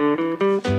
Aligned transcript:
So, 0.00 0.73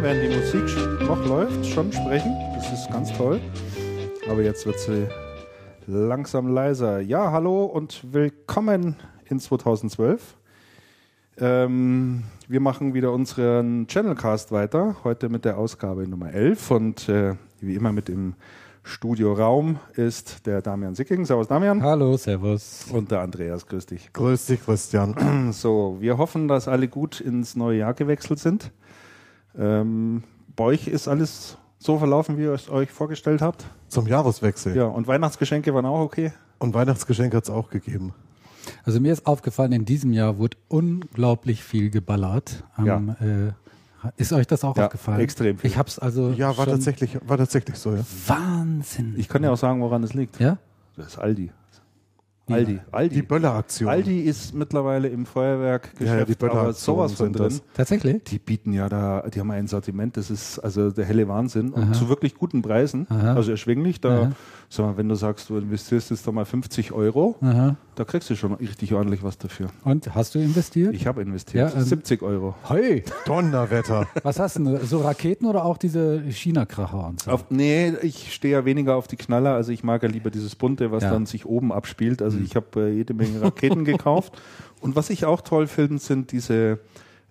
mittendrin, 0.00 0.02
während 0.02 0.22
die 0.22 0.36
Musik 0.36 1.08
noch 1.08 1.26
läuft, 1.26 1.66
schon 1.66 1.92
sprechen. 1.92 2.34
Das 2.54 2.72
ist 2.72 2.90
ganz 2.90 3.12
toll. 3.16 3.40
Aber 4.30 4.42
jetzt 4.42 4.66
wird 4.66 4.78
sie 4.78 5.06
langsam 5.86 6.48
leiser. 6.48 7.00
Ja, 7.00 7.32
hallo 7.32 7.64
und 7.64 8.12
willkommen 8.12 8.96
in 9.28 9.40
2012. 9.40 10.36
Ähm, 11.38 12.24
wir 12.48 12.60
machen 12.60 12.94
wieder 12.94 13.12
unseren 13.12 13.86
Channelcast 13.86 14.52
weiter. 14.52 14.96
Heute 15.04 15.28
mit 15.28 15.44
der 15.44 15.58
Ausgabe 15.58 16.06
Nummer 16.06 16.32
11 16.32 16.70
und 16.70 17.08
äh, 17.08 17.34
wie 17.60 17.74
immer 17.74 17.92
mit 17.92 18.08
im 18.08 18.34
Studioraum 18.82 19.78
ist 19.94 20.46
der 20.46 20.62
Damian 20.62 20.94
Sicking. 20.94 21.24
Servus 21.24 21.48
Damian. 21.48 21.82
Hallo, 21.82 22.16
Servus. 22.16 22.86
Und 22.90 23.10
der 23.10 23.20
Andreas, 23.20 23.66
grüß 23.66 23.86
dich. 23.86 24.12
Grüß 24.12 24.46
dich, 24.46 24.64
Christian. 24.64 25.52
So, 25.52 25.98
wir 26.00 26.16
hoffen, 26.16 26.48
dass 26.48 26.68
alle 26.68 26.88
gut 26.88 27.20
ins 27.20 27.56
neue 27.56 27.78
Jahr 27.78 27.94
gewechselt 27.94 28.38
sind. 28.38 28.72
Ähm, 29.58 30.22
bei 30.56 30.64
euch 30.64 30.86
ist 30.88 31.08
alles 31.08 31.56
so 31.78 31.98
verlaufen, 31.98 32.36
wie 32.38 32.42
ihr 32.42 32.52
es 32.52 32.68
euch 32.70 32.90
vorgestellt 32.90 33.40
habt? 33.42 33.64
Zum 33.88 34.06
Jahreswechsel. 34.06 34.76
Ja, 34.76 34.84
und 34.84 35.06
Weihnachtsgeschenke 35.06 35.72
waren 35.74 35.86
auch 35.86 36.00
okay? 36.00 36.32
Und 36.58 36.74
Weihnachtsgeschenke 36.74 37.36
hat 37.36 37.44
es 37.44 37.50
auch 37.50 37.70
gegeben. 37.70 38.12
Also 38.84 39.00
mir 39.00 39.12
ist 39.12 39.26
aufgefallen, 39.26 39.72
in 39.72 39.84
diesem 39.86 40.12
Jahr 40.12 40.36
wurde 40.38 40.56
unglaublich 40.68 41.64
viel 41.64 41.90
geballert. 41.90 42.62
Am, 42.76 42.86
Ja. 42.86 42.96
äh, 43.20 43.52
ist 44.16 44.32
euch 44.32 44.46
das 44.46 44.64
auch 44.64 44.76
Ja, 44.76 44.84
aufgefallen? 44.86 45.20
extrem 45.20 45.58
viel. 45.58 45.70
Ich 45.70 45.76
hab's 45.78 45.98
also 45.98 46.30
Ja, 46.30 46.56
war 46.56 46.66
tatsächlich, 46.66 47.18
war 47.26 47.38
tatsächlich 47.38 47.76
so, 47.76 47.94
ja. 47.94 48.02
Wahnsinn. 48.26 49.14
Ich 49.16 49.28
kann 49.28 49.42
ja 49.42 49.50
auch 49.50 49.56
sagen, 49.58 49.80
woran 49.80 50.02
es 50.02 50.12
liegt. 50.14 50.38
ja? 50.40 50.58
Das 50.96 51.08
ist 51.08 51.18
Aldi. 51.18 51.50
Aldi. 52.52 52.80
Aldi. 52.90 53.14
Die 53.16 53.22
Böller-Aktion. 53.22 53.88
Aldi 53.88 54.20
ist 54.20 54.54
mittlerweile 54.54 55.08
im 55.08 55.26
Feuerwerkgeschäft 55.26 56.00
Ja, 56.00 56.18
ja, 56.18 56.24
die 56.24 56.44
aber 56.44 56.72
sowas 56.72 57.14
von 57.14 57.32
drin. 57.32 57.44
das. 57.48 57.62
Tatsächlich? 57.74 58.22
Die 58.24 58.38
bieten 58.38 58.72
ja 58.72 58.88
da, 58.88 59.22
die 59.32 59.40
haben 59.40 59.50
ein 59.50 59.66
Sortiment, 59.66 60.16
das 60.16 60.30
ist 60.30 60.58
also 60.58 60.90
der 60.90 61.04
helle 61.04 61.28
Wahnsinn 61.28 61.70
und 61.70 61.82
Aha. 61.82 61.92
zu 61.92 62.08
wirklich 62.08 62.34
guten 62.34 62.62
Preisen, 62.62 63.06
Aha. 63.08 63.34
also 63.34 63.50
erschwinglich. 63.50 64.00
Da, 64.00 64.22
Aha. 64.22 64.32
Mal, 64.78 64.96
wenn 64.96 65.08
du 65.08 65.14
sagst, 65.16 65.50
du 65.50 65.56
investierst 65.56 66.10
jetzt 66.10 66.26
da 66.26 66.32
mal 66.32 66.44
50 66.44 66.92
Euro, 66.92 67.34
Aha. 67.40 67.76
da 67.96 68.04
kriegst 68.04 68.30
du 68.30 68.36
schon 68.36 68.52
richtig 68.54 68.94
ordentlich 68.94 69.22
was 69.24 69.36
dafür. 69.36 69.68
Und 69.84 70.14
hast 70.14 70.34
du 70.34 70.38
investiert? 70.38 70.94
Ich 70.94 71.06
habe 71.06 71.22
investiert, 71.22 71.72
Ja, 71.72 71.76
ähm, 71.78 71.84
70 71.84 72.22
Euro. 72.22 72.54
Hey, 72.68 73.02
Donnerwetter. 73.26 74.06
was 74.22 74.38
hast 74.38 74.58
du 74.58 74.64
denn? 74.64 74.86
So 74.86 75.00
Raketen 75.00 75.46
oder 75.46 75.64
auch 75.64 75.76
diese 75.76 76.20
China-Kracher 76.30 77.08
und 77.08 77.20
so? 77.22 77.30
Auf, 77.32 77.46
nee, 77.50 77.92
ich 78.02 78.32
stehe 78.32 78.52
ja 78.52 78.64
weniger 78.64 78.94
auf 78.96 79.08
die 79.08 79.16
Knaller, 79.16 79.54
also 79.54 79.72
ich 79.72 79.82
mag 79.82 80.02
ja 80.02 80.08
lieber 80.08 80.30
dieses 80.30 80.54
Bunte, 80.54 80.92
was 80.92 81.02
Ja. 81.02 81.10
dann 81.10 81.26
sich 81.26 81.46
oben 81.46 81.72
abspielt. 81.72 82.22
Also 82.22 82.38
ich 82.38 82.54
habe 82.56 82.66
äh, 82.88 82.92
jede 82.92 83.12
Menge 83.14 83.42
Raketen 83.42 83.84
gekauft. 83.84 84.40
Und 84.80 84.96
was 84.96 85.10
ich 85.10 85.24
auch 85.26 85.40
toll 85.42 85.66
finde, 85.66 85.98
sind 85.98 86.32
diese, 86.32 86.78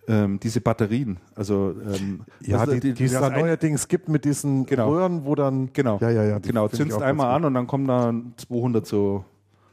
ähm, 0.09 0.39
diese 0.41 0.59
Batterien. 0.59 1.17
Also 1.35 1.73
ähm, 1.95 2.21
Ja, 2.41 2.67
was- 2.67 2.79
die, 2.79 2.93
die, 2.93 3.03
es 3.05 3.13
da 3.13 3.29
neuerdings 3.29 3.87
gibt 3.87 4.09
mit 4.09 4.25
diesen 4.25 4.65
Genau. 4.65 4.89
Röhren, 4.89 5.23
wo 5.23 5.35
dann. 5.35 5.69
Genau, 5.71 5.99
Ja, 6.01 6.09
ja, 6.09 6.23
ja. 6.25 6.39
die 6.39 6.49
genau. 6.49 6.67
find 6.67 6.91
auch 6.93 7.01
einmal 7.01 7.33
an 7.33 7.45
und 7.45 7.53
dann 7.53 7.67
kommen 7.67 7.87
da 7.87 8.13
200 8.37 8.85
so 8.85 9.23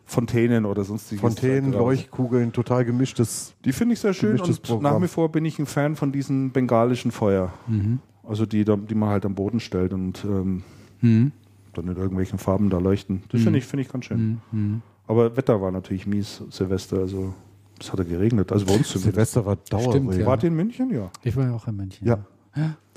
Fontänen 0.04 0.64
oder 0.66 0.84
sonstiges. 0.84 1.20
Fontänen. 1.20 1.72
Leuchtkugeln, 1.72 2.52
total 2.52 2.84
gemischtes. 2.84 3.54
Die 3.64 3.72
finde 3.72 3.94
ich 3.94 4.00
sehr 4.00 4.14
schön 4.14 4.38
und 4.40 4.62
Programm. 4.62 4.82
nach 4.94 5.02
wie 5.02 5.08
vor 5.08 5.32
bin 5.32 5.44
ich 5.44 5.58
ein 5.58 5.66
Fan 5.66 5.96
von 5.96 6.12
diesen 6.12 6.52
bengalischen 6.52 7.10
Feuer. 7.10 7.52
Mhm. 7.66 7.98
Also 8.22 8.46
die, 8.46 8.64
die 8.64 8.94
man 8.94 9.08
halt 9.08 9.24
am 9.24 9.34
Boden 9.34 9.58
stellt 9.58 9.92
und 9.92 10.24
ähm, 10.24 10.62
Hm. 11.00 11.32
dann 11.74 11.88
in 11.88 11.96
irgendwelchen 11.96 12.38
Farben 12.38 12.70
da 12.70 12.78
leuchten. 12.78 13.22
Das 13.30 13.42
finde 13.42 13.58
ich, 13.58 13.64
finde 13.66 13.82
ich 13.82 13.88
ganz 13.88 14.04
schön. 14.06 14.18
Hm. 14.18 14.38
Hm. 14.52 14.82
Aber 15.08 15.36
Wetter 15.36 15.60
war 15.60 15.70
natürlich 15.70 16.06
mies, 16.06 16.42
Silvester. 16.50 16.98
Also 16.98 17.34
es 17.80 17.92
hat 17.92 17.98
ja 17.98 18.04
geregnet. 18.04 18.52
Also 18.52 18.66
bei 18.66 18.74
uns 18.74 18.88
zumindest. 18.88 19.14
Silvester 19.14 19.46
war 19.46 19.56
Dauerregen. 19.56 20.18
ja. 20.18 20.26
Wart 20.26 20.42
ihr 20.42 20.48
in 20.48 20.56
München? 20.56 20.90
Ja. 20.90 21.10
Ich 21.22 21.36
war 21.36 21.44
ja 21.44 21.54
auch 21.54 21.66
in 21.66 21.76
München. 21.76 22.06
Ja. 22.06 22.18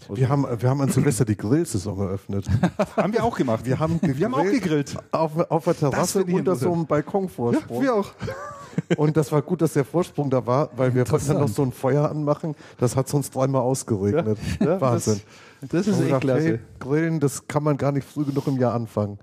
Wir 0.08 0.30
haben, 0.30 0.46
wir 0.62 0.70
haben 0.70 0.80
an 0.80 0.90
Silvester 0.90 1.26
die 1.26 1.36
Grillsaison 1.36 2.00
eröffnet. 2.00 2.46
Haben 2.96 3.12
wir 3.12 3.26
auch 3.26 3.36
gemacht. 3.36 3.66
Wir 3.66 3.78
haben, 3.78 4.00
Wir 4.02 4.26
haben 4.26 4.34
auch 4.34 4.44
gegrillt. 4.44 4.96
Auf, 5.12 5.38
auf 5.52 5.66
der 5.66 5.76
Terrasse 5.76 6.24
unter 6.24 6.56
so 6.56 6.72
einem 6.72 6.86
Balkonvorsprung. 6.86 7.82
wir 7.82 7.94
auch. 7.94 8.12
Und 8.96 9.18
das 9.18 9.32
war 9.34 9.42
gut, 9.42 9.62
dass 9.62 9.74
der 9.74 9.84
Vorsprung 9.84 10.30
da 10.30 10.46
war, 10.46 10.70
weil 10.78 10.96
wir 10.96 11.04
konnten 11.04 11.28
dann 11.28 11.40
noch 11.42 11.50
so 11.50 11.64
ein 11.64 11.74
Feuer 11.74 12.10
anmachen. 12.10 12.56
Das 12.78 12.96
hat 12.96 13.10
sonst 13.10 13.36
dreimal 13.36 13.62
ausgeregnet. 13.62 14.38
Ja, 14.62 14.80
Wahnsinn. 14.80 15.20
Das, 15.60 15.70
das 15.72 15.88
ist 15.88 15.96
echt 15.96 16.06
gedacht, 16.06 16.22
klasse. 16.22 16.48
hey, 16.48 16.60
Grillen, 16.80 17.20
das 17.20 17.46
kann 17.48 17.64
man 17.64 17.76
gar 17.76 17.92
nicht 17.92 18.08
früh 18.08 18.24
genug 18.24 18.48
im 18.48 18.58
Jahr 18.58 18.74
anfangen. 18.74 19.20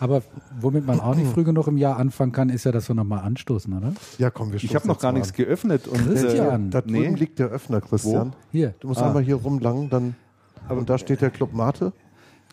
Aber 0.00 0.22
womit 0.60 0.86
man 0.86 1.00
auch 1.00 1.14
nicht 1.14 1.30
früh 1.32 1.44
genug 1.44 1.66
im 1.68 1.76
Jahr 1.76 1.96
anfangen 1.98 2.32
kann, 2.32 2.48
ist 2.48 2.64
ja, 2.64 2.72
dass 2.72 2.88
wir 2.88 2.94
nochmal 2.94 3.20
anstoßen, 3.20 3.72
oder? 3.76 3.92
Ja, 4.18 4.30
komm, 4.30 4.52
wir 4.52 4.62
Ich 4.62 4.74
habe 4.74 4.86
noch 4.88 4.98
gar 4.98 5.12
nichts 5.12 5.30
an. 5.30 5.36
geöffnet. 5.36 5.86
Und, 5.86 6.04
Christian. 6.08 6.70
Da 6.70 6.80
drüben 6.80 6.92
Nee. 7.12 7.14
liegt 7.14 7.38
der 7.38 7.48
Öffner, 7.48 7.80
Christian. 7.80 8.32
Hier. 8.50 8.74
Du 8.80 8.88
musst 8.88 9.00
Ah. 9.00 9.06
einmal 9.06 9.22
hier 9.22 9.36
rumlangen, 9.36 9.88
dann. 9.90 10.14
und 10.68 10.88
da 10.90 10.98
steht 10.98 11.20
der 11.20 11.30
Club 11.30 11.52
Mate. 11.52 11.92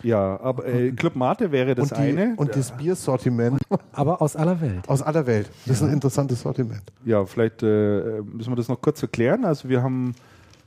Ja, 0.03 0.39
aber 0.41 0.65
äh, 0.67 0.91
Club 0.91 1.15
Mate 1.15 1.51
wäre 1.51 1.75
das 1.75 1.91
und, 1.91 1.97
die, 1.97 2.01
eine. 2.03 2.33
und 2.35 2.55
das 2.55 2.71
Biersortiment 2.71 3.61
Aber 3.91 4.21
aus 4.21 4.35
aller 4.35 4.59
Welt. 4.59 4.87
aus 4.89 5.01
aller 5.03 5.27
Welt. 5.27 5.49
Das 5.67 5.77
ist 5.77 5.83
ein 5.83 5.93
interessantes 5.93 6.41
Sortiment. 6.41 6.81
Ja, 7.05 7.23
vielleicht 7.25 7.61
äh, 7.63 8.21
müssen 8.23 8.51
wir 8.51 8.55
das 8.55 8.67
noch 8.67 8.81
kurz 8.81 9.01
erklären. 9.01 9.45
Also 9.45 9.69
wir 9.69 9.83
haben 9.83 10.13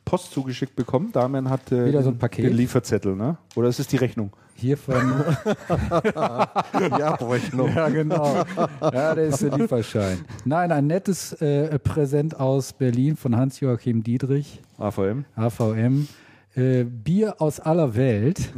Post 0.05 0.31
zugeschickt 0.33 0.77
bekommen. 0.77 1.11
Damian 1.13 1.51
hat 1.51 1.73
äh, 1.73 1.87
Wieder 1.87 2.03
so 2.03 2.11
ein 2.11 2.15
den- 2.15 2.19
Paket? 2.21 2.45
den 2.45 2.53
Lieferzettel, 2.57 3.17
ne? 3.17 3.37
Oder 3.57 3.69
ist 3.69 3.81
es 3.81 3.89
die 3.89 3.97
Rechnung? 3.97 4.31
Hier 4.55 4.77
von. 4.77 4.95
Die 6.75 7.03
Abrechnung. 7.03 7.75
ja, 7.75 7.89
genau. 7.89 8.45
Ja, 8.81 9.15
der 9.15 9.27
ist 9.27 9.43
der 9.43 9.57
Lieferschein. 9.59 10.25
Nein, 10.45 10.73
ein 10.73 10.87
nettes 10.87 11.33
äh, 11.35 11.79
Präsent 11.79 12.39
aus 12.39 12.73
Berlin 12.73 13.17
von 13.17 13.37
Hans-Joachim 13.37 14.03
Diedrich, 14.03 14.61
AVM. 14.79 15.25
AVM. 15.37 16.09
Äh, 16.55 16.85
Bier 16.85 17.41
aus 17.41 17.59
aller 17.59 17.97
Welt. 17.97 18.53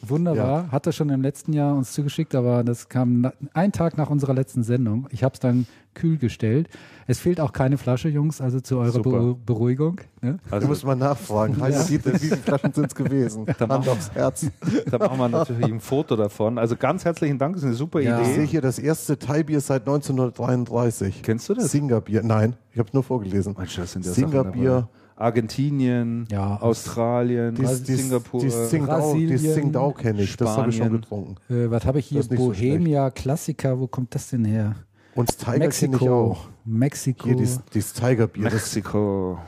Wunderbar. 0.00 0.72
Hat 0.72 0.86
er 0.86 0.92
schon 0.92 1.10
im 1.10 1.20
letzten 1.20 1.52
Jahr 1.52 1.76
uns 1.76 1.92
zugeschickt, 1.92 2.34
aber 2.34 2.64
das 2.64 2.88
kam 2.88 3.20
na, 3.20 3.32
ein 3.52 3.72
Tag 3.72 3.98
nach 3.98 4.08
unserer 4.10 4.34
letzten 4.34 4.62
Sendung. 4.62 5.06
Ich 5.10 5.22
habe 5.22 5.34
es 5.34 5.40
dann 5.40 5.66
kühl 5.94 6.16
gestellt. 6.16 6.68
Es 7.06 7.18
fehlt 7.18 7.40
auch 7.40 7.52
keine 7.52 7.78
Flasche, 7.78 8.08
Jungs, 8.08 8.40
also 8.40 8.60
zu 8.60 8.78
eurer 8.78 8.92
Super. 8.92 9.10
Beru 9.10 9.34
Beruhigung. 9.46 10.00
Ne? 10.20 10.38
Da 10.48 10.56
Also 10.56 10.68
muss 10.68 10.84
man 10.84 10.98
nachfragen. 10.98 11.60
Heißt, 11.60 11.90
wie 11.90 11.98
viele 11.98 12.36
Flaschen 12.36 12.72
sind 12.72 12.86
es 12.86 12.94
gewesen? 12.94 13.46
Hand 13.58 13.88
aufs 13.88 14.10
Herz. 14.12 14.46
da 14.90 14.98
machen 14.98 15.18
wir 15.18 15.28
natürlich 15.28 15.66
ein 15.72 15.80
Foto 15.80 16.16
davon. 16.16 16.58
Also 16.58 16.76
ganz 16.76 17.04
herzlichen 17.04 17.38
Dank, 17.38 17.54
das 17.54 17.62
ist 17.62 17.68
eine 17.68 17.76
super 17.76 18.00
Ja. 18.00 18.20
Ich 18.20 18.26
sehe 18.28 18.36
Idee. 18.38 18.46
hier 18.46 18.60
das 18.60 18.78
erste 18.78 19.18
Thai-Bier 19.18 19.60
seit 19.60 19.82
1933. 19.82 21.22
Kennst 21.22 21.48
du 21.48 21.54
das? 21.54 21.70
Singabier. 21.70 22.22
Nein, 22.22 22.56
ich 22.72 22.78
habe 22.78 22.88
es 22.88 22.94
nur 22.94 23.02
vorgelesen. 23.02 23.54
Mensch, 23.58 23.76
das 23.76 23.92
sind 23.92 24.06
ja 24.06 24.42
dabei. 24.44 24.84
Argentinien, 25.16 26.26
Ja. 26.30 26.56
Australien, 26.60 27.54
Dies, 27.54 27.82
dies, 27.82 28.02
Singapur. 28.02 28.40
Die 28.40 28.48
Tsingtao, 28.48 29.14
die 29.14 29.26
Brasilien, 29.26 29.52
Tsingtao 29.52 29.92
kenne 29.92 30.22
ich. 30.22 30.36
Das 30.36 30.48
habe 30.56 30.70
ich 30.70 30.76
schon 30.76 30.86
Spanien. 30.86 31.00
getrunken. 31.02 31.36
Äh, 31.48 31.70
was 31.70 31.84
habe 31.86 31.98
ich 32.00 32.06
hier? 32.06 32.18
Nicht 32.20 32.30
so 32.30 32.36
Bohemia 32.36 33.10
Klassiker. 33.10 33.78
Wo 33.78 33.86
kommt 33.86 34.14
das 34.14 34.30
denn 34.30 34.44
her? 34.44 34.74
Und 35.14 35.28
das 35.28 35.36
Tiger 35.36 35.52
kenne 35.52 35.64
ich 35.68 35.82
Mexiko. 35.82 36.14
auch. 36.32 36.48
Mexiko. 36.64 37.24
Hier 37.26 37.36
dieses, 37.36 37.60
dieses 37.72 37.92
Tigerbier. 37.92 38.44
Das, 38.44 38.52
Mexiko. 38.54 39.38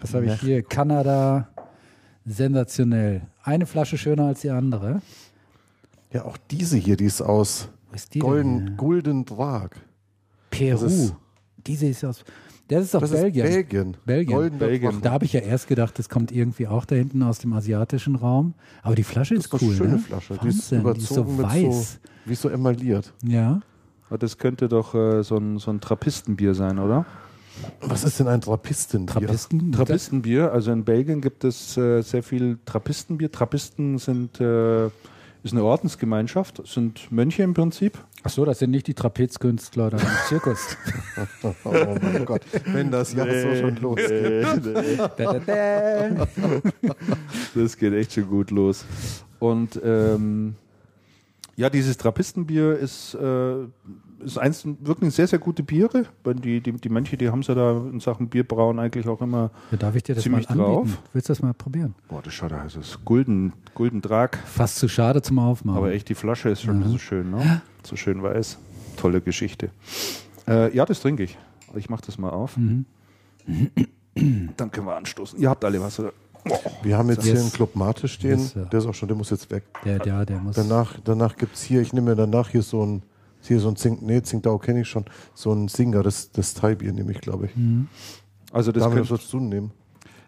Was 0.00 0.14
habe 0.14 0.26
ich 0.26 0.40
hier? 0.40 0.62
Kanada. 0.62 1.48
Sensationell. 2.24 3.22
Eine 3.42 3.66
Flasche 3.66 3.98
schöner 3.98 4.26
als 4.26 4.40
die 4.42 4.50
andere. 4.50 5.02
ja, 6.12 6.24
auch 6.24 6.36
diese 6.50 6.76
hier, 6.76 6.96
die 6.96 7.06
ist 7.06 7.20
aus 7.20 7.68
ist 7.92 8.14
die 8.14 8.20
Golden? 8.20 8.76
Golden 8.76 9.24
Drag. 9.24 9.70
Peru. 10.50 10.86
ist- 10.86 11.14
Diese 11.66 11.86
ist 11.86 12.04
aus. 12.04 12.24
Das 12.68 12.84
ist 12.84 12.94
doch 12.94 13.00
Das 13.00 13.10
Belgien. 13.10 13.44
ist 13.44 13.52
Belgien. 13.54 13.96
Belgien. 14.06 14.34
Goldener 14.36 14.66
Belgien. 14.66 15.00
Da 15.02 15.10
habe 15.12 15.24
ich 15.24 15.32
ja 15.32 15.40
erst 15.40 15.66
gedacht, 15.68 15.98
das 15.98 16.08
kommt 16.08 16.32
irgendwie 16.32 16.66
auch 16.68 16.84
da 16.84 16.94
hinten 16.94 17.22
aus 17.22 17.38
dem 17.38 17.52
asiatischen 17.52 18.14
Raum. 18.16 18.54
Aber 18.82 18.94
die 18.94 19.02
Flasche 19.02 19.34
Das 19.34 19.44
ist 19.46 19.52
ist 19.52 19.60
eine 19.60 19.70
cool. 19.70 19.76
schöne 19.76 19.92
ne? 19.94 19.98
Flasche. 19.98 20.38
Die 20.42 20.48
ist 20.48 20.72
Wahnsinn, 20.72 20.94
die 20.94 21.00
ist 21.00 21.08
so 21.08 21.14
überzogen 21.22 21.36
mit 21.36 21.46
weiß. 21.46 21.92
so, 21.92 21.98
wie 22.30 22.34
so 22.34 22.48
emailliert. 22.48 23.12
Ja. 23.24 23.60
Aber 24.12 24.18
Das 24.18 24.36
könnte 24.36 24.68
doch 24.68 24.94
äh, 24.94 25.22
so, 25.22 25.38
ein, 25.38 25.56
so 25.58 25.70
ein 25.70 25.80
Trappistenbier 25.80 26.52
sein, 26.52 26.78
oder? 26.78 27.06
Was 27.80 28.04
ist 28.04 28.20
denn 28.20 28.28
ein 28.28 28.42
Trappistenbier? 28.42 29.26
Trappisten. 29.26 29.72
Trappistenbier, 29.72 30.52
also 30.52 30.70
in 30.70 30.84
Belgien 30.84 31.22
gibt 31.22 31.44
es 31.44 31.78
äh, 31.78 32.02
sehr 32.02 32.22
viel 32.22 32.58
Trappistenbier. 32.66 33.32
Trappisten 33.32 33.96
sind 33.96 34.38
äh, 34.38 34.88
Ist 35.42 35.52
eine 35.52 35.64
Ordensgemeinschaft, 35.64 36.60
sind 36.66 37.10
Mönche 37.10 37.42
im 37.42 37.54
Prinzip. 37.54 37.96
Ach 38.22 38.28
so, 38.28 38.44
das 38.44 38.58
sind 38.58 38.70
nicht 38.70 38.86
die 38.86 38.92
Trapezkünstler 38.92 39.88
da 39.88 39.96
im 39.96 40.06
Zirkus. 40.28 40.76
Oh 41.64 41.72
mein 42.02 42.26
Gott, 42.26 42.42
wenn 42.66 42.90
das 42.90 43.14
Jahr 43.14 43.28
so 43.30 43.54
schon 43.54 43.76
losgeht. 43.76 44.44
Da, 45.16 45.38
da. 45.38 46.26
Das 47.54 47.76
geht 47.78 47.94
echt 47.94 48.12
schon 48.12 48.28
gut 48.28 48.50
los. 48.50 48.84
Und 49.38 49.80
ähm, 49.82 50.54
ja, 51.56 51.68
dieses 51.70 51.96
Trappistenbier 51.98 52.78
ist, 52.78 53.14
äh, 53.14 53.64
ist 54.24 54.38
eins 54.38 54.64
wirklich 54.80 55.14
sehr, 55.14 55.26
sehr 55.26 55.38
gute 55.38 55.62
Biere. 55.62 56.04
Die, 56.24 56.60
die, 56.60 56.72
die 56.72 56.88
Mönche, 56.88 57.16
die 57.16 57.28
haben 57.28 57.40
es 57.40 57.48
ja 57.48 57.54
da 57.54 57.72
in 57.72 58.00
Sachen 58.00 58.28
Bierbrauen 58.28 58.78
eigentlich 58.78 59.06
auch 59.06 59.20
immer. 59.20 59.50
Ja, 59.70 59.76
darf 59.76 59.94
ich 59.96 60.02
dir 60.02 60.14
das 60.14 60.24
Ziemlich 60.24 60.48
mal 60.48 60.52
anbieten? 60.54 60.92
drauf. 60.92 61.02
Willst 61.12 61.28
du 61.28 61.32
das 61.32 61.42
mal 61.42 61.52
probieren? 61.54 61.94
Boah, 62.08 62.22
das 62.22 62.32
schaut 62.34 62.52
also 62.52 62.80
das 62.80 63.04
Gulden, 63.04 63.52
Gulden 63.74 64.00
Drag. 64.00 64.30
Fast 64.46 64.76
zu 64.76 64.88
schade 64.88 65.20
zum 65.22 65.38
Aufmachen. 65.38 65.76
Aber 65.76 65.92
echt, 65.92 66.08
die 66.08 66.14
Flasche 66.14 66.48
ist 66.48 66.62
schon 66.62 66.82
so 66.88 66.98
schön, 66.98 67.30
ne? 67.30 67.62
So 67.82 67.96
schön 67.96 68.22
weiß. 68.22 68.58
Tolle 68.96 69.20
Geschichte. 69.20 69.70
Äh, 70.48 70.74
ja, 70.74 70.84
das 70.86 71.00
trinke 71.00 71.22
ich. 71.24 71.36
Ich 71.74 71.90
mache 71.90 72.02
das 72.06 72.18
mal 72.18 72.30
auf. 72.30 72.56
Dann 74.14 74.70
können 74.70 74.86
wir 74.86 74.96
anstoßen. 74.96 75.38
Ihr 75.38 75.48
habt 75.50 75.64
alle 75.64 75.80
was, 75.80 75.98
oder? 75.98 76.12
Wir 76.82 76.98
haben 76.98 77.08
jetzt 77.10 77.24
Yes. 77.24 77.32
hier 77.32 77.40
einen 77.40 77.52
Club 77.52 77.76
Mate 77.76 78.08
stehen, 78.08 78.40
Yes, 78.40 78.54
ja. 78.54 78.64
der 78.64 78.78
ist 78.80 78.86
auch 78.86 78.94
schon, 78.94 79.08
der 79.08 79.16
muss 79.16 79.30
jetzt 79.30 79.50
weg. 79.50 79.62
der, 79.84 79.98
der, 80.00 80.26
der 80.26 80.38
muss. 80.38 80.56
Danach, 80.56 80.98
danach 81.04 81.36
gibt 81.36 81.54
es 81.54 81.62
hier, 81.62 81.80
ich 81.80 81.92
nehme 81.92 82.10
mir 82.10 82.16
danach 82.16 82.48
hier 82.48 82.62
so 82.62 82.84
ein, 82.84 83.02
hier 83.42 83.60
so 83.60 83.68
ein 83.68 83.76
Zink, 83.76 84.02
nee, 84.02 84.20
Zinkdau 84.22 84.58
kenne 84.58 84.80
ich 84.82 84.88
schon, 84.88 85.04
so 85.34 85.52
ein 85.52 85.68
Singer, 85.68 86.02
das, 86.02 86.30
das 86.32 86.54
Thai-Bier 86.54 86.92
nehme 86.92 87.12
ich, 87.12 87.20
glaube 87.20 87.46
ich. 87.46 87.52
Also 88.52 88.72
das 88.72 88.82
sollst 89.08 89.32
du 89.32 89.38
nehmen? 89.40 89.70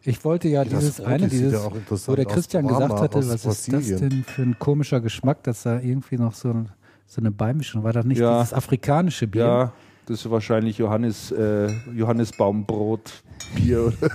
Ich 0.07 0.23
wollte 0.25 0.49
ja 0.49 0.65
Das 0.65 0.81
dieses 0.81 1.01
eine, 1.01 1.21
das 1.25 1.31
dieses, 1.31 1.53
ja 1.55 1.61
auch 1.61 1.75
interessant 1.75 2.09
wo 2.09 2.15
der. 2.17 2.27
Christian 2.27 2.67
gesagt 2.69 2.93
hatte, 3.01 3.19
was 3.19 3.27
ist 3.27 3.47
das 3.47 3.67
Brasilien. 3.67 3.99
denn 4.11 4.25
für 4.25 4.43
ein 4.43 4.59
komischer 4.59 5.01
Geschmack, 5.01 5.43
dass 5.45 5.63
da 5.63 5.81
irgendwie 5.81 6.19
noch 6.19 6.35
so, 6.35 6.51
ein, 6.51 6.69
so 7.07 7.21
eine 7.23 7.31
Beimischung 7.31 7.83
war. 7.85 7.93
Das 7.95 8.05
nicht 8.05 8.19
Ja. 8.19 8.39
dieses 8.41 8.53
afrikanische 8.53 9.27
Bier? 9.27 9.45
ja, 9.45 9.73
das 10.07 10.21
ist 10.25 10.31
wahrscheinlich 10.31 10.79
Johannes, 10.79 11.31
äh, 11.33 11.69
Johannesbaumbrot 11.95 13.23
Bier 13.55 13.87
oder 13.87 14.11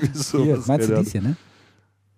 Wieso, 0.00 0.42
Hier, 0.44 0.58
was 0.58 0.66
meinst 0.66 0.88
du 0.88 0.94
dies 0.96 1.12
hier, 1.12 1.22
ne? 1.22 1.36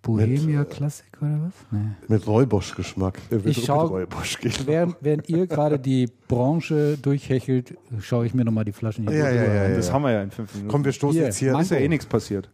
Bohemia 0.01 0.63
Classic 0.65 1.05
oder 1.19 1.39
was? 1.47 1.53
Nee. 1.71 1.79
Mit 2.07 2.27
Räubosch-Geschmack. 2.27 3.17
Ich 3.31 3.43
mit 3.43 3.55
schau- 3.65 3.87
Räubusch 3.87 4.37
gehen. 4.39 4.53
Während, 4.65 4.95
während 5.01 5.27
ihr 5.29 5.47
gerade 5.47 5.79
die 5.79 6.07
Branche 6.27 6.95
durchhechelt, 7.01 7.75
schaue 8.01 8.27
ich 8.27 8.35
mir 8.35 8.45
nochmal 8.45 8.65
die 8.65 8.71
Flaschen 8.71 9.07
hier 9.09 9.17
Ja, 9.17 9.29
ja, 9.31 9.43
ja, 9.53 9.63
an. 9.63 9.71
ja. 9.71 9.75
Das 9.77 9.91
haben 9.91 10.03
wir 10.03 10.11
ja 10.11 10.21
in 10.21 10.29
fünf 10.29 10.53
Minuten. 10.53 10.71
Komm, 10.71 10.85
wir 10.85 10.91
stoßen 10.91 11.15
Hier, 11.17 11.25
jetzt 11.25 11.37
hier, 11.37 11.53
Mango. 11.53 11.63
ist 11.63 11.71
ja 11.71 11.77
eh 11.77 11.87
nichts 11.87 12.05
passiert. 12.05 12.51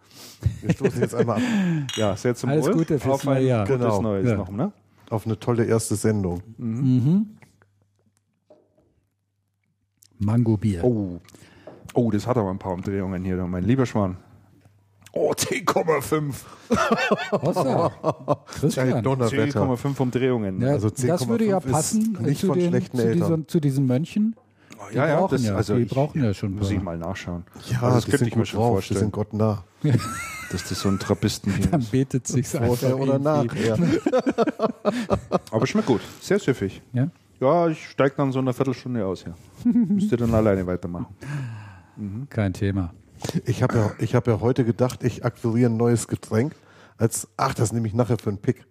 wir 0.62 0.72
stoßen 0.74 1.02
jetzt 1.02 1.14
einmal 1.14 1.38
ab 1.38 1.42
Ja, 1.98 2.16
sehr 2.16 2.36
zum 2.36 2.50
Alles 2.52 2.68
Wohl. 2.68 2.74
Gute 2.74 3.00
fürs 3.00 3.14
Auf 3.16 3.28
ein 3.28 3.34
neue 3.36 3.46
Jahr. 3.48 3.68
gutes 3.68 3.80
Genau. 3.81 4.02
Neues 4.02 4.30
Ja. 4.30 4.38
noch, 4.38 4.50
ne? 4.52 4.72
auf 5.10 5.25
eine 5.25 5.38
tolle 5.38 5.66
erste 5.66 5.96
Sendung. 5.98 6.42
Mango 6.57 7.25
Bier. 10.57 10.83
Oh. 10.83 11.19
Oh, 11.94 12.12
das 12.12 12.27
hat 12.27 12.38
aber 12.38 12.50
ein 12.50 12.59
paar 12.59 12.73
Umdrehungen 12.73 13.23
hier, 13.23 13.35
mein 13.47 13.63
lieber 13.63 13.85
Schwan. 13.85 14.18
Oh, 15.13 15.31
10,5. 15.33 16.33
Was 17.31 17.56
da? 17.56 17.91
Christian. 18.45 19.03
Donnerwetter. 19.03 19.62
10,5 19.62 20.00
Umdrehungen. 20.00 20.62
Ja, 20.62 20.69
Also 20.69 20.89
das 20.89 21.27
würde 21.27 21.45
ja 21.45 21.57
10,5 21.57 21.65
ist 21.65 21.71
passen 21.71 22.18
äh, 22.21 22.27
nicht 22.27 22.41
zu, 22.41 22.47
von 22.47 22.59
den, 22.59 22.69
schlechten 22.69 22.97
zu, 22.97 23.12
diesen, 23.12 23.47
zu 23.47 23.59
diesen 23.59 23.85
Mönchen. 23.88 24.35
Die 24.91 24.95
ja, 24.95 25.07
ja, 25.07 25.19
brauchen 25.19 25.31
das, 25.31 25.45
ja, 25.45 25.56
also 25.56 25.75
die 25.75 25.81
ich, 25.83 25.89
brauchen 25.89 26.23
ja 26.23 26.33
schon. 26.33 26.56
Muss 26.56 26.69
ein 26.69 26.77
ich 26.77 26.81
mal 26.81 26.97
nachschauen. 26.97 27.44
Ja, 27.69 27.81
also 27.81 27.95
das 27.95 28.06
die 28.06 28.12
könnte 28.12 28.25
ich 28.25 28.35
mir 28.35 28.41
gut 28.41 28.47
schon 28.47 28.59
drauf, 28.59 28.68
die 28.68 28.73
vorstellen, 28.73 29.00
sind 29.00 29.12
Gott 29.12 29.33
nah. 29.33 29.63
dass 30.51 30.68
das 30.69 30.79
so 30.79 30.89
ein 30.89 31.00
Trappistenbier 31.00 31.68
Dann 31.68 31.81
ist. 31.81 31.91
betet 31.91 32.27
sich 32.27 32.47
Vorher 32.47 32.97
oder 32.97 33.19
nachher. 33.19 33.77
Aber 35.51 35.68
schmeckt 35.68 35.88
gut. 35.88 36.01
Sehr 36.21 36.39
süffig. 36.39 36.81
Ja? 36.94 37.09
Ja, 37.42 37.68
ich 37.68 37.90
steige 37.90 38.14
dann 38.18 38.32
so 38.32 38.38
in 38.40 38.46
einer 38.46 38.54
Viertelstunde 38.54 39.04
aus 39.04 39.24
hier. 39.24 39.36
Müsst 39.74 40.12
ihr 40.12 40.18
dann 40.18 40.34
alleine 40.34 40.66
weitermachen. 40.68 41.08
Kein 42.30 42.54
Thema. 42.54 42.94
Ich 43.46 43.64
habe 43.64 43.76
ja, 43.76 43.92
ich 43.98 44.14
hab 44.14 44.28
ja 44.28 44.40
heute 44.40 44.64
gedacht, 44.64 45.04
ich 45.04 45.26
akquiriere 45.26 45.72
ein 45.72 45.78
neues 45.78 46.08
Getränk. 46.08 46.56
Als, 46.98 47.28
ach, 47.38 47.56
das 47.56 47.74
nehme 47.74 47.88
ich 47.88 47.96
nachher 47.96 48.18
für 48.20 48.30
einen 48.30 48.38
Pick. 48.38 48.66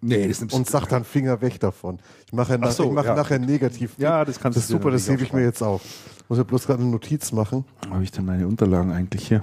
Nee, 0.00 0.28
das 0.28 0.40
nimmst 0.40 0.54
Und 0.54 0.68
sag 0.68 0.86
dann 0.86 1.04
Finger 1.04 1.40
weg 1.40 1.58
davon. 1.58 1.98
Ich 2.26 2.32
mache, 2.32 2.58
nach, 2.58 2.68
Ach 2.68 2.72
so, 2.72 2.84
ich 2.84 2.92
mache 2.92 3.06
ja. 3.06 3.14
nachher 3.16 3.38
negativ. 3.40 3.94
Ja, 3.98 4.24
das 4.24 4.38
kannst 4.38 4.56
Das 4.56 4.64
ist 4.64 4.70
du 4.70 4.74
super, 4.74 4.92
das 4.92 5.08
hebe 5.08 5.22
ich 5.22 5.32
mir 5.32 5.42
jetzt 5.42 5.62
auf. 5.62 5.82
Muss 6.28 6.38
ja 6.38 6.44
bloß 6.44 6.66
gerade 6.66 6.82
eine 6.82 6.90
Notiz 6.90 7.32
machen. 7.32 7.64
Wo 7.88 7.94
habe 7.94 8.04
ich 8.04 8.12
denn 8.12 8.24
meine 8.24 8.46
Unterlagen 8.46 8.92
eigentlich 8.92 9.26
hier? 9.26 9.42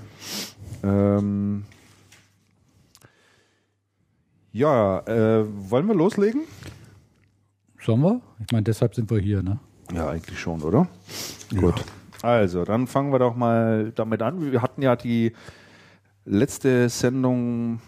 Ähm 0.83 1.65
ja, 4.53 4.99
äh, 4.99 5.45
wollen 5.69 5.87
wir 5.87 5.95
loslegen? 5.95 6.41
Sollen 7.81 8.01
wir? 8.01 8.21
Ich 8.45 8.51
meine, 8.51 8.63
deshalb 8.63 8.95
sind 8.95 9.09
wir 9.09 9.19
hier, 9.19 9.41
ne? 9.41 9.59
Ja, 9.93 10.09
eigentlich 10.09 10.39
schon, 10.39 10.61
oder? 10.61 10.87
Gut. 11.55 11.83
Also, 12.21 12.65
dann 12.65 12.87
fangen 12.87 13.11
wir 13.11 13.19
doch 13.19 13.35
mal 13.35 13.91
damit 13.95 14.21
an. 14.21 14.51
Wir 14.51 14.61
hatten 14.61 14.81
ja 14.81 14.95
die 14.95 15.31
letzte 16.25 16.89
Sendung 16.89 17.79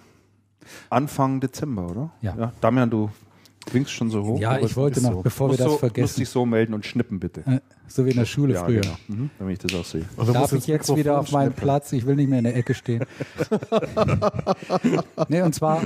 Anfang 0.90 1.40
Dezember, 1.42 1.90
oder? 1.90 2.12
Ja. 2.22 2.54
Damian, 2.62 2.90
du 2.90 3.10
winkst 3.72 3.92
schon 3.92 4.10
so 4.10 4.24
hoch. 4.24 4.40
Ja, 4.40 4.58
ich 4.58 4.76
wollte 4.76 5.02
noch, 5.02 5.12
so. 5.12 5.22
bevor 5.22 5.48
wir 5.48 5.52
Musst 5.52 5.60
das 5.62 5.72
so, 5.72 5.78
vergessen. 5.78 6.02
Musst 6.04 6.18
dich 6.20 6.30
so 6.30 6.46
melden 6.46 6.74
und 6.74 6.86
schnippen, 6.86 7.20
bitte. 7.20 7.42
Äh, 7.42 7.60
So 7.88 8.06
wie 8.06 8.12
in 8.12 8.18
der 8.18 8.26
Schule 8.26 8.54
ja, 8.54 8.64
früher. 8.64 8.82
genau. 8.82 8.96
Mhm, 9.08 9.30
damit 9.38 9.54
ich 9.64 9.72
das 9.72 9.80
auch 9.80 9.86
sehe. 9.86 10.06
Dann 10.18 10.34
Darf 10.34 10.54
ich 10.54 10.66
jetzt 10.68 10.96
wieder 10.96 11.20
auf 11.20 11.32
meinen 11.32 11.54
Platz? 11.54 11.92
Ich 11.92 12.06
will 12.06 12.16
nicht 12.16 12.30
mehr 12.30 12.40
in 12.40 12.46
der 12.46 12.56
Ecke 12.56 12.74
stehen. 12.74 13.04
nee, 15.28 15.42
und 15.42 15.54
zwar, 15.54 15.82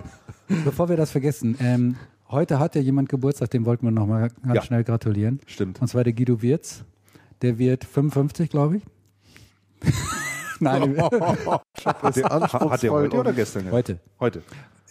bevor 0.64 0.88
wir 0.90 0.98
das 0.98 1.12
vergessen, 1.12 1.58
ähm, 1.60 1.96
heute 2.30 2.60
hat 2.60 2.76
ja 2.76 2.82
jemand 2.82 3.10
Geburtstag, 3.10 3.50
dem 3.52 3.66
wollten 3.66 3.86
wir 3.86 3.92
nochmal 3.92 4.30
ganz 4.44 4.56
Ja. 4.56 4.62
schnell 4.62 4.84
gratulieren. 4.84 5.40
Stimmt. 5.46 5.82
Und 5.82 5.88
zwar 5.88 6.04
der 6.04 6.14
Guido 6.14 6.42
Wirz. 6.42 6.84
Der 7.42 7.58
wird 7.58 7.84
55, 7.84 8.50
glaube 8.50 8.78
ich. 8.78 8.84
Nein, 10.60 10.96
Das 10.96 11.12
ist 11.78 11.86
Hat 11.86 12.16
der 12.16 12.32
anspruchsvoll 12.32 13.04
heute 13.04 13.18
oder 13.18 13.34
gestern? 13.34 13.70
heute. 13.72 14.00
Heute, 14.20 14.42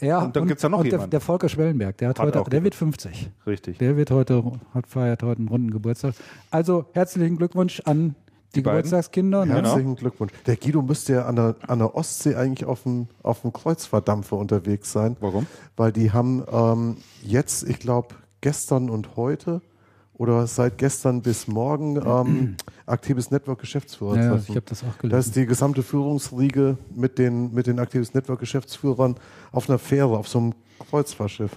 Ja, 0.01 0.21
Und 0.23 0.37
dann 0.37 0.47
gibt's 0.47 0.63
ja 0.63 0.69
noch 0.69 0.79
und 0.79 0.85
der, 0.85 0.93
jemanden. 0.93 1.11
der 1.11 1.21
Volker 1.21 1.49
Schwellenberg, 1.49 1.97
der 1.97 2.11
hat, 2.11 2.19
Hat 2.19 2.37
heute, 2.37 2.51
der 2.51 2.63
wird 2.65 2.75
50. 2.75 3.31
richtig. 3.47 3.79
Der 3.79 3.97
wird 3.97 4.11
heute, 4.11 4.45
hat 4.75 4.87
feiert 4.87 5.23
heute 5.23 5.39
einen 5.39 5.49
runden 5.49 5.71
Geburtstag. 5.71 6.15
Also 6.51 6.85
herzlichen 6.93 7.37
Glückwunsch 7.39 7.81
an 7.87 8.15
die, 8.55 8.62
beiden. 8.62 8.83
Geburtstagskinder. 8.83 9.47
Ne? 9.47 9.55
Herzlichen 9.55 9.97
Glückwunsch. 9.97 10.33
Der 10.47 10.56
Guido 10.56 10.83
müsste 10.83 11.15
ja 11.15 11.27
an 11.27 11.37
der, 11.37 11.56
an 11.67 11.79
der 11.79 11.95
Ostsee 11.95 12.35
eigentlich 12.35 12.67
auf 12.67 12.83
dem, 12.85 13.09
auf 13.23 13.43
dem 13.43 13.53
Kreuzfahrtdampfer 13.53 14.37
unterwegs 14.37 14.93
sein. 14.93 15.17
Warum? 15.21 15.47
Weil 15.77 15.93
die 15.93 16.12
haben 16.12 16.45
ähm, 16.51 16.97
jetzt, 17.23 17.69
ich 17.69 17.79
glaube, 17.79 18.15
gestern 18.41 18.91
und 18.91 19.17
heute 19.17 19.62
oder 20.17 20.47
seit 20.47 20.79
gestern 20.79 21.23
bis 21.23 21.49
morgen 21.49 21.97
ähm, 21.97 22.56
aktives 22.87 23.31
Network 23.31 23.61
Geschäftsführer 23.61 24.17
Ja, 24.17 24.37
ich 24.37 24.51
habe 24.51 24.62
das 24.62 24.83
auch 24.83 24.95
Da 24.97 25.01
gelesen. 25.01 25.19
ist 25.19 25.37
die 25.37 25.47
gesamte 25.47 25.83
Führungsriege 25.83 26.79
mit 26.95 27.19
den, 27.19 27.53
mit 27.53 27.67
den 27.67 27.79
Actives 27.79 28.15
Network 28.15 28.41
Geschäftsführern 28.41 29.17
auf 29.51 29.69
einer 29.69 29.79
Fähre, 29.79 30.17
auf 30.17 30.29
so 30.29 30.39
einem 30.39 30.55
Kreuzfahrtschiff. 30.91 31.51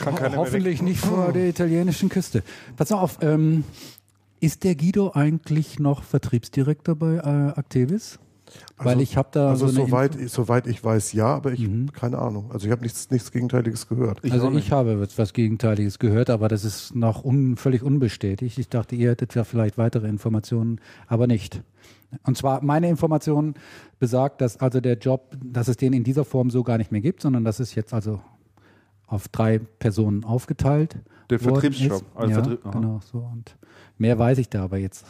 Kann 0.00 0.14
keiner 0.14 0.30
mehr 0.30 0.38
Hoffentlich 0.38 0.82
nicht 0.82 1.00
vor 1.00 1.32
der 1.32 1.48
italienischen 1.48 2.08
Küste. 2.08 2.42
Pass 2.76 2.92
auf, 2.92 3.18
ähm, 3.22 3.64
ist 4.40 4.64
der 4.64 4.74
Guido 4.76 5.12
eigentlich 5.14 5.78
noch 5.78 6.02
Vertriebsdirektor 6.02 6.94
bei 6.96 7.14
äh, 7.16 7.58
Activis? 7.58 8.18
Weil 8.78 8.88
Also- 8.92 9.02
ich 9.02 9.16
habe 9.18 9.28
da 9.32 9.50
Also 9.50 9.66
so 9.68 9.84
soweit, 9.86 10.14
Info- 10.16 10.28
soweit 10.28 10.66
ich 10.66 10.82
weiß, 10.82 11.12
ja, 11.12 11.26
aber 11.26 11.52
ich 11.52 11.68
keine 11.92 12.18
Ahnung. 12.18 12.50
Also 12.50 12.64
ich 12.66 12.72
habe 12.72 12.80
nichts, 12.82 13.10
nichts 13.10 13.30
Gegenteiliges 13.30 13.88
gehört. 13.88 14.20
also 14.30 14.50
ich 14.52 14.72
habe 14.72 15.06
was 15.16 15.32
Gegenteiliges 15.34 15.98
gehört, 15.98 16.30
aber 16.30 16.48
das 16.48 16.64
ist 16.64 16.94
noch 16.94 17.24
un, 17.24 17.56
völlig 17.56 17.82
unbestätigt. 17.82 18.56
Ich 18.58 18.68
dachte, 18.70 18.96
ihr 18.96 19.10
hättet 19.10 19.34
ja 19.34 19.44
vielleicht 19.44 19.76
weitere 19.76 20.08
Informationen, 20.08 20.80
aber 21.08 21.26
nicht. 21.26 21.62
Und 22.22 22.38
zwar 22.38 22.64
meine 22.64 22.88
Information 22.88 23.52
besagt, 23.98 24.40
dass 24.40 24.56
also 24.56 24.80
der 24.80 24.96
Job, 24.96 25.36
dass 25.44 25.68
es 25.68 25.76
den 25.76 25.92
in 25.92 26.04
dieser 26.04 26.24
Form 26.24 26.48
so 26.48 26.62
gar 26.62 26.78
nicht 26.78 26.90
mehr 26.90 27.02
gibt, 27.02 27.20
sondern 27.20 27.44
dass 27.44 27.60
es 27.60 27.74
jetzt 27.74 27.92
also 27.92 28.20
auf 29.06 29.28
drei 29.28 29.58
Personen 29.58 30.24
aufgeteilt. 30.24 30.96
Der 31.30 31.38
ist. 31.38 32.04
Also 32.14 32.30
ja, 32.30 32.42
Vertrieb- 32.42 32.72
genau 32.72 33.00
so. 33.12 33.18
Und 33.18 33.56
mehr 33.98 34.18
weiß 34.18 34.38
ich 34.38 34.48
da 34.48 34.64
aber 34.64 34.78
jetzt. 34.78 35.04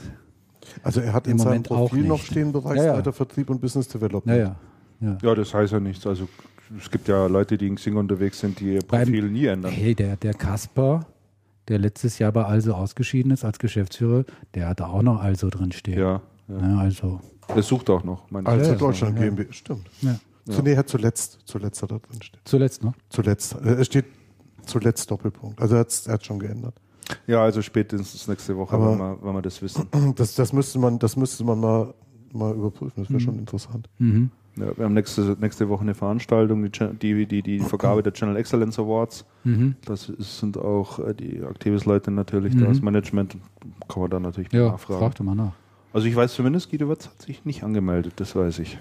Also 0.83 1.01
er 1.01 1.13
hat 1.13 1.27
Im 1.27 1.33
in 1.33 1.39
seinem 1.39 1.49
Moment 1.49 1.71
auch 1.71 1.89
Profil 1.89 2.05
noch 2.05 2.21
stehen 2.21 2.53
Bereichsleiter 2.53 3.13
Vertrieb 3.13 3.51
und 3.51 3.61
Business 3.61 3.89
Development. 3.89 4.27
Naja. 4.27 4.57
Ja. 5.01 5.17
Ja, 5.23 5.35
das 5.35 5.55
heißt 5.55 5.73
ja 5.73 5.81
nichts. 5.81 6.07
Also 6.07 6.29
es 6.79 6.91
gibt 6.91 7.09
ja 7.09 7.27
Leute, 7.27 7.57
die 7.57 7.69
in 7.69 7.77
Xing 7.77 7.97
unterwegs 7.97 8.41
sind, 8.41 8.59
die 8.61 8.75
ihr 8.75 8.81
Beim- 8.87 9.05
Profil 9.05 9.31
nie 9.31 9.47
ändern. 9.47 9.71
Hey, 9.73 9.95
der, 9.95 10.17
der 10.17 10.35
Kasper, 10.35 11.07
der 11.69 11.79
letztes 11.79 12.19
Jahr 12.19 12.33
bei 12.33 12.45
Also 12.45 12.75
ausgeschieden 12.75 13.31
ist 13.33 13.45
als 13.45 13.59
Geschäftsführer, 13.59 14.25
der 14.55 14.69
hat 14.69 14.81
da 14.81 14.89
auch 14.89 15.03
noch 15.03 15.21
Also 15.23 15.49
drin 15.51 15.73
stehen. 15.73 15.99
Ja, 15.99 16.21
ja. 16.49 16.59
Ja, 16.61 16.79
also. 16.79 17.21
Er 17.47 17.63
sucht 17.63 17.89
auch 17.89 18.03
noch. 18.05 18.31
meine 18.31 18.47
Also 18.49 18.65
Ja, 18.67 18.73
ja, 18.73 18.79
Deutschland 18.79 19.17
so, 19.19 19.23
ja. 19.25 19.31
GmbH, 19.31 19.53
stimmt. 19.53 19.87
Ja. 20.03 20.17
Zu, 20.51 20.63
nee, 20.63 20.73
er 20.73 20.79
hat 20.79 20.89
zuletzt, 20.89 21.39
zuletzt 21.45 21.83
hat 21.83 21.93
er 21.93 21.99
drin 22.01 22.21
stehen. 22.23 22.41
Zuletzt 22.45 22.83
noch. 22.83 22.95
Zuletzt. 23.11 23.55
Äh, 23.63 23.75
Es 23.75 23.87
steht 23.87 24.07
zuletzt 24.69 25.11
Doppelpunkt. 25.11 25.61
Also 25.61 25.75
er 25.75 25.81
hat 25.81 25.89
es 25.89 26.09
schon 26.25 26.39
geändert. 26.39 26.75
Ja, 27.27 27.43
also 27.43 27.63
spätestens 27.63 28.29
nächste 28.29 28.57
Woche, 28.57 28.75
Aber- 28.77 28.93
wenn, 28.93 28.99
wir, 28.99 29.19
wenn 29.23 29.35
wir 29.35 29.43
das 29.43 29.61
wissen. 29.63 29.87
Das, 30.17 30.35
das 30.35 30.53
müsste 30.53 30.79
man, 30.79 30.99
das 30.99 31.17
müsste 31.17 31.43
man 31.45 31.59
mal, 31.59 31.95
mal 32.33 32.55
überprüfen. 32.55 33.03
Das 33.03 33.11
wäre 33.11 33.21
schon 33.21 33.39
interessant. 33.39 33.89
Mhm. 33.99 34.31
Ja, 34.57 34.77
wir 34.77 34.85
haben 34.87 34.95
nächste, 34.95 35.37
nächste 35.41 35.69
Woche 35.69 35.83
eine 35.83 35.95
Veranstaltung, 35.95 36.65
die, 36.71 36.71
die, 37.01 37.27
die, 37.27 37.43
die 37.43 37.61
Vergabe 37.61 38.03
der 38.03 38.13
Channel 38.13 38.37
Excellence 38.37 38.79
Awards. 38.79 39.25
Mhm. 39.45 39.77
Das 39.85 40.09
ist, 40.09 40.41
sind 40.41 40.59
auch 40.59 40.99
äh, 40.99 41.15
die 41.15 41.41
Aktivis-Leute 41.43 42.11
natürlich, 42.11 42.57
da 42.57 42.67
das 42.67 42.83
Management, 42.83 43.37
kann 43.89 44.01
man 44.03 44.11
da 44.11 44.19
natürlich 44.21 44.53
Ja, 44.53 44.71
nachfragen. 44.73 44.99
frag 45.01 45.15
doch 45.15 45.25
mal 45.25 45.37
nach. 45.37 45.53
Also 45.93 46.09
ich 46.09 46.17
weiß 46.17 46.35
zumindest, 46.35 46.71
Guido 46.71 46.89
Wirtz 46.89 47.07
hat 47.07 47.23
sich 47.23 47.45
nicht 47.45 47.63
angemeldet, 47.63 48.15
das 48.17 48.35
weiß 48.37 48.59
ich. 48.59 48.79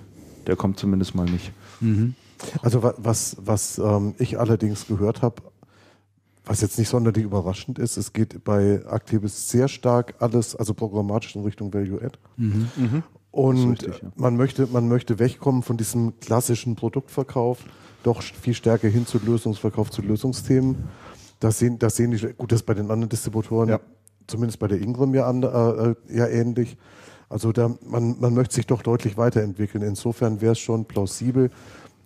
Der 0.47 0.55
kommt 0.55 0.79
zumindest 0.79 1.13
mal 1.15 1.25
nicht. 1.25 1.51
Mhm. 1.79 2.15
Also 2.63 2.81
wa- 2.83 2.95
was, 2.97 3.37
was 3.39 3.77
ähm, 3.77 4.15
ich 4.17 4.39
allerdings 4.39 4.87
gehört 4.87 5.21
habe, 5.21 5.43
was 6.47 6.61
jetzt 6.61 6.79
nicht 6.79 6.89
sonderlich 6.89 7.23
überraschend 7.23 7.77
ist, 7.77 7.97
es 7.97 8.13
geht 8.13 8.43
bei 8.43 8.81
Activis 8.89 9.49
sehr 9.49 9.67
stark 9.67 10.15
alles, 10.19 10.55
also 10.55 10.73
programmatisch 10.73 11.35
in 11.35 11.43
Richtung 11.43 11.73
Value 11.73 12.01
Add. 12.01 12.17
Mhm. 12.37 13.03
Und 13.31 13.55
Das 13.55 13.63
ist 13.65 13.69
richtig, 13.93 14.03
ja. 14.03 14.11
man 14.15 14.37
möchte, 14.37 14.67
man 14.67 14.87
möchte 14.87 15.19
wegkommen 15.19 15.61
von 15.61 15.77
diesem 15.77 16.19
klassischen 16.19 16.75
Produktverkauf, 16.75 17.59
doch 18.03 18.21
viel 18.21 18.53
stärker 18.53 18.87
hin 18.87 19.05
zu 19.05 19.19
Lösungsverkauf, 19.19 19.91
zu 19.91 20.01
Lösungsthemen. 20.01 20.85
Das 21.39 21.59
sehen, 21.59 21.77
das 21.77 21.97
sehen 21.97 22.11
die, 22.11 22.17
gut, 22.33 22.51
das 22.51 22.61
ist 22.61 22.65
bei 22.65 22.73
den 22.73 22.89
anderen 22.89 23.09
Distributoren, 23.09 23.69
Ja. 23.69 23.79
zumindest 24.25 24.59
bei 24.59 24.67
der 24.67 24.81
Ingram 24.81 25.13
ja, 25.13 25.27
an, 25.27 25.43
äh, 25.43 25.47
äh, 25.47 25.95
ja 26.09 26.27
ähnlich. 26.27 26.77
Also 27.29 27.51
da, 27.51 27.75
man, 27.85 28.19
man 28.19 28.33
möchte 28.33 28.55
sich 28.55 28.65
doch 28.65 28.81
deutlich 28.81 29.17
weiterentwickeln. 29.17 29.83
Insofern 29.83 30.39
wäre 30.39 30.53
es 30.53 30.59
schon 30.59 30.85
plausibel, 30.85 31.51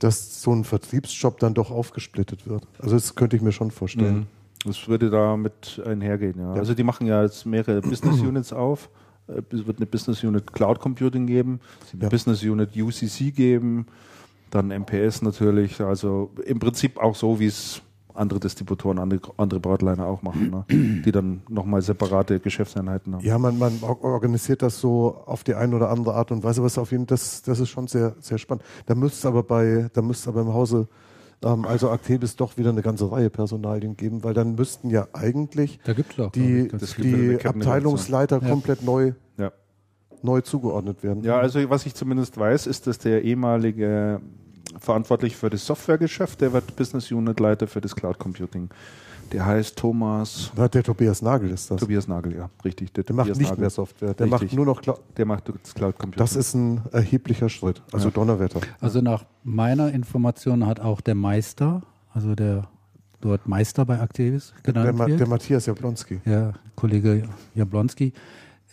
dass 0.01 0.41
so 0.41 0.51
ein 0.51 0.63
Vertriebsjob 0.63 1.39
dann 1.39 1.53
doch 1.53 1.69
aufgesplittet 1.71 2.47
wird. 2.47 2.67
Also 2.79 2.95
das 2.95 3.15
könnte 3.15 3.35
ich 3.35 3.41
mir 3.41 3.51
schon 3.51 3.69
vorstellen. 3.71 4.27
Das 4.65 4.87
würde 4.87 5.09
da 5.09 5.37
mit 5.37 5.81
einhergehen, 5.85 6.39
ja. 6.39 6.53
Ja. 6.53 6.59
Also 6.59 6.73
die 6.73 6.83
machen 6.83 7.07
ja 7.07 7.23
jetzt 7.23 7.45
mehrere 7.45 7.81
Business 7.81 8.19
Units 8.21 8.51
auf. 8.53 8.89
Äh, 9.27 9.41
Es 9.51 9.65
wird 9.65 9.77
eine 9.77 9.85
Business 9.85 10.23
Unit 10.23 10.51
Cloud 10.53 10.79
Computing 10.79 11.25
geben, 11.27 11.59
eine 11.93 12.03
Ja. 12.03 12.09
Business 12.09 12.43
Unit 12.43 12.69
UCC 12.75 13.31
geben, 13.33 13.85
dann 14.49 14.69
MPS 14.71 15.21
natürlich. 15.21 15.81
Also 15.81 16.31
im 16.45 16.59
Prinzip 16.59 16.97
auch 16.99 17.15
so, 17.15 17.39
wie 17.39 17.45
es 17.47 17.81
andere 18.15 18.39
Distributoren, 18.39 18.99
andere, 18.99 19.19
andere 19.37 19.59
Broadliner 19.59 20.05
auch 20.05 20.21
machen, 20.21 20.49
ne? 20.49 20.65
die 20.69 21.11
dann 21.11 21.41
nochmal 21.49 21.81
separate 21.81 22.39
Geschäftseinheiten 22.39 23.15
haben. 23.15 23.23
Ja, 23.25 23.37
man, 23.37 23.57
man 23.57 23.73
or- 23.81 24.03
organisiert 24.03 24.61
das 24.61 24.79
so 24.79 25.15
auf 25.25 25.43
die 25.43 25.55
eine 25.55 25.75
oder 25.75 25.89
andere 25.89 26.15
Art 26.15 26.31
und 26.31 26.43
Weise, 26.43 26.63
was 26.63 26.77
auf 26.77 26.91
jeden 26.91 27.03
Fall, 27.03 27.17
das, 27.17 27.41
das 27.41 27.59
ist 27.59 27.69
schon 27.69 27.87
sehr, 27.87 28.15
sehr 28.19 28.37
spannend. 28.37 28.63
Da 28.85 28.95
müsste 28.95 29.17
es 29.19 29.25
aber 29.25 29.43
bei, 29.43 29.89
da 29.93 30.01
müsste 30.01 30.23
es 30.23 30.27
aber 30.35 30.41
im 30.41 30.53
Hause, 30.53 30.87
ähm, 31.43 31.65
also 31.65 31.89
Actebis 31.89 32.35
doch 32.35 32.57
wieder 32.57 32.69
eine 32.69 32.81
ganze 32.81 33.11
Reihe 33.11 33.29
Personalien 33.29 33.97
geben, 33.97 34.23
weil 34.23 34.33
dann 34.33 34.55
müsten 34.55 34.89
ja 34.89 35.07
eigentlich 35.13 35.79
auch. 36.19 36.31
die, 36.31 36.67
die. 37.01 37.39
Abteilungsleiter 37.45 38.41
Ja. 38.41 38.49
komplett 38.49 38.83
neu, 38.83 39.13
Ja. 39.37 39.51
neu 40.21 40.41
zugeordnet 40.41 41.03
werden. 41.03 41.23
Ja, 41.23 41.39
also 41.39 41.59
was 41.69 41.85
ich 41.85 41.95
zumindest 41.95 42.37
weiß, 42.37 42.67
ist, 42.67 42.87
dass 42.87 42.99
der 42.99 43.23
ehemalige 43.23 44.21
verantwortlich 44.79 45.35
für 45.35 45.49
das 45.49 45.65
Softwaregeschäft, 45.65 46.41
der 46.41 46.53
wird 46.53 46.75
Business 46.75 47.11
Unit 47.11 47.39
Leiter 47.39 47.67
für 47.67 47.81
das 47.81 47.95
Cloud 47.95 48.17
Computing. 48.19 48.69
Der 49.31 49.45
heißt 49.45 49.77
Thomas 49.77 50.51
Na, 50.57 50.67
Der 50.67 50.83
Tobias 50.83 51.21
Nagel 51.21 51.51
ist 51.51 51.71
das. 51.71 51.79
Tobias 51.79 52.05
Nagel, 52.07 52.35
ja, 52.35 52.49
richtig. 52.65 52.91
Der, 52.93 53.05
Der 53.05 53.15
macht 53.15 53.29
nicht 53.29 53.41
Nagel. 53.41 53.59
mehr 53.59 53.69
Software, 53.69 54.13
der 54.13 54.25
Richtig. 54.25 54.41
macht 54.49 54.53
nur 54.53 54.65
noch, 54.65 54.81
Clou- 54.81 54.99
Der 55.15 55.25
macht 55.25 55.49
das 55.63 55.73
Cloud 55.73 55.97
Computing. 55.97 56.19
das 56.19 56.35
ist 56.35 56.53
ein 56.53 56.81
erheblicher 56.91 57.47
Schritt. 57.47 57.81
Also 57.93 58.09
Ja. 58.09 58.11
Donnerwetter. 58.13 58.59
Also 58.81 58.99
nach 59.01 59.23
meiner 59.43 59.93
Information 59.93 60.65
hat 60.65 60.81
auch 60.81 60.99
der 60.99 61.15
Meister, 61.15 61.81
also 62.13 62.35
der 62.35 62.67
dort 63.21 63.47
Meister 63.47 63.85
bei 63.85 63.99
Activis 63.99 64.53
Der, 64.65 64.73
genannt 64.73 64.97
Ma 64.97 65.07
wird. 65.07 65.19
der 65.21 65.27
Matthias 65.29 65.65
Jablonski. 65.65 66.19
ja, 66.25 66.51
Kollege 66.75 67.23
Jablonski, 67.55 68.11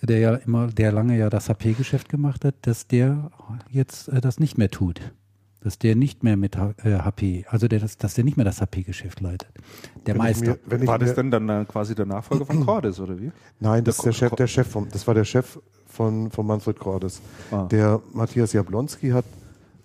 der 0.02 0.18
ja 0.18 0.34
immer, 0.36 0.66
der 0.68 0.90
lange 0.90 1.16
ja 1.16 1.30
das 1.30 1.48
HP-Geschäft 1.48 2.08
gemacht 2.08 2.44
hat, 2.44 2.54
dass 2.62 2.86
der 2.88 3.30
jetzt 3.70 4.08
äh, 4.08 4.20
das 4.20 4.40
nicht 4.40 4.58
mehr 4.58 4.70
tut. 4.70 5.00
Dass 5.60 5.76
der 5.78 5.96
nicht 5.96 6.22
mehr 6.22 6.36
mit 6.36 6.56
H- 6.56 6.74
äh, 6.84 6.98
HP, 7.00 7.44
also 7.48 7.66
der, 7.66 7.80
das, 7.80 7.96
dass 7.98 8.14
der 8.14 8.22
nicht 8.24 8.36
mehr 8.36 8.44
das 8.44 8.60
HP-Geschäft 8.60 9.20
leitet. 9.20 9.48
Der 10.06 10.14
Wenn 10.14 10.18
Meister. 10.22 10.56
mir- 10.70 10.86
war 10.86 10.98
das 11.00 11.14
denn 11.14 11.30
dann 11.32 11.48
äh, 11.48 11.64
quasi 11.66 11.94
der 11.96 12.06
Nachfolger 12.06 12.46
von 12.46 12.60
Cordes, 12.66 13.00
oder 13.00 13.18
wie? 13.18 13.32
Nein, 13.58 13.82
das 13.82 13.96
Der 13.98 14.10
ist 14.10 14.20
der 14.20 14.28
Chef, 14.28 14.36
der 14.36 14.46
Chef 14.46 14.68
vom, 14.68 14.88
das 14.88 15.06
war 15.06 15.14
der 15.14 15.24
Chef 15.24 15.58
von, 15.86 16.30
von 16.30 16.46
Manfred 16.46 16.78
Cordes. 16.78 17.20
Ah. 17.50 17.64
Der 17.64 18.00
Matthias 18.12 18.52
Jablonski 18.52 19.10
hat 19.10 19.24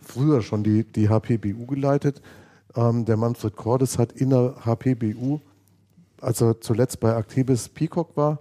früher 0.01 0.42
schon 0.44 0.63
die, 0.63 0.84
die 0.84 1.10
HPBU 1.10 1.65
geleitet. 1.65 2.22
Ähm, 2.75 3.06
der 3.06 3.18
Manfred 3.18 3.56
Cordes 3.56 3.98
hat 3.98 4.12
in 4.12 4.30
der 4.30 4.53
HPBU, 4.65 5.39
als 6.22 6.39
er 6.42 6.62
zuletzt 6.62 7.00
bei 7.00 7.15
Actibis 7.15 7.68
Peacock 7.70 8.15
war, 8.15 8.39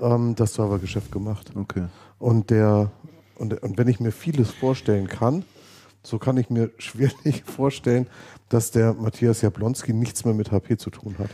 ähm, 0.00 0.36
das 0.36 0.54
Servergeschäft 0.54 1.10
gemacht. 1.10 1.50
Okay. 1.56 1.84
Und 2.20 2.50
der, 2.50 2.90
und, 3.36 3.60
und 3.62 3.78
wenn 3.78 3.88
ich 3.88 3.98
mir 3.98 4.12
vieles 4.12 4.50
vorstellen 4.52 5.08
kann, 5.08 5.44
so 6.02 6.18
kann 6.18 6.36
ich 6.36 6.50
mir 6.50 6.70
schwerlich 6.78 7.44
vorstellen, 7.44 8.06
dass 8.48 8.70
der 8.70 8.94
Matthias 8.94 9.42
Jablonski 9.42 9.92
nichts 9.92 10.24
mehr 10.24 10.34
mit 10.34 10.50
HP 10.52 10.76
zu 10.78 10.90
tun 10.90 11.16
hat. 11.18 11.28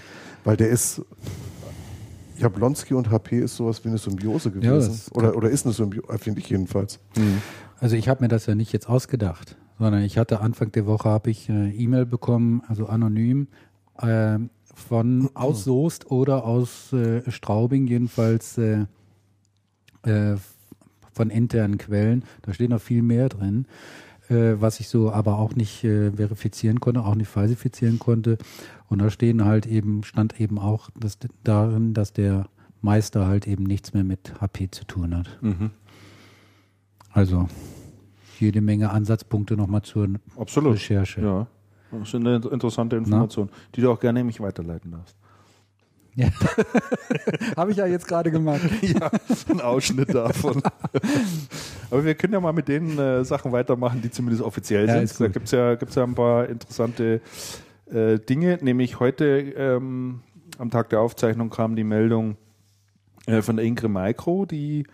Weil 0.45 0.57
der 0.57 0.69
ist, 0.69 1.01
Jablonski 2.39 2.95
und 2.95 3.11
HP 3.11 3.39
ist 3.41 3.57
sowas 3.57 3.85
wie 3.85 3.89
eine 3.89 3.99
Symbiose 3.99 4.49
Ja, 4.49 4.73
gewesen. 4.73 4.91
das 4.93 5.13
oder, 5.15 5.37
oder 5.37 5.51
ist 5.51 5.65
eine 5.65 5.73
Symbiose, 5.73 6.19
finde 6.19 6.41
ich 6.41 6.49
jedenfalls. 6.51 6.99
Also 7.81 7.97
ich 7.97 8.09
habe 8.09 8.23
mir 8.25 8.29
das 8.29 8.47
ja 8.47 8.55
nicht 8.55 8.73
jetzt 8.73 8.89
ausgedacht, 8.89 9.57
sondern 9.79 10.03
ich 10.03 10.19
hatte 10.19 10.41
Anfang 10.41 10.73
der 10.73 10.87
Woche 10.87 11.09
habe 11.09 11.31
ich 11.31 11.49
eine 11.49 11.73
E-Mail 11.73 12.07
bekommen, 12.07 12.63
also 12.67 12.87
anonym 12.87 13.47
äh, 13.99 14.39
von 14.75 15.31
aus 15.35 15.65
Soest 15.65 16.11
oder 16.11 16.45
aus 16.45 16.93
äh, 16.93 17.31
Straubing 17.31 17.87
jedenfalls 17.87 18.59
äh, 18.59 18.87
äh, 20.03 20.37
von 21.13 21.31
internen 21.31 21.79
Quellen. 21.79 22.25
Da 22.43 22.53
steht 22.53 22.71
noch 22.71 22.81
viel 22.81 23.03
mehr 23.03 23.29
drin, 23.29 23.67
äh, 24.29 24.55
was 24.61 24.81
ich 24.81 24.89
so 24.89 25.13
aber 25.13 25.39
auch 25.39 25.55
nicht 25.55 25.85
äh, 25.85 26.13
verifizieren 26.13 26.81
konnte, 26.81 27.05
auch 27.05 27.15
nicht 27.15 27.29
falsifizieren 27.29 27.99
konnte. 27.99 28.39
Und 28.89 29.01
da 29.01 29.11
stehen 29.11 29.45
halt 29.45 29.67
eben 29.67 30.03
stand 30.05 30.41
eben 30.41 30.59
auch 30.59 30.91
dass, 30.99 31.19
darin, 31.43 31.95
dass 31.95 32.13
der 32.13 32.47
Meister 32.81 33.27
halt 33.27 33.47
eben 33.47 33.65
nichts 33.65 33.95
mehr 33.95 34.05
mit 34.05 34.41
HP 34.41 34.71
zu 34.71 34.85
tun 34.85 35.17
hat. 35.17 35.39
Mhm. 35.41 35.71
Also 37.11 37.49
jede 38.41 38.61
Menge 38.61 38.91
Ansatzpunkte 38.91 39.57
nochmal 39.57 39.83
zur 39.83 40.09
Absolut. 40.37 40.75
Recherche. 40.75 41.21
Ja. 41.21 41.47
Das 41.91 42.09
ist 42.09 42.15
eine 42.17 42.37
interessante 42.37 42.97
Information, 42.97 43.49
die 43.75 43.81
du 43.81 43.91
auch 43.91 44.01
gerne 44.01 44.21
nämlich 44.21 44.41
weiterleiten 44.41 44.91
darfst. 44.91 45.17
Ja. 46.17 46.29
Habe 47.57 47.73
ich 47.73 47.77
ja 47.77 47.87
jetzt 47.87 48.07
gerade 48.07 48.31
gemacht. 48.31 48.63
ja, 48.83 49.11
ein 49.49 49.61
Ausschnitt 49.61 50.15
davon. 50.15 50.63
Aber 51.91 52.05
wir 52.05 52.15
können 52.15 52.33
ja 52.33 52.41
mal 52.41 52.53
mit 52.53 52.69
den 52.69 52.99
äh, 52.99 53.25
Sachen 53.25 53.53
weitermachen, 53.53 54.01
die 54.01 54.11
zumindest 54.11 54.43
offiziell 54.43 54.87
Ja, 54.87 55.05
sind. 55.07 55.21
Da 55.21 55.29
gibt 55.29 55.47
es 55.47 55.51
ja, 55.53 55.75
gibt's 55.75 55.95
ja 55.97 56.05
ein 56.05 56.15
paar 56.15 56.49
interessante 56.49 57.21
äh, 57.91 58.19
Dinge. 58.19 58.59
Nämlich 58.61 59.01
heute 59.01 59.27
ähm, 59.57 60.21
am 60.59 60.71
Tag 60.71 60.91
der 60.91 61.01
Aufzeichnung 61.01 61.51
kam 61.51 61.75
die 61.75 61.85
Meldung 61.85 62.37
äh, 63.27 63.43
von 63.43 63.57
der 63.57 63.65
Ingrid 63.65 63.91
Micro, 63.91 64.47
die 64.47 64.87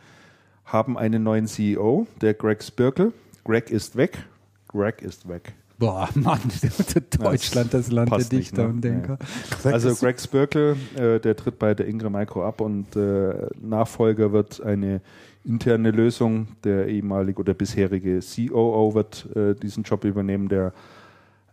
haben 0.65 0.97
einen 0.97 1.23
neuen 1.23 1.47
CEO, 1.47 2.07
der 2.21 2.35
Greg 2.35 2.63
Spirkel. 2.63 3.13
Greg 3.45 3.71
ist 3.71 3.97
weg. 3.97 4.25
Greg 4.69 5.03
ist 5.03 5.29
weg. 5.29 5.53
Boah, 5.81 6.11
Mann, 6.15 6.41
Deutschland, 7.19 7.73
das 7.73 7.91
Land 7.91 8.11
der 8.11 8.17
passt 8.17 8.33
nicht, 8.33 8.51
Dichter 8.51 8.65
ne? 8.65 8.69
und 8.69 8.81
Denker. 8.83 9.19
Greg 9.63 9.73
Also 9.73 9.95
Greg 9.95 10.21
Spirkel, 10.21 10.77
äh, 10.95 11.19
der 11.19 11.35
tritt 11.35 11.59
bei 11.59 11.73
der 11.73 11.89
Ingrid 11.89 12.13
Micro 12.13 12.47
ab 12.47 12.61
und 12.61 12.95
äh, 12.97 13.49
Nachfolger 13.59 14.31
wird 14.31 14.63
eine 14.63 15.01
interne 15.43 15.91
Lösung. 15.91 16.49
Der 16.65 16.87
ehemalige 16.87 17.41
oder 17.41 17.55
bisherige 17.55 18.21
COO 18.21 18.95
wird 18.95 19.27
äh, 19.35 19.55
diesen 19.55 19.83
Job 19.83 20.05
übernehmen. 20.05 20.51
Der 20.51 20.75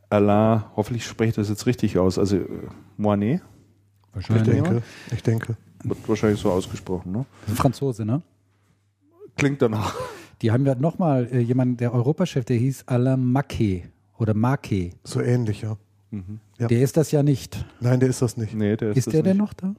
Alain, 0.10 0.64
hoffentlich 0.76 1.06
spreche 1.06 1.30
ich 1.30 1.36
das 1.38 1.48
jetzt 1.48 1.66
richtig 1.66 1.98
aus, 1.98 2.20
also 2.20 2.36
äh, 2.36 2.48
Moinet, 2.98 3.40
ich 3.40 4.30
Wahrscheinlich. 4.30 4.62
denke, 4.62 4.84
ich 5.14 5.24
denke. 5.24 5.58
wird 5.86 6.10
wahrscheinlich 6.10 6.42
so 6.42 6.52
ausgesprochen. 6.52 7.14
Ne? 7.14 7.26
Franzose, 7.56 8.04
ne? 8.04 8.22
Klingt 9.38 9.62
danach. 9.62 9.96
Die 10.42 10.52
haben 10.52 10.66
ja 10.66 10.76
nochmal 10.76 11.30
äh, 11.32 11.40
jemanden, 11.40 11.78
der 11.78 11.94
Europachef, 11.94 12.44
der 12.44 12.58
hieß 12.58 12.84
Alain 12.88 13.24
Maquet 13.24 13.86
oder 14.18 14.34
Marquet. 14.34 14.94
So 15.04 15.22
ähnlich, 15.22 15.62
ja. 15.62 15.78
Ja. 16.58 16.68
Der 16.68 16.82
ist 16.82 16.98
das 16.98 17.12
ja 17.12 17.22
nicht. 17.22 17.66
Nein, 17.82 18.00
der 18.00 18.10
ist 18.10 18.22
das 18.22 18.38
nicht. 18.38 18.54
Nee, 18.56 18.78
der 18.78 18.92
ist, 18.92 18.98
Ist 18.98 19.08
das 19.08 19.12
der 19.12 19.24
denn 19.24 19.38
nicht. 19.38 19.46
noch 19.46 19.54
da? 19.54 19.76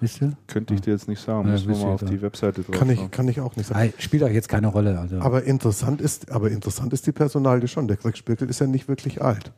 Wisst 0.00 0.20
ihr? 0.20 0.32
Könnte 0.48 0.74
ich 0.74 0.80
dir 0.80 0.90
jetzt 0.90 1.06
nicht 1.06 1.20
sagen. 1.22 1.46
Ja, 1.46 1.52
Müssen 1.52 1.68
wir 1.68 1.76
mal 1.76 1.92
auf 1.92 2.00
da. 2.00 2.06
die 2.06 2.20
Webseite 2.20 2.62
drauf 2.62 2.76
Kann 2.76 2.90
ich, 2.90 3.10
kann 3.12 3.28
ich 3.28 3.40
auch 3.40 3.54
nicht 3.54 3.66
sagen. 3.68 3.92
Spielt 3.98 4.24
auch 4.24 4.28
jetzt 4.28 4.48
keine 4.48 4.66
Rolle. 4.66 4.98
Also. 4.98 5.20
Aber 5.20 5.44
interessant 5.44 6.00
ist, 6.00 6.32
aber 6.32 6.50
interessant 6.50 6.92
ist 6.92 7.06
die 7.06 7.12
Personalie 7.12 7.68
schon. 7.68 7.86
Der 7.86 7.96
Greg 7.96 8.16
Spirkel 8.16 8.50
ist 8.50 8.58
ja 8.58 8.66
nicht 8.66 8.88
wirklich 8.88 9.22
alt. 9.22 9.52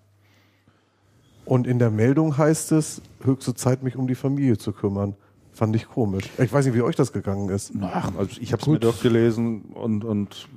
Und 1.46 1.66
in 1.66 1.78
der 1.78 1.90
Meldung 1.90 2.36
heißt 2.36 2.72
es, 2.72 3.00
höchste 3.22 3.54
Zeit, 3.54 3.82
mich 3.82 3.96
um 3.96 4.06
die 4.06 4.14
Familie 4.14 4.58
zu 4.58 4.72
kümmern. 4.72 5.14
Fand 5.52 5.74
ich 5.76 5.86
komisch. 5.88 6.24
Ich 6.38 6.52
weiß 6.52 6.66
nicht, 6.66 6.74
wie 6.74 6.82
euch 6.82 6.96
das 6.96 7.12
gegangen 7.12 7.48
ist. 7.48 7.72
Ach, 7.80 8.12
also 8.18 8.38
ich 8.40 8.52
habe 8.52 8.60
es 8.60 8.66
mir 8.68 8.78
durchgelesen 8.78 9.62
und, 9.72 10.04
und 10.04 10.48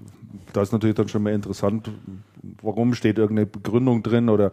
da 0.54 0.62
ist 0.62 0.72
natürlich 0.72 0.96
dann 0.96 1.08
schon 1.08 1.24
mal 1.24 1.34
interessant, 1.34 1.92
warum 2.62 2.94
steht 2.94 3.18
irgendeine 3.18 3.46
Begründung 3.46 4.04
drin 4.04 4.30
oder 4.30 4.52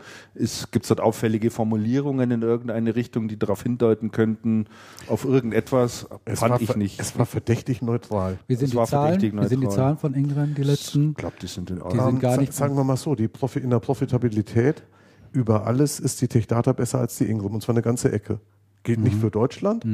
gibt 0.71 0.85
es 0.85 0.89
dort 0.89 1.01
auffällige 1.01 1.51
Formulierungen 1.51 2.31
in 2.31 2.43
irgendeine 2.43 2.95
Richtung, 2.97 3.29
die 3.29 3.39
darauf 3.39 3.63
hindeuten 3.63 4.11
könnten, 4.11 4.67
auf 5.09 5.25
irgendetwas? 5.25 6.07
Es 6.25 6.41
Fand 6.41 6.53
war 6.53 6.61
ich 6.61 6.77
nicht. 6.77 7.01
Es 7.01 7.19
war 7.19 7.27
verdächtig 7.27 7.83
neutral. 7.83 8.39
Wie 8.47 8.55
sind, 8.55 8.65
Das 8.65 8.71
die 8.73 8.77
war 8.77 8.87
Zahlen? 8.87 9.13
verdächtig 9.21 9.41
Wie 9.41 9.47
sind 9.49 9.61
die. 9.61 9.69
Zahlen 9.69 9.97
von 9.99 10.15
England, 10.15 10.59
die 10.59 10.63
letzten? 10.63 11.11
Ich 11.11 11.17
glaube, 11.17 11.37
die 11.41 11.47
sind 11.47 11.71
in 11.71 11.77
Die 11.77 11.83
Ordnung. 11.83 12.07
sind 12.07 12.21
gar 12.21 12.37
nicht- 12.37 12.53
Sagen 12.53 12.77
wir 12.77 12.85
mal 12.85 12.97
so, 12.97 13.15
die 13.15 13.29
Profi 13.29 13.61
in 13.61 13.71
der 13.71 13.81
Profitabilität 13.81 14.83
über 15.33 15.67
alles 15.67 15.99
ist 16.01 16.21
die 16.21 16.29
Tech 16.29 16.47
Data 16.47 16.73
besser 16.73 17.01
als 17.01 17.17
die 17.17 17.25
Ingram 17.25 17.55
und 17.55 17.63
zwar 17.63 17.75
eine 17.75 17.83
ganze 17.83 18.13
Ecke. 18.13 18.39
Geht 18.85 18.99
Mhm. 18.99 19.05
nicht 19.05 19.17
für 19.17 19.31
Deutschland, 19.31 19.85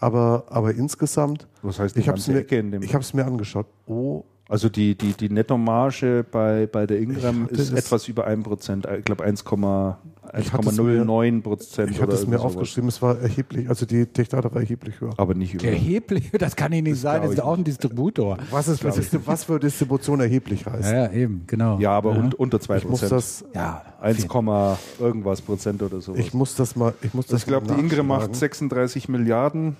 aber, 0.00 0.44
aber 0.48 0.74
insgesamt. 0.74 1.48
Was 1.62 1.78
heißt 1.80 1.96
die 1.96 2.00
ich 2.00 2.08
habe 2.08 2.18
es 2.18 2.26
ganze 2.26 2.32
mir, 2.38 2.40
Ecke 2.44 2.58
in 2.58 2.70
dem- 2.70 2.82
ich 2.82 2.94
hab's 2.94 3.12
mir 3.14 3.24
angeschaut. 3.24 3.66
Oh, 3.86 4.24
Also 4.50 4.70
die, 4.70 4.96
die, 4.96 5.12
die 5.12 5.28
Nettomarge 5.28 6.24
bei, 6.30 6.66
bei 6.66 6.86
der 6.86 6.98
Ingram 7.00 7.48
ist 7.50 7.70
das- 7.70 7.84
etwas 7.84 8.08
über 8.08 8.26
1%, 8.26 8.98
ich 8.98 9.04
glaube 9.04 9.22
1,09 9.24 9.96
Ich 10.38 10.52
hatte 10.54 10.68
es 10.70 10.76
mir- 10.78 10.82
1,09 11.04 11.42
Prozent. 11.42 11.90
ich 11.90 12.00
hatte 12.00 12.12
es 12.14 12.26
mir 12.26 12.40
aufgeschrieben, 12.40 12.88
es 12.88 13.02
war 13.02 13.18
erheblich, 13.18 13.68
also 13.68 13.84
die 13.84 14.06
Tech 14.06 14.30
Data 14.30 14.50
war 14.54 14.62
erheblich 14.62 15.02
höher. 15.02 15.12
Aber 15.18 15.34
nicht 15.34 15.52
über. 15.52 15.64
Erheblich, 15.64 16.30
das 16.32 16.56
kann 16.56 16.72
ich 16.72 16.82
nicht 16.82 16.98
sein, 16.98 17.20
das 17.20 17.32
ist 17.32 17.40
auch 17.42 17.58
ein 17.58 17.64
Distributor. 17.64 18.38
Was, 18.50 18.68
ist, 18.68 18.82
was, 18.84 18.96
ist, 18.96 19.26
was 19.26 19.44
für 19.44 19.60
Distribution 19.60 20.18
erheblich 20.20 20.64
heißt. 20.64 20.90
Ja, 20.90 21.04
ja, 21.04 21.12
eben, 21.12 21.44
genau. 21.46 21.78
Ja, 21.78 21.90
aber 21.92 22.14
ja. 22.14 22.20
un, 22.20 22.32
unter 22.32 22.58
2 22.58 22.78
Ich 22.78 22.88
muss 22.88 23.00
das, 23.00 23.44
ja, 23.54 23.82
1, 24.00 24.28
Komma 24.28 24.78
irgendwas 24.98 25.42
Prozent 25.42 25.82
oder 25.82 26.00
sowas. 26.00 26.20
ich 26.20 26.32
muss 26.32 26.54
das 26.54 26.74
mal, 26.74 26.94
ich 27.02 27.12
muss 27.12 27.26
das 27.26 27.40
ich 27.42 27.46
glaube, 27.46 27.66
die 27.66 27.78
Ingram 27.78 28.06
macht 28.06 28.20
nachschlagen. 28.20 28.34
36 28.34 29.10
Milliarden 29.10 29.76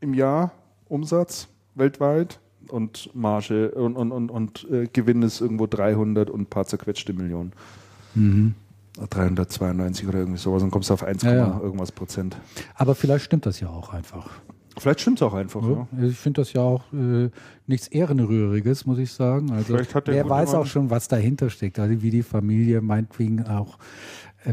im 0.00 0.14
Jahr 0.14 0.52
Umsatz 0.88 1.48
weltweit 1.74 2.40
und 2.70 3.10
Marge 3.14 3.70
und, 3.72 3.96
und, 3.96 4.12
und, 4.12 4.30
und 4.30 4.66
äh, 4.70 4.86
Gewinn 4.92 5.22
ist 5.22 5.40
irgendwo 5.40 5.66
300 5.66 6.30
und 6.30 6.42
ein 6.42 6.46
paar 6.46 6.66
zerquetschte 6.66 7.12
Millionen. 7.12 7.52
Mhm. 8.14 8.54
392 9.10 10.08
oder 10.08 10.18
irgendwie 10.18 10.38
sowas. 10.38 10.62
Dann 10.62 10.70
kommst 10.70 10.90
du 10.90 10.94
auf 10.94 11.04
1, 11.04 11.22
Ja, 11.22 11.34
ja. 11.34 11.60
irgendwas 11.62 11.92
Prozent. 11.92 12.36
Aber 12.74 12.94
vielleicht 12.94 13.24
stimmt 13.24 13.46
das 13.46 13.60
ja 13.60 13.68
auch 13.68 13.92
einfach. 13.92 14.28
Vielleicht 14.76 15.00
stimmt 15.00 15.18
es 15.18 15.22
auch 15.22 15.34
einfach. 15.34 15.62
Ja. 15.62 15.88
Ja. 15.98 16.04
Ich 16.04 16.16
finde 16.16 16.40
das 16.40 16.52
ja 16.52 16.60
auch 16.60 16.84
äh, 16.92 17.30
nichts 17.66 17.88
Ehrenrühriges, 17.88 18.86
muss 18.86 18.98
ich 18.98 19.12
sagen. 19.12 19.50
Also 19.50 19.76
wer 20.04 20.28
weiß 20.28 20.54
auch 20.54 20.66
schon, 20.66 20.90
was 20.90 21.08
dahinter 21.08 21.50
steckt. 21.50 21.78
Also 21.78 22.00
wie 22.02 22.10
die 22.10 22.22
Familie 22.22 22.80
meinetwegen 22.80 23.44
auch, 23.46 23.78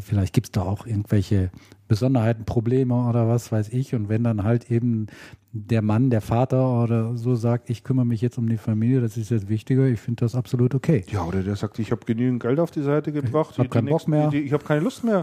vielleicht 0.02 0.34
gibt 0.34 0.48
es 0.48 0.52
da 0.52 0.62
auch 0.62 0.86
irgendwelche 0.86 1.52
Besonderheiten, 1.88 2.46
Probleme 2.46 3.08
oder 3.08 3.28
was 3.28 3.52
weiß 3.52 3.70
ich. 3.70 3.94
Und 3.94 4.10
wenn 4.10 4.24
dann 4.24 4.44
halt 4.44 4.72
eben 4.72 5.08
der 5.52 5.82
Mann, 5.82 6.10
der 6.10 6.22
Vater 6.22 6.84
oder 6.84 7.16
so 7.16 7.36
sagt, 7.36 7.70
ich 7.70 7.84
kümmere 7.84 8.06
mich 8.06 8.22
jetzt 8.22 8.38
um 8.38 8.50
die 8.50 8.58
Familie, 8.58 9.02
das 9.02 9.18
ist 9.18 9.30
jetzt 9.30 9.48
wichtiger, 9.48 9.86
ich 9.86 10.00
finde 10.00 10.26
das 10.26 10.36
absolut 10.36 10.76
okay. 10.76 11.06
Ja, 11.10 11.24
oder 11.24 11.44
der 11.44 11.56
sagt, 11.56 11.80
ich 11.80 11.92
habe 11.92 12.06
genügend 12.06 12.42
Geld 12.42 12.60
auf 12.60 12.72
die 12.72 12.82
Seite 12.82 13.12
gebracht. 13.12 13.58
hab 13.58 13.70
keinen 13.70 13.88
Bock 13.88 14.08
mehr. 14.08 14.30
Die, 14.30 14.40
ich 14.40 14.54
habe 14.54 14.64
keine 14.64 14.82
Lust 14.82 15.04
mehr. 15.04 15.22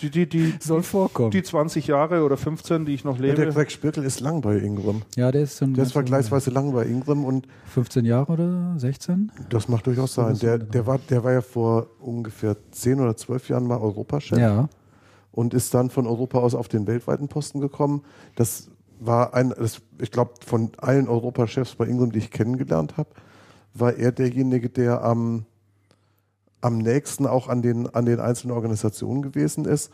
Die, 0.00 0.10
die, 0.10 0.28
die, 0.28 0.54
Soll 0.60 0.82
vorkommen. 0.82 1.30
die 1.30 1.42
20 1.42 1.86
Jahre 1.86 2.22
oder 2.24 2.36
15, 2.36 2.84
die 2.84 2.94
ich 2.94 3.04
noch 3.04 3.16
Ja, 3.18 3.26
der 3.34 3.46
lebe. 3.46 3.52
Greg 3.52 3.70
Spirkel 3.70 4.04
ist 4.04 4.20
lang 4.20 4.40
bei 4.40 4.56
Ingram. 4.58 5.02
ja, 5.16 5.30
der 5.30 5.42
ist 5.42 5.56
so 5.56 5.64
ein 5.64 5.74
Der 5.74 5.84
ist 5.84 5.92
vergleichsweise 5.92 6.50
lang 6.50 6.72
bei 6.72 6.84
Ingram 6.84 7.24
und 7.24 7.46
15 7.66 8.04
Jahre 8.04 8.32
oder 8.32 8.74
16? 8.78 9.30
das 9.50 9.68
macht 9.68 9.86
durchaus 9.86 10.14
sein. 10.14 10.38
Der, 10.40 10.58
der, 10.58 10.86
war, 10.86 10.98
der 10.98 11.22
war 11.24 11.32
ja 11.32 11.40
vor 11.42 11.86
ungefähr 12.00 12.56
10 12.72 13.00
oder 13.00 13.16
12 13.16 13.48
Jahren 13.50 13.66
mal 13.66 13.78
Europachef 13.78 14.36
Ja. 14.38 14.68
und 15.32 15.54
ist 15.54 15.72
dann 15.74 15.90
von 15.90 16.06
Europa 16.06 16.38
aus 16.38 16.54
auf 16.54 16.68
den 16.68 16.86
weltweiten 16.86 17.28
Posten 17.28 17.60
gekommen. 17.60 18.02
Das 18.34 18.70
war 19.00 19.32
ein, 19.34 19.50
das, 19.50 19.80
ich 20.00 20.10
glaube, 20.10 20.32
von 20.44 20.72
allen 20.78 21.06
Europachefs 21.08 21.76
bei 21.76 21.86
Ingram, 21.86 22.10
die 22.10 22.18
ich 22.18 22.30
kennengelernt 22.32 22.96
habe, 22.96 23.10
war 23.74 23.94
er 23.94 24.10
derjenige, 24.10 24.70
der 24.70 25.04
am, 25.04 25.44
am 26.60 26.78
nächsten 26.78 27.26
auch 27.26 27.48
an 27.48 27.62
den, 27.62 27.86
an 27.94 28.04
den 28.06 28.20
einzelnen 28.20 28.52
Organisationen 28.54 29.22
gewesen 29.22 29.64
ist, 29.64 29.90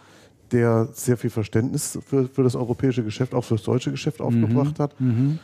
der 0.51 0.89
sehr 0.93 1.17
viel 1.17 1.31
Verständnis 1.31 1.99
für, 2.07 2.29
für 2.29 2.43
das 2.43 2.55
europäische 2.55 3.03
Geschäft, 3.05 3.35
auch 3.35 3.45
für 3.45 3.55
das 3.57 3.65
deutsche 3.65 3.91
Geschäft 3.91 4.21
aufgebracht 4.21 4.79
hat. 4.79 4.99
Mhm. 5.01 5.39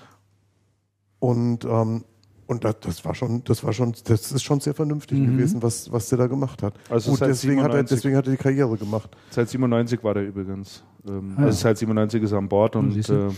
Und, 1.19 1.65
ähm, 1.65 2.05
und 2.47 2.65
das, 2.65 2.77
das 2.81 3.05
war 3.05 3.15
schon, 3.15 3.45
das 3.45 3.63
war 3.63 3.73
schon, 3.73 3.95
das 4.05 4.33
ist 4.33 4.43
schon 4.43 4.61
sehr 4.61 4.75
vernünftig 4.75 5.19
Mhm. 5.19 5.37
gewesen, 5.37 5.63
was, 5.63 5.91
was 5.93 6.09
der 6.09 6.19
da 6.19 6.27
gemacht 6.27 6.63
hat. 6.63 6.75
Also 6.89 7.11
Gut, 7.13 7.21
deswegen 7.21 7.63
hat, 7.63 7.73
er, 7.73 7.85
97. 7.87 7.97
deswegen 7.97 8.17
hat 8.17 8.27
er 8.27 8.31
die 8.33 8.37
Karriere 8.39 8.77
gemacht. 8.77 9.11
Seit 9.31 9.49
97 9.49 10.03
war 10.03 10.15
der 10.15 10.27
übrigens. 10.27 10.83
Ähm, 11.09 11.35
Ah, 11.37 11.41
ja. 11.43 11.47
Also 11.47 11.59
seit 11.61 11.79
97 11.79 12.23
ist 12.23 12.33
er 12.33 12.39
an 12.39 12.49
Bord 12.49 12.77
und 12.77 12.93
siehst 12.93 13.09
du. 13.11 13.15
äh, 13.15 13.31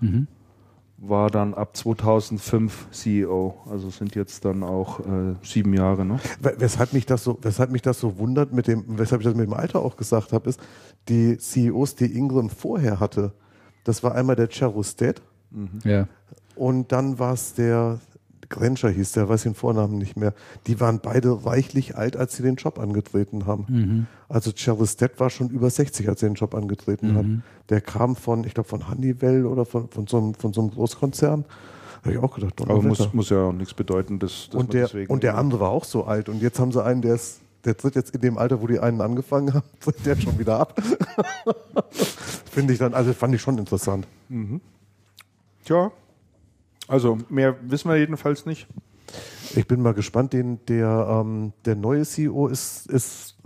Mhm. 0.00 0.26
War 1.08 1.30
dann 1.30 1.54
ab 1.54 1.76
2005 1.76 2.88
CEO. 2.90 3.54
Also 3.70 3.90
sind 3.90 4.14
jetzt 4.14 4.44
dann 4.44 4.62
auch 4.62 5.00
äh, 5.00 5.34
sieben 5.42 5.74
Jahre. 5.74 6.04
Ne? 6.04 6.18
We- 6.40 6.54
Weshalb 6.58 6.92
mich 6.92 7.06
das 7.06 7.24
so, 7.24 7.38
weshalb 7.42 7.70
mich 7.70 7.82
das 7.82 8.00
so 8.00 8.18
wundert, 8.18 8.52
mit 8.52 8.66
dem, 8.66 8.84
weshalb 8.98 9.20
ich 9.20 9.26
das 9.26 9.34
mit 9.36 9.46
dem 9.46 9.54
Alter 9.54 9.80
auch 9.80 9.96
gesagt 9.96 10.32
habe, 10.32 10.48
ist, 10.48 10.60
die 11.08 11.36
CEOs, 11.38 11.94
die 11.96 12.16
Ingram 12.16 12.48
vorher 12.50 13.00
hatte, 13.00 13.32
das 13.84 14.02
war 14.02 14.14
einmal 14.14 14.36
der 14.36 14.48
Charustet 14.50 15.20
Ja. 15.84 16.08
und 16.56 16.90
dann 16.92 17.18
war 17.18 17.34
es 17.34 17.54
der 17.54 17.98
Grenscher 18.48 18.90
hieß, 18.90 19.12
der 19.12 19.28
weiß 19.28 19.42
den 19.44 19.54
Vornamen 19.54 19.98
nicht 19.98 20.16
mehr. 20.16 20.34
Die 20.66 20.80
waren 20.80 21.00
beide 21.00 21.44
reichlich 21.44 21.96
alt, 21.96 22.16
als 22.16 22.36
sie 22.36 22.42
den 22.42 22.56
Job 22.56 22.78
angetreten 22.78 23.46
haben. 23.46 23.66
Mhm. 23.68 24.06
Also 24.28 24.52
Charustet 24.54 25.20
war 25.20 25.30
schon 25.30 25.50
über 25.50 25.70
60, 25.70 26.08
als 26.08 26.22
er 26.22 26.30
den 26.30 26.34
Job 26.34 26.54
angetreten 26.54 27.14
hat. 27.16 27.26
Der 27.68 27.80
kam 27.80 28.16
von, 28.16 28.44
ich 28.44 28.54
glaube, 28.54 28.68
von 28.68 28.88
Honeywell 28.88 29.46
oder 29.46 29.64
von, 29.64 29.88
von, 29.88 30.06
so 30.06 30.18
einem, 30.18 30.34
von 30.34 30.52
so 30.52 30.60
einem 30.60 30.70
Großkonzern. 30.70 31.44
Habe 32.02 32.12
ich 32.12 32.18
auch 32.18 32.34
gedacht, 32.34 32.60
Aber 32.60 32.82
muss, 32.82 33.12
muss 33.14 33.30
ja 33.30 33.44
auch 33.44 33.52
nichts 33.52 33.72
bedeuten, 33.72 34.18
dass, 34.18 34.50
dass 34.50 34.60
und 34.60 34.74
der, 34.74 34.90
und 35.08 35.22
der 35.22 35.38
andere 35.38 35.60
war 35.60 35.70
auch 35.70 35.84
so 35.84 36.04
alt. 36.04 36.28
Und 36.28 36.42
jetzt 36.42 36.58
haben 36.58 36.70
sie 36.70 36.84
einen, 36.84 37.00
der 37.00 37.14
ist, 37.14 37.40
der 37.64 37.76
tritt 37.76 37.94
jetzt 37.94 38.14
in 38.14 38.20
dem 38.20 38.36
Alter, 38.36 38.60
wo 38.60 38.66
die 38.66 38.78
einen 38.78 39.00
angefangen 39.00 39.54
haben, 39.54 39.64
tritt 39.80 40.04
der 40.04 40.16
schon 40.16 40.38
wieder 40.38 40.60
ab. 40.60 40.80
Finde 42.50 42.74
ich 42.74 42.78
dann, 42.78 42.92
also 42.92 43.14
fand 43.14 43.34
ich 43.34 43.40
schon 43.40 43.56
interessant. 43.56 44.06
Tja, 45.64 45.90
also 46.88 47.18
mehr 47.28 47.56
wissen 47.62 47.88
wir 47.88 47.96
jedenfalls 47.96 48.46
nicht. 48.46 48.66
Ich 49.56 49.66
bin 49.66 49.80
mal 49.80 49.94
gespannt, 49.94 50.32
den, 50.32 50.64
der, 50.66 51.06
ähm, 51.08 51.52
der 51.64 51.76
neue 51.76 52.04
CEO 52.04 52.48
ist, 52.48 52.86
ist 52.86 53.36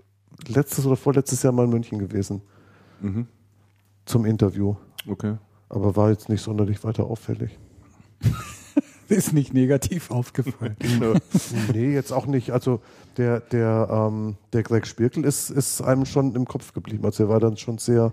letztes 0.46 0.86
oder 0.86 0.96
vorletztes 0.96 1.42
Jahr 1.42 1.52
mal 1.52 1.64
in 1.64 1.70
München 1.70 1.98
gewesen. 1.98 2.42
Mhm. 3.00 3.26
Zum 4.06 4.24
Interview. 4.24 4.76
Okay. 5.06 5.36
Aber 5.68 5.96
war 5.96 6.10
jetzt 6.10 6.28
nicht 6.28 6.42
sonderlich 6.42 6.82
weiter 6.84 7.04
auffällig. 7.04 7.58
Ist 9.08 9.32
nicht 9.32 9.54
negativ 9.54 10.10
aufgefallen. 10.10 10.76
nee, 11.72 11.94
jetzt 11.94 12.12
auch 12.12 12.26
nicht. 12.26 12.50
Also 12.50 12.82
der, 13.16 13.40
der, 13.40 13.88
ähm, 13.90 14.36
der 14.52 14.62
Greg 14.62 14.86
Spirkel 14.86 15.24
ist, 15.24 15.48
ist 15.48 15.80
einem 15.80 16.04
schon 16.04 16.34
im 16.34 16.44
Kopf 16.44 16.74
geblieben. 16.74 17.06
Also 17.06 17.24
er 17.24 17.28
war 17.30 17.40
dann 17.40 17.56
schon 17.56 17.78
sehr, 17.78 18.12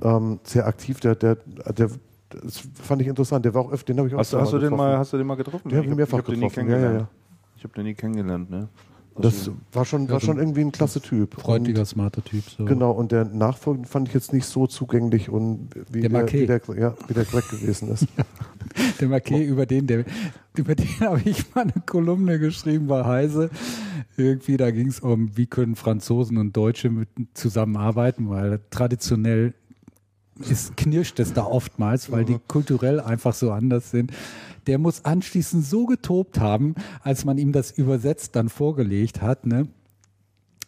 ähm, 0.00 0.40
sehr 0.44 0.66
aktiv. 0.66 1.00
Der, 1.00 1.14
der, 1.14 1.36
der, 1.76 1.90
das 2.30 2.62
fand 2.74 3.02
ich 3.02 3.08
interessant. 3.08 3.44
Der 3.44 3.54
war 3.54 3.62
auch 3.62 3.72
öfter, 3.72 3.92
den 3.92 3.98
habe 3.98 4.08
ich 4.08 4.14
auch 4.14 4.18
Hast, 4.18 4.32
hast, 4.34 4.52
du 4.52 4.58
den 4.58 4.70
getroffen. 4.70 4.76
mal, 4.76 4.98
hast 4.98 5.12
du 5.12 5.16
den 5.18 5.26
mal 5.26 5.34
getroffen? 5.36 5.68
Den 5.68 5.78
hab 5.78 5.84
ich 5.84 5.90
hab- 5.90 5.96
mehrfach 5.96 6.18
hab 6.18 6.26
den 6.26 6.40
nie 6.40 6.48
getroffen. 6.48 6.70
Ja, 6.70 6.92
ja. 6.92 7.08
Ich 7.56 7.64
habe 7.64 7.74
den 7.74 7.84
nie 7.84 7.94
kennengelernt, 7.94 8.50
ne? 8.50 8.68
Das 9.16 9.34
Also, 9.40 9.56
war 9.72 9.84
schon, 9.84 10.08
war 10.08 10.20
schon 10.20 10.38
irgendwie 10.38 10.60
ein 10.62 10.72
klasse 10.72 11.00
Typ. 11.00 11.34
Freundlicher, 11.38 11.84
smarter 11.84 12.22
Typ. 12.24 12.44
So. 12.48 12.62
Und, 12.62 12.68
genau, 12.68 12.92
und 12.92 13.12
der 13.12 13.24
Nachfolger 13.26 13.84
fand 13.84 14.08
ich 14.08 14.14
jetzt 14.14 14.32
nicht 14.32 14.46
so 14.46 14.66
zugänglich 14.66 15.28
und 15.28 15.68
wie 15.90 16.00
Der 16.00 16.08
der, 16.08 16.20
Marquet. 16.20 16.42
wie 16.42 16.46
der, 16.46 16.60
ja, 16.78 16.94
wie 17.08 17.12
der 17.14 17.24
Greg 17.24 17.46
gewesen 17.50 17.90
ist. 17.90 18.06
Der 19.00 19.08
Marquet, 19.08 19.44
über 19.46 19.66
den, 19.66 19.86
der, 19.86 20.04
über 20.56 20.74
den 20.74 20.86
habe 21.00 21.20
ich 21.24 21.54
mal 21.54 21.62
eine 21.62 21.72
Kolumne 21.86 22.38
geschrieben 22.38 22.86
bei 22.86 23.04
Heise. 23.04 23.50
Irgendwie, 24.16 24.56
da 24.56 24.70
ging 24.70 24.86
es 24.88 25.00
um, 25.00 25.36
wie 25.36 25.46
können 25.46 25.74
Franzosen 25.74 26.38
und 26.38 26.56
Deutsche 26.56 26.88
mit, 26.88 27.08
zusammenarbeiten, 27.34 28.28
weil 28.30 28.60
traditionell 28.70 29.54
ist, 30.48 30.76
knirscht 30.76 31.18
es 31.20 31.32
da 31.32 31.44
oftmals, 31.44 32.10
weil 32.10 32.24
die 32.24 32.38
kulturell 32.46 33.00
einfach 33.00 33.34
so 33.34 33.52
anders 33.52 33.90
sind. 33.90 34.12
Der 34.66 34.78
muss 34.78 35.04
anschließend 35.04 35.64
so 35.64 35.86
getobt 35.86 36.38
haben, 36.38 36.74
als 37.02 37.24
man 37.24 37.38
ihm 37.38 37.52
das 37.52 37.70
übersetzt 37.70 38.36
dann 38.36 38.48
vorgelegt 38.48 39.22
hat, 39.22 39.46
ne? 39.46 39.68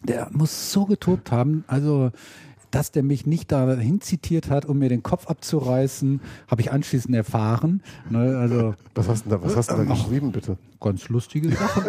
Der 0.04 0.28
muss 0.32 0.72
so 0.72 0.84
getobt 0.86 1.30
haben, 1.30 1.64
also 1.68 2.10
dass 2.72 2.90
der 2.90 3.02
mich 3.04 3.26
nicht 3.26 3.52
dahin 3.52 4.00
zitiert 4.00 4.50
hat, 4.50 4.64
um 4.64 4.78
mir 4.78 4.88
den 4.88 5.02
Kopf 5.04 5.28
abzureißen, 5.28 6.20
habe 6.48 6.60
ich 6.62 6.72
anschließend 6.72 7.14
erfahren. 7.14 7.82
Ne, 8.10 8.36
also 8.36 8.74
Was 8.94 9.08
hast 9.08 9.24
du 9.26 9.30
da, 9.30 9.42
was 9.42 9.56
hast 9.56 9.70
du 9.70 9.76
da 9.76 9.84
geschrieben, 9.84 10.32
bitte? 10.32 10.56
ganz 10.82 11.08
lustige 11.08 11.48
Sachen. 11.54 11.84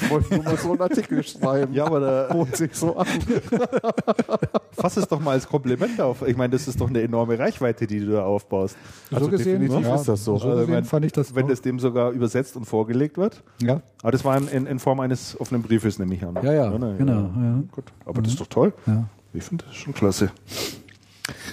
Ich 0.00 0.10
wollte 0.10 0.34
nur 0.34 0.44
mal 0.44 0.56
so 0.56 0.72
einen 0.72 0.80
Artikel 0.80 1.22
schreiben. 1.22 1.72
ja, 1.74 1.84
aber 1.84 2.00
da, 2.00 2.28
Bot 2.32 2.56
sich 2.56 2.74
so 2.74 2.96
an. 2.96 3.06
fass 4.72 4.96
es 4.96 5.06
doch 5.08 5.20
mal 5.20 5.32
als 5.32 5.46
Kompliment 5.48 6.00
auf. 6.00 6.26
Ich 6.26 6.36
meine, 6.36 6.52
das 6.52 6.66
ist 6.68 6.80
doch 6.80 6.88
eine 6.88 7.02
enorme 7.02 7.38
Reichweite, 7.38 7.86
die 7.86 8.00
du 8.00 8.12
da 8.12 8.24
aufbaust. 8.24 8.76
Also 9.12 9.28
definitiv 9.28 9.86
ist 9.86 10.08
das 10.08 10.24
so. 10.24 10.38
So 10.38 10.48
Also, 10.48 10.60
gesehen 10.60 10.74
wenn- 10.74 10.84
fand 10.84 11.04
ich 11.04 11.12
das 11.12 11.34
Wenn 11.34 11.48
das 11.48 11.60
dem 11.60 11.78
sogar 11.78 12.12
übersetzt 12.12 12.56
und 12.56 12.64
vorgelegt 12.64 13.16
wird. 13.18 13.42
ja. 13.60 13.82
Aber 14.00 14.12
das 14.12 14.24
war 14.24 14.36
in, 14.38 14.66
in, 14.66 14.78
Form 14.78 15.00
eines 15.00 15.38
offenen 15.40 15.60
Briefes, 15.62 15.98
nehme 15.98 16.14
ich 16.14 16.24
an. 16.24 16.38
Ja, 16.42 16.52
ja, 16.52 16.78
ne, 16.78 16.94
genau, 16.96 17.32
ja. 17.36 17.62
Gut. 17.72 17.86
Aber 18.06 18.22
das 18.28 18.34
ist 18.34 18.40
doch 18.40 18.46
toll. 18.46 18.72
Ja. 18.86 19.04
Ich 19.34 19.44
finde 19.44 19.64
das 19.66 19.74
schon 19.76 19.92
klasse. 19.94 20.30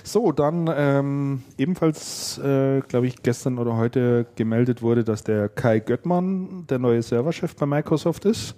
So, 0.04 0.32
dann 0.32 0.70
ähm, 0.74 1.44
ebenfalls, 1.58 2.38
äh, 2.38 2.80
glaube 2.88 3.08
ich, 3.08 3.22
gestern 3.24 3.58
oder 3.58 3.76
heute 3.76 4.26
gemeldet 4.36 4.82
wurde, 4.82 5.04
dass 5.04 5.24
der 5.24 5.50
Kai 5.50 5.80
Göttmann 5.80 6.66
der 6.70 6.80
neue 6.80 7.02
Serverchef 7.02 7.56
bei 7.56 7.66
Microsoft 7.66 8.24
ist. 8.26 8.56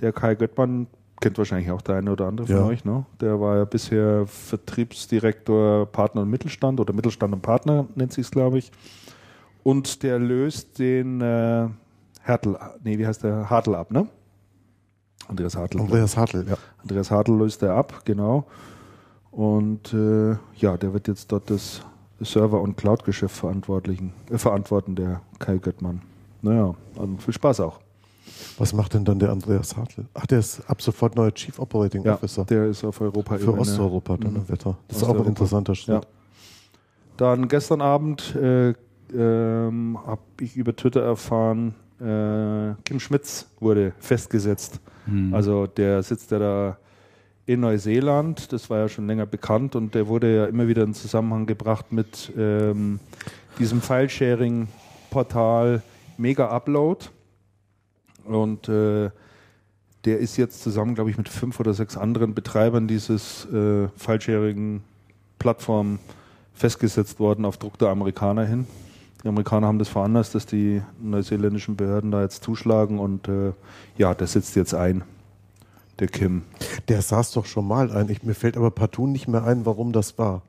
Der 0.00 0.12
Kai 0.12 0.34
Göttmann 0.34 0.86
kennt 1.20 1.36
wahrscheinlich 1.36 1.70
auch 1.70 1.82
der 1.82 1.96
eine 1.96 2.10
oder 2.12 2.26
andere 2.26 2.46
von 2.46 2.56
Ja. 2.56 2.64
euch, 2.64 2.84
ne? 2.84 3.04
Der 3.20 3.38
war 3.40 3.56
ja 3.58 3.64
bisher 3.64 4.26
Vertriebsdirektor 4.26 5.86
Partner 5.86 6.22
und 6.22 6.30
Mittelstand 6.30 6.80
oder 6.80 6.92
Mittelstand 6.92 7.34
und 7.34 7.42
Partner 7.42 7.86
nennt 7.94 8.12
sich 8.12 8.24
es, 8.26 8.30
glaube 8.30 8.58
ich. 8.58 8.70
Und 9.62 10.02
der 10.02 10.18
löst 10.18 10.78
den 10.78 11.20
äh, 11.20 11.68
Hertel, 12.22 12.56
nee, 12.82 12.98
wie 12.98 13.06
heißt 13.06 13.22
der? 13.24 13.48
Hartl 13.50 13.74
ab, 13.74 13.90
ne? 13.90 14.06
Andreas 15.28 15.56
Hartl. 15.56 15.80
Andreas 15.80 16.16
Hartl, 16.16 16.44
ja. 16.48 16.56
Andreas 16.82 17.10
Hartl 17.10 17.32
löst 17.32 17.62
er 17.62 17.74
ab, 17.74 18.02
genau. 18.04 18.44
Und 19.30 19.92
äh, 19.92 20.36
ja, 20.56 20.76
der 20.76 20.92
wird 20.92 21.08
jetzt 21.08 21.32
dort 21.32 21.50
das 21.50 21.80
Server- 22.20 22.60
und 22.60 22.76
Cloud-Geschäft 22.76 23.34
verantwortlichen, 23.36 24.12
äh, 24.30 24.38
verantworten, 24.38 24.94
der 24.94 25.20
Kai 25.38 25.58
Göttmann. 25.58 26.02
Naja, 26.42 26.74
also 26.98 27.16
viel 27.18 27.34
Spaß 27.34 27.60
auch. 27.60 27.80
Was 28.58 28.72
macht 28.72 28.94
denn 28.94 29.04
dann 29.04 29.18
der 29.18 29.30
Andreas 29.30 29.76
Hartl? 29.76 30.04
Ach, 30.14 30.26
der 30.26 30.38
ist 30.38 30.62
ab 30.70 30.80
sofort 30.80 31.16
neuer 31.16 31.32
Chief 31.34 31.58
Operating 31.58 32.04
Ja, 32.04 32.14
Officer. 32.14 32.44
der 32.44 32.66
ist 32.66 32.84
auf 32.84 33.00
Europa 33.00 33.36
Für 33.38 33.58
Osteuropa 33.58 34.16
dann 34.16 34.34
Mhm. 34.34 34.48
Wetter. 34.48 34.76
Das 34.88 34.98
ist 34.98 35.04
auch 35.04 35.18
ein 35.18 35.26
interessanter 35.26 35.74
Schritt. 35.74 36.02
Ja. 36.04 36.10
Dann 37.16 37.48
gestern 37.48 37.80
Abend 37.80 38.34
äh, 38.36 38.74
ähm, 39.14 39.98
habe 40.06 40.20
ich 40.40 40.56
über 40.56 40.74
Twitter 40.74 41.02
erfahren, 41.02 41.74
äh, 42.00 42.74
Kim 42.84 42.98
Schmitz 43.00 43.46
wurde 43.60 43.92
festgesetzt. 43.98 44.80
Hm. 45.06 45.34
Also 45.34 45.66
der 45.66 46.02
sitzt 46.02 46.30
ja 46.30 46.38
da 46.38 46.78
in 47.46 47.60
Neuseeland, 47.60 48.52
das 48.52 48.70
war 48.70 48.78
ja 48.78 48.88
schon 48.88 49.06
länger 49.06 49.26
bekannt 49.26 49.76
und 49.76 49.94
der 49.94 50.08
wurde 50.08 50.34
ja 50.34 50.46
immer 50.46 50.66
wieder 50.66 50.82
in 50.82 50.94
Zusammenhang 50.94 51.44
gebracht 51.46 51.92
mit 51.92 52.32
ähm, 52.38 53.00
diesem 53.58 53.82
File-Sharing-Portal 53.82 55.82
Mega 56.16 56.48
Upload. 56.48 57.06
Und 58.24 58.68
äh, 58.68 59.10
der 60.04 60.18
ist 60.18 60.36
jetzt 60.36 60.62
zusammen, 60.62 60.94
glaube 60.94 61.10
ich, 61.10 61.18
mit 61.18 61.28
fünf 61.28 61.58
oder 61.60 61.74
sechs 61.74 61.96
anderen 61.96 62.34
Betreibern 62.34 62.88
dieses 62.88 63.46
äh, 63.52 63.88
File-Sharing-Plattform 63.96 65.98
festgesetzt 66.54 67.20
worden 67.20 67.44
auf 67.44 67.58
Druck 67.58 67.78
der 67.78 67.88
Amerikaner 67.88 68.46
hin. 68.46 68.66
Die 69.24 69.28
Amerikaner 69.28 69.68
haben 69.68 69.78
das 69.78 69.88
veranlasst, 69.88 70.34
dass 70.34 70.44
die 70.44 70.82
neuseeländischen 71.00 71.76
Behörden 71.76 72.10
da 72.10 72.20
jetzt 72.20 72.44
zuschlagen 72.44 72.98
und 72.98 73.26
äh, 73.26 73.52
ja, 73.96 74.12
der 74.14 74.26
sitzt 74.26 74.54
jetzt 74.54 74.74
ein, 74.74 75.02
der 75.98 76.08
Kim. 76.08 76.42
Der 76.88 77.00
saß 77.00 77.32
doch 77.32 77.46
schon 77.46 77.66
mal 77.66 77.90
ein. 77.90 78.10
Ich, 78.10 78.22
mir 78.22 78.34
fällt 78.34 78.58
aber 78.58 78.70
partout 78.70 79.06
nicht 79.06 79.26
mehr 79.26 79.44
ein, 79.44 79.64
warum 79.64 79.92
das 79.92 80.18
war. 80.18 80.42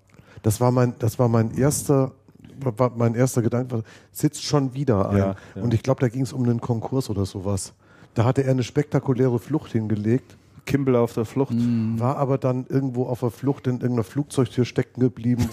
Das 0.43 0.59
war 0.59 0.71
mein, 0.71 0.93
das 0.99 1.17
war 1.19 1.29
mein 1.29 1.57
erster, 1.57 2.11
war 2.59 2.91
mein 2.97 3.15
erster 3.15 3.41
Gedanke. 3.41 3.83
Sitzt 4.11 4.43
schon 4.43 4.73
wieder 4.73 5.09
ein. 5.09 5.17
Ja, 5.17 5.35
ja. 5.55 5.61
Und 5.61 5.73
ich 5.73 5.81
glaube, 5.81 6.01
da 6.01 6.09
ging 6.09 6.23
es 6.23 6.33
um 6.33 6.43
einen 6.43 6.59
Konkurs 6.59 7.09
oder 7.09 7.25
sowas. 7.25 7.73
Da 8.13 8.25
hatte 8.25 8.43
er 8.43 8.51
eine 8.51 8.63
spektakuläre 8.63 9.39
Flucht 9.39 9.71
hingelegt, 9.71 10.35
Kimball 10.65 10.95
auf 10.95 11.13
der 11.13 11.25
Flucht. 11.25 11.54
war 11.99 12.17
aber 12.17 12.38
dann 12.38 12.65
irgendwo 12.67 13.06
auf 13.06 13.19
der 13.21 13.32
Flucht 13.32 13.67
in 13.67 13.75
irgendeiner 13.75 14.04
Flugzeugtür 14.04 14.65
stecken 14.65 14.99
geblieben. 14.99 15.47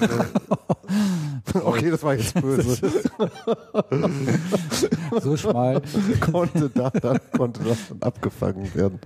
okay, 1.64 1.90
das 1.90 2.02
war 2.02 2.14
jetzt 2.14 2.40
böse. 2.40 2.78
So 5.20 5.36
schmal. 5.36 5.82
konnte 6.20 6.70
da, 6.70 6.90
dann 6.90 7.18
konnte 7.36 7.62
das 7.64 7.88
dann 7.88 8.02
abgefangen 8.02 8.74
werden. 8.74 8.98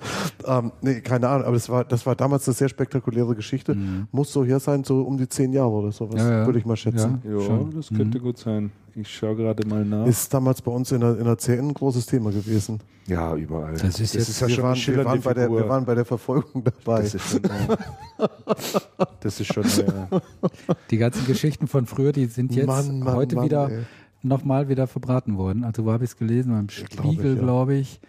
Ähm, 0.45 0.73
nee, 0.83 1.01
keine 1.01 1.29
Ahnung, 1.29 1.47
aber 1.47 1.55
das 1.55 1.69
war, 1.69 1.85
das 1.85 2.07
war 2.07 2.14
damals 2.14 2.47
eine 2.49 2.55
sehr 2.55 2.69
spektakuläre 2.69 3.35
Geschichte. 3.35 3.77
Muss 4.12 4.33
so 4.33 4.45
her 4.45 4.61
sein, 4.61 4.85
so 4.85 5.03
um 5.03 5.16
die 5.19 5.29
zehn 5.29 5.53
Jahre 5.53 5.71
oder 5.71 5.92
sowas, 5.92 6.21
Ja, 6.21 6.40
ja. 6.40 6.47
würde 6.47 6.59
ich 6.59 6.64
mal 6.66 6.77
schätzen. 6.77 7.23
Ja. 7.25 7.40
Schon. 7.40 7.73
das 7.75 7.88
könnte 7.88 8.21
gut 8.21 8.38
sein. 8.38 8.71
Ich 8.98 9.14
schaue 9.14 9.37
gerade 9.37 9.66
mal 9.68 9.85
nach. 9.85 10.06
Ist 10.06 10.32
damals 10.32 10.62
bei 10.62 10.72
uns 10.72 10.90
in 10.90 11.00
der, 11.00 11.18
in 11.18 11.24
der 11.24 11.37
CN 11.37 11.68
ein 11.68 11.74
großes 11.74 12.06
Thema 12.06 12.30
gewesen. 12.30 12.80
ja, 13.06 13.35
überall. 13.37 13.74
Das 13.74 14.00
ist 14.00 14.14
jetzt- 14.14 14.40
ja 14.40 14.48
wir, 14.48 14.54
schon 14.54 14.64
waren, 14.64 14.76
wir, 14.78 15.04
waren 15.04 15.20
bei 15.20 15.35
der, 15.35 15.50
wir 15.50 15.68
waren 15.68 15.85
bei 15.85 15.94
der 15.94 16.06
Verfolgung 16.06 16.64
dabei. 16.64 17.02
das 17.02 17.14
ist 17.14 17.28
schon, 17.28 17.44
äh, 18.18 19.06
das 19.20 19.40
ist 19.40 19.52
schon 19.52 19.64
äh, 19.64 20.20
Die 20.90 20.96
ganzen 20.96 21.26
Geschichten 21.26 21.66
von 21.66 21.85
früher, 21.85 22.12
die 22.12 22.24
sind 22.26 22.54
jetzt 22.54 22.66
Mann, 22.66 23.00
Mann, 23.00 23.14
heute 23.14 23.37
Mann, 23.37 23.44
wieder 23.44 23.70
nochmal 24.22 24.68
wieder 24.70 24.87
verbraten 24.87 25.37
worden. 25.37 25.64
Also 25.64 25.85
wo 25.85 25.92
habe 25.92 26.04
ich 26.04 26.11
es 26.11 26.16
gelesen? 26.16 26.52
Beim 26.52 26.66
glaub 26.68 27.06
Spiegel, 27.12 27.32
ich, 27.32 27.37
ja. 27.37 27.42
glaube 27.42 27.74
ich. 27.74 28.00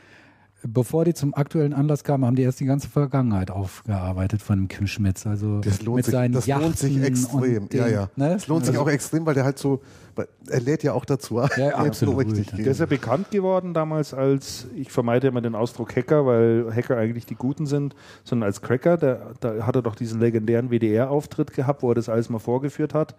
Bevor 0.73 1.05
die 1.05 1.13
zum 1.13 1.33
aktuellen 1.33 1.73
Anlass 1.73 2.03
kamen, 2.03 2.25
haben 2.25 2.35
die 2.35 2.41
erst 2.41 2.59
die 2.59 2.65
ganze 2.65 2.89
Vergangenheit 2.89 3.51
aufgearbeitet 3.51 4.41
von 4.41 4.59
dem 4.59 4.67
Kim 4.67 4.85
Schmitz. 4.87 5.25
Also 5.25 5.61
Das 5.61 5.81
lohnt 5.81 5.97
mit 5.97 6.05
sich, 6.05 6.11
seinen 6.13 6.33
das 6.33 6.45
lohnt 6.47 6.77
sich 6.77 6.93
Yachten 6.95 7.07
extrem. 7.07 7.63
und 7.63 7.73
ja, 7.73 7.85
den- 7.85 7.93
ja. 7.93 8.09
Ne? 8.17 8.33
Es 8.33 8.47
lohnt 8.47 8.65
sich 8.65 8.77
auch 8.77 8.89
extrem, 8.89 9.25
weil 9.25 9.33
der 9.33 9.45
halt 9.45 9.57
so, 9.57 9.81
weil 10.15 10.27
er 10.49 10.59
lädt 10.59 10.83
ja 10.83 10.91
auch 10.93 11.05
dazu. 11.05 11.37
Ja, 11.37 11.47
es 11.47 11.73
absolut. 11.73 12.15
so 12.15 12.19
richtig 12.35 12.47
Der 12.63 12.67
ist 12.71 12.79
ja 12.79 12.85
bekannt 12.85 13.31
geworden 13.31 13.73
damals 13.73 14.13
als, 14.13 14.67
ich 14.75 14.91
vermeide 14.91 15.27
immer 15.27 15.41
den 15.41 15.55
Ausdruck 15.55 15.95
Hacker, 15.95 16.25
weil 16.25 16.69
Hacker 16.75 16.97
eigentlich 16.97 17.25
die 17.25 17.35
Guten 17.35 17.65
sind, 17.65 17.95
sondern 18.23 18.47
als 18.47 18.61
Cracker. 18.61 18.97
Der, 18.97 19.31
da 19.39 19.65
hat 19.65 19.75
er 19.75 19.81
doch 19.81 19.95
diesen 19.95 20.19
legendären 20.19 20.69
WDR-Auftritt 20.69 21.53
gehabt, 21.53 21.81
wo 21.81 21.91
er 21.91 21.95
das 21.95 22.09
alles 22.09 22.29
mal 22.29 22.39
vorgeführt 22.39 22.93
hat. 22.93 23.15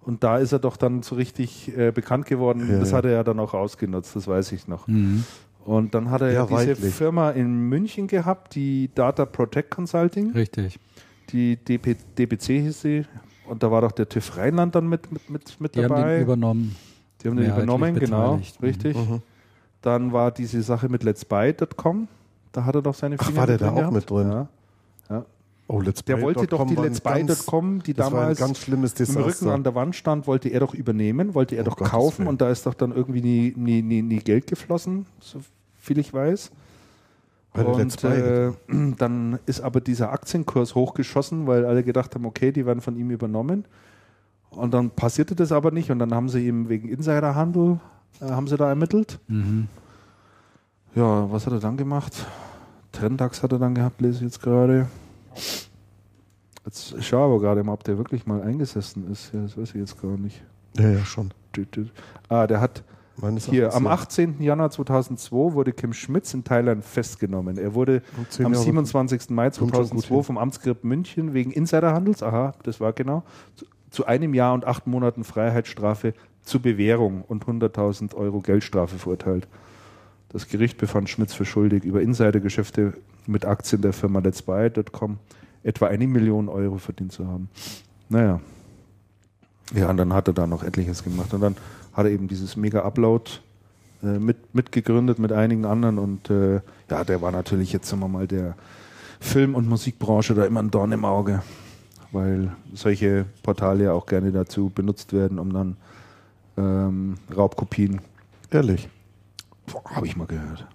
Und 0.00 0.22
da 0.22 0.36
ist 0.38 0.52
er 0.52 0.58
doch 0.58 0.76
dann 0.76 1.02
so 1.02 1.14
richtig 1.14 1.76
äh, 1.78 1.90
bekannt 1.90 2.26
geworden. 2.26 2.68
Ja, 2.70 2.78
das 2.78 2.90
ja. 2.90 2.98
hat 2.98 3.06
er 3.06 3.12
ja 3.12 3.24
dann 3.24 3.40
auch 3.40 3.54
ausgenutzt, 3.54 4.14
das 4.14 4.28
weiß 4.28 4.52
ich 4.52 4.68
noch. 4.68 4.86
Mhm. 4.86 5.24
Und 5.64 5.94
dann 5.94 6.10
hat 6.10 6.20
er 6.20 6.28
ja, 6.28 6.34
Ja, 6.40 6.46
diese 6.46 6.70
reichlich. 6.72 6.94
Firma 6.94 7.30
in 7.30 7.68
München 7.68 8.06
gehabt, 8.06 8.54
die 8.54 8.90
Data 8.94 9.24
Protect 9.24 9.70
Consulting. 9.70 10.32
Richtig. 10.32 10.78
Die 11.30 11.56
DP, 11.56 11.96
DPC 12.18 12.42
hieß 12.62 12.80
sie. 12.82 13.06
Und 13.48 13.62
da 13.62 13.70
war 13.70 13.80
doch 13.80 13.92
der 13.92 14.08
TÜV 14.08 14.36
Rheinland 14.36 14.74
dann 14.74 14.88
mit, 14.88 15.10
mit, 15.10 15.28
mit, 15.30 15.60
mit 15.60 15.74
Die 15.74 15.80
haben 15.84 15.88
dabei. 15.88 16.14
den 16.16 16.22
übernommen. 16.22 16.76
die 17.22 17.28
haben 17.28 17.36
den 17.36 17.50
übernommen, 17.50 17.94
genau. 17.98 18.36
Mhm. 18.36 18.42
Richtig. 18.62 18.96
Mhm. 18.96 19.22
Dann 19.82 20.12
war 20.12 20.30
diese 20.30 20.62
Sache 20.62 20.88
mit 20.88 21.02
Let's 21.02 21.24
Buy.com. 21.24 22.08
Da 22.52 22.64
hat 22.64 22.74
er 22.74 22.82
doch 22.82 22.94
seine 22.94 23.16
Ach, 23.18 23.24
Finger 23.24 23.36
war 23.38 23.46
der 23.46 23.58
da 23.58 23.70
auch 23.70 23.76
gehabt. 23.76 23.92
mit 23.94 24.10
drin? 24.10 24.30
Ja. 24.30 24.48
Oh, 25.66 25.80
Let's 25.80 26.04
Der 26.04 26.20
wollte 26.20 26.46
doch 26.46 26.66
die 26.66 26.74
Let's 26.74 27.00
Buy.com, 27.00 27.82
die 27.82 27.94
damals 27.94 28.38
im 28.38 29.16
Rücken 29.16 29.48
an 29.48 29.64
der 29.64 29.74
Wand 29.74 29.96
stand, 29.96 30.26
wollte 30.26 30.50
er 30.50 30.60
doch 30.60 30.74
übernehmen, 30.74 31.32
wollte 31.34 31.56
er 31.56 31.62
Um 31.62 31.70
doch 31.70 31.76
Gottes 31.78 31.90
kaufen 31.90 32.18
Willen. 32.18 32.28
und 32.28 32.40
da 32.42 32.50
ist 32.50 32.66
doch 32.66 32.74
dann 32.74 32.92
irgendwie 32.92 33.22
nie, 33.22 33.54
nie, 33.56 33.80
nie, 33.80 34.02
nie 34.02 34.18
Geld 34.18 34.46
geflossen, 34.46 35.06
so 35.20 35.40
viel 35.84 35.98
ich 35.98 36.12
weiß. 36.12 36.50
Und 37.52 38.04
äh, 38.04 38.52
dann 38.98 39.38
ist 39.46 39.60
aber 39.60 39.80
dieser 39.80 40.12
Aktienkurs 40.12 40.74
hochgeschossen, 40.74 41.46
weil 41.46 41.64
alle 41.64 41.84
gedacht 41.84 42.14
haben, 42.14 42.26
okay, 42.26 42.50
die 42.50 42.66
werden 42.66 42.80
von 42.80 42.96
ihm 42.96 43.10
übernommen. 43.10 43.64
Und 44.50 44.74
dann 44.74 44.90
passierte 44.90 45.34
das 45.34 45.52
aber 45.52 45.70
nicht 45.70 45.90
und 45.90 45.98
dann 45.98 46.14
haben 46.14 46.28
sie 46.28 46.46
ihm 46.46 46.68
wegen 46.68 46.88
Insiderhandel, 46.88 47.80
äh, 48.20 48.26
haben 48.26 48.48
sie 48.48 48.56
da 48.56 48.68
ermittelt. 48.68 49.20
Mhm. 49.28 49.68
Ja, 50.94 51.30
was 51.30 51.46
hat 51.46 51.52
er 51.52 51.60
dann 51.60 51.76
gemacht? 51.76 52.26
Trendax 52.92 53.42
hat 53.42 53.52
er 53.52 53.58
dann 53.58 53.74
gehabt, 53.74 54.00
lese 54.00 54.16
ich 54.18 54.22
jetzt 54.22 54.40
gerade. 54.40 54.88
Jetzt 56.64 56.94
ich 56.96 57.06
schaue 57.06 57.24
aber 57.24 57.40
gerade 57.40 57.62
mal, 57.64 57.72
ob 57.72 57.84
der 57.84 57.98
wirklich 57.98 58.26
mal 58.26 58.42
eingesessen 58.42 59.10
ist. 59.10 59.32
Ja, 59.32 59.42
das 59.42 59.56
weiß 59.56 59.70
ich 59.70 59.80
jetzt 59.80 60.00
gar 60.00 60.16
nicht. 60.16 60.42
ja, 60.78 60.88
ja, 60.90 61.04
schon. 61.04 61.32
Ah, 62.28 62.46
der 62.46 62.60
hat 62.60 62.82
Meines 63.16 63.48
hier 63.48 63.72
am 63.74 63.84
ja. 63.84 63.90
18. 63.90 64.42
Januar 64.42 64.70
2002 64.70 65.54
wurde 65.54 65.72
Kim 65.72 65.92
Schmitz 65.92 66.34
in 66.34 66.42
Thailand 66.44 66.84
festgenommen. 66.84 67.58
Er 67.58 67.74
wurde 67.74 68.02
am 68.38 68.52
Jahre- 68.52 68.64
27. 68.64 69.30
Mai 69.30 69.50
Kommt 69.50 69.56
schon 69.56 69.68
gut 69.68 69.76
2002 69.76 70.14
hin. 70.14 70.24
vom 70.24 70.38
Amtsgericht 70.38 70.84
München 70.84 71.32
wegen 71.34 71.52
Insiderhandels, 71.52 72.22
aha, 72.22 72.54
das 72.64 72.80
war 72.80 72.92
genau, 72.92 73.22
zu, 73.54 73.66
zu 73.90 74.06
einem 74.06 74.34
Jahr 74.34 74.52
und 74.54 74.64
acht 74.64 74.86
Monaten 74.86 75.22
Freiheitsstrafe 75.22 76.14
zur 76.42 76.60
Bewährung 76.60 77.22
und 77.22 77.44
100.000 77.46 78.14
Euro 78.14 78.40
Geldstrafe 78.40 78.98
verurteilt. 78.98 79.46
Das 80.28 80.48
Gericht 80.48 80.78
befand 80.78 81.08
Schmitz 81.08 81.32
für 81.32 81.44
schuldig, 81.44 81.84
über 81.84 82.02
Insidergeschäfte 82.02 82.94
mit 83.26 83.44
Aktien 83.44 83.80
der 83.82 83.92
Firma 83.92 84.18
Let's 84.18 84.42
Buy.com 84.42 85.18
etwa 85.62 85.86
eine 85.86 86.06
Million 86.08 86.48
Euro 86.48 86.78
verdient 86.78 87.12
zu 87.12 87.26
haben. 87.28 87.48
Naja. 88.08 88.40
Ja, 89.74 89.88
und 89.88 89.96
dann 89.96 90.12
hat 90.12 90.28
er 90.28 90.34
da 90.34 90.46
noch 90.46 90.62
etliches 90.62 91.04
gemacht. 91.04 91.32
Und 91.32 91.40
dann 91.40 91.56
hat 91.94 92.06
er 92.06 92.12
eben 92.12 92.28
dieses 92.28 92.56
Mega-Upload 92.56 93.30
äh, 94.02 94.18
mit, 94.18 94.54
mitgegründet 94.54 95.18
mit 95.18 95.32
einigen 95.32 95.64
anderen. 95.64 95.98
Und 95.98 96.28
äh, 96.30 96.60
ja, 96.90 97.04
der 97.04 97.22
war 97.22 97.30
natürlich 97.30 97.72
jetzt, 97.72 97.88
sagen 97.88 98.02
wir 98.02 98.08
mal, 98.08 98.26
der 98.26 98.54
Film- 99.20 99.54
und 99.54 99.68
Musikbranche 99.68 100.34
da 100.34 100.44
immer 100.44 100.60
ein 100.60 100.70
Dorn 100.70 100.92
im 100.92 101.04
Auge. 101.04 101.42
Weil 102.12 102.52
solche 102.74 103.24
Portale 103.42 103.84
ja 103.84 103.92
auch 103.92 104.06
gerne 104.06 104.30
dazu 104.30 104.70
benutzt 104.72 105.12
werden, 105.12 105.38
um 105.38 105.52
dann 105.52 105.76
ähm, 106.56 107.16
Raubkopien, 107.34 108.00
Ehrlich. 108.50 108.88
habe 109.86 110.06
ich 110.06 110.16
mal 110.16 110.26
gehört. 110.26 110.66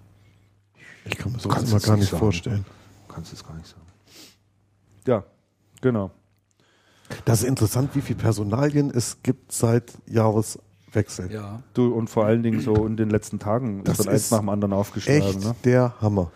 Ich 1.04 1.16
kann 1.16 1.32
mir 1.32 1.38
sowas 1.38 1.70
immer 1.70 1.80
gar 1.80 1.96
nicht 1.96 2.10
sagen. 2.10 2.18
vorstellen. 2.18 2.66
Kannst 3.08 3.32
es 3.32 3.44
gar 3.44 3.54
nicht 3.54 3.68
sagen. 3.68 3.80
Ja, 5.06 5.24
genau. 5.80 6.10
Das 7.24 7.42
ist 7.42 7.48
interessant, 7.48 7.90
wie 7.94 8.02
viel 8.02 8.16
Personalien 8.16 8.90
es 8.90 9.22
gibt 9.22 9.52
seit 9.52 9.94
Jahreswechsel. 10.94 11.32
Ja. 11.32 11.62
Du, 11.74 11.92
und 11.92 12.08
vor 12.10 12.24
allen 12.26 12.42
Dingen 12.42 12.60
so 12.60 12.86
in 12.86 12.96
den 12.96 13.10
letzten 13.10 13.38
Tagen 13.38 13.84
Das 13.84 13.98
ist 13.98 14.06
dann 14.06 14.14
eins 14.14 14.30
nach 14.30 14.40
dem 14.40 14.48
anderen 14.48 14.72
aufgeschlagen. 14.72 15.22
Echt 15.22 15.44
Ne? 15.44 15.54
der 15.64 15.94
Hammer. 16.00 16.30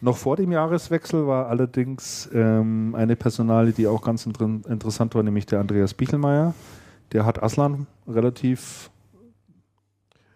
Noch 0.00 0.16
vor 0.16 0.36
dem 0.36 0.52
Jahreswechsel 0.52 1.26
war 1.26 1.48
allerdings 1.48 2.28
ähm, 2.32 2.94
eine 2.96 3.16
Personalie, 3.16 3.72
die 3.72 3.88
auch 3.88 4.02
ganz 4.02 4.26
inter 4.26 4.44
interessant 4.68 5.14
war, 5.14 5.22
nämlich 5.24 5.46
der 5.46 5.58
Andreas 5.60 5.92
Bichelmeier. 5.92 6.54
Der 7.12 7.24
hat 7.24 7.42
Aslan 7.42 7.86
relativ 8.06 8.90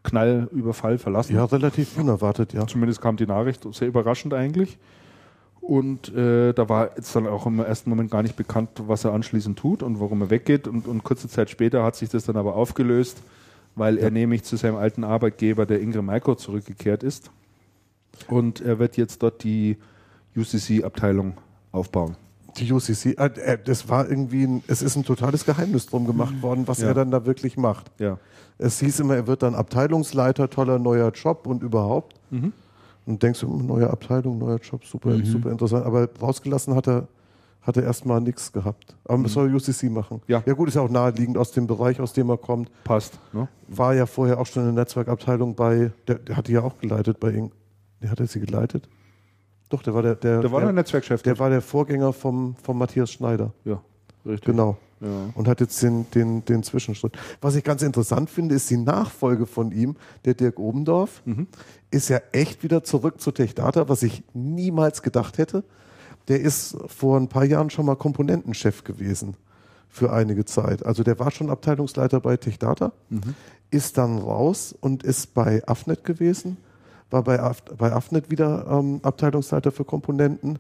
knallüberfall 0.02 0.98
verlassen. 0.98 1.36
Ja, 1.36 1.44
relativ 1.44 1.96
unerwartet, 1.96 2.52
ja. 2.54 2.66
Zumindest 2.66 3.00
kam 3.00 3.16
die 3.16 3.26
Nachricht 3.26 3.62
sehr 3.72 3.86
überraschend 3.86 4.34
eigentlich. 4.34 4.78
Und 5.60 6.12
äh, 6.12 6.52
da 6.54 6.68
war 6.68 6.90
jetzt 6.96 7.14
dann 7.14 7.28
auch 7.28 7.46
im 7.46 7.60
ersten 7.60 7.88
Moment 7.88 8.10
gar 8.10 8.22
nicht 8.24 8.34
bekannt, 8.34 8.70
was 8.88 9.04
er 9.04 9.12
anschließend 9.12 9.56
tut 9.56 9.84
und 9.84 10.00
warum 10.00 10.22
er 10.22 10.30
weggeht. 10.30 10.66
Und, 10.66 10.88
und 10.88 11.04
kurze 11.04 11.28
Zeit 11.28 11.50
später 11.50 11.84
hat 11.84 11.94
sich 11.94 12.08
das 12.08 12.24
dann 12.24 12.36
aber 12.36 12.56
aufgelöst, 12.56 13.22
weil 13.74 13.98
er 13.98 14.10
nämlich 14.10 14.42
zu 14.44 14.56
seinem 14.56 14.76
alten 14.76 15.04
Arbeitgeber, 15.04 15.66
der 15.66 15.80
Ingram 15.80 16.06
Micro, 16.06 16.34
zurückgekehrt 16.34 17.02
ist. 17.02 17.30
Und 18.28 18.60
er 18.60 18.78
wird 18.78 18.96
jetzt 18.96 19.22
dort 19.22 19.42
die 19.44 19.78
UCC-Abteilung 20.36 21.34
aufbauen. 21.72 22.16
Die 22.58 22.70
UCC, 22.70 23.14
äh, 23.18 23.26
äh, 23.40 23.58
das 23.64 23.88
war 23.88 24.08
irgendwie, 24.08 24.44
ein, 24.44 24.62
es 24.66 24.82
ist 24.82 24.96
ein 24.96 25.04
totales 25.04 25.46
Geheimnis 25.46 25.86
drum 25.86 26.06
gemacht 26.06 26.42
worden, 26.42 26.68
was 26.68 26.80
Ja. 26.80 26.88
er 26.88 26.94
dann 26.94 27.10
da 27.10 27.24
wirklich 27.24 27.56
macht. 27.56 27.90
Ja. 27.98 28.18
Es 28.58 28.78
hieß 28.80 29.00
immer, 29.00 29.16
er 29.16 29.26
wird 29.26 29.42
dann 29.42 29.54
Abteilungsleiter, 29.54 30.50
toller 30.50 30.78
neuer 30.78 31.10
Job 31.12 31.46
und 31.46 31.62
überhaupt. 31.62 32.20
Mhm. 32.30 32.52
Und 33.06 33.22
denkst 33.22 33.40
du, 33.40 33.48
hm, 33.48 33.66
neue 33.66 33.88
Abteilung, 33.88 34.38
neuer 34.38 34.58
Job, 34.58 34.84
super, 34.84 35.16
super 35.24 35.50
interessant. 35.50 35.86
Aber 35.86 36.08
rausgelassen 36.20 36.74
hat 36.74 36.86
er, 36.88 37.08
hat 37.62 37.76
er 37.76 37.84
erstmal 37.84 38.20
nichts 38.20 38.52
gehabt. 38.52 38.96
Aber 39.04 39.24
was 39.24 39.32
soll 39.32 39.54
UCC 39.54 39.84
machen? 39.90 40.18
Mhm. 40.18 40.22
Ja. 40.26 40.42
ja 40.44 40.52
gut, 40.54 40.68
ist 40.68 40.74
ja 40.74 40.82
auch 40.82 40.90
naheliegend 40.90 41.38
aus 41.38 41.52
dem 41.52 41.66
Bereich, 41.66 42.00
aus 42.00 42.12
dem 42.12 42.28
er 42.28 42.36
kommt. 42.36 42.70
Passt. 42.84 43.18
Ne? 43.32 43.48
War 43.68 43.94
ja 43.94 44.06
vorher 44.06 44.40
auch 44.40 44.46
schon 44.46 44.66
in 44.68 44.74
der 44.74 44.84
Netzwerkabteilung 44.84 45.54
bei, 45.54 45.92
der, 46.08 46.16
der 46.16 46.36
hat 46.36 46.48
die 46.48 46.52
ja 46.52 46.62
auch 46.62 46.78
geleitet 46.78 47.20
bei 47.20 47.30
Ing. 47.30 47.52
Der 48.02 48.10
hat 48.10 48.20
er 48.20 48.26
sie 48.26 48.40
geleitet? 48.40 48.88
Doch, 49.68 49.82
der 49.82 49.94
war 49.94 50.02
der, 50.02 50.16
der, 50.16 50.40
Der 50.40 50.52
war 50.52 50.60
der 50.60 50.72
Netzwerkchef. 50.72 51.22
der 51.22 51.38
war 51.38 51.48
der 51.48 51.62
Vorgänger 51.62 52.12
vom, 52.12 52.56
vom 52.62 52.76
Matthias 52.78 53.10
Schneider. 53.10 53.52
ja, 53.64 53.80
richtig. 54.26 54.44
Genau. 54.46 54.76
Ja. 55.00 55.08
Und 55.34 55.48
hat 55.48 55.60
jetzt 55.60 55.82
den, 55.82 56.08
den, 56.12 56.44
den 56.44 56.62
Zwischenschritt. 56.62 57.18
Was 57.40 57.56
ich 57.56 57.64
ganz 57.64 57.82
interessant 57.82 58.30
finde, 58.30 58.54
ist 58.54 58.70
die 58.70 58.76
Nachfolge 58.76 59.46
von 59.46 59.72
ihm, 59.72 59.96
der 60.24 60.34
Dirk 60.34 60.60
Obendorf, 60.60 61.22
ist 61.90 62.08
ja 62.08 62.20
echt 62.30 62.62
wieder 62.62 62.84
zurück 62.84 63.20
zu 63.20 63.32
TechData, 63.32 63.88
was 63.88 64.04
ich 64.04 64.22
niemals 64.32 65.02
gedacht 65.02 65.38
hätte. 65.38 65.64
Der 66.28 66.40
ist 66.40 66.76
vor 66.86 67.18
ein 67.18 67.28
paar 67.28 67.44
Jahren 67.44 67.70
schon 67.70 67.86
mal 67.86 67.96
Komponentenchef 67.96 68.84
gewesen 68.84 69.36
für 69.88 70.12
einige 70.12 70.44
Zeit. 70.44 70.86
Also 70.86 71.02
der 71.02 71.18
war 71.18 71.30
schon 71.30 71.50
Abteilungsleiter 71.50 72.20
bei 72.20 72.36
TechData, 72.36 72.92
ist 73.70 73.98
dann 73.98 74.18
raus 74.18 74.74
und 74.80 75.02
ist 75.02 75.34
bei 75.34 75.62
Afnet 75.66 76.04
gewesen, 76.04 76.56
war 77.10 77.22
bei, 77.22 77.40
Af 77.40 77.62
bei 77.76 77.92
Afnet 77.92 78.30
wieder 78.30 78.66
ähm, 78.70 79.00
Abteilungsleiter 79.02 79.70
für 79.70 79.84
Komponenten 79.84 80.58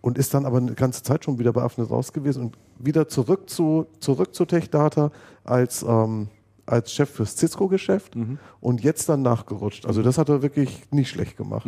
und 0.00 0.18
ist 0.18 0.34
dann 0.34 0.46
aber 0.46 0.58
eine 0.58 0.74
ganze 0.74 1.02
Zeit 1.02 1.24
schon 1.24 1.38
wieder 1.38 1.52
bei 1.52 1.62
Afnet 1.62 1.90
raus 1.90 2.12
gewesen 2.12 2.42
und 2.42 2.58
wieder 2.78 3.08
zurück 3.08 3.48
zu, 3.48 3.86
zurück 4.00 4.34
zu 4.34 4.44
TechData 4.44 5.10
als, 5.44 5.84
ähm, 5.86 6.28
als 6.64 6.92
Chef 6.92 7.10
fürs 7.10 7.36
Cisco-Geschäft 7.36 8.16
und 8.60 8.82
jetzt 8.82 9.08
dann 9.08 9.22
nachgerutscht. 9.22 9.86
Also 9.86 10.02
das 10.02 10.18
hat 10.18 10.28
er 10.28 10.42
wirklich 10.42 10.82
nicht 10.90 11.08
schlecht 11.08 11.36
gemacht. 11.36 11.66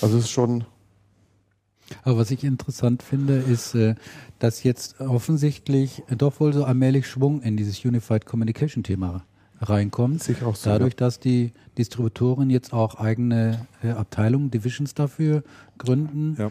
Also 0.00 0.18
es 0.18 0.24
ist 0.24 0.30
schon, 0.30 0.64
Aber 2.02 2.18
was 2.18 2.30
ich 2.30 2.44
interessant 2.44 3.02
finde, 3.02 3.36
ist, 3.38 3.74
äh, 3.74 3.94
dass 4.38 4.62
jetzt 4.62 5.00
offensichtlich 5.00 6.02
doch 6.16 6.40
wohl 6.40 6.52
so 6.52 6.64
allmählich 6.64 7.06
Schwung 7.06 7.42
in 7.42 7.56
dieses 7.56 7.84
Unified 7.84 8.26
Communication 8.26 8.82
Thema 8.82 9.24
reinkommt. 9.60 10.22
Sehe 10.22 10.34
ich 10.34 10.42
auch 10.42 10.56
so, 10.56 10.70
Dadurch, 10.70 10.96
dass 10.96 11.20
die 11.20 11.52
Distributoren 11.78 12.50
jetzt 12.50 12.72
auch 12.72 12.96
eigene 12.96 13.66
äh, 13.82 13.90
Abteilungen, 13.90 14.50
Divisions 14.50 14.94
dafür 14.94 15.42
gründen. 15.78 16.36
Ja. 16.38 16.50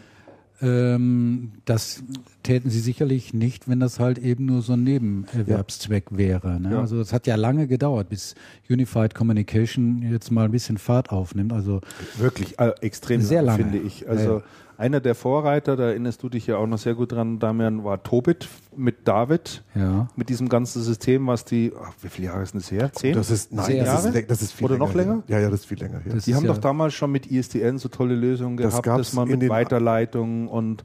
Ähm, 0.62 1.52
das 1.64 2.04
täten 2.44 2.70
sie 2.70 2.78
sicherlich 2.78 3.34
nicht, 3.34 3.68
wenn 3.68 3.80
das 3.80 3.98
halt 3.98 4.18
eben 4.18 4.46
nur 4.46 4.62
so 4.62 4.74
ein 4.74 4.84
Nebenerwerbszweck 4.84 6.16
wäre. 6.16 6.60
Ne? 6.60 6.72
Ja. 6.72 6.80
Also 6.80 7.00
es 7.00 7.12
hat 7.12 7.26
ja 7.26 7.34
lange 7.34 7.66
gedauert, 7.66 8.08
bis 8.08 8.36
Unified 8.70 9.14
Communication 9.14 10.02
jetzt 10.08 10.30
mal 10.30 10.44
ein 10.44 10.52
bisschen 10.52 10.78
Fahrt 10.78 11.10
aufnimmt. 11.10 11.52
Also 11.52 11.80
Wirklich 12.16 12.60
äh, 12.60 12.72
extrem 12.80 13.20
Sehr 13.22 13.42
lang, 13.42 13.58
lange. 13.58 13.72
finde 13.72 13.86
ich. 13.86 14.08
Also 14.08 14.36
Ja. 14.38 14.42
Einer 14.82 15.00
der 15.00 15.14
Vorreiter, 15.14 15.76
da 15.76 15.84
erinnerst 15.84 16.22
du 16.24 16.28
dich 16.28 16.46
ja 16.48 16.56
auch 16.56 16.66
noch 16.66 16.78
sehr 16.78 16.94
gut 16.94 17.12
dran, 17.12 17.38
Damian, 17.38 17.84
war 17.84 18.02
Tobit 18.02 18.48
mit 18.76 19.06
David, 19.06 19.62
ja. 19.76 20.08
mit 20.16 20.28
diesem 20.28 20.48
ganzen 20.48 20.82
System, 20.82 21.26
was 21.28 21.44
die, 21.44 21.72
ach, 21.80 21.92
wie 22.02 22.08
viele 22.08 22.26
Jahre 22.28 22.42
ist 22.42 22.54
das 22.54 22.70
her? 22.70 22.92
Zehn? 22.92 23.14
das 23.14 23.30
ist, 23.30 23.52
nein, 23.52 23.78
das 23.84 24.04
ist, 24.04 24.30
das 24.30 24.42
ist 24.42 24.52
viel 24.52 24.64
Oder 24.64 24.74
länger 24.74 24.86
noch 24.86 24.94
länger? 24.94 25.12
Her. 25.14 25.22
Ja, 25.28 25.38
ja, 25.40 25.50
das 25.50 25.60
ist 25.60 25.66
viel 25.66 25.78
länger 25.78 26.00
her. 26.00 26.12
Das 26.14 26.24
die 26.24 26.34
haben 26.34 26.44
ja- 26.44 26.52
doch 26.52 26.58
damals 26.60 26.94
schon 26.94 27.12
mit 27.12 27.30
ISDN 27.30 27.78
so 27.78 27.88
tolle 27.88 28.14
Lösungen 28.16 28.56
Das 28.56 28.70
gehabt, 28.72 28.84
gab's 28.86 28.98
dass 29.08 29.12
man 29.14 29.28
mit 29.28 29.40
den- 29.42 29.48
Weiterleitung 29.50 30.48
und 30.48 30.84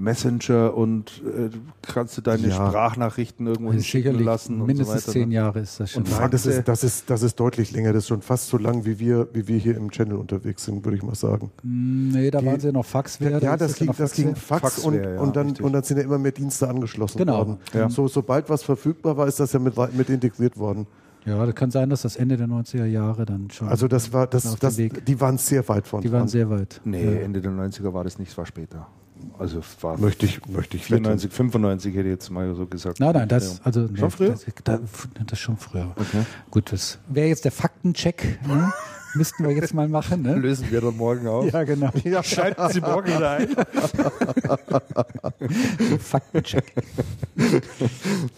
Messenger 0.00 0.74
und 0.76 1.22
äh, 1.26 1.50
kannst 1.82 2.16
du 2.16 2.20
deine 2.22 2.46
Ja. 2.48 2.54
Sprachnachrichten 2.54 3.46
irgendwo 3.48 3.72
hinschicken 3.72 4.12
sicherlich 4.12 4.24
lassen 4.26 4.64
mindestens 4.64 4.88
und 4.94 5.00
so 5.00 5.06
weiter. 5.08 5.12
zehn 5.12 5.28
ne? 5.28 5.34
Jahre 5.34 5.58
ist 5.58 5.80
das 5.80 5.90
schon. 5.90 6.04
Und 6.04 6.10
Nein, 6.12 6.30
das 6.30 6.46
ist, 6.46 6.68
das, 6.68 6.84
ist, 6.84 7.10
das 7.10 7.22
ist 7.22 7.40
deutlich 7.40 7.72
länger. 7.72 7.92
Das 7.92 8.04
ist 8.04 8.08
schon 8.08 8.22
fast 8.22 8.46
so 8.48 8.58
lang, 8.58 8.84
wie 8.84 9.00
wir, 9.00 9.28
wie 9.32 9.48
wir 9.48 9.58
hier 9.58 9.76
im 9.76 9.90
Channel 9.90 10.14
unterwegs 10.16 10.64
sind, 10.64 10.84
würde 10.84 10.96
ich 10.96 11.02
mal 11.02 11.16
sagen. 11.16 11.50
Hm, 11.62 12.10
Nee, 12.12 12.30
da 12.30 12.40
Die- 12.40 12.46
waren 12.46 12.60
sie 12.60 12.70
noch 12.72 12.84
Faxware. 12.86 13.32
Ja, 13.32 13.40
da 13.40 13.56
das 13.56 13.74
ging, 13.74 13.90
das 13.98 14.12
ging 14.12 14.36
Faxware. 14.36 14.60
Fax 14.70 14.78
und, 14.84 14.94
ja, 14.94 15.20
und, 15.20 15.34
dann, 15.36 15.46
richtig. 15.48 15.64
und 15.66 15.72
dann 15.72 15.82
sind 15.82 15.96
ja 15.98 16.04
immer 16.04 16.18
mehr 16.18 16.32
Dienste 16.32 16.68
angeschlossen 16.68 17.18
Genau. 17.18 17.38
worden. 17.38 17.56
Ja. 17.74 17.90
So, 17.90 18.06
sobald 18.06 18.48
was 18.48 18.62
verfügbar 18.62 19.16
war, 19.16 19.26
ist 19.26 19.40
das 19.40 19.52
ja 19.52 19.58
mit, 19.58 19.74
mit 19.96 20.08
integriert 20.10 20.56
worden. 20.56 20.86
Ja, 21.26 21.44
das 21.44 21.54
kann 21.56 21.70
sein, 21.72 21.90
dass 21.90 22.02
das 22.02 22.16
Ende 22.16 22.36
der 22.36 22.46
90er 22.46 22.86
Jahre 22.86 23.26
dann 23.26 23.50
schon. 23.50 23.68
Also 23.68 23.88
das 23.88 24.12
war, 24.12 24.26
das, 24.28 24.56
das, 24.60 24.76
die 24.76 25.20
waren 25.20 25.36
sehr 25.36 25.68
weit 25.68 25.86
von 25.86 26.00
die 26.00 26.10
waren 26.10 26.20
dran. 26.20 26.28
sehr 26.28 26.48
weit. 26.48 26.80
Nee, 26.84 27.04
Ja. 27.04 27.10
Ende 27.20 27.40
der 27.40 27.50
90er 27.50 27.92
war 27.92 28.04
das 28.04 28.18
nicht, 28.18 28.30
es 28.30 28.38
war 28.38 28.46
später. 28.46 28.86
Also 29.38 29.60
es 29.60 29.82
war 29.82 29.98
Möchte 29.98 30.26
ich, 30.26 30.46
möchte 30.46 30.76
ich 30.76 30.84
94, 30.84 31.32
95 31.32 31.94
hätte 31.94 32.08
ich 32.08 32.12
jetzt 32.12 32.30
mal 32.30 32.54
so 32.54 32.66
gesagt. 32.66 33.00
Nein, 33.00 33.12
nein, 33.14 33.28
das, 33.28 33.60
also, 33.64 33.86
Schon 33.86 33.94
nee, 33.94 34.10
früher? 34.10 34.30
Das, 34.30 34.44
da, 34.64 34.80
das 35.26 35.38
schon 35.38 35.56
früher. 35.56 35.92
Okay. 35.96 36.24
Gut, 36.50 36.72
das 36.72 36.98
wäre 37.08 37.28
jetzt 37.28 37.44
der 37.44 37.52
Faktencheck. 37.52 38.40
Ne? 38.46 38.72
Müssten 39.14 39.44
wir 39.44 39.54
jetzt 39.54 39.72
mal 39.72 39.88
machen, 39.88 40.22
ne? 40.22 40.34
Lösen 40.34 40.70
wir 40.70 40.80
dann 40.80 40.96
morgen 40.96 41.26
auf. 41.26 41.50
Ja, 41.50 41.64
genau. 41.64 41.90
Ja, 42.04 42.22
Schalten 42.22 42.68
Sie 42.70 42.80
morgen 42.80 43.08
wieder 43.08 43.30
ein. 43.30 43.48
Faktencheck. 45.98 46.72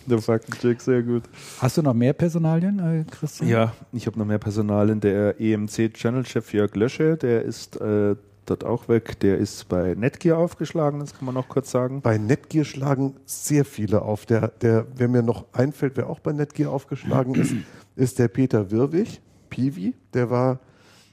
Der 0.07 0.19
Faktencheck, 0.19 0.81
sehr 0.81 1.03
gut. 1.03 1.25
Hast 1.59 1.77
du 1.77 1.83
noch 1.83 1.95
mehr 1.95 2.13
Personalien, 2.13 2.79
äh, 2.79 3.05
Christian? 3.11 3.49
Ja, 3.49 3.73
ich 3.93 4.07
habe 4.07 4.19
noch 4.19 4.27
mehr 4.27 4.39
Personal 4.39 4.91
in 4.91 5.01
der 5.01 5.41
EMC-Channel-Chef 5.41 6.53
Jörg 6.53 6.75
Lösche, 6.77 7.17
der 7.17 7.43
ist 7.43 7.81
äh, 7.81 8.15
dort 8.51 8.65
auch 8.65 8.89
weg. 8.89 9.19
Der 9.21 9.39
ist 9.39 9.69
bei 9.69 9.95
Netgear 9.95 10.39
aufgeschlagen, 10.39 11.01
das 11.01 11.15
kann 11.15 11.25
man 11.25 11.35
noch 11.35 11.49
kurz 11.49 11.71
sagen. 11.71 12.03
Bei 12.03 12.19
Netgear 12.19 12.65
schlagen 12.65 13.15
sehr 13.25 13.65
viele 13.65 14.03
auf. 14.03 14.27
Der, 14.27 14.49
der, 14.49 14.87
wer 14.95 15.09
mir 15.09 15.23
noch 15.23 15.47
einfällt, 15.53 15.97
wer 15.97 16.11
auch 16.11 16.21
bei 16.21 16.33
Netgear 16.33 16.73
aufgeschlagen 16.73 17.35
ist, 17.35 17.55
ist 17.97 18.19
der 18.19 18.29
Peter 18.29 18.71
Wirwig, 18.71 19.21
Piwi. 19.49 19.95
Der 20.13 20.31
war 20.31 20.59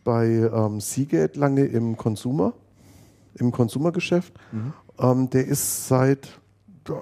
bei 0.04 0.28
ähm, 0.28 0.82
Seagate 0.82 1.40
lange 1.40 1.66
im 1.66 1.96
Consumer, 1.96 2.54
im 3.36 3.52
Consumergeschäft. 3.52 4.34
Ähm, 5.00 5.30
der 5.30 5.48
ist 5.48 5.88
seit 5.88 6.40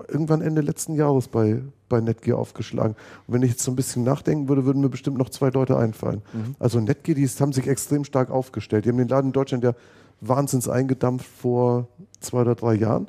irgendwann 0.07 0.41
Ende 0.41 0.61
letzten 0.61 0.95
Jahres 0.95 1.27
bei, 1.27 1.61
bei 1.87 2.01
Netgear 2.01 2.39
aufgeschlagen. 2.39 2.95
Und 3.27 3.33
wenn 3.33 3.43
ich 3.43 3.51
jetzt 3.51 3.63
so 3.63 3.71
ein 3.71 3.75
bisschen 3.75 4.03
nachdenken 4.03 4.49
würde, 4.49 4.65
würden 4.65 4.81
mir 4.81 4.89
bestimmt 4.89 5.17
noch 5.17 5.29
zwei 5.29 5.49
Leute 5.49 5.77
einfallen. 5.77 6.23
Also 6.59 6.79
Netgear, 6.79 7.15
die 7.15 7.27
haben 7.27 7.53
sich 7.53 7.67
extrem 7.67 8.03
stark 8.03 8.31
aufgestellt. 8.31 8.85
Die 8.85 8.89
haben 8.89 8.97
den 8.97 9.07
Laden 9.07 9.27
in 9.27 9.33
Deutschland 9.33 9.63
ja 9.63 9.73
wahnsinns 10.21 10.69
eingedampft 10.69 11.27
vor 11.27 11.87
zwei 12.19 12.41
oder 12.41 12.55
drei 12.55 12.75
Jahren. 12.75 13.07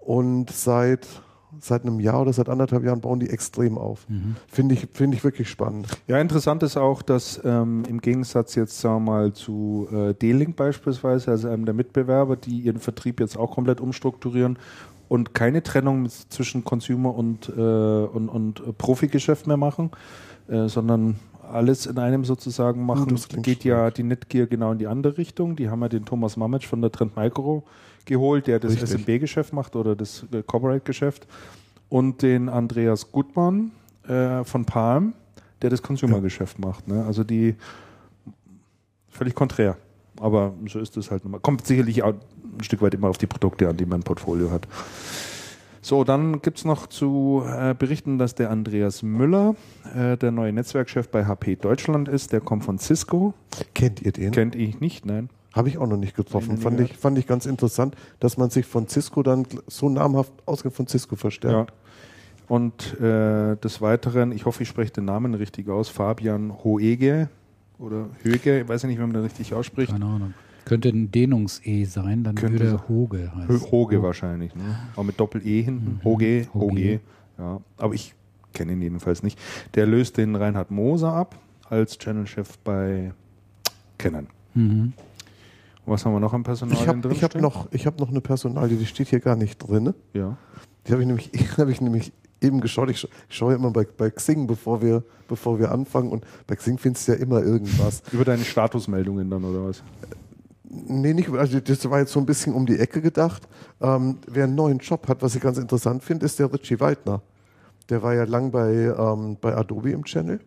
Und 0.00 0.50
seit, 0.50 1.06
seit 1.60 1.82
einem 1.82 2.00
Jahr 2.00 2.22
oder 2.22 2.32
seit 2.32 2.48
anderthalb 2.48 2.84
Jahren 2.84 3.00
bauen 3.00 3.20
die 3.20 3.30
extrem 3.30 3.78
auf. 3.78 4.06
Finde 4.48 4.74
ich, 4.74 4.88
finde 4.92 5.16
ich 5.16 5.24
wirklich 5.24 5.48
spannend. 5.48 5.88
Ja, 6.06 6.18
interessant 6.18 6.62
ist 6.62 6.76
auch, 6.76 7.02
dass 7.02 7.40
ähm, 7.44 7.84
im 7.88 8.00
Gegensatz 8.00 8.54
jetzt 8.54 8.80
sagen 8.80 9.04
wir 9.04 9.12
mal 9.12 9.32
zu 9.32 9.88
äh, 9.92 10.14
D-Link 10.14 10.56
beispielsweise, 10.56 11.30
also 11.30 11.48
einem 11.48 11.64
der 11.64 11.74
Mitbewerber, 11.74 12.36
die 12.36 12.60
ihren 12.60 12.80
Vertrieb 12.80 13.20
jetzt 13.20 13.38
auch 13.38 13.52
komplett 13.52 13.80
umstrukturieren 13.80 14.58
und 15.08 15.34
keine 15.34 15.62
Trennung 15.62 16.08
zwischen 16.08 16.64
Consumer 16.64 17.14
und, 17.14 17.48
äh, 17.48 17.60
und, 17.60 18.28
und 18.28 18.78
Profigeschäft 18.78 19.46
mehr 19.46 19.56
machen, 19.56 19.90
äh, 20.48 20.68
sondern 20.68 21.16
alles 21.50 21.86
in 21.86 21.98
einem 21.98 22.24
sozusagen 22.24 22.84
machen, 22.84 23.08
das 23.08 23.28
klingt 23.28 23.44
geht 23.44 23.64
ja 23.64 23.90
die 23.90 24.02
Netgear 24.02 24.46
genau 24.46 24.72
in 24.72 24.78
die 24.78 24.86
andere 24.86 25.18
Richtung. 25.18 25.56
Die 25.56 25.68
haben 25.68 25.80
ja 25.82 25.88
den 25.88 26.04
Thomas 26.04 26.36
Mametsch 26.36 26.66
von 26.66 26.80
der 26.80 26.90
Trend 26.90 27.16
Micro 27.16 27.64
geholt, 28.04 28.46
der 28.46 28.60
das. 28.60 28.74
SMB-Geschäft 28.74 29.52
macht 29.52 29.76
oder 29.76 29.96
das 29.96 30.24
äh, 30.32 30.42
Corporate-Geschäft 30.42 31.26
und 31.88 32.22
den 32.22 32.48
Andreas 32.48 33.10
Gutmann 33.12 33.70
äh, 34.06 34.44
von 34.44 34.64
Palm, 34.64 35.14
der 35.62 35.70
das 35.70 35.82
Consumer-Geschäft 35.82 36.58
macht. 36.58 36.88
Ne? 36.88 37.04
Also 37.04 37.24
die 37.24 37.54
völlig 39.08 39.34
konträr. 39.34 39.76
Aber 40.20 40.54
so 40.68 40.78
ist 40.78 40.96
es 40.96 41.10
halt 41.10 41.24
nochmal. 41.24 41.40
Kommt 41.40 41.66
sicherlich 41.66 42.02
auch 42.02 42.14
ein 42.58 42.64
Stück 42.64 42.82
weit 42.82 42.94
immer 42.94 43.08
auf 43.08 43.18
die 43.18 43.26
Produkte 43.26 43.68
an, 43.68 43.76
die 43.76 43.86
man 43.86 44.00
im 44.00 44.04
Portfolio 44.04 44.50
hat. 44.50 44.66
So, 45.84 46.02
dann 46.02 46.40
gibt 46.40 46.56
es 46.56 46.64
noch 46.64 46.86
zu 46.86 47.42
äh, 47.46 47.74
berichten, 47.74 48.16
dass 48.16 48.34
der 48.34 48.48
Andreas 48.50 49.02
Müller 49.02 49.54
äh, 49.94 50.16
der 50.16 50.30
neue 50.30 50.50
Netzwerkchef 50.50 51.10
bei 51.10 51.26
HP 51.26 51.56
Deutschland 51.56 52.08
ist. 52.08 52.32
Der 52.32 52.40
kommt 52.40 52.64
von 52.64 52.78
Cisco. 52.78 53.34
Kennt 53.74 54.00
ihr 54.00 54.12
den? 54.12 54.30
Kennt 54.30 54.54
ich 54.54 54.80
nicht, 54.80 55.04
nein. 55.04 55.28
Habe 55.52 55.68
ich 55.68 55.76
auch 55.76 55.86
noch 55.86 55.98
nicht 55.98 56.16
getroffen. 56.16 56.56
Fand 56.56 56.80
ich, 56.80 56.96
fand 56.96 57.18
ich 57.18 57.26
ganz 57.26 57.44
interessant, 57.44 57.96
dass 58.18 58.38
man 58.38 58.48
sich 58.48 58.64
von 58.64 58.88
Cisco 58.88 59.22
dann 59.22 59.46
so 59.66 59.90
namhaft 59.90 60.32
ausgeht 60.46 60.72
von 60.72 60.86
Cisco 60.86 61.16
Ja. 61.16 61.20
verstärkt. 61.20 61.74
Und 62.48 62.98
äh, 62.98 63.56
des 63.56 63.82
Weiteren, 63.82 64.32
ich 64.32 64.46
hoffe, 64.46 64.62
ich 64.62 64.70
spreche 64.70 64.92
den 64.92 65.04
Namen 65.04 65.34
richtig 65.34 65.68
aus, 65.68 65.90
Fabian 65.90 66.64
Hoege 66.64 67.28
oder 67.78 68.06
Höge, 68.22 68.60
ich 68.62 68.68
weiß 68.68 68.84
ja 68.84 68.88
nicht, 68.88 68.96
wie 68.96 69.02
man 69.02 69.12
den 69.12 69.22
richtig 69.22 69.52
ausspricht. 69.52 69.92
Keine 69.92 70.06
Ahnung. 70.06 70.32
Könnte 70.64 70.88
ein 70.88 71.10
Dehnungs-E 71.10 71.84
sein, 71.84 72.24
dann 72.24 72.34
Könnte 72.36 72.60
würde. 72.64 72.88
Hoge 72.88 73.32
heißen. 73.34 73.70
Hoge 73.70 74.02
wahrscheinlich, 74.02 74.54
ne? 74.54 74.62
Aber 74.94 75.04
mit 75.04 75.20
Doppel-E 75.20 75.62
hinten. 75.62 76.00
Hoge, 76.04 76.46
Hoge. 76.54 76.64
Hoge. 76.66 77.00
Ja, 77.38 77.60
aber 77.76 77.94
ich 77.94 78.14
kenne 78.52 78.72
ihn 78.72 78.82
jedenfalls 78.82 79.22
nicht. 79.22 79.38
Der 79.74 79.86
löst 79.86 80.16
den 80.16 80.36
Reinhard 80.36 80.70
Moser 80.70 81.12
ab 81.12 81.36
als 81.68 81.98
Channelchef 81.98 82.56
bei 82.58 83.12
Canon. 83.98 84.26
Mhm. 84.54 84.92
Was 85.86 86.06
haben 86.06 86.14
wir 86.14 86.20
noch 86.20 86.32
am 86.32 86.44
Personal 86.44 86.74
Ich 86.78 86.88
habe 86.88 87.00
drin? 87.00 87.12
ich 87.12 87.22
hab 87.22 87.32
stehen? 87.32 87.42
noch, 87.42 87.68
ich 87.72 87.86
hab 87.86 88.00
noch 88.00 88.08
eine 88.08 88.20
Personalie, 88.22 88.76
die 88.78 88.86
steht 88.86 89.08
hier 89.08 89.20
gar 89.20 89.36
nicht 89.36 89.58
drin. 89.58 89.92
Ja. 90.14 90.38
Die 90.86 90.92
habe 90.92 91.02
ich, 91.02 91.06
nämlich- 91.06 91.30
hab 91.58 91.68
ich 91.68 91.80
nämlich 91.82 92.12
eben 92.40 92.60
geschaut. 92.60 92.88
Ich, 92.90 92.98
scha- 92.98 93.08
ich 93.28 93.36
schaue 93.36 93.52
ja 93.52 93.58
immer 93.58 93.70
bei, 93.70 93.84
bei 93.84 94.08
Xing, 94.10 94.46
bevor 94.46 94.80
wir, 94.80 95.02
bevor 95.28 95.58
wir 95.58 95.72
anfangen. 95.72 96.10
Und 96.10 96.24
bei 96.46 96.56
Xing 96.56 96.78
findest 96.78 97.08
du 97.08 97.12
ja 97.12 97.18
immer 97.18 97.42
irgendwas. 97.42 98.02
Über 98.12 98.24
deine 98.24 98.44
Statusmeldungen 98.44 99.28
dann, 99.28 99.44
oder 99.44 99.64
was? 99.68 99.82
Nee, 100.86 101.14
nicht, 101.14 101.30
also 101.30 101.60
das 101.60 101.88
war 101.88 102.00
jetzt 102.00 102.12
so 102.12 102.20
ein 102.20 102.26
bisschen 102.26 102.54
um 102.54 102.66
die 102.66 102.78
Ecke 102.78 103.00
gedacht. 103.00 103.46
Ähm, 103.80 104.18
wer 104.26 104.44
einen 104.44 104.54
neuen 104.54 104.78
Job 104.78 105.08
hat, 105.08 105.22
was 105.22 105.34
ich 105.34 105.42
ganz 105.42 105.58
interessant 105.58 106.02
finde, 106.02 106.26
ist 106.26 106.38
der 106.38 106.52
Richie 106.52 106.80
Weidner. 106.80 107.22
Der 107.88 108.02
war 108.02 108.14
ja 108.14 108.24
lang 108.24 108.50
bei, 108.50 108.72
ähm, 108.72 109.36
bei 109.40 109.54
Adobe 109.54 109.92
im 109.92 110.04
Channel. 110.04 110.40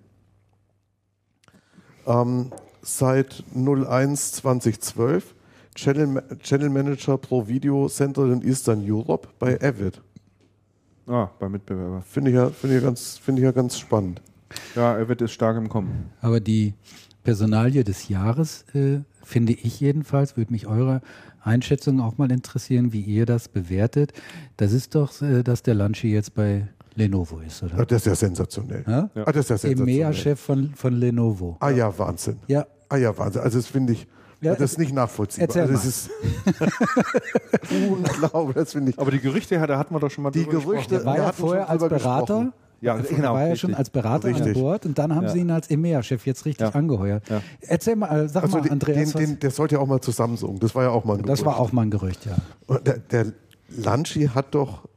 Ähm, 2.06 2.52
seit 2.82 3.44
01 3.54 4.34
2012 4.34 5.36
Channel, 5.76 6.24
Channel 6.42 6.70
Manager 6.70 7.18
pro 7.18 7.48
Video 7.48 7.88
Central 7.88 8.32
in 8.32 8.42
Eastern 8.42 8.84
Europe 8.84 9.28
bei 9.40 9.62
Avid. 9.62 10.02
Ah, 11.06 11.30
bei 11.40 11.48
Mitbewerber. 11.48 12.02
Finde 12.02 12.32
ich, 12.32 12.36
ja, 12.36 12.50
finde 12.50 12.78
ich, 12.78 12.84
ganz, 12.84 13.18
finde 13.18 13.42
ich 13.42 13.46
ja 13.46 13.52
ganz 13.52 13.78
spannend. 13.78 14.22
Ja, 14.76 14.98
er 14.98 15.08
wird 15.08 15.22
ist 15.22 15.32
stark 15.32 15.58
im 15.58 15.70
Kommen. 15.70 16.12
Aber 16.22 16.40
die 16.40 16.74
Personalie 17.24 17.84
des 17.84 18.10
Jahres, 18.10 18.66
äh, 18.74 19.00
finde 19.28 19.54
ich 19.54 19.80
jedenfalls, 19.80 20.38
würde 20.38 20.52
mich 20.52 20.68
eure 20.68 21.02
Einschätzung 21.44 22.00
auch 22.02 22.18
mal 22.18 22.32
interessieren, 22.32 22.94
wie 22.94 23.02
ihr 23.02 23.26
das 23.26 23.48
bewertet. 23.50 24.14
Das 24.58 24.72
ist 24.74 24.96
doch, 24.96 25.22
äh, 25.22 25.44
dass 25.44 25.62
der 25.64 25.76
Lunchi 25.76 26.12
jetzt 26.12 26.34
bei 26.34 26.68
Lenovo 26.96 27.40
ist, 27.40 27.62
oder? 27.64 27.86
Das 27.86 28.02
ist 28.02 28.06
ja 28.08 28.16
sensationell. 28.16 28.84
Ja? 28.88 29.10
Ja. 29.14 29.24
Ah, 29.28 29.32
das 29.32 29.46
ist 29.46 29.50
ja 29.50 29.58
sensationell. 29.58 29.96
EMEA-Chef 29.96 30.40
von, 30.40 30.72
von 30.76 30.94
Lenovo. 30.94 31.58
Ah 31.60 31.70
ja, 31.70 31.96
Wahnsinn. 31.98 32.38
Ja, 32.48 32.66
Ah 32.90 32.96
ja, 32.98 33.16
Wahnsinn. 33.18 33.42
Also 33.42 33.58
das 33.60 33.68
finde 33.68 33.94
ich, 33.94 34.08
Ja, 34.42 34.56
das 34.56 34.72
ist 34.72 34.78
nicht 34.80 34.94
nachvollziehbar. 34.94 35.48
erzähl 35.48 35.62
also 35.64 35.74
das 35.74 35.86
ist 35.86 36.10
unglaublich. 37.90 38.56
Das 38.56 38.72
finde 38.74 38.92
ich. 38.92 39.00
Aber 39.00 39.12
die 39.12 39.20
Gerüchte, 39.20 39.60
da 39.68 39.78
hatten 39.78 39.94
wir 39.94 40.00
doch 40.00 40.10
schon 40.10 40.24
mal 40.24 40.32
Die 40.32 40.46
gesprochen. 40.46 40.66
Gerüchte- 40.72 40.96
er 40.96 41.06
war 41.06 41.18
ja 41.18 41.26
hatten 41.28 41.38
vorher 41.42 41.70
als 41.70 41.82
Berater. 41.82 42.20
gesprochen. 42.22 42.54
Ja, 42.80 42.96
Er 42.98 43.04
genau. 43.04 43.34
war 43.34 43.40
ja 43.42 43.46
richtig. 43.48 43.62
schon 43.62 43.74
als 43.74 43.90
Berater 43.90 44.28
Richtig. 44.28 44.48
an 44.48 44.54
Bord 44.54 44.86
und 44.86 44.98
dann 45.00 45.16
haben 45.16 45.24
Ja. 45.26 45.30
sie 45.30 45.40
ihn 45.40 45.50
als 45.52 45.70
EMEA-Chef 45.70 46.26
jetzt 46.28 46.46
richtig 46.46 46.68
Ja. 46.68 46.76
angeheuert. 46.76 47.28
Ja. 47.30 47.42
Erzähl 47.62 47.96
mal, 47.96 48.26
äh, 48.26 48.30
sag 48.30 48.44
Also 48.44 48.58
mal, 48.58 48.64
den, 48.64 48.72
Andreas, 48.74 49.14
den, 49.14 49.26
den, 49.32 49.40
der 49.40 49.50
sollte 49.52 49.76
ja 49.76 49.82
auch 49.82 49.88
mal 49.88 50.00
zu 50.00 50.12
Samsung. 50.12 50.60
Das 50.60 50.76
war 50.76 50.84
ja 50.84 50.90
auch 50.92 51.04
mal 51.04 51.18
ein 51.18 51.24
das 51.24 51.44
war 51.44 51.54
Gerücht. 51.56 51.70
auch 51.70 51.72
mal 51.74 51.82
ein 51.84 51.92
Gerücht, 51.92 52.26
ja. 52.26 52.36
Und 52.68 52.86
Der, 52.86 52.98
der 53.00 53.34
Lanchi 53.76 54.28
hat 54.28 54.54
doch, 54.54 54.88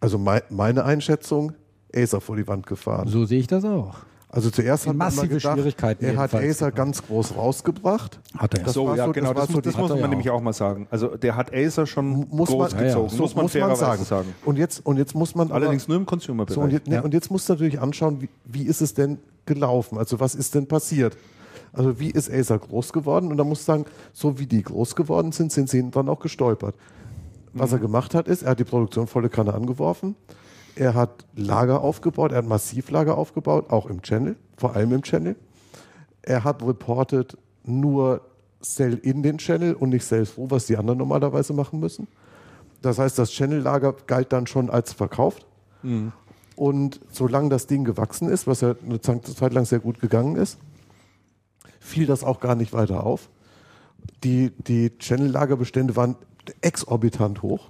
also 0.00 0.18
mei- 0.18 0.42
meine 0.50 0.84
Einschätzung, 0.84 1.52
Acer 1.94 2.20
vor 2.20 2.36
die 2.36 2.46
Wand 2.46 2.66
gefahren. 2.66 3.08
So 3.08 3.24
sehe 3.24 3.38
ich 3.40 3.46
das 3.46 3.64
auch. 3.64 3.98
Also 4.34 4.50
zuerst 4.50 4.86
hat 4.86 4.96
man 4.96 5.06
massive 5.06 5.28
gedacht, 5.28 5.54
Schwierigkeiten 5.54 6.04
er 6.04 6.16
hat 6.16 6.34
Acer 6.34 6.66
gebracht. 6.66 6.74
ganz 6.76 7.02
groß 7.06 7.36
rausgebracht. 7.36 8.18
Hat 8.36 8.54
er. 8.58 8.64
Das 8.64 8.72
so, 8.74 8.94
ja, 8.94 9.06
so- 9.06 9.12
genau. 9.12 9.32
das 9.32 9.42
Das, 9.42 9.46
so 9.48 9.52
muss- 9.54 9.62
das 9.62 9.76
muss 9.76 9.88
man 9.90 9.98
ja 10.00 10.08
nämlich 10.08 10.30
auch. 10.30 10.34
auch 10.36 10.40
mal 10.42 10.52
sagen. 10.52 10.88
Also, 10.90 11.16
der 11.16 11.36
hat 11.36 11.54
Acer 11.54 11.86
schon 11.86 12.26
Muss 12.30 12.50
man- 12.50 12.58
groß 12.58 12.72
Ja, 12.72 12.78
ja. 12.78 12.84
gezogen. 12.86 13.08
So 13.10 13.22
muss 13.22 13.34
man 13.36 13.48
fairerweise 13.48 14.04
sagen. 14.04 14.34
Und 14.44 14.58
jetzt, 14.58 14.84
und 14.84 14.96
jetzt 14.96 15.14
muss 15.14 15.34
man 15.36 15.46
aber- 15.48 15.56
Allerdings 15.56 15.86
nur 15.86 15.96
im 15.96 16.06
Consumer-Bereich. 16.06 16.54
So, 16.54 16.60
und, 16.62 16.72
jetzt, 16.72 16.88
ne, 16.88 16.96
Ja. 16.96 17.00
und 17.02 17.14
jetzt 17.14 17.30
musst 17.30 17.48
du 17.48 17.52
natürlich 17.52 17.80
anschauen, 17.80 18.20
wie, 18.22 18.28
wie 18.44 18.64
ist 18.64 18.80
es 18.82 18.92
denn 18.94 19.18
gelaufen? 19.46 19.98
Also 19.98 20.18
was 20.20 20.34
ist 20.34 20.54
denn 20.54 20.66
passiert? 20.66 21.16
Also 21.72 21.98
wie 22.00 22.10
ist 22.10 22.30
Acer 22.30 22.58
groß 22.58 22.92
geworden? 22.92 23.30
Und 23.30 23.36
da 23.36 23.44
musst 23.44 23.62
du 23.62 23.66
sagen, 23.66 23.84
so 24.12 24.38
wie 24.38 24.46
die 24.46 24.62
groß 24.62 24.96
geworden 24.96 25.32
sind, 25.32 25.52
sind 25.52 25.68
sie 25.68 25.88
dran 25.90 26.08
auch 26.08 26.18
gestolpert. 26.20 26.74
Was 27.52 27.70
Mhm. 27.70 27.76
er 27.76 27.80
gemacht 27.80 28.14
hat, 28.14 28.26
ist, 28.26 28.42
er 28.42 28.50
hat 28.50 28.58
die 28.60 28.64
Produktion 28.64 29.06
volle 29.06 29.28
Kanne 29.28 29.54
angeworfen. 29.54 30.16
Er 30.76 30.94
hat 30.94 31.24
Lager 31.36 31.82
aufgebaut, 31.82 32.32
er 32.32 32.38
hat 32.38 32.46
Massivlager 32.46 33.16
aufgebaut, 33.16 33.70
auch 33.70 33.86
im 33.86 34.02
Channel, 34.02 34.36
vor 34.56 34.74
allem 34.74 34.92
im 34.92 35.02
Channel. 35.02 35.36
Er 36.22 36.42
hat 36.44 36.62
reported 36.62 37.36
nur 37.64 38.22
Sell 38.60 38.94
in 38.94 39.22
den 39.22 39.38
Channel 39.38 39.74
und 39.74 39.90
nicht 39.90 40.04
Sales 40.04 40.34
through, 40.34 40.50
was 40.50 40.66
die 40.66 40.76
anderen 40.76 40.98
normalerweise 40.98 41.52
machen 41.52 41.80
müssen. 41.80 42.08
Das 42.82 42.98
heißt, 42.98 43.18
das 43.18 43.30
Channel-Lager 43.30 43.94
galt 44.06 44.32
dann 44.32 44.46
schon 44.46 44.70
als 44.70 44.92
verkauft. 44.92 45.46
Und 46.56 47.00
solange 47.10 47.50
das 47.50 47.66
Ding 47.66 47.84
gewachsen 47.84 48.28
ist, 48.28 48.46
was 48.46 48.60
ja 48.62 48.74
eine 48.84 49.00
Zeit 49.00 49.52
lang 49.52 49.64
sehr 49.64 49.80
gut 49.80 50.00
gegangen 50.00 50.36
ist, 50.36 50.58
fiel 51.78 52.06
das 52.06 52.24
auch 52.24 52.40
gar 52.40 52.54
nicht 52.54 52.72
weiter 52.72 53.04
auf. 53.04 53.28
Die, 54.22 54.50
die 54.50 54.96
Channel-Lagerbestände 54.98 55.96
waren 55.96 56.16
exorbitant 56.60 57.42
hoch. 57.42 57.68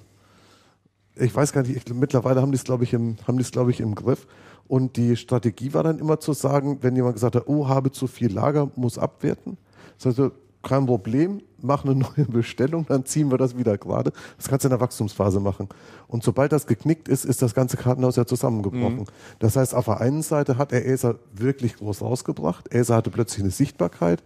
Ich 1.16 1.34
weiß 1.34 1.52
gar 1.52 1.62
nicht, 1.62 1.76
ich, 1.76 1.94
mittlerweile 1.94 2.42
haben 2.42 2.50
die 2.50 2.56
es, 2.56 2.64
glaube 2.64 2.84
ich, 2.84 2.92
im, 2.92 3.16
haben 3.26 3.36
die 3.36 3.42
es, 3.42 3.52
glaube 3.52 3.70
ich, 3.70 3.80
im 3.80 3.94
Griff. 3.94 4.26
Und 4.66 4.96
die 4.96 5.16
Strategie 5.16 5.74
war 5.74 5.82
dann 5.82 5.98
immer 5.98 6.18
zu 6.20 6.32
sagen, 6.32 6.78
wenn 6.80 6.96
jemand 6.96 7.14
gesagt 7.14 7.36
hat, 7.36 7.46
oh, 7.46 7.68
habe 7.68 7.92
zu 7.92 8.06
viel 8.06 8.32
Lager, 8.32 8.70
muss 8.76 8.98
abwerten. 8.98 9.58
Das 9.98 10.18
heißt, 10.18 10.32
kein 10.64 10.86
Problem, 10.86 11.42
mach 11.60 11.84
eine 11.84 11.94
neue 12.16 12.26
Bestellung, 12.26 12.86
dann 12.88 13.04
ziehen 13.04 13.30
wir 13.30 13.38
das 13.38 13.56
wieder 13.56 13.78
gerade. 13.78 14.12
Das 14.36 14.48
kannst 14.48 14.64
du 14.64 14.68
in 14.68 14.70
der 14.70 14.80
Wachstumsphase 14.80 15.38
machen. 15.38 15.68
Und 16.08 16.24
sobald 16.24 16.50
das 16.50 16.66
geknickt 16.66 17.08
ist, 17.08 17.24
ist 17.24 17.42
das 17.42 17.54
ganze 17.54 17.76
Kartenhaus 17.76 18.16
ja 18.16 18.26
zusammengebrochen. 18.26 19.04
Das 19.38 19.56
heißt, 19.56 19.74
auf 19.74 19.84
der 19.84 20.00
einen 20.00 20.22
Seite 20.22 20.58
hat 20.58 20.72
er 20.72 20.84
Acer 20.90 21.16
wirklich 21.32 21.76
groß 21.76 22.02
rausgebracht. 22.02 22.74
Acer 22.74 22.96
hatte 22.96 23.10
plötzlich 23.10 23.42
eine 23.42 23.50
Sichtbarkeit. 23.50 24.22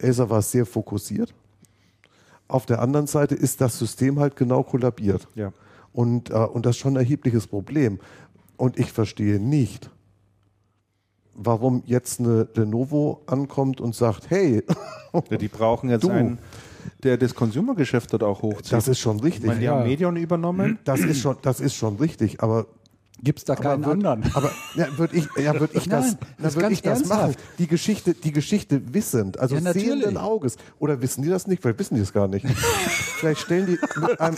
Acer 0.00 0.30
war 0.30 0.40
sehr 0.40 0.64
fokussiert. 0.64 1.34
Auf 2.48 2.66
der 2.66 2.80
anderen 2.80 3.06
Seite 3.06 3.34
ist 3.34 3.60
das 3.60 3.78
System 3.78 4.18
halt 4.18 4.36
genau 4.36 4.62
kollabiert. 4.62 5.26
Ja. 5.34 5.52
Und, 5.92 6.30
äh, 6.30 6.34
und 6.34 6.64
das 6.66 6.76
ist 6.76 6.80
schon 6.80 6.94
ein 6.94 7.02
erhebliches 7.02 7.46
Problem. 7.46 7.98
Und 8.56 8.78
ich 8.78 8.92
verstehe 8.92 9.38
nicht, 9.40 9.90
warum 11.34 11.82
jetzt 11.86 12.20
eine 12.20 12.48
Lenovo 12.54 13.22
ankommt 13.26 13.80
und 13.80 13.94
sagt, 13.94 14.30
hey, 14.30 14.62
Ja, 15.30 15.36
die 15.36 15.48
brauchen 15.48 15.90
jetzt 15.90 16.04
Du. 16.04 16.10
einen, 16.10 16.38
der 17.02 17.16
das 17.18 17.34
Consumer-Geschäft 17.34 18.12
dort 18.12 18.22
auch 18.22 18.42
hochzieht. 18.42 18.72
das 18.72 18.88
ist 18.88 18.98
schon 18.98 19.18
ich 19.18 19.24
richtig. 19.24 19.46
meine, 19.46 19.60
die 19.60 19.66
Ja. 19.66 19.76
haben 19.76 19.84
Medion 19.88 20.16
übernommen. 20.16 20.78
Das 20.84 21.00
ist 21.00 21.20
schon, 21.20 21.36
das 21.42 21.60
ist 21.60 21.74
schon 21.74 21.96
richtig, 21.96 22.42
aber 22.42 22.66
Gibt 23.24 23.38
es 23.38 23.44
da 23.44 23.54
keinen 23.54 23.84
aber 23.84 23.94
würd, 23.94 24.04
anderen? 24.06 24.30
Aber 24.34 24.50
ja, 24.74 24.86
würde 24.98 25.16
ich, 25.16 25.28
ja, 25.36 25.58
würd 25.60 25.70
ich 25.74 25.88
das, 25.88 26.06
Nein, 26.06 26.18
das 26.38 26.56
würd 26.56 26.72
ich 26.72 26.82
das 26.82 27.04
machen. 27.06 27.34
Die 27.58 27.68
Geschichte, 27.68 28.14
die 28.14 28.32
Geschichte 28.32 28.82
wissend, 28.92 29.38
also 29.38 29.54
Ja, 29.54 29.72
sehenden 29.72 30.16
Auges. 30.16 30.56
Oder 30.80 31.00
wissen 31.02 31.22
die 31.22 31.28
das 31.28 31.46
nicht? 31.46 31.62
Vielleicht 31.62 31.78
wissen 31.78 31.94
die 31.94 32.00
es 32.00 32.12
gar 32.12 32.26
nicht. 32.26 32.44
Vielleicht 33.22 33.42
stellen 33.42 33.66
die 33.66 33.78
mit 34.00 34.20
einem, 34.20 34.36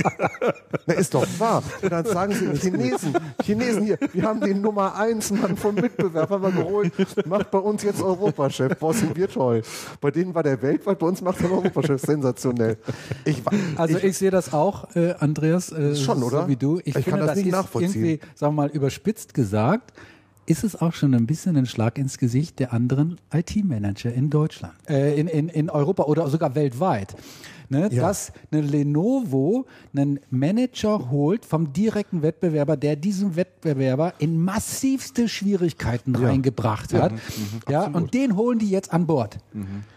na, 0.86 0.94
ist 0.94 1.14
doch 1.14 1.26
wahr. 1.38 1.62
Und 1.80 1.90
dann 1.90 2.04
sagen 2.04 2.34
sie, 2.34 2.46
Chinesen, 2.60 3.14
Chinesen 3.42 3.84
hier, 3.84 3.98
wir 4.12 4.22
haben 4.24 4.40
den 4.40 4.60
Nummer 4.60 4.94
eins 4.96 5.30
Mann 5.30 5.56
vom 5.56 5.76
Mitbewerber 5.76 6.38
mal 6.38 6.52
geholt, 6.52 6.92
macht 7.26 7.50
bei 7.50 7.58
uns 7.58 7.82
jetzt 7.82 8.02
Europachef. 8.02 8.76
Boah, 8.78 8.92
sind 8.92 9.16
wir 9.16 9.28
toll. 9.28 9.62
Bei 10.02 10.10
denen 10.10 10.34
war 10.34 10.42
der 10.42 10.60
weltweit, 10.60 10.98
bei 10.98 11.06
uns 11.06 11.22
macht 11.22 11.40
er 11.40 11.50
Europachef. 11.50 12.02
Sensationell. 12.02 12.76
Ich, 13.24 13.42
Also 13.76 13.96
ich, 13.96 14.18
sehe 14.18 14.30
das 14.30 14.52
auch, 14.52 14.94
äh, 14.94 15.14
Andreas, 15.18 15.72
äh, 15.72 15.96
Schon, 15.96 16.22
oder? 16.22 16.42
so 16.42 16.48
wie 16.48 16.56
du. 16.56 16.80
Ich, 16.80 16.88
Ich 16.88 16.92
finde, 16.94 17.10
kann 17.10 17.18
das 17.20 17.28
das 17.28 17.36
nicht 17.38 17.50
nachvollziehen. 17.52 18.04
irgendwie, 18.04 18.20
sagen 18.34 18.54
wir 18.54 18.62
mal, 18.62 18.63
überspitzt 18.72 19.34
gesagt, 19.34 19.92
ist 20.46 20.64
es 20.64 20.76
auch 20.80 20.92
schon 20.92 21.14
ein 21.14 21.26
bisschen 21.26 21.56
ein 21.56 21.66
Schlag 21.66 21.98
ins 21.98 22.18
Gesicht 22.18 22.58
der 22.58 22.72
anderen 22.72 23.18
IT-Manager 23.32 24.12
in 24.12 24.30
Deutschland, 24.30 24.74
äh, 24.88 25.18
in, 25.18 25.26
in, 25.26 25.48
in 25.48 25.70
Europa 25.70 26.04
oder 26.04 26.28
sogar 26.28 26.54
weltweit. 26.54 27.14
Ne, 27.70 27.88
Ja. 27.90 28.02
Dass 28.02 28.30
eine 28.52 28.60
Lenovo 28.60 29.66
einen 29.96 30.20
Manager 30.28 31.10
holt 31.10 31.46
vom 31.46 31.72
direkten 31.72 32.20
Wettbewerber, 32.20 32.76
der 32.76 32.94
diesen 32.94 33.36
Wettbewerber 33.36 34.12
in 34.18 34.38
massivste 34.38 35.28
Schwierigkeiten 35.28 36.14
reingebracht 36.14 36.92
hat. 36.92 37.12
Mhm. 37.12 37.18
Ja, 37.70 37.86
und 37.86 38.12
den 38.12 38.36
holen 38.36 38.58
die 38.58 38.68
jetzt 38.68 38.92
an 38.92 39.06
Bord. 39.06 39.38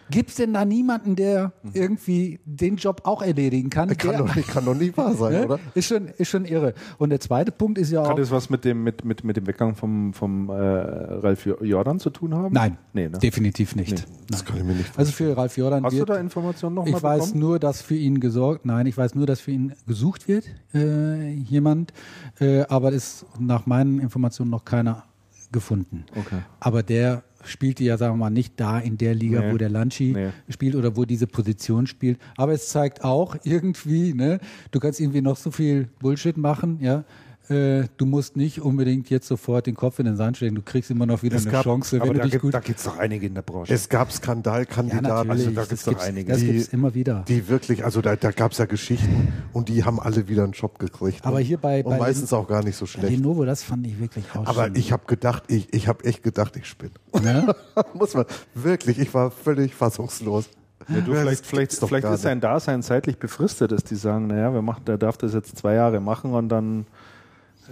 Gibt 0.10 0.30
es 0.30 0.36
denn 0.36 0.54
da 0.54 0.66
niemanden, 0.66 1.16
der 1.16 1.52
irgendwie 1.74 2.40
den 2.46 2.78
Job 2.78 3.02
auch 3.04 3.22
erledigen 3.22 3.70
kann? 3.70 3.90
kann, 3.98 4.12
der, 4.12 4.20
doch 4.20 4.36
nicht, 4.36 4.48
kann 4.48 4.66
doch 4.66 4.76
nicht 4.76 4.96
wahr 4.98 5.14
sein, 5.16 5.32
ne? 5.42 5.46
oder? 5.46 5.60
Ist, 5.74 5.88
schon, 5.88 6.08
ist 6.08 6.30
schon 6.30 6.46
irre. 6.46 6.74
Und 6.98 7.10
der 7.10 7.20
zweite 7.20 7.52
Punkt 7.52 7.78
ist 7.78 7.92
ja 7.92 8.02
auch. 8.04 8.10
Hat 8.10 8.18
das 8.20 8.32
was 8.32 8.50
mit 8.50 8.64
dem, 8.66 8.84
mit, 8.84 9.04
mit, 9.04 9.24
mit 9.24 9.38
dem 9.38 9.48
Weggang 9.48 9.76
vom, 9.76 10.14
vom 10.14 10.50
äh, 10.50 10.54
Ralf 10.54 11.46
Jordan 11.62 12.00
zu 12.00 12.10
tun 12.10 12.34
haben? 12.36 12.54
Nein, 12.54 12.78
Nee, 12.94 13.10
ne? 13.10 13.18
definitiv 13.20 13.76
nicht. 13.76 14.08
Das 14.30 14.44
kann 14.46 14.58
ich 14.58 14.64
mir 14.64 14.74
nicht 14.74 14.98
Also 14.98 15.12
für 15.12 15.36
Ralf 15.36 15.58
Jordan 15.58 15.84
Hast 15.84 15.94
du 15.94 16.00
wird, 16.00 16.10
da 16.10 16.18
Informationen 16.18 16.76
noch 16.76 16.86
mal 16.86 16.98
ich 16.98 17.04
weiß 17.04 17.26
bekommen? 17.28 17.40
nur, 17.40 17.60
dass 17.60 17.82
für 17.82 17.96
ihn 17.96 18.20
gesorgt, 18.20 18.66
nein, 18.66 18.86
ich 18.86 18.98
weiß 18.98 19.16
nur, 19.16 19.26
dass 19.26 19.40
für 19.40 19.52
ihn 19.52 19.74
gesucht 19.86 20.28
wird, 20.28 20.46
äh, 20.74 21.32
jemand, 21.32 21.94
äh, 22.40 22.62
aber 22.70 22.92
ist 22.92 23.26
nach 23.40 23.66
meinen 23.66 24.00
Informationen 24.00 24.50
noch 24.52 24.66
keiner 24.66 25.04
gefunden. 25.52 26.06
Okay. 26.16 26.40
Aber 26.60 26.84
der 26.84 27.24
spielt 27.48 27.80
die 27.80 27.86
ja, 27.86 27.98
sagen 27.98 28.14
wir 28.16 28.18
mal, 28.26 28.30
nicht 28.30 28.54
da 28.60 28.80
in 28.80 28.98
der 28.98 29.16
Liga, 29.16 29.42
Nee. 29.42 29.52
wo 29.54 29.58
der 29.58 29.70
Lanchi 29.70 30.14
Nee. 30.14 30.30
spielt 30.50 30.76
oder 30.76 30.96
wo 30.96 31.06
diese 31.06 31.28
Position 31.28 31.88
spielt. 31.88 32.20
Aber 32.36 32.54
es 32.54 32.70
zeigt 32.70 33.04
auch 33.04 33.36
irgendwie, 33.44 34.14
ne, 34.14 34.40
du 34.72 34.80
kannst 34.80 35.00
irgendwie 35.00 35.22
noch 35.22 35.38
so 35.38 35.52
viel 35.52 35.88
Bullshit 36.00 36.38
machen, 36.38 36.80
ja. 36.82 37.04
Äh, 37.50 37.88
du 37.96 38.06
musst 38.06 38.36
nicht 38.36 38.62
unbedingt 38.62 39.10
jetzt 39.10 39.28
sofort 39.28 39.68
den 39.68 39.76
Kopf 39.76 40.00
in 40.00 40.06
den 40.06 40.18
Sand 40.18 40.36
stecken. 40.38 40.56
Du 40.56 40.62
kriegst 40.62 40.92
immer 40.92 41.06
noch 41.06 41.24
wieder 41.24 41.38
Es 41.38 41.44
eine 41.44 41.52
gab- 41.54 41.64
Chance, 41.64 41.96
Aber 41.98 42.08
wenn 42.08 42.14
du 42.14 42.18
da 42.20 42.24
dich 42.24 42.32
gibt 42.34 42.42
gut. 42.42 42.54
da 42.54 42.60
gibt's 42.60 42.84
doch 42.84 42.98
einige 42.98 43.26
in 43.26 43.36
der 43.36 43.42
Branche. 43.42 43.74
Es 43.74 43.88
gab 43.88 44.10
Ja, 44.10 44.16
Skandalkandidaten, 44.16 45.28
natürlich. 45.28 45.48
also 45.48 45.52
da 45.52 45.62
gibt's 45.66 45.86
gibt's 45.86 46.02
doch 46.02 46.08
einige. 46.08 46.32
Das 46.34 46.42
gibt's 46.42 46.68
immer 46.70 46.94
wieder. 46.94 47.24
die 47.28 47.48
wirklich, 47.48 47.86
also 47.86 48.02
da, 48.02 48.16
da 48.18 48.32
gab 48.32 48.52
es 48.52 48.58
ja 48.58 48.66
Geschichten 48.66 49.32
und 49.54 49.70
die 49.70 49.84
haben 49.86 50.00
alle 50.00 50.28
wieder 50.28 50.44
einen 50.44 50.52
Job 50.54 50.78
gekriegt. 50.80 51.26
Aber 51.26 51.38
und, 51.38 51.44
hier 51.44 51.58
bei- 51.58 51.84
und 51.84 51.92
bei 51.92 51.98
meistens 52.00 52.34
auch 52.34 52.48
gar 52.48 52.64
nicht 52.64 52.76
so 52.76 52.86
schlecht. 52.86 53.12
Lenovo, 53.12 53.46
das 53.46 53.64
fand 53.64 53.88
ich 53.88 54.00
wirklich 54.00 54.26
auch 54.36 54.46
Aber 54.46 54.66
schön. 54.66 54.76
ich 54.76 54.92
habe 54.92 55.04
gedacht, 55.08 55.44
ich, 55.48 55.74
ich 55.74 55.88
habe 55.88 56.04
echt 56.04 56.24
gedacht, 56.24 56.56
ich 56.58 56.66
spinne. 56.66 56.92
Ne? 57.24 57.56
Muss 57.94 58.14
man 58.14 58.26
wirklich, 58.56 59.00
ich 59.00 59.14
war 59.14 59.32
völlig 59.32 59.74
fassungslos. 59.74 60.50
Ja, 60.90 61.02
du, 61.02 61.14
Ja, 61.14 61.20
vielleicht 61.22 61.42
das 61.42 61.48
vielleicht, 61.50 61.72
vielleicht 61.80 62.08
ist 62.08 62.22
sein 62.22 62.40
Dasein 62.42 62.84
zeitlich 62.84 63.18
befristet, 63.18 63.72
dass 63.72 63.84
die 63.84 63.96
sagen, 63.96 64.28
naja, 64.28 64.54
wir 64.54 64.62
machen, 64.62 64.84
der 64.86 64.98
darf 64.98 65.18
das 65.18 65.34
jetzt 65.34 65.58
zwei 65.58 65.74
Jahre 65.76 66.00
machen 66.00 66.34
und 66.34 66.50
dann 66.50 66.86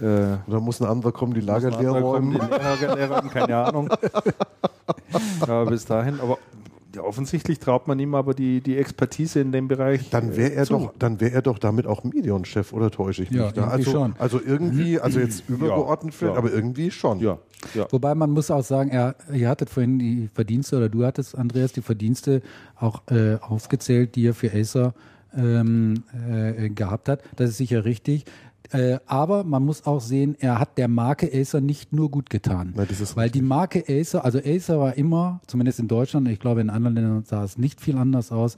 äh, 0.00 0.38
dann 0.46 0.62
muss 0.62 0.80
ein 0.80 0.86
anderer 0.86 1.12
kommen, 1.12 1.34
die 1.34 1.40
Lager 1.40 1.68
muss 1.68 1.76
ein 1.78 1.82
leer 1.82 1.92
anderer 1.94 2.12
kommen, 2.12 2.36
räumen. 2.36 2.50
die 2.50 2.82
Lehrer, 2.82 2.96
Lehrer 2.96 3.16
haben 3.16 3.30
keine 3.30 3.56
Ahnung. 3.56 3.88
ja, 5.46 5.64
bis 5.64 5.84
dahin, 5.84 6.20
aber 6.20 6.38
ja, 6.94 7.02
offensichtlich 7.02 7.58
traut 7.58 7.88
man 7.88 7.98
ihm 7.98 8.14
aber 8.14 8.32
die, 8.32 8.60
die 8.62 8.78
Expertise 8.78 9.40
in 9.40 9.52
dem 9.52 9.68
Bereich. 9.68 10.08
Dann 10.10 10.34
wäre 10.36 10.52
äh, 10.52 10.56
er 10.56 10.64
zu. 10.64 10.72
doch, 10.74 10.94
dann 10.98 11.20
wäre 11.20 11.32
er 11.32 11.42
doch 11.42 11.58
damit 11.58 11.86
auch 11.86 12.04
Medion-Chef, 12.04 12.72
oder 12.72 12.90
täusche 12.90 13.22
ich 13.22 13.30
mich 13.30 13.38
Ja, 13.40 13.52
da? 13.52 13.62
irgendwie 13.62 13.72
Also, 13.76 13.90
schon. 13.90 14.14
also 14.18 14.40
irgendwie, 14.44 14.98
also 15.00 15.20
jetzt 15.20 15.48
übergeordnet 15.48 16.14
vielleicht, 16.14 16.34
ja. 16.34 16.38
aber 16.38 16.52
irgendwie 16.52 16.90
schon. 16.90 17.20
Ja, 17.20 17.38
ja. 17.74 17.86
Wobei 17.90 18.14
man 18.14 18.30
muss 18.30 18.50
auch 18.50 18.64
sagen, 18.64 18.90
er, 18.90 19.14
ihr 19.32 19.48
hattet 19.48 19.68
vorhin 19.68 19.98
die 19.98 20.30
Verdienste, 20.32 20.76
oder 20.78 20.88
du 20.88 21.04
hattest, 21.04 21.36
Andreas, 21.36 21.72
die 21.72 21.82
Verdienste 21.82 22.40
auch 22.78 23.02
äh, 23.10 23.36
aufgezählt, 23.42 24.14
die 24.16 24.28
er 24.28 24.34
für 24.34 24.52
Acer 24.52 24.94
ähm, 25.36 26.02
äh, 26.30 26.70
gehabt 26.70 27.08
hat. 27.10 27.20
Das 27.36 27.50
ist 27.50 27.58
sicher 27.58 27.84
richtig. 27.84 28.24
Äh, 28.72 28.98
aber 29.06 29.44
man 29.44 29.64
muss 29.64 29.86
auch 29.86 30.00
sehen, 30.00 30.36
er 30.38 30.58
hat 30.58 30.78
der 30.78 30.88
Marke 30.88 31.30
Acer 31.32 31.60
nicht 31.60 31.92
nur 31.92 32.10
gut 32.10 32.30
getan. 32.30 32.74
Ist 33.00 33.16
weil 33.16 33.30
die 33.30 33.42
Marke 33.42 33.84
Acer, 33.88 34.24
also 34.24 34.38
Acer 34.38 34.78
war 34.80 34.96
immer, 34.96 35.40
zumindest 35.46 35.78
in 35.78 35.88
Deutschland, 35.88 36.28
ich 36.28 36.40
glaube 36.40 36.60
in 36.60 36.70
anderen 36.70 36.96
Ländern 36.96 37.24
sah 37.24 37.44
es 37.44 37.58
nicht 37.58 37.80
viel 37.80 37.96
anders 37.96 38.32
aus, 38.32 38.56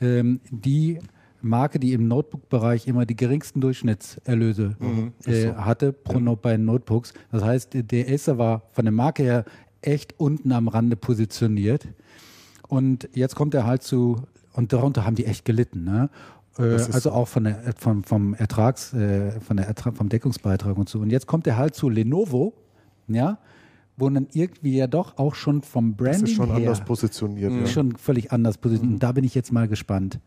ähm, 0.00 0.40
die 0.50 1.00
Marke, 1.40 1.78
die 1.78 1.92
im 1.92 2.08
Notebook-Bereich 2.08 2.86
immer 2.88 3.06
die 3.06 3.16
geringsten 3.16 3.60
Durchschnittserlöse 3.60 4.76
äh, 5.24 5.52
hatte 5.54 5.92
pro 5.92 6.18
no 6.18 6.36
bei 6.36 6.56
Notebooks. 6.56 7.14
Das 7.30 7.44
heißt, 7.44 7.70
der 7.74 8.08
Acer 8.08 8.38
war 8.38 8.62
von 8.72 8.84
der 8.84 8.92
Marke 8.92 9.22
her 9.22 9.44
echt 9.80 10.18
unten 10.18 10.52
am 10.52 10.68
Rande 10.68 10.96
positioniert. 10.96 11.86
Und 12.68 13.08
jetzt 13.14 13.36
kommt 13.36 13.54
er 13.54 13.66
halt 13.66 13.82
zu, 13.82 14.22
und 14.52 14.72
darunter 14.72 15.04
haben 15.04 15.14
die 15.14 15.26
echt 15.26 15.44
gelitten. 15.44 15.84
Ne? 15.84 16.10
Äh, 16.58 16.70
Das 16.70 16.90
also 16.90 17.12
auch 17.12 17.28
von 17.28 17.44
der, 17.44 17.74
vom, 17.76 18.04
vom 18.04 18.34
Ertrags, 18.34 18.92
äh, 18.92 19.40
von 19.40 19.56
der 19.56 19.66
Ertrag, 19.66 19.96
vom 19.96 20.08
Deckungsbeitrag 20.08 20.76
und 20.76 20.88
so. 20.88 20.98
Und 21.00 21.10
jetzt 21.10 21.26
kommt 21.26 21.46
er 21.46 21.56
halt 21.56 21.74
zu 21.74 21.88
Lenovo, 21.88 22.54
ja, 23.06 23.38
wo 23.96 24.08
dann 24.08 24.28
irgendwie 24.32 24.76
ja 24.76 24.86
doch 24.86 25.18
auch 25.18 25.34
schon 25.34 25.62
vom 25.62 25.96
Das 25.96 26.04
Branding 26.04 26.24
ist 26.24 26.34
schon 26.34 26.46
her 26.48 26.56
anders 26.56 26.84
positioniert. 26.84 27.52
Ja. 27.52 27.66
schon 27.66 27.96
völlig 27.96 28.32
anders 28.32 28.58
positioniert. 28.58 28.94
Und 28.94 29.02
da 29.02 29.12
bin 29.12 29.24
ich 29.24 29.34
jetzt 29.34 29.52
mal 29.52 29.68
gespannt, 29.68 30.20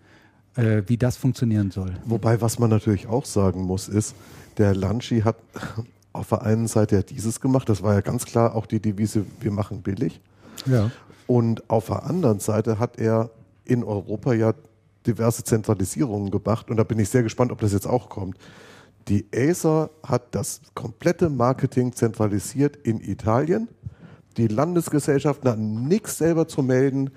äh, 0.56 0.84
wie 0.88 0.98
das 0.98 1.18
funktionieren 1.18 1.72
soll. 1.72 1.94
Wobei, 2.06 2.42
was 2.42 2.60
man 2.60 2.70
natürlich 2.70 3.08
auch 3.08 3.26
sagen 3.26 3.64
muss, 3.64 3.88
ist, 3.88 4.16
der 4.58 4.76
Lanchi 4.76 5.22
hat 5.22 5.38
auf 6.14 6.30
der 6.30 6.42
einen 6.42 6.68
Seite 6.68 6.98
ja 6.98 7.02
dieses 7.02 7.40
gemacht, 7.40 7.70
das 7.70 7.82
war 7.82 7.94
ja 7.94 8.02
ganz 8.02 8.26
klar 8.26 8.56
auch 8.56 8.66
die 8.66 8.82
Devise, 8.82 9.26
wir 9.40 9.52
machen 9.52 9.82
billig. 9.82 10.20
Ja. 10.66 10.92
Und 11.28 11.70
auf 11.70 11.86
der 11.86 12.04
anderen 12.04 12.40
Seite 12.40 12.78
hat 12.80 13.00
er 13.00 13.30
in 13.64 13.86
Europa 13.86 14.34
ja 14.34 14.54
diverse 15.08 15.44
Zentralisierungen 15.44 16.32
gemacht 16.32 16.70
und 16.70 16.78
da 16.78 16.84
bin 16.84 17.00
ich 17.00 17.10
sehr 17.10 17.24
gespannt, 17.24 17.52
ob 17.52 17.60
das 17.60 17.74
jetzt 17.74 17.88
auch 17.88 18.10
kommt. 18.10 18.38
Die 19.08 19.26
Acer 19.36 19.90
hat 20.04 20.36
das 20.36 20.62
komplette 20.76 21.30
Marketing 21.30 21.94
zentralisiert 21.94 22.76
in 22.76 23.02
Italien. 23.02 23.68
Die 24.38 24.48
Landesgesellschaften 24.48 25.50
hatten 25.50 25.88
nichts 25.88 26.18
selber 26.18 26.48
zu 26.48 26.62
melden 26.62 27.10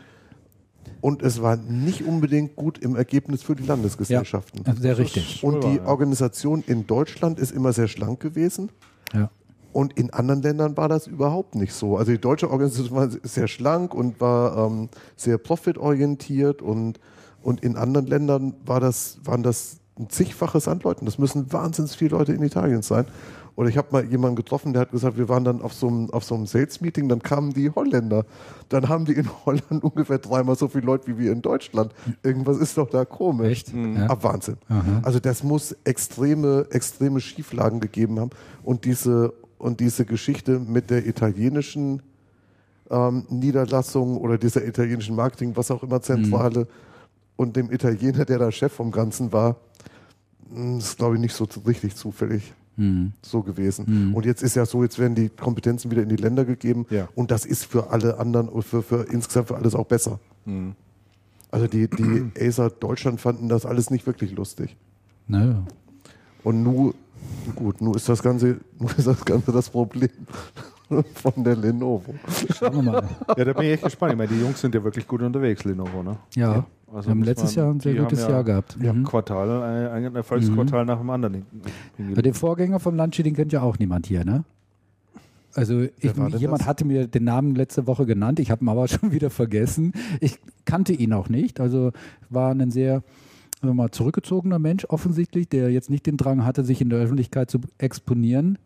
und 1.01 1.23
es 1.23 1.43
war 1.43 1.57
nicht 1.57 2.07
unbedingt 2.07 2.57
gut 2.57 2.79
im 2.79 2.97
Ergebnis 2.97 3.43
für 3.43 3.55
die 3.55 3.65
Landesgesellschaften. 3.65 4.65
Ja, 4.67 4.75
sehr 4.75 4.99
richtig. 4.99 5.45
Und 5.45 5.63
die. 5.65 5.81
Organisation 5.81 6.65
in 6.67 6.87
Deutschland 6.87 7.39
ist 7.39 7.53
immer 7.53 7.73
sehr 7.73 7.89
schlank 7.89 8.21
gewesen. 8.21 8.71
Ja. 9.13 9.31
Und 9.73 9.99
in 9.99 10.11
anderen 10.11 10.41
Ländern 10.41 10.77
war 10.77 10.89
das 10.89 11.07
überhaupt 11.07 11.57
nicht 11.57 11.75
so. 11.75 11.97
Also 11.97 12.13
die 12.13 12.21
deutsche 12.21 12.51
Organisation 12.51 12.97
war 12.97 13.09
sehr 13.23 13.49
schlank 13.49 13.93
und 13.93 14.21
war 14.21 14.67
ähm, 14.67 14.89
sehr 15.17 15.37
profitorientiert 15.37 16.63
und, 16.63 17.01
und 17.45 17.63
in 17.63 17.77
anderen 17.77 18.07
Ländern 18.07 18.55
war 18.65 18.81
das, 18.81 19.19
waren 19.23 19.43
das 19.43 19.77
ein 19.99 20.09
zigfaches 20.09 20.67
an 20.67 20.81
Leuten. 20.81 21.05
Das 21.05 21.19
müssen 21.19 21.53
wahnsinnig 21.53 21.93
viele 21.93 22.17
Leute 22.17 22.33
in 22.33 22.43
Italien 22.43 22.83
sein. 22.83 23.05
Oder 23.55 23.69
ich 23.69 23.77
habe 23.77 23.89
mal 23.93 24.05
jemanden 24.05 24.35
getroffen, 24.35 24.73
der 24.73 24.81
hat 24.83 24.91
gesagt, 24.91 25.17
wir 25.17 25.29
waren 25.29 25.45
dann 25.45 25.63
auf 25.63 25.75
so 25.75 25.87
einem, 25.87 26.11
auf 26.11 26.25
so 26.25 26.35
einem 26.35 26.47
Sales-Meeting, 26.47 27.09
dann 27.09 27.23
kamen 27.23 27.53
die 27.53 27.71
Holländer. 27.71 28.25
Dann 28.71 28.89
haben 28.89 29.05
die 29.05 29.13
in 29.13 29.29
Holland 29.47 29.85
ungefähr 29.85 30.19
dreimal 30.19 30.57
so 30.57 30.69
viele 30.69 30.87
Leute 30.87 31.07
wie 31.07 31.19
wir 31.19 31.31
in 31.31 31.43
Deutschland. 31.43 31.93
Irgendwas 32.23 32.57
ist 32.57 32.79
doch 32.79 32.89
da 32.89 33.05
komisch. 33.05 33.49
Echt? 33.49 33.75
Ja. 33.75 34.09
Ah, 34.09 34.17
Wahnsinn. 34.23 34.57
Also 35.03 35.21
das 35.21 35.45
muss 35.45 35.77
extreme, 35.85 36.67
extreme 36.71 37.21
Schieflagen 37.21 37.79
gegeben 37.79 38.19
haben. 38.19 38.31
Und 38.65 38.87
diese, 38.87 39.35
und 39.59 39.81
diese 39.81 40.07
Geschichte 40.07 40.59
mit 40.59 40.91
der 40.91 41.07
italienischen 41.07 42.03
ähm, 42.91 43.27
Niederlassung 43.29 44.17
oder 44.17 44.39
dieser 44.39 44.67
italienischen 44.67 45.15
Marketing, 45.15 45.57
was 45.57 45.71
auch 45.71 45.83
immer 45.83 46.01
Zentrale 46.01 46.67
und 47.37 47.57
dem 47.57 47.71
Italiener, 47.73 48.25
der 48.25 48.39
da 48.39 48.51
Chef 48.53 48.73
vom 48.73 48.91
Ganzen 48.91 49.33
war, 49.33 49.57
mh, 50.51 50.79
ist 50.79 50.99
glaube 50.99 51.15
ich 51.17 51.21
nicht 51.21 51.35
so 51.35 51.47
richtig 51.67 51.95
zufällig 51.97 52.53
so 53.23 53.43
gewesen. 53.43 54.13
Und 54.15 54.27
jetzt 54.27 54.43
ist 54.43 54.57
ja 54.57 54.67
so, 54.67 54.83
jetzt 54.83 54.99
werden 54.99 55.15
die 55.15 55.29
Kompetenzen 55.29 55.93
wieder 55.93 56.03
in 56.03 56.09
die 56.09 56.17
Länder 56.17 56.45
gegeben 56.45 56.87
Ja. 56.91 57.09
und 57.15 57.31
das 57.31 57.47
ist 57.47 57.67
für 57.67 57.91
alle 57.93 58.19
anderen 58.19 58.49
und 58.49 58.65
für, 58.65 58.83
für 58.83 59.07
insgesamt 59.13 59.47
für 59.47 59.55
alles 59.55 59.77
auch 59.77 59.87
besser. 59.87 60.19
Also 61.53 61.67
die, 61.69 61.89
die 61.89 62.33
Acer 62.41 62.71
Deutschland 62.71 63.21
fanden 63.21 63.49
das 63.49 63.65
alles 63.65 63.91
nicht 63.91 64.09
wirklich 64.09 64.33
lustig. 64.33 64.77
Naja. 65.29 65.63
Und 66.43 66.65
nu, 66.65 66.95
gut, 67.55 67.81
nu 67.81 67.93
ist 67.95 68.09
das 68.09 68.21
Ganze, 68.25 68.59
nu 68.81 68.89
ist 68.97 69.07
das 69.07 69.25
Ganze 69.25 69.53
das 69.53 69.71
Problem 69.71 70.11
von 71.15 71.45
der 71.45 71.55
Lenovo. 71.55 72.13
Schauen 72.59 72.75
wir 72.75 72.83
mal. 72.83 73.09
ja, 73.37 73.45
da 73.45 73.53
bin 73.53 73.63
ich 73.67 73.73
echt 73.75 73.85
gespannt. 73.85 74.13
Ich 74.15 74.19
meine, 74.19 74.31
die 74.33 74.41
Jungs 74.41 74.61
sind 74.61 74.75
ja 74.75 74.83
wirklich 74.83 75.07
gut 75.07 75.23
unterwegs, 75.23 75.63
Lenovo, 75.63 76.03
ne? 76.03 76.17
Ja. 76.35 76.67
Also 76.95 77.09
wir 77.09 77.11
haben 77.11 77.23
letztes 77.25 77.57
man- 77.57 77.65
Jahr 77.65 77.75
ein 77.75 77.81
sehr 77.81 77.95
gutes 77.95 78.21
haben 78.23 78.29
ja- 78.31 78.35
Jahr 78.37 78.45
gehabt. 78.45 78.79
Ja, 78.81 78.93
Mhm. 78.93 79.05
Quartal, 79.05 79.63
ein, 79.63 80.05
ein 80.07 80.15
Erfolgsquartal 80.17 80.85
nach 80.87 80.99
dem 80.99 81.11
anderen. 81.11 81.43
Bei 82.15 82.23
dem 82.23 82.35
Vorgänger 82.35 82.79
vom 82.79 82.95
Lanchi, 82.95 83.23
den 83.25 83.35
kennt 83.35 83.53
ja 83.53 83.63
auch 83.63 83.79
niemand 83.79 84.07
hier, 84.07 84.25
ne? 84.25 84.45
Also 85.55 85.83
ich, 85.83 86.13
jemand 86.39 86.61
das? 86.63 86.67
hatte 86.67 86.85
mir 86.85 87.07
den 87.07 87.25
Namen 87.25 87.55
letzte 87.55 87.87
Woche 87.87 88.07
genannt, 88.07 88.41
ich 88.41 88.51
habe 88.51 88.65
ihn 88.65 88.69
aber 88.69 88.87
schon 88.89 89.13
wieder 89.13 89.31
vergessen. 89.31 89.93
Ich 90.21 90.39
kannte 90.65 90.93
ihn 90.93 91.13
auch 91.13 91.29
nicht. 91.29 91.61
Also 91.61 91.93
war 92.31 92.53
ein 92.53 92.71
sehr 92.71 93.03
wir 93.63 93.73
mal, 93.73 93.91
zurückgezogener 93.91 94.59
Mensch 94.59 94.85
offensichtlich, 94.85 95.49
der 95.49 95.71
jetzt 95.71 95.89
nicht 95.89 96.05
den 96.07 96.19
Drang 96.19 96.45
hatte, 96.45 96.65
sich 96.65 96.81
in 96.83 96.91
der 96.91 96.99
Öffentlichkeit 96.99 97.51
zu 97.51 97.61
exponieren. 97.79 98.59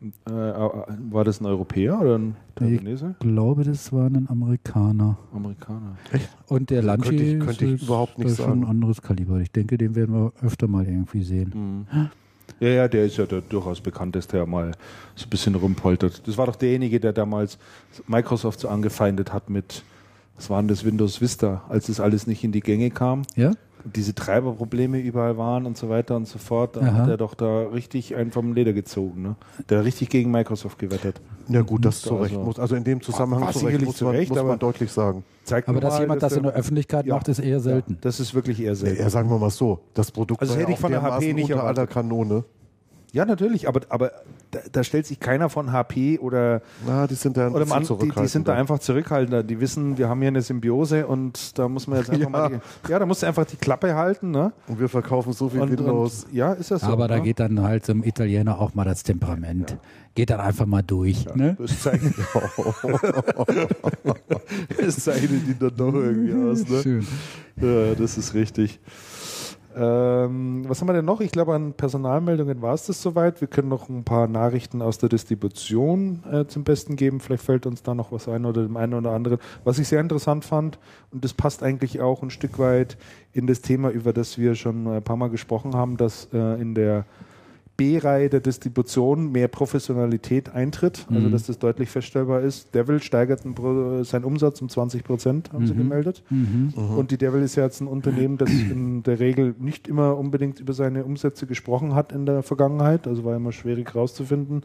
Äh, 0.00 0.30
war 0.30 1.24
das 1.24 1.40
ein 1.40 1.46
Europäer 1.46 2.00
oder 2.00 2.18
ein 2.18 2.36
Taiwanese? 2.54 3.16
Ich 3.20 3.26
glaube, 3.26 3.64
das 3.64 3.92
war 3.92 4.06
ein 4.06 4.28
Amerikaner. 4.30 5.18
Amerikaner. 5.34 5.96
Und 6.46 6.70
der 6.70 6.82
Lanchi 6.82 7.08
Könnte 7.08 7.24
ich- 7.24 7.38
könnte 7.40 7.64
ich 7.66 7.72
ist, 7.74 7.82
überhaupt 7.82 8.16
nicht 8.18 8.28
ist 8.28 8.36
schon 8.36 8.46
sagen. 8.46 8.62
ein 8.64 8.68
anderes 8.70 9.02
Kaliber. 9.02 9.40
Ich 9.40 9.50
denke, 9.50 9.76
den 9.76 9.96
werden 9.96 10.14
wir 10.14 10.32
öfter 10.40 10.68
mal 10.68 10.86
irgendwie 10.86 11.24
sehen. 11.24 11.86
Ja, 12.60 12.68
ja, 12.68 12.88
der 12.88 13.06
ist 13.06 13.16
ja 13.16 13.26
der 13.26 13.40
durchaus 13.40 13.80
bekannt, 13.80 14.14
dass 14.16 14.26
der 14.28 14.46
mal 14.46 14.72
so 15.16 15.26
ein 15.26 15.30
bisschen 15.30 15.54
rumpoltert. 15.56 16.26
Das 16.26 16.38
war 16.38 16.46
doch 16.46 16.56
derjenige, 16.56 17.00
der 17.00 17.12
damals 17.12 17.58
Microsoft 18.06 18.60
so 18.60 18.68
angefeindet 18.68 19.32
hat 19.32 19.50
mit, 19.50 19.82
was 20.36 20.48
war 20.48 20.60
denn 20.62 20.68
das, 20.68 20.84
Windows 20.84 21.20
Vista, 21.20 21.64
als 21.68 21.86
das 21.88 21.98
alles 22.00 22.26
nicht 22.26 22.44
in 22.44 22.52
die 22.52 22.60
Gänge 22.60 22.90
kam. 22.90 23.22
Ja? 23.36 23.52
Diese 23.94 24.14
Treiberprobleme 24.14 24.98
überall 24.98 25.36
waren 25.38 25.66
und 25.66 25.76
so 25.76 25.88
weiter 25.88 26.16
und 26.16 26.26
so 26.26 26.38
fort. 26.38 26.76
Da 26.76 26.80
Aha. 26.80 26.92
hat 26.94 27.08
er 27.08 27.16
doch 27.16 27.34
da 27.34 27.62
richtig 27.68 28.14
einen 28.16 28.30
vom 28.32 28.52
Leder 28.54 28.72
gezogen. 28.72 29.22
Ne? 29.22 29.36
Der 29.68 29.78
hat 29.78 29.84
richtig 29.86 30.08
gegen 30.10 30.30
Microsoft 30.30 30.78
gewettet. 30.78 31.20
Ja 31.48 31.62
gut, 31.62 31.84
das 31.84 32.00
zu 32.02 32.10
Also- 32.12 32.22
Recht 32.24 32.34
muss, 32.44 32.58
also 32.58 32.74
in 32.76 32.84
dem 32.84 33.00
Zusammenhang 33.00 33.42
War 33.44 33.52
zu 33.52 33.66
Recht 33.66 33.82
muss 33.84 33.96
zu 33.96 34.04
man, 34.04 34.14
Recht, 34.16 34.28
muss 34.30 34.38
aber- 34.38 34.48
man 34.50 34.58
deutlich 34.58 34.90
sagen. 34.92 35.24
Zeigt 35.44 35.68
Aber 35.68 35.74
nur 35.74 35.80
dass 35.80 35.94
mal, 35.94 36.00
jemand 36.00 36.22
das 36.22 36.32
in 36.34 36.42
der- 36.42 36.52
Öffentlichkeit 36.52 37.06
Ja. 37.06 37.14
macht, 37.14 37.28
ist 37.28 37.38
eher 37.38 37.60
selten. 37.60 37.92
Ja, 37.94 37.98
das 38.02 38.20
ist 38.20 38.34
wirklich 38.34 38.60
eher 38.60 38.74
selten. 38.74 39.00
Ja, 39.00 39.08
sagen 39.10 39.30
wir 39.30 39.38
mal 39.38 39.50
so, 39.50 39.80
das 39.94 40.10
Produkt 40.10 40.40
Also 40.42 40.52
war 40.54 40.60
hätte 40.60 40.70
ja 40.72 40.74
ich 40.74 40.80
von 40.80 40.90
der 40.92 41.02
HP 41.02 41.32
nicht 41.32 41.50
unter 41.52 41.64
aller. 41.64 41.86
Kanone. 41.86 42.44
Ja, 43.12 43.24
natürlich, 43.24 43.66
aber, 43.66 43.80
aber 43.88 44.12
da, 44.50 44.60
da 44.72 44.84
stellt 44.84 45.06
sich 45.06 45.20
keiner 45.20 45.50
von 45.50 45.72
HP 45.72 46.18
oder, 46.18 46.62
Na, 46.86 47.06
die 47.06 47.14
sind 47.14 47.36
da 47.36 47.46
ein 47.46 47.54
oder 47.54 47.66
man, 47.66 47.84
die, 47.84 48.10
die 48.10 48.28
sind 48.28 48.48
da 48.48 48.54
einfach 48.54 48.78
zurückhaltender. 48.78 49.42
Die 49.42 49.60
wissen, 49.60 49.98
wir 49.98 50.08
haben 50.08 50.20
hier 50.20 50.28
eine 50.28 50.42
Symbiose 50.42 51.06
und 51.06 51.58
da 51.58 51.68
muss 51.68 51.86
man 51.86 51.98
jetzt 51.98 52.10
einfach 52.10 52.18
Ja. 52.22 52.28
mal 52.30 52.60
die, 52.86 52.90
ja, 52.90 52.98
da 52.98 53.06
musst 53.06 53.22
du 53.22 53.26
einfach 53.26 53.44
die 53.44 53.56
Klappe 53.56 53.94
halten, 53.94 54.30
ne? 54.30 54.52
Und 54.66 54.80
wir 54.80 54.88
verkaufen 54.88 55.32
so 55.32 55.48
viel 55.48 55.60
Und, 55.60 55.70
Windows. 55.70 56.24
und 56.24 56.34
ja, 56.34 56.52
ist 56.52 56.70
das 56.70 56.82
so. 56.82 56.88
Aber 56.88 57.08
da 57.08 57.16
ne? 57.16 57.22
geht 57.22 57.40
dann 57.40 57.62
halt 57.62 57.84
zum 57.84 58.02
Italiener 58.02 58.60
auch 58.60 58.74
mal 58.74 58.84
das 58.84 59.02
Temperament. 59.02 59.76
Geht 60.14 60.30
dann 60.30 60.40
einfach 60.40 60.66
mal 60.66 60.82
durch. 60.82 61.26
Ne? 61.34 61.56
Das 61.60 61.82
zeichnet, 61.82 62.14
das 64.80 65.04
zeichnet 65.04 65.30
ihn 65.48 65.56
dann 65.58 65.76
doch 65.76 65.94
irgendwie 65.94 66.34
aus, 66.34 66.68
ne? 66.68 66.82
Schön. 66.82 67.06
Ja, 67.60 67.94
das 67.94 68.18
ist 68.18 68.34
richtig. 68.34 68.80
Ähm, 69.76 70.64
was 70.66 70.80
haben 70.80 70.88
wir 70.88 70.94
denn 70.94 71.04
noch? 71.04 71.20
Ich 71.20 71.30
glaube, 71.30 71.54
an 71.54 71.74
Personalmeldungen 71.74 72.62
war 72.62 72.74
es 72.74 72.86
das 72.86 73.02
soweit. 73.02 73.40
Wir 73.40 73.48
können 73.48 73.68
noch 73.68 73.88
ein 73.88 74.04
paar 74.04 74.26
Nachrichten 74.26 74.82
aus 74.82 74.98
der 74.98 75.08
Distribution 75.08 76.22
äh, 76.30 76.46
zum 76.46 76.64
Besten 76.64 76.96
geben. 76.96 77.20
Vielleicht 77.20 77.44
fällt 77.44 77.66
uns 77.66 77.82
da 77.82 77.94
noch 77.94 78.10
was 78.10 78.28
ein 78.28 78.44
oder 78.44 78.62
dem 78.62 78.76
einen 78.76 78.94
oder 78.94 79.12
anderen. 79.12 79.38
Was 79.64 79.78
ich 79.78 79.88
sehr 79.88 80.00
interessant 80.00 80.44
fand, 80.44 80.78
und 81.12 81.24
das 81.24 81.34
passt 81.34 81.62
eigentlich 81.62 82.00
auch 82.00 82.22
ein 82.22 82.30
Stück 82.30 82.58
weit 82.58 82.96
in 83.32 83.46
das 83.46 83.60
Thema, 83.60 83.90
über 83.90 84.12
das 84.12 84.38
wir 84.38 84.54
schon 84.54 84.86
ein 84.86 85.02
paar 85.02 85.16
Mal 85.16 85.30
gesprochen 85.30 85.74
haben, 85.74 85.96
dass 85.96 86.28
äh, 86.32 86.60
in 86.60 86.74
der 86.74 87.04
B-Reihe 87.78 88.28
der 88.28 88.40
Distribution 88.40 89.32
mehr 89.32 89.48
Professionalität 89.48 90.50
eintritt, 90.50 91.06
also 91.08 91.28
Mhm. 91.28 91.32
dass 91.32 91.46
das 91.46 91.58
deutlich 91.58 91.88
feststellbar 91.88 92.40
ist. 92.42 92.74
Devil 92.74 93.00
steigert 93.00 93.40
seinen 93.42 94.24
Umsatz 94.24 94.60
um 94.60 94.68
20 94.68 95.04
Prozent, 95.04 95.52
haben 95.52 95.66
sie 95.66 95.72
Mhm. 95.74 95.78
gemeldet. 95.78 96.22
Mhm. 96.28 96.74
Und 96.74 97.12
die 97.12 97.16
Devil 97.18 97.40
ist 97.40 97.54
ja 97.54 97.62
jetzt 97.64 97.80
ein 97.80 97.86
Unternehmen, 97.86 98.36
das 98.36 98.50
in 98.50 99.04
der 99.04 99.20
Regel 99.20 99.54
nicht 99.58 99.88
immer 99.88 100.18
unbedingt 100.18 100.58
über 100.60 100.72
seine 100.74 101.04
Umsätze 101.04 101.46
gesprochen 101.46 101.94
hat 101.94 102.12
in 102.12 102.26
der 102.26 102.42
Vergangenheit, 102.42 103.06
also 103.06 103.24
war 103.24 103.36
immer 103.36 103.52
schwierig 103.52 103.94
rauszufinden. 103.94 104.64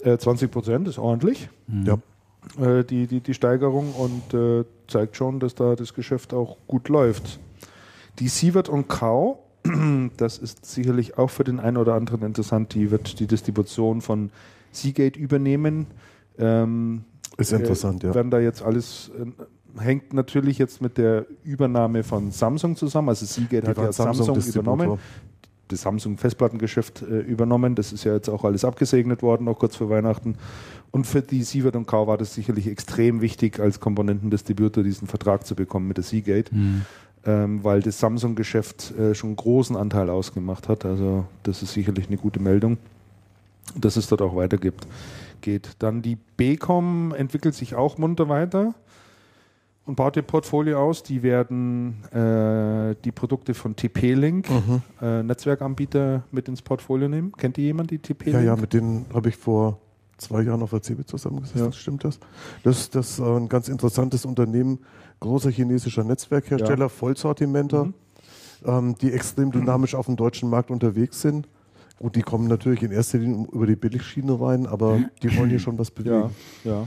Äh, 0.00 0.18
20 0.18 0.50
Prozent 0.50 0.88
ist 0.88 0.98
ordentlich, 0.98 1.48
Mhm. 1.68 1.86
Ja. 1.86 1.98
äh, 2.78 2.84
die, 2.84 3.06
die, 3.06 3.20
die 3.20 3.32
Steigerung 3.34 3.92
und 3.94 4.34
äh, 4.34 4.64
zeigt 4.88 5.16
schon, 5.16 5.38
dass 5.38 5.54
da 5.54 5.76
das 5.76 5.94
Geschäft 5.94 6.34
auch 6.34 6.56
gut 6.66 6.88
läuft. 6.88 7.38
Die 8.18 8.26
Sievert 8.28 8.68
und 8.68 8.88
Kau, 8.88 9.43
das 10.16 10.38
ist 10.38 10.66
sicherlich 10.66 11.18
auch 11.18 11.30
für 11.30 11.44
den 11.44 11.60
einen 11.60 11.76
oder 11.76 11.94
anderen 11.94 12.22
interessant, 12.22 12.74
die 12.74 12.90
wird 12.90 13.18
die 13.20 13.26
Distribution 13.26 14.00
von 14.00 14.30
Seagate 14.72 15.18
übernehmen. 15.18 15.86
Ähm, 16.38 17.04
Ist 17.36 17.52
interessant, 17.52 18.04
äh, 18.04 18.08
ja. 18.08 18.14
Werden 18.14 18.30
da 18.30 18.40
jetzt 18.40 18.62
alles 18.62 19.10
äh, 19.18 19.26
hängt 19.78 20.12
natürlich 20.12 20.58
jetzt 20.58 20.80
mit 20.80 20.98
der 20.98 21.26
Übernahme 21.42 22.02
von 22.02 22.30
Samsung 22.30 22.76
zusammen. 22.76 23.08
Also 23.08 23.26
Seagate 23.26 23.66
hat 23.68 23.76
waren 23.76 23.86
ja 23.86 23.92
Samsung 23.92 24.34
Distributor. 24.34 24.74
übernommen, 24.74 24.98
das 25.68 25.80
Samsung 25.82 26.18
Festplattengeschäft 26.18 27.02
äh, 27.02 27.20
übernommen. 27.20 27.74
Das 27.74 27.92
ist 27.92 28.04
ja 28.04 28.14
jetzt 28.14 28.28
auch 28.28 28.44
alles 28.44 28.64
abgesegnet 28.64 29.22
worden, 29.22 29.48
auch 29.48 29.58
kurz 29.58 29.76
vor 29.76 29.90
Weihnachten. 29.90 30.36
Und 30.90 31.06
für 31.06 31.22
die 31.22 31.42
Sievert 31.42 31.74
und 31.74 31.86
Kau 31.86 32.06
war 32.06 32.18
das 32.18 32.34
sicherlich 32.34 32.68
extrem 32.68 33.20
wichtig, 33.20 33.58
als 33.58 33.80
Komponentendistributor 33.80 34.84
diesen 34.84 35.08
Vertrag 35.08 35.46
zu 35.46 35.54
bekommen 35.54 35.88
mit 35.88 35.96
der 35.96 36.04
Seagate, 36.04 36.54
Mhm. 36.54 36.82
Ähm, 37.26 37.62
weil 37.64 37.80
das 37.80 37.98
Samsung-Geschäft 38.00 38.92
äh, 38.98 39.14
schon 39.14 39.30
einen 39.30 39.36
großen 39.36 39.76
Anteil 39.76 40.10
ausgemacht 40.10 40.68
hat. 40.68 40.84
Also 40.84 41.24
das 41.42 41.62
ist 41.62 41.72
sicherlich 41.72 42.08
eine 42.08 42.16
gute 42.16 42.40
Meldung, 42.40 42.78
dass 43.76 43.96
es 43.96 44.06
dort 44.08 44.22
auch 44.22 44.36
weitergibt. 44.36 44.86
Geht. 45.40 45.70
Dann 45.78 46.00
die 46.02 46.16
BCom 46.36 47.12
entwickelt 47.14 47.54
sich 47.54 47.74
auch 47.74 47.98
munter 47.98 48.28
weiter 48.30 48.74
und 49.84 49.96
baut 49.96 50.16
ihr 50.16 50.22
Portfolio 50.22 50.80
aus. 50.82 51.02
Die 51.02 51.22
werden 51.22 52.02
äh, 52.12 52.94
die 53.04 53.12
Produkte 53.12 53.52
von 53.52 53.76
TP-Link, 53.76 54.48
Mhm. 54.50 54.82
äh, 55.02 55.22
Netzwerkanbieter, 55.22 56.22
mit 56.30 56.48
ins 56.48 56.62
Portfolio 56.62 57.08
nehmen. 57.08 57.32
Kennt 57.32 57.58
ihr 57.58 57.64
jemand, 57.64 57.90
die 57.90 57.98
TP-Link? 57.98 58.34
Ja, 58.36 58.40
ja, 58.40 58.56
mit 58.56 58.72
denen 58.72 59.04
habe 59.12 59.28
ich 59.28 59.36
vor 59.36 59.78
zwei 60.16 60.40
Jahren 60.42 60.62
auf 60.62 60.70
der 60.70 60.80
CeBIT 60.80 61.08
zusammengesessen. 61.08 61.66
Ja. 61.66 61.72
Stimmt 61.72 62.04
das? 62.04 62.18
Das 62.62 62.88
das 62.88 63.10
ist 63.10 63.20
ein 63.20 63.48
ganz 63.50 63.68
interessantes 63.68 64.24
Unternehmen, 64.24 64.78
großer 65.20 65.50
chinesischer 65.50 66.04
Netzwerkhersteller, 66.04 66.86
Ja. 66.86 66.88
Vollsortimenter, 66.88 67.84
Mhm. 67.86 67.94
ähm, 68.64 68.94
die 69.00 69.12
extrem 69.12 69.50
dynamisch 69.52 69.94
auf 69.94 70.06
dem 70.06 70.16
deutschen 70.16 70.50
Markt 70.50 70.70
unterwegs 70.70 71.20
sind. 71.20 71.48
Gut, 71.98 72.16
die 72.16 72.22
kommen 72.22 72.48
natürlich 72.48 72.82
in 72.82 72.90
erster 72.92 73.18
Linie 73.18 73.46
über 73.52 73.66
die 73.66 73.76
Billigschiene 73.76 74.38
rein, 74.40 74.66
aber 74.66 75.00
die 75.22 75.36
wollen 75.38 75.48
hier 75.50 75.60
schon 75.60 75.78
was 75.78 75.90
bewegen. 75.90 76.30
ja, 76.64 76.70
ja. 76.72 76.86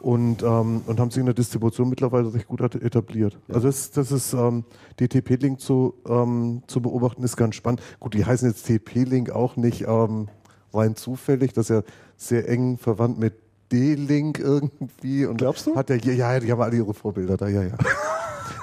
und, 0.00 0.42
ähm, 0.42 0.80
und 0.86 0.98
haben 0.98 1.10
sich 1.10 1.20
in 1.20 1.26
der 1.26 1.34
Distribution 1.34 1.88
mittlerweile 1.88 2.32
recht 2.34 2.48
gut 2.48 2.60
etabliert. 2.60 3.38
Ja. 3.48 3.54
Also 3.54 3.68
das, 3.68 3.90
das 3.92 4.10
ist 4.10 4.32
ähm, 4.32 4.64
die 4.98 5.08
TP-Link 5.08 5.60
zu, 5.60 5.94
ähm, 6.08 6.62
zu 6.66 6.80
beobachten, 6.82 7.22
ist 7.22 7.36
ganz 7.36 7.54
spannend. 7.54 7.80
Gut, 8.00 8.14
die 8.14 8.24
heißen 8.24 8.48
jetzt 8.48 8.66
TP-Link 8.66 9.30
auch 9.30 9.56
nicht 9.56 9.84
ähm, 9.86 10.28
rein 10.74 10.96
zufällig, 10.96 11.52
das 11.52 11.68
ist 11.70 11.76
ja 11.76 11.82
sehr 12.16 12.48
eng 12.48 12.76
verwandt 12.78 13.18
mit 13.18 13.34
D-Link 13.72 14.38
irgendwie. 14.38 15.26
Und 15.26 15.36
Glaubst 15.38 15.66
du? 15.66 15.76
Hat 15.76 15.88
der, 15.88 15.98
ja, 15.98 16.12
ja, 16.12 16.40
die 16.40 16.50
haben 16.50 16.60
alle 16.60 16.76
ihre 16.76 16.92
Vorbilder 16.94 17.36
da, 17.36 17.48
ja, 17.48 17.62
ja. 17.62 17.74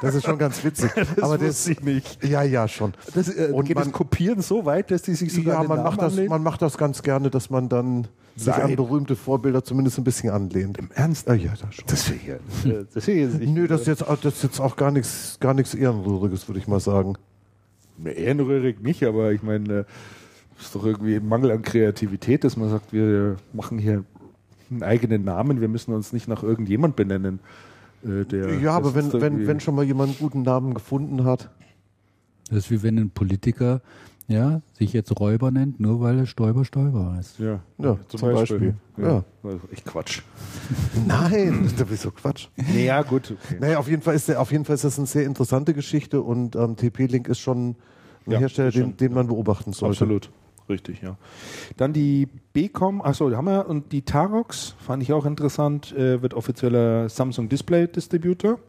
Das 0.01 0.13
ist 0.13 0.25
schon 0.25 0.37
ganz 0.37 0.63
witzig. 0.63 0.91
Aber 1.21 1.37
das, 1.37 1.67
ich 1.67 1.81
nicht. 1.81 2.23
ja, 2.23 2.43
ja, 2.43 2.67
schon. 2.67 2.93
Das, 3.15 3.29
äh, 3.29 3.49
Und 3.51 3.65
geht 3.65 3.75
man- 3.75 3.85
das 3.85 3.93
Kopieren 3.93 4.41
so 4.41 4.65
weit, 4.65 4.91
dass 4.91 5.01
die 5.01 5.15
sich 5.15 5.33
sogar 5.33 5.61
Ja, 5.63 5.67
man 5.67 5.81
macht, 5.83 5.99
das, 6.01 6.11
anlehnen? 6.13 6.29
man 6.29 6.43
macht 6.43 6.61
das 6.61 6.77
ganz 6.77 7.01
gerne, 7.01 7.29
dass 7.31 7.49
man 7.49 7.67
dann 7.69 8.07
sich 8.35 8.53
an 8.53 8.75
berühmte 8.75 9.15
Vorbilder 9.15 9.63
zumindest 9.63 9.97
ein 9.97 10.03
bisschen 10.03 10.29
anlehnt. 10.29 10.77
Im 10.77 10.91
Ernst? 10.93 11.27
Ah, 11.27 11.33
ja, 11.33 11.51
das 11.59 11.73
schon. 11.73 11.85
Das 11.87 12.07
ja, 12.09 12.35
äh, 12.71 12.85
das 12.93 13.07
jetzt 13.07 13.39
nicht. 13.39 13.49
Nö, 13.51 13.67
das 13.67 13.81
ist 13.81 13.87
jetzt, 13.87 14.07
auch- 14.07 14.17
das 14.21 14.35
ist 14.35 14.43
jetzt 14.43 14.59
auch 14.59 14.75
gar 14.75 14.91
nichts, 14.91 15.37
gar 15.39 15.55
nichts 15.55 15.73
Ehrenrühriges, 15.73 16.47
würde 16.47 16.59
ich 16.59 16.67
mal 16.67 16.79
sagen. 16.79 17.15
Ehrenrührig 18.05 18.79
nicht, 18.81 19.03
aber 19.03 19.31
ich 19.31 19.41
meine, 19.41 19.73
äh, 19.79 19.83
ist 20.59 20.75
doch 20.75 20.85
irgendwie 20.85 21.15
ein 21.15 21.27
Mangel 21.27 21.49
an 21.51 21.61
Kreativität, 21.63 22.43
dass 22.43 22.57
man 22.57 22.69
sagt, 22.69 22.93
wir 22.93 23.37
machen 23.53 23.79
hier 23.79 24.03
einen 24.69 24.83
eigenen 24.83 25.23
Namen, 25.23 25.61
wir 25.61 25.67
müssen 25.67 25.93
uns 25.93 26.13
nicht 26.13 26.27
nach 26.27 26.43
irgendjemand 26.43 26.95
benennen. 26.95 27.39
äh, 28.03 28.25
Der, 28.25 28.59
Ja, 28.59 28.71
aber 28.75 28.95
wenn, 28.95 29.11
wenn, 29.13 29.47
wenn 29.47 29.59
schon 29.59 29.75
mal 29.75 29.85
jemand 29.85 30.09
einen 30.09 30.19
guten 30.19 30.41
Namen 30.43 30.73
gefunden 30.73 31.23
hat, 31.23 31.49
Das 32.49 32.59
ist 32.59 32.71
wie 32.71 32.83
wenn 32.83 32.97
ein 32.97 33.09
Politiker 33.09 33.81
ja, 34.29 34.61
sich 34.77 34.91
jetzt 34.91 35.17
Räuber 35.21 35.51
nennt, 35.51 35.79
nur 35.79 36.01
weil 36.01 36.19
er 36.19 36.25
Stäuber 36.25 36.65
Stäuber 36.65 37.13
heißt. 37.13 37.39
Ja, 37.39 37.61
Ja, 37.77 37.97
zum 38.09 38.19
Beispiel. 38.33 38.73
Ja. 38.97 39.07
Ja. 39.07 39.23
Also 39.41 39.59
echt 39.71 39.85
Quatsch. 39.85 40.21
nein, 41.07 41.71
das 41.77 41.89
ist 41.89 42.01
so 42.01 42.11
Quatsch. 42.11 42.49
Naja, 42.57 43.03
gut. 43.03 43.31
Okay. 43.45 43.57
Naja, 43.61 43.77
auf 43.79 43.87
jeden 43.87 44.01
Fall 44.01 44.15
ist, 44.15 44.27
der, 44.27 44.41
auf 44.41 44.51
jeden 44.51 44.65
Fall 44.65 44.75
ist 44.75 44.83
das 44.83 44.97
eine 44.97 45.07
sehr 45.07 45.25
interessante 45.25 45.73
Geschichte 45.73 46.21
und 46.21 46.57
ähm, 46.57 46.75
TP-Link 46.75 47.29
ist 47.29 47.39
schon 47.39 47.69
ein 48.25 48.31
Ja, 48.31 48.39
Hersteller, 48.39 48.71
schon, 48.73 48.81
den, 48.81 48.97
den 48.97 49.13
man 49.13 49.27
beobachten 49.27 49.71
sollte. 49.71 49.93
Absolut. 50.03 50.29
Richtig, 50.69 51.01
ja. 51.01 51.15
Dann 51.77 51.93
die 51.93 52.27
BCom, 52.53 53.01
achso, 53.01 53.29
die 53.29 53.35
haben 53.35 53.45
wir, 53.47 53.67
und 53.69 53.91
die 53.91 54.01
Tarox, 54.01 54.75
fand 54.79 55.01
ich 55.01 55.13
auch 55.13 55.25
interessant, 55.25 55.93
äh, 55.95 56.21
wird 56.21 56.33
offizieller 56.33 57.07
Samsung 57.09 57.47
Display 57.49 57.87
Distributor. 57.87 58.59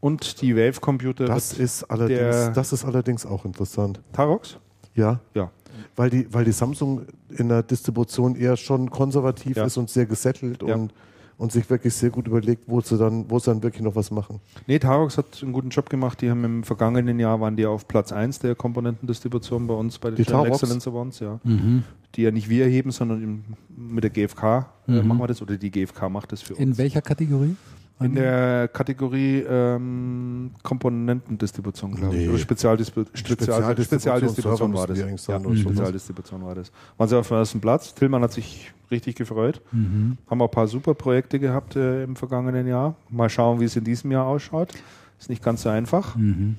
Und 0.00 0.42
die 0.42 0.56
Wave 0.56 0.80
Computer 0.80 1.26
Das 1.26 1.52
ist, 1.52 1.84
allerdings, 1.84 2.50
das 2.54 2.72
ist 2.72 2.84
allerdings 2.84 3.24
auch 3.24 3.44
interessant. 3.44 4.00
Tarox? 4.12 4.58
Ja, 4.94 5.20
Ja. 5.34 5.50
weil 5.94 6.10
die, 6.10 6.26
weil 6.34 6.44
die 6.44 6.52
Samsung 6.52 7.02
in 7.30 7.48
der 7.48 7.62
Distribution 7.62 8.34
eher 8.34 8.56
schon 8.56 8.90
konservativ 8.90 9.56
Ja. 9.56 9.64
ist 9.64 9.76
und 9.76 9.90
sehr 9.90 10.06
gesettelt 10.06 10.62
Ja. 10.66 10.74
und, 10.74 10.92
und 11.38 11.52
sich 11.52 11.68
wirklich 11.70 11.94
sehr 11.94 12.10
gut 12.10 12.26
überlegt, 12.26 12.64
wo 12.66 12.80
sie 12.80 12.96
dann, 12.98 13.30
wo 13.30 13.38
sie 13.38 13.46
dann 13.50 13.62
wirklich 13.62 13.82
noch 13.82 13.94
was 13.96 14.10
machen. 14.10 14.40
Nee, 14.66 14.78
Tarox 14.78 15.18
hat 15.18 15.42
einen 15.42 15.52
guten 15.52 15.70
Job 15.70 15.90
gemacht. 15.90 16.20
Die 16.20 16.30
haben 16.30 16.44
im 16.44 16.64
vergangenen 16.64 17.18
Jahr 17.18 17.40
waren 17.40 17.56
die 17.56 17.66
auf 17.66 17.88
Platz 17.88 18.12
1 18.12 18.38
der 18.40 18.54
Komponentendistribution 18.54 19.66
bei 19.66 19.74
uns 19.74 19.98
bei 19.98 20.10
den 20.10 20.24
Channel? 20.24 20.46
Excellence 20.52 20.86
Awards, 20.86 21.20
ja. 21.20 21.40
Mhm. 21.44 21.84
Die 22.14 22.22
ja 22.22 22.30
nicht 22.30 22.48
wir 22.48 22.64
erheben, 22.64 22.90
sondern 22.90 23.44
mit 23.76 24.04
der 24.04 24.10
GfK 24.10 24.66
äh, 24.86 24.92
Mhm. 24.92 25.08
machen 25.08 25.20
wir 25.20 25.26
das 25.28 25.40
oder 25.42 25.56
die 25.56 25.70
GfK 25.70 26.08
macht 26.10 26.32
das 26.32 26.42
für 26.42 26.54
In 26.54 26.70
uns. 26.70 26.78
welcher 26.78 27.00
Kategorie? 27.02 27.56
In 28.04 28.14
der 28.14 28.68
Kategorie 28.68 29.44
ähm, 29.48 30.50
Komponentendistribution, 30.62 31.94
glaube 31.94 32.16
ich. 32.16 32.22
Nee. 32.22 32.28
Oder 32.28 32.38
Spezialdispu 32.38 33.04
Spezial 33.12 33.62
Spezialdistribution, 33.62 33.84
Spezialdistribution 33.84 34.74
war 34.74 34.86
das. 34.86 34.98
Ja. 34.98 35.56
Spezialdistribution 35.56 36.44
war 36.44 36.54
das. 36.54 36.72
Waren 36.96 37.08
sie 37.08 37.18
auf 37.18 37.28
dem 37.28 37.36
ersten 37.36 37.60
Platz. 37.60 37.94
Tillmann 37.94 38.22
hat 38.22 38.32
sich 38.32 38.72
richtig 38.90 39.16
gefreut. 39.16 39.60
Mhm. 39.72 40.18
Haben 40.28 40.42
auch 40.42 40.48
ein 40.48 40.50
paar 40.50 40.68
super 40.68 40.94
Projekte 40.94 41.38
gehabt 41.38 41.76
äh, 41.76 42.04
im 42.04 42.16
vergangenen 42.16 42.66
Jahr. 42.66 42.94
Mal 43.08 43.28
schauen, 43.28 43.60
wie 43.60 43.64
es 43.64 43.76
in 43.76 43.84
diesem 43.84 44.12
Jahr 44.12 44.26
ausschaut. 44.26 44.72
Ist 45.18 45.30
nicht 45.30 45.42
ganz 45.42 45.62
so 45.62 45.68
einfach. 45.68 46.16
Mhm. 46.16 46.56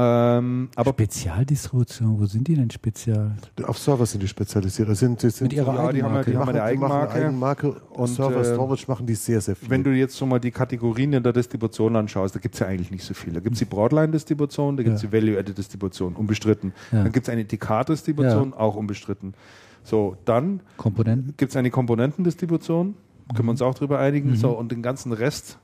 Ähm, 0.00 0.68
aber 0.76 0.90
Spezialdistribution, 0.90 2.20
wo 2.20 2.26
sind 2.26 2.46
die 2.46 2.54
denn 2.54 2.70
spezial? 2.70 3.32
Auf 3.64 3.78
Server 3.78 4.06
sind 4.06 4.22
die 4.22 4.28
spezialisiert. 4.28 4.88
Das 4.88 5.00
sind, 5.00 5.20
die 5.22 5.28
sind 5.30 5.46
Mit 5.48 5.54
ihrer 5.54 5.74
ja, 5.74 5.92
die 5.92 6.02
haben, 6.04 6.14
Eigenmarke. 6.14 6.34
haben 6.38 6.48
eine 6.50 6.52
die 6.52 6.58
machen 6.58 6.92
Eigenmarke. 6.92 7.12
eine 7.14 7.24
Eigenmarke 7.26 7.68
und 7.72 8.00
Und, 8.00 8.06
Server 8.06 8.40
äh, 8.40 8.44
Storage 8.44 8.84
machen 8.86 9.06
die 9.06 9.14
sehr, 9.16 9.40
sehr 9.40 9.56
viel. 9.56 9.68
Wenn 9.70 9.82
du 9.82 9.90
jetzt 9.90 10.14
so 10.14 10.24
mal 10.24 10.38
die 10.38 10.52
Kategorien 10.52 11.12
in 11.14 11.22
der 11.24 11.32
Distribution 11.32 11.96
anschaust, 11.96 12.32
da 12.34 12.38
gibt 12.38 12.54
es 12.54 12.60
ja 12.60 12.68
eigentlich 12.68 12.92
nicht 12.92 13.02
so 13.02 13.12
viel. 13.12 13.32
Da 13.32 13.40
gibt 13.40 13.54
es 13.54 13.58
die 13.58 13.64
Broadline-Distribution, 13.64 14.76
da 14.76 14.84
gibt 14.84 14.96
es 14.96 15.02
Ja. 15.02 15.08
die 15.08 15.16
Value-Added-Distribution, 15.16 16.14
unbestritten. 16.14 16.72
Ja. 16.92 17.02
Dann 17.02 17.10
gibt 17.12 17.26
es 17.26 17.32
eine 17.32 17.44
TK-Distribution, 17.46 18.54
auch 18.54 18.76
unbestritten. 18.76 19.34
So, 19.82 20.16
dann 20.24 20.60
Komponenten? 20.76 21.34
gibt 21.36 21.50
es 21.50 21.56
eine 21.56 21.70
Komponentendistribution, 21.70 22.94
können 23.34 23.48
wir 23.48 23.50
uns 23.50 23.62
auch 23.62 23.74
drüber 23.74 23.98
einigen. 23.98 24.36
So, 24.36 24.50
und 24.50 24.70
den 24.70 24.82
ganzen 24.82 25.12
Rest, 25.12 25.58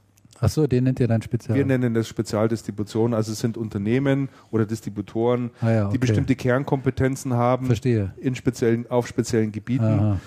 Achso, 0.44 0.66
den 0.66 0.84
nennt 0.84 1.00
ihr 1.00 1.08
dann 1.08 1.22
spezial. 1.22 1.56
wir 1.56 1.64
nennen 1.64 1.94
das 1.94 2.08
Spezialdistribution, 2.08 3.14
also 3.14 3.32
es 3.32 3.38
sind 3.38 3.56
Unternehmen 3.56 4.28
oder 4.50 4.66
Distributoren, 4.66 5.50
ah, 5.60 5.70
ja, 5.70 5.80
die 5.82 5.88
okay. 5.88 5.98
bestimmte 5.98 6.36
Kernkompetenzen 6.36 7.34
haben 7.34 7.66
Verstehe. 7.66 8.14
in 8.18 8.34
speziellen, 8.34 8.90
auf 8.90 9.06
speziellen 9.06 9.52
Gebieten. 9.52 9.84
Aha. 9.84 10.20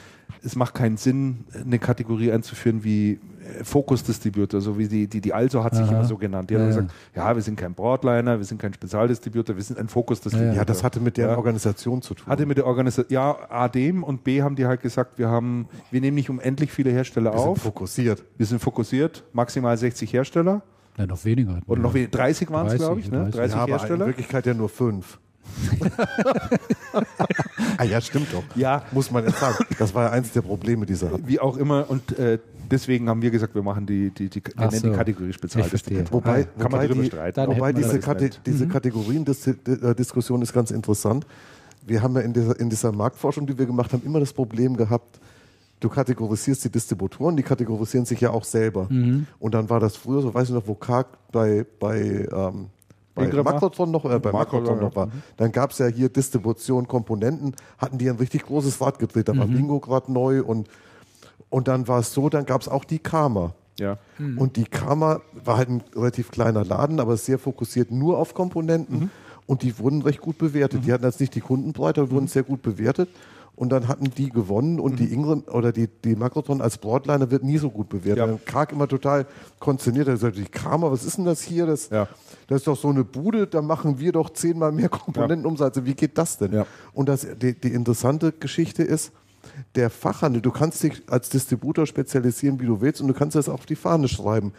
es 0.44 0.56
macht 0.56 0.76
keinen 0.76 0.98
Sinn, 0.98 1.46
eine 1.54 1.80
Kategorie 1.80 2.32
einzuführen 2.32 2.84
wie 2.84 3.20
Fokus-Distributor, 3.64 4.62
so 4.62 4.78
wie 4.78 4.88
die, 4.88 5.08
die, 5.08 5.22
die 5.22 5.34
Also 5.34 5.64
hat 5.64 5.76
sich 5.76 5.84
Aha. 5.86 5.92
immer 5.92 6.04
so 6.06 6.18
genannt. 6.18 6.50
Die 6.50 6.56
Ja, 6.56 6.60
hat 6.62 6.70
ja. 6.70 6.76
gesagt, 6.76 6.94
ja, 7.16 7.36
wir 7.36 7.42
sind 7.42 7.56
kein 7.58 7.74
Broadliner, 7.74 8.38
wir 8.38 8.46
sind 8.46 8.60
kein 8.62 8.74
Spezialdistributor, 8.74 9.56
wir 9.56 9.64
sind 9.64 9.80
ein 9.80 9.88
Fokus-Distributor. 9.88 10.56
Ja, 10.56 10.66
das 10.66 10.84
hatte 10.84 11.00
mit 11.00 11.18
der. 11.18 11.38
Organisation 11.38 12.02
zu 12.02 12.14
tun. 12.16 12.28
Hatte 12.28 12.46
mit 12.46 12.58
der 12.58 12.66
Organisation, 12.66 13.12
ja, 13.14 13.36
A 13.50 13.68
dem 13.70 14.04
und 14.04 14.24
B 14.24 14.42
haben 14.42 14.56
die 14.56 14.66
halt 14.66 14.82
gesagt, 14.82 15.18
wir 15.20 15.30
haben, 15.30 15.68
wir 15.92 16.02
nehmen 16.02 16.16
nicht 16.16 16.30
unendlich 16.30 16.72
viele 16.72 16.90
Hersteller 16.92 17.34
Wir 17.34 17.40
sind 17.40 17.50
auf. 17.50 17.62
fokussiert. 17.62 18.24
Wir 18.38 18.46
sind 18.46 18.60
fokussiert, 18.60 19.24
maximal 19.34 19.78
60 19.78 20.12
Hersteller. 20.14 20.62
Ja, 20.98 21.06
noch 21.06 21.24
weniger. 21.26 21.60
Oder 21.68 21.82
noch 21.82 21.94
weniger, 21.94 22.12
30 22.12 22.50
waren 22.50 22.68
es, 22.68 22.74
30, 22.78 22.86
glaube 22.86 23.00
ich, 23.02 23.12
ne? 23.12 23.18
30. 23.30 23.36
30 23.36 23.56
ja, 23.56 23.62
aber 23.62 23.68
in 23.72 23.78
Hersteller. 23.78 24.06
Wirklichkeit 24.08 24.46
ja 24.48 24.54
nur 24.54 24.70
fünf. 24.70 25.20
ah 27.78 27.84
ja, 27.84 28.02
stimmt 28.02 28.34
doch. 28.34 28.44
Ja. 28.56 28.84
Muss 28.92 29.12
man 29.12 29.24
jetzt 29.26 29.40
sagen. 29.40 29.56
Das 29.80 29.94
war 29.94 30.06
ja 30.06 30.12
eins 30.12 30.32
der 30.32 30.42
Probleme 30.42 30.86
dieser. 30.86 31.10
Wie 31.26 31.40
auch 31.40 31.58
immer. 31.58 31.90
Und 31.90 32.18
äh, 32.18 32.40
deswegen 32.70 33.10
haben 33.10 33.22
wir 33.22 33.32
gesagt, 33.32 33.56
wir 33.56 33.64
machen 33.64 33.86
die, 33.86 34.12
die, 34.12 34.30
die, 34.30 34.42
wir 34.44 34.72
so. 34.72 34.90
die 34.90 34.96
Kategorie 34.96 35.34
Spezialdistributor. 35.34 36.12
Wobei, 36.12 36.44
Kann 36.58 36.72
man 36.72 36.88
die, 36.88 37.06
streiten. 37.06 37.48
Wobei 37.48 37.74
diese, 37.74 38.00
Kate 38.00 38.30
diese 38.46 38.68
Kategorien-Diskussion 38.68 40.42
ist 40.42 40.54
ganz 40.54 40.72
interessant. 40.72 41.26
Wir 41.86 42.02
haben 42.02 42.16
ja 42.16 42.22
in 42.22 42.34
dieser, 42.34 42.60
in 42.60 42.70
dieser 42.70 42.92
Marktforschung, 42.92 43.48
die 43.48 43.58
wir 43.58 43.66
gemacht 43.66 43.94
haben, 43.94 44.04
immer 44.06 44.20
das 44.20 44.34
Problem 44.34 44.76
gehabt, 44.76 45.20
du 45.80 45.90
kategorisierst 45.90 46.66
die 46.66 46.70
Distributoren, 46.70 47.36
die 47.38 47.44
kategorisieren 47.44 48.06
sich 48.06 48.20
ja 48.20 48.32
auch 48.32 48.44
selber. 48.44 48.88
Und 49.40 49.54
dann 49.54 49.70
war 49.70 49.80
das 49.80 49.96
früher, 49.96 50.22
so 50.22 50.34
weiß 50.34 50.50
ich 50.50 50.54
noch, 50.54 50.68
wo 50.68 50.76
Karg 50.76 51.08
bei, 51.32 51.66
bei, 51.80 52.28
ähm, 52.32 52.68
bei? 53.16 53.44
Makrotron 53.44 53.92
noch, 53.92 54.06
äh, 54.06 54.20
bei 54.20 54.32
Makrotron, 54.32 54.80
noch 54.80 54.96
war. 54.96 55.10
Dann 55.38 55.52
gab 55.52 55.72
es 55.72 55.80
ja 55.80 55.88
hier 55.88 56.10
Distribution, 56.10 56.88
Komponenten, 56.88 57.56
hatten 57.78 57.98
die 57.98 58.10
ein 58.10 58.18
richtig 58.18 58.44
großes 58.44 58.80
Rad 58.82 59.00
gedreht. 59.00 59.28
Da 59.28 59.38
war 59.38 59.48
Bingo 59.48 59.80
gerade 59.80 60.12
neu 60.12 60.44
und, 60.44 60.68
und 61.50 61.68
dann 61.68 61.88
war 61.88 62.00
es 62.00 62.14
so, 62.14 62.30
dann 62.30 62.46
gab 62.46 62.62
es 62.62 62.68
auch 62.68 62.84
die 62.84 63.00
Karma. 63.00 63.54
Ja. 63.80 64.00
Und 64.18 64.56
die 64.58 64.66
Karma 64.66 65.22
war 65.46 65.58
halt 65.58 65.70
ein 65.70 65.84
relativ 65.96 66.32
kleiner 66.32 66.66
Laden, 66.66 67.00
aber 67.00 67.16
sehr 67.16 67.38
fokussiert 67.38 67.92
nur 67.92 68.18
auf 68.18 68.34
Komponenten. 68.34 69.12
Und 69.46 69.62
die 69.62 69.78
wurden 69.80 70.02
recht 70.02 70.20
gut 70.20 70.38
bewertet. 70.40 70.84
Die 70.86 70.92
hatten 70.92 71.06
jetzt 71.06 71.20
nicht 71.20 71.36
die 71.36 71.42
Kundenbreite, 71.42 72.02
aber 72.02 72.12
wurden 72.12 72.28
sehr 72.28 72.44
gut 72.44 72.62
bewertet. 72.64 73.08
Und 73.56 73.70
dann 73.70 73.88
hatten 73.88 74.12
die 74.16 74.30
gewonnen 74.30 74.80
und 74.80 75.00
die 75.00 75.12
Ingram 75.12 75.44
oder 75.52 75.72
die, 75.72 75.88
die 75.88 76.16
Makrotron 76.16 76.62
als 76.62 76.78
Broadliner 76.78 77.32
wird 77.32 77.44
nie 77.44 77.58
so 77.58 77.72
gut 77.72 77.90
bewertet. 77.90 78.18
Ja. 78.18 78.28
Dann 78.28 78.46
Karg 78.46 78.72
immer 78.72 78.88
total 78.88 79.26
konsterniert. 79.60 80.08
Er 80.08 80.14
gesagt, 80.14 80.38
die 80.38 80.46
Karma, 80.46 80.92
was 80.92 81.04
ist 81.04 81.18
denn 81.18 81.26
das 81.26 81.42
hier? 81.42 81.66
Das, 81.66 81.90
Ja. 81.90 82.08
das 82.48 82.58
ist 82.58 82.68
doch 82.68 82.78
so 82.78 82.90
eine 82.90 83.04
Bude, 83.04 83.48
da 83.48 83.64
machen 83.64 84.00
wir 84.00 84.12
doch 84.12 84.30
zehnmal 84.32 84.72
mehr 84.72 84.90
Komponentenumsatz. 84.90 85.80
Wie 85.84 85.96
geht 85.96 86.18
das 86.20 86.38
denn? 86.38 86.54
Ja. 86.54 86.66
Und 86.94 87.10
das, 87.10 87.26
die, 87.42 87.60
die 87.60 87.74
interessante 87.74 88.32
Geschichte 88.32 88.84
ist, 88.84 89.12
der 89.76 89.90
Fachhandel, 89.90 90.42
du 90.42 90.52
kannst 90.52 90.84
dich 90.84 91.02
als 91.10 91.30
Distributor 91.30 91.86
spezialisieren, 91.86 92.60
wie 92.60 92.66
du 92.66 92.82
willst, 92.82 93.02
und 93.02 93.08
du 93.08 93.14
kannst 93.14 93.36
das 93.36 93.50
auf 93.50 93.66
die 93.66 93.76
Fahne 93.76 94.08
schreiben. 94.08 94.54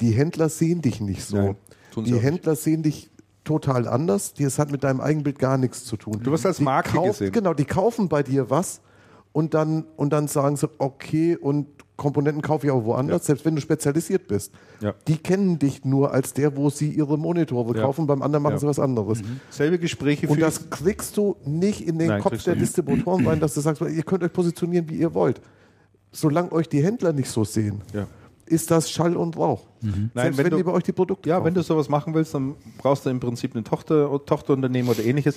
Die 0.00 0.10
Händler 0.10 0.48
sehen 0.48 0.82
dich 0.82 1.00
nicht 1.00 1.24
so. 1.24 1.36
Nein, 1.36 1.56
die 1.94 2.00
auch 2.00 2.04
nicht. 2.04 2.22
Händler 2.22 2.56
sehen 2.56 2.82
dich 2.82 3.10
total 3.44 3.86
anders. 3.86 4.34
Das 4.34 4.58
hat 4.58 4.72
mit 4.72 4.82
deinem 4.84 5.00
Eigenbild 5.00 5.38
gar 5.38 5.58
nichts 5.58 5.84
zu 5.84 5.96
tun. 5.96 6.20
Du 6.22 6.30
wirst 6.32 6.46
als 6.46 6.60
Marke 6.60 6.90
kauf- 6.90 7.18
gesehen. 7.18 7.32
Genau, 7.32 7.54
die 7.54 7.64
kaufen 7.66 8.08
bei 8.08 8.22
dir 8.22 8.50
was 8.50 8.80
und 9.32 9.54
dann, 9.54 9.84
und 9.96 10.12
dann 10.12 10.26
sagen 10.28 10.56
sie, 10.56 10.68
okay, 10.78 11.36
und 11.36 11.66
Komponenten 11.96 12.42
kaufe 12.42 12.66
ich 12.66 12.72
auch 12.72 12.84
woanders, 12.84 13.24
selbst 13.26 13.44
wenn 13.44 13.54
du 13.54 13.60
spezialisiert 13.60 14.26
bist. 14.26 14.52
Ja. 14.80 14.94
Die 15.06 15.16
kennen 15.16 15.58
dich 15.60 15.84
nur 15.84 16.12
als 16.12 16.32
der, 16.34 16.56
wo 16.56 16.68
sie 16.68 16.90
ihre 16.90 17.16
Monitore 17.16 17.76
Ja. 17.76 17.82
kaufen, 17.84 18.06
beim 18.08 18.20
anderen 18.20 18.42
machen 18.42 18.54
Ja. 18.54 18.58
sie 18.58 18.66
was 18.66 18.80
anderes. 18.80 19.22
Selbe 19.50 19.78
Gespräche 19.78 20.26
Und 20.28 20.40
das 20.42 20.70
kriegst 20.70 21.16
du 21.16 21.36
nicht 21.44 21.80
in 21.86 21.98
den 21.98 22.08
Nein, 22.08 22.20
Kopf 22.20 22.42
der. 22.42 22.56
Distributoren 22.56 23.26
rein, 23.26 23.38
dass 23.40 23.54
du 23.54 23.60
sagst, 23.60 23.80
ihr 23.80 24.02
könnt 24.02 24.24
euch 24.24 24.32
positionieren, 24.32 24.88
wie 24.88 24.96
ihr 24.96 25.14
wollt. 25.14 25.40
Solange 26.10 26.50
euch 26.52 26.68
die 26.68 26.82
Händler 26.82 27.12
nicht 27.12 27.28
so 27.30 27.44
sehen, 27.44 27.80
Ja. 27.92 28.06
ist 28.46 28.70
das 28.72 28.90
Schall 28.90 29.16
und 29.16 29.36
Rauch. 29.36 29.62
Nein, 29.80 30.10
Selbst 30.14 30.38
wenn 30.38 30.44
wenn, 30.46 30.50
du- 30.50 30.56
die 30.58 30.62
bei 30.64 30.72
euch 30.72 30.82
die 30.82 30.92
Produkte 30.92 31.28
Ja, 31.28 31.36
kaufen. 31.36 31.46
wenn 31.46 31.54
du 31.54 31.62
sowas 31.62 31.88
machen 31.88 32.12
willst, 32.14 32.34
dann 32.34 32.54
brauchst 32.78 33.06
du 33.06 33.10
im 33.10 33.20
Prinzip 33.20 33.54
eine 33.54 33.62
Tochter, 33.64 34.10
Tochterunternehmen 34.26 34.90
oder 34.90 35.04
ähnliches. 35.04 35.36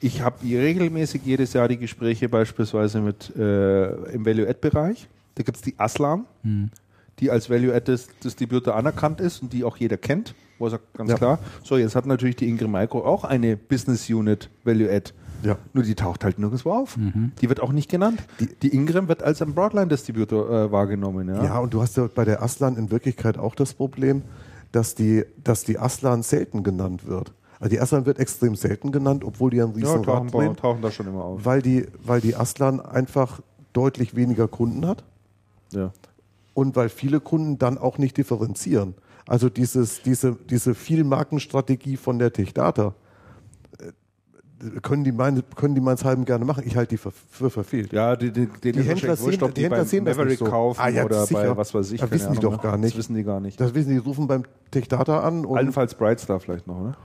Ich 0.00 0.22
habe 0.22 0.36
regelmäßig 0.42 1.22
jedes 1.24 1.52
Jahr 1.52 1.68
die 1.68 1.76
Gespräche 1.76 2.28
beispielsweise 2.28 3.00
mit 3.00 3.34
äh, 3.36 3.90
im 4.12 4.24
Value-Add-Bereich. 4.24 5.06
Da 5.38 5.44
gibt 5.44 5.56
es 5.56 5.62
die 5.62 5.74
Aslan, 5.78 6.26
die 7.20 7.30
als 7.30 7.48
Value-Add-Distributor 7.48 8.74
anerkannt 8.76 9.20
ist 9.20 9.40
und 9.42 9.52
die 9.52 9.64
auch 9.64 9.76
jeder 9.76 9.96
kennt. 9.96 10.34
Wo 10.58 10.66
er 10.66 10.70
sagt, 10.70 10.94
ganz 10.94 11.10
Ja. 11.10 11.16
klar, 11.16 11.38
so 11.62 11.76
jetzt 11.76 11.94
hat 11.94 12.06
natürlich 12.06 12.34
die 12.36 12.48
Ingram 12.48 12.72
Micro 12.72 13.04
auch 13.04 13.22
eine 13.24 13.56
Business 13.56 14.10
Unit 14.10 14.50
Value-Add. 14.64 15.12
Ja. 15.44 15.56
Nur 15.72 15.84
die 15.84 15.94
taucht 15.94 16.24
halt 16.24 16.40
nirgendwo 16.40 16.72
auf. 16.72 16.98
Die 17.40 17.48
wird 17.48 17.60
auch 17.60 17.70
nicht 17.70 17.88
genannt. 17.88 18.20
Die, 18.40 18.48
die 18.62 18.74
Ingram 18.74 19.06
wird 19.06 19.22
als 19.22 19.40
ein 19.40 19.54
Broadline-Distributor 19.54 20.50
äh, 20.50 20.72
wahrgenommen. 20.72 21.28
Ja? 21.28 21.44
Ja, 21.44 21.58
und 21.60 21.72
du 21.72 21.80
hast 21.80 21.96
ja 21.96 22.08
bei 22.12 22.24
der 22.24 22.42
Aslan 22.42 22.76
in 22.76 22.90
Wirklichkeit 22.90 23.38
auch 23.38 23.54
das 23.54 23.72
Problem, 23.74 24.22
dass 24.72 24.96
die, 24.96 25.24
dass 25.44 25.62
die 25.62 25.78
Aslan 25.78 26.24
selten 26.24 26.64
genannt 26.64 27.06
wird. 27.06 27.32
Also 27.60 27.70
die 27.70 27.80
Aslan 27.80 28.04
wird 28.06 28.18
extrem 28.18 28.56
selten 28.56 28.90
genannt, 28.90 29.22
obwohl 29.24 29.50
die 29.50 29.62
einen 29.62 29.70
ja 29.78 29.86
riesen 29.88 30.02
tauchen, 30.02 30.28
Rad 30.28 30.34
drehen, 30.34 30.56
tauchen 30.56 30.82
da 30.82 30.90
schon 30.90 31.06
immer 31.06 31.22
auf. 31.24 31.44
weil 31.44 31.62
die, 31.62 31.86
weil 32.04 32.20
die 32.20 32.34
Aslan 32.34 32.80
einfach 32.80 33.40
deutlich 33.72 34.16
weniger 34.16 34.48
Kunden 34.48 34.86
hat 34.86 35.04
Ja. 35.72 35.92
und 36.54 36.76
weil 36.76 36.88
viele 36.88 37.20
Kunden 37.20 37.58
dann 37.58 37.78
auch 37.78 37.98
nicht 37.98 38.16
differenzieren. 38.16 38.94
Also 39.26 39.48
dieses, 39.50 40.02
diese, 40.02 40.36
diese 40.48 40.74
Vielmarkenstrategie 40.74 41.96
von 41.98 42.18
der 42.18 42.32
Techdata 42.32 42.94
äh, 43.78 44.80
können 44.80 45.04
die, 45.04 45.12
meine, 45.12 45.42
können 45.54 45.74
die 45.74 45.80
meineshalben 45.80 46.24
gerne 46.24 46.44
machen. 46.44 46.64
Ich 46.66 46.76
halte 46.76 46.90
die 46.94 46.96
für, 46.96 47.12
für 47.12 47.50
verfehlt. 47.50 47.92
Ja, 47.92 48.16
die, 48.16 48.32
die, 48.32 48.46
die, 48.62 48.72
Die 48.72 48.82
Händler 48.82 49.18
wurscht, 49.20 49.38
sehen- 49.38 49.42
ob 49.44 49.50
die 49.54 49.60
die, 49.60 49.64
Händler 49.66 49.84
sehen 49.84 50.04
das 50.04 50.16
nicht 50.16 50.38
so. 50.38 50.46
kaufen 50.46 50.80
Ah, 50.80 50.88
ja, 50.88 51.04
oder 51.04 51.26
sicher. 51.26 51.42
bei 51.50 51.56
was 51.56 51.74
weiß 51.74 51.92
ich. 51.92 52.00
Das 52.00 52.10
wissen 52.10 52.32
die 52.32 52.38
doch 52.40 52.60
gar 52.60 52.72
ne? 52.76 52.84
nicht. 52.86 52.94
Das 52.94 52.98
wissen 52.98 53.14
die 53.14 53.22
gar 53.22 53.38
nicht. 53.40 53.60
Das 53.60 53.74
wissen 53.74 53.90
die, 53.90 53.94
die 53.96 54.00
rufen 54.00 54.26
beim 54.26 54.42
Techdata 54.70 55.20
an 55.20 55.44
und 55.44 55.56
Allenfalls 55.58 55.94
Brightstar 55.94 56.40
vielleicht 56.40 56.66
noch, 56.66 56.80
ne? 56.80 56.96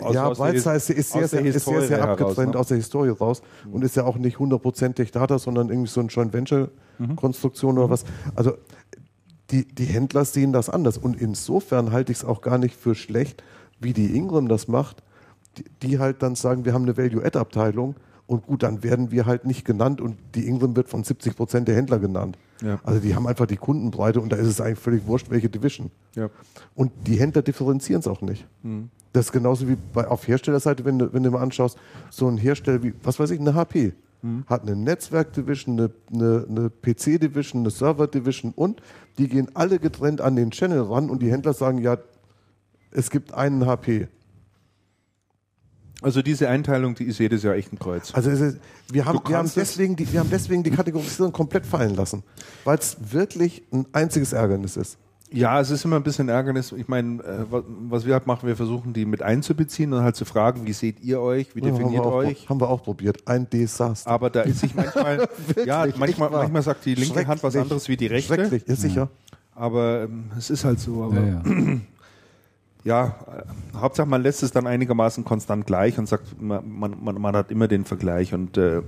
Aus- 0.00 0.14
ja, 0.14 0.26
aus 0.26 0.38
His- 0.38 0.66
ist, 0.66 0.90
ist, 0.90 1.12
sehr, 1.12 1.28
sehr, 1.28 1.44
ist 1.44 1.64
sehr, 1.64 1.82
sehr 1.82 2.02
abgetrennt 2.02 2.54
ne? 2.54 2.60
aus 2.60 2.68
der 2.68 2.76
Historie 2.76 3.10
raus 3.10 3.42
und 3.70 3.82
ist 3.84 3.96
ja 3.96 4.04
auch 4.04 4.16
nicht 4.16 4.38
100% 4.38 4.94
Techdata, 4.94 5.38
sondern 5.38 5.68
irgendwie 5.68 5.88
so 5.90 6.00
ein 6.00 6.08
Joint 6.08 6.32
Venture-Konstruktion 6.32 7.74
Mhm. 7.74 7.78
oder 7.80 7.90
was. 7.90 8.04
Also 8.34 8.54
die, 9.50 9.64
die 9.66 9.84
Händler 9.84 10.24
sehen 10.24 10.52
das 10.52 10.68
anders 10.68 10.98
und 10.98 11.20
insofern 11.20 11.92
halte 11.92 12.12
ich 12.12 12.18
es 12.18 12.24
auch 12.24 12.40
gar 12.40 12.58
nicht 12.58 12.74
für 12.74 12.94
schlecht, 12.94 13.42
wie 13.80 13.92
die 13.92 14.16
Ingram 14.16 14.48
das 14.48 14.66
macht, 14.68 15.02
die, 15.58 15.64
die 15.82 15.98
halt 15.98 16.22
dann 16.22 16.34
sagen, 16.34 16.64
wir 16.64 16.72
haben 16.74 16.82
eine 16.82 16.96
Value-Add-Abteilung 16.96 17.94
und 18.26 18.46
gut, 18.46 18.62
dann 18.62 18.82
werden 18.82 19.10
wir 19.10 19.26
halt 19.26 19.44
nicht 19.44 19.64
genannt 19.64 20.00
und 20.00 20.16
die 20.34 20.46
Ingram 20.46 20.74
wird 20.76 20.88
von 20.88 21.04
70% 21.04 21.60
der 21.60 21.76
Händler 21.76 21.98
genannt. 21.98 22.36
Ja. 22.62 22.80
Also 22.84 23.00
die 23.00 23.14
haben 23.14 23.26
einfach 23.26 23.46
die 23.46 23.56
Kundenbreite 23.56 24.20
und 24.20 24.30
da 24.30 24.36
ist 24.36 24.48
es 24.48 24.60
eigentlich 24.60 24.78
völlig 24.78 25.06
wurscht, 25.06 25.30
welche 25.30 25.48
Division. 25.48 25.90
Ja. 26.14 26.30
Und 26.74 26.90
die 27.06 27.16
Händler 27.16 27.42
differenzieren 27.42 28.00
es 28.00 28.08
auch 28.08 28.22
nicht. 28.22 28.46
Mhm. 28.62 28.90
Das 29.12 29.26
ist 29.26 29.32
genauso 29.32 29.68
wie 29.68 29.76
bei, 29.92 30.06
auf 30.08 30.26
Herstellerseite, 30.26 30.84
wenn 30.84 30.98
du, 30.98 31.12
wenn 31.12 31.22
du 31.22 31.30
mal 31.30 31.42
anschaust, 31.42 31.78
so 32.10 32.26
ein 32.28 32.36
Hersteller 32.36 32.82
wie, 32.82 32.94
was 33.02 33.18
weiß 33.18 33.30
ich, 33.30 33.40
eine 33.40 33.54
HP 33.54 33.92
Mhm. 34.22 34.44
hat 34.46 34.62
eine 34.62 34.74
Netzwerk-Division, 34.76 35.78
eine, 35.78 35.90
eine, 36.12 36.46
eine 36.48 36.70
PC-Division, 36.70 37.62
eine 37.62 37.70
Server-Division 37.70 38.52
und 38.54 38.80
die 39.18 39.28
gehen 39.28 39.48
alle 39.54 39.78
getrennt 39.78 40.20
an 40.20 40.36
den 40.36 40.50
Channel 40.50 40.80
ran 40.80 41.10
und 41.10 41.22
die 41.22 41.30
Händler 41.30 41.52
sagen, 41.52 41.78
ja, 41.78 41.98
es 42.90 43.10
gibt 43.10 43.34
einen 43.34 43.66
HP. 43.66 44.08
Also 46.02 46.20
diese 46.22 46.48
Einteilung, 46.48 46.94
die 46.94 47.04
ist 47.04 47.18
jedes 47.18 47.42
Jahr 47.42 47.54
echt 47.54 47.72
ein 47.72 47.78
Kreuz. 47.78 48.12
Also 48.14 48.30
es 48.30 48.40
ist, 48.40 48.58
wir, 48.92 49.04
haben, 49.06 49.18
wir, 49.26 49.36
haben 49.38 49.50
deswegen 49.56 49.96
die, 49.96 50.12
wir 50.12 50.20
haben 50.20 50.30
deswegen 50.30 50.62
die 50.62 50.70
Kategorisierung 50.70 51.32
komplett 51.32 51.64
fallen 51.66 51.94
lassen, 51.96 52.22
weil 52.64 52.78
es 52.78 52.96
wirklich 53.10 53.62
ein 53.72 53.86
einziges 53.92 54.32
Ärgernis 54.32 54.76
ist. 54.76 54.98
Ja, 55.32 55.60
es 55.60 55.70
ist 55.70 55.84
immer 55.84 55.96
ein 55.96 56.04
bisschen 56.04 56.28
Ärgernis. 56.28 56.70
Ich 56.70 56.86
meine, 56.86 57.20
äh, 57.24 57.50
wa- 57.50 57.64
was 57.88 58.06
wir 58.06 58.12
halt 58.14 58.28
machen, 58.28 58.46
wir 58.46 58.54
versuchen 58.54 58.92
die 58.92 59.04
mit 59.04 59.22
einzubeziehen 59.22 59.92
und 59.92 60.02
halt 60.02 60.14
zu 60.14 60.24
fragen, 60.24 60.66
wie 60.66 60.72
seht 60.72 61.00
ihr 61.00 61.20
euch, 61.20 61.56
wie 61.56 61.60
Ja, 61.60 61.66
haben, 61.66 61.78
definiert 61.78 62.04
auch, 62.04 62.12
euch? 62.14 62.48
haben 62.48 62.60
wir 62.60 62.68
auch 62.68 62.84
probiert. 62.84 63.26
Ein 63.26 63.50
Desaster. 63.50 64.08
Aber 64.08 64.30
da 64.30 64.42
ist 64.42 64.60
sich 64.60 64.74
manchmal, 64.76 65.26
ja, 65.66 65.84
manchmal, 65.98 66.30
manchmal 66.30 66.62
sagt 66.62 66.84
die 66.84 66.94
linke 66.94 67.26
Hand 67.26 67.42
was 67.42 67.56
anderes 67.56 67.88
wie 67.88 67.96
die 67.96 68.06
rechte. 68.06 68.34
Schrecklich, 68.34 68.68
ist 68.68 68.82
sicher. 68.82 69.08
Aber 69.54 70.02
ähm, 70.04 70.26
es 70.38 70.50
ist 70.50 70.64
halt 70.64 70.78
so. 70.78 71.02
Aber 71.02 71.16
Ja, 71.16 71.26
ja. 71.26 71.42
ja, 72.86 73.16
äh, 73.26 73.78
Hauptsache 73.78 74.08
man 74.08 74.22
lässt 74.22 74.42
es 74.42 74.52
dann 74.52 74.66
einigermaßen 74.66 75.24
konstant 75.24 75.66
gleich 75.66 75.98
und 75.98 76.08
sagt, 76.08 76.40
man, 76.40 76.62
man, 76.66 76.96
man, 77.02 77.20
man 77.20 77.36
hat 77.36 77.50
immer 77.50 77.66
den 77.68 77.84
Vergleich. 77.84 78.32
Und 78.32 78.56
äh, 78.56 78.80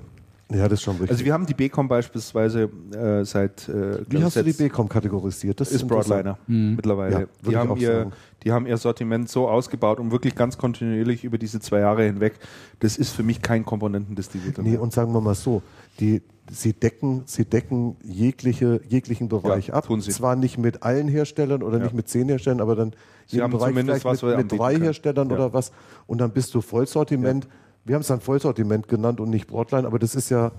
Ja, 0.51 0.69
das 0.69 0.75
ist 0.75 0.83
schon 0.83 0.95
richtig. 0.95 1.11
also 1.11 1.25
wir 1.25 1.33
haben 1.33 1.47
die 1.47 1.55
BCom 1.55 1.89
beispielsweise 1.89 2.71
äh, 2.95 3.25
seit 3.25 3.69
äh, 3.69 4.05
Wie 4.09 4.23
hast 4.23 4.37
du 4.37 4.45
die 4.45 4.53
BCom 4.53 4.89
kategorisiert? 4.89 5.61
Das 5.61 5.73
ist. 5.73 5.87
Broadliner 5.87 6.39
mittlerweile. 6.47 7.21
Ja, 7.21 7.27
die, 7.51 7.57
haben 7.57 7.77
ihr, 7.77 7.93
sagen. 7.93 8.13
Die 8.49 8.53
haben 8.55 8.67
ihr 8.67 8.79
Sortiment 8.79 9.29
so 9.29 9.47
ausgebaut 9.47 10.01
und 10.01 10.11
wirklich 10.11 10.35
ganz 10.35 10.57
kontinuierlich 10.57 11.23
über 11.23 11.37
diese 11.37 11.61
zwei 11.61 11.81
Jahre 11.81 12.05
hinweg. 12.05 12.39
Das 12.81 12.97
ist 12.97 13.11
für 13.11 13.23
mich 13.23 13.43
kein 13.43 13.67
Komponentendistributor. 13.67 14.65
Nee, 14.65 14.79
und 14.79 14.91
sagen 14.95 15.13
wir 15.13 15.21
mal 15.21 15.35
so, 15.35 15.61
die, 16.01 16.23
sie, 16.51 16.73
decken, 16.73 17.25
sie 17.27 17.45
decken 17.45 17.97
jegliche, 18.03 18.81
jeglichen 18.89 19.29
Bereich 19.29 19.67
Ja, 19.69 19.75
ab. 19.75 19.87
tun 19.87 20.01
sie. 20.01 20.13
Zwar 20.13 20.35
nicht 20.35 20.57
mit 20.57 20.83
allen 20.83 21.09
Herstellern 21.09 21.63
oder 21.63 21.77
Ja. 21.77 21.85
nicht 21.85 21.95
mit 21.95 22.09
zehn 22.09 22.27
Herstellern, 22.31 22.63
aber 22.63 22.75
dann 22.75 22.95
Sie 23.27 23.43
haben 23.43 23.53
zumindest 23.53 24.01
vielleicht 24.03 24.05
was, 24.07 24.23
mit, 24.23 24.51
mit 24.51 24.59
drei 24.59 24.73
können. 24.73 24.85
Herstellern 24.85 25.29
Ja. 25.29 25.35
oder 25.37 25.53
was. 25.53 25.71
Und 26.07 26.19
dann 26.23 26.31
bist 26.31 26.55
du 26.55 26.63
Vollsortiment. 26.63 27.47
wir 27.85 27.97
haben 27.97 28.01
es 28.01 28.07
dann 28.09 28.21
Vollsortiment 28.23 28.89
genannt 28.89 29.21
und 29.21 29.29
nicht 29.29 29.47
Broadline, 29.47 29.85
aber 29.85 29.99
das 29.99 30.15
ist 30.15 30.31
ja 30.31 30.53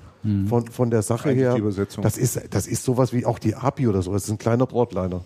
von, 0.47 0.67
von 0.67 0.91
der 0.91 1.01
Sache 1.01 1.29
Eigentlich 1.29 1.39
her, 1.43 1.53
die 1.55 1.61
Übersetzung. 1.61 2.03
das 2.03 2.19
ist, 2.19 2.39
das 2.51 2.67
ist 2.67 2.83
sowas 2.83 3.13
wie 3.13 3.25
auch 3.25 3.39
die 3.39 3.55
API 3.55 3.87
oder 3.87 4.03
so. 4.03 4.13
Das 4.13 4.25
ist 4.25 4.29
ein 4.29 4.37
kleiner 4.37 4.67
Broadliner. 4.67 5.21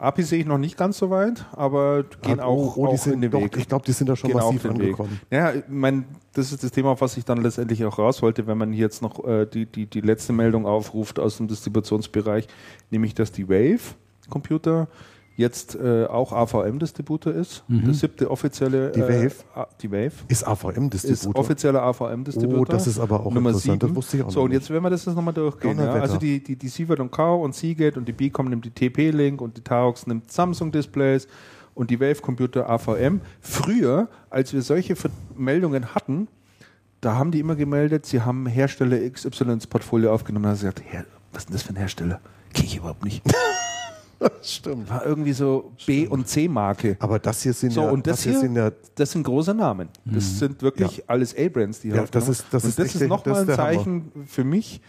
API 0.00 0.22
sehe 0.22 0.40
ich 0.40 0.46
noch 0.46 0.58
nicht 0.58 0.76
ganz 0.78 0.96
so 0.98 1.10
weit, 1.10 1.44
aber 1.52 2.04
gehen 2.22 2.40
Ah, 2.40 2.44
auch, 2.44 2.76
oh, 2.76 2.86
auch 2.86 2.96
sind 2.96 3.14
in 3.14 3.20
den 3.20 3.30
doch, 3.30 3.40
Weg. 3.42 3.56
Ich 3.56 3.68
glaube, 3.68 3.84
die 3.84 3.92
sind 3.92 4.08
da 4.08 4.16
schon 4.16 4.30
Gehen 4.30 4.38
massiv 4.38 4.62
den 4.62 4.72
Weg. 4.72 4.80
angekommen. 4.80 5.20
Ja, 5.30 5.52
ich 5.52 5.64
mein, 5.68 6.04
das 6.32 6.52
ist 6.52 6.64
das 6.64 6.70
Thema, 6.72 6.90
auf 6.90 7.00
was 7.02 7.16
ich 7.16 7.24
dann 7.24 7.42
letztendlich 7.42 7.84
auch 7.84 7.98
raus 7.98 8.22
wollte, 8.22 8.46
wenn 8.46 8.56
man 8.56 8.72
hier 8.72 8.84
jetzt 8.84 9.02
noch 9.02 9.22
äh, 9.26 9.44
die, 9.46 9.66
die, 9.66 9.86
die 9.86 10.00
letzte 10.00 10.32
Meldung 10.32 10.64
aufruft 10.66 11.18
aus 11.18 11.36
dem 11.36 11.48
Distributionsbereich, 11.48 12.46
nämlich 12.90 13.14
dass 13.14 13.30
die 13.30 13.48
Wave-Computer 13.48 14.88
jetzt 15.40 15.74
äh, 15.74 16.04
auch 16.04 16.32
AVM-Distributor 16.32 17.32
ist. 17.32 17.64
Der 17.68 17.94
siebte 17.94 18.30
offizielle. 18.30 18.92
Die 18.92 19.00
Wave? 19.00 19.34
Äh, 19.56 19.64
die 19.80 19.90
Wave. 19.90 20.12
Ist 20.28 20.42
Ist 20.42 20.46
AVM-Distributor. 20.46 21.34
offizieller 21.40 21.82
AVM-Distributor. 21.82 22.60
Oh, 22.60 22.64
das 22.64 22.86
ist 22.86 23.00
aber 23.00 23.20
auch 23.20 23.32
Nummer 23.32 23.50
interessant. 23.50 23.82
Das 23.82 23.88
sieben. 23.88 23.96
wusste 23.96 24.16
ich 24.18 24.22
auch 24.22 24.30
So, 24.30 24.42
und 24.42 24.52
jetzt 24.52 24.70
werden 24.70 24.84
wir 24.84 24.90
das 24.90 25.04
jetzt 25.04 25.16
nochmal 25.16 25.34
durchgehen. 25.34 25.78
Ja? 25.78 25.92
Also 25.94 26.18
die, 26.18 26.42
die, 26.42 26.56
die 26.56 26.68
Sievert 26.68 27.00
und 27.00 27.10
Kau 27.10 27.42
und 27.42 27.54
Seagate 27.54 27.98
und 27.98 28.06
die 28.06 28.12
Bcom 28.12 28.48
nimmt 28.48 28.64
die 28.64 28.70
TP-Link 28.70 29.40
und 29.40 29.56
die 29.56 29.62
Tarox 29.62 30.06
nimmt 30.06 30.30
Samsung-Displays 30.30 31.26
und 31.74 31.90
die 31.90 31.98
Wave-Computer 31.98 32.68
AVM. 32.68 33.20
Früher, 33.40 34.08
als 34.28 34.52
wir 34.52 34.62
solche 34.62 34.94
Meldungen 35.36 35.94
hatten, 35.94 36.28
da 37.00 37.16
haben 37.16 37.30
die 37.30 37.40
immer 37.40 37.56
gemeldet, 37.56 38.04
sie 38.04 38.20
haben 38.20 38.46
Hersteller 38.46 38.98
XY 39.08 39.44
ins 39.52 39.66
Portfolio 39.66 40.12
aufgenommen 40.12 40.44
und 40.44 40.50
haben 40.50 40.58
gesagt, 40.58 40.82
Herr, 40.84 41.06
was 41.32 41.42
ist 41.42 41.48
denn 41.48 41.54
das 41.54 41.62
für 41.62 41.72
ein 41.72 41.76
Hersteller? 41.76 42.20
Kenn 42.52 42.66
ich 42.66 42.76
überhaupt 42.76 43.04
nicht. 43.04 43.22
Stimmt. 44.42 44.88
War 44.90 45.04
irgendwie 45.06 45.32
so 45.32 45.72
B- 45.86 46.06
und 46.06 46.28
C-Marke. 46.28 46.96
Aber 47.00 47.18
das 47.18 47.42
hier 47.42 47.52
sind 47.52 47.72
So, 47.72 47.82
ja, 47.82 47.90
und 47.90 48.06
das 48.06 48.22
hier 48.22 48.32
hier- 48.32 48.40
sind 48.40 48.56
ja 48.56 48.70
Das 48.94 49.12
sind 49.12 49.22
große 49.22 49.54
Namen. 49.54 49.88
Das 50.04 50.38
sind 50.38 50.62
wirklich 50.62 51.02
alles 51.08 51.34
A-Brands, 51.36 51.80
die 51.80 51.88
Ja, 51.88 51.94
hier 51.94 52.02
das 52.10 52.28
aufgenommen 52.28 52.30
ist- 52.32 52.44
das 52.54 52.64
Und 52.64 52.68
ist 52.70 52.78
das 52.78 52.94
ist 52.94 53.08
nochmal 53.08 53.34
das 53.34 53.38
ein 53.40 53.46
der 53.46 53.56
Hammer. 53.56 53.66
Zeichen 53.68 54.12
für 54.26 54.44
mich, 54.44 54.80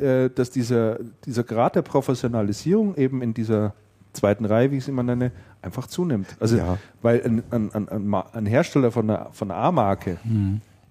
äh, 0.00 0.30
dass 0.30 0.50
dieser, 0.50 0.98
dieser 1.24 1.42
Grad 1.44 1.74
der 1.74 1.82
Professionalisierung 1.82 2.94
eben 2.96 3.22
in 3.22 3.34
dieser 3.34 3.74
zweiten 4.12 4.44
Reihe, 4.44 4.70
wie 4.70 4.76
ich 4.76 4.84
es 4.84 4.88
immer 4.88 5.02
nenne, 5.02 5.30
einfach 5.62 5.86
zunimmt. 5.88 6.28
Also, 6.40 6.56
Ja. 6.56 6.78
weil 7.02 7.22
ein, 7.22 7.42
ein, 7.50 7.88
ein, 7.88 8.14
ein, 8.14 8.46
Hersteller 8.46 8.90
von 8.90 9.10
einer, 9.10 9.28
von 9.32 9.50
einer 9.50 9.60
A-Marke, 9.60 10.18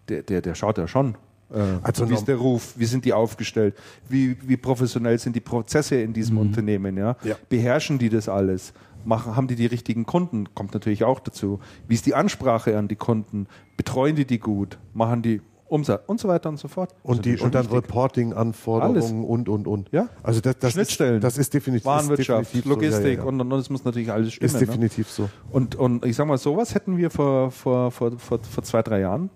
der, 0.09 0.21
der, 0.23 0.41
der 0.41 0.53
schaut 0.55 0.77
ja 0.77 0.87
schon. 0.87 1.15
Äh, 1.53 1.59
Also 1.81 2.09
wie 2.09 2.13
ist 2.13 2.27
der 2.27 2.37
Ruf? 2.37 2.73
Wie 2.77 2.85
sind 2.85 3.05
die 3.05 3.13
aufgestellt? 3.13 3.75
Wie, 4.09 4.37
wie 4.47 4.57
professionell 4.57 5.17
sind 5.19 5.35
die 5.35 5.41
Prozesse 5.41 5.95
in 5.95 6.13
diesem 6.13 6.37
Unternehmen? 6.37 6.97
Ja? 6.97 7.15
Ja. 7.23 7.35
Beherrschen 7.49 7.99
die 7.99 8.09
das 8.09 8.29
alles? 8.29 8.73
Machen, 9.03 9.35
haben 9.35 9.47
die 9.47 9.55
die 9.55 9.67
richtigen 9.67 10.05
Kunden? 10.05 10.55
Kommt 10.55 10.73
natürlich 10.73 11.03
auch 11.03 11.19
dazu. 11.19 11.59
Wie 11.87 11.93
ist 11.93 12.07
die 12.07 12.15
Ansprache 12.15 12.77
an 12.77 12.87
die 12.87 12.95
Kunden? 12.95 13.47
Betreuen 13.77 14.15
die 14.15 14.25
die 14.25 14.39
gut? 14.39 14.79
Machen 14.93 15.21
die 15.21 15.41
Umsatz? 15.67 16.01
Und 16.07 16.19
so 16.19 16.27
weiter 16.27 16.49
und 16.49 16.57
so 16.57 16.67
fort. 16.67 16.91
Das 17.03 17.17
und, 17.17 17.25
die, 17.25 17.37
und 17.37 17.53
dann. 17.53 17.67
Reporting-Anforderungen 17.67 19.23
und, 19.23 19.47
und, 19.47 19.67
und. 19.67 19.91
Ja. 19.91 20.09
Also 20.23 20.41
das, 20.41 20.57
das, 20.57 20.73
Schnittstellen. 20.73 21.17
Ist, 21.17 21.23
das 21.23 21.37
ist 21.37 21.53
definitiv, 21.53 21.85
Warenwirtschaft, 21.85 22.41
ist 22.41 22.53
definitiv 22.55 22.69
Logistik 22.71 23.01
so. 23.01 23.07
Ja, 23.07 23.13
ja, 23.13 23.19
ja. 23.19 23.23
Und, 23.23 23.41
und 23.41 23.51
es 23.59 23.69
muss 23.69 23.83
natürlich 23.83 24.11
alles 24.11 24.33
stimmen. 24.33 24.47
Ist 24.47 24.53
ne? 24.53 24.65
definitiv 24.65 25.09
so. 25.09 25.29
Und, 25.51 25.75
und 25.75 26.03
ich 26.03 26.15
sag 26.15 26.25
mal, 26.25 26.37
sowas 26.37 26.73
hätten 26.73 26.97
wir 26.97 27.11
vor, 27.11 27.51
vor, 27.51 27.91
vor, 27.91 28.17
vor, 28.17 28.39
vor 28.39 28.63
zwei, 28.63 28.81
drei 28.81 29.01
Jahren, 29.01 29.29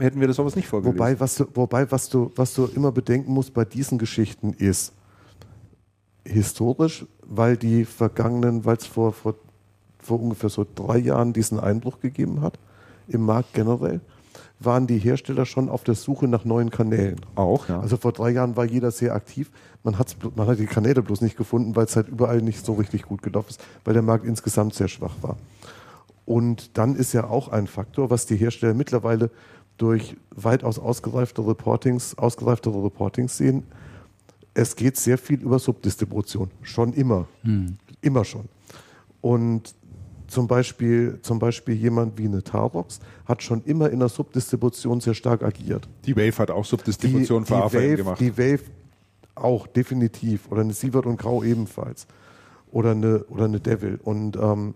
hätten 0.00 0.20
wir 0.20 0.26
das 0.26 0.36
sowas 0.36 0.56
nicht 0.56 0.68
vorgelesen. 0.68 0.98
Wobei, 0.98 1.20
was 1.20 1.36
du, 1.36 1.46
wobei 1.54 1.90
was, 1.90 2.08
du, 2.08 2.32
was 2.36 2.54
du 2.54 2.66
immer 2.66 2.92
bedenken 2.92 3.32
musst 3.32 3.54
bei 3.54 3.64
diesen 3.64 3.98
Geschichten 3.98 4.52
ist, 4.52 4.92
historisch, 6.24 7.06
weil 7.22 7.56
die 7.56 7.84
vergangenen, 7.84 8.64
weil 8.64 8.76
es 8.76 8.86
vor, 8.86 9.12
vor, 9.12 9.34
vor 9.98 10.20
ungefähr 10.20 10.50
so 10.50 10.66
drei 10.74 10.98
Jahren 10.98 11.32
diesen 11.32 11.60
Einbruch 11.60 12.00
gegeben 12.00 12.40
hat, 12.40 12.58
im 13.08 13.22
Markt 13.22 13.54
generell, 13.54 14.00
waren 14.58 14.86
die 14.86 14.98
Hersteller 14.98 15.44
schon 15.44 15.68
auf 15.68 15.84
der 15.84 15.94
Suche 15.94 16.28
nach 16.28 16.44
neuen 16.44 16.70
Kanälen. 16.70 17.20
auch, 17.34 17.68
ja. 17.68 17.80
Also 17.80 17.96
vor 17.96 18.12
drei 18.12 18.30
Jahren 18.30 18.56
war 18.56 18.64
jeder 18.64 18.90
sehr 18.90 19.14
aktiv. 19.14 19.50
Man, 19.84 19.98
hat's, 19.98 20.16
man 20.34 20.46
hat 20.46 20.58
die 20.58 20.66
Kanäle 20.66 21.02
bloß 21.02 21.20
nicht 21.20 21.36
gefunden, 21.36 21.76
weil 21.76 21.84
es 21.84 21.94
halt 21.94 22.08
überall 22.08 22.40
nicht 22.40 22.64
so 22.64 22.74
richtig 22.74 23.02
gut 23.02 23.22
gelaufen 23.22 23.50
ist, 23.50 23.60
weil 23.84 23.94
der 23.94 24.02
Markt 24.02 24.24
insgesamt 24.24 24.74
sehr 24.74 24.88
schwach 24.88 25.14
war. 25.20 25.36
Und 26.24 26.76
dann 26.76 26.96
ist 26.96 27.12
ja 27.12 27.24
auch 27.24 27.48
ein 27.48 27.66
Faktor, 27.66 28.10
was 28.10 28.26
die 28.26 28.36
Hersteller 28.36 28.74
mittlerweile 28.74 29.30
durch 29.76 30.16
weitaus 30.30 30.78
ausgereifte 30.78 31.46
Reportings, 31.46 32.16
ausgereiftere 32.16 32.82
Reportings 32.84 33.36
sehen. 33.36 33.64
Es 34.54 34.74
geht 34.74 34.96
sehr 34.96 35.18
viel 35.18 35.40
über 35.40 35.58
Subdistribution. 35.58 36.50
Schon 36.62 36.92
immer. 36.94 37.26
Immer 38.00 38.24
schon. 38.24 38.46
Und 39.20 39.74
zum 40.28 40.46
Beispiel, 40.46 41.18
zum 41.22 41.38
Beispiel 41.38 41.74
jemand 41.74 42.18
wie 42.18 42.24
eine 42.24 42.42
Tarox 42.42 43.00
hat 43.26 43.42
schon 43.42 43.62
immer 43.64 43.90
in 43.90 44.00
der 44.00 44.08
Subdistribution 44.08 45.00
sehr 45.00 45.14
stark 45.14 45.44
agiert 45.44 45.88
die 46.04 46.16
Wave 46.16 46.36
hat 46.38 46.50
auch 46.50 46.64
Subdistribution 46.64 47.44
die, 47.44 47.46
für 47.46 47.54
die 47.54 47.60
AVM 47.60 47.74
Wave, 47.74 47.96
gemacht. 47.96 48.20
Die 48.20 48.38
Wave 48.38 48.62
auch, 49.36 49.66
definitiv. 49.66 50.50
Oder 50.50 50.62
eine 50.62 50.72
Sievert 50.72 51.06
und 51.06 51.18
Grau 51.18 51.42
ebenfalls. 51.42 52.06
Oder 52.70 52.92
eine, 52.92 53.24
oder 53.24 53.44
eine 53.44 53.60
Devil. 53.60 54.00
Und 54.02 54.36
ähm, 54.36 54.74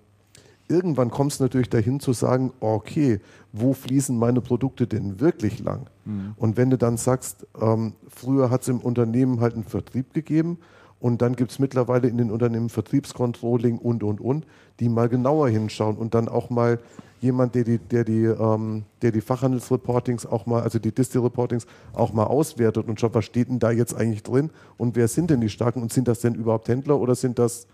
irgendwann 0.71 1.11
kommt 1.11 1.33
es 1.33 1.41
natürlich 1.41 1.69
dahin 1.69 2.01
zu 2.01 2.13
sagen, 2.13 2.53
okay, 2.61 3.21
wo 3.53 3.75
fließen 3.75 4.17
meine 4.17 4.41
Produkte 4.41 4.87
denn 4.87 5.21
wirklich 5.21 5.59
lang? 5.59 5.87
Mhm. 6.05 6.35
Und 6.37 6.57
wenn 6.57 6.71
du 6.71 6.79
dann 6.79 6.97
sagst, 6.97 7.47
ähm, 7.61 7.95
früher 8.09 8.51
hat 8.51 8.63
es 8.63 8.69
im 8.69 8.79
Unternehmen 8.79 9.41
halt 9.41 9.55
einen 9.55 9.65
Vertrieb 9.65 10.15
gegeben 10.15 10.59
und 11.01 11.23
dann 11.23 11.35
gibt 11.35 11.51
es 11.51 11.59
mittlerweile 11.59 12.09
in 12.09 12.19
den 12.19 12.31
Unternehmen 12.31 12.69
Vertriebscontrolling 12.69 13.79
und, 13.79 14.03
und, 14.03 14.21
und, 14.21 14.47
die 14.79 14.89
mal 14.89 15.09
genauer 15.09 15.49
hinschauen 15.49 15.97
und 15.97 16.15
dann 16.15 16.29
auch 16.29 16.51
mal 16.51 16.79
jemand, 17.21 17.55
der 17.55 17.65
die, 17.65 17.79
der 17.79 18.05
die, 18.05 18.25
ähm, 18.25 18.85
der 19.03 19.13
die 19.13 19.21
Fachhandelsreportings 19.21 20.25
auch 20.25 20.47
mal, 20.47 20.63
also 20.63 20.79
die 20.79 20.93
Disti-Reportings 20.93 21.67
auch 21.93 22.13
mal 22.13 22.25
auswertet 22.25 22.89
und 22.89 22.99
schaut, 23.01 23.15
was 23.15 23.25
steht 23.25 23.49
denn 23.49 23.59
da 23.59 23.71
jetzt 23.71 23.95
eigentlich 23.95 24.23
drin 24.23 24.51
und 24.79 24.97
wer 24.97 25.09
sind 25.09 25.31
denn 25.31 25.41
die 25.41 25.49
Starken 25.49 25.83
und 25.83 25.93
sind 25.93 26.09
das 26.09 26.21
denn 26.21 26.35
überhaupt 26.35 26.69
Händler 26.69 26.99
oder 26.99 27.15
sind 27.15 27.39
das, 27.39 27.67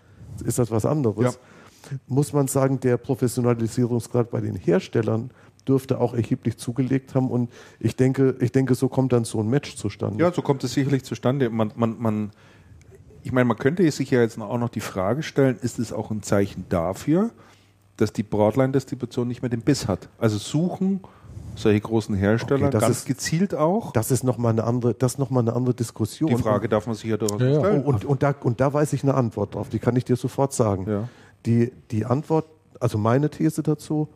ist 0.43 0.59
das 0.59 0.71
was 0.71 0.85
anderes? 0.85 1.39
Muss 2.07 2.33
man 2.33 2.47
sagen, 2.47 2.79
der 2.79 2.97
Professionalisierungsgrad 2.97 4.29
bei 4.29 4.41
den 4.41 4.55
Herstellern 4.55 5.31
dürfte 5.67 5.99
auch 5.99 6.13
erheblich 6.13 6.57
zugelegt 6.57 7.13
haben 7.13 7.29
und 7.29 7.49
ich 7.79 7.95
denke, 7.95 8.35
ich 8.39 8.51
denke, 8.53 8.73
so 8.75 8.87
kommt 8.87 9.11
dann 9.11 9.25
so 9.25 9.39
ein 9.41 9.49
Match 9.49 9.75
zustande. 9.75 10.23
Ja, 10.23 10.31
so 10.31 10.41
kommt 10.41 10.63
es 10.63 10.73
sicherlich 10.73 11.03
zustande. 11.03 11.49
Man, 11.49 11.73
man, 11.75 11.95
man, 11.99 12.31
ich 13.23 13.31
meine, 13.33 13.45
man 13.45 13.57
könnte 13.57 13.89
sich 13.91 14.09
ja 14.11 14.21
jetzt 14.21 14.39
auch 14.39 14.57
noch 14.57 14.69
die 14.69 14.79
Frage 14.79 15.23
stellen, 15.23 15.57
ist 15.61 15.77
es 15.79 15.91
auch 15.91 16.09
ein 16.11 16.23
Zeichen 16.23 16.65
dafür, 16.69 17.31
dass 17.97 18.13
die 18.13 18.23
Broadline-Distribution 18.23 19.27
nicht 19.27 19.41
mehr 19.41 19.49
den 19.49 19.61
Biss 19.61 19.87
hat? 19.89 20.07
Also 20.17 20.37
suchen 20.37 21.01
solche 21.55 21.81
großen 21.81 22.15
Hersteller 22.15 22.67
Okay, 22.67 22.71
das 22.71 22.81
ganz 22.83 22.97
ist- 22.99 23.05
gezielt 23.07 23.53
auch. 23.55 23.91
Das 23.91 24.11
ist 24.11 24.23
nochmal 24.23 24.51
eine 24.53 24.63
andere, 24.63 24.93
das 24.93 25.13
ist 25.13 25.17
noch 25.17 25.31
mal 25.31 25.39
eine 25.41 25.53
andere 25.53 25.73
Diskussion. 25.73 26.29
Die 26.29 26.37
Frage 26.37 26.69
darf 26.69 26.85
man 26.85 26.95
sich 26.95 27.05
ja 27.09 27.17
durchaus 27.17 27.41
Ja, 27.41 27.59
stellen. 27.59 27.83
Und, 27.83 27.95
und, 27.95 28.05
und, 28.05 28.23
da, 28.23 28.33
und 28.41 28.61
da 28.61 28.71
weiß 28.71 28.93
ich 28.93 29.03
eine 29.03 29.15
Antwort 29.15 29.55
drauf, 29.55 29.67
die 29.69 29.79
kann 29.79 29.95
ich 29.97 30.05
dir 30.05 30.15
sofort 30.15 30.53
sagen. 30.53 30.85
Ja. 30.87 31.09
Die, 31.47 31.71
die 31.91 32.05
Antwort, 32.05 32.45
also 32.79 32.97
meine 32.97 33.29
These 33.29 33.63
dazu, 33.63 34.07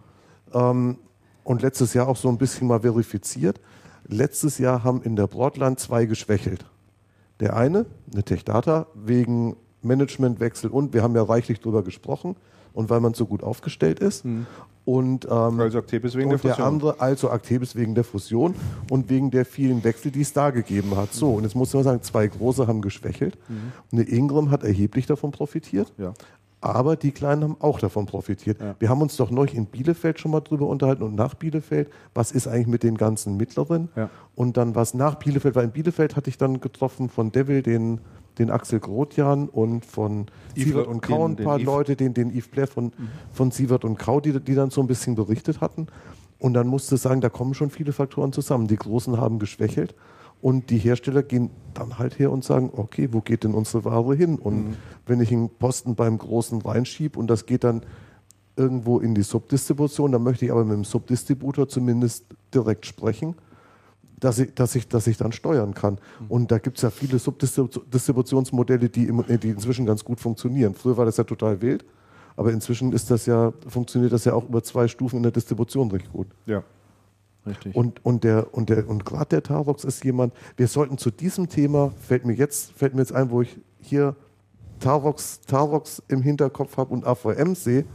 ähm, 0.54 0.98
und 1.44 1.62
letztes 1.64 1.94
Jahr 1.94 2.08
auch 2.08 2.18
so 2.18 2.30
ein 2.30 2.38
bisschen 2.38 2.68
mal 2.68 2.82
verifiziert, 2.82 3.60
letztes 4.08 4.58
Jahr 4.60 4.84
haben 4.84 5.02
in 5.02 5.16
der 5.16 5.28
Broadline 5.28 5.78
zwei 5.78 6.06
geschwächelt. 6.06 6.66
Der 7.40 7.56
eine, 7.56 7.86
eine 8.14 8.24
Techdata, 8.24 8.86
wegen 8.94 9.56
Managementwechsel 9.82 10.70
und 10.70 10.94
wir 10.94 11.02
haben 11.02 11.16
ja 11.16 11.24
reichlich 11.24 11.60
drüber 11.60 11.84
gesprochen 11.84 12.36
und 12.74 12.90
weil 12.90 13.00
man 13.00 13.14
so 13.16 13.26
gut 13.26 13.42
aufgestellt 13.42 14.00
ist. 14.00 14.24
Und, 14.86 15.26
ähm, 15.26 15.60
Also 15.60 15.80
Actebis 15.80 16.16
wegen 16.16 16.30
der 16.30 16.40
der, 16.40 16.52
Fusion. 16.52 16.68
andere, 16.68 17.00
also 17.00 17.30
Actebis 17.30 17.76
wegen 17.76 17.96
der 17.96 18.04
Fusion 18.04 18.54
und 18.90 19.10
wegen 19.10 19.32
der 19.32 19.46
vielen 19.46 19.84
Wechsel, 19.84 20.12
die 20.12 20.22
es 20.22 20.34
da 20.34 20.52
gegeben 20.52 20.96
hat. 20.96 21.14
So, 21.14 21.34
und 21.34 21.44
jetzt 21.44 21.56
muss 21.56 21.74
man 21.74 21.84
sagen, 21.84 22.02
zwei 22.04 22.28
große 22.28 22.68
haben 22.68 22.82
geschwächelt. 22.82 23.38
Eine 23.92 24.04
Ingram 24.04 24.52
hat 24.52 24.64
erheblich 24.64 25.06
davon 25.08 25.32
profitiert. 25.32 25.92
Ja. 25.98 26.14
Aber 26.62 26.96
die 26.96 27.12
Kleinen 27.12 27.44
haben 27.44 27.56
auch 27.60 27.80
davon 27.80 28.06
profitiert. 28.06 28.62
Ja. 28.62 28.76
Wir 28.78 28.90
haben 28.90 29.02
uns 29.02 29.18
doch 29.18 29.32
neulich 29.32 29.56
in 29.56 29.66
Bielefeld 29.66 30.20
schon 30.20 30.30
mal 30.30 30.42
drüber 30.42 30.68
unterhalten 30.68 31.02
und 31.02 31.16
nach 31.16 31.34
Bielefeld, 31.34 31.90
was 32.14 32.32
ist 32.32 32.48
eigentlich 32.48 32.68
mit 32.68 32.84
den 32.84 32.98
ganzen 32.98 33.36
Mittleren? 33.36 33.90
Ja. 33.96 34.12
Und 34.36 34.58
dann 34.58 34.76
was 34.76 34.94
nach 34.94 35.16
Bielefeld, 35.16 35.56
weil 35.56 35.66
in 35.66 35.72
Bielefeld 35.72 36.16
hatte 36.16 36.30
ich 36.30 36.38
dann 36.38 36.62
getroffen 36.62 37.10
von 37.10 37.32
Devil 37.32 37.64
den, 37.64 38.00
den 38.38 38.52
Axel 38.52 38.80
Grotjan 38.80 39.50
und 39.50 39.86
von 39.86 40.28
Yves 40.56 40.66
Sievert 40.66 40.88
und 40.88 41.02
Kau 41.02 41.28
ein 41.28 41.36
paar 41.36 41.58
Yves. 41.58 41.66
Leute, 41.66 41.96
den, 41.96 42.14
den 42.14 42.30
Yves 42.30 42.48
Blair 42.48 42.68
von, 42.68 42.94
von 43.34 43.50
Sievert 43.50 43.84
und 43.84 43.98
Kau, 43.98 44.20
die, 44.20 44.40
die 44.40 44.54
dann 44.54 44.70
so 44.70 44.82
ein 44.82 44.88
bisschen 44.88 45.16
berichtet 45.16 45.62
hatten. 45.62 45.88
Und 46.38 46.54
dann 46.54 46.68
musste 46.68 46.96
ich 46.96 47.02
sagen, 47.02 47.22
da 47.22 47.30
kommen 47.30 47.56
schon 47.56 47.72
viele 47.72 47.92
Faktoren 47.92 48.34
zusammen. 48.34 48.68
Die 48.68 48.76
Großen 48.76 49.20
haben 49.20 49.40
geschwächelt 49.40 49.96
und 50.42 50.70
die 50.70 50.78
Hersteller 50.78 51.24
gehen 51.24 51.52
dann 51.74 52.00
halt 52.00 52.20
her 52.20 52.32
und 52.32 52.44
sagen, 52.44 52.72
okay, 52.76 53.10
wo 53.12 53.22
geht 53.22 53.44
denn 53.44 53.54
unsere 53.54 53.86
Ware 53.86 54.16
hin? 54.16 54.38
Und 54.38 54.78
wenn 55.06 55.22
ich 55.22 55.32
einen 55.32 55.50
Posten 55.50 55.96
beim 55.96 56.18
Großen 56.18 56.62
reinschiebe 56.62 57.18
und 57.18 57.28
das 57.28 57.46
geht 57.46 57.64
dann 57.64 57.84
irgendwo 58.56 59.00
in 59.00 59.16
die 59.16 59.22
Subdistribution, 59.22 60.12
dann 60.12 60.24
möchte 60.24 60.46
ich 60.46 60.52
aber 60.52 60.66
mit 60.66 60.76
dem 60.76 60.84
Subdistributor 60.84 61.68
zumindest 61.68 62.26
direkt 62.54 62.86
sprechen, 62.86 63.36
dass 64.20 64.40
ich, 64.40 64.54
dass 64.54 64.76
ich, 64.76 64.88
dass 64.88 65.08
ich 65.08 65.18
dann 65.18 65.32
steuern 65.32 65.74
kann. 65.74 65.98
Und 66.30 66.52
da 66.52 66.60
gibt 66.60 66.78
es 66.78 66.84
ja 66.84 66.90
viele 66.90 67.18
Subdistributionsmodelle, 67.20 68.90
die, 68.90 69.06
im, 69.06 69.24
die 69.28 69.50
inzwischen 69.50 69.86
ganz 69.86 70.04
gut 70.04 70.20
funktionieren. 70.20 70.74
Früher 70.74 70.98
war 70.98 71.06
das 71.06 71.18
ja 71.18 71.24
total 71.24 71.62
wild, 71.62 71.86
aber 72.36 72.52
inzwischen 72.52 72.92
ist 72.94 73.10
das 73.10 73.26
ja, 73.26 73.54
funktioniert 73.68 74.12
das 74.12 74.26
ja 74.26 74.34
auch 74.34 74.48
über 74.48 74.64
zwei 74.64 74.88
Stufen 74.88 75.18
in 75.18 75.24
der 75.24 75.32
Distribution 75.32 75.90
recht 75.92 76.12
gut. 76.12 76.28
Ja. 76.46 76.64
Richtig. 77.46 77.76
Und, 77.76 78.06
und, 78.06 78.24
der, 78.24 78.54
und, 78.54 78.70
der, 78.70 78.88
und 78.88 79.06
gerade 79.06 79.30
der 79.30 79.44
Tarvox 79.44 79.84
ist 79.84 80.04
jemand, 80.04 80.34
wir 80.58 80.68
sollten 80.68 80.98
zu 80.98 81.10
diesem 81.10 81.50
Thema, 81.50 81.92
fällt 82.00 82.26
mir 82.26 82.34
jetzt, 82.34 82.72
fällt 82.74 82.94
mir 82.94 83.02
jetzt 83.02 83.14
ein, 83.14 83.32
wo 83.32 83.42
ich 83.42 83.58
hier 83.80 84.16
Tarvox, 84.80 85.42
Tarvox 85.42 86.04
im 86.08 86.22
Hinterkopf 86.22 86.78
habe 86.78 86.94
und 86.94 87.06
AVM 87.06 87.56
sehe, 87.56 87.86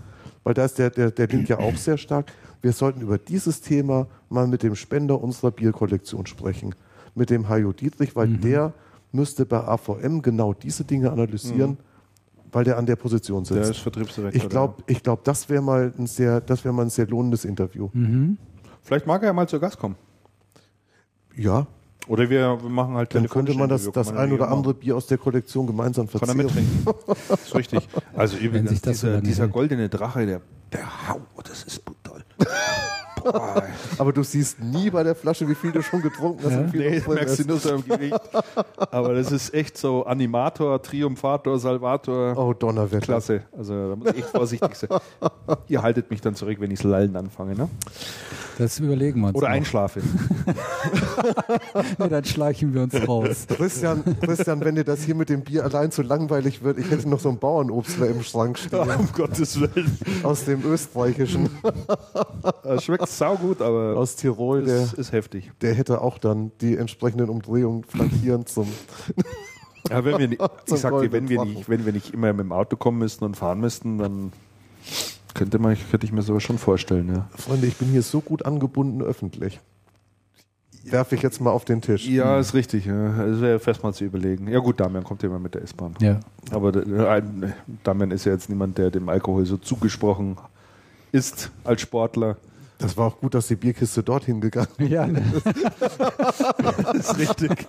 weil 0.43 0.55
da 0.55 0.65
ist 0.65 0.79
der, 0.79 0.91
der, 0.91 1.11
der 1.11 1.29
Link 1.29 1.49
ja 1.49 1.59
auch 1.59 1.77
sehr 1.77 1.99
stark. 1.99 2.33
Wir 2.63 2.73
sollten 2.73 3.01
über 3.01 3.19
dieses 3.19 3.61
Thema 3.61 4.07
mal 4.29 4.47
mit 4.47 4.63
dem 4.63 4.75
Spender 4.75 5.21
unserer 5.21 5.51
Bierkollektion 5.51 6.27
sprechen, 6.27 6.75
mit 7.15 7.31
dem 7.31 7.49
Hajo 7.49 7.73
Dietrich, 7.73 8.17
weil 8.17 8.29
der 8.29 8.73
müsste 9.13 9.47
bei 9.47 9.59
AVM 9.59 10.23
genau 10.23 10.55
diese 10.55 10.85
Dinge 10.85 11.11
analysieren, 11.11 11.79
weil 12.53 12.65
der 12.65 12.79
an 12.79 12.87
der 12.87 12.97
Position 12.97 13.45
sitzt. 13.45 13.61
Der 13.61 13.71
ist 13.71 13.79
Vertriebsdirektor. 13.79 14.43
Ich 14.43 14.49
glaube, 14.49 14.83
ich 14.87 15.03
glaub, 15.03 15.25
das 15.25 15.49
wäre 15.49 15.63
mal 15.63 15.93
ein 15.99 16.07
sehr, 16.07 16.41
das 16.41 16.65
wäre 16.65 16.75
mal 16.75 16.83
ein 16.83 16.91
sehr 16.91 17.07
lohnendes 17.07 17.45
Interview. 17.45 17.89
der. 17.93 18.39
Vielleicht 18.87 19.07
mag 19.07 19.21
er 19.23 19.27
ja 19.27 19.33
mal 19.33 19.49
zu 19.49 19.59
Gast 19.59 19.79
kommen. 19.81 19.97
Ja, 21.35 21.67
Oder 22.07 22.31
wir 22.31 22.57
machen 22.69 22.95
halt 22.95 23.13
dann 23.17 23.29
könnte 23.29 23.53
man 23.55 23.69
das, 23.69 23.91
das 23.91 24.13
ein 24.13 24.33
oder 24.33 24.47
ja 24.47 24.53
andere 24.53 24.75
Bier 24.75 24.97
aus 24.97 25.09
der 25.09 25.19
Kollektion 25.19 25.67
gemeinsam 25.67 26.07
Kann 26.09 26.21
er 26.21 26.27
verzehren. 26.27 26.47
mittrinken. 26.47 26.87
Das 27.29 27.43
ist 27.47 27.55
richtig. 27.57 27.89
Also 28.15 28.37
übrigens, 28.37 28.71
sich 28.71 28.81
das 28.81 29.01
so 29.01 29.09
dieser, 29.09 29.21
dieser 29.21 29.49
goldene 29.49 29.89
Drache, 29.89 30.25
der, 30.25 30.41
der 30.73 31.09
Hau, 31.09 31.21
das 31.43 31.65
ist 31.65 31.85
brutal. 31.85 32.25
Aber 33.99 34.13
du 34.13 34.23
siehst 34.23 34.61
nie 34.61 34.89
bei 34.89 35.03
der 35.03 35.17
Flasche, 35.17 35.49
wie 35.49 35.57
viel 35.57 35.73
du 35.73 35.83
schon 35.83 36.01
getrunken 36.01 36.45
hast. 36.45 36.71
viel 36.71 36.89
nee, 36.89 37.03
merkst 37.09 37.39
du 37.39 37.43
ist. 37.43 37.49
nur 37.49 37.59
so 37.59 37.75
im 37.75 37.85
Gewicht. 37.85 38.21
Aber 38.93 39.15
das 39.15 39.33
ist 39.33 39.53
echt 39.53 39.77
so 39.77 40.07
Animator, 40.07 40.81
Triumphator, 40.81 41.59
Salvator. 41.59 42.39
Oh, 42.39 42.53
Donnerwetter. 42.53 43.05
Klasse. 43.05 43.43
Also 43.51 43.89
da 43.91 43.97
muss 43.97 44.11
ich 44.11 44.19
echt 44.19 44.29
vorsichtig 44.29 44.77
sein. 44.77 44.91
Ihr 45.67 45.83
haltet 45.83 46.09
mich 46.13 46.21
dann 46.21 46.37
zurück, 46.37 46.59
wenn 46.61 46.71
ich 46.71 46.85
Lallen 46.85 47.17
anfange, 47.17 47.57
ne? 47.57 47.69
Das 48.59 48.79
überlegen 48.79 49.21
wir 49.21 49.29
uns. 49.29 49.37
Oder 49.37 49.49
noch. 49.49 49.55
einschlafe. 49.55 50.01
Nee, 51.99 52.09
dann 52.09 52.25
schleichen 52.25 52.73
wir 52.75 52.83
uns 52.83 52.95
raus. 53.09 53.47
Christian, 53.49 54.03
Christian, 54.21 54.61
wenn 54.61 54.77
dir 54.77 54.85
das 54.85 55.03
hier 55.03 55.15
mit 55.15 55.29
dem 55.29 55.43
Bier 55.43 55.65
allein 55.65 55.91
zu 55.91 56.03
langweilig 56.03 56.63
wird, 56.63 56.79
ich 56.79 56.91
hätte 56.91 57.09
noch 57.09 57.21
so 57.21 57.29
ein 57.29 57.39
Bauernobstler 57.39 58.09
im 58.09 58.23
Schrank 58.23 58.59
stehen 58.59 58.89
um 58.99 59.09
Gottes 59.13 59.61
Willen. 59.61 59.99
aus 60.23 60.45
dem 60.45 60.65
österreichischen, 60.65 61.49
Es 62.65 62.85
schmeckt 62.85 63.09
saugut, 63.09 63.61
aber 63.61 63.97
aus 63.97 64.17
Tirol. 64.17 64.65
Der, 64.65 64.83
es 64.83 64.93
ist 64.93 65.13
heftig. 65.13 65.51
der 65.61 65.75
hätte 65.75 66.01
auch 66.01 66.19
dann 66.19 66.53
die 66.61 66.77
entsprechenden 66.77 67.29
Umdrehungen 67.29 67.85
flankierend 67.85 68.49
zum. 68.49 68.69
Ja, 69.91 70.05
wenn 70.05 70.19
wir 70.19 70.29
nicht, 70.29 70.43
ich 70.67 70.81
sag 70.81 71.01
dir, 71.01 71.13
wenn 71.13 71.29
wir 71.29 71.45
nicht, 71.45 71.69
wenn 71.69 71.85
wir 71.85 71.93
nicht 71.93 72.13
immer 72.15 72.33
mit 72.33 72.41
dem 72.41 72.53
Auto 72.53 72.77
kommen 72.77 72.99
müssten 72.99 73.25
und 73.25 73.37
fahren 73.37 73.61
müssten, 73.61 73.99
dann 73.99 74.33
könnte, 75.37 75.59
man, 75.59 75.77
könnte 75.91 76.07
ich 76.07 76.13
mir 76.13 76.23
sowas 76.23 76.43
schon 76.43 76.59
vorstellen, 76.59 77.15
ja. 77.15 77.29
Freunde, 77.37 77.67
ich 77.67 77.77
bin 77.77 77.89
hier 77.89 78.03
so 78.03 78.21
gut 78.21 78.45
angebunden 78.45 79.03
öffentlich. 79.03 79.61
Werfe 80.85 81.17
ich 81.17 81.23
jetzt 81.23 81.41
mal 81.41 81.51
auf 81.51 81.65
den 81.65 81.83
Tisch. 81.83 82.07
Ja, 82.09 82.39
ist 82.39 82.55
richtig. 82.55 82.87
Ja. 82.87 83.25
Es 83.25 83.41
wäre 83.41 83.59
fest 83.59 83.83
mal 83.83 83.93
zu 83.93 84.05
überlegen. 84.05 84.47
Ja 84.49 84.61
gut, 84.61 84.79
Damian 84.79 85.03
kommt 85.05 85.23
ja 85.23 85.29
immer 85.29 85.41
mit 85.41 85.55
der 85.55 85.63
S-Bahn. 85.63 85.95
Ja. 86.01 86.21
Aber 86.53 86.71
der- 86.73 87.11
ein- 87.11 87.53
Damian 87.83 88.13
ist 88.13 88.25
ja 88.25 88.33
jetzt 88.33 88.49
niemand, 88.49 88.79
der 88.79 88.91
dem 88.91 89.09
Alkohol 89.09 89.45
so 89.47 89.57
zugesprochen 89.57 90.37
ist 91.13 91.51
als 91.65 91.81
Sportler. 91.81 92.37
Das 92.79 92.97
war 92.97 93.07
auch 93.07 93.19
gut, 93.21 93.35
dass 93.35 93.49
die 93.49 93.57
Bierkiste 93.57 94.03
dorthin 94.03 94.41
gegangen 94.41 94.69
ist. 94.79 94.91
Ja, 94.91 95.07
ne? 95.07 95.23
Das 96.93 97.11
ist 97.11 97.19
richtig. 97.19 97.67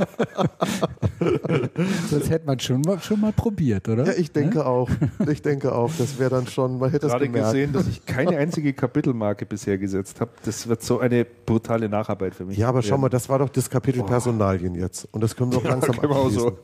das 2.12 2.30
hätte 2.30 2.46
man 2.46 2.60
schon 2.60 2.82
mal, 2.82 3.00
schon 3.00 3.22
mal 3.22 3.32
probiert, 3.32 3.88
oder? 3.88 4.06
Ja, 4.06 4.14
ich 4.14 4.32
denke 4.32 4.66
auch. 4.66 4.90
Ich 5.30 5.42
denke 5.42 5.74
auch. 5.74 5.92
Das 5.98 6.20
wäre 6.20 6.30
dann 6.30 6.48
schon, 6.48 6.80
man 6.80 6.92
hätte 6.92 7.06
es 7.08 7.14
Gerade 7.14 7.26
gemerkt. 7.26 7.52
gesehen, 7.54 7.74
dass 7.74 7.88
ich 7.88 8.06
keine 8.06 8.38
einzige 8.38 8.74
Kapitelmarke 8.74 9.46
bisher 9.46 9.78
gesetzt 9.78 10.20
habe. 10.22 10.32
Das 10.44 10.68
wird 10.68 10.84
so 10.84 11.00
eine 11.00 11.26
brutale 11.26 11.88
Nacharbeit 11.90 12.36
für 12.36 12.46
mich. 12.46 12.58
Ja, 12.58 12.70
aber 12.70 12.82
schau 12.82 12.98
mal, 12.98 13.10
das 13.10 13.30
war 13.30 13.40
doch 13.40 13.50
das 13.50 13.70
Kapitel 13.70 14.04
Personalien 14.04 14.76
jetzt. 14.76 15.08
Und 15.12 15.22
das 15.22 15.36
können 15.36 15.52
wir 15.52 15.60
doch 15.60 15.70
langsam 15.70 15.98
können 15.98 16.12
wir 16.12 16.18
auch 16.18 16.26
abschließen. 16.26 16.50
so. 16.50 16.58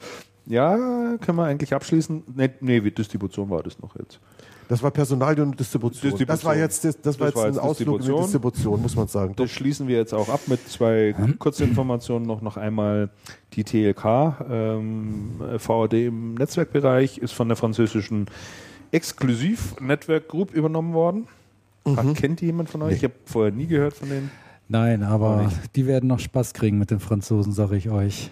Ja, 0.45 0.75
können 1.21 1.37
wir 1.37 1.45
eigentlich 1.45 1.73
abschließen. 1.73 2.23
Nee, 2.35 2.49
nee, 2.59 2.83
wie 2.83 2.91
Distribution 2.91 3.49
war 3.49 3.63
das 3.63 3.79
noch 3.79 3.95
jetzt. 3.97 4.19
Das 4.67 4.81
war 4.81 4.91
Personalien 4.91 5.47
und 5.47 5.59
Distribution. 5.59 6.11
Distribution. 6.11 6.27
Das 6.27 6.45
war 6.45 6.55
jetzt, 6.55 6.85
das, 6.85 6.99
das 7.01 7.19
war 7.19 7.27
jetzt 7.27 7.35
war 7.35 7.45
ein 7.45 7.53
jetzt 7.53 7.61
Ausflug 7.61 8.01
in 8.01 8.05
die 8.07 8.21
Distribution. 8.21 8.81
Muss 8.81 8.95
man 8.95 9.07
sagen. 9.07 9.33
Das 9.35 9.51
schließen 9.51 9.87
wir 9.87 9.97
jetzt 9.97 10.13
auch 10.13 10.29
ab 10.29 10.41
mit 10.47 10.67
zwei 10.69 11.15
Kurzinformationen. 11.39 12.27
Noch, 12.27 12.41
noch 12.41 12.57
einmal 12.57 13.09
die 13.53 13.63
TLK, 13.63 14.05
ähm, 14.49 15.31
VAD 15.57 15.93
im 15.93 16.35
Netzwerkbereich, 16.35 17.17
ist 17.17 17.33
von 17.33 17.47
der 17.47 17.57
französischen 17.57 18.27
Exklusiv 18.91 19.79
Network 19.79 20.27
Group 20.27 20.53
übernommen 20.53 20.93
worden. 20.93 21.27
Hat, 21.85 22.15
kennt 22.15 22.41
die 22.41 22.45
jemand 22.45 22.69
von 22.69 22.81
euch? 22.83 22.97
Ich 22.97 23.03
habe 23.03 23.13
vorher 23.25 23.51
nie 23.51 23.67
gehört 23.67 23.93
von 23.93 24.09
denen. 24.09 24.31
Nein, 24.69 25.03
aber 25.03 25.51
die 25.75 25.85
werden 25.85 26.07
noch 26.07 26.19
Spaß 26.19 26.53
kriegen 26.53 26.77
mit 26.77 26.89
den 26.89 26.99
Franzosen, 26.99 27.51
sage 27.51 27.75
ich 27.75 27.89
euch. 27.89 28.31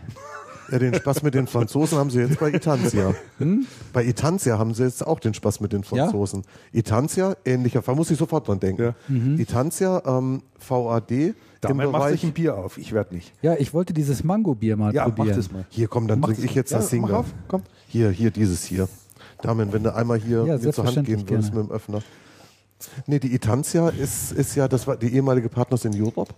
Ja, 0.72 0.80
den 0.80 0.94
Spaß 0.96 1.22
mit 1.24 1.34
den 1.34 1.48
Franzosen 1.48 1.98
haben 1.98 2.10
sie 2.10 2.20
jetzt 2.22 2.40
bei 2.40 2.50
Itantia. 2.52 3.14
Hm? 3.40 3.66
Bei 3.94 4.04
Itantia 4.06 4.58
haben 4.58 4.74
sie 4.74 4.84
jetzt 4.84 5.06
auch 5.06 5.20
den 5.20 5.34
Spaß 5.34 5.60
mit 5.60 5.74
den 5.74 5.84
Franzosen. 5.84 6.44
Itantia, 6.72 7.36
ähnlicher 7.46 7.82
Fall, 7.82 7.96
muss 7.96 8.10
ich 8.12 8.18
sofort 8.18 8.48
dran 8.48 8.60
denken. 8.60 8.82
Ja. 9.10 9.16
Itantia, 9.38 10.02
ähm, 10.06 10.42
VAD 10.60 11.12
im 11.12 11.36
Damit 11.62 11.86
sich 11.88 11.92
Bereich. 11.92 12.24
ein 12.24 12.32
Bier 12.34 12.56
auf. 12.58 12.78
Ich 12.78 12.92
werde 12.94 13.14
nicht. 13.16 13.34
Ja, 13.42 13.56
ich 13.58 13.74
wollte 13.74 13.94
dieses 13.94 14.24
Mango-Bier 14.24 14.78
mal 14.78 14.94
Ja, 14.94 15.08
mach 15.08 15.16
probieren. 15.16 15.38
das 15.38 15.52
mal. 15.52 15.66
Hier, 15.70 15.88
komm, 15.88 16.08
dann 16.08 16.22
trinke 16.22 16.44
ich 16.44 16.56
jetzt 16.56 16.72
das 16.72 16.92
Ja, 16.92 16.98
mach 17.00 17.08
Single. 17.10 17.16
auf, 17.16 17.26
komm. 17.48 17.62
Hier, 17.88 18.10
hier, 18.10 18.32
dieses 18.32 18.64
hier. 18.64 18.88
Damian, 19.42 19.72
wenn 19.74 19.84
du 19.84 19.94
einmal 19.94 20.18
hier 20.20 20.46
Ja, 20.46 20.58
mir 20.58 20.72
zur 20.72 20.86
Hand 20.86 21.06
gehen 21.06 21.28
würdest 21.30 21.50
gerne. 21.52 21.64
mit 21.64 21.70
dem 21.70 21.76
Öffner. 21.76 22.02
Nee, 23.08 23.20
die 23.20 23.34
Itantia 23.34 23.90
ist, 23.90 24.32
ist 24.32 24.56
ja, 24.56 24.68
das 24.68 24.88
war 24.88 24.98
die 24.98 25.14
ehemalige 25.14 25.50
Partners 25.50 25.86
in 25.86 25.94
Europe. 26.02 26.34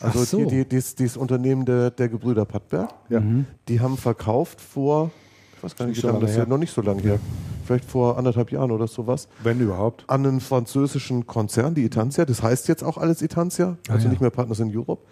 Also 0.00 0.20
Ach 0.20 0.24
so. 0.26 0.38
die, 0.38 0.46
die, 0.46 0.64
dieses, 0.68 0.94
dieses 0.94 1.16
Unternehmen 1.16 1.64
der, 1.64 1.90
der 1.90 2.08
Gebrüder 2.08 2.44
Pattberg. 2.44 2.90
Ja. 3.08 3.22
Die 3.68 3.80
haben 3.80 3.96
verkauft 3.96 4.60
vor, 4.60 5.10
ich 5.56 5.62
weiß 5.62 5.76
gar 5.76 5.86
nicht, 5.86 5.96
Nicht 5.96 6.04
wie 6.04 6.06
so 6.06 6.12
lange 6.12 6.20
das 6.20 6.30
ist, 6.32 6.36
her. 6.36 6.46
noch 6.46 6.58
nicht 6.58 6.72
so 6.74 6.82
lange 6.82 7.02
her. 7.02 7.18
Vielleicht 7.64 7.84
vor 7.84 8.16
anderthalb 8.16 8.50
Jahren 8.50 8.70
oder 8.70 8.86
sowas. 8.86 9.28
Wenn 9.42 9.60
überhaupt. 9.60 10.04
An 10.08 10.24
einen 10.26 10.40
französischen 10.40 11.26
Konzern, 11.26 11.74
die 11.74 11.84
Itantia. 11.84 12.24
Das 12.24 12.42
heißt 12.42 12.68
jetzt 12.68 12.82
auch 12.82 12.96
alles 12.96 13.20
Itantia, 13.22 13.76
also 13.88 14.04
ja. 14.04 14.10
nicht 14.10 14.20
mehr 14.20 14.30
Partners 14.30 14.60
in 14.60 14.74
Europe. 14.74 15.02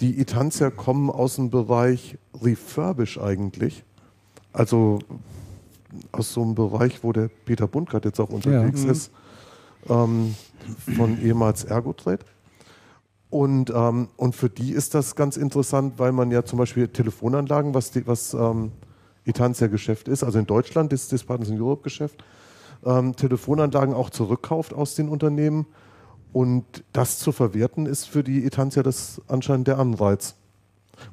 Die 0.00 0.20
Itantia 0.20 0.70
kommen 0.70 1.08
aus 1.10 1.36
dem 1.36 1.50
Bereich 1.50 2.18
Refurbish 2.42 3.18
eigentlich. 3.18 3.82
Also 4.52 4.98
aus 6.12 6.32
so 6.32 6.42
einem 6.42 6.54
Bereich, 6.54 7.02
wo 7.02 7.12
der 7.12 7.28
Peter 7.44 7.66
Bundgart 7.66 8.04
jetzt 8.04 8.20
auch 8.20 8.28
unterwegs 8.30 8.82
Mhm. 8.84 8.90
ist, 8.90 9.10
ähm, 9.88 10.34
von 10.96 11.20
ehemals 11.22 11.64
Ergotrade. 11.64 12.24
Und, 13.30 13.70
ähm, 13.70 14.08
und 14.16 14.34
für 14.36 14.48
die 14.48 14.72
ist 14.72 14.94
das 14.94 15.16
ganz 15.16 15.36
interessant, 15.36 15.98
weil 15.98 16.12
man 16.12 16.30
ja 16.30 16.44
zum 16.44 16.58
Beispiel 16.58 16.88
Telefonanlagen, 16.88 17.74
was, 17.74 17.90
die, 17.90 18.06
was 18.06 18.34
ähm, 18.34 18.72
Itantia 19.24 19.66
Geschäft 19.66 20.08
ist, 20.08 20.22
also 20.22 20.38
in 20.38 20.46
Deutschland 20.46 20.92
ist 20.92 21.12
das 21.12 21.24
Partners 21.24 21.48
in 21.48 21.60
Europe 21.60 21.82
Geschäft, 21.82 22.22
ähm, 22.84 23.16
Telefonanlagen 23.16 23.94
auch 23.94 24.10
zurückkauft 24.10 24.72
aus 24.72 24.94
den 24.94 25.08
Unternehmen. 25.08 25.66
Und 26.32 26.84
das 26.92 27.18
zu 27.18 27.32
verwerten 27.32 27.86
ist 27.86 28.06
für 28.06 28.22
die 28.22 28.44
Itantia 28.44 28.82
das 28.82 29.22
anscheinend 29.26 29.68
der 29.68 29.78
Anreiz. 29.78 30.34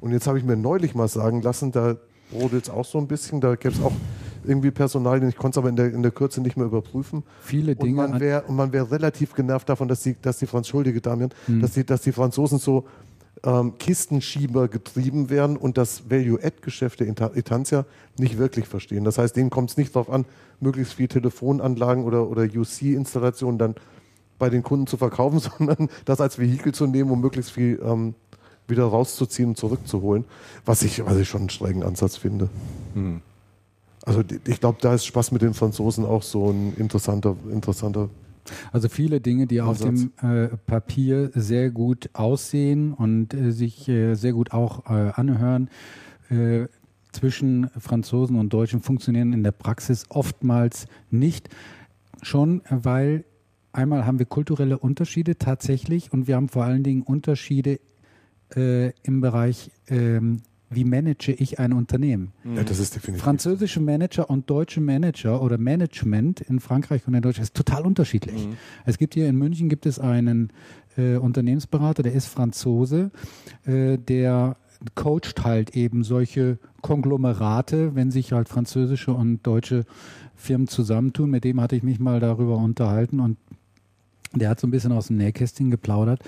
Und 0.00 0.12
jetzt 0.12 0.26
habe 0.26 0.38
ich 0.38 0.44
mir 0.44 0.56
neulich 0.56 0.94
mal 0.94 1.08
sagen 1.08 1.42
lassen, 1.42 1.72
da 1.72 1.96
brodelt 2.30 2.64
es 2.64 2.70
auch 2.70 2.84
so 2.84 2.98
ein 2.98 3.06
bisschen, 3.06 3.40
da 3.40 3.54
gäbe 3.54 3.74
es 3.74 3.82
auch 3.82 3.92
irgendwie 4.44 4.70
Personalien, 4.70 5.28
ich 5.28 5.36
konnte 5.36 5.56
es 5.56 5.58
aber 5.58 5.68
in 5.68 5.76
der, 5.76 5.92
in 5.92 6.02
der 6.02 6.12
Kürze 6.12 6.40
nicht 6.40 6.56
mehr 6.56 6.66
überprüfen. 6.66 7.22
Viele 7.42 7.72
Und 7.72 7.82
Dinge. 7.82 7.96
man 7.96 8.12
an- 8.14 8.20
wäre 8.20 8.42
und 8.42 8.56
man 8.56 8.72
wäre 8.72 8.90
relativ 8.90 9.34
genervt 9.34 9.68
davon, 9.68 9.88
dass 9.88 10.02
die, 10.02 10.16
dass 10.20 10.38
die 10.38 10.46
Franz 10.46 10.68
Schuldige 10.68 11.00
Damian, 11.00 11.30
Hm. 11.46 11.60
dass 11.62 11.72
die, 11.72 11.84
dass 11.84 12.02
die 12.02 12.12
Franzosen 12.12 12.58
so 12.58 12.84
ähm, 13.42 13.76
Kistenschieber 13.78 14.68
getrieben 14.68 15.28
werden 15.28 15.56
und 15.56 15.76
das 15.76 16.08
Value-Add-Geschäft 16.08 17.00
der 17.00 17.08
Itantia 17.36 17.84
nicht 18.18 18.38
wirklich 18.38 18.66
verstehen. 18.66 19.04
Das 19.04 19.18
heißt, 19.18 19.36
denen 19.36 19.50
kommt 19.50 19.70
es 19.70 19.76
nicht 19.76 19.94
darauf 19.94 20.08
an, 20.08 20.24
möglichst 20.60 20.94
viel 20.94 21.08
Telefonanlagen 21.08 22.04
oder, 22.04 22.28
oder 22.30 22.42
UC-Installationen 22.44 23.58
dann 23.58 23.74
bei 24.38 24.48
den 24.50 24.62
Kunden 24.62 24.86
zu 24.86 24.96
verkaufen, 24.96 25.40
sondern 25.58 25.88
das 26.04 26.20
als 26.20 26.38
Vehikel 26.38 26.72
zu 26.72 26.86
nehmen, 26.86 27.10
um 27.10 27.20
möglichst 27.20 27.50
viel 27.50 27.80
ähm, 27.84 28.14
wieder 28.66 28.84
rauszuziehen 28.84 29.50
und 29.50 29.56
zurückzuholen, 29.58 30.24
was 30.64 30.82
ich, 30.82 31.04
was 31.04 31.18
ich 31.18 31.28
schon 31.28 31.42
einen 31.42 31.50
schrägen 31.50 31.82
Ansatz 31.82 32.16
finde. 32.16 32.48
Also 34.04 34.22
ich 34.46 34.60
glaube, 34.60 34.78
da 34.80 34.94
ist 34.94 35.06
Spaß 35.06 35.32
mit 35.32 35.42
den 35.42 35.54
Franzosen 35.54 36.04
auch 36.04 36.22
so 36.22 36.50
ein 36.50 36.74
interessanter, 36.76 37.36
interessanter 37.50 38.10
Also 38.72 38.88
viele 38.88 39.20
Dinge, 39.20 39.46
die 39.46 39.60
auf 39.60 39.82
Ansatz. 39.82 40.08
dem 40.20 40.44
äh, 40.44 40.48
Papier 40.66 41.30
sehr 41.34 41.70
gut 41.70 42.10
aussehen 42.12 42.92
und 42.92 43.32
äh, 43.32 43.50
sich 43.50 43.88
äh, 43.88 44.14
sehr 44.14 44.32
gut 44.32 44.52
auch 44.52 44.86
äh, 44.86 45.10
anhören, 45.14 45.70
äh, 46.30 46.66
zwischen 47.12 47.70
Franzosen 47.78 48.38
und 48.38 48.52
Deutschen 48.52 48.82
funktionieren 48.82 49.32
in 49.32 49.42
der 49.42 49.52
Praxis 49.52 50.04
oftmals 50.08 50.86
nicht. 51.10 51.48
Schon, 52.22 52.62
weil 52.68 53.24
einmal 53.72 54.04
haben 54.06 54.18
wir 54.18 54.26
kulturelle 54.26 54.78
Unterschiede 54.78 55.38
tatsächlich 55.38 56.12
und 56.12 56.26
wir 56.26 56.36
haben 56.36 56.48
vor 56.48 56.64
allen 56.64 56.82
Dingen 56.82 57.02
Unterschiede 57.02 57.78
äh, 58.54 58.90
im 59.02 59.20
Bereich, 59.20 59.70
ähm, 59.88 60.42
wie 60.74 60.84
manage 60.84 61.32
ich 61.32 61.58
ein 61.58 61.72
Unternehmen. 61.72 62.32
Ja, 62.44 62.62
das 62.62 62.78
ist 62.78 62.96
definitiv. 62.96 63.22
Französische 63.22 63.80
Manager 63.80 64.30
und 64.30 64.48
deutsche 64.50 64.80
Manager 64.80 65.42
oder 65.42 65.58
Management 65.58 66.40
in 66.40 66.60
Frankreich 66.60 67.06
und 67.06 67.14
in 67.14 67.22
Deutschland 67.22 67.44
ist 67.44 67.54
total 67.54 67.86
unterschiedlich. 67.86 68.48
Es 68.84 68.98
gibt 68.98 69.14
hier 69.14 69.28
in 69.28 69.36
München 69.36 69.68
gibt 69.68 69.86
es 69.86 69.98
einen 69.98 70.52
äh, 70.96 71.16
Unternehmensberater, 71.16 72.02
der 72.02 72.12
ist 72.12 72.26
Franzose, 72.26 73.10
äh, 73.64 73.98
der 73.98 74.56
coacht 74.94 75.44
halt 75.44 75.76
eben 75.76 76.04
solche 76.04 76.58
Konglomerate, 76.82 77.94
wenn 77.94 78.10
sich 78.10 78.32
halt 78.32 78.48
französische 78.48 79.12
und 79.12 79.42
deutsche 79.46 79.84
Firmen 80.34 80.68
zusammentun. 80.68 81.30
Mit 81.30 81.44
dem 81.44 81.60
hatte 81.60 81.76
ich 81.76 81.82
mich 81.82 81.98
mal 81.98 82.20
darüber 82.20 82.58
unterhalten 82.58 83.20
und 83.20 83.38
der 84.40 84.50
hat 84.50 84.60
so 84.60 84.66
ein 84.66 84.70
bisschen 84.70 84.92
aus 84.92 85.08
dem 85.08 85.16
Nähkästchen 85.16 85.70
geplaudert 85.70 86.20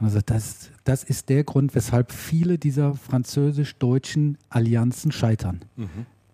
und 0.00 0.10
sagt, 0.10 0.30
das, 0.30 0.70
das 0.84 1.04
ist 1.04 1.28
der 1.28 1.44
Grund, 1.44 1.74
weshalb 1.74 2.12
viele 2.12 2.58
dieser 2.58 2.94
französisch-deutschen 2.94 4.38
Allianzen 4.48 5.12
scheitern. 5.12 5.60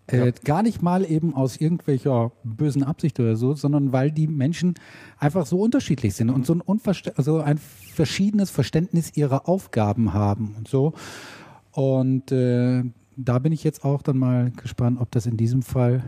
Äh, 0.07 0.33
Gar 0.43 0.63
nicht 0.63 0.81
mal 0.81 1.09
eben 1.09 1.35
aus 1.35 1.57
irgendwelcher 1.57 2.31
bösen 2.43 2.83
Absicht 2.83 3.19
oder 3.19 3.35
so, 3.35 3.53
sondern 3.53 3.91
weil 3.91 4.11
die 4.11 4.27
Menschen 4.27 4.73
einfach 5.17 5.45
so 5.45 5.59
unterschiedlich 5.59 6.15
sind 6.15 6.29
und 6.29 6.45
so 6.45 6.53
ein, 6.53 6.81
also 7.15 7.41
ein 7.41 7.57
verschiedenes 7.57 8.49
Verständnis 8.49 9.15
ihrer 9.15 9.47
Aufgaben 9.47 10.13
haben 10.13 10.55
und 10.57 10.67
so. 10.67 10.93
Und 11.71 12.31
äh, 12.31 12.83
da 13.15 13.39
bin 13.39 13.51
ich 13.51 13.63
jetzt 13.63 13.83
auch 13.83 14.01
dann 14.01 14.17
mal 14.17 14.51
gespannt, 14.51 14.99
ob 14.99 15.11
das 15.11 15.25
in 15.25 15.37
diesem 15.37 15.61
Fall 15.61 16.03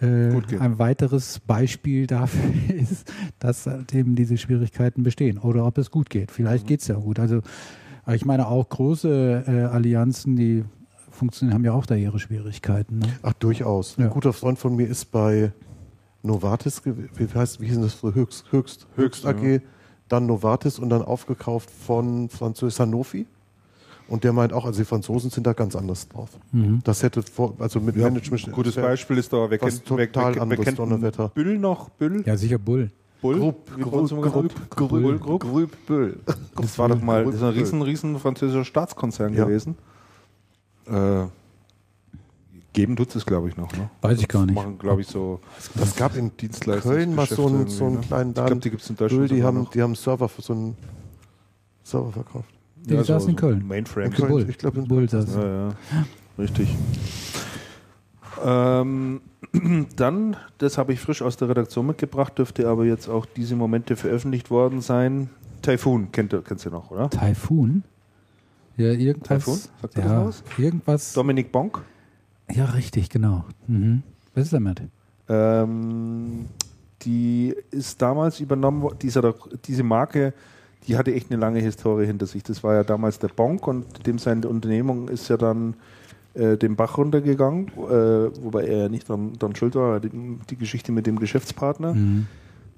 äh, 0.00 0.58
ein 0.58 0.78
weiteres 0.78 1.40
Beispiel 1.40 2.06
dafür 2.06 2.74
ist, 2.74 3.12
dass 3.38 3.68
eben 3.92 4.14
diese 4.14 4.38
Schwierigkeiten 4.38 5.02
bestehen 5.02 5.38
oder 5.38 5.66
ob 5.66 5.78
es 5.78 5.90
gut 5.90 6.10
geht. 6.10 6.30
Vielleicht 6.30 6.66
geht 6.66 6.80
es 6.80 6.88
ja 6.88 6.96
gut. 6.96 7.18
Also 7.18 7.42
aber 8.04 8.16
ich 8.16 8.24
meine 8.24 8.48
auch 8.48 8.68
große 8.68 9.44
äh, 9.46 9.50
Allianzen, 9.72 10.36
die 10.36 10.64
funktionieren, 11.10 11.54
haben 11.54 11.64
ja 11.64 11.72
auch 11.72 11.86
da 11.86 11.94
ihre 11.94 12.18
Schwierigkeiten. 12.18 12.98
Ne? 12.98 13.06
Ach, 13.22 13.34
durchaus. 13.34 13.96
Ja. 13.96 14.06
Ein 14.06 14.10
guter 14.10 14.32
Freund 14.32 14.58
von 14.58 14.74
mir 14.74 14.88
ist 14.88 15.12
bei 15.12 15.52
Novartis, 16.22 16.82
wie 16.84 17.28
heißt, 17.32 17.60
wie 17.60 17.68
hieß 17.68 17.80
das? 17.80 18.02
Höchst, 18.02 18.50
Höchst, 18.50 18.86
Höchst 18.96 19.26
AG, 19.26 19.60
dann 20.08 20.26
Novartis 20.26 20.78
und 20.78 20.90
dann 20.90 21.02
aufgekauft 21.02 21.70
von 21.70 22.28
Französisch 22.28 22.78
Sanofi. 22.78 23.26
Und 24.10 24.24
der 24.24 24.32
meint 24.32 24.52
auch, 24.52 24.64
also 24.66 24.78
die 24.80 24.84
Franzosen 24.84 25.30
sind 25.30 25.46
da 25.46 25.52
ganz 25.52 25.74
anders 25.76 26.08
drauf. 26.08 26.30
Mhm. 26.52 26.80
Das 26.84 27.02
hätte 27.02 27.22
vor, 27.22 27.54
also 27.60 27.80
mit 27.80 27.96
Management. 27.96 28.48
Ein 28.48 28.52
gutes 28.52 28.74
Beispiel 28.74 29.16
ist 29.18 29.32
da, 29.32 29.48
wer 29.48 29.56
kennt, 29.56 29.84
total 29.86 30.08
wer, 30.08 30.34
wer 30.34 30.42
anderes 30.42 30.64
kennt 30.64 30.78
Donnerwetter. 30.78 31.28
Büll 31.28 31.58
noch? 31.58 31.88
Büll? 31.90 32.22
Ja, 32.26 32.36
sicher 32.36 32.58
Bull. 32.58 32.90
Bull? 33.22 33.54
Bei 33.78 33.84
uns 33.84 34.10
immer 34.10 34.22
Grupp, 34.22 34.48
gesagt? 34.48 34.70
Grupp, 35.20 35.76
Bull. 35.86 36.16
Das 36.56 36.78
war 36.78 36.88
doch 36.88 37.00
mal, 37.00 37.24
das 37.24 37.34
ist 37.36 37.42
ein 37.42 37.50
riesen, 37.52 37.82
riesen 37.82 38.18
französischer 38.18 38.64
Staatskonzern 38.64 39.32
Ja. 39.34 39.44
gewesen. 39.44 39.76
Äh, 40.86 41.26
geben 42.72 42.96
tut 42.96 43.14
es, 43.14 43.24
glaube 43.26 43.48
ich, 43.48 43.56
noch. 43.56 43.70
Ne? 43.76 43.90
Weiß 44.00 44.18
ich 44.18 44.26
gar 44.26 44.44
nicht. 44.46 44.54
Machen, 44.56 44.78
glaube 44.78 45.02
ich, 45.02 45.06
so 45.06 45.38
Das 45.74 45.94
gab 45.96 46.16
in 46.16 46.36
Dienstleistungsgeschäfte 46.36 47.04
Köln 47.06 47.14
mal 47.14 47.26
so 47.26 47.46
einen, 47.46 47.68
so 47.68 47.84
einen 47.84 47.94
ne? 47.96 48.00
kleinen 48.00 48.30
Ich 48.30 48.36
Laden. 48.36 48.46
glaube, 48.48 48.60
die 48.62 48.70
gibt 48.70 48.82
es 48.82 48.90
in 48.90 48.96
Deutschland 48.96 49.30
die 49.30 49.34
sogar 49.36 49.46
haben, 49.46 49.58
noch. 49.58 49.70
die 49.70 49.82
haben 49.82 49.94
Server 49.94 50.28
für 50.28 50.42
so 50.42 50.52
einen 50.54 50.76
Server 51.84 52.10
verkauft. 52.12 52.48
Die 52.84 52.96
saßen 53.02 53.30
in 53.30 53.36
Köln. 53.36 53.66
Mainframe. 53.66 54.06
In 54.06 54.12
Köln. 54.12 54.48
Ich 54.48 54.58
glaub, 54.58 54.76
in- 54.76 54.88
Bull 54.88 55.08
saß. 55.08 55.34
Ja, 55.36 55.68
ja, 55.68 55.74
richtig. 56.38 56.74
Ähm, 58.44 59.20
dann, 59.96 60.36
das 60.58 60.78
habe 60.78 60.92
ich 60.92 61.00
frisch 61.00 61.22
aus 61.22 61.36
der 61.36 61.48
Redaktion 61.48 61.86
mitgebracht, 61.86 62.38
dürfte 62.38 62.68
aber 62.68 62.84
jetzt 62.84 63.08
auch 63.08 63.26
diese 63.26 63.56
Momente 63.56 63.96
veröffentlicht 63.96 64.50
worden 64.50 64.80
sein. 64.80 65.30
Typhoon, 65.62 66.10
kennt, 66.12 66.32
ihr- 66.32 66.42
kennst 66.42 66.64
du 66.64 66.70
noch, 66.70 66.90
oder? 66.90 67.10
Typhoon? 67.10 67.82
Ja, 68.76 68.92
irgendwas. 68.92 69.44
Typhoon? 69.44 69.58
Sagt 69.82 69.96
dir 69.96 70.02
das 70.02 70.10
ja, 70.10 70.24
was? 70.26 70.42
irgendwas. 70.58 71.12
Dominik 71.12 71.52
Bonk. 71.52 71.82
Ja, 72.50 72.64
richtig, 72.66 73.10
genau. 73.10 73.44
Mhm. 73.66 74.02
Was 74.34 74.44
ist 74.44 74.52
damit? 74.54 74.82
Ähm, 75.28 76.46
die 77.02 77.54
ist 77.70 78.00
damals 78.00 78.40
übernommen 78.40 78.82
worden, 78.82 78.98
diese 79.66 79.82
Marke, 79.82 80.32
die 80.86 80.96
hatte 80.96 81.14
echt 81.14 81.30
eine 81.30 81.40
lange 81.40 81.60
Historie 81.60 82.06
hinter 82.06 82.26
sich. 82.26 82.42
Das 82.42 82.62
war 82.64 82.74
ja 82.74 82.84
damals 82.84 83.18
der 83.18 83.28
Bonk 83.28 83.66
und 83.66 84.06
dem 84.06 84.18
seine 84.18 84.48
Unternehmung 84.48 85.08
ist 85.08 85.28
ja 85.28 85.36
dann 85.36 85.74
äh, 86.34 86.56
den 86.56 86.76
Bach 86.76 86.96
runtergegangen, 86.98 87.68
äh, 87.68 88.42
wobei 88.42 88.64
er 88.64 88.78
ja 88.78 88.88
nicht 88.88 89.08
dran, 89.08 89.32
dran 89.38 89.54
schuld 89.56 89.74
war, 89.74 90.00
die, 90.00 90.10
die 90.48 90.56
Geschichte 90.56 90.92
mit 90.92 91.06
dem 91.06 91.18
Geschäftspartner. 91.18 91.94
Mhm. 91.94 92.26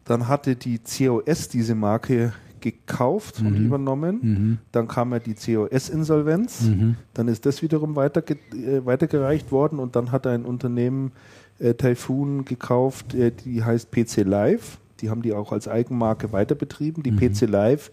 Dann 0.05 0.27
hatte 0.27 0.57
die 0.57 0.79
COS 0.81 1.49
diese 1.49 1.75
Marke 1.75 2.33
gekauft 2.61 3.41
und 3.41 3.59
Mhm. 3.59 3.67
übernommen. 3.67 4.19
Mhm. 4.23 4.59
Dann 4.73 4.89
kam 4.89 5.13
ja 5.13 5.19
die 5.19 5.35
COS-Insolvenz. 5.35 6.63
Mhm. 6.63 6.97
Dann 7.15 7.29
ist 7.29 7.45
das 7.45 7.61
wiederum 7.63 7.97
weiterge 7.97 8.35
äh, 8.55 8.85
weitergereicht 8.85 9.53
worden 9.53 9.79
und 9.79 9.97
dann 9.97 10.13
hat 10.13 10.27
ein 10.27 10.45
Unternehmen 10.45 11.13
äh, 11.59 11.75
Typhoon 11.75 12.45
gekauft, 12.45 13.15
äh, 13.15 13.31
die 13.33 13.63
heißt 13.65 13.91
PC 13.91 14.23
Live. 14.25 14.79
Die 15.03 15.11
haben 15.11 15.23
die 15.23 15.35
auch 15.35 15.53
als 15.53 15.69
Eigenmarke 15.69 16.33
weiter 16.33 16.55
betrieben. 16.55 17.03
Die 17.03 17.11
Mhm. 17.11 17.19
PC 17.19 17.43
Live 17.43 17.91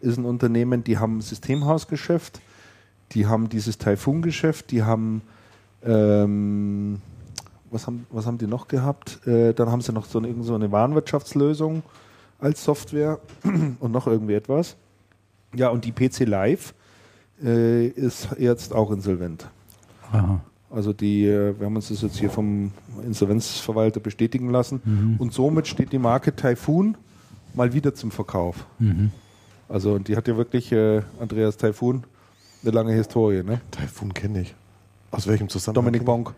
ist 0.00 0.16
ein 0.16 0.24
Unternehmen, 0.24 0.82
die 0.84 0.98
haben 0.98 1.18
ein 1.18 1.20
Systemhausgeschäft, 1.20 2.40
die 3.12 3.26
haben 3.26 3.48
dieses 3.48 3.78
Typhoon-Geschäft, 3.78 4.70
die 4.70 4.82
haben 4.82 5.22
ähm, 5.84 7.02
was 7.70 7.86
haben, 7.86 8.06
was 8.10 8.26
haben 8.26 8.38
die 8.38 8.46
noch 8.46 8.68
gehabt? 8.68 9.26
Äh, 9.26 9.54
dann 9.54 9.70
haben 9.70 9.80
sie 9.80 9.92
noch 9.92 10.04
so 10.06 10.18
eine, 10.18 10.34
so 10.42 10.54
eine 10.54 10.70
Warenwirtschaftslösung 10.70 11.82
als 12.38 12.64
Software 12.64 13.18
und 13.80 13.92
noch 13.92 14.06
irgendwie 14.06 14.34
etwas. 14.34 14.76
Ja, 15.54 15.68
und 15.68 15.84
die 15.84 15.92
PC 15.92 16.20
Live 16.26 16.74
äh, 17.42 17.86
ist 17.86 18.28
jetzt 18.38 18.74
auch 18.74 18.90
insolvent. 18.90 19.48
Aha. 20.12 20.40
Also 20.72 20.92
die, 20.92 21.26
äh, 21.26 21.58
wir 21.58 21.66
haben 21.66 21.76
uns 21.76 21.88
das 21.88 22.00
jetzt 22.02 22.18
hier 22.18 22.30
vom 22.30 22.72
Insolvenzverwalter 23.04 24.00
bestätigen 24.00 24.50
lassen. 24.50 24.80
Mhm. 24.84 25.16
Und 25.18 25.32
somit 25.32 25.66
steht 25.66 25.92
die 25.92 25.98
Marke 25.98 26.34
Typhoon 26.34 26.96
mal 27.54 27.72
wieder 27.74 27.94
zum 27.94 28.10
Verkauf. 28.10 28.66
Mhm. 28.78 29.10
Also 29.68 29.92
und 29.92 30.08
die 30.08 30.16
hat 30.16 30.28
ja 30.28 30.36
wirklich, 30.36 30.72
äh, 30.72 31.02
Andreas 31.20 31.56
Typhoon, 31.56 32.04
eine 32.62 32.70
lange 32.70 32.92
Historie. 32.92 33.42
Ne? 33.42 33.60
Typhoon 33.70 34.14
kenne 34.14 34.42
ich. 34.42 34.54
Aus 35.10 35.26
welchem 35.26 35.48
Zusammenhang? 35.48 35.84
Dominik? 35.84 36.06
Bonk, 36.06 36.32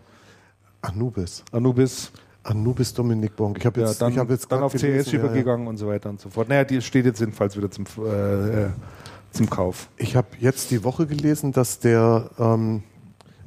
Anubis. 0.81 1.43
Anubis, 1.51 2.11
Anubis 2.43 2.93
Dominik 2.93 3.35
Bonk. 3.35 3.57
Ich 3.57 3.65
habe 3.65 3.79
ja, 3.79 3.87
jetzt, 3.87 4.01
dann, 4.01 4.11
ich 4.11 4.17
hab 4.17 4.29
jetzt 4.29 4.51
dann 4.51 4.63
auf 4.63 4.73
CS 4.73 4.81
gelesen, 4.81 5.09
ja, 5.11 5.19
ja. 5.19 5.25
übergegangen 5.25 5.67
und 5.67 5.77
so 5.77 5.87
weiter 5.87 6.09
und 6.09 6.19
so 6.19 6.29
fort. 6.29 6.49
Naja, 6.49 6.65
die 6.65 6.81
steht 6.81 7.05
jetzt 7.05 7.19
jedenfalls 7.19 7.55
wieder 7.55 7.71
zum, 7.71 7.85
äh, 8.03 8.65
äh, 8.65 8.69
zum 9.31 9.49
Kauf. 9.49 9.89
Ich 9.97 10.15
habe 10.15 10.27
jetzt 10.39 10.71
die 10.71 10.83
Woche 10.83 11.07
gelesen, 11.07 11.53
dass 11.53 11.79
der 11.79 12.29
ähm, 12.37 12.83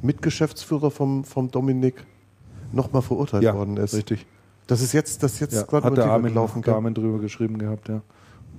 Mitgeschäftsführer 0.03 0.91
vom, 0.91 1.25
vom 1.25 1.51
Dominik 1.51 2.05
nochmal 2.73 3.03
verurteilt 3.03 3.43
Ja, 3.43 3.55
worden 3.55 3.77
ist. 3.77 3.95
richtig. 3.95 4.27
Das 4.67 4.81
ist 4.83 4.93
jetzt, 4.93 5.23
das 5.23 5.41
jetzt 5.41 5.55
Ja, 5.55 5.63
gerade 5.63 5.87
hat 5.87 5.97
der 5.97 6.07
Armin, 6.07 6.33
gelaufen. 6.35 6.63
der 6.63 6.75
Armin 6.75 6.95
drüber 6.95 7.19
geschrieben 7.19 7.59
gehabt, 7.59 7.89
ja. 7.89 8.03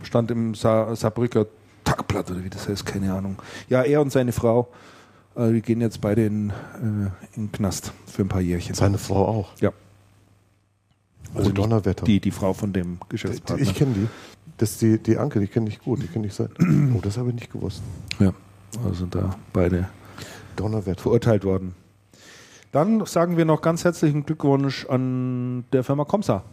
Stand 0.02 0.32
im 0.32 0.56
Sa 0.56 0.96
Saarbrücker 0.96 1.46
Tagblatt 1.84 2.32
oder 2.32 2.44
wie 2.44 2.50
das 2.50 2.68
heißt, 2.68 2.86
keine 2.86 3.14
Ahnung. 3.14 3.36
Ja, 3.70 3.84
er 3.84 4.02
und 4.02 4.12
seine 4.12 4.32
Frau, 4.32 4.68
äh, 5.36 5.52
die 5.52 5.62
gehen 5.62 5.82
jetzt 5.82 6.02
beide 6.02 6.26
in, 6.26 6.50
äh, 6.50 6.54
in 7.36 7.48
den 7.48 7.52
Knast 7.52 7.94
für 8.08 8.24
ein 8.24 8.28
paar 8.28 8.42
Jährchen. 8.42 8.74
Seine 8.76 8.98
Frau 8.98 9.26
auch. 9.28 9.50
Ja. 9.60 9.72
Also 11.36 11.50
nicht 11.50 11.58
Donnerwetter. 11.60 12.06
Die, 12.06 12.20
die 12.20 12.32
Frau 12.32 12.54
von 12.54 12.74
dem 12.74 12.98
Geschäftspartner. 13.10 13.62
ich 13.64 13.76
kenne 13.76 13.94
die. 13.94 14.08
Das 14.58 14.72
ist 14.72 14.82
die, 14.82 14.98
die 14.98 15.18
Anke, 15.18 15.40
die 15.40 15.48
kenne 15.48 15.70
ich 15.70 15.80
gut. 15.80 16.02
Die 16.02 16.08
kenne 16.08 16.28
ich 16.28 16.34
seit. 16.34 16.50
Oh, 16.96 17.00
das 17.02 17.18
habe 17.18 17.30
ich 17.30 17.36
nicht 17.36 17.52
gewusst. 17.52 17.82
ja, 18.20 18.34
also 18.84 19.06
da 19.06 19.36
beide 19.54 19.88
Donnerwetter. 20.60 21.02
verurteilt 21.02 21.44
worden. 21.44 21.76
Dann 22.72 23.06
sagen 23.06 23.38
wir 23.38 23.46
noch 23.46 23.62
ganz 23.62 23.84
herzlichen 23.84 24.26
Glückwunsch 24.26 24.86
an 24.86 25.66
der 25.74 25.84
Firma 25.84 26.06
Comsa. 26.06 26.44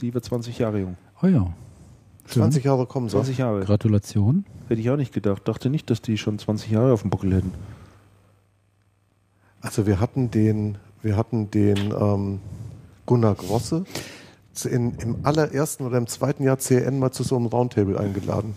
Die 0.00 0.12
wird 0.12 0.24
20 0.24 0.58
Jahre 0.58 0.80
jung. 0.80 0.96
Oh 1.22 1.26
ja. 1.26 1.52
20 2.26 2.64
Jahre 2.64 2.86
kommen 2.86 3.08
so. 3.08 3.18
20 3.18 3.38
Jahre. 3.38 3.60
Gratulation. 3.60 4.44
Hätte 4.68 4.80
ich 4.80 4.90
auch 4.90 4.96
nicht 4.96 5.12
gedacht. 5.12 5.46
Dachte 5.46 5.70
nicht, 5.70 5.90
dass 5.90 6.02
die 6.02 6.18
schon 6.18 6.38
20 6.38 6.70
Jahre 6.70 6.92
auf 6.92 7.02
dem 7.02 7.10
Buckel 7.10 7.34
hätten. 7.34 7.52
Also 9.60 9.86
wir 9.86 10.00
hatten 10.00 10.30
den, 10.30 10.78
wir 11.02 11.16
hatten 11.16 11.50
den 11.50 11.92
ähm, 11.96 12.40
Gunnar 13.06 13.36
Grosse 13.36 13.84
in, 14.64 14.96
im 14.98 15.16
allerersten 15.22 15.86
oder 15.86 15.98
im 15.98 16.06
zweiten 16.06 16.42
Jahr 16.42 16.58
CN 16.58 16.98
mal 16.98 17.12
zu 17.12 17.22
so 17.22 17.36
einem 17.36 17.46
Roundtable 17.46 17.98
eingeladen. 17.98 18.54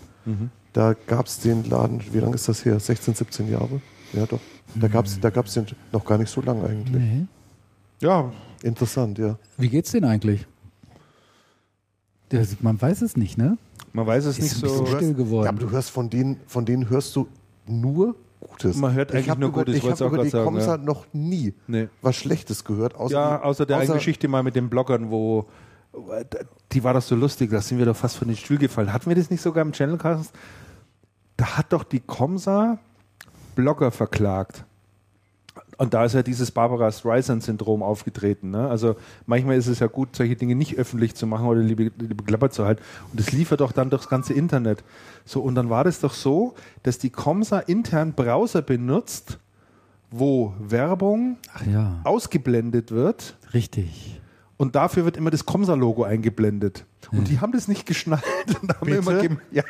Da 0.72 0.94
gab 1.06 1.26
es 1.26 1.38
den 1.38 1.64
Laden, 1.64 2.02
wie 2.12 2.18
lange 2.18 2.34
ist 2.34 2.48
das 2.48 2.64
her? 2.64 2.78
16, 2.80 3.14
17 3.14 3.50
Jahre? 3.50 3.80
Ja 4.12 4.26
doch. 4.26 4.40
Da 4.74 4.88
gab 4.88 5.06
es 5.06 5.18
da 5.20 5.30
gab's 5.30 5.54
den 5.54 5.66
noch 5.92 6.04
gar 6.04 6.18
nicht 6.18 6.28
so 6.30 6.40
lange 6.40 6.64
eigentlich. 6.64 6.92
Nee. 7.02 7.26
Ja, 8.00 8.32
Interessant, 8.62 9.18
ja. 9.18 9.38
Wie 9.58 9.68
geht's 9.68 9.92
denn 9.92 10.04
eigentlich? 10.04 10.46
Das, 12.30 12.56
man 12.60 12.80
weiß 12.80 13.02
es 13.02 13.16
nicht, 13.16 13.38
ne? 13.38 13.56
man 13.92 14.06
weiß 14.06 14.24
es 14.24 14.38
Ist 14.38 14.42
nicht 14.44 14.64
ein 14.64 14.68
so. 14.68 14.82
bisschen 14.82 14.96
still 14.96 15.14
geworden. 15.14 15.44
Ja, 15.44 15.50
aber 15.50 15.60
du 15.60 15.70
hörst 15.70 15.90
von 15.90 16.10
denen, 16.10 16.40
von 16.46 16.64
denen 16.64 16.88
hörst 16.90 17.14
du 17.16 17.28
nur 17.66 18.16
Gutes. 18.40 18.76
Man 18.76 18.92
hört 18.94 19.12
eigentlich 19.12 19.26
nur 19.38 19.48
über, 19.48 19.64
Gutes, 19.64 19.76
ich 19.76 19.82
habe 19.90 20.04
auch 20.04 20.12
über 20.12 20.22
die 20.24 20.28
sagen, 20.30 20.44
Comsa 20.44 20.76
ja. 20.76 20.82
noch 20.82 21.06
nie 21.12 21.54
Nee. 21.66 21.88
was 22.02 22.16
Schlechtes 22.16 22.64
gehört. 22.64 22.94
Außer 22.94 23.14
Ja, 23.14 23.42
außer 23.42 23.64
der 23.66 23.78
einen 23.78 23.88
außer- 23.90 23.94
Geschichte 23.94 24.28
mal 24.28 24.42
mit 24.42 24.54
den 24.56 24.68
Bloggern, 24.68 25.10
wo 25.10 25.46
die 26.72 26.84
war 26.84 26.92
doch 26.94 27.00
so 27.02 27.14
lustig, 27.16 27.50
da 27.50 27.60
sind 27.62 27.78
wir 27.78 27.86
doch 27.86 27.96
fast 27.96 28.16
von 28.18 28.28
den 28.28 28.36
Stuhl 28.36 28.58
gefallen. 28.58 28.92
Hatten 28.92 29.08
wir 29.08 29.16
das 29.16 29.30
nicht 29.30 29.40
sogar 29.40 29.62
im 29.64 29.72
Channelcast? 29.72 30.32
Da 31.38 31.56
hat 31.58 31.72
doch 31.72 31.84
die 31.84 32.00
Comsa 32.00 32.78
Blogger 33.56 33.90
verklagt. 33.90 34.64
und 35.78 35.92
da 35.92 36.04
ist 36.04 36.14
ja 36.14 36.22
dieses 36.22 36.50
Barbara 36.52 36.90
Streisand-Syndrom 36.92 37.82
aufgetreten. 37.82 38.50
Ne? 38.50 38.68
Also 38.68 38.96
manchmal 39.26 39.56
ist 39.56 39.66
es 39.66 39.80
ja 39.80 39.88
gut, 39.88 40.14
solche 40.14 40.36
Dinge 40.36 40.54
nicht 40.54 40.76
öffentlich 40.78 41.14
zu 41.16 41.26
machen 41.26 41.46
oder 41.46 41.60
liebe, 41.60 41.90
liebe 41.98 42.22
Klapper 42.24 42.50
zu 42.50 42.64
halten. 42.64 42.82
Und 43.10 43.18
das 43.20 43.32
liefert 43.32 43.60
doch 43.60 43.72
dann 43.72 43.90
durchs 43.90 44.08
ganze 44.08 44.32
Internet. 44.32 44.84
So, 45.24 45.40
und 45.42 45.54
dann 45.56 45.68
war 45.68 45.82
das 45.84 46.00
doch 46.00 46.14
so, 46.14 46.54
dass 46.84 46.98
die 46.98 47.10
Comsa 47.10 47.58
intern 47.58 48.12
Browser 48.14 48.62
benutzt, 48.62 49.38
wo 50.10 50.54
Werbung 50.60 51.36
Ach 51.52 51.66
ja, 51.66 52.00
ausgeblendet 52.04 52.90
wird 52.92 53.36
richtig. 53.52 54.20
und 54.56 54.76
dafür 54.76 55.04
wird 55.04 55.16
immer 55.16 55.30
das 55.30 55.44
Comsa-Logo 55.44 56.04
eingeblendet. 56.04 56.84
Und 57.12 57.28
die 57.28 57.40
haben 57.40 57.52
das 57.52 57.68
nicht 57.68 57.86
geschnallt 57.86 58.22
und 58.62 58.74
haben, 58.74 58.86
Bitte? 58.86 59.26
immer, 59.26 59.38
ja, 59.52 59.62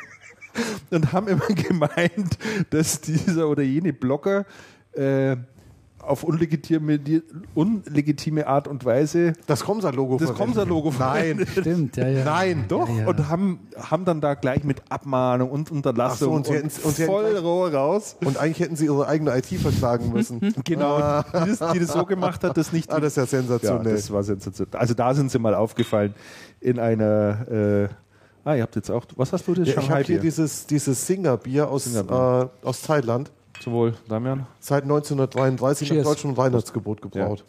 und 0.91 1.11
haben 1.13 1.27
immer 1.27 1.45
gemeint, 1.49 2.37
dass 2.69 3.01
dieser 3.01 3.47
oder 3.47 3.63
jene 3.63 3.93
Blogger 3.93 4.45
äh, 4.93 5.35
auf 5.99 6.23
unlegitime, 6.23 6.99
unlegitime 7.53 8.47
Art 8.47 8.67
und 8.69 8.85
Weise 8.85 9.33
Das 9.45 9.63
Comsa-Logo 9.65 10.17
das. 10.17 10.33
Comsa-Logo 10.33 10.93
Nein. 10.97 11.45
Stimmt, 11.51 11.97
ja, 11.97 12.07
ja. 12.07 12.23
Nein, 12.23 12.65
doch 12.69 12.87
Ja, 12.87 12.95
ja. 13.01 13.07
und 13.07 13.27
haben, 13.27 13.59
haben 13.77 14.05
dann 14.05 14.21
da 14.21 14.35
gleich 14.35 14.63
mit 14.63 14.81
Abmahnung 14.89 15.49
und 15.51 15.69
Unterlassung 15.69 16.29
so, 16.29 16.33
und 16.33 16.45
sie 16.45 16.53
hätten- 16.53 16.69
und 16.83 16.97
hätten 16.97 17.11
voll 17.11 17.31
gleich- 17.31 17.43
roh 17.43 17.65
raus. 17.67 18.15
Und 18.23 18.37
eigentlich 18.37 18.59
hätten 18.61 18.75
sie 18.77 18.85
ihre 18.85 19.05
eigene 19.07 19.35
IT 19.37 19.47
verklagen 19.47 20.13
müssen. 20.13 20.39
Genau, 20.63 21.21
die, 21.23 21.55
das, 21.57 21.71
die 21.73 21.79
das 21.79 21.91
so 21.91 22.05
gemacht 22.05 22.41
hat, 22.43 22.55
dass 22.55 22.71
nicht 22.71 22.89
Ah, 22.91 22.99
das 23.01 23.13
ist 23.13 23.17
ja 23.17 23.23
Ja, 23.23 23.27
sensationell. 23.27 23.93
das 23.95 24.09
war 24.11 24.23
sensationell. 24.23 24.79
Also 24.79 24.93
da 24.93 25.13
sind 25.13 25.29
sie 25.31 25.39
mal 25.39 25.55
aufgefallen 25.55 26.13
in 26.61 26.79
einer. 26.79 27.47
Äh, 27.51 27.87
ah, 28.47 28.55
ihr 28.55 28.63
habt 28.63 28.75
jetzt 28.75 28.89
auch. 28.89 29.05
Was 29.15 29.33
hast 29.33 29.47
du 29.47 29.53
das? 29.53 29.67
ja, 29.67 29.81
ich 29.81 29.89
habe 29.89 30.03
hier 30.03 30.19
dieses, 30.19 30.65
dieses 30.65 31.05
Singer-Bier 31.05 31.69
aus, 31.69 31.85
Singer-Bier. 31.85 32.51
äh, 32.63 32.65
aus 32.65 32.81
Thailand. 32.81 33.31
Zum 33.61 33.73
Wohl, 33.73 33.95
Damian. 34.07 34.45
Seit 34.59 34.83
1933 34.83 35.89
nach 35.89 35.95
Cheers. 35.95 36.07
deutschem 36.07 36.37
Weihnachtsgebot 36.37 37.01
gebraut. 37.01 37.43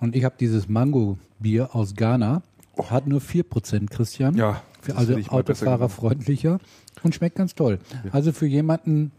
Und 0.00 0.16
ich 0.16 0.24
habe 0.24 0.34
dieses 0.40 0.68
Mango-Bier 0.68 1.74
aus 1.74 1.94
Ghana. 1.94 2.42
Hat 2.88 3.06
nur 3.06 3.20
4%, 3.20 3.90
Christian. 3.90 4.34
Ja, 4.36 4.62
Für, 4.80 4.92
das 4.92 5.08
also 5.08 5.30
autofahrerfreundlicher 5.30 6.58
und 7.02 7.14
schmeckt 7.14 7.36
ganz 7.36 7.54
toll. 7.54 7.78
Also 8.10 8.32
für 8.32 8.46
jemanden 8.46 9.12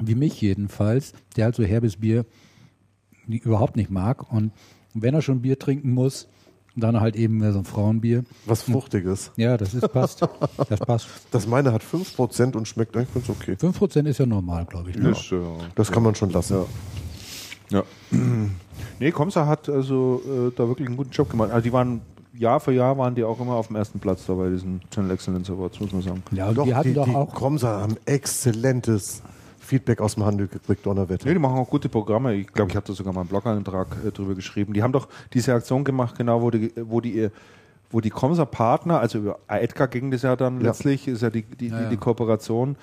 wie 0.00 0.14
mich 0.14 0.40
jedenfalls, 0.40 1.14
der 1.36 1.46
halt 1.46 1.56
so 1.56 1.64
herbes 1.64 1.96
Bier 1.96 2.26
überhaupt 3.26 3.76
nicht 3.76 3.90
mag 3.90 4.30
und 4.30 4.52
wenn 4.94 5.14
er 5.14 5.22
schon 5.22 5.42
Bier 5.42 5.58
trinken 5.58 5.90
muss, 5.90 6.28
dann 6.76 7.00
halt 7.00 7.16
eben 7.16 7.38
mehr 7.38 7.52
so 7.52 7.58
ein 7.60 7.64
Frauenbier. 7.64 8.24
Was 8.44 8.62
Fruchtiges. 8.62 9.32
Ja, 9.36 9.56
das 9.56 9.74
ist 9.74 9.90
passt. 9.92 10.22
Das 10.68 10.80
passt. 10.80 11.08
Das 11.30 11.46
meine 11.46 11.72
hat 11.72 11.82
5% 11.82 12.56
und 12.56 12.68
schmeckt 12.68 12.96
eigentlich 12.96 13.12
ganz 13.14 13.28
okay. 13.28 13.52
5% 13.52 14.06
ist 14.06 14.18
ja 14.18 14.26
normal, 14.26 14.64
glaube 14.66 14.90
ich. 14.90 14.96
Ne? 14.96 15.10
Das, 15.10 15.32
äh, 15.32 15.36
Das 15.74 15.90
kann 15.90 16.02
man 16.02 16.14
schon 16.14 16.30
lassen. 16.30 16.64
ja. 17.70 17.82
nee, 19.00 19.10
Komsa 19.10 19.46
hat 19.46 19.68
also 19.68 20.22
äh, 20.24 20.52
da 20.54 20.68
wirklich 20.68 20.88
einen 20.88 20.96
guten 20.96 21.10
Job 21.10 21.30
gemacht. 21.30 21.50
Also 21.50 21.64
die 21.64 21.72
waren 21.72 22.00
Jahr 22.38 22.60
für 22.60 22.72
Jahr 22.72 22.98
waren 22.98 23.14
die 23.14 23.24
auch 23.24 23.40
immer 23.40 23.54
auf 23.54 23.68
dem 23.68 23.76
ersten 23.76 23.98
Platz 23.98 24.26
da 24.26 24.34
bei 24.34 24.50
diesen 24.50 24.80
Channel 24.90 25.10
Excellence 25.10 25.50
Awards, 25.50 25.80
muss 25.80 25.92
man 25.92 26.02
sagen. 26.02 26.22
Ja, 26.32 26.48
und 26.48 26.58
Doch, 26.58 26.64
die 26.64 26.74
hatten 26.74 26.88
die, 26.88 26.94
doch 26.94 27.06
die 27.06 27.14
auch. 27.14 27.34
Kromser 27.34 27.80
haben 27.80 27.96
exzellentes 28.04 29.22
Feedback 29.66 30.00
aus 30.00 30.14
dem 30.14 30.24
Handel 30.24 30.48
gekriegt, 30.48 30.86
Donnerwetter. 30.86 31.26
Nee, 31.26 31.34
die 31.34 31.40
machen 31.40 31.56
auch 31.58 31.68
gute 31.68 31.88
Programme. 31.88 32.34
Ich 32.34 32.46
glaube, 32.52 32.70
ich 32.70 32.76
habe 32.76 32.86
da 32.86 32.92
sogar 32.92 33.12
mal 33.12 33.20
einen 33.20 33.28
Blog-Eintrag 33.28 33.88
äh, 34.06 34.10
drüber 34.10 34.34
geschrieben. 34.34 34.72
Die 34.72 34.82
haben 34.82 34.92
doch 34.92 35.08
diese 35.32 35.52
Aktion 35.54 35.84
gemacht, 35.84 36.16
genau, 36.16 36.40
wo 36.42 36.50
die, 36.50 36.72
wo 36.76 37.00
die, 37.00 37.18
äh, 37.20 37.30
wo 37.90 38.00
die 38.00 38.10
Comser 38.10 38.46
Partner, 38.46 38.98
also 39.00 39.18
über 39.18 39.38
Edgar 39.46 39.86
ging 39.88 40.10
das 40.10 40.22
ja 40.22 40.34
dann 40.34 40.60
Ja. 40.60 40.68
letztlich, 40.68 41.06
ist 41.06 41.22
ja 41.22 41.30
die, 41.30 41.42
die, 41.42 41.68
Ja, 41.68 41.82
ja. 41.82 41.88
die 41.88 41.96
Kooperation, 41.96 42.76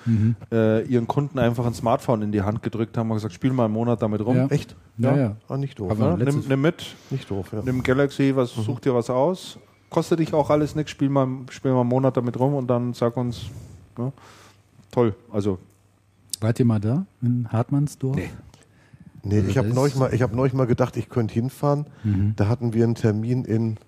äh, 0.50 0.82
ihren 0.86 1.06
Kunden 1.06 1.38
einfach 1.38 1.66
ein 1.66 1.74
Smartphone 1.74 2.22
in 2.22 2.32
die 2.32 2.40
Hand 2.42 2.62
gedrückt 2.62 2.96
haben 2.96 3.10
und 3.10 3.16
gesagt, 3.16 3.34
spiel 3.34 3.52
mal 3.52 3.66
einen 3.66 3.74
Monat 3.74 4.00
damit 4.00 4.24
rum. 4.24 4.36
Ja. 4.36 4.46
Echt? 4.46 4.74
Ja, 4.96 5.16
ja. 5.16 5.36
Ah, 5.48 5.56
nicht 5.58 5.78
doof. 5.78 5.92
Letztes- 5.98 6.34
Nimm, 6.36 6.44
nimm 6.48 6.60
mit, 6.62 6.96
Nicht 7.10 7.30
doof, 7.30 7.48
ja. 7.52 7.60
nimm 7.64 7.82
Galaxy, 7.82 8.32
was, 8.34 8.52
such 8.54 8.80
dir 8.80 8.94
was 8.94 9.10
aus, 9.10 9.58
kostet 9.90 10.20
dich 10.20 10.32
auch 10.32 10.48
alles 10.50 10.74
nichts, 10.74 10.90
spiel 10.92 11.08
mal, 11.10 11.28
spiel 11.50 11.72
mal 11.72 11.80
einen 11.80 11.88
Monat 11.90 12.16
damit 12.16 12.38
rum 12.40 12.54
und 12.54 12.66
dann 12.68 12.94
sag 12.94 13.16
uns, 13.16 13.42
ja, 13.98 14.10
toll, 14.90 15.14
also 15.32 15.58
Wart 16.42 16.58
ihr 16.58 16.64
mal 16.66 16.80
da 16.80 17.06
in 17.22 17.48
Hartmannsdorf? 17.50 18.16
Nee. 18.16 18.30
Nee, 19.22 19.36
Also 19.38 19.48
ich 19.48 19.56
habe 19.58 19.68
das 19.68 19.74
neulich 19.76 19.94
ist- 19.94 19.98
mal, 20.00 20.12
ich 20.14 20.22
hab 20.22 20.34
neulich 20.34 20.52
mal 20.52 20.66
gedacht, 20.66 20.96
ich 20.96 21.08
könnte 21.08 21.32
hinfahren. 21.34 21.86
Mhm. 22.02 22.34
Da 22.36 22.48
hatten 22.48 22.74
wir 22.74 22.84
einen 22.84 22.94
Termin 22.94 23.44
in, 23.44 23.78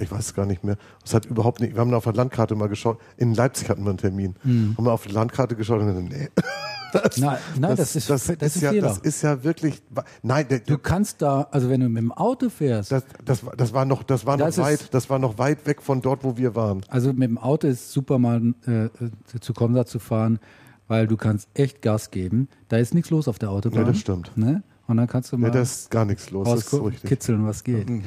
ich 0.00 0.10
weiß 0.10 0.18
es 0.26 0.34
gar 0.34 0.46
nicht 0.46 0.64
mehr. 0.64 0.76
Es 1.04 1.14
hat 1.14 1.26
überhaupt 1.26 1.60
nicht, 1.60 1.74
wir 1.74 1.80
haben 1.80 1.94
auf 1.94 2.04
der 2.04 2.12
Landkarte 2.14 2.56
mal 2.56 2.68
geschaut. 2.68 2.98
In 3.16 3.34
Leipzig 3.34 3.68
hatten 3.68 3.84
wir 3.84 3.90
einen 3.90 3.98
Termin. 3.98 4.34
Mhm. 4.42 4.74
Haben 4.76 4.84
wir 4.84 4.92
auf 4.92 5.06
die 5.06 5.12
Landkarte 5.12 5.54
geschaut 5.54 5.80
und 5.80 5.86
gesagt, 5.86 6.08
nee. 6.10 6.28
Nein, 7.18 7.38
nein, 7.56 7.76
das, 7.76 7.94
ist, 7.94 8.10
das, 8.10 8.28
ist, 8.28 8.60
ja, 8.62 8.70
Fehler. 8.72 8.88
das 8.88 8.98
ist 8.98 9.22
ja 9.22 9.44
wirklich, 9.44 9.80
nein, 10.24 10.48
der, 10.48 10.58
du 10.58 10.76
kannst 10.76 11.22
da, 11.22 11.42
also 11.52 11.70
wenn 11.70 11.78
du 11.82 11.88
mit 11.88 12.02
dem 12.02 12.10
Auto 12.10 12.48
fährst, 12.48 12.90
das, 12.90 13.04
das, 13.24 13.46
war- 13.46 13.54
das 13.54 13.72
war 13.72 13.84
noch, 13.84 14.02
das 14.02 14.26
war 14.26 14.36
noch 14.36 14.46
Das 14.46 14.58
ist- 14.58 14.64
weit, 14.64 14.92
das 14.92 15.08
war 15.08 15.20
noch 15.20 15.38
weit 15.38 15.64
weg 15.68 15.82
von 15.82 16.02
dort, 16.02 16.24
wo 16.24 16.36
wir 16.36 16.56
waren. 16.56 16.80
also 16.88 17.12
mit 17.12 17.22
dem 17.22 17.38
Auto 17.38 17.68
ist 17.68 17.92
super 17.92 18.18
mal 18.18 18.42
äh, 18.66 18.86
äh, 18.86 18.90
zu 19.40 19.52
Komsa 19.54 19.86
zu 19.86 20.00
fahren, 20.00 20.40
weil 20.90 21.06
du 21.06 21.16
kannst 21.16 21.48
echt 21.54 21.82
Gas 21.82 22.10
geben. 22.10 22.48
Da 22.68 22.76
ist 22.78 22.94
nichts 22.94 23.10
los 23.10 23.28
auf 23.28 23.38
der 23.38 23.50
Autobahn. 23.50 23.78
Ja, 23.82 23.84
das 23.86 23.98
stimmt. 23.98 24.32
Ne? 24.36 24.64
Und 24.88 24.96
dann 24.96 25.06
kannst 25.06 25.30
du 25.30 25.36
Ja, 25.36 25.42
mal 25.42 25.50
da 25.52 25.60
ist 25.60 25.88
gar 25.88 26.04
nichts 26.04 26.30
los. 26.32 26.48
Das 26.48 26.60
ist 26.62 26.70
so 26.70 26.82
richtig. 26.82 27.04
rauskitzeln, 27.04 27.46
was 27.46 27.62
geht. 27.64 27.86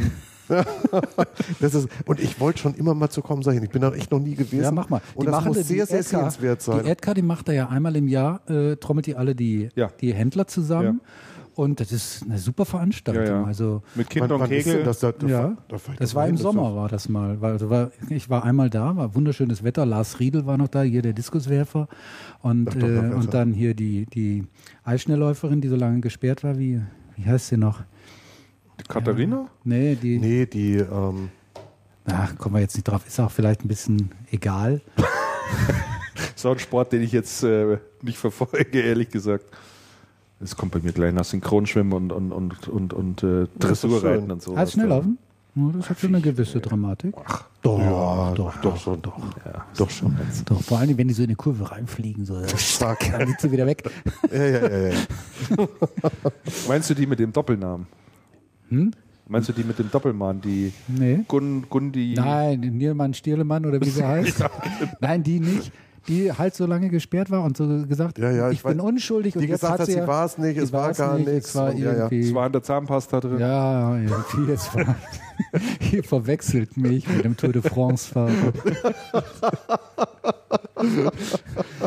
Das 1.62 1.74
ist, 1.74 1.88
und 2.06 2.20
ich 2.20 2.38
wollte 2.42 2.60
schon 2.60 2.74
immer 2.76 2.94
mal 2.94 3.10
zu 3.10 3.22
kommen 3.22 3.42
sein. 3.44 3.64
Ich 3.64 3.70
bin 3.70 3.82
da 3.82 3.94
echt 3.94 4.12
noch 4.12 4.20
nie 4.20 4.36
gewesen. 4.36 4.62
Ja, 4.62 4.72
mach 4.72 4.90
mal. 4.90 5.02
Und 5.16 5.26
das 5.26 5.46
muss 5.46 5.56
die 5.58 5.64
sehr, 5.64 5.86
sehr 5.88 6.04
sehenswert 6.04 6.62
sein. 6.62 6.84
Die 6.84 6.90
Edgar, 6.90 7.14
die 7.16 7.22
macht 7.22 7.48
da 7.48 7.54
ja 7.54 7.70
einmal 7.70 7.96
im 7.96 8.10
Jahr, 8.10 8.42
äh, 8.50 8.76
trommelt 8.76 9.06
die 9.06 9.16
alle 9.16 9.36
die, 9.36 9.70
Ja. 9.76 9.90
die 10.02 10.14
Händler 10.14 10.46
zusammen. 10.46 11.00
Und 11.56 11.80
das 11.80 11.92
ist 11.92 12.24
eine 12.24 12.38
super 12.40 12.66
Veranstaltung. 12.66 13.26
Ja, 13.26 13.42
ja. 13.42 13.44
Also 13.44 13.84
mit 13.96 14.10
Kind 14.10 14.32
und 14.32 14.44
Kegel. 14.48 14.84
das? 14.84 15.00
Da, 15.00 15.12
da, 15.12 15.28
Ja, 15.28 15.58
das 15.68 15.84
doch 15.84 16.16
war 16.16 16.28
im 16.28 16.36
das 16.36 16.42
Sommer, 16.42 16.76
war 16.76 16.90
das 16.90 17.10
mal. 17.10 17.40
Weil, 17.42 17.54
also 17.54 17.70
war, 17.70 17.92
ich 18.10 18.30
war 18.30 18.44
einmal 18.44 18.70
da, 18.70 18.96
war 18.96 19.14
wunderschönes 19.14 19.64
Wetter. 19.64 19.86
Lars 19.86 20.20
Riedel 20.20 20.46
war 20.46 20.58
noch 20.58 20.68
da, 20.68 20.82
hier 20.82 21.02
der 21.02 21.14
Diskuswerfer. 21.14 21.88
Und, 22.42 22.70
Ach, 22.70 22.74
doch, 22.74 22.88
äh, 22.88 23.14
und 23.14 23.34
dann 23.34 23.54
hier 23.54 23.74
die, 23.76 24.06
die 24.08 24.48
Eisschnellläuferin, 24.84 25.62
die 25.62 25.68
so 25.68 25.76
lange 25.76 26.02
gesperrt 26.02 26.44
war. 26.44 26.58
Wie, 26.58 26.82
wie 27.16 27.26
heißt 27.26 27.50
sie 27.50 27.58
noch? 27.58 27.82
Katharina? 28.88 29.48
Nee, 29.64 29.96
die. 29.96 30.18
Nee, 30.18 30.46
die, 30.46 30.78
ähm, 30.78 31.30
Ach, 32.06 32.36
kommen 32.38 32.56
wir 32.56 32.62
jetzt 32.62 32.76
nicht 32.76 32.86
drauf. 32.86 33.06
Ist 33.08 33.20
auch 33.20 33.32
vielleicht 33.32 33.64
ein 33.64 33.68
bisschen 33.68 34.10
egal. 34.32 34.82
So 36.36 36.52
ein 36.52 36.60
Sport, 36.60 36.92
den 36.92 37.02
ich 37.02 37.14
jetzt 37.14 37.44
äh, 37.44 37.78
nicht 38.02 38.18
verfolge, 38.18 38.82
ehrlich 38.82 39.10
gesagt. 39.10 39.46
Es 40.44 40.56
kommt 40.58 40.74
bei 40.74 40.80
mir 40.80 40.92
gleich 40.92 41.14
nach 41.14 41.24
Synchronschwimmen 41.26 41.94
und, 41.94 42.12
und, 42.12 42.32
und, 42.32 42.68
und, 42.68 42.94
und 42.94 43.24
äh, 43.24 43.48
Dressurreiten 43.60 44.30
und 44.32 44.42
so. 44.42 44.56
Als 44.56 44.74
Schnelllaufen? 44.74 45.18
Ja, 45.56 45.70
das 45.78 45.90
hat 45.90 46.00
schon 46.00 46.16
eine 46.16 46.22
gewisse 46.24 46.60
Dramatik. 46.60 47.14
doch, 47.62 47.80
doch, 47.80 48.34
doch, 48.36 48.58
doch, 48.62 48.78
schon, 48.78 49.02
doch. 49.04 49.18
Ja. 49.46 49.66
Doch 49.78 49.90
schon. 49.90 50.18
Doch, 50.46 50.62
vor 50.62 50.80
allem, 50.80 50.98
wenn 50.98 51.08
die 51.08 51.14
so 51.14 51.22
in 51.22 51.30
die 51.30 51.36
Kurve 51.36 51.70
reinfliegen, 51.72 52.26
so, 52.26 52.42
Stark. 52.58 53.00
dann 53.12 53.28
geht 53.28 53.40
sie 53.40 53.52
wieder 53.52 53.66
weg. 53.68 53.84
Ja, 54.32 54.44
ja, 54.44 54.68
ja, 54.70 54.88
ja. 54.90 54.98
Meinst 56.68 56.90
du 56.90 56.96
die 56.96 57.06
mit 57.06 57.20
dem 57.20 57.32
Doppelnamen? 57.32 57.86
Hm? 58.70 58.92
Meinst 59.28 59.48
du 59.50 59.54
die 59.54 59.64
mit 59.64 59.80
dem 59.80 59.90
Doppelmann, 59.90 60.42
die 60.42 60.74
Nee. 60.88 61.20
Gun, 61.28 61.66
Gundi? 61.70 62.14
Nein, 62.18 62.60
Niermann 62.60 63.14
Stierlemann 63.14 63.66
oder 63.66 63.80
wie 63.80 63.90
sie 63.90 64.04
heißt. 64.06 64.44
Nein, 65.00 65.24
die 65.24 65.40
nicht. 65.40 65.72
Die 66.08 66.32
halt 66.34 66.54
so 66.54 66.66
lange 66.66 66.90
gesperrt 66.90 67.32
war 67.32 67.44
und 67.44 67.56
so 67.56 67.66
gesagt, 67.88 68.18
Ja, 68.20 68.30
ja, 68.32 68.50
ich, 68.50 68.58
ich 68.58 68.64
bin 68.64 68.80
weiß- 68.80 68.84
unschuldig. 68.84 69.36
und 69.36 69.42
Die 69.42 69.48
jetzt 69.48 69.62
gesagt 69.62 69.80
hat 69.80 69.86
sie, 69.86 69.94
sie 69.94 70.00
ja- 70.00 70.08
war 70.08 70.26
es 70.26 70.38
nicht, 70.38 70.56
sie 70.58 70.64
es 70.64 70.74
war 70.74 70.92
gar 70.94 71.18
nicht, 71.18 71.28
nichts. 71.30 71.50
Es 71.50 71.56
war 71.56 71.72
und 71.72 71.78
ja, 71.78 71.86
ja. 71.92 71.98
irgendwie, 72.00 72.20
Es 72.28 72.34
war 72.34 72.46
in 72.48 72.52
der 72.52 72.64
Zahnpasta 72.64 73.20
drin. 73.22 73.40
ja, 73.40 73.96
irgendwie, 73.98 74.52
es 74.52 74.74
war, 74.76 74.96
ihr 75.94 76.04
verwechselt 76.04 76.76
mich 76.78 77.08
mit 77.08 77.24
dem 77.24 77.38
Tour 77.38 77.54
de 77.54 77.62
France-Fahrer. 77.62 78.32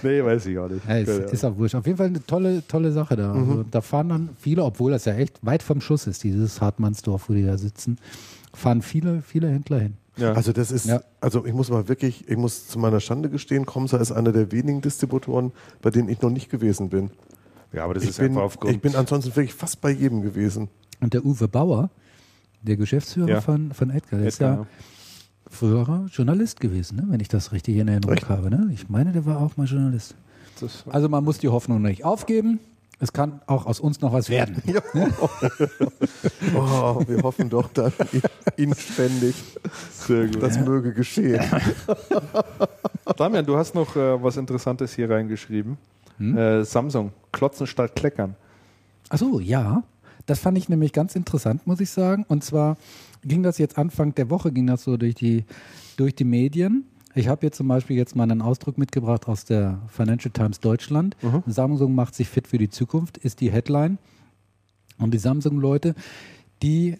Nee, 0.02 0.24
weiß 0.24 0.46
ich 0.46 0.54
gar 0.54 0.68
nicht. 0.68 0.86
Ja, 0.88 0.96
ist, 0.96 1.06
Keine 1.06 1.20
ist 1.30 1.44
auch 1.44 1.56
wurscht. 1.56 1.74
Auf 1.74 1.86
jeden 1.86 1.98
Fall 1.98 2.06
eine 2.06 2.24
tolle, 2.24 2.66
tolle 2.66 2.92
Sache 2.92 3.16
da. 3.16 3.32
Also, 3.32 3.64
da 3.70 3.80
fahren 3.80 4.08
dann 4.08 4.28
viele, 4.38 4.62
obwohl 4.64 4.92
das 4.92 5.04
ja 5.04 5.14
echt 5.14 5.38
weit 5.44 5.62
vom 5.62 5.80
Schuss 5.80 6.06
ist, 6.06 6.24
dieses 6.24 6.60
Hartmannsdorf, 6.60 7.28
wo 7.28 7.34
die 7.34 7.44
da 7.44 7.58
sitzen, 7.58 7.98
fahren 8.54 8.82
viele, 8.82 9.22
viele 9.22 9.48
Händler 9.48 9.80
hin. 9.80 9.94
Ja. 10.16 10.32
Also 10.32 10.52
das 10.52 10.70
ist, 10.70 10.86
Ja. 10.86 11.02
also 11.20 11.44
ich 11.44 11.52
muss 11.52 11.68
mal 11.70 11.88
wirklich, 11.88 12.28
ich 12.28 12.36
muss 12.36 12.68
zu 12.68 12.78
meiner 12.78 13.00
Schande 13.00 13.28
gestehen, 13.28 13.66
Comsa 13.66 13.98
ist 13.98 14.12
einer 14.12 14.32
der 14.32 14.50
wenigen 14.52 14.80
Distributoren, 14.80 15.52
bei 15.82 15.90
denen 15.90 16.08
ich 16.08 16.22
noch 16.22 16.30
nicht 16.30 16.50
gewesen 16.50 16.88
bin. 16.88 17.10
ja, 17.72 17.84
aber 17.84 17.94
das 17.94 18.04
Ich 18.04 18.10
ist 18.10 18.18
bin, 18.18 18.28
einfach 18.28 18.42
aufgrund. 18.42 18.74
ich 18.74 18.80
bin 18.80 18.96
ansonsten 18.96 19.34
wirklich 19.36 19.52
fast 19.54 19.80
bei 19.80 19.90
jedem 19.90 20.22
gewesen. 20.22 20.68
Und 21.00 21.12
der 21.12 21.24
Uwe 21.24 21.48
Bauer, 21.48 21.90
der 22.62 22.76
Geschäftsführer 22.76 23.28
Ja. 23.28 23.40
von, 23.42 23.72
von 23.74 23.90
Edgar, 23.90 24.18
der 24.20 24.28
ist 24.28 24.40
ja 24.40 24.66
früherer 25.48 26.06
Journalist 26.10 26.60
gewesen, 26.60 26.96
ne? 26.96 27.04
wenn 27.08 27.20
ich 27.20 27.28
das 27.28 27.52
richtig 27.52 27.76
in 27.76 27.86
Erinnerung 27.88 28.16
Echt? 28.16 28.28
habe. 28.28 28.50
Ne? 28.50 28.70
Ich 28.72 28.88
meine, 28.88 29.12
der 29.12 29.26
war 29.26 29.40
auch 29.40 29.56
mal 29.56 29.66
Journalist. 29.66 30.14
Also 30.88 31.08
man 31.10 31.22
muss 31.22 31.38
die 31.38 31.48
Hoffnung 31.48 31.82
nicht 31.82 32.04
aufgeben. 32.04 32.58
Es 32.98 33.12
kann 33.12 33.42
auch 33.46 33.66
aus 33.66 33.78
uns 33.78 34.00
noch 34.00 34.12
was 34.12 34.30
werden. 34.30 34.62
Oh, 36.54 37.02
wir 37.06 37.22
hoffen 37.22 37.50
doch 37.50 37.68
dann 37.72 37.92
inständig, 38.56 39.34
sehr 39.90 40.26
gut. 40.26 40.42
das 40.42 40.58
möge 40.58 40.94
geschehen. 40.94 41.44
Damian, 43.16 43.44
du 43.44 43.56
hast 43.56 43.74
noch 43.74 43.96
äh, 43.96 44.22
was 44.22 44.36
Interessantes 44.36 44.94
hier 44.94 45.10
reingeschrieben. 45.10 45.76
Hm? 46.18 46.36
Äh, 46.36 46.64
Samsung, 46.64 47.12
Klotzen 47.32 47.66
statt 47.66 47.94
Kleckern. 47.96 48.36
Ach 49.08 49.18
so, 49.18 49.40
ja. 49.40 49.82
Das 50.26 50.40
fand 50.40 50.58
ich 50.58 50.68
nämlich 50.68 50.92
ganz 50.92 51.14
interessant, 51.14 51.66
muss 51.66 51.80
ich 51.80 51.90
sagen. 51.90 52.24
Und 52.28 52.44
zwar 52.44 52.76
ging 53.24 53.42
das 53.42 53.58
jetzt 53.58 53.78
Anfang 53.78 54.14
der 54.14 54.30
Woche, 54.30 54.52
ging 54.52 54.66
das 54.66 54.84
so 54.84 54.96
durch 54.96 55.14
die, 55.14 55.44
durch 55.96 56.14
die 56.14 56.24
Medien. 56.24 56.84
Ich 57.16 57.28
habe 57.28 57.40
hier 57.40 57.52
zum 57.52 57.66
Beispiel 57.66 57.96
jetzt 57.96 58.14
mal 58.14 58.24
einen 58.24 58.42
Ausdruck 58.42 58.76
mitgebracht 58.76 59.26
aus 59.26 59.46
der 59.46 59.80
Financial 59.88 60.30
Times 60.30 60.60
Deutschland. 60.60 61.16
Mhm. 61.22 61.42
Samsung 61.46 61.94
macht 61.94 62.14
sich 62.14 62.28
fit 62.28 62.46
für 62.46 62.58
die 62.58 62.68
Zukunft, 62.68 63.16
ist 63.16 63.40
die 63.40 63.50
Headline. 63.50 63.96
Und 64.98 65.14
die 65.14 65.18
Samsung-Leute, 65.18 65.94
die, 66.62 66.98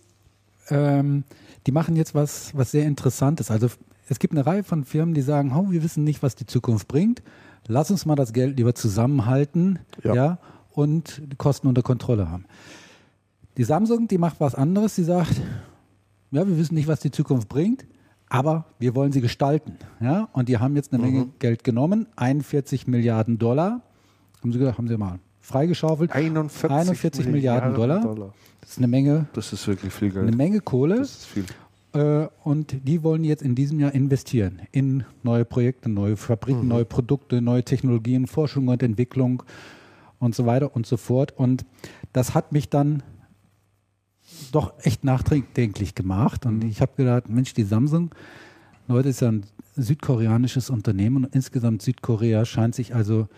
ähm, 0.71 1.25
die 1.67 1.73
machen 1.73 1.97
jetzt 1.97 2.15
was, 2.15 2.57
was 2.57 2.71
sehr 2.71 2.87
Interessantes. 2.87 3.51
Also 3.51 3.69
es 4.09 4.19
gibt 4.19 4.33
eine 4.33 4.47
Reihe 4.47 4.65
von 4.65 4.85
Firmen, 4.85 5.15
die 5.15 5.21
sagen, 5.21 5.53
oh, 5.55 5.71
wir 5.71 5.83
wissen 5.83 6.03
nicht, 6.03 6.23
was 6.23 6.35
die 6.35 6.47
Zukunft 6.47 6.89
bringt. 6.89 7.23
Lass 7.67 7.91
uns 7.91 8.07
mal 8.07 8.17
das 8.17 8.33
Geld 8.33 8.57
lieber 8.57 8.75
zusammenhalten 8.75 9.81
ja. 10.03 10.15
Ja. 10.15 10.39
und 10.73 11.21
die 11.27 11.37
Kosten 11.37 11.67
unter 11.67 11.83
Kontrolle 11.83 12.31
haben. 12.31 12.47
Die 13.59 13.65
Samsung, 13.65 14.09
die 14.09 14.19
macht 14.19 14.41
was 14.41 14.55
anderes. 14.55 14.97
Sie 14.97 15.05
sagt, 15.05 15.43
ja, 16.31 16.49
wir 16.49 16.57
wissen 16.57 16.75
nicht, 16.75 16.89
was 16.89 17.01
die 17.01 17.11
Zukunft 17.11 17.51
bringt, 17.51 17.85
aber 18.29 18.65
wir 18.79 18.95
wollen 18.95 19.13
sie 19.13 19.21
gestalten. 19.21 19.77
Ja? 20.01 20.29
Und 20.33 20.49
die 20.49 20.59
haben 20.59 20.77
jetzt 20.77 20.93
eine 20.93 21.03
Menge 21.03 21.29
Geld 21.39 21.65
genommen, 21.65 22.07
41 22.17 22.87
Milliarden 22.87 23.39
Dollar. 23.39 23.83
Haben 24.43 24.53
sie 24.53 24.59
gesagt, 24.59 24.79
haben 24.79 24.89
sie 24.89 24.97
mal 24.97 25.19
freigeschaufelt. 25.41 26.13
41, 26.13 26.71
41 26.71 27.27
Milliarden 27.29 27.75
Dollar. 27.75 28.33
Das 28.61 28.71
ist 28.71 28.79
eine 28.79 28.89
Menge, 28.89 29.27
Das 29.33 29.53
ist 29.53 29.67
wirklich 29.69 29.93
viel 29.93 30.11
eine 30.11 30.27
Geld. 30.27 30.37
Menge 30.37 30.61
Kohle. 30.61 30.99
Das 30.99 31.11
ist 31.11 31.27
viel. 31.27 31.45
Äh, 31.93 32.29
und 32.43 32.77
die 32.85 33.03
wollen 33.03 33.25
jetzt 33.25 33.43
in 33.43 33.55
diesem 33.55 33.79
Jahr 33.79 33.95
investieren 33.95 34.61
in 34.73 35.05
neue 35.23 35.45
Projekte, 35.45 35.89
neue 35.89 36.17
Fabriken, 36.17 36.67
neue 36.69 36.85
Produkte, 36.85 37.41
neue 37.41 37.63
Technologien, 37.63 38.27
Forschung 38.27 38.69
und 38.69 38.83
Entwicklung 38.83 39.45
und 40.19 40.35
so 40.35 40.47
weiter 40.47 40.75
und 40.75 40.85
so 40.85 40.97
fort. 40.97 41.33
Und 41.37 41.65
das 42.13 42.35
hat 42.35 42.53
mich 42.53 42.69
dann 42.69 43.03
doch 44.53 44.75
echt 44.83 45.05
nachdenklich 45.05 45.95
gemacht. 45.95 46.47
Und 46.47 46.65
ich 46.65 46.81
habe 46.81 46.93
gedacht, 46.97 47.29
Mensch, 47.29 47.55
die 47.55 47.65
Samsung, 47.65 48.15
Leute, 48.89 49.09
ist 49.09 49.21
ja 49.21 49.29
ein 49.29 49.45
südkoreanisches 49.77 50.71
Unternehmen 50.71 51.25
und 51.25 51.35
insgesamt 51.35 51.83
Südkorea 51.83 52.45
scheint 52.45 52.75
sich 52.75 52.95
also 52.95 53.29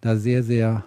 da 0.00 0.16
sehr, 0.16 0.42
sehr 0.42 0.84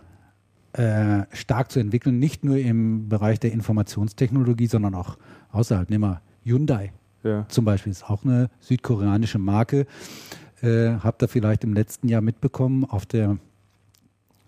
äh, 0.73 1.23
stark 1.31 1.71
zu 1.71 1.79
entwickeln, 1.79 2.19
nicht 2.19 2.43
nur 2.43 2.57
im 2.57 3.09
Bereich 3.09 3.39
der 3.39 3.51
Informationstechnologie, 3.51 4.67
sondern 4.67 4.95
auch 4.95 5.17
außerhalb. 5.51 5.89
Nehmen 5.89 6.03
wir 6.03 6.21
Hyundai 6.43 6.91
Ja. 7.23 7.45
zum 7.47 7.65
Beispiel, 7.65 7.91
ist 7.91 8.09
auch 8.09 8.23
eine 8.23 8.49
südkoreanische 8.59 9.39
Marke. 9.39 9.85
Äh, 10.61 10.95
habt 11.03 11.21
ihr 11.21 11.27
vielleicht 11.27 11.63
im 11.63 11.73
letzten 11.73 12.07
Jahr 12.09 12.21
mitbekommen 12.21 12.83
auf 12.85 13.05
der 13.05 13.37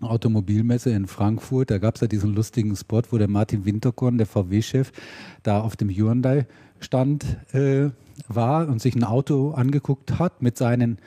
Automobilmesse 0.02 0.90
in 0.90 1.06
Frankfurt, 1.06 1.70
da 1.70 1.78
gab 1.78 1.96
es 1.96 2.00
ja 2.00 2.06
diesen 2.06 2.34
lustigen 2.34 2.74
Spot, 2.76 3.02
wo 3.10 3.18
der 3.18 3.28
Martin 3.28 3.64
Winterkorn, 3.64 4.18
der 4.18 4.26
VW-Chef, 4.26 4.92
da 5.42 5.60
auf 5.60 5.76
dem 5.76 5.88
Hyundai-Stand 5.88 7.24
äh, 7.52 7.90
war 8.28 8.68
und 8.68 8.80
sich 8.80 8.94
ein 8.94 9.04
Auto 9.04 9.52
angeguckt 9.52 10.18
hat 10.18 10.42
mit 10.42 10.56
seinen 10.56 10.98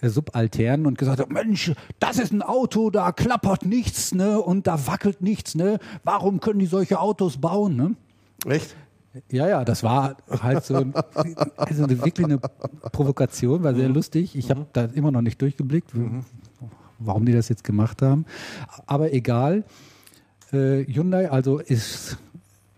äh, 0.00 0.08
Subalternen 0.08 0.86
und 0.86 0.98
gesagt 0.98 1.20
hat, 1.20 1.30
Mensch, 1.30 1.72
das 1.98 2.18
ist 2.18 2.32
ein 2.32 2.42
Auto, 2.42 2.90
da 2.90 3.12
klappert 3.12 3.64
nichts, 3.64 4.14
ne, 4.14 4.40
und 4.40 4.66
da 4.66 4.86
wackelt 4.86 5.20
nichts, 5.20 5.54
ne. 5.54 5.78
Warum 6.04 6.40
können 6.40 6.58
die 6.58 6.66
solche 6.66 7.00
Autos 7.00 7.38
bauen, 7.38 7.76
ne? 7.76 7.94
Echt? 8.46 8.76
Ja, 9.30 9.48
ja, 9.48 9.64
das 9.64 9.82
war 9.82 10.16
halt 10.28 10.64
so 10.64 10.76
ein, 10.76 10.94
also 11.56 11.88
wirklich 11.88 12.24
eine 12.24 12.38
Provokation, 12.38 13.64
war 13.64 13.74
sehr 13.74 13.88
lustig. 13.88 14.36
Ich 14.36 14.50
habe 14.50 14.66
da 14.72 14.84
immer 14.84 15.10
noch 15.10 15.20
nicht 15.20 15.42
durchgeblickt, 15.42 15.92
warum 17.00 17.26
die 17.26 17.32
das 17.32 17.48
jetzt 17.48 17.64
gemacht 17.64 18.02
haben. 18.02 18.24
Aber 18.86 19.12
egal. 19.12 19.64
Äh, 20.52 20.84
Hyundai 20.84 21.30
also 21.30 21.58
ist 21.58 22.18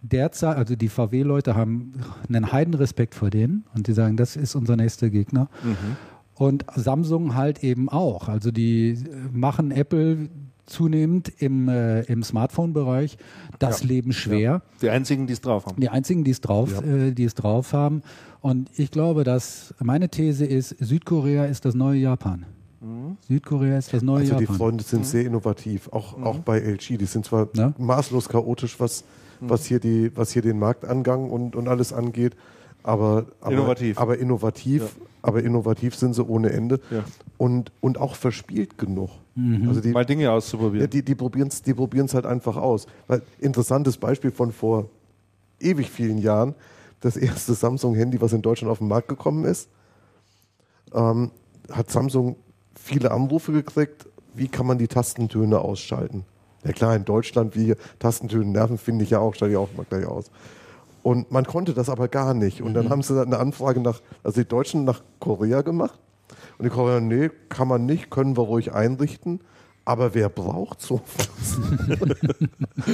derzeit, 0.03 0.57
also 0.57 0.77
die 0.77 0.89
VW-Leute 0.89 1.55
haben 1.55 1.95
einen 2.29 2.53
Heidenrespekt 2.53 3.15
vor 3.15 3.31
denen 3.31 3.65
und 3.75 3.87
die 3.87 3.93
sagen, 3.93 4.17
das 4.17 4.37
ist 4.37 4.55
unser 4.55 4.77
nächster 4.77 5.11
Gegner. 5.11 5.49
Und 6.35 6.65
Samsung 6.75 7.35
halt 7.35 7.63
eben 7.63 7.89
auch. 7.89 8.29
Also 8.29 8.51
die 8.51 8.91
äh, 8.91 8.97
machen 9.33 9.71
Apple 9.71 10.29
zunehmend 10.67 11.29
im, 11.39 11.69
äh, 11.69 12.03
im 12.03 12.23
Smartphone-Bereich 12.23 13.17
das 13.59 13.83
Ja. 13.83 13.89
Leben 13.89 14.13
schwer. 14.13 14.63
Die 14.81 14.91
einzigen, 14.91 15.27
die 15.27 15.35
es 15.35 15.41
drauf 15.41 15.67
haben. 15.67 15.81
Die 15.81 15.89
einzigen, 15.89 16.25
die 16.25 16.31
es 16.31 16.41
drauf, 16.41 16.83
äh, 16.83 17.13
die 17.13 17.25
es 17.25 17.35
drauf 17.35 17.73
haben. 17.73 18.03
Und 18.41 18.71
ich 18.77 18.91
glaube, 18.91 19.25
dass 19.25 19.75
meine 19.81 20.09
These 20.09 20.47
ist, 20.47 20.71
Südkorea 20.79 21.45
ist 21.45 21.65
das 21.65 21.75
neue 21.75 21.99
Japan. 22.01 22.47
Südkorea 23.29 23.79
ist 23.79 23.93
das 23.93 24.03
neue 24.03 24.21
Also 24.23 24.35
die 24.37 24.43
Japan. 24.43 24.57
Freunde 24.57 24.85
sind 24.85 25.07
sehr 25.07 25.25
innovativ, 25.25 25.89
auch, 25.93 26.21
auch 26.23 26.39
bei 26.41 26.59
LG. 26.59 26.97
Die 26.99 27.05
sind 27.07 27.25
zwar 27.25 27.49
Ja. 27.55 27.73
maßlos 27.79 28.29
chaotisch, 28.29 28.81
was, 28.81 29.05
was, 29.41 29.67
hier 29.67 29.79
die, 29.81 30.11
was 30.17 30.33
hier 30.33 30.43
den 30.43 30.59
Marktangang 30.59 31.31
und, 31.31 31.55
und 31.57 31.69
alles 31.69 31.93
angeht, 31.93 32.35
aber, 32.83 33.27
aber 33.41 33.53
Innovativ. 33.53 33.99
Aber 33.99 34.19
innovativ, 34.19 34.97
aber 35.23 35.43
innovativ 35.43 35.95
sind 35.95 36.15
sie 36.15 36.25
ohne 36.27 36.51
Ende 36.51 36.81
Ja. 36.91 37.05
und, 37.39 37.71
und 37.81 37.99
auch 37.99 38.17
verspielt 38.17 38.79
genug. 38.79 39.11
Mhm. 39.37 39.69
Also 39.69 39.81
die, 39.81 39.91
Mal 39.93 40.05
Dinge 40.05 40.31
auszuprobieren. 40.33 40.81
ja, 40.81 40.87
die, 40.89 41.03
die 41.05 41.15
probieren 41.15 41.49
es 41.49 41.63
die 41.63 41.75
probieren's 41.75 42.15
halt 42.15 42.27
einfach 42.27 42.57
aus. 42.57 42.87
Weil, 43.07 43.23
interessantes 43.39 43.97
Beispiel 43.97 44.31
von 44.33 44.51
vor 44.53 44.91
ewig 45.61 45.89
vielen 45.91 46.19
Jahren, 46.19 46.55
das 47.01 47.17
erste 47.17 47.55
Samsung-Handy, 47.55 48.21
was 48.21 48.33
in 48.33 48.43
Deutschland 48.43 48.71
auf 48.71 48.79
den 48.79 48.89
Markt 48.89 49.09
gekommen 49.09 49.45
ist, 49.45 49.69
ähm, 50.93 51.31
hat 51.71 51.91
Samsung 51.91 52.37
viele 52.83 53.11
Anrufe 53.11 53.53
gekriegt, 53.53 54.07
wie 54.35 54.49
kann 54.49 54.67
man 54.67 54.79
die 54.79 54.89
Tastentöne 54.89 55.61
ausschalten. 55.61 56.25
Ja 56.65 56.73
klar, 56.73 56.95
in 56.95 57.05
Deutschland, 57.05 57.57
wie 57.57 57.75
Tastentöne 57.99 58.47
nerven, 58.47 58.79
finde 58.79 59.05
ich 59.05 59.11
ja 59.11 59.19
auch, 59.19 59.35
schalte 59.35 59.53
ich 59.53 59.59
auch 59.59 59.69
mal 59.77 59.87
gleich 59.89 60.07
aus. 60.07 60.31
Und 61.03 61.33
man 61.33 61.45
konnte 61.45 61.75
das 61.75 61.89
aber 61.89 62.09
gar 62.09 62.33
nicht. 62.35 62.63
Und 62.63 62.75
dann 62.75 62.89
haben 62.89 63.03
sie 63.03 63.21
eine 63.21 63.39
Anfrage 63.39 63.81
nach, 63.81 64.01
also 64.23 64.41
die 64.41 64.49
Deutschen 64.49 64.85
nach 64.85 65.03
Korea 65.19 65.63
gemacht. 65.63 65.99
Und 66.59 66.65
die 66.65 66.71
Koreaner, 66.71 67.01
nee, 67.01 67.31
kann 67.49 67.67
man 67.67 67.87
nicht, 67.87 68.11
können 68.11 68.37
wir 68.37 68.45
ruhig 68.45 68.73
einrichten. 68.73 69.41
Aber 69.85 70.15
wer 70.15 70.29
braucht 70.29 70.81
sowas? 70.81 71.03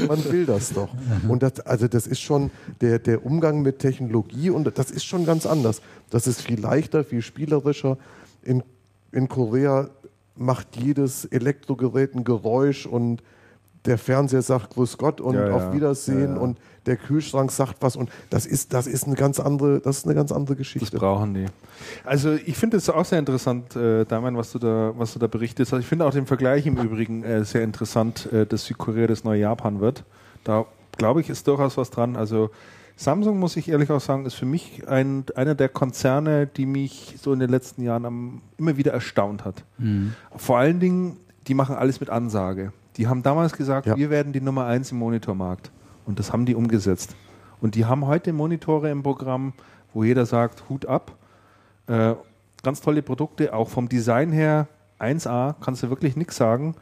man 0.09 0.25
will 0.25 0.47
das 0.47 0.73
doch. 0.73 0.89
Und 1.29 1.43
das, 1.43 1.61
also 1.61 1.87
das 1.87 2.07
ist 2.07 2.21
schon 2.21 2.51
der, 2.81 2.99
der 2.99 3.27
Umgang 3.27 3.61
mit 3.61 3.79
Technologie 3.79 4.49
und 4.49 4.79
das 4.79 4.91
ist 4.91 5.05
schon 5.05 5.27
ganz 5.27 5.45
anders. 5.45 5.83
Das 6.09 6.27
ist 6.27 6.41
viel 6.41 6.59
leichter, 6.59 7.05
viel 7.05 7.21
spielerischer. 7.21 7.99
In, 8.43 8.63
in 9.13 9.29
Korea 9.29 9.89
macht 10.37 10.77
jedes 10.77 11.25
Elektrogerät 11.25 12.15
ein 12.15 12.25
Geräusch 12.25 12.87
und 12.87 13.23
der 13.85 13.99
Fernseher 13.99 14.43
sagt 14.43 14.71
Grüß 14.75 14.99
Gott 14.99 15.21
und 15.21 15.35
Ja, 15.35 15.49
ja. 15.49 15.55
auf 15.55 15.73
Wiedersehen 15.73 16.31
Ja, 16.31 16.35
ja. 16.37 16.41
und 16.41 16.59
der 16.87 16.97
Kühlschrank 16.97 17.51
sagt 17.51 17.77
was 17.81 17.97
und 17.97 18.11
das 18.31 18.47
ist, 18.47 18.73
das 18.73 18.87
ist 18.87 19.07
eine 19.07 19.15
ganz 19.15 19.41
andere, 19.41 19.81
das 19.81 19.99
ist 19.99 20.05
eine 20.07 20.15
ganz 20.15 20.33
andere 20.33 20.55
Das 20.55 20.59
Geschichte. 20.59 20.97
brauchen 20.97 21.35
die. 21.35 21.47
Also 22.05 22.33
ich 22.35 22.57
finde 22.57 22.77
es 22.79 22.89
auch 22.91 23.05
sehr 23.05 23.19
interessant, 23.19 23.77
äh, 23.77 24.05
Damian, 24.05 24.37
was 24.37 24.53
du 24.53 24.59
da, 24.59 24.93
was 24.97 25.13
du 25.13 25.19
da 25.19 25.27
berichtest. 25.27 25.73
Also 25.73 25.81
ich 25.81 25.87
finde 25.87 26.07
auch 26.07 26.13
den 26.13 26.27
Vergleich 26.27 26.67
im 26.67 26.77
Übrigen 26.77 27.23
äh, 27.25 27.45
sehr 27.45 27.63
interessant, 27.63 28.31
äh, 28.33 28.47
dass 28.47 28.65
Südkorea 28.67 29.07
das 29.07 29.25
neue 29.25 29.41
Japan 29.41 29.81
wird. 29.81 30.05
Da 30.45 30.65
glaube 30.97 31.21
ich, 31.21 31.31
ist 31.31 31.47
durchaus 31.47 31.77
was 31.77 31.91
dran. 31.91 32.17
Also 32.17 32.51
Samsung, 33.01 33.39
muss 33.39 33.57
ich 33.57 33.69
ehrlich 33.69 33.91
auch 33.93 34.01
sagen, 34.01 34.27
ist 34.27 34.35
für 34.35 34.45
mich 34.45 34.89
ein, 34.89 35.25
einer 35.37 35.55
der 35.55 35.69
Konzerne, 35.69 36.49
die 36.49 36.67
mich 36.67 37.15
so 37.23 37.33
in 37.33 37.39
den 37.39 37.49
letzten 37.49 37.83
Jahren 37.83 38.05
am, 38.05 38.43
immer 38.59 38.77
wieder 38.77 38.93
erstaunt 38.93 39.45
hat. 39.45 39.65
Vor 40.37 40.59
allen 40.59 40.81
Dingen, 40.81 41.17
die 41.47 41.55
machen 41.55 41.77
alles 41.77 42.01
mit 42.01 42.11
Ansage. 42.11 42.73
Die 42.97 43.07
haben 43.07 43.23
damals 43.23 43.53
gesagt, 43.53 43.87
Ja. 43.87 43.97
wir 43.97 44.11
werden 44.11 44.33
die 44.33 44.41
Nummer 44.41 44.67
eins 44.67 44.91
im 44.91 44.99
Monitormarkt. 44.99 45.71
Und 46.07 46.19
das 46.19 46.33
haben 46.33 46.45
die 46.45 46.57
umgesetzt. 46.57 47.15
Und 47.61 47.77
die 47.77 47.85
haben 47.85 48.05
heute 48.07 48.33
Monitore 48.33 48.91
im 48.91 49.05
Programm, 49.05 49.53
wo 49.95 50.03
jeder 50.03 50.27
sagt, 50.27 50.69
Hut 50.69 50.87
ab. 50.87 51.13
Äh, 51.87 52.15
ganz 52.65 52.81
tolle 52.81 53.03
Produkte, 53.03 53.55
auch 53.55 53.69
vom 53.69 53.89
Design 53.89 54.33
her 54.33 54.67
1A, 54.99 55.55
kannst 55.61 55.85
du 55.85 55.89
wirklich 55.91 56.17
nichts 56.17 56.35
sagen. 56.37 56.75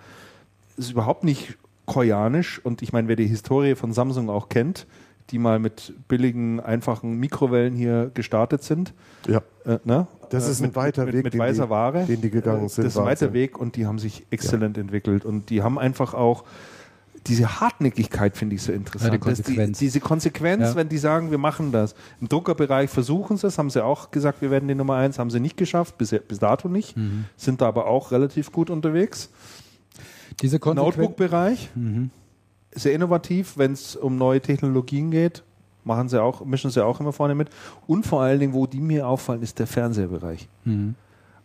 Ist 0.79 0.93
überhaupt 0.93 1.25
nicht 1.25 1.59
koreanisch. 1.85 2.59
Und 2.65 2.81
ich 2.81 2.95
meine, 2.95 3.09
wer 3.09 3.17
die 3.17 3.27
Historie 3.27 3.75
von 3.75 3.93
Samsung 3.93 4.31
auch 4.31 4.49
kennt, 4.49 4.87
die 5.31 5.39
mal 5.39 5.59
mit 5.59 5.93
billigen, 6.09 6.61
einfachen 6.61 7.15
Mikrowellen 7.19 7.75
hier 7.75 8.11
gestartet 8.15 8.63
sind, 8.63 8.95
Ja. 9.27 9.43
äh, 9.65 9.79
ne? 9.85 10.07
Das 10.31 10.47
Äh, 10.47 10.51
ist 10.53 10.63
ein 10.63 10.75
weiter 10.77 11.05
mit, 11.05 11.15
Weg, 11.15 11.25
mit 11.25 11.35
den 11.35 11.41
weißer 11.41 11.65
die- 11.65 11.71
Ware. 11.71 12.05
den 12.07 12.21
die 12.21 12.31
gegangen 12.31 12.67
Äh, 12.67 12.69
sind, 12.69 12.85
Das 12.85 12.95
ist 12.95 12.99
ein 12.99 13.05
weiter. 13.07 13.33
Weg 13.33 13.59
und 13.59 13.77
die 13.77 13.87
haben 13.87 13.99
sich 13.99 14.27
exzellent 14.31 14.77
entwickelt. 14.79 15.25
Und 15.25 15.51
die 15.51 15.63
haben 15.63 15.79
einfach 15.79 16.15
auch 16.15 16.45
diese 17.27 17.61
Hartnäckigkeit, 17.61 18.37
finde 18.37 18.55
ich 18.55 18.63
so 18.63 18.71
interessant. 18.71 19.13
Ja, 19.13 19.19
die 19.19 19.21
Konsequenz. 19.21 19.79
diese 19.81 19.99
Konsequenz, 19.99 20.63
Ja. 20.63 20.75
wenn 20.77 20.89
die 20.89 20.99
sagen, 20.99 21.33
wir 21.33 21.39
machen 21.39 21.73
das. 21.73 21.97
Im 22.21 22.29
Druckerbereich 22.29 22.89
versuchen 22.89 23.37
sie 23.37 23.49
es, 23.49 23.59
haben 23.59 23.69
sie 23.71 23.85
auch 23.85 24.13
gesagt, 24.13 24.43
wir 24.43 24.53
werden 24.53 24.69
die 24.69 24.77
Nummer 24.77 24.95
eins, 24.95 25.19
haben 25.19 25.31
sie 25.31 25.41
nicht 25.41 25.57
geschafft, 25.57 25.99
bis, 25.99 26.11
bis 26.29 26.39
dato 26.39 26.69
nicht. 26.69 26.97
Mhm. 26.97 27.25
Sind 27.37 27.61
da 27.61 27.67
aber 27.67 27.87
auch 27.89 28.13
relativ 28.13 28.53
gut 28.53 28.71
unterwegs. 28.71 29.31
Diese 30.41 30.61
Konsequenz. 30.61 30.97
Notebook-Bereich, 30.97 31.71
sehr 32.77 32.93
innovativ, 32.95 33.59
wenn 33.59 33.73
es 33.73 33.97
um 33.97 34.17
neue 34.17 34.41
Technologien 34.41 35.11
geht. 35.11 35.43
Machen 35.85 36.09
sie 36.09 36.21
auch, 36.21 36.45
mischen 36.45 36.71
sie 36.71 36.85
auch 36.85 37.01
immer 37.01 37.13
vorne 37.13 37.35
mit. 37.35 37.49
Und 37.87 38.07
vor 38.07 38.23
allen 38.23 38.41
Dingen, 38.41 38.53
wo 38.53 38.67
die 38.67 38.81
mir 38.81 39.07
auffallen, 39.07 39.43
ist 39.43 39.59
der 39.59 39.67
Fernsehbereich. 39.67 40.49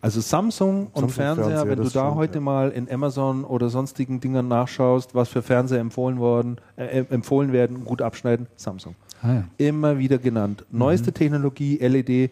Also 0.01 0.19
Samsung, 0.19 0.87
und 0.87 0.93
Samsung 0.95 1.09
Fernseher, 1.09 1.45
Fernseher, 1.45 1.69
wenn 1.69 1.77
du 1.83 1.89
da 1.89 2.09
schon, 2.09 2.15
heute 2.15 2.35
ja. 2.35 2.41
mal 2.41 2.69
in 2.71 2.91
Amazon 2.91 3.43
oder 3.43 3.69
sonstigen 3.69 4.19
Dingern 4.19 4.47
nachschaust, 4.47 5.13
was 5.13 5.29
für 5.29 5.43
Fernseher 5.43 5.79
empfohlen 5.79 6.17
worden, 6.17 6.57
äh, 6.75 7.05
empfohlen 7.11 7.53
werden, 7.53 7.85
gut 7.85 8.01
abschneiden, 8.01 8.47
Samsung. 8.55 8.95
Ah, 9.21 9.33
ja. 9.33 9.43
Immer 9.57 9.99
wieder 9.99 10.17
genannt. 10.17 10.65
Neueste 10.71 11.11
Technologie, 11.13 11.77
LED. 11.77 12.31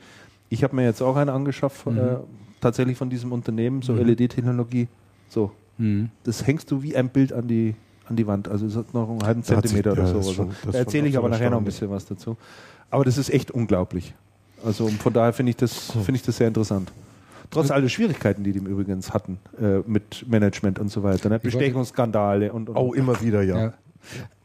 Ich 0.50 0.64
habe 0.64 0.76
mir 0.76 0.86
jetzt 0.86 1.04
auch 1.04 1.16
einen 1.16 1.30
angeschafft, 1.30 1.86
äh, 1.86 2.16
tatsächlich 2.60 2.98
von 2.98 3.12
diesem 3.12 3.32
Unternehmen, 3.32 3.84
so 3.84 3.94
LED-Technologie. 3.94 4.88
So, 5.28 5.52
Mhm. 5.78 6.10
das 6.24 6.46
hängst 6.46 6.72
du 6.72 6.82
wie 6.82 6.96
ein 6.96 7.10
Bild 7.10 7.32
an 7.34 7.48
die, 7.48 7.76
an 8.10 8.16
die 8.16 8.28
Wand. 8.28 8.48
Also 8.48 8.66
es 8.66 8.76
hat 8.76 8.94
noch 8.94 9.10
einen 9.10 9.24
halben 9.24 9.44
sich- 9.44 9.54
Zentimeter 9.56 9.96
ja, 9.96 10.04
oder 10.04 10.22
so. 10.24 10.34
schon- 10.34 10.52
Da 10.72 10.78
erzähle 10.78 11.08
ich 11.08 11.18
aber 11.18 11.30
nachher 11.30 11.50
noch 11.50 11.58
ein 11.60 11.66
bisschen 11.66 11.90
was 11.90 12.06
dazu. 12.06 12.38
Aber 12.90 13.06
das 13.06 13.18
ist 13.18 13.30
echt 13.30 13.52
unglaublich. 13.52 14.14
Also 14.66 14.88
von 14.88 15.14
daher 15.14 15.32
finde 15.34 15.52
ich, 15.52 15.56
das 15.58 15.92
finde 15.92 16.16
ich 16.16 16.24
das 16.24 16.38
sehr 16.38 16.48
interessant. 16.48 16.92
Trotz 17.52 17.72
aller 17.72 17.90
Schwierigkeiten, 17.90 18.44
die 18.44 18.52
die 18.52 18.60
Übrigens 18.60 19.12
hatten 19.14 19.40
äh, 19.60 19.80
mit 19.88 20.26
Management 20.28 20.78
und 20.80 20.90
so 20.92 21.02
weiter. 21.02 21.30
Ne? 21.30 21.40
Bestechungsskandale 21.40 22.52
und, 22.54 22.70
und 22.70 22.76
Oh, 22.76 22.94
immer 22.94 23.20
wieder, 23.22 23.42
ja. 23.42 23.60
Ja. 23.60 23.74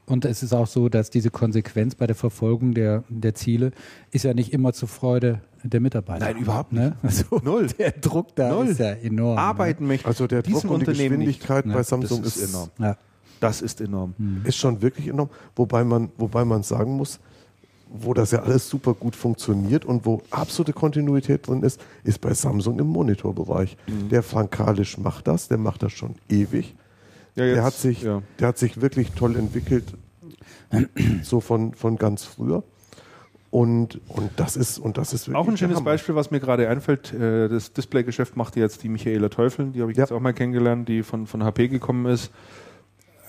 Und 0.06 0.24
es 0.26 0.42
ist 0.42 0.52
auch 0.52 0.66
so, 0.66 0.88
dass 0.90 1.08
diese 1.10 1.30
Konsequenz 1.30 1.94
bei 1.94 2.06
der 2.06 2.16
Verfolgung 2.16 2.74
der, 2.74 3.04
der 3.08 3.34
Ziele 3.34 3.72
ist 4.10 4.24
ja 4.24 4.34
nicht 4.34 4.52
immer 4.52 4.72
zur 4.74 4.88
Freude 4.88 5.40
der 5.62 5.80
Mitarbeiter. 5.80 6.24
Nein, 6.26 6.36
überhaupt 6.36 6.72
Ne? 6.72 6.94
Also 7.02 7.40
Null. 7.42 7.68
der 7.78 7.92
Druck 7.92 8.34
da 8.36 8.50
Null. 8.50 8.68
ist 8.68 8.80
ja 8.80 8.90
enorm. 8.92 9.38
arbeiten 9.38 9.86
möchten. 9.86 10.06
Also 10.06 10.26
der 10.26 10.42
Druck 10.42 10.64
und 10.64 10.82
die 10.82 10.90
Unternehmen 10.90 11.18
nicht. 11.18 11.40
Geschwindigkeit 11.40 11.66
Ja, 11.66 11.72
bei 11.74 11.82
Samsung 11.82 12.22
ist 12.22 12.36
ist, 12.36 12.50
enorm. 12.50 12.68
Ne? 12.78 12.86
Ja. 12.88 12.96
Das 13.40 13.60
ist 13.62 13.80
enorm. 13.80 14.14
ist 14.44 14.56
schon 14.56 14.80
wirklich 14.82 15.08
enorm. 15.08 15.28
Wobei 15.56 15.84
man, 15.84 16.10
wobei 16.16 16.44
man 16.44 16.62
sagen 16.62 16.96
muss, 16.96 17.20
wo 17.96 18.12
das 18.14 18.32
ja 18.32 18.40
alles 18.40 18.68
super 18.68 18.94
gut 18.94 19.14
funktioniert 19.14 19.84
und 19.84 20.04
wo 20.04 20.22
absolute 20.30 20.72
Kontinuität 20.72 21.46
drin 21.46 21.62
ist, 21.62 21.80
ist 22.02 22.20
bei 22.20 22.34
Samsung 22.34 22.78
im 22.80 22.86
Monitorbereich. 22.88 23.76
Mhm. 23.86 24.08
Der 24.08 24.22
Frank 24.22 24.50
Kalisch 24.50 24.98
macht 24.98 25.28
das, 25.28 25.48
der 25.48 25.58
macht 25.58 25.82
das 25.82 25.92
schon 25.92 26.14
ewig. 26.28 26.74
Ja, 27.36 27.44
der, 27.44 27.62
hat 27.64 27.74
sich, 27.74 28.02
ja. 28.02 28.22
der 28.38 28.48
hat 28.48 28.58
sich 28.58 28.80
wirklich 28.80 29.12
toll 29.12 29.36
entwickelt, 29.36 29.94
so 31.22 31.40
von, 31.40 31.74
von 31.74 31.96
ganz 31.96 32.24
früher. 32.24 32.62
Und, 33.50 34.00
und 34.08 34.30
das 34.36 34.56
ist 34.56 34.80
und 34.80 34.98
das 34.98 35.12
ist 35.12 35.32
Auch 35.32 35.46
ein 35.46 35.56
schönes 35.56 35.76
Hammer. 35.76 35.84
Beispiel, 35.84 36.16
was 36.16 36.32
mir 36.32 36.40
gerade 36.40 36.68
einfällt, 36.68 37.12
äh, 37.12 37.48
das 37.48 37.72
Displaygeschäft 37.72 38.36
macht 38.36 38.56
jetzt 38.56 38.82
die 38.82 38.88
Michaela 38.88 39.28
Teufeln, 39.28 39.72
die 39.72 39.80
habe 39.80 39.92
ich 39.92 39.96
Ja. 39.96 40.02
jetzt 40.02 40.12
auch 40.12 40.18
mal 40.18 40.32
kennengelernt, 40.32 40.88
die 40.88 41.04
von, 41.04 41.28
von 41.28 41.44
HP 41.44 41.68
gekommen 41.68 42.06
ist. 42.06 42.32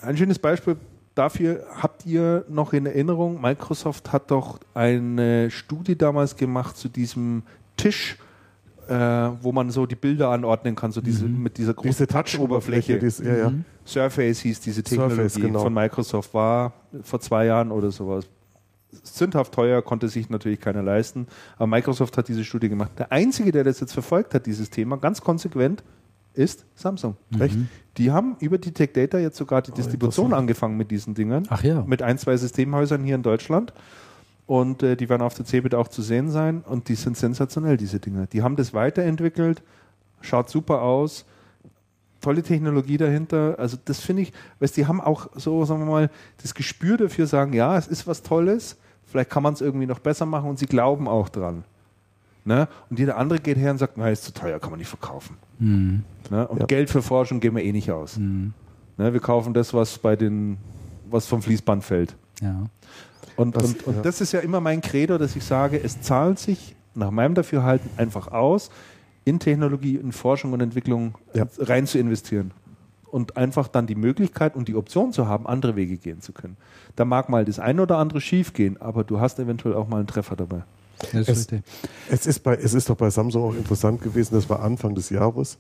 Ein 0.06 0.18
schönes 0.18 0.40
Beispiel 0.40 0.78
dafür 1.16 1.66
habt 1.82 2.06
ihr 2.06 2.46
noch 2.50 2.74
in 2.74 2.86
Erinnerung, 2.86 3.42
Microsoft 3.42 4.12
hat 4.12 4.30
doch 4.32 4.60
eine 4.74 5.50
Studie 5.50 5.98
damals 5.98 6.36
gemacht 6.36 6.78
zu 6.78 6.90
diesem 6.90 7.44
Tisch, 7.78 8.18
äh, 8.88 8.94
wo 8.94 9.52
man 9.52 9.72
so 9.72 9.86
die 9.86 9.96
Bilder 9.96 10.30
anordnen 10.30 10.76
kann, 10.76 10.92
so 10.92 11.02
diese, 11.02 11.26
mit 11.26 11.58
dieser 11.58 11.74
großen 11.74 11.90
Diese 11.90 12.08
Touch-Oberfläche. 12.08 12.98
Ist- 12.98 13.22
ja, 13.22 13.36
ja. 13.36 13.54
Surface 13.86 14.40
hieß 14.40 14.60
diese 14.60 14.84
Technologie 14.84 15.16
Surface, 15.16 15.36
genau. 15.42 15.62
von 15.64 15.74
Microsoft, 15.74 16.34
war 16.34 16.74
vor 17.02 17.20
zwei 17.20 17.46
Jahren 17.46 17.72
oder 17.72 17.92
sowas. 17.92 18.26
Sündhaft 19.04 19.54
teuer, 19.54 19.82
konnte 19.82 20.08
sich 20.08 20.30
natürlich 20.30 20.60
keiner 20.62 20.82
leisten. 20.82 21.28
Aber 21.58 21.68
Microsoft 21.68 22.18
hat 22.18 22.28
diese 22.28 22.46
Studie 22.46 22.70
gemacht. 22.70 22.92
Der 22.98 23.12
Einzige, 23.12 23.52
der 23.52 23.64
das 23.64 23.80
jetzt 23.80 23.92
verfolgt 23.94 24.34
hat, 24.34 24.46
dieses 24.46 24.70
Thema, 24.70 24.98
ganz 24.98 25.22
konsequent, 25.22 25.84
ist 26.34 26.66
Samsung. 26.76 27.18
Echt? 27.40 27.58
Die 27.98 28.12
haben 28.12 28.36
über 28.40 28.58
die 28.58 28.74
Tech 28.74 28.92
Data 28.94 29.18
jetzt 29.18 29.38
sogar 29.38 29.62
die 29.62 29.72
Distribution 29.72 30.28
interessant. 30.28 30.34
angefangen 30.34 30.78
mit 30.78 30.92
diesen 30.92 31.14
Dingern. 31.14 31.44
Ach 31.50 31.64
ja. 31.64 31.84
Mit 31.88 32.02
ein, 32.02 32.18
zwei 32.18 32.36
Systemhäusern 32.36 33.04
hier 33.04 33.16
in 33.16 33.24
Deutschland. 33.24 33.74
Und 34.48 34.84
äh, 34.84 34.96
die 34.96 35.10
werden 35.10 35.22
auf 35.22 35.34
der 35.34 35.46
CeBIT 35.46 35.74
auch 35.76 35.88
zu 35.88 36.02
sehen 36.02 36.30
sein. 36.30 36.62
Und 36.62 36.90
die 36.90 36.96
sind 36.96 37.18
sensationell, 37.18 37.78
diese 37.78 38.00
Dinger. 38.00 38.28
Die 38.28 38.44
haben 38.44 38.56
das 38.56 38.74
weiterentwickelt, 38.74 39.64
schaut 40.22 40.50
super 40.50 40.82
aus, 40.82 41.26
tolle 42.22 42.44
Technologie 42.44 42.98
dahinter. 42.98 43.56
Also 43.58 43.78
das 43.86 44.00
finde 44.02 44.24
ich, 44.24 44.34
weißt, 44.60 44.76
die 44.78 44.88
haben 44.88 45.00
auch 45.00 45.30
so, 45.36 45.64
sagen 45.66 45.82
wir 45.82 45.92
mal, 45.92 46.10
das 46.42 46.54
Gespür 46.54 46.98
dafür, 46.98 47.28
sagen, 47.28 47.54
ja, 47.54 47.78
es 47.78 47.88
ist 47.88 48.08
was 48.08 48.24
Tolles, 48.24 48.78
vielleicht 49.06 49.30
kann 49.30 49.44
man 49.44 49.54
es 49.54 49.62
irgendwie 49.62 49.86
noch 49.86 50.00
besser 50.00 50.26
machen 50.26 50.50
und 50.50 50.60
sie 50.60 50.66
glauben 50.66 51.08
auch 51.08 51.30
dran. 51.30 51.64
Ne? 52.48 52.68
Und 52.92 53.00
jeder 53.00 53.18
andere 53.18 53.40
geht 53.40 53.58
her 53.58 53.72
und 53.72 53.80
sagt, 53.80 53.98
nein, 53.98 54.14
ist 54.14 54.24
zu 54.24 54.32
teuer, 54.34 54.60
kann 54.60 54.70
man 54.70 54.78
nicht 54.80 54.88
verkaufen. 54.88 55.36
Mhm. 55.60 56.04
Ne? 56.30 56.48
Und 56.48 56.60
Ja. 56.60 56.66
Geld 56.68 56.90
für 56.92 57.02
Forschung 57.02 57.40
geben 57.40 57.56
wir 57.58 57.64
eh 57.64 57.72
nicht 57.72 57.92
aus. 57.92 58.18
Mhm. 58.18 58.54
Ne? 58.98 59.12
Wir 59.14 59.20
kaufen 59.20 59.54
das, 59.54 59.74
was 59.74 59.98
bei 59.98 60.16
den, 60.16 60.58
was 61.10 61.26
vom 61.28 61.42
Fließband 61.42 61.84
fällt. 61.84 62.16
Ja. 62.42 62.66
Und, 63.36 63.56
Das- 63.58 63.64
und, 63.64 63.88
und 63.88 63.96
ja. 63.98 64.02
das 64.04 64.22
ist 64.22 64.32
ja 64.32 64.42
immer 64.42 64.62
mein 64.62 64.82
Credo, 64.82 65.18
dass 65.18 65.36
ich 65.36 65.44
sage, 65.44 65.82
es 65.84 66.02
zahlt 66.02 66.38
sich 66.40 66.76
nach 66.94 67.10
meinem 67.12 67.34
Dafürhalten 67.34 67.90
einfach 67.98 68.28
aus, 68.30 68.70
in 69.26 69.40
Technologie, 69.40 69.96
in 69.96 70.12
Forschung 70.12 70.54
und 70.54 70.62
Entwicklung 70.62 71.16
Ja. 71.34 71.48
rein 71.58 71.88
zu 71.88 71.98
investieren. 71.98 72.52
Und 73.10 73.38
einfach 73.38 73.68
dann 73.70 73.88
die 73.88 73.96
Möglichkeit 73.96 74.56
und 74.56 74.68
die 74.68 74.76
Option 74.76 75.14
zu 75.14 75.28
haben, 75.28 75.48
andere 75.48 75.76
Wege 75.76 75.98
gehen 75.98 76.22
zu 76.22 76.32
können. 76.32 76.58
Da 76.96 77.06
mag 77.06 77.28
mal 77.30 77.44
das 77.46 77.60
eine 77.60 77.82
oder 77.82 77.98
andere 77.98 78.22
schief 78.22 78.54
gehen, 78.54 78.80
aber 78.80 79.04
du 79.04 79.20
hast 79.20 79.40
eventuell 79.40 79.74
auch 79.74 79.88
mal 79.88 79.98
einen 79.98 80.08
Treffer 80.08 80.36
dabei. 80.36 80.64
Das 81.00 81.14
ist 81.14 81.30
Es- 81.30 81.38
richtig. 81.40 81.62
Es 82.10 82.26
ist, 82.26 82.40
bei, 82.44 82.56
es 82.56 82.74
ist 82.74 82.90
doch 82.90 82.96
bei 82.96 83.10
Samsung 83.10 83.44
auch 83.44 83.56
interessant 83.56 84.02
gewesen, 84.02 84.36
das 84.36 84.50
war 84.50 84.62
Anfang 84.62 84.96
des 84.96 85.10
Jahres, 85.10 85.58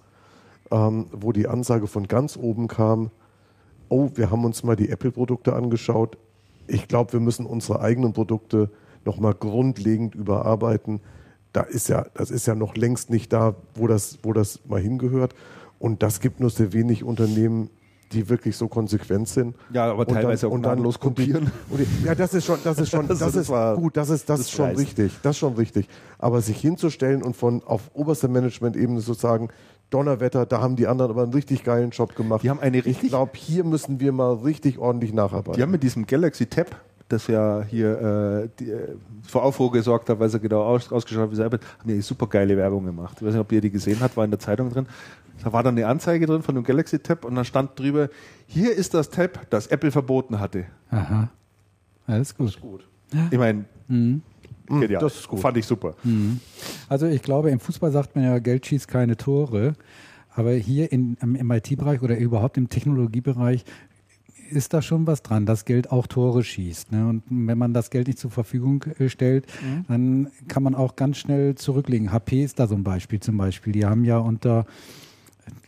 ähm, 0.71 1.07
wo 1.11 1.31
die 1.31 1.47
Ansage 1.47 1.87
von 1.87 2.07
ganz 2.07 2.37
oben 2.37 2.67
kam, 2.67 3.11
oh, 3.89 4.09
wir 4.15 4.31
haben 4.31 4.45
uns 4.45 4.63
mal 4.63 4.75
die 4.75 4.89
Apple-Produkte 4.89 5.53
angeschaut. 5.53 6.17
Ich 6.67 6.87
glaube, 6.87 7.13
wir 7.13 7.19
müssen 7.19 7.45
unsere 7.45 7.81
eigenen 7.81 8.13
Produkte 8.13 8.69
nochmal 9.05 9.33
grundlegend 9.35 10.15
überarbeiten. 10.15 11.01
Da 11.53 11.61
ist 11.61 11.87
ja, 11.89 12.05
das 12.15 12.31
ist 12.31 12.47
ja 12.47 12.55
noch 12.55 12.75
längst 12.75 13.09
nicht 13.09 13.31
da, 13.31 13.55
wo 13.75 13.87
das, 13.87 14.19
wo 14.23 14.33
das 14.33 14.59
mal 14.67 14.81
hingehört. 14.81 15.35
Und 15.77 16.01
das 16.01 16.19
gibt 16.19 16.39
nur 16.39 16.49
sehr 16.49 16.73
wenig 16.73 17.03
Unternehmen, 17.03 17.69
die 18.11 18.29
wirklich 18.29 18.55
so 18.55 18.67
konsequent 18.67 19.27
sind. 19.27 19.55
Ja, 19.73 19.85
aber 19.91 19.99
Und 19.99 20.09
dann- 20.09 20.15
teilweise 20.17 20.47
auch 20.47 20.51
und 20.51 20.63
dann- 20.63 20.83
die- 20.83 20.97
kopieren. 20.99 21.51
Ja, 22.03 22.15
das 22.15 22.33
ist 22.33 22.45
schon, 22.45 22.59
das 22.63 22.77
ist 22.79 22.89
schon, 22.89 23.07
das 23.07 23.19
das 23.19 23.35
ist 23.35 23.49
war- 23.49 23.75
gut, 23.75 23.97
das 23.97 24.09
ist, 24.09 24.29
das, 24.29 24.39
das 24.39 24.47
ist 24.47 24.51
schon 24.51 24.65
reißt. 24.65 24.79
richtig, 24.79 25.13
das 25.23 25.31
ist 25.35 25.39
schon 25.39 25.53
richtig. 25.55 25.87
Aber 26.19 26.41
sich 26.41 26.59
hinzustellen 26.59 27.23
und 27.23 27.35
von 27.35 27.63
auf 27.65 27.91
oberster 27.93 28.27
Management-Ebene 28.27 28.99
zu 29.01 29.13
sagen, 29.13 29.49
Donnerwetter, 29.89 30.45
da 30.45 30.61
haben 30.61 30.75
die 30.75 30.87
anderen 30.87 31.11
aber 31.11 31.23
einen 31.23 31.33
richtig 31.33 31.63
geilen 31.63 31.91
Job 31.91 32.15
gemacht. 32.15 32.43
Die 32.43 32.49
haben 32.49 32.59
eine 32.59 32.77
ich 32.79 32.85
richtig- 32.85 33.09
glaube, 33.09 33.31
hier 33.35 33.63
müssen 33.63 33.99
wir 33.99 34.11
mal 34.11 34.33
richtig 34.33 34.79
ordentlich 34.79 35.13
nacharbeiten. 35.13 35.53
Die 35.53 35.61
haben 35.61 35.71
mit 35.71 35.83
diesem 35.83 36.05
Galaxy 36.07 36.47
Tab, 36.47 36.75
das 37.07 37.27
ja 37.27 37.63
hier 37.69 38.45
äh, 38.45 38.49
die, 38.59 38.71
äh, 38.71 38.95
vor 39.27 39.43
Aufruhr 39.43 39.71
gesorgt 39.71 40.09
hat, 40.09 40.19
weil 40.19 40.29
sie 40.29 40.39
genau 40.39 40.63
aus, 40.63 40.91
ausgeschaut 40.91 41.23
hat 41.25 41.31
wie 41.31 41.35
selber, 41.35 41.59
haben 41.79 41.87
die 41.87 42.01
super 42.01 42.25
geile 42.27 42.57
Werbung 42.57 42.83
gemacht. 42.85 43.17
Ich 43.19 43.25
weiß 43.25 43.33
nicht, 43.33 43.41
ob 43.41 43.51
ihr 43.51 43.61
die 43.61 43.69
gesehen 43.69 43.97
habt, 44.01 44.17
war 44.17 44.25
in 44.25 44.31
der 44.31 44.39
Zeitung 44.39 44.71
drin. 44.71 44.87
Da 45.43 45.53
war 45.53 45.63
dann 45.63 45.75
eine 45.75 45.87
Anzeige 45.87 46.25
drin 46.25 46.41
von 46.41 46.55
dem 46.55 46.63
Galaxy 46.63 46.99
Tab 46.99 47.25
und 47.25 47.35
da 47.35 47.43
stand 47.43 47.77
drüber, 47.79 48.09
hier 48.47 48.73
ist 48.73 48.93
das 48.93 49.09
Tab, 49.09 49.49
das 49.49 49.67
Apple 49.67 49.91
verboten 49.91 50.39
hatte. 50.39 50.65
Aha. 50.89 51.29
Alles 52.07 52.35
gut. 52.35 52.59
Gut. 52.61 52.87
Ich 53.31 53.37
meine, 53.37 53.65
genial. 53.87 55.01
das 55.01 55.15
ist 55.15 55.27
gut. 55.27 55.39
Fand 55.39 55.57
ich 55.57 55.65
super. 55.65 55.95
Also 56.89 57.07
ich 57.07 57.21
glaube, 57.21 57.51
im 57.51 57.59
Fußball 57.59 57.91
sagt 57.91 58.15
man 58.15 58.25
ja, 58.25 58.39
Geld 58.39 58.65
schießt 58.65 58.87
keine 58.87 59.17
Tore. 59.17 59.73
Aber 60.35 60.51
hier 60.51 60.91
in, 60.91 61.17
im, 61.21 61.35
im 61.35 61.51
IT-Bereich 61.51 62.01
oder 62.01 62.17
überhaupt 62.17 62.57
im 62.57 62.67
Technologiebereich 62.67 63.63
ist 64.49 64.73
da 64.73 64.81
schon 64.81 65.07
was 65.07 65.23
dran, 65.23 65.45
dass 65.45 65.65
Geld 65.65 65.91
auch 65.91 66.07
Tore 66.07 66.43
schießt. 66.43 66.91
Ne? 66.91 67.07
Und 67.07 67.23
wenn 67.29 67.57
man 67.57 67.73
das 67.73 67.89
Geld 67.89 68.07
nicht 68.07 68.19
zur 68.19 68.31
Verfügung 68.31 68.83
äh, 68.99 69.09
stellt, 69.09 69.45
dann 69.87 70.29
kann 70.47 70.61
man 70.61 70.75
auch 70.75 70.95
ganz 70.95 71.17
schnell 71.17 71.55
zurücklegen. 71.55 72.11
HP 72.11 72.43
ist 72.43 72.59
da 72.59 72.67
so 72.67 72.75
ein 72.75 72.83
Beispiel 72.83 73.19
zum 73.19 73.37
Beispiel. 73.37 73.73
Die 73.73 73.85
haben 73.85 74.03
ja 74.05 74.17
unter 74.17 74.65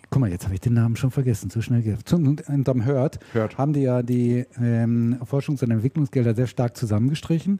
Guck 0.10 0.22
mal, 0.22 0.30
jetzt 0.30 0.46
habe 0.46 0.54
ich 0.56 0.62
den 0.62 0.74
Namen 0.74 0.96
schon 0.96 1.12
vergessen, 1.12 1.50
zu 1.50 1.62
schnell 1.62 1.82
geht. 1.82 2.14
Unterm 2.14 2.86
Hört, 2.86 3.20
Hört. 3.34 3.58
haben 3.58 3.74
die 3.74 3.82
ja 3.82 4.02
die 4.04 4.46
ähm, 4.62 5.18
Forschungs- 5.30 5.64
und 5.64 5.72
Entwicklungsgelder 5.72 6.34
sehr 6.34 6.48
stark 6.48 6.78
zusammengestrichen. 6.78 7.60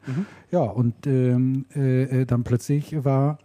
Ja, 0.52 0.62
und 0.62 1.06
ähm, 1.08 1.66
äh, 1.76 2.22
äh, 2.22 2.26
dann 2.26 2.44
plötzlich 2.44 3.04
war 3.04 3.38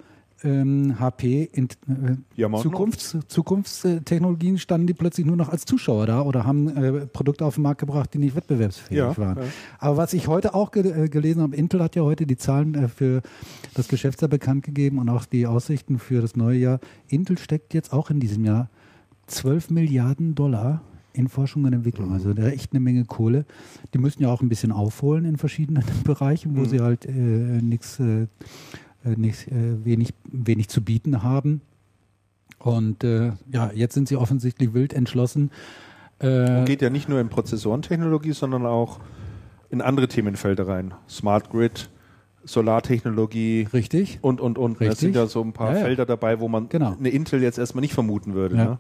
ähm, 0.44 0.98
HP 0.98 1.48
in 1.52 1.64
äh, 1.88 2.16
Ja, 2.36 2.52
Zukunfts, 2.54 3.16
Zukunftstechnologien 3.28 4.58
standen 4.58 4.86
die 4.86 4.94
plötzlich 4.94 5.26
nur 5.26 5.36
noch 5.36 5.48
als 5.48 5.64
Zuschauer 5.64 6.06
da 6.06 6.22
oder 6.22 6.44
haben 6.44 6.68
äh, 6.68 7.06
Produkte 7.06 7.44
auf 7.44 7.54
den 7.56 7.62
Markt 7.62 7.80
gebracht, 7.80 8.12
die 8.14 8.18
nicht 8.18 8.34
wettbewerbsfähig 8.36 8.98
Ja, 8.98 9.16
waren. 9.16 9.36
ja. 9.38 9.44
Aber 9.78 9.96
was 9.96 10.12
ich 10.12 10.28
heute 10.28 10.54
auch 10.54 10.70
ge 10.70 11.04
äh, 11.04 11.08
gelesen 11.08 11.42
habe, 11.42 11.56
Intel 11.56 11.82
hat 11.82 11.96
ja 11.96 12.02
heute 12.02 12.26
die 12.26 12.36
Zahlen 12.36 12.74
äh, 12.74 12.88
für 12.88 13.22
das 13.74 13.88
Geschäftsjahr 13.88 14.28
bekannt 14.28 14.64
gegeben 14.64 14.98
und 14.98 15.08
auch 15.08 15.26
die 15.26 15.46
Aussichten 15.46 15.98
für 15.98 16.20
das 16.20 16.36
neue 16.36 16.58
Jahr. 16.58 16.80
Intel 17.08 17.38
steckt 17.38 17.74
jetzt 17.74 17.92
auch 17.92 18.10
in 18.10 18.20
diesem 18.20 18.44
Jahr 18.44 18.68
12 19.26 19.70
Milliarden 19.70 20.34
Dollar 20.34 20.82
in 21.14 21.28
Forschung 21.28 21.64
und 21.64 21.72
Entwicklung. 21.72 22.12
Also 22.12 22.32
da 22.32 22.48
echt 22.48 22.72
eine 22.72 22.80
Menge 22.80 23.04
Kohle. 23.04 23.44
Die 23.92 23.98
müssen 23.98 24.22
ja 24.22 24.28
auch 24.28 24.40
ein 24.40 24.48
bisschen 24.48 24.72
aufholen 24.72 25.24
in 25.24 25.36
verschiedenen 25.36 25.84
Bereichen, 26.04 26.56
wo 26.56 26.64
sie 26.64 26.80
halt 26.80 27.06
äh, 27.06 27.10
nichts, 27.10 28.00
äh, 28.00 28.22
äh, 29.04 29.16
nix, 29.16 29.46
äh, 29.46 29.84
wenig, 29.84 30.14
wenig 30.30 30.68
zu 30.68 30.82
bieten 30.82 31.22
haben. 31.22 31.60
Und 32.58 33.04
äh, 33.04 33.32
ja, 33.52 33.72
jetzt 33.74 33.94
sind 33.94 34.08
sie 34.08 34.16
offensichtlich 34.16 34.72
wild 34.72 34.92
entschlossen. 34.92 35.50
Äh, 36.20 36.60
Und 36.60 36.64
geht 36.66 36.80
ja 36.82 36.90
nicht 36.90 37.08
nur 37.08 37.20
in 37.20 37.28
Prozessorentechnologie, 37.28 38.32
sondern 38.32 38.64
auch 38.66 39.00
in 39.70 39.80
andere 39.80 40.06
Themenfelder 40.06 40.68
rein. 40.68 40.94
Smart 41.08 41.50
Grid, 41.50 41.90
Solartechnologie 42.44 43.68
Richtig. 43.72 44.18
und, 44.22 44.40
und, 44.40 44.58
und. 44.58 44.72
Richtig. 44.80 44.88
Es 44.92 44.98
sind 45.00 45.16
ja 45.16 45.26
so 45.26 45.42
ein 45.42 45.52
paar 45.52 45.72
Ja, 45.72 45.78
ja. 45.78 45.84
Felder 45.84 46.06
dabei, 46.06 46.40
wo 46.40 46.48
man 46.48 46.68
Genau. 46.68 46.96
eine 46.98 47.08
Intel 47.08 47.42
jetzt 47.42 47.58
erstmal 47.58 47.80
nicht 47.82 47.94
vermuten 47.94 48.34
würde. 48.34 48.56
Ja, 48.56 48.64
Ne? 48.64 48.78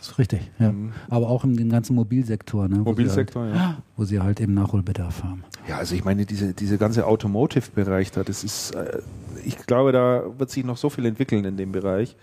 ist 0.00 0.18
richtig. 0.18 0.40
Ja. 0.58 0.72
Aber 1.08 1.28
auch 1.28 1.44
im, 1.44 1.58
im 1.58 1.68
ganzen 1.70 1.94
Mobilsektor, 1.96 2.68
ne, 2.68 2.76
wo, 2.80 2.90
Mobilsektor, 2.90 3.46
sie 3.46 3.54
ja. 3.56 3.66
halt, 3.68 3.76
wo 3.96 4.04
sie 4.04 4.20
halt 4.20 4.40
eben 4.40 4.54
Nachholbedarf 4.54 5.22
haben. 5.24 5.44
Ja, 5.68 5.78
also 5.78 5.94
ich 5.94 6.04
meine, 6.04 6.26
diese, 6.26 6.54
diese 6.54 6.78
ganze 6.78 7.06
Automotive-Bereich 7.06 8.10
da, 8.12 8.22
das 8.24 8.44
ist, 8.44 8.74
äh, 8.74 9.00
ich 9.44 9.58
glaube, 9.58 9.92
da 9.92 10.24
wird 10.38 10.50
sich 10.50 10.64
noch 10.64 10.76
so 10.76 10.90
viel 10.90 11.06
entwickeln 11.06 11.44
in 11.44 11.56
dem 11.56 11.72
Bereich. 11.72 12.16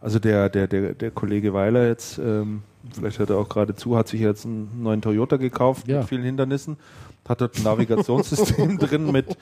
Also 0.00 0.18
der, 0.18 0.48
der, 0.48 0.66
der, 0.66 0.94
der 0.94 1.10
Kollege 1.10 1.52
Weiler 1.52 1.86
jetzt, 1.86 2.18
ähm, 2.18 2.62
vielleicht 2.92 3.18
hört 3.18 3.30
er 3.30 3.36
auch 3.36 3.48
gerade 3.48 3.74
zu, 3.74 3.96
hat 3.96 4.08
sich 4.08 4.20
jetzt 4.20 4.46
einen 4.46 4.82
neuen 4.82 5.02
Toyota 5.02 5.36
gekauft 5.36 5.86
Ja. 5.88 5.98
mit 5.98 6.08
vielen 6.08 6.22
Hindernissen, 6.22 6.76
hat 7.28 7.40
dort 7.40 7.56
ein 7.58 7.62
Navigationssystem 7.62 8.78
drin 8.80 9.12
mit, 9.12 9.36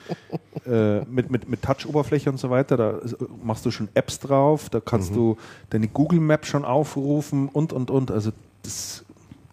äh, 0.67 0.99
mit, 1.05 1.31
mit, 1.31 1.49
mit 1.49 1.61
Touch-Oberfläche 1.61 2.29
und 2.29 2.37
so 2.37 2.49
weiter. 2.49 2.77
Da 2.77 2.99
machst 3.41 3.65
du 3.65 3.71
schon 3.71 3.87
Apps 3.93 4.19
drauf, 4.19 4.69
da 4.69 4.79
kannst 4.79 5.15
du 5.15 5.37
deine 5.69 5.87
Google 5.87 6.19
Map 6.19 6.45
schon 6.45 6.65
aufrufen 6.65 7.47
und, 7.47 7.73
und, 7.73 7.89
und. 7.89 8.11
Also 8.11 8.31
das 8.63 9.05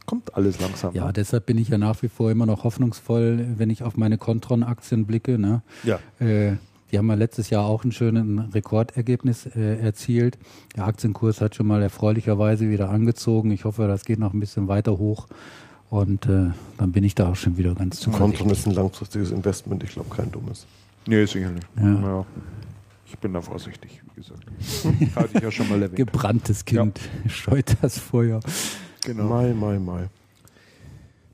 kommt 0.06 0.34
alles 0.34 0.60
langsam. 0.60 0.92
Ja, 0.94 1.06
ne? 1.06 1.12
deshalb 1.12 1.46
bin 1.46 1.56
ich 1.56 1.68
ja 1.68 1.78
nach 1.78 2.02
wie 2.02 2.08
vor 2.08 2.30
immer 2.30 2.46
noch 2.46 2.64
hoffnungsvoll, 2.64 3.46
wenn 3.56 3.70
ich 3.70 3.82
auf 3.82 3.96
meine 3.96 4.18
Contron-Aktien 4.18 5.06
blicke. 5.06 5.38
Ne? 5.38 5.62
ja. 5.84 5.98
Äh, 6.18 6.56
die 6.90 6.98
haben 6.98 7.08
ja 7.08 7.14
letztes 7.14 7.50
Jahr 7.50 7.64
auch 7.64 7.84
ein 7.84 7.92
schönes 7.92 8.54
Rekordergebnis 8.54 9.46
äh, 9.46 9.78
erzielt. 9.80 10.38
Der 10.76 10.86
Aktienkurs 10.86 11.40
hat 11.40 11.54
schon 11.54 11.66
mal 11.66 11.82
erfreulicherweise 11.82 12.70
wieder 12.70 12.90
angezogen. 12.90 13.50
Ich 13.50 13.64
hoffe, 13.64 13.88
das 13.88 14.04
geht 14.04 14.18
noch 14.18 14.32
ein 14.32 14.40
bisschen 14.40 14.68
weiter 14.68 14.98
hoch. 14.98 15.26
Und 15.90 16.26
äh, 16.26 16.50
dann 16.78 16.92
bin 16.92 17.04
ich 17.04 17.14
da 17.14 17.30
auch 17.30 17.36
schon 17.36 17.56
wieder 17.56 17.74
ganz 17.74 18.02
Contron 18.02 18.32
zuversichtlich. 18.32 18.58
ist 18.58 18.66
ein 18.66 18.74
langfristiges 18.74 19.30
Investment, 19.30 19.84
ich 19.84 19.90
glaube 19.90 20.14
kein 20.14 20.30
dummes. 20.32 20.66
Nee, 21.06 21.24
sicher 21.26 21.50
nicht. 21.50 21.66
Ja. 21.76 21.92
Ja. 21.92 22.26
Ich 23.06 23.16
bin 23.18 23.32
da 23.32 23.40
vorsichtig, 23.40 24.02
wie 24.14 24.20
gesagt. 24.20 24.44
Hatte 25.16 25.30
ich 25.34 25.42
ja 25.42 25.50
schon 25.50 25.68
mal 25.68 25.80
erwähnt. 25.80 25.96
Gebranntes 25.96 26.64
Kind 26.64 27.00
scheut 27.28 27.76
das 27.80 27.98
Feuer. 27.98 28.40
Genau. 29.04 29.28
Mai, 29.28 29.54
mai, 29.54 29.78
mai. 29.78 30.08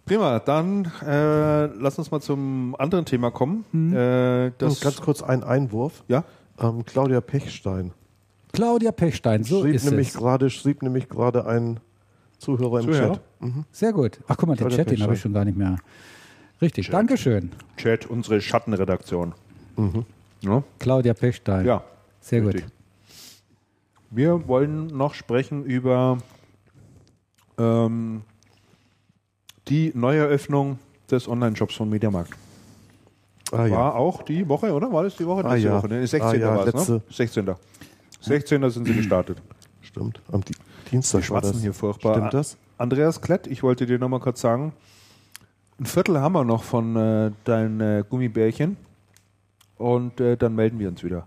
Prima, 0.05 0.41
dann 0.41 0.91
äh, 1.07 1.67
lass 1.67 1.99
uns 1.99 2.11
mal 2.11 2.21
zum 2.21 2.75
anderen 2.79 3.05
Thema 3.05 3.31
kommen. 3.31 3.65
Äh, 3.95 4.53
das, 4.59 4.75
Und 4.75 4.81
ganz 4.83 5.01
kurz 5.01 5.23
ein 5.23 5.45
Einwurf. 5.45 6.03
ja? 6.09 6.25
Ähm, 6.59 6.85
Claudia 6.85 7.21
Pechstein 7.21 7.93
Claudia 8.53 8.93
Pechstein, 8.93 9.45
so 9.45 9.63
schrieb, 9.63 9.75
ist 9.75 9.85
nämlich 9.85 10.09
es. 10.09 10.15
gerade, 10.15 10.51
schrieb 10.51 10.83
nämlich 10.83 11.09
gerade 11.09 11.47
ein 11.47 11.81
Zuhörer 12.39 12.81
im 12.81 12.87
Zuhörer? 12.87 13.13
Chat. 13.15 13.21
Mhm. 13.41 13.65
Sehr 13.73 13.93
gut. 13.93 14.21
Ach, 14.29 14.37
guck 14.37 14.49
mal, 14.49 14.57
den 14.57 14.67
Claudia 14.67 14.85
Chat, 14.85 14.91
den 14.91 15.03
habe 15.03 15.15
ich 15.15 15.21
schon 15.21 15.33
gar 15.33 15.45
nicht 15.45 15.57
mehr. 15.57 15.79
Richtig, 16.61 16.91
Dankeschön. 16.91 17.51
Chat, 17.77 18.07
unsere 18.07 18.41
Schattenredaktion. 18.41 19.35
Ja? 20.43 20.63
Claudia 20.79 21.15
Pechstein. 21.15 21.65
ja, 21.65 21.83
Sehr 22.21 22.43
gut. 22.43 22.55
richtig. 22.55 22.73
Wir 24.11 24.47
wollen 24.47 24.89
noch 24.89 25.15
sprechen 25.15 25.65
über 25.65 26.19
ähm, 27.59 28.23
die 29.69 29.93
Neueröffnung 29.95 30.79
des 31.11 31.29
Online-Shops 31.29 31.75
von 31.77 31.89
Mediamarkt. 31.89 32.33
Ah, 33.53 33.67
ja. 33.67 33.77
War 33.77 33.95
auch 33.97 34.23
die 34.23 34.49
Woche, 34.49 34.73
oder? 34.73 34.91
War 34.93 35.03
das 35.05 35.17
die 35.17 35.27
Woche? 35.27 35.45
Ah, 35.45 35.55
ja. 35.57 35.77
Woche. 35.77 35.89
Ne? 35.89 36.07
16. 36.07 36.23
Ah, 36.23 36.35
ja, 36.35 36.57
war 36.57 36.67
es, 36.67 36.73
ne? 36.75 36.95
letzte- 36.95 37.03
16. 37.15 37.51
16. 38.21 38.71
sind 38.71 38.87
sie 38.87 38.95
gestartet. 38.97 39.43
Stimmt. 39.83 40.21
Am 40.33 40.43
Di 40.43 40.55
Dienstag 40.91 41.23
Wir 41.23 41.31
war 41.31 41.41
das. 41.43 41.61
hier 41.61 41.75
furchtbar. 41.75 42.15
Stimmt 42.15 42.35
das? 42.35 42.57
Andreas 42.79 43.21
Klett, 43.21 43.47
ich 43.47 43.63
wollte 43.63 43.85
dir 43.87 43.99
nochmal 43.99 44.21
kurz 44.21 44.41
sagen, 44.41 44.73
ein 45.79 45.87
Viertel 45.87 46.19
haben 46.21 46.33
wir 46.33 46.45
noch 46.45 46.63
von 46.65 46.97
äh, 46.97 47.31
deinen 47.45 47.81
äh, 47.81 48.05
Gummibärchen 48.09 48.77
und 49.83 50.21
äh, 50.21 50.37
dann 50.37 50.55
melden 50.55 50.79
wir 50.79 50.89
uns 50.89 51.03
wieder. 51.03 51.27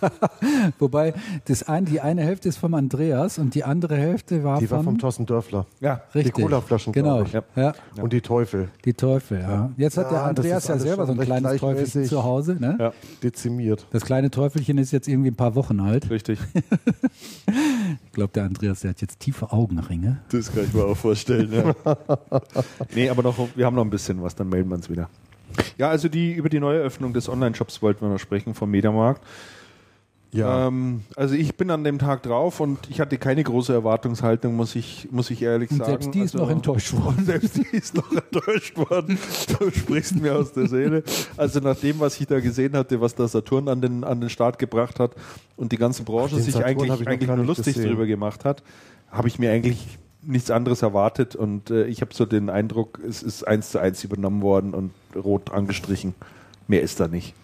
Wobei 0.78 1.12
das 1.44 1.62
ein, 1.64 1.84
die 1.84 2.00
eine 2.00 2.22
Hälfte 2.22 2.48
ist 2.48 2.56
vom 2.56 2.72
Andreas 2.74 3.38
und 3.38 3.54
die 3.54 3.64
andere 3.64 3.96
Hälfte 3.96 4.42
war 4.42 4.58
Die 4.58 4.70
war 4.70 4.78
von 4.78 4.84
vom 4.84 4.98
Thorsten 4.98 5.26
Dörfler. 5.26 5.66
Ja, 5.80 6.00
Richtig. 6.14 6.34
Die 6.34 6.42
Colaflaschen, 6.42 6.92
Genau. 6.92 7.22
Ja. 7.24 7.42
Ja. 7.54 7.74
Und 8.00 8.12
die 8.14 8.22
Teufel. 8.22 8.68
Die 8.84 8.94
Teufel, 8.94 9.40
ja. 9.40 9.70
Jetzt 9.76 9.98
hat 9.98 10.06
Ja, 10.06 10.10
der 10.12 10.22
Andreas 10.24 10.68
ja 10.68 10.78
selber 10.78 11.06
so 11.06 11.12
ein 11.12 11.20
kleines 11.20 11.60
Teufelchen 11.60 12.04
zu 12.06 12.24
Hause. 12.24 12.56
Ne? 12.58 12.76
Ja. 12.80 12.92
Dezimiert. 13.22 13.86
Das 13.90 14.04
kleine 14.04 14.30
Teufelchen 14.30 14.78
ist 14.78 14.90
jetzt 14.92 15.08
irgendwie 15.08 15.30
ein 15.30 15.36
paar 15.36 15.54
Wochen 15.54 15.80
alt. 15.80 16.10
richtig. 16.10 16.38
Ich 18.06 18.12
glaube, 18.12 18.32
der 18.32 18.44
Andreas, 18.44 18.80
der 18.80 18.90
hat 18.90 19.00
jetzt 19.00 19.20
tiefe 19.20 19.52
Augenringe. 19.52 20.20
Das 20.30 20.52
kann 20.52 20.64
ich 20.64 20.72
mir 20.72 20.84
auch 20.84 20.96
vorstellen. 20.96 21.52
Ja. 21.52 21.74
nee, 22.94 23.08
aber 23.08 23.22
noch, 23.22 23.36
wir 23.54 23.66
haben 23.66 23.74
noch 23.74 23.84
ein 23.84 23.90
bisschen 23.90 24.22
was, 24.22 24.34
dann 24.34 24.48
melden 24.48 24.68
wir 24.70 24.76
uns 24.76 24.88
wieder. 24.88 25.08
Ja, 25.78 25.88
also 25.88 26.08
die 26.08 26.32
über 26.32 26.48
die 26.48 26.60
Neueröffnung 26.60 27.12
des 27.12 27.28
Online-Shops 27.28 27.82
wollten 27.82 28.02
wir 28.02 28.08
noch 28.08 28.18
sprechen 28.18 28.54
vom 28.54 28.70
Mediamarkt. 28.70 29.22
Ja. 30.32 30.68
Ähm, 30.68 31.02
also 31.14 31.34
ich 31.34 31.56
bin 31.56 31.70
an 31.70 31.84
dem 31.84 31.98
Tag 31.98 32.22
drauf 32.22 32.60
und 32.60 32.78
ich 32.88 33.00
hatte 33.00 33.18
keine 33.18 33.42
große 33.42 33.70
Erwartungshaltung, 33.72 34.56
muss 34.56 34.74
ich, 34.74 35.08
muss 35.10 35.30
ich 35.30 35.42
ehrlich 35.42 35.70
Und 35.70 35.78
sagen. 35.78 35.90
selbst 35.90 36.14
die 36.14 36.20
ist 36.20 36.34
also, 36.34 36.46
noch 36.46 36.50
enttäuscht 36.50 36.94
worden. 36.94 37.24
Selbst 37.26 37.56
die 37.56 37.76
ist 37.76 37.94
noch 37.94 38.10
enttäuscht 38.10 38.76
worden. 38.78 39.18
Du 39.58 39.70
sprichst 39.70 40.16
mir 40.16 40.34
aus 40.34 40.52
der 40.52 40.68
Seele. 40.68 41.04
Also 41.36 41.60
nach 41.60 41.76
dem, 41.76 42.00
was 42.00 42.18
ich 42.18 42.26
da 42.26 42.40
gesehen 42.40 42.74
hatte, 42.74 43.02
was 43.02 43.14
der 43.14 43.28
Saturn 43.28 43.68
an 43.68 43.82
den, 43.82 44.04
an 44.04 44.20
den 44.20 44.30
Start 44.30 44.58
gebracht 44.58 44.98
hat 45.00 45.14
und 45.56 45.70
die 45.70 45.76
ganze 45.76 46.02
Branche 46.02 46.36
Ach, 46.38 46.42
sich 46.42 46.54
Saturn 46.54 46.66
eigentlich, 46.66 47.06
eigentlich 47.06 47.28
nur 47.28 47.44
lustig 47.44 47.74
gesehen. 47.74 47.90
drüber 47.90 48.06
gemacht 48.06 48.46
hat, 48.46 48.62
habe 49.10 49.28
ich 49.28 49.38
mir 49.38 49.52
eigentlich 49.52 49.98
nichts 50.22 50.50
anderes 50.50 50.80
erwartet 50.80 51.36
und 51.36 51.70
äh, 51.70 51.84
ich 51.86 52.00
habe 52.00 52.14
so 52.14 52.24
den 52.24 52.48
Eindruck, 52.48 53.00
es 53.06 53.22
ist 53.22 53.46
eins 53.46 53.70
zu 53.70 53.80
eins 53.80 54.02
übernommen 54.04 54.40
worden 54.40 54.72
und 54.72 54.92
rot 55.16 55.52
angestrichen. 55.52 56.14
Mehr 56.68 56.82
ist 56.82 57.00
da 57.00 57.08
nicht. 57.08 57.34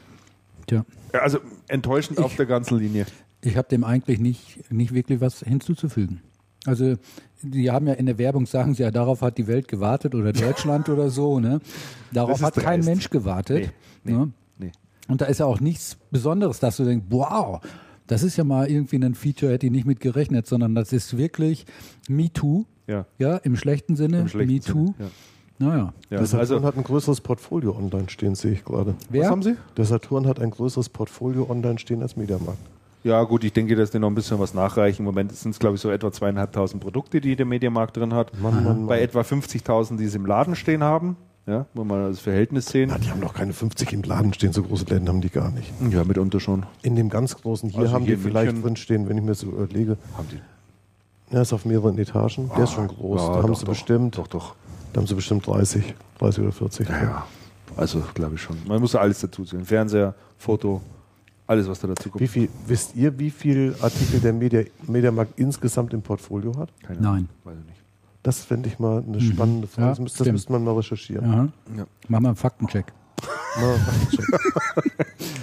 Tja. 0.66 0.85
Ja, 1.12 1.20
Also 1.20 1.39
enttäuschend 1.69 2.19
auf 2.19 2.36
der 2.36 2.47
ganzen 2.47 2.78
Linie. 2.78 3.07
Ich 3.43 3.57
habe 3.57 3.69
dem 3.69 3.85
eigentlich 3.85 4.19
nicht, 4.19 4.70
nicht 4.70 4.93
wirklich 4.93 5.20
was 5.20 5.40
hinzuzufügen. 5.40 6.20
Also, 6.66 6.97
die 7.40 7.70
haben 7.70 7.86
ja 7.86 7.95
in 7.95 8.07
der 8.07 8.19
Werbung, 8.19 8.47
sagen 8.47 8.74
sie 8.74 8.82
ja, 8.82 8.90
darauf 8.90 9.23
hat 9.23 9.39
die 9.39 9.47
Welt 9.47 9.69
gewartet 9.69 10.15
oder 10.15 10.32
Deutschland 10.32 10.89
oder 10.90 11.09
so. 11.09 11.39
Ne? 11.39 11.61
Darauf 12.12 12.43
hat 12.43 12.55
kein. 12.55 12.85
Mensch 12.85 13.11
gewartet. 13.11 13.73
Nee, 14.03 14.12
nee, 14.12 14.19
ne? 14.19 14.32
nee. 14.59 14.73
Und 15.07 15.20
da 15.20 15.27
ist 15.27 15.39
ja 15.39 15.47
auch 15.47 15.61
nichts 15.61 15.97
Besonderes, 16.11 16.59
dass 16.59 16.77
du 16.77 16.85
denkst, 16.85 17.07
wow, 17.11 17.61
das 18.09 18.23
ist 18.23 18.36
ja 18.36 18.45
mal 18.45 18.69
irgendwie 18.69 18.97
ein 18.97 19.15
Feature, 19.15 19.53
hätte 19.53 19.66
ich 19.66 19.73
nicht 19.73 19.86
mit 19.86 20.01
gerechnet, 20.01 20.47
sondern 20.47 20.74
das 20.74 20.93
ist 20.93 21.16
wirklich 21.16 21.65
MeToo, 22.09 22.65
Ja, 22.86 23.07
ja, 23.19 23.36
im 23.36 23.55
schlechten 23.57 23.97
Sinne, 23.97 24.20
im 24.20 24.28
schlechten 24.28 24.53
MeToo. 24.53 24.95
Sinne, 24.99 25.11
Naja, 25.59 25.93
Ja. 26.11 26.19
der 26.19 26.27
Saturn 26.27 26.41
also, 26.41 26.63
hat 26.63 26.77
ein 26.77 26.85
größeres 26.85 27.21
Portfolio 27.21 27.77
online 27.77 28.09
stehen, 28.09 28.35
sehe 28.35 28.53
ich 28.53 28.65
gerade. 28.65 28.95
wer? 29.11 29.23
was 29.25 29.31
haben 29.31 29.43
Sie? 29.43 29.57
Der 29.77 29.85
Saturn 29.85 30.27
hat 30.27 30.41
ein 30.41 30.51
größeres 30.51 30.89
Portfolio 30.89 31.47
online 31.51 31.79
stehen 31.79 32.03
als 32.03 32.17
Mediamarkt. 32.17 32.59
Ja, 33.05 33.23
gut, 33.25 33.45
ich 33.45 33.53
denke, 33.53 33.75
dass 33.77 33.91
die 33.91 33.99
noch 33.99 34.09
ein 34.09 34.15
bisschen 34.15 34.39
was 34.39 34.55
nachreichen. 34.55 35.03
Im 35.03 35.07
Moment 35.07 35.33
sind 35.33 35.53
es, 35.53 35.59
glaube 35.59 35.77
ich, 35.77 35.81
so 35.81 35.91
etwa 35.91 36.11
zweieinhalbtausend 36.13 36.83
Produkte, 36.83 37.21
die 37.21 37.37
der 37.37 37.47
Mediamarkt 37.47 37.97
drin 37.97 38.13
hat. 38.13 38.39
Mann, 38.41 38.55
Mann, 38.57 38.65
Mann. 38.65 38.87
Bei 38.87 39.01
etwa 39.01 39.21
50.000, 39.23 39.97
die 39.99 40.07
sie 40.09 40.17
im 40.17 40.27
Laden 40.27 40.55
stehen 40.57 40.83
haben. 40.83 41.17
Ja, 41.47 41.65
wenn 41.75 41.87
man 41.87 42.03
das 42.11 42.19
Verhältnis 42.21 42.67
sehen. 42.67 42.91
Na, 42.93 42.99
die 42.99 43.09
haben 43.11 43.21
noch 43.21 43.33
keine 43.33 43.55
50 43.55 43.93
im 43.95 44.03
Laden 44.03 44.35
stehen, 44.35 44.53
so 44.53 44.63
große 44.63 44.85
Läden 44.87 45.09
haben 45.09 45.23
die 45.23 45.31
gar 45.31 45.51
nicht. 45.51 45.73
Ja, 45.91 46.05
mitunter 46.05 46.41
schon. 46.41 46.67
In 46.83 46.95
dem 46.95 47.09
ganz 47.09 47.37
großen 47.41 47.71
hier 47.71 47.81
Also 47.81 47.93
haben 47.95 48.05
hier 48.05 48.17
die 48.17 48.23
vielleicht 48.23 48.53
München- 48.53 48.63
drin 48.63 48.77
stehen, 48.77 49.09
wenn 49.09 49.17
ich 49.17 49.25
mir 49.25 49.35
so 49.35 49.47
überlege. 49.47 49.97
Haben 50.17 50.29
die? 50.31 51.35
Er 51.35 51.43
ist 51.43 51.53
auf 51.55 51.65
mehreren 51.65 51.97
Etagen, 51.99 52.51
der 52.55 52.65
ist 52.65 52.73
schon 52.73 52.89
groß. 52.89 53.21
Ja, 53.23 53.29
da 53.29 53.35
haben 53.43 53.47
doch, 53.49 53.55
sie 53.59 53.65
doch. 53.65 53.73
bestimmt, 53.73 54.19
Doch, 54.19 54.27
doch. 54.27 54.55
Da 54.93 55.01
haben 55.01 55.06
sie 55.06 55.15
bestimmt 55.15 55.47
30, 55.47 55.94
30 56.19 56.43
oder 56.43 56.52
40. 56.52 56.89
Ja, 56.89 57.02
ja. 57.02 57.27
Also, 57.77 58.02
glaube 58.15 58.35
ich 58.35 58.43
schon. 58.43 58.56
Man 58.66 58.81
muss 58.81 58.93
ja 58.94 59.01
alles 59.01 59.20
dazu 59.20 59.44
sehen. 59.44 59.65
Fernseher, 59.65 60.15
Foto, 60.36 60.82
alles, 61.47 61.69
was 61.69 61.81
da 61.81 61.89
dazu 61.89 62.10
kommt. 62.10 62.20
Wie 62.20 62.28
viel, 62.28 62.48
wisst 62.66 62.94
ihr, 62.97 63.19
wie 63.19 63.31
viel 63.31 63.74
Artikel 63.81 64.20
der 64.20 64.32
Media, 64.32 64.62
Mediamarkt 64.86 65.39
insgesamt 65.39 65.93
im 65.94 66.02
Portfolio 66.02 66.56
hat? 66.59 66.70
Keine 66.82 67.01
Nein. 67.01 67.28
Weiß 67.44 67.56
ich 67.59 67.66
nicht. 67.66 67.82
Das 68.23 68.40
fände 68.44 68.69
ich 68.69 68.78
mal 68.78 69.02
eine 69.06 69.20
spannende 69.20 69.66
Frage. 69.66 69.86
Ja, 69.86 69.90
das, 69.90 70.01
müsste, 70.01 70.24
das 70.24 70.32
müsste 70.32 70.52
man 70.52 70.65
mal 70.65 70.74
recherchieren. 70.74 71.52
Ja. 71.77 71.86
Mach 72.09 72.20
mal 72.20 72.28
einen 72.28 72.36
Faktencheck. 72.36 72.93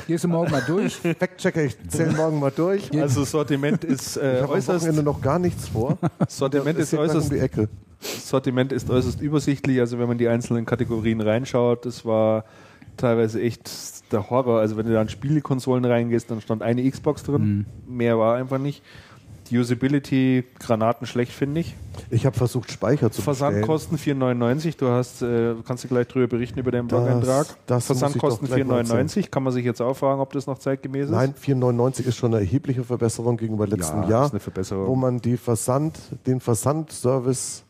Gehst 0.08 0.24
du 0.24 0.28
morgen 0.28 0.52
mal 0.52 0.64
durch? 0.66 0.96
Fact-Checker, 0.96 1.64
ich 1.64 1.78
zähle 1.90 2.14
morgen 2.14 2.40
mal 2.40 2.52
durch. 2.52 2.90
Ich 2.92 3.02
Also, 3.02 3.24
Sortiment 3.24 3.84
ist 3.84 4.18
äh, 4.18 4.36
habe 4.42 4.44
am 4.46 4.50
äußerst. 4.52 4.82
Wochenende 4.86 5.04
noch 5.04 5.22
gar 5.22 5.40
nichts 5.40 5.68
vor. 5.70 5.98
Sortiment 6.28 6.78
ist 6.78 6.94
äußerst 6.94 7.32
um 7.32 7.36
die 7.38 7.42
Ecke. 7.42 7.70
Sortiment 8.00 8.72
ist 8.72 8.90
äußerst 8.90 9.22
übersichtlich. 9.22 9.80
Also 9.80 9.98
wenn 10.00 10.08
man 10.08 10.18
die 10.18 10.28
einzelnen 10.28 10.66
Kategorien 10.66 11.22
reinschaut, 11.22 11.86
das 11.86 12.06
war 12.06 12.46
teilweise 12.98 13.42
echt 13.42 14.12
der 14.12 14.30
Horror. 14.30 14.60
Also 14.60 14.78
wenn 14.78 14.86
du 14.86 14.94
da 14.94 15.02
in 15.02 15.10
Spielekonsolen 15.10 15.86
reingehst, 15.86 16.30
dann 16.30 16.42
stand 16.42 16.62
eine 16.62 16.90
Xbox 16.90 17.24
drin. 17.24 17.66
Mehr 17.88 18.18
war 18.20 18.36
einfach 18.36 18.60
nicht. 18.60 18.84
Die 19.50 19.60
Usability 19.60 20.44
granatenschlecht, 20.60 21.32
finde 21.32 21.62
ich. 21.62 21.76
Ich 22.10 22.26
habe 22.26 22.36
versucht, 22.36 22.72
Speicher 22.72 23.12
zu. 23.12 23.22
Versandkosten 23.22 23.98
4,99. 23.98 24.78
Du 24.78 24.88
hast, 24.88 25.22
äh, 25.22 25.54
kannst 25.66 25.84
du 25.84 25.88
gleich 25.88 26.08
drüber 26.08 26.28
berichten 26.28 26.60
über 26.60 26.72
deinen 26.72 26.88
Das- 26.88 27.00
Blog-Eintrag. 27.00 27.48
das 27.68 27.86
Versandkosten 27.86 28.48
doch 28.48 28.56
gleich 28.56 28.66
mal 28.66 28.84
4,99. 28.84 29.30
Kann 29.30 29.44
man 29.44 29.54
sich 29.54 29.64
jetzt 29.66 29.82
auch 29.82 29.96
fragen, 29.96 30.20
ob 30.20 30.34
das 30.34 30.48
noch 30.48 30.58
zeitgemäß 30.58 31.06
ist? 31.06 31.12
Nein, 31.12 31.34
4,99 31.36 32.06
ist 32.08 32.18
schon 32.18 32.34
eine 32.34 32.44
erhebliche 32.44 32.84
Verbesserung 32.84 33.38
gegenüber 33.38 33.68
letztem 33.68 34.04
ja, 34.04 34.10
Jahr, 34.10 34.32
wo 34.88 34.96
man 34.96 35.20
die 35.20 35.38
Versand, 35.38 36.00
den 36.26 36.40
Versandservice 36.40 37.65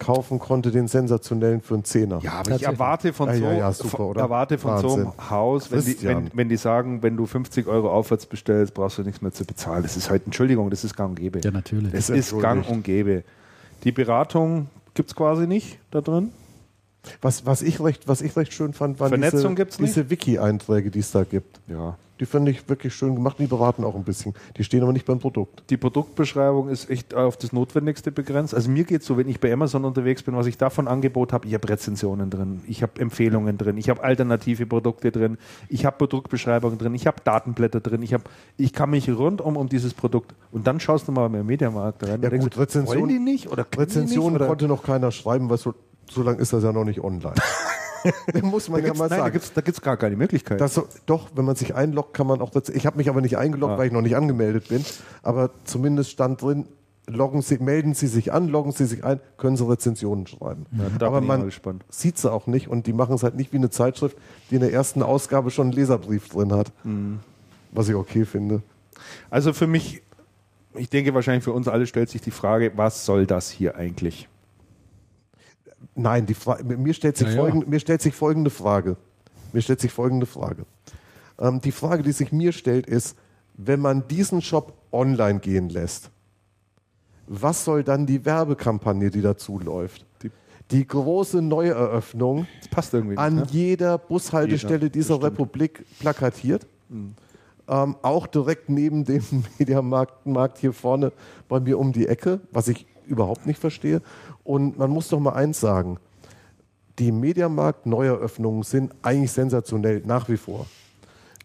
kaufen 0.00 0.40
konnte, 0.40 0.72
den 0.72 0.88
sensationellen 0.88 1.60
für 1.60 1.74
einen 1.74 1.84
Zehner. 1.84 2.18
Ja, 2.22 2.32
aber 2.32 2.56
ich 2.56 2.64
erwarte 2.64 3.12
von 3.12 3.28
Ah, 3.28 3.34
so, 3.36 3.44
ja, 3.44 3.52
ja, 3.52 3.72
super, 3.72 4.06
oder? 4.06 4.22
erwarte 4.22 4.58
von 4.58 4.78
so 4.78 4.94
einem 4.94 5.12
Haus, 5.30 5.70
wenn 5.70 5.84
die, 5.84 6.02
wenn, 6.02 6.30
wenn 6.34 6.48
die 6.48 6.56
sagen, 6.56 7.02
wenn 7.04 7.16
du 7.16 7.26
50 7.26 7.68
Euro 7.68 7.92
aufwärts 7.92 8.26
bestellst, 8.26 8.74
brauchst 8.74 8.98
du 8.98 9.02
nichts 9.02 9.22
mehr 9.22 9.30
zu 9.30 9.44
bezahlen. 9.44 9.82
Das 9.84 9.96
ist 9.96 10.10
halt, 10.10 10.22
Entschuldigung, 10.24 10.70
das 10.70 10.82
ist 10.82 10.96
gang 10.96 11.10
und 11.10 11.16
gäbe. 11.16 11.40
Ja, 11.44 11.52
natürlich. 11.52 11.92
Das 11.92 12.10
Ist 12.10 12.32
ist 12.32 12.40
gang 12.40 12.68
und 12.68 12.82
gäbe. 12.82 13.22
Die 13.84 13.92
Beratung 13.92 14.68
gibt 14.94 15.10
es 15.10 15.14
quasi 15.14 15.46
nicht 15.46 15.78
da 15.90 16.00
drin. 16.00 16.32
Was, 17.22 17.46
was, 17.46 17.62
ich 17.62 17.80
recht, 17.80 18.08
was 18.08 18.20
ich 18.20 18.36
recht 18.36 18.52
schön 18.52 18.72
fand, 18.72 19.00
waren 19.00 19.08
Vernetzung 19.10 19.40
diese, 19.40 19.54
gibt's 19.54 19.78
nicht? 19.78 19.96
diese 19.96 20.10
Wiki-Einträge, 20.10 20.90
die 20.90 20.98
es 20.98 21.12
da 21.12 21.24
gibt. 21.24 21.60
Ja. 21.68 21.96
Die 22.20 22.26
fand 22.26 22.46
ich 22.50 22.68
wirklich 22.68 22.94
schön 22.94 23.14
gemacht. 23.14 23.38
Die 23.38 23.46
beraten 23.46 23.82
auch 23.82 23.94
ein 23.94 24.04
bisschen. 24.04 24.34
Die 24.58 24.64
stehen 24.64 24.82
aber 24.82 24.92
nicht 24.92 25.06
beim 25.06 25.18
Produkt. 25.18 25.62
Die 25.70 25.78
Produktbeschreibung 25.78 26.68
ist 26.68 26.90
echt 26.90 27.14
auf 27.14 27.38
das 27.38 27.52
Notwendigste 27.52 28.12
begrenzt. 28.12 28.54
Also 28.54 28.70
mir 28.70 28.84
geht 28.84 29.00
es 29.00 29.06
so, 29.06 29.16
wenn 29.16 29.28
ich 29.28 29.40
bei 29.40 29.50
Amazon 29.52 29.84
unterwegs 29.86 30.22
bin, 30.22 30.36
was 30.36 30.46
ich 30.46 30.58
davon 30.58 30.86
Angebot 30.86 31.32
habe, 31.32 31.48
ich 31.48 31.54
habe 31.54 31.66
Rezensionen 31.68 32.28
drin, 32.28 32.60
ich 32.66 32.82
habe 32.82 33.00
Empfehlungen 33.00 33.56
drin, 33.56 33.78
ich 33.78 33.88
habe 33.88 34.02
alternative 34.02 34.66
Produkte 34.66 35.10
drin, 35.10 35.38
ich 35.70 35.86
habe 35.86 35.96
Produktbeschreibungen 35.96 36.76
drin, 36.78 36.94
ich 36.94 37.06
habe 37.06 37.16
Datenblätter 37.24 37.80
drin, 37.80 38.02
ich, 38.02 38.12
hab, 38.12 38.28
ich 38.58 38.72
kann 38.74 38.90
mich 38.90 39.08
rundum 39.10 39.56
um 39.56 39.68
dieses 39.70 39.94
Produkt 39.94 40.34
und 40.52 40.66
dann 40.66 40.78
schaust 40.78 41.08
du 41.08 41.12
mal 41.12 41.28
beim 41.28 41.46
Mediamarkt 41.46 42.02
rein. 42.02 42.08
Ja 42.10 42.14
und 42.16 42.22
denkst, 42.32 42.44
gut, 42.44 42.58
Rezension- 42.58 42.98
wollen 43.00 43.08
die 43.08 43.18
nicht 43.18 43.48
oder 43.50 43.64
Rezensionen 43.76 44.38
konnte 44.46 44.68
noch 44.68 44.82
keiner 44.82 45.10
schreiben, 45.10 45.48
weil 45.48 45.56
so, 45.58 45.74
so 46.10 46.22
lange 46.22 46.38
ist 46.38 46.52
das 46.52 46.62
ja 46.62 46.72
noch 46.72 46.84
nicht 46.84 47.00
online. 47.02 47.34
Muss 48.42 48.68
man 48.68 48.80
Da 48.82 48.86
ja 48.88 48.94
mal 48.94 49.08
nein, 49.08 49.10
da 49.10 49.16
sagen. 49.24 49.32
gibt 49.32 49.44
es 49.44 49.52
da 49.52 49.60
gibt's 49.60 49.80
gar 49.80 49.96
keine 49.96 50.16
Möglichkeit. 50.16 50.60
Das 50.60 50.80
doch, 51.06 51.28
wenn 51.34 51.44
man 51.44 51.56
sich 51.56 51.74
einloggt, 51.74 52.14
kann 52.14 52.26
man 52.26 52.40
auch. 52.40 52.52
Rez- 52.54 52.70
Ich 52.74 52.86
habe 52.86 52.96
mich 52.96 53.08
aber 53.08 53.20
nicht 53.20 53.36
eingeloggt, 53.38 53.74
Ah. 53.74 53.78
weil 53.78 53.86
ich 53.88 53.92
noch 53.92 54.02
nicht 54.02 54.16
angemeldet 54.16 54.68
bin. 54.68 54.84
Aber 55.22 55.50
zumindest 55.64 56.10
stand 56.10 56.40
drin, 56.42 56.66
loggen 57.06 57.42
Sie, 57.42 57.58
melden 57.58 57.94
Sie 57.94 58.06
sich 58.06 58.32
an, 58.32 58.48
loggen 58.48 58.72
Sie 58.72 58.86
sich 58.86 59.04
ein, 59.04 59.20
können 59.36 59.56
Sie 59.56 59.68
Rezensionen 59.68 60.26
schreiben. 60.26 60.66
Ja, 60.72 60.84
da 60.98 61.06
aber 61.08 61.20
man 61.20 61.44
gespannt. 61.44 61.84
sieht 61.90 62.18
sie 62.18 62.30
auch 62.30 62.46
nicht 62.46 62.68
und 62.68 62.86
die 62.86 62.92
machen 62.92 63.14
es 63.16 63.22
halt 63.22 63.34
nicht 63.34 63.52
wie 63.52 63.56
eine 63.56 63.70
Zeitschrift, 63.70 64.16
die 64.50 64.54
in 64.56 64.60
der 64.60 64.72
ersten 64.72 65.02
Ausgabe 65.02 65.50
schon 65.50 65.66
einen 65.68 65.72
Leserbrief 65.72 66.28
drin 66.28 66.52
hat. 66.52 66.72
Mhm. 66.84 67.18
Was 67.72 67.88
ich 67.88 67.94
okay 67.96 68.24
finde. 68.24 68.62
Also 69.28 69.52
für 69.52 69.66
mich, 69.66 70.02
ich 70.74 70.88
denke 70.88 71.12
wahrscheinlich 71.14 71.42
für 71.44 71.52
uns 71.52 71.66
alle 71.68 71.86
stellt 71.86 72.10
sich 72.10 72.20
die 72.20 72.30
Frage, 72.30 72.72
was 72.76 73.04
soll 73.04 73.26
das 73.26 73.50
hier 73.50 73.74
eigentlich? 73.76 74.28
Nein, 75.94 76.26
die 76.26 76.34
Fra 76.34 76.58
mir, 76.62 76.94
stellt 76.94 77.16
sich 77.16 77.28
Ja, 77.28 77.34
ja. 77.34 77.40
folgende, 77.40 77.66
mir 77.66 77.80
stellt 77.80 78.02
sich 78.02 78.14
folgende 78.14 78.50
Frage. 78.50 78.96
Mir 79.52 79.62
stellt 79.62 79.80
sich 79.80 79.92
folgende 79.92 80.26
Frage. 80.26 80.64
Ähm, 81.38 81.60
die 81.60 81.72
Frage, 81.72 82.02
die 82.02 82.12
sich 82.12 82.32
mir 82.32 82.52
stellt, 82.52 82.86
ist, 82.86 83.16
wenn 83.54 83.80
man 83.80 84.06
diesen 84.08 84.42
Shop 84.42 84.74
online 84.92 85.40
gehen 85.40 85.68
lässt, 85.68 86.10
was 87.26 87.64
soll 87.64 87.84
dann 87.84 88.06
die 88.06 88.24
Werbekampagne, 88.24 89.10
die 89.10 89.22
dazu 89.22 89.58
läuft? 89.58 90.04
Die- 90.22 90.30
Die 90.70 90.86
große 90.86 91.42
Neueröffnung 91.42 92.46
an. 93.16 93.34
Ne? 93.36 93.46
jeder 93.50 93.98
Bushaltestelle 93.98 94.74
Jeder, 94.84 94.88
dieser 94.90 95.14
das 95.18 95.22
stimmt. 95.24 95.38
Mhm. 95.38 95.42
Republik 95.42 95.84
plakatiert. 95.98 96.66
Ähm, 97.68 97.96
auch 98.02 98.26
direkt 98.26 98.68
neben 98.68 99.04
dem 99.04 99.22
Mediamarkt 99.58 100.26
Markt 100.26 100.58
hier 100.58 100.72
vorne 100.72 101.12
bei 101.48 101.58
mir 101.60 101.78
um 101.78 101.92
die 101.92 102.06
Ecke, 102.06 102.40
was 102.52 102.68
ich 102.68 102.86
überhaupt 103.06 103.46
nicht 103.46 103.58
verstehe. 103.58 104.00
Und 104.50 104.78
man 104.78 104.90
muss 104.90 105.06
doch 105.06 105.20
mal 105.20 105.34
eins 105.34 105.60
sagen. 105.60 105.98
Die 106.98 107.12
Mediamarkt-Neueröffnungen 107.12 108.64
sind 108.64 108.92
eigentlich 109.00 109.30
sensationell, 109.30 110.02
nach 110.04 110.28
wie 110.28 110.36
vor. 110.36 110.66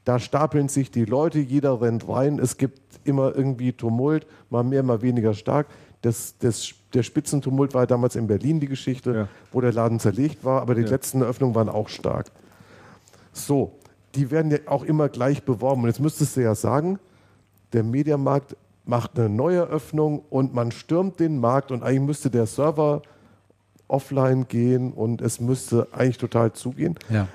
Da 0.06 0.18
stapeln 0.18 0.70
sich 0.70 0.90
die 0.90 1.06
Leute, 1.06 1.38
jeder 1.38 1.80
rennt 1.82 2.10
rein, 2.10 2.40
es 2.40 2.58
gibt 2.58 2.82
immer 3.04 3.36
irgendwie 3.36 3.74
Tumult, 3.74 4.26
mal 4.50 4.64
mehr, 4.64 4.82
mal 4.82 5.04
weniger 5.04 5.36
stark. 5.36 5.68
Das, 6.02 6.34
das, 6.40 6.72
der 6.96 7.04
Spitzentumult 7.04 7.76
war 7.76 7.86
damals 7.86 8.16
in 8.16 8.26
Berlin 8.26 8.60
die 8.60 8.68
Geschichte, 8.68 9.14
Ja. 9.14 9.28
wo 9.52 9.62
der 9.62 9.72
Laden 9.72 10.00
zerlegt 10.00 10.44
war, 10.44 10.64
aber 10.64 10.74
die 10.74 10.82
Ja. 10.82 10.90
letzten 10.90 11.22
Eröffnungen 11.22 11.54
waren 11.54 11.70
auch 11.70 11.90
stark. 11.90 12.32
So, 13.34 13.74
die 14.16 14.32
werden 14.32 14.50
ja 14.50 14.58
auch 14.66 14.84
immer 14.84 15.10
gleich 15.10 15.44
beworben. 15.44 15.84
Und 15.84 15.90
jetzt 15.90 16.00
müsstest 16.00 16.38
du 16.38 16.42
ja 16.42 16.56
sagen, 16.56 16.98
der 17.72 17.84
Mediamarkt 17.84 18.56
macht 18.86 19.18
eine 19.18 19.30
Neueröffnung 19.30 20.20
und 20.30 20.54
man 20.54 20.72
stürmt 20.72 21.20
den 21.20 21.40
Markt 21.40 21.72
und 21.72 21.84
eigentlich 21.84 22.02
müsste 22.02 22.30
der 22.30 22.46
Server 22.46 23.02
offline 23.88 24.48
gehen 24.48 24.94
und 24.94 25.22
es 25.22 25.40
müsste 25.40 25.88
eigentlich 25.92 26.18
total 26.18 26.54
zugehen. 26.54 26.96
Ja. 27.10 27.28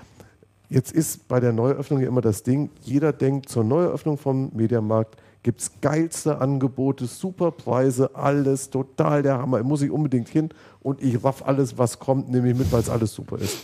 Jetzt 0.69 0.93
ist 0.93 1.27
bei 1.27 1.41
der 1.41 1.53
Neueröffnung 1.53 2.01
ja 2.01 2.09
immer 2.09 2.21
das 2.21 2.45
Ding, 2.45 2.71
jeder 2.83 3.13
denkt, 3.13 3.49
zur 3.49 3.65
Neueröffnung 3.65 4.19
vom 4.19 4.51
Mediamarkt 4.55 5.17
gibt 5.43 5.61
es 5.61 5.73
geilste 5.81 6.39
Angebote, 6.39 7.07
super 7.07 7.51
Preise, 7.51 8.15
alles 8.15 8.71
total 8.71 9.23
der 9.23 9.39
Hammer. 9.39 9.63
Muss 9.63 9.83
ich 9.83 9.91
unbedingt 9.91 10.29
hin 10.29 10.51
und 10.81 11.03
ich 11.03 11.25
raff 11.25 11.43
alles, 11.47 11.79
was 11.79 11.99
kommt, 11.99 12.31
nehme 12.31 12.51
ich 12.51 12.57
mit, 12.57 12.71
weil 12.73 12.81
es 12.81 12.91
alles 12.91 13.15
super 13.15 13.39
ist. 13.39 13.59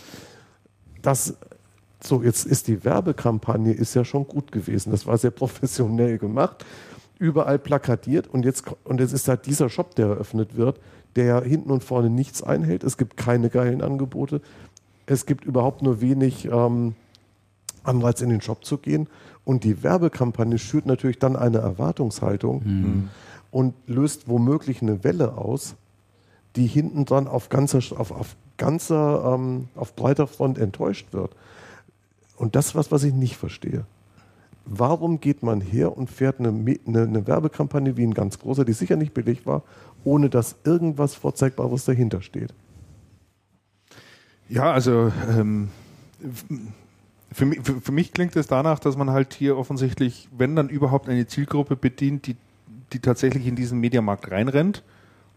Das, 1.01 1.35
so, 2.03 2.23
jetzt 2.23 2.45
ist 2.45 2.67
die 2.67 2.83
Werbekampagne 2.83 3.73
ist 3.73 3.93
ja 3.93 4.03
schon 4.03 4.27
gut 4.27 4.51
gewesen. 4.51 4.91
Das 4.91 5.05
war 5.05 5.17
sehr 5.17 5.31
professionell 5.31 6.17
gemacht, 6.17 6.65
überall 7.19 7.59
plakatiert 7.59 8.27
und 8.27 8.45
jetzt, 8.45 8.65
und 8.83 8.99
jetzt 8.99 9.13
ist 9.13 9.27
halt 9.27 9.45
dieser 9.45 9.69
Shop, 9.69 9.95
der 9.95 10.07
eröffnet 10.07 10.55
wird, 10.55 10.79
der 11.15 11.41
hinten 11.41 11.71
und 11.71 11.83
vorne 11.83 12.09
nichts 12.09 12.43
einhält. 12.43 12.83
Es 12.83 12.97
gibt 12.97 13.17
keine 13.17 13.49
geilen 13.49 13.81
Angebote. 13.81 14.41
Es 15.05 15.25
gibt 15.25 15.45
überhaupt 15.45 15.81
nur 15.81 16.01
wenig 16.01 16.45
ähm, 16.45 16.95
Anreiz, 17.83 18.21
in 18.21 18.29
den 18.29 18.41
Shop 18.41 18.65
zu 18.65 18.77
gehen. 18.77 19.07
Und 19.45 19.63
die 19.63 19.81
Werbekampagne 19.81 20.59
schürt 20.59 20.85
natürlich 20.85 21.19
dann 21.19 21.35
eine 21.35 21.59
Erwartungshaltung 21.59 22.61
und 23.51 23.73
löst 23.87 24.27
womöglich 24.27 24.81
eine 24.81 25.03
Welle 25.03 25.37
aus, 25.37 25.75
die 26.55 26.67
hinten 26.67 27.05
dran 27.05 27.27
auf 27.27 27.49
ganzer, 27.49 27.79
auf, 27.99 28.11
auf 28.11 28.35
ganzer, 28.57 29.33
ähm, 29.33 29.69
auf 29.75 29.95
breiter 29.95 30.27
Front 30.27 30.57
enttäuscht 30.57 31.13
wird. 31.13 31.35
Und 32.35 32.55
das 32.55 32.67
ist 32.67 32.75
was, 32.75 32.91
was 32.91 33.03
ich 33.03 33.13
nicht 33.13 33.37
verstehe. 33.37 33.85
Warum 34.69 35.21
geht 35.21 35.43
man 35.43 35.61
her 35.61 35.97
und 35.97 36.09
fährt 36.09 36.39
eine, 36.39 36.49
eine, 36.49 37.03
eine 37.03 37.25
Werbekampagne 37.25 37.95
wie 37.95 38.05
ein 38.05 38.13
ganz 38.13 38.37
großer, 38.37 38.65
die 38.65 38.73
sicher 38.73 38.97
nicht 38.97 39.13
billig 39.13 39.45
war, 39.45 39.63
ohne 40.03 40.29
dass 40.29 40.57
irgendwas 40.65 41.15
Vorzeigbares 41.15 41.85
dahinter 41.85 42.21
steht? 42.21 42.53
Ja, 44.49 44.71
also 44.73 45.11
ähm, 45.29 45.69
für, 47.31 47.45
mich, 47.45 47.61
für, 47.63 47.79
für 47.79 47.91
mich 47.93 48.11
klingt 48.11 48.35
es 48.35 48.47
danach, 48.47 48.79
dass 48.79 48.97
man 48.97 49.09
halt 49.09 49.33
hier 49.33 49.57
offensichtlich, 49.57 50.27
wenn 50.37 50.57
dann 50.57 50.67
überhaupt 50.67 51.07
eine 51.07 51.25
Zielgruppe 51.27 51.77
bedient, 51.77 52.27
die, 52.27 52.35
die 52.91 52.99
tatsächlich 52.99 53.47
in 53.47 53.55
diesen 53.55 53.79
Mediamarkt 53.79 54.29
reinrennt 54.29 54.83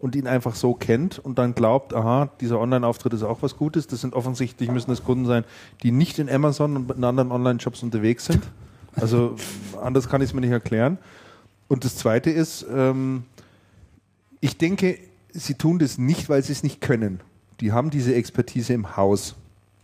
und 0.00 0.16
ihn 0.16 0.26
einfach 0.26 0.56
so 0.56 0.74
kennt 0.74 1.20
und 1.20 1.38
dann 1.38 1.54
glaubt, 1.54 1.94
aha, 1.94 2.30
dieser 2.40 2.58
Online-Auftritt 2.58 3.12
ist 3.12 3.22
auch 3.22 3.42
was 3.42 3.56
Gutes. 3.56 3.86
Das 3.86 4.00
sind 4.00 4.14
offensichtlich, 4.14 4.72
müssen 4.72 4.90
das 4.90 5.04
Kunden 5.04 5.26
sein, 5.26 5.44
die 5.84 5.92
nicht 5.92 6.18
in 6.18 6.28
Amazon 6.28 6.76
und 6.76 6.90
in 6.90 7.04
anderen 7.04 7.30
Online-Shops 7.30 7.84
unterwegs 7.84 8.24
sind. 8.24 8.42
Also 8.96 9.36
anders 9.82 10.08
kann 10.08 10.20
ich 10.20 10.30
es 10.30 10.34
mir 10.34 10.40
nicht 10.40 10.50
erklären. 10.50 10.98
Und 11.68 11.84
das 11.84 11.96
Zweite 11.96 12.30
ist, 12.30 12.66
ähm, 12.74 13.24
ich 14.40 14.56
denke, 14.58 14.98
sie 15.32 15.54
tun 15.54 15.78
das 15.78 15.98
nicht, 15.98 16.28
weil 16.28 16.42
sie 16.42 16.52
es 16.52 16.62
nicht 16.62 16.80
können. 16.80 17.20
Die 17.60 17.72
haben 17.72 17.90
diese 17.90 18.14
Expertise 18.14 18.72
im 18.72 18.96
Haus. 18.96 19.36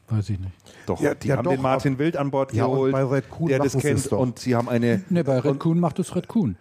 Weiß 0.09 0.31
ich 0.31 0.39
nicht. 0.39 0.53
Doch, 0.87 1.01
Ja, 1.01 1.15
die 1.15 1.29
ja 1.29 1.37
haben 1.37 1.45
doch, 1.45 1.51
den 1.53 1.63
Martin 1.63 1.99
Wild 1.99 2.17
an 2.17 2.31
Bord 2.31 2.53
Ja, 2.53 2.65
und 2.67 2.73
geholt, 2.75 2.93
bei 2.93 3.05
Red 3.05 3.29
Kuhn 3.31 3.49
der 3.49 3.59
das 3.59 3.77
kennt 3.77 4.11
doch. 4.13 4.19
und 4.21 4.39
sie 4.39 4.55
haben 4.55 4.69
eine 4.69 5.03
Ne, 5.11 5.25
bei 5.25 5.39
Red 5.41 5.59
Kuhn 5.59 5.79
macht 5.81 5.99
es 5.99 6.15
Red 6.15 6.29
Kuhn. 6.29 6.57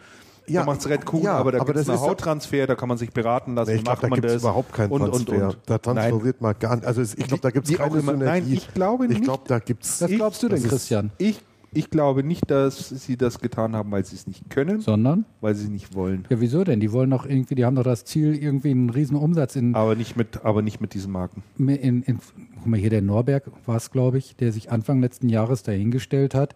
da 0.48 0.66
macht 0.66 0.80
es 0.82 0.90
Red 0.90 1.06
Kuhn, 1.06 1.22
ja, 1.22 1.34
aber 1.38 1.52
da 1.52 1.60
gibt 1.60 1.70
es 1.70 1.76
das 1.86 1.90
einen 1.90 1.96
ist 1.98 2.02
ja- 2.02 2.10
Hauttransfer, 2.10 2.66
da 2.68 2.76
kann 2.76 2.90
man 2.90 2.98
sich 2.98 3.12
beraten 3.12 3.54
lassen, 3.54 3.72
Nee, 3.72 3.78
ich 3.78 3.86
macht 3.86 4.02
da 4.04 4.08
man 4.08 4.18
gibt 4.18 4.26
es 4.28 4.34
das? 4.34 4.42
überhaupt 4.42 4.74
keinen 4.74 4.92
und, 4.92 5.02
Transfer. 5.02 5.32
Und, 5.36 5.44
und. 5.44 5.58
Da 5.68 5.78
transferiert 5.78 6.42
man 6.42 6.56
gar 6.60 6.76
nicht. 6.76 6.86
Also 6.88 7.02
ich 7.04 7.16
glaube, 7.28 7.42
da 7.42 7.52
gibt 7.52 7.70
es 7.70 7.78
keine 7.78 7.98
immer. 8.00 8.12
Synergie. 8.14 8.26
Nein, 8.26 8.52
ich 8.54 8.74
glaube 8.74 9.04
Ich 9.06 9.10
nicht. 9.12 9.24
glaube, 9.24 9.44
da 9.48 9.60
gibt 9.60 9.84
es. 9.86 10.02
Was 10.02 10.10
glaubst 10.12 10.42
du 10.44 10.50
denn, 10.50 10.64
Christian? 10.64 11.12
Ich, 11.20 11.40
ich 11.76 11.90
glaube 11.90 12.24
nicht, 12.24 12.50
dass 12.50 12.90
sie 12.90 13.18
das 13.18 13.40
getan 13.40 13.76
haben, 13.76 13.92
weil 13.92 14.04
sie 14.06 14.16
es 14.16 14.28
nicht 14.28 14.50
können, 14.50 14.80
Sondern? 14.82 15.26
weil 15.42 15.54
sie 15.56 15.66
es 15.66 15.70
nicht 15.70 15.94
wollen. 15.94 16.26
Ja, 16.30 16.40
wieso 16.40 16.64
denn? 16.64 16.80
Die 16.80 16.92
wollen 16.92 17.10
doch 17.10 17.26
irgendwie, 17.26 17.56
die 17.56 17.66
haben 17.66 17.76
doch 17.76 17.84
das 17.84 18.06
Ziel, 18.06 18.36
irgendwie 18.36 18.72
einen 18.72 18.90
riesen 18.90 19.16
Umsatz 19.18 19.56
in, 19.56 19.76
Aber 19.76 19.96
nicht 19.96 20.16
mit, 20.16 20.44
aber 20.44 20.62
nicht 20.62 20.82
mit 20.82 20.94
diesen 20.94 21.12
Marken. 21.12 21.44
in, 21.58 22.02
in 22.04 22.20
guck 22.56 22.66
mal 22.68 22.80
hier, 22.80 22.90
der 22.90 23.02
Norberg 23.02 23.52
war 23.66 23.76
es, 23.78 23.92
glaube 23.92 24.18
ich, 24.18 24.36
der 24.36 24.52
sich 24.52 24.72
Anfang 24.72 25.02
letzten 25.02 25.30
Jahres 25.30 25.64
dahingestellt 25.64 26.34
hat 26.34 26.56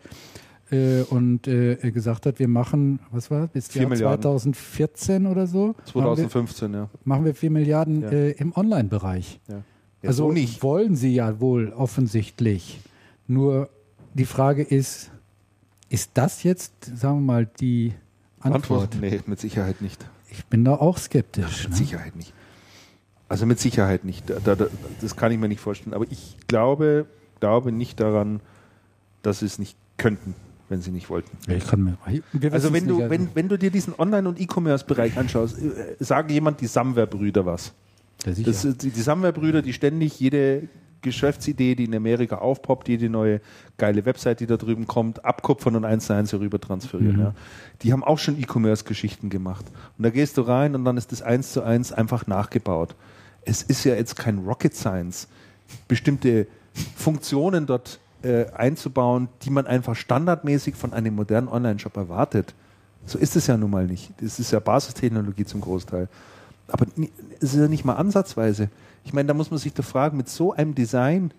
äh, 0.71 1.01
und 1.01 1.47
äh, 1.47 1.75
gesagt 1.91 2.25
hat, 2.25 2.39
wir 2.39 2.47
machen, 2.47 2.99
was 3.11 3.29
war, 3.29 3.47
bis 3.47 3.73
Jahr 3.73 3.89
Milliarden. 3.89 4.21
2014 4.23 5.27
oder 5.27 5.47
so, 5.47 5.67
machen 5.67 5.75
wir, 5.75 5.85
2015, 5.85 6.73
ja. 6.73 6.89
machen 7.03 7.25
wir 7.25 7.35
4 7.35 7.51
Milliarden 7.51 8.01
Ja. 8.01 8.09
äh, 8.09 8.31
im 8.31 8.55
Online-Bereich. 8.55 9.39
ja. 9.47 9.63
also 10.03 10.27
so 10.27 10.31
nicht. 10.31 10.63
wollen 10.63 10.95
sie 10.95 11.13
ja 11.13 11.39
wohl 11.39 11.73
offensichtlich. 11.73 12.79
Nur 13.27 13.69
die 14.13 14.25
Frage 14.25 14.63
ist, 14.63 15.11
ist 15.89 16.11
das 16.13 16.43
jetzt, 16.43 16.85
sagen 16.97 17.19
wir 17.19 17.33
mal, 17.33 17.45
die 17.45 17.93
Antwort? 18.39 18.95
Nee, 18.99 19.19
mit 19.25 19.39
Sicherheit 19.39 19.81
nicht. 19.81 20.05
Ich 20.31 20.45
bin 20.45 20.63
da 20.63 20.75
auch 20.75 20.97
skeptisch. 20.97 21.63
Mit 21.63 21.71
Ne? 21.71 21.75
Sicherheit 21.75 22.15
nicht. 22.15 22.33
Also 23.27 23.45
mit 23.45 23.59
Sicherheit 23.59 24.05
nicht. 24.05 24.29
Da, 24.29 24.39
da, 24.43 24.55
da, 24.55 24.67
das 25.01 25.15
kann 25.15 25.31
ich 25.31 25.37
mir 25.39 25.47
nicht 25.47 25.59
vorstellen. 25.61 25.93
Aber 25.93 26.05
ich 26.09 26.37
glaube, 26.47 27.05
glaube 27.39 27.71
nicht 27.71 27.99
daran, 27.99 28.39
dass 29.21 29.39
sie 29.39 29.45
es 29.45 29.59
nicht 29.59 29.77
könnten, 29.97 30.33
wenn 30.69 30.81
sie 30.81 30.91
nicht 30.91 31.09
wollten. 31.09 31.37
Ja, 31.47 31.55
ich 31.55 31.67
kann 31.67 31.83
mir, 31.83 31.97
Also 32.51 32.73
wenn 32.73 32.87
du, 32.87 32.97
nicht, 32.97 33.09
wenn, 33.09 33.29
wenn 33.35 33.49
du 33.49 33.57
dir 33.57 33.71
diesen 33.71 33.93
Online- 33.97 34.29
und 34.29 34.39
E-Commerce-Bereich 34.39 35.17
anschaust, 35.17 35.57
äh, 35.59 35.95
sagen 35.99 36.29
jemand 36.29 36.61
die 36.61 36.67
Samwer-Brüder 36.67 37.45
was. 37.45 37.73
Das 38.23 38.37
ist 38.39 38.83
die, 38.83 38.89
die 38.89 39.01
Samwer-Brüder, 39.01 39.61
die 39.61 39.73
ständig 39.73 40.19
jede 40.19 40.67
Geschäftsidee, 41.01 41.75
die 41.75 41.85
in 41.85 41.95
Amerika 41.95 42.37
aufpoppt, 42.37 42.87
jede 42.87 43.09
neue 43.09 43.41
geile 43.77 44.05
Website, 44.05 44.39
die 44.39 44.47
da 44.47 44.57
drüben 44.57 44.87
kommt, 44.87 45.23
abkupfern 45.25 45.75
und 45.75 45.85
eins 45.85 46.07
zu 46.07 46.13
eins 46.13 46.31
herüber 46.31 46.59
transferieren. 46.59 47.15
Mhm. 47.15 47.21
Ja. 47.21 47.33
Die 47.81 47.93
haben 47.93 48.03
auch 48.03 48.19
schon 48.19 48.39
E-Commerce-Geschichten 48.39 49.29
gemacht. 49.29 49.65
Und 49.97 50.03
da 50.03 50.09
gehst 50.09 50.37
du 50.37 50.41
rein 50.41 50.75
und 50.75 50.85
dann 50.85 50.97
ist 50.97 51.11
das 51.11 51.21
eins 51.21 51.53
zu 51.53 51.63
eins 51.63 51.91
einfach 51.91 52.27
nachgebaut. 52.27 52.95
Es 53.43 53.61
ist 53.61 53.83
ja 53.83 53.95
jetzt 53.95 54.15
kein 54.15 54.39
Rocket 54.39 54.75
Science, 54.75 55.27
bestimmte 55.87 56.47
Funktionen 56.95 57.65
dort 57.65 57.99
äh, 58.21 58.45
einzubauen, 58.51 59.29
die 59.43 59.49
man 59.49 59.65
einfach 59.65 59.95
standardmäßig 59.95 60.75
von 60.75 60.93
einem 60.93 61.15
modernen 61.15 61.47
Online-Shop 61.47 61.95
erwartet. 61.95 62.53
So 63.05 63.17
ist 63.17 63.35
es 63.35 63.47
ja 63.47 63.57
nun 63.57 63.71
mal 63.71 63.87
nicht. 63.87 64.11
Das 64.21 64.39
ist 64.39 64.51
ja 64.51 64.59
Basistechnologie 64.59 65.45
zum 65.45 65.61
Großteil. 65.61 66.09
Aber 66.67 66.85
es 67.39 67.53
ist 67.53 67.59
ja 67.59 67.67
nicht 67.67 67.85
mal 67.85 67.95
ansatzweise. 67.95 68.69
Ich 69.09 69.13
meine, 69.13 69.25
da 69.25 69.33
muss 69.33 69.49
man 69.49 69.57
sich 69.57 69.73
doch 69.73 69.83
fragen, 69.83 70.17
mit 70.17 70.29
so 70.29 70.53
einem 70.53 70.75
Design 70.75 71.33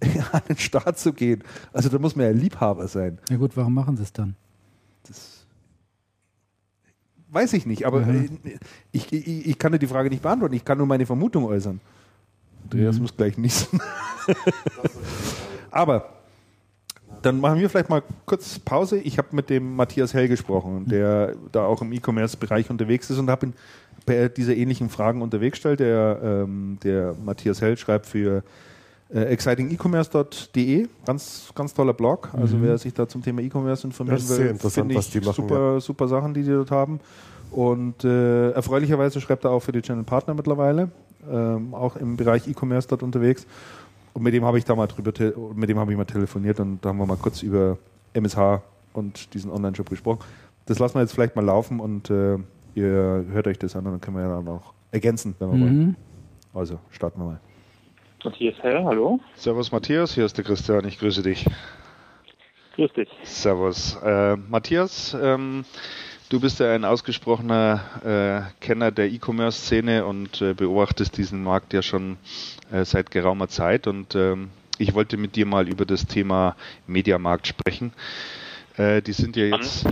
an 0.32 0.42
den 0.48 0.56
Start 0.56 0.96
zu 0.96 1.12
gehen. 1.12 1.42
Also 1.72 1.88
da 1.88 1.98
muss 1.98 2.14
man 2.14 2.26
ja 2.26 2.30
Liebhaber 2.30 2.86
sein. 2.86 3.18
Ja 3.28 3.36
gut, 3.36 3.56
warum 3.56 3.74
machen 3.74 3.96
sie 3.96 4.04
es 4.04 4.12
dann? 4.12 4.36
Das 5.08 5.44
weiß 7.30 7.52
ich 7.54 7.66
nicht, 7.66 7.84
aber 7.84 8.02
mhm. 8.02 8.38
ich, 8.92 9.12
ich, 9.12 9.48
ich, 9.48 9.58
kann 9.58 9.72
dir 9.72 9.80
die 9.80 9.88
Frage 9.88 10.08
nicht 10.08 10.22
beantworten. 10.22 10.54
Ich 10.54 10.64
kann 10.64 10.78
nur 10.78 10.86
meine 10.86 11.04
Vermutung 11.04 11.46
äußern. 11.46 11.80
Andreas 12.62 12.94
mhm. 12.94 13.02
muss 13.02 13.16
gleich 13.16 13.36
niesen. 13.36 13.80
aber 15.72 16.12
dann 17.22 17.40
machen 17.40 17.60
wir 17.60 17.68
vielleicht 17.68 17.90
mal 17.90 18.02
kurz 18.26 18.58
Pause. 18.58 18.98
Ich 18.98 19.18
habe 19.18 19.28
mit 19.32 19.50
dem 19.50 19.76
Matthias 19.76 20.14
Hell 20.14 20.28
gesprochen, 20.28 20.86
der 20.86 21.34
da 21.52 21.64
auch 21.64 21.82
im 21.82 21.92
E-Commerce-Bereich 21.92 22.70
unterwegs 22.70 23.10
ist 23.10 23.18
und 23.18 23.30
habe 23.30 23.46
ihn 23.46 23.54
bei 24.06 24.28
dieser 24.28 24.54
ähnlichen 24.56 24.88
Fragen 24.88 25.22
unterwegs 25.22 25.58
stellt. 25.58 25.80
Der, 25.80 26.20
ähm, 26.22 26.78
der 26.82 27.14
Matthias 27.22 27.60
Hell 27.60 27.76
schreibt 27.76 28.06
für 28.06 28.42
äh, 29.12 29.22
excitingecommerce.de, 29.22 30.88
ganz, 31.04 31.50
ganz 31.54 31.74
toller 31.74 31.94
Blog. 31.94 32.30
Also 32.32 32.56
mhm. 32.56 32.62
wer 32.62 32.78
sich 32.78 32.94
da 32.94 33.08
zum 33.08 33.22
Thema 33.22 33.42
E-Commerce 33.42 33.86
informieren 33.86 34.28
will, 34.28 34.54
finde 34.70 34.94
ich 34.94 35.14
machen, 35.14 35.34
super, 35.34 35.74
ja. 35.74 35.80
super 35.80 36.08
Sachen, 36.08 36.34
die 36.34 36.42
die 36.42 36.50
dort 36.50 36.70
haben. 36.70 37.00
Und 37.50 38.04
äh, 38.04 38.52
erfreulicherweise 38.52 39.20
schreibt 39.20 39.44
er 39.44 39.50
auch 39.50 39.60
für 39.60 39.72
die 39.72 39.82
Channel 39.82 40.04
Partner 40.04 40.34
mittlerweile, 40.34 40.90
ähm, 41.28 41.74
auch 41.74 41.96
im 41.96 42.16
Bereich 42.16 42.46
E-Commerce 42.46 42.86
dort 42.88 43.02
unterwegs. 43.02 43.46
Und 44.12 44.22
mit 44.22 44.34
dem 44.34 44.44
habe 44.44 44.58
ich 44.58 44.64
da 44.64 44.74
mal 44.74 44.86
drüber, 44.86 45.12
mit 45.54 45.68
dem 45.68 45.78
habe 45.78 45.92
ich 45.92 45.96
mal 45.96 46.04
telefoniert 46.04 46.60
und 46.60 46.84
da 46.84 46.90
haben 46.90 46.98
wir 46.98 47.06
mal 47.06 47.16
kurz 47.16 47.42
über 47.42 47.78
MSH 48.12 48.62
und 48.92 49.34
diesen 49.34 49.50
Online-Shop 49.50 49.88
gesprochen. 49.88 50.20
Das 50.66 50.78
lassen 50.78 50.94
wir 50.94 51.02
jetzt 51.02 51.12
vielleicht 51.12 51.36
mal 51.36 51.44
laufen 51.44 51.80
und 51.80 52.10
äh, 52.10 52.38
ihr 52.74 53.24
hört 53.30 53.46
euch 53.46 53.58
das 53.58 53.76
an 53.76 53.86
und 53.86 53.92
dann 53.92 54.00
können 54.00 54.16
wir 54.16 54.24
ja 54.24 54.36
dann 54.36 54.48
auch 54.48 54.72
ergänzen, 54.90 55.34
wenn 55.38 55.50
wir 55.50 55.56
mhm. 55.56 55.62
wollen. 55.62 55.96
Also 56.54 56.78
starten 56.90 57.20
wir 57.20 57.26
mal. 57.26 57.40
Matthias 58.24 58.54
Hell, 58.62 58.84
hallo. 58.84 59.20
Servus 59.34 59.72
Matthias, 59.72 60.14
hier 60.14 60.26
ist 60.26 60.36
der 60.36 60.44
Christian, 60.44 60.86
ich 60.86 60.98
grüße 60.98 61.22
dich. 61.22 61.46
Grüß 62.74 62.92
dich. 62.92 63.08
Servus. 63.24 63.96
Äh, 64.04 64.36
Matthias, 64.36 65.16
ähm, 65.20 65.64
du 66.30 66.40
bist 66.40 66.60
ja 66.60 66.72
ein 66.72 66.84
ausgesprochener 66.86 67.80
äh, 68.04 68.64
Kenner 68.64 68.90
der 68.90 69.10
E-Commerce-Szene 69.10 70.06
und 70.06 70.40
äh, 70.40 70.54
beobachtest 70.54 71.18
diesen 71.18 71.42
Markt 71.42 71.74
ja 71.74 71.82
schon 71.82 72.16
äh, 72.72 72.84
seit 72.84 73.10
geraumer 73.10 73.48
Zeit 73.48 73.86
und 73.86 74.14
ähm, 74.14 74.50
ich 74.78 74.94
wollte 74.94 75.18
mit 75.18 75.36
dir 75.36 75.44
mal 75.44 75.68
über 75.68 75.84
das 75.84 76.06
Thema 76.06 76.56
Mediamarkt 76.86 77.48
sprechen. 77.48 77.92
Äh, 78.76 79.02
die 79.02 79.12
sind 79.12 79.36
ja 79.36 79.44
jetzt 79.46 79.84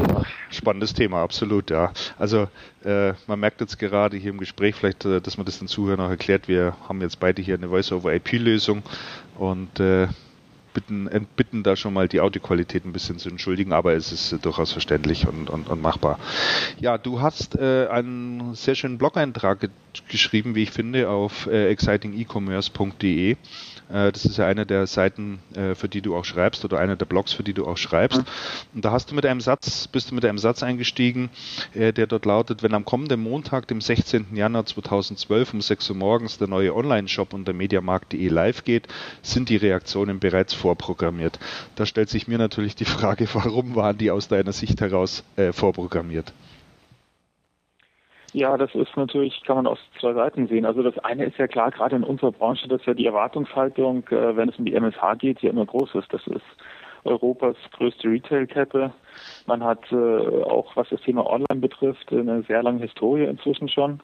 spannendes 0.51 0.95
Thema, 0.95 1.23
absolut, 1.23 1.71
ja. 1.71 1.93
Also 2.19 2.49
äh, 2.85 3.13
man 3.27 3.41
merkt 3.41 3.61
jetzt 3.61 3.79
gerade 3.79 4.17
hier 4.17 4.31
im 4.31 4.39
Gespräch 4.39 4.77
vielleicht, 4.77 5.05
äh, 5.05 5.21
dass 5.21 5.37
man 5.37 5.45
das 5.45 5.59
den 5.59 5.69
Zuhörern 5.69 6.01
auch 6.01 6.11
erklärt. 6.11 6.47
Wir 6.47 6.77
haben 6.89 7.03
jetzt 7.03 7.19
beide 7.19 7.43
hier 7.43 7.57
eine 7.57 7.69
Voice-over-IP-Lösung 7.69 8.83
und 9.37 9.81
bitten, 10.79 11.09
entbitten 11.09 11.65
da 11.65 11.75
schon 11.75 11.93
mal 11.93 12.07
die 12.07 12.21
Audioqualität 12.21 12.85
ein 12.85 12.93
bisschen 12.93 13.19
zu 13.19 13.29
entschuldigen, 13.29 13.73
aber 13.73 13.95
es 13.95 14.13
ist 14.13 14.33
äh, 14.33 14.39
durchaus 14.39 14.71
verständlich 14.71 15.27
und, 15.27 15.51
und, 15.51 15.69
und 15.69 15.83
machbar. 15.83 16.21
Ja, 16.79 16.99
du 16.99 17.21
hast 17.21 17.57
äh, 17.57 17.89
einen 17.89 18.55
sehr 18.55 18.77
schönen 18.77 18.97
Blog-Eintrag 18.97 19.61
ge 19.61 19.71
geschrieben, 20.09 20.55
wie 20.55 20.63
ich 20.63 20.71
finde, 20.71 21.09
auf 21.09 21.47
äh, 21.47 21.71
excitingecommerce.de 21.71 23.37
das 23.89 24.25
ist 24.25 24.37
ja 24.37 24.47
eine 24.47 24.67
der 24.67 24.87
Seiten, 24.87 25.41
äh, 25.55 25.75
für 25.75 25.89
die 25.89 26.03
du 26.03 26.15
auch 26.15 26.25
schreibst 26.25 26.65
oder 26.65 26.79
einer 26.79 26.97
der 26.97 27.07
Blogs, 27.07 27.33
für 27.33 27.43
die 27.43 27.55
du 27.55 27.67
auch 27.67 27.77
schreibst. 27.77 28.23
Und 28.75 28.85
da 28.85 28.93
hast 28.93 29.11
du 29.11 29.15
mit 29.15 29.25
einem 29.25 29.41
Satz, 29.41 29.89
bist 29.89 30.11
du 30.11 30.15
mit 30.15 30.25
einem 30.25 30.39
Satz 30.39 30.63
eingestiegen, 30.63 31.31
äh, 31.75 31.93
der 31.93 32.07
dort 32.07 32.27
lautet, 32.27 32.63
wenn 32.63 32.75
am 32.75 32.85
kommenden 32.85 33.21
Montag, 33.21 33.67
dem 33.69 33.81
16. 33.81 34.35
Januar 34.35 34.67
2012 34.67 35.55
um 35.55 35.61
6 35.61 35.91
Uhr 35.91 35.97
morgens 35.97 36.39
der 36.39 36.49
neue 36.49 36.75
Online-Shop 36.75 37.33
unter 37.33 37.53
mediamarkt.de 37.53 38.29
live 38.29 38.65
geht, 38.65 38.89
sind 39.23 39.49
die 39.49 39.57
Reaktionen 39.57 40.21
bereits 40.21 40.55
vorprogrammiert. 40.55 41.39
Da 41.77 41.87
stellt 41.87 42.11
sich 42.11 42.29
mir 42.29 42.39
natürlich 42.39 42.75
die 42.75 42.85
Frage, 42.85 43.27
warum 43.33 43.75
waren 43.75 43.97
die 43.97 44.11
aus 44.11 44.29
deiner 44.29 44.53
Sicht 44.53 44.81
heraus 44.81 45.25
äh, 45.37 45.53
vorprogrammiert? 45.53 46.33
Ja, 48.33 48.57
das 48.57 48.75
ist 48.75 48.95
natürlich, 48.97 49.43
kann 49.45 49.57
man 49.57 49.67
aus 49.67 49.79
zwei 49.99 50.13
Seiten 50.13 50.49
sehen. 50.49 50.67
Also 50.67 50.83
das 50.83 50.99
eine 50.99 51.25
ist 51.25 51.39
ja 51.39 51.47
klar, 51.47 51.71
gerade 51.71 51.97
in 51.97 52.05
unserer 52.05 52.33
Branche, 52.33 52.69
dass 52.69 52.85
ja 52.85 52.95
die 52.95 53.07
Erwartungshaltung, 53.07 54.07
äh, 54.09 54.37
wenn 54.37 54.51
es 54.51 54.59
um 54.59 54.67
die 54.67 54.75
MSH 54.75 55.15
geht, 55.19 55.41
ja 55.41 55.51
immer 55.51 55.65
groß 55.65 55.95
ist. 55.95 56.13
Das 56.13 56.27
ist 56.27 56.45
Europas 57.05 57.57
größte 57.73 58.09
Retail-Kette. 58.09 58.93
Man 59.47 59.65
hat 59.65 59.91
äh, 59.93 59.97
auch, 59.97 60.77
was 60.77 60.89
das 60.91 61.01
Thema 61.01 61.27
Online 61.27 61.61
betrifft, 61.61 62.13
eine 62.13 62.43
sehr 62.43 62.63
lange 62.63 62.81
Historie 62.81 63.25
inzwischen 63.25 63.69
schon, 63.69 64.01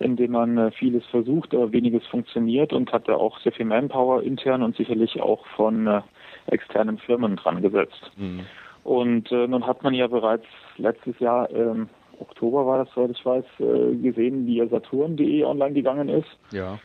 in 0.00 0.16
dem 0.16 0.32
man 0.32 0.58
äh, 0.58 0.70
vieles 0.72 1.04
versucht, 1.06 1.54
aber 1.54 1.70
weniges 1.70 2.04
funktioniert 2.06 2.72
und 2.72 2.92
hat 2.92 3.08
da 3.08 3.14
auch 3.14 3.38
sehr 3.40 3.52
viel 3.52 3.66
Manpower 3.66 4.22
intern 4.24 4.64
und 4.64 4.76
sicherlich 4.76 5.20
auch 5.20 5.46
von 5.54 6.02
externen 6.46 6.98
Firmen 6.98 7.36
dran 7.36 7.62
gesetzt. 7.62 8.10
Mhm. 8.16 8.40
Und 8.82 9.30
nun 9.30 9.66
hat 9.66 9.82
man 9.82 9.94
ja 9.94 10.06
bereits 10.08 10.44
letztes 10.76 11.18
Jahr 11.18 11.48
ähm, 11.50 11.88
Oktober 12.20 12.66
war 12.66 12.84
das, 12.84 12.94
soweit 12.94 13.10
ich 13.10 13.24
weiß, 13.24 13.44
äh, 13.60 13.94
gesehen, 13.96 14.46
wie 14.46 14.66
Saturn.de 14.66 15.44
online 15.44 15.72
gegangen 15.72 16.08
ist. 16.08 16.28
Ja. 16.50 16.78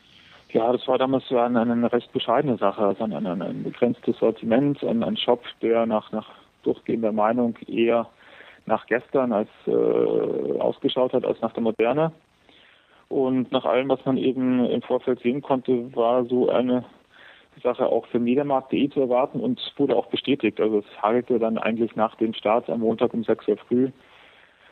Ja, 0.52 0.72
das 0.72 0.88
war 0.88 0.98
damals 0.98 1.30
ja 1.30 1.46
eine, 1.46 1.62
eine 1.62 1.92
recht 1.92 2.12
bescheidene 2.12 2.58
Sache, 2.58 2.82
also 2.82 3.04
ein, 3.04 3.14
ein, 3.14 3.42
ein 3.42 3.64
begrenztes 3.64 4.18
Sortiment, 4.18 4.84
ein, 4.84 5.04
ein 5.04 5.16
Shop, 5.16 5.44
der 5.62 5.86
nach, 5.86 6.12
nach 6.12 6.28
durchgehender 6.64 7.12
Meinung 7.12 7.56
eher 7.68 8.08
nach 8.66 8.88
gestern 8.88 9.32
als 9.32 9.50
äh, 9.68 9.72
ausgeschaut 10.60 11.14
hat 11.14 11.26
als 11.26 11.40
nach 11.42 11.54
der 11.54 11.64
Moderne. 11.64 12.12
Und 13.10 13.52
nach 13.52 13.66
allem, 13.66 13.90
was 13.90 14.04
man 14.06 14.18
eben 14.18 14.66
im 14.66 14.82
Vorfeld 14.82 15.20
sehen 15.22 15.42
konnte, 15.42 15.96
war 15.96 16.26
so 16.26 16.50
eine 16.50 16.86
Sache 17.62 17.88
auch 17.88 18.06
für 18.08 18.20
Mediamarkt.de 18.20 18.90
zu 18.90 19.02
erwarten 19.02 19.40
und 19.40 19.60
wurde 19.78 19.96
auch 19.96 20.08
bestätigt. 20.08 20.60
Also 20.62 20.80
es 20.80 21.02
hagelte 21.02 21.40
dann 21.40 21.58
eigentlich 21.58 21.96
nach 21.96 22.16
dem 22.16 22.34
Start 22.34 22.70
am 22.70 22.82
Montag 22.82 23.14
um 23.14 23.24
6 23.24 23.48
Uhr 23.48 23.58
früh 23.58 23.90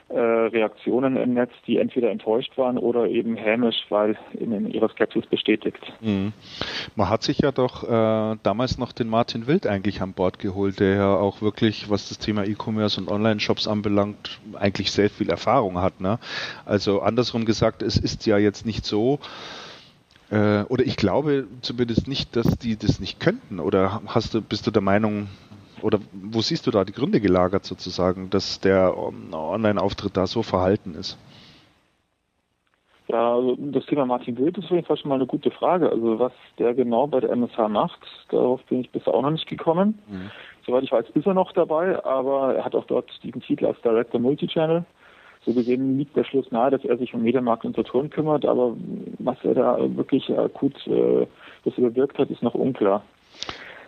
äh, 0.09 0.19
Reaktionen 0.19 1.17
im 1.17 1.33
Netz, 1.33 1.51
die 1.65 1.77
entweder 1.77 2.09
enttäuscht 2.11 2.57
waren 2.57 2.77
oder 2.77 3.07
eben 3.07 3.35
hämisch, 3.35 3.75
weil 3.89 4.17
ihnen 4.39 4.71
ihre 4.71 4.89
Skepsis 4.89 5.25
bestätigt. 5.25 5.79
Mhm. 5.99 6.33
Man 6.95 7.09
hat 7.09 7.23
sich 7.23 7.39
ja 7.39 7.51
doch 7.51 7.83
äh, 7.83 8.37
damals 8.41 8.77
noch 8.77 8.93
den 8.93 9.09
Martin 9.09 9.47
Wild 9.47 9.67
eigentlich 9.67 10.01
an 10.01 10.13
Bord 10.13 10.39
geholt, 10.39 10.79
der 10.79 10.95
ja 10.95 11.15
auch 11.15 11.41
wirklich, 11.41 11.89
was 11.89 12.09
das 12.09 12.19
Thema 12.19 12.45
E-Commerce 12.45 13.01
und 13.01 13.09
Online-Shops 13.09 13.67
anbelangt, 13.67 14.39
eigentlich 14.53 14.91
sehr 14.91 15.09
viel 15.09 15.29
Erfahrung 15.29 15.81
hat. 15.81 15.99
Ne? 15.99 16.19
Also 16.65 17.01
andersrum 17.01 17.43
gesagt, 17.43 17.81
es 17.81 17.97
ist 17.97 18.25
ja 18.25 18.37
jetzt 18.37 18.65
nicht 18.65 18.85
so, 18.85 19.19
äh, 20.29 20.63
oder 20.63 20.85
ich 20.85 20.97
glaube 20.97 21.47
zumindest 21.61 22.07
nicht, 22.07 22.35
dass 22.35 22.57
die 22.57 22.77
das 22.77 22.99
nicht 22.99 23.19
könnten. 23.19 23.59
Oder 23.59 24.01
hast 24.07 24.33
du, 24.33 24.41
bist 24.41 24.67
du 24.67 24.71
der 24.71 24.81
Meinung, 24.81 25.27
oder 25.81 25.99
wo 26.11 26.41
siehst 26.41 26.67
du 26.67 26.71
da 26.71 26.83
die 26.83 26.93
Gründe 26.93 27.19
gelagert 27.19 27.65
sozusagen, 27.65 28.29
dass 28.29 28.59
der 28.59 28.95
Online-Auftritt 28.97 30.17
da 30.17 30.27
so 30.27 30.43
verhalten 30.43 30.95
ist? 30.95 31.17
Ja, 33.07 33.35
also 33.35 33.55
das 33.57 33.85
Thema 33.85 34.05
Martin 34.05 34.37
Wild 34.37 34.57
ist 34.57 34.65
auf 34.65 34.71
jeden 34.71 34.85
Fall 34.85 34.97
schon 34.97 35.09
mal 35.09 35.15
eine 35.15 35.27
gute 35.27 35.49
Frage. 35.49 35.89
Also 35.89 36.19
was 36.19 36.33
der 36.59 36.73
genau 36.73 37.07
bei 37.07 37.21
der 37.21 37.29
MSH 37.29 37.69
macht, 37.69 37.99
darauf 38.29 38.61
bin 38.63 38.81
ich 38.81 38.89
bisher 38.89 39.13
auch 39.13 39.21
noch 39.21 39.31
nicht 39.31 39.47
gekommen. 39.47 39.97
Mhm. 40.07 40.29
Soweit 40.65 40.83
ich 40.83 40.91
weiß, 40.91 41.05
ist 41.13 41.25
er 41.25 41.33
noch 41.33 41.53
dabei, 41.53 42.03
aber 42.03 42.55
er 42.55 42.65
hat 42.65 42.75
auch 42.75 42.85
dort 42.85 43.09
diesen 43.23 43.41
Titel 43.41 43.65
als 43.65 43.81
Director 43.81 44.19
Multichannel. 44.19 44.83
So 45.45 45.53
gesehen 45.53 45.97
liegt 45.97 46.17
der 46.17 46.25
Schluss 46.25 46.51
nahe, 46.51 46.71
dass 46.71 46.83
er 46.83 46.97
sich 46.97 47.13
um 47.13 47.21
Mediamarkt 47.21 47.63
und 47.63 47.77
Saturn 47.77 48.09
kümmert, 48.09 48.45
aber 48.45 48.75
was 49.19 49.37
er 49.43 49.53
da 49.53 49.77
wirklich 49.95 50.29
akut 50.37 50.75
äh, 50.87 51.25
das 51.63 51.75
bewirkt 51.75 52.19
hat, 52.19 52.29
ist 52.29 52.43
noch 52.43 52.53
unklar. 52.53 53.03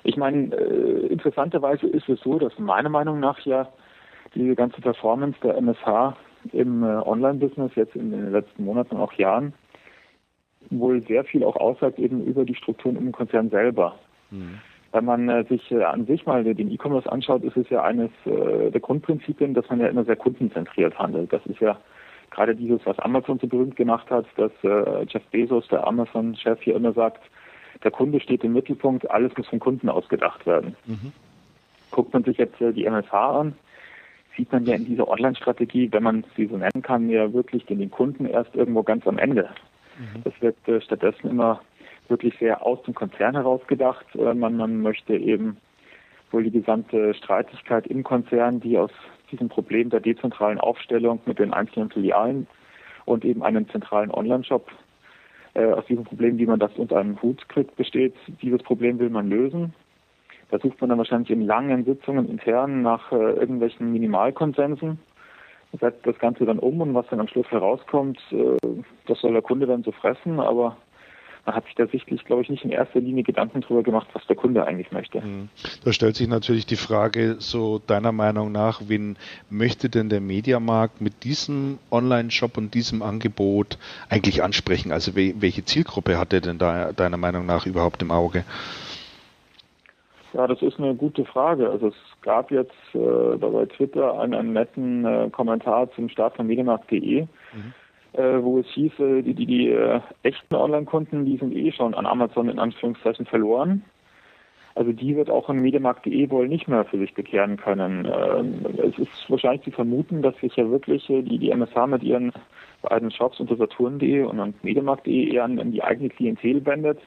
Ich 0.04 0.18
meine, 0.18 0.56
äh, 0.56 1.08
interessanterweise 1.08 1.88
ist 1.88 2.08
es 2.10 2.20
so, 2.22 2.40
dass 2.40 2.58
meiner 2.58 2.90
Meinung 2.90 3.20
nach 3.20 3.40
ja 3.42 3.68
diese 4.36 4.56
ganze 4.56 4.82
Performance 4.82 5.38
der 5.44 5.58
MSH 5.58 6.16
im 6.54 6.84
äh, 6.84 6.88
Online-Business 6.88 7.72
jetzt 7.76 7.96
in 7.96 8.12
den 8.12 8.32
letzten 8.32 8.64
Monaten 8.64 8.96
und 8.96 9.02
auch 9.02 9.14
Jahren 9.14 9.54
wohl 10.70 11.02
sehr 11.08 11.24
viel 11.24 11.44
auch 11.44 11.56
aussagt 11.56 12.00
eben 12.00 12.24
über 12.24 12.46
die 12.46 12.56
Strukturen 12.56 12.96
im 12.96 13.12
Konzern 13.12 13.50
selber. 13.50 13.96
Mhm. 14.30 14.60
Wenn 14.92 15.06
man 15.06 15.30
äh, 15.30 15.44
sich 15.46 15.72
äh, 15.72 15.84
an 15.84 16.06
sich 16.06 16.26
mal 16.26 16.44
den 16.44 16.72
E-Commerce 16.72 17.12
anschaut, 17.12 17.44
ist 17.44 17.58
es 17.58 17.70
ja 17.70 17.84
eines 17.84 18.12
äh, 18.26 18.72
der 18.72 18.82
Grundprinzipien, 18.82 19.54
dass 19.54 19.70
man 19.70 19.80
ja 19.80 19.88
immer 19.88 20.04
sehr 20.06 20.16
kundenzentriert 20.16 20.98
handelt. 20.98 21.32
Das 21.32 21.46
ist 21.46 21.60
ja 21.60 21.78
gerade 22.32 22.56
dieses, 22.56 22.80
was 22.86 22.98
Amazon 23.00 23.40
so 23.40 23.48
berühmt 23.48 23.76
gemacht 23.76 24.10
hat, 24.10 24.26
dass 24.38 24.52
äh, 24.64 25.06
Jeff 25.08 25.24
Bezos, 25.32 25.68
der 25.68 25.86
Amazon-Chef, 25.88 26.62
hier 26.62 26.76
immer 26.76 26.94
sagt, 26.94 27.22
der 27.84 27.91
Kunde 27.91 28.19
steht 28.19 28.43
im 28.43 28.53
Mittelpunkt, 28.53 29.10
alles 29.10 29.35
muss 29.38 29.47
vom 29.47 29.60
Kunden 29.60 29.89
ausgedacht 29.89 30.45
werden. 30.45 30.76
Mhm. 30.85 31.14
Guckt 31.91 32.14
man 32.14 32.23
sich 32.23 32.38
jetzt 32.38 32.60
äh, 32.61 32.73
die 32.73 32.85
MSH 32.85 33.14
an, 33.14 33.56
sieht 34.35 34.51
man 34.51 34.65
ja 34.65 34.76
in 34.76 34.85
dieser 34.85 35.07
Online-Strategie, 35.07 35.91
wenn 35.91 36.03
man 36.03 36.23
sie 36.35 36.47
so 36.47 36.57
nennen 36.57 36.81
kann, 36.81 37.10
ja 37.10 37.31
wirklich 37.34 37.65
den, 37.65 37.80
den 37.80 37.91
Kunden 37.91 38.26
erst 38.26 38.56
irgendwo 38.56 38.84
ganz 38.84 39.07
am 39.07 39.18
Ende. 39.18 39.49
Mhm. 39.97 40.23
Das 40.23 40.34
wird 40.41 40.56
äh, 40.68 40.81
stattdessen 40.81 41.30
immer 41.30 41.61
wirklich 42.07 42.38
sehr 42.39 42.65
aus 42.65 42.81
dem 42.84 42.95
Konzern 42.95 43.35
heraus 43.35 43.61
gedacht. 43.68 44.06
Äh, 44.15 44.34
man, 44.34 44.57
man 44.57 44.81
möchte 44.81 45.15
eben 45.15 45.57
wohl 46.31 46.43
die 46.43 46.51
gesamte 46.51 47.14
Streitigkeit 47.14 47.88
im 47.88 48.03
Konzern, 48.03 48.60
die 48.60 48.77
aus 48.77 48.91
diesem 49.31 49.49
Problem 49.49 49.89
der 49.89 49.99
dezentralen 49.99 50.60
Aufstellung 50.60 51.19
mit 51.26 51.39
den 51.39 51.53
einzelnen 51.53 51.89
Filialen 51.89 52.47
und 53.06 53.26
eben 53.26 53.43
einem 53.43 53.68
zentralen 53.69 54.11
Online-Shop, 54.11 54.69
äh, 55.60 55.73
aus 55.73 55.86
diesem 55.86 56.06
Problem, 56.06 56.38
wie 56.38 56.45
man 56.45 56.60
das 56.60 56.72
unter 56.77 56.98
einem 56.98 57.22
Hut 57.22 57.48
kriegt, 57.49 57.76
besteht. 57.76 58.15
Dieses 58.41 58.64
Problem 58.64 58.98
will 58.99 59.10
man 59.10 59.30
lösen. 59.30 59.73
Da 60.52 60.57
sucht 60.57 60.80
man 60.81 60.90
dann 60.90 60.98
wahrscheinlich 60.98 61.30
in 61.30 61.41
langen 61.41 61.86
Sitzungen 61.86 62.30
intern 62.30 62.81
nach 62.81 63.11
äh, 63.11 63.15
irgendwelchen 63.15 63.91
Minimalkonsensen, 63.91 64.98
setzt 65.80 66.07
das 66.07 66.18
Ganze 66.18 66.45
dann 66.45 66.60
um 66.60 66.81
und 66.81 66.94
was 66.95 67.06
dann 67.07 67.19
am 67.19 67.27
Schluss 67.27 67.49
herauskommt, 67.52 68.19
äh, 68.31 68.57
das 69.06 69.19
soll 69.19 69.34
der 69.34 69.41
Kunde 69.41 69.68
dann 69.68 69.84
so 69.84 69.91
fressen, 69.91 70.40
aber 70.40 70.77
man 71.50 71.56
hat 71.56 71.66
sich 71.66 71.74
da 71.74 71.88
sichtlich, 71.88 72.24
glaube 72.26 72.44
ich, 72.44 72.50
nicht 72.50 72.64
in 72.64 72.70
erster 72.70 73.00
Linie 73.00 73.24
Gedanken 73.24 73.62
darüber 73.62 73.82
gemacht, 73.82 74.08
was 74.14 74.24
der 74.28 74.36
Kunde 74.36 74.68
eigentlich 74.68 74.92
möchte. 74.92 75.20
Mhm. 75.20 75.50
Da 75.84 75.92
stellt 75.92 76.16
sich 76.16 76.28
natürlich 76.28 76.68
die 76.68 76.76
Frage, 76.76 77.38
so 77.40 77.80
deiner 77.80 78.12
Meinung 78.12 78.52
nach, 78.52 78.82
wen 78.86 79.18
möchte 79.50 79.90
denn 79.90 80.10
der 80.10 80.22
Mediamarkt 80.22 81.02
mit 81.02 81.24
diesem 81.24 81.80
Online-Shop 81.90 82.56
und 82.56 82.76
diesem 82.76 83.02
Angebot 83.02 83.80
eigentlich 84.10 84.44
ansprechen? 84.44 84.92
Also 84.92 85.16
welche 85.16 85.66
Zielgruppe 85.66 86.20
hat 86.20 86.34
er 86.34 86.42
denn 86.42 86.60
da 86.60 86.94
deiner 86.94 87.18
Meinung 87.18 87.48
nach 87.48 87.66
überhaupt 87.66 88.04
im 88.04 88.12
Auge? 88.12 88.44
Ja, 90.34 90.46
das 90.46 90.62
ist 90.62 90.78
eine 90.78 90.94
gute 90.94 91.26
Frage. 91.26 91.68
Also 91.68 91.88
es 91.88 91.96
gab 92.22 92.52
jetzt 92.52 92.76
äh, 92.94 93.38
bei 93.38 93.66
Twitter 93.66 94.20
einen, 94.20 94.36
einen 94.36 94.54
netten 94.54 95.04
äh, 95.04 95.30
Kommentar 95.32 95.90
zum 95.94 96.10
Start 96.10 96.36
von 96.36 96.46
medienmarkt.de, 96.46 97.22
mhm. 97.24 97.74
Äh, 98.14 98.41
wo 98.41 98.60
es 98.60 98.68
hieß, 98.68 98.99
äh, 98.99 99.22
die, 99.22 99.34
die, 99.34 99.45
die 99.45 99.69
äh, 99.69 100.02
echten 100.23 100.56
Online-Kunden, 100.56 101.26
die 101.26 101.38
sind 101.38 101.56
eh 101.56 101.72
schon 101.72 101.94
an 101.94 102.06
Amazon 102.06 102.49
in 102.49 102.60
Anführungszeichen 102.60 103.26
verloren. 103.26 103.84
Also 104.76 104.94
die 104.94 105.15
wird 105.15 105.30
auch 105.30 105.49
in 105.49 105.61
medienmarkt.de 105.61 106.30
wohl 106.30 106.48
nicht 106.48 106.68
mehr 106.68 106.86
für 106.86 106.99
sich 106.99 107.14
bekehren 107.14 107.57
können. 107.57 108.06
Ähm, 108.06 108.65
es 108.77 108.98
ist 108.98 109.30
wahrscheinlich 109.30 109.64
zu 109.64 109.72
vermuten, 109.72 110.22
dass 110.22 110.38
sich 110.40 110.56
ja 110.56 110.69
wirklich 110.69 111.10
äh, 111.10 111.22
die, 111.22 111.38
die 111.38 111.52
MSH 111.52 111.88
mit 111.88 112.03
ihren 112.03 112.31
beiden 112.81 113.11
Shops 113.11 113.40
unter 113.40 113.57
Saturn.de 113.57 114.23
und 114.23 114.64
medienmarkt.de 114.64 115.34
eher 115.34 115.44
an, 115.44 115.60
an 115.60 115.72
die 115.72 115.84
eigene 115.84 116.10
Klientel 116.10 116.65
wendet 116.65 116.99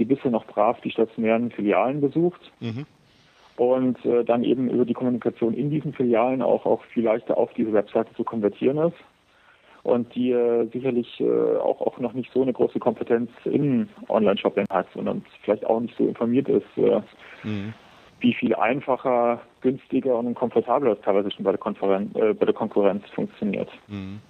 die 0.00 0.06
bisher 0.06 0.30
noch 0.30 0.46
brav 0.46 0.80
die 0.80 0.90
stationären 0.90 1.50
Filialen 1.52 2.00
besucht. 2.00 2.40
Mhm. 2.58 2.86
Und 3.56 4.04
äh, 4.06 4.24
dann 4.24 4.42
eben 4.42 4.70
über 4.70 4.86
die 4.86 4.94
Kommunikation 4.94 5.52
in 5.52 5.70
diesen 5.70 5.92
Filialen 5.92 6.40
auch, 6.40 6.64
auch 6.64 6.82
viel 6.84 7.04
leichter 7.04 7.36
auf 7.36 7.52
diese 7.52 7.74
Webseite 7.74 8.12
zu 8.14 8.24
konvertieren 8.24 8.78
ist. 8.78 8.96
Und 9.82 10.14
die 10.14 10.30
äh, 10.30 10.66
sicherlich 10.72 11.20
äh, 11.20 11.56
auch, 11.56 11.80
auch 11.80 11.98
noch 11.98 12.12
nicht 12.12 12.30
so 12.32 12.42
eine 12.42 12.52
große 12.52 12.78
Kompetenz 12.78 13.30
im 13.44 13.88
Online-Shopping 14.08 14.66
hat 14.70 14.94
und 14.94 15.24
vielleicht 15.42 15.64
auch 15.64 15.80
nicht 15.80 15.96
so 15.96 16.06
informiert 16.06 16.48
ist, 16.48 16.66
äh, 16.76 17.00
mhm. 17.42 17.72
wie 18.20 18.34
viel 18.34 18.54
einfacher 18.54 19.40
günstiger 19.60 20.18
und 20.18 20.34
komfortabler 20.34 20.94
das 20.94 21.04
teilweise 21.04 21.30
schon 21.30 21.44
bei 21.44 21.50
der, 21.50 21.58
Konferenz, 21.58 22.14
äh, 22.16 22.32
bei 22.34 22.46
der 22.46 22.54
Konkurrenz 22.54 23.04
funktioniert. 23.14 23.68
Mhm. 23.88 24.20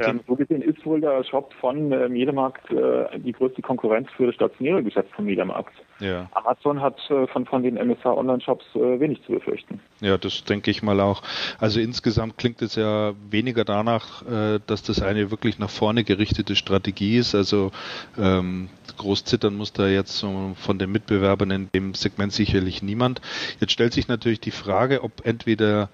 Ähm, 0.00 0.20
so 0.26 0.34
gesehen 0.34 0.62
ist 0.62 0.84
wohl 0.84 1.00
der 1.00 1.24
Shop 1.24 1.52
von 1.54 1.92
äh, 1.92 2.08
Mediamarkt 2.08 2.70
äh, 2.70 3.18
die 3.18 3.32
größte 3.32 3.62
Konkurrenz 3.62 4.08
für 4.16 4.26
das 4.26 4.34
stationäre 4.34 4.82
Geschäft 4.82 5.10
von 5.14 5.24
Mediamarkt. 5.24 5.72
Ja. 6.00 6.28
Amazon 6.32 6.80
hat 6.80 6.98
äh, 7.10 7.26
von, 7.28 7.46
von 7.46 7.62
den 7.62 7.76
MSH 7.76 8.04
Online-Shops 8.06 8.64
äh, 8.74 9.00
wenig 9.00 9.22
zu 9.24 9.32
befürchten. 9.32 9.80
Ja, 10.00 10.18
das 10.18 10.44
denke 10.44 10.70
ich 10.70 10.82
mal 10.82 11.00
auch. 11.00 11.22
Also 11.58 11.80
insgesamt 11.80 12.36
klingt 12.36 12.60
es 12.60 12.74
ja 12.76 13.14
weniger 13.30 13.64
danach, 13.64 14.22
äh, 14.26 14.60
dass 14.66 14.82
das 14.82 15.00
eine 15.00 15.30
wirklich 15.30 15.58
nach 15.58 15.70
vorne 15.70 16.04
gerichtete 16.04 16.54
Strategie 16.54 17.16
ist. 17.16 17.34
Also 17.34 17.70
ähm, 18.18 18.68
groß 18.98 19.24
zittern 19.24 19.56
muss 19.56 19.72
da 19.72 19.86
jetzt 19.86 20.18
so 20.18 20.54
von 20.56 20.78
den 20.78 20.92
Mitbewerbern 20.92 21.50
in 21.50 21.68
dem 21.74 21.94
Segment 21.94 22.32
sicherlich 22.32 22.82
niemand. 22.82 23.20
Jetzt 23.60 23.72
stellt 23.72 23.92
sich 23.92 24.08
natürlich 24.08 24.40
die 24.40 24.50
Frage, 24.50 24.65
Frage, 24.66 25.02
ob 25.02 25.24
entweder 25.24 25.88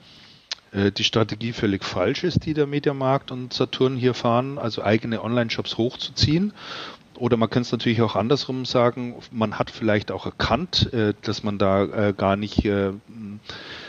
äh, 0.73 0.90
die 0.90 1.05
Strategie 1.05 1.53
völlig 1.53 1.85
falsch 1.85 2.24
ist, 2.24 2.47
die 2.47 2.55
der 2.55 2.66
Mediamarkt 2.66 3.31
und 3.31 3.53
Saturn 3.53 3.97
hier 3.97 4.15
fahren, 4.15 4.59
also 4.59 4.82
eigene 4.82 5.23
Online-Shops 5.23 5.78
hochzuziehen. 5.78 6.53
Oder 7.16 7.36
man 7.36 7.51
kann 7.51 7.62
es 7.62 7.70
natürlich 7.70 8.03
auch 8.03 8.16
andersrum 8.16 8.65
sagen, 8.65 9.15
man 9.31 9.59
hat 9.59 9.70
vielleicht 9.70 10.11
auch 10.11 10.27
erkannt, 10.27 10.93
äh, 10.93 11.15
dass 11.23 11.43
man 11.43 11.59
da 11.59 11.85
äh, 11.85 12.15
gar 12.16 12.36
nicht 12.36 12.69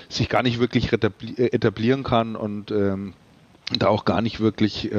sich 0.10 0.30
gar 0.30 0.44
nicht 0.44 0.60
wirklich 0.60 0.94
etablieren 0.94 2.04
kann 2.04 2.36
und 2.36 2.70
ähm, 2.70 3.14
da 3.80 3.88
auch 3.88 4.06
gar 4.06 4.22
nicht 4.22 4.40
wirklich 4.42 4.92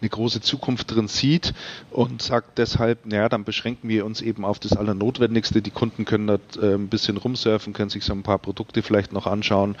eine 0.00 0.08
große 0.08 0.40
Zukunft 0.40 0.94
drin 0.94 1.08
sieht 1.08 1.54
und 1.90 2.22
sagt 2.22 2.58
deshalb, 2.58 3.04
naja, 3.06 3.28
dann 3.28 3.44
beschränken 3.44 3.88
wir 3.88 4.04
uns 4.04 4.20
eben 4.20 4.44
auf 4.44 4.58
das 4.58 4.76
Allernotwendigste. 4.76 5.60
Die 5.60 5.70
Kunden 5.70 6.04
können 6.04 6.28
dort 6.28 6.56
äh, 6.56 6.74
ein 6.74 6.88
bisschen 6.88 7.16
rumsurfen, 7.16 7.72
können 7.72 7.90
sich 7.90 8.04
so 8.04 8.12
ein 8.12 8.22
paar 8.22 8.38
Produkte 8.38 8.82
vielleicht 8.82 9.12
noch 9.12 9.26
anschauen, 9.26 9.76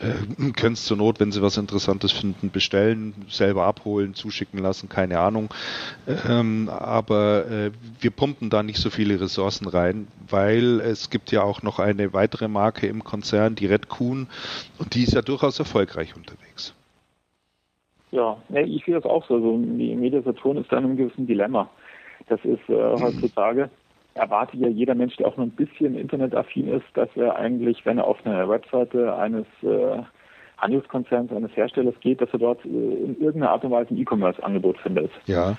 äh, 0.00 0.52
können 0.56 0.74
es 0.74 0.84
zur 0.84 0.98
Not, 0.98 1.20
wenn 1.20 1.32
sie 1.32 1.42
was 1.42 1.56
Interessantes 1.56 2.12
finden, 2.12 2.50
bestellen, 2.50 3.14
selber 3.30 3.64
abholen, 3.64 4.14
zuschicken 4.14 4.58
lassen, 4.58 4.88
keine 4.88 5.20
Ahnung. 5.20 5.52
Ähm, 6.28 6.68
aber 6.68 7.46
äh, 7.50 7.70
wir 8.00 8.10
pumpen 8.10 8.50
da 8.50 8.62
nicht 8.62 8.78
so 8.78 8.90
viele 8.90 9.20
Ressourcen 9.20 9.66
rein, 9.66 10.08
weil 10.28 10.80
es 10.80 11.08
gibt 11.08 11.32
ja 11.32 11.42
auch 11.42 11.62
noch 11.62 11.78
eine 11.78 12.12
weitere 12.12 12.48
Marke 12.48 12.86
im 12.86 13.04
Konzern, 13.04 13.54
die 13.54 13.66
Red 13.66 13.88
Kuhn, 13.88 14.28
und 14.78 14.94
die 14.94 15.04
ist 15.04 15.14
ja 15.14 15.22
durchaus 15.22 15.58
erfolgreich 15.58 16.14
unterwegs. 16.14 16.74
Ja, 18.12 18.36
ich 18.50 18.84
sehe 18.84 18.94
das 18.94 19.04
auch 19.04 19.26
so. 19.26 19.34
Also 19.34 19.58
die 19.58 19.96
Mediasaturn 19.96 20.58
ist 20.58 20.70
da 20.70 20.78
in 20.78 20.84
einem 20.84 20.96
gewissen 20.96 21.26
Dilemma. 21.26 21.68
Das 22.28 22.38
ist 22.44 22.68
äh, 22.68 22.92
heutzutage, 23.00 23.70
erwartet 24.14 24.60
ja 24.60 24.68
jeder 24.68 24.94
Mensch, 24.94 25.16
der 25.16 25.26
auch 25.26 25.36
nur 25.36 25.46
ein 25.46 25.50
bisschen 25.50 25.98
internetaffin 25.98 26.68
ist, 26.68 26.86
dass 26.94 27.08
er 27.16 27.36
eigentlich, 27.36 27.84
wenn 27.84 27.98
er 27.98 28.06
auf 28.06 28.18
eine 28.24 28.48
Webseite 28.48 29.16
eines 29.16 29.46
äh, 29.62 30.02
Handelskonzerns, 30.58 31.32
eines 31.32 31.56
Herstellers 31.56 31.94
geht, 32.00 32.20
dass 32.20 32.30
er 32.32 32.38
dort 32.38 32.64
äh, 32.64 32.68
in 32.68 33.16
irgendeiner 33.18 33.50
Art 33.50 33.64
und 33.64 33.70
Weise 33.70 33.94
ein 33.94 33.98
E-Commerce-Angebot 33.98 34.78
findet. 34.78 35.10
Ja. 35.26 35.56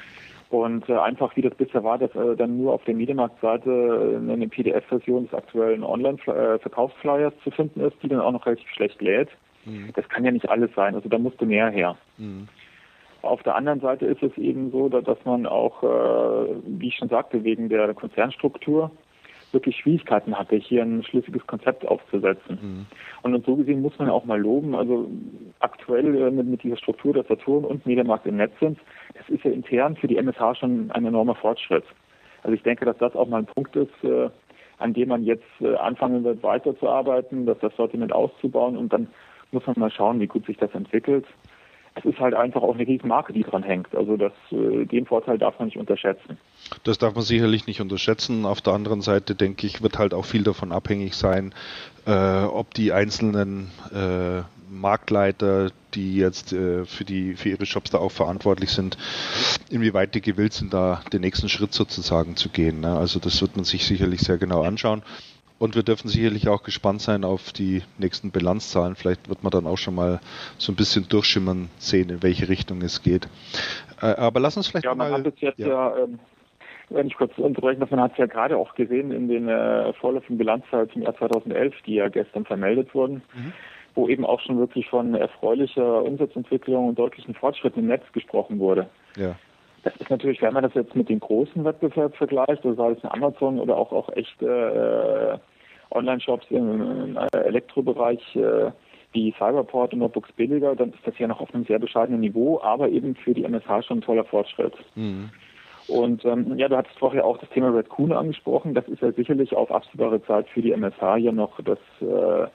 Und 0.49 0.87
äh, 0.87 0.93
einfach 0.95 1.35
wie 1.35 1.41
das 1.41 1.55
bisher 1.55 1.83
war, 1.83 1.97
dass 1.97 2.13
äh, 2.13 2.35
dann 2.35 2.59
nur 2.59 2.73
auf 2.73 2.83
der 2.83 2.93
Medienmarktseite 2.93 4.21
äh, 4.23 4.31
eine 4.31 4.47
PDF-Version 4.47 5.23
des 5.23 5.33
aktuellen 5.33 5.83
Online-Verkaufsflyers 5.83 7.33
zu 7.43 7.49
finden 7.49 7.81
ist, 7.81 7.95
die 8.03 8.09
dann 8.09 8.21
auch 8.21 8.31
noch 8.31 8.45
relativ 8.45 8.69
schlecht 8.69 9.01
lädt. 9.01 9.29
Mhm. 9.65 9.91
Das 9.95 10.07
kann 10.09 10.25
ja 10.25 10.31
nicht 10.31 10.49
alles 10.49 10.71
sein. 10.75 10.95
Also 10.95 11.09
da 11.09 11.17
musste 11.17 11.45
mehr 11.45 11.69
her. 11.69 11.97
Mhm. 12.17 12.47
Auf 13.21 13.41
der 13.43 13.55
anderen 13.55 13.79
Seite 13.79 14.05
ist 14.05 14.21
es 14.21 14.37
eben 14.37 14.71
so, 14.71 14.89
dass 14.89 15.17
man 15.23 15.45
auch, 15.45 15.81
äh, 15.83 16.55
wie 16.65 16.89
ich 16.89 16.95
schon 16.95 17.07
sagte, 17.07 17.43
wegen 17.43 17.69
der 17.69 17.93
Konzernstruktur 17.93 18.91
wirklich 19.53 19.77
Schwierigkeiten 19.77 20.37
hatte, 20.37 20.55
hier 20.55 20.81
ein 20.81 21.03
schlüssiges 21.03 21.45
Konzept 21.47 21.87
aufzusetzen. 21.87 22.59
Mhm. 22.61 22.85
Und 23.21 23.45
so 23.45 23.55
gesehen 23.55 23.81
muss 23.81 23.97
man 23.99 24.09
auch 24.09 24.25
mal 24.25 24.39
loben, 24.39 24.75
also 24.75 25.09
aktuell 25.59 26.15
äh, 26.15 26.31
mit, 26.31 26.47
mit, 26.47 26.63
dieser 26.63 26.77
Struktur, 26.77 27.13
dass 27.13 27.27
Saturn 27.27 27.63
und 27.63 27.85
Mediamarkt 27.85 28.25
im 28.25 28.37
Netz 28.37 28.53
sind, 28.59 28.79
das 29.15 29.29
ist 29.29 29.43
ja 29.43 29.51
intern 29.51 29.95
für 29.95 30.07
die 30.07 30.17
MSH 30.17 30.55
schon 30.59 30.91
ein 30.91 31.05
enormer 31.05 31.35
Fortschritt. 31.35 31.85
Also 32.41 32.55
ich 32.55 32.63
denke, 32.63 32.83
dass 32.83 32.97
das 32.97 33.15
auch 33.15 33.27
mal 33.27 33.37
ein 33.37 33.45
Punkt 33.45 33.75
ist, 33.75 34.03
äh, 34.03 34.29
an 34.79 34.93
dem 34.93 35.09
man 35.09 35.23
jetzt 35.23 35.45
äh, 35.61 35.75
anfangen 35.75 36.23
wird, 36.23 36.43
weiterzuarbeiten, 36.43 37.45
dass 37.45 37.59
das 37.59 37.75
Sortiment 37.77 38.11
auszubauen 38.11 38.75
und 38.75 38.91
dann 38.91 39.07
muss 39.53 39.65
man 39.67 39.75
mal 39.77 39.91
schauen, 39.91 40.19
wie 40.19 40.27
gut 40.27 40.45
sich 40.45 40.57
das 40.57 40.73
entwickelt. 40.73 41.25
Es 41.95 42.05
ist 42.05 42.19
halt 42.19 42.33
einfach 42.33 42.63
auch 42.63 42.73
eine 42.73 42.87
Riesenmarke, 42.87 43.33
die 43.33 43.43
dran 43.43 43.61
hängt. 43.61 43.93
Also 43.95 44.17
das, 44.17 44.31
äh, 44.51 44.85
den 44.85 45.05
Vorteil 45.05 45.37
darf 45.37 45.59
man 45.59 45.67
nicht 45.67 45.77
unterschätzen. 45.77 46.37
Das 46.83 46.97
darf 46.97 47.13
man 47.13 47.23
sicherlich 47.23 47.67
nicht 47.67 47.81
unterschätzen. 47.81 48.45
Auf 48.45 48.61
der 48.61 48.73
anderen 48.73 49.01
Seite 49.01 49.35
denke 49.35 49.67
ich, 49.67 49.83
wird 49.83 49.99
halt 49.99 50.15
auch 50.15 50.25
viel 50.25 50.43
davon 50.43 50.71
abhängig 50.71 51.13
sein, 51.13 51.53
äh, 52.07 52.43
ob 52.45 52.73
die 52.73 52.93
einzelnen 52.93 53.69
äh, 53.93 54.41
Marktleiter, 54.73 55.69
die 55.93 56.15
jetzt 56.15 56.51
äh, 56.51 56.85
für 56.85 57.05
die 57.05 57.35
für 57.35 57.49
ihre 57.49 57.65
Shops 57.65 57.91
da 57.91 57.99
auch 57.99 58.11
verantwortlich 58.11 58.71
sind, 58.71 58.97
inwieweit 59.69 60.15
die 60.15 60.21
gewillt 60.21 60.53
sind, 60.53 60.73
da 60.73 61.01
den 61.13 61.21
nächsten 61.21 61.47
Schritt 61.47 61.73
sozusagen 61.73 62.35
zu 62.35 62.49
gehen. 62.49 62.81
Ne? 62.81 62.97
Also 62.97 63.19
das 63.19 63.39
wird 63.41 63.55
man 63.55 63.65
sich 63.65 63.85
sicherlich 63.85 64.21
sehr 64.21 64.37
genau 64.37 64.63
anschauen. 64.63 65.03
Und 65.59 65.75
wir 65.75 65.83
dürfen 65.83 66.07
sicherlich 66.07 66.47
auch 66.47 66.63
gespannt 66.63 67.01
sein 67.01 67.23
auf 67.23 67.53
die 67.53 67.83
nächsten 67.97 68.31
Bilanzzahlen. 68.31 68.95
Vielleicht 68.95 69.29
wird 69.29 69.43
man 69.43 69.51
dann 69.51 69.65
auch 69.65 69.77
schon 69.77 69.95
mal 69.95 70.19
so 70.57 70.71
ein 70.71 70.75
bisschen 70.75 71.07
durchschimmern 71.07 71.69
sehen, 71.77 72.09
in 72.09 72.23
welche 72.23 72.49
Richtung 72.49 72.81
es 72.81 73.01
geht. 73.01 73.27
Äh, 74.01 74.07
aber 74.07 74.39
lass 74.39 74.57
uns 74.57 74.67
vielleicht 74.67 74.85
ja, 74.85 74.95
mal... 74.95 75.11
Man 75.11 75.25
hat 75.25 75.33
es 75.33 75.41
jetzt 75.41 75.59
ja, 75.59 75.67
ja 75.67 75.97
ähm, 75.97 76.19
wenn 76.89 77.07
ich 77.07 77.15
kurz 77.15 77.37
unterbrechen 77.37 77.79
darf, 77.79 77.91
man 77.91 78.01
hat 78.01 78.11
es 78.13 78.17
ja 78.17 78.25
gerade 78.25 78.57
auch 78.57 78.75
gesehen 78.75 79.11
in 79.11 79.27
den 79.27 79.47
äh, 79.47 79.93
vorläufigen 79.93 80.37
Bilanzzahlen 80.37 80.89
zum 80.91 81.01
Jahr 81.01 81.15
2011, 81.15 81.73
die 81.85 81.95
ja 81.95 82.09
gestern 82.09 82.45
vermeldet 82.45 82.93
wurden. 82.93 83.21
Mhm 83.33 83.53
wo 83.95 84.07
eben 84.07 84.25
auch 84.25 84.39
schon 84.39 84.57
wirklich 84.57 84.89
von 84.89 85.13
erfreulicher 85.15 86.03
Umsatzentwicklung 86.03 86.89
und 86.89 86.99
deutlichen 86.99 87.35
Fortschritten 87.35 87.81
im 87.81 87.87
Netz 87.87 88.03
gesprochen 88.11 88.59
wurde. 88.59 88.89
Ja. 89.15 89.35
Das 89.83 89.95
ist 89.97 90.09
natürlich, 90.09 90.41
wenn 90.41 90.53
man 90.53 90.63
das 90.63 90.73
jetzt 90.73 90.95
mit 90.95 91.09
den 91.09 91.19
großen 91.19 91.63
Wettbewerb 91.65 92.15
vergleicht, 92.15 92.65
also 92.65 92.73
sei 92.73 92.91
es 92.91 93.03
eine 93.03 93.13
Amazon 93.13 93.59
oder 93.59 93.77
auch, 93.77 93.91
auch 93.91 94.09
echte 94.09 95.39
äh, 95.91 95.95
Online-Shops 95.95 96.47
im, 96.49 96.81
im 96.81 97.17
Elektrobereich 97.33 98.35
äh, 98.35 98.71
wie 99.11 99.33
Cyberport 99.37 99.93
und 99.93 99.99
Notebooks 99.99 100.31
billiger, 100.31 100.75
dann 100.75 100.89
ist 100.89 101.05
das 101.05 101.19
ja 101.19 101.27
noch 101.27 101.39
auf 101.39 101.53
einem 101.53 101.65
sehr 101.65 101.79
bescheidenen 101.79 102.21
Niveau, 102.21 102.59
aber 102.61 102.89
eben 102.89 103.15
für 103.15 103.33
die 103.33 103.43
MSH 103.43 103.83
schon 103.83 103.99
ein 103.99 104.01
toller 104.01 104.23
Fortschritt. 104.23 104.73
Mhm. 104.95 105.29
Und 105.87 106.23
ähm, 106.23 106.57
ja, 106.57 106.69
du 106.69 106.77
hattest 106.77 106.97
vorher 106.97 107.25
auch 107.25 107.37
das 107.37 107.49
Thema 107.49 107.69
Red 107.69 107.89
Coon 107.89 108.13
angesprochen. 108.13 108.73
Das 108.73 108.87
ist 108.87 109.01
ja 109.01 109.11
sicherlich 109.11 109.53
auf 109.53 109.69
absehbare 109.69 110.23
Zeit 110.23 110.47
für 110.47 110.61
die 110.61 110.71
MSH 110.71 111.17
ja 111.17 111.31
noch 111.31 111.59
das 111.61 111.79
äh, 112.01 112.47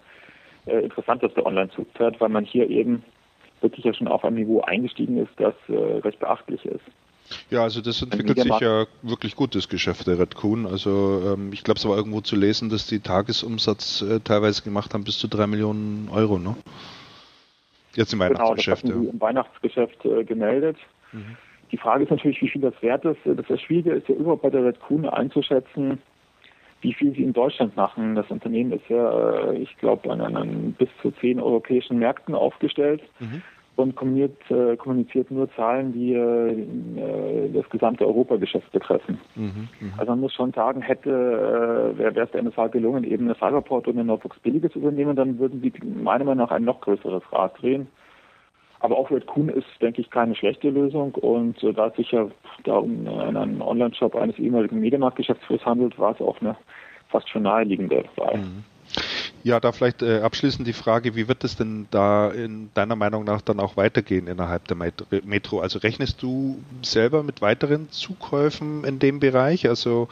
äh, 0.70 0.80
interessanteste 0.82 1.44
Online-Zugpferd, 1.44 2.20
weil 2.20 2.30
man 2.30 2.44
hier 2.44 2.68
eben 2.70 3.04
wirklich 3.60 3.84
ja 3.84 3.92
schon 3.92 4.08
auf 4.08 4.24
einem 4.24 4.36
Niveau 4.36 4.62
eingestiegen 4.62 5.18
ist, 5.18 5.32
das 5.36 5.54
äh, 5.68 5.98
recht 5.98 6.18
beachtlich 6.20 6.64
ist. 6.64 6.84
Ja, 7.50 7.62
also 7.62 7.80
das 7.80 8.02
entwickelt 8.02 8.40
sich 8.40 8.60
ja 8.60 8.86
wirklich 9.02 9.36
gut, 9.36 9.54
das 9.54 9.68
Geschäft 9.68 10.06
der 10.06 10.18
Red 10.18 10.34
Coon. 10.34 10.66
Also 10.66 11.34
ähm, 11.34 11.52
ich 11.52 11.64
glaube, 11.64 11.78
es 11.78 11.86
war 11.86 11.96
irgendwo 11.96 12.20
zu 12.20 12.36
lesen, 12.36 12.68
dass 12.68 12.86
die 12.86 13.00
Tagesumsatz 13.00 14.02
äh, 14.02 14.20
teilweise 14.20 14.62
gemacht 14.62 14.94
haben 14.94 15.04
bis 15.04 15.18
zu 15.18 15.28
drei 15.28 15.46
Millionen 15.46 16.08
Euro, 16.10 16.38
ne? 16.38 16.56
Jetzt 17.94 18.12
im 18.12 18.18
Weihnachtsgeschäft. 18.18 18.82
Genau, 18.82 18.96
das 18.96 19.04
ja. 19.04 19.12
im 19.12 19.20
Weihnachtsgeschäft 19.20 20.04
äh, 20.04 20.24
gemeldet. 20.24 20.76
Mhm. 21.12 21.36
Die 21.72 21.78
Frage 21.78 22.04
ist 22.04 22.10
natürlich, 22.10 22.40
wie 22.40 22.48
viel 22.48 22.62
das 22.62 22.74
wert 22.80 23.04
ist. 23.04 23.18
Das 23.24 23.60
Schwierige 23.60 23.92
ist 23.92 24.08
ja 24.08 24.14
überhaupt 24.14 24.42
bei 24.42 24.50
der 24.50 24.64
Red 24.64 24.80
Coon 24.80 25.06
einzuschätzen, 25.06 25.98
wie 26.80 26.94
viel 26.94 27.12
sie 27.14 27.22
in 27.22 27.32
Deutschland 27.32 27.76
machen. 27.76 28.14
Das 28.14 28.30
Unternehmen 28.30 28.72
ist 28.72 28.88
ja, 28.88 29.50
äh, 29.50 29.58
ich 29.58 29.76
glaube, 29.78 30.10
an, 30.10 30.20
an, 30.20 30.72
bis 30.78 30.88
zu 31.02 31.10
zehn 31.20 31.40
europäischen 31.40 31.98
Märkten 31.98 32.34
aufgestellt. 32.34 33.02
Mhm 33.18 33.42
und 33.78 33.94
kommuniziert, 33.94 34.50
äh, 34.50 34.76
kommuniziert 34.76 35.30
nur 35.30 35.48
Zahlen, 35.54 35.92
die 35.92 36.12
äh, 36.12 36.50
äh, 36.50 37.52
das 37.52 37.68
gesamte 37.70 38.04
Europageschäft 38.04 38.70
betreffen. 38.72 39.20
Mhm, 39.36 39.68
mh. 39.78 39.92
Also 39.98 40.12
man 40.12 40.20
muss 40.20 40.34
schon 40.34 40.52
sagen, 40.52 40.82
hätte 40.82 41.94
wäre 41.96 42.20
es 42.20 42.30
der 42.32 42.40
MSH 42.42 42.72
gelungen, 42.72 43.04
eben 43.04 43.26
eine 43.26 43.36
Cyberport 43.36 43.86
und 43.86 43.94
eine 43.94 44.04
Notebooks 44.04 44.40
billige 44.40 44.68
zu 44.68 44.80
übernehmen, 44.80 45.14
dann 45.14 45.38
würden 45.38 45.60
sie 45.60 45.72
meiner 45.86 46.24
Meinung 46.24 46.44
nach 46.44 46.50
ein 46.50 46.64
noch 46.64 46.80
größeres 46.80 47.22
Rad 47.32 47.62
drehen. 47.62 47.86
Aber 48.80 48.96
auch 48.96 49.10
Red 49.12 49.26
Kuhn 49.26 49.48
ist, 49.48 49.66
denke 49.80 50.00
ich, 50.00 50.10
keine 50.10 50.34
schlechte 50.34 50.70
Lösung 50.70 51.14
und 51.14 51.62
äh, 51.62 51.72
da 51.72 51.86
es 51.86 51.94
sich 51.94 52.10
ja 52.10 52.26
da 52.64 52.78
um 52.78 53.06
einen 53.06 53.62
Online-Shop 53.62 54.16
eines 54.16 54.38
ehemaligen 54.38 54.80
Medienmarktgeschäftsführers 54.80 55.64
handelt, 55.64 55.96
war 56.00 56.12
es 56.12 56.20
auch 56.20 56.40
eine 56.40 56.56
fast 57.10 57.28
schon 57.28 57.42
naheliegende 57.42 58.04
Wahl. 58.16 58.38
Mhm. 58.38 58.64
Ja, 59.44 59.60
da 59.60 59.72
vielleicht 59.72 60.02
äh, 60.02 60.20
abschließend 60.20 60.66
die 60.66 60.72
Frage, 60.72 61.14
wie 61.14 61.28
wird 61.28 61.44
es 61.44 61.56
denn 61.56 61.86
da 61.90 62.30
in 62.30 62.70
deiner 62.74 62.96
Meinung 62.96 63.24
nach 63.24 63.40
dann 63.40 63.60
auch 63.60 63.76
weitergehen 63.76 64.26
innerhalb 64.26 64.66
der 64.68 64.76
Metro? 65.24 65.60
Also 65.60 65.78
rechnest 65.78 66.22
du 66.22 66.62
selber 66.82 67.22
mit 67.22 67.40
weiteren 67.40 67.90
Zukäufen 67.90 68.84
in 68.84 68.98
dem 68.98 69.20
Bereich? 69.20 69.68
Also 69.68 70.08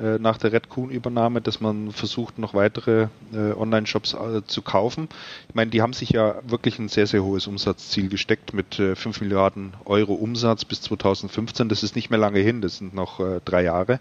äh, 0.00 0.18
nach 0.18 0.38
der 0.38 0.52
Red 0.52 0.68
Coon 0.68 0.90
Übernahme, 0.90 1.40
dass 1.40 1.60
man 1.60 1.92
versucht, 1.92 2.38
noch 2.38 2.54
weitere 2.54 3.08
äh, 3.32 3.52
Online-Shops 3.52 4.14
äh, 4.14 4.42
zu 4.46 4.62
kaufen. 4.62 5.08
Ich 5.48 5.54
meine, 5.54 5.70
die 5.70 5.82
haben 5.82 5.92
sich 5.92 6.10
ja 6.10 6.36
wirklich 6.46 6.78
ein 6.78 6.88
sehr, 6.88 7.06
sehr 7.06 7.24
hohes 7.24 7.46
Umsatzziel 7.46 8.08
gesteckt 8.08 8.52
mit 8.52 8.78
äh, 8.78 8.94
5 8.94 9.20
Milliarden 9.20 9.74
Euro 9.84 10.14
Umsatz 10.14 10.64
bis 10.64 10.82
2015. 10.82 11.68
Das 11.68 11.82
ist 11.82 11.96
nicht 11.96 12.10
mehr 12.10 12.18
lange 12.18 12.40
hin, 12.40 12.60
das 12.60 12.78
sind 12.78 12.94
noch 12.94 13.20
äh, 13.20 13.40
drei 13.44 13.62
Jahre. 13.62 14.00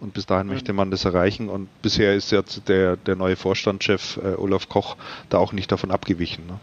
Und 0.00 0.14
bis 0.14 0.26
dahin 0.26 0.48
mhm. 0.48 0.54
möchte 0.54 0.72
man 0.72 0.90
das 0.90 1.04
erreichen. 1.04 1.48
Und 1.48 1.68
bisher 1.80 2.14
ist 2.14 2.32
jetzt 2.32 2.68
der, 2.68 2.96
der 2.96 3.16
neue 3.16 3.36
Vorstandschef 3.36 4.18
äh, 4.22 4.34
Olaf 4.34 4.68
Koch 4.68 4.96
da 5.28 5.38
auch 5.38 5.52
nicht 5.52 5.70
davon 5.70 5.90
abgewichen. 5.90 6.46
Ne? 6.46 6.58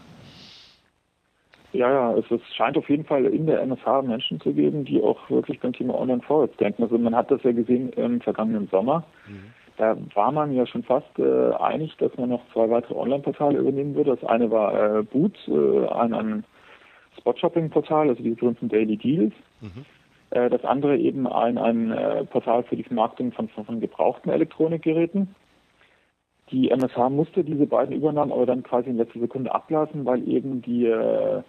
Ja, 1.72 1.90
ja, 1.90 2.14
es, 2.16 2.28
es 2.30 2.40
scheint 2.54 2.76
auf 2.76 2.88
jeden 2.88 3.04
Fall 3.04 3.26
in 3.26 3.46
der 3.46 3.62
MSH 3.62 4.02
Menschen 4.02 4.40
zu 4.40 4.52
geben, 4.52 4.84
die 4.84 5.00
auch 5.00 5.30
wirklich 5.30 5.60
beim 5.60 5.72
Thema 5.72 5.94
Online 5.98 6.22
vorwärts 6.22 6.56
denken. 6.56 6.82
Also 6.82 6.98
man 6.98 7.14
hat 7.14 7.30
das 7.30 7.42
ja 7.44 7.52
gesehen 7.52 7.90
im 7.90 8.20
vergangenen 8.20 8.68
Sommer. 8.68 9.04
Mhm. 9.28 9.52
Da 9.76 9.96
war 10.14 10.32
man 10.32 10.52
ja 10.52 10.66
schon 10.66 10.82
fast 10.82 11.18
äh, 11.18 11.52
einig, 11.54 11.96
dass 11.98 12.14
man 12.18 12.28
noch 12.28 12.42
zwei 12.52 12.68
weitere 12.68 12.94
Online-Portale 12.94 13.58
übernehmen 13.58 13.94
würde. 13.94 14.16
Das 14.16 14.28
eine 14.28 14.50
war 14.50 14.98
äh, 14.98 15.02
Boot, 15.04 15.36
äh, 15.48 15.86
ein, 15.88 16.12
ein 16.12 16.44
Spot-Shopping-Portal, 17.18 18.08
also 18.08 18.22
die 18.22 18.30
berühmten 18.30 18.68
Daily 18.68 18.96
Deals. 18.96 19.32
Mhm. 19.60 19.86
Äh, 20.30 20.50
das 20.50 20.64
andere 20.64 20.98
eben 20.98 21.26
ein, 21.26 21.56
ein 21.56 21.92
äh, 21.92 22.24
Portal 22.24 22.64
für 22.64 22.76
die 22.76 22.84
Vermarktung 22.84 23.32
von, 23.32 23.48
von, 23.48 23.64
von 23.64 23.80
gebrauchten 23.80 24.30
Elektronikgeräten. 24.30 25.34
Die 26.50 26.70
MSH 26.70 27.08
musste 27.10 27.44
diese 27.44 27.66
beiden 27.66 27.94
Übernahmen 27.94 28.32
aber 28.32 28.44
dann 28.44 28.62
quasi 28.62 28.90
in 28.90 28.96
letzter 28.96 29.20
Sekunde 29.20 29.54
ablassen, 29.54 30.04
weil 30.04 30.28
eben 30.28 30.62
die 30.62 30.86
äh, 30.86 31.42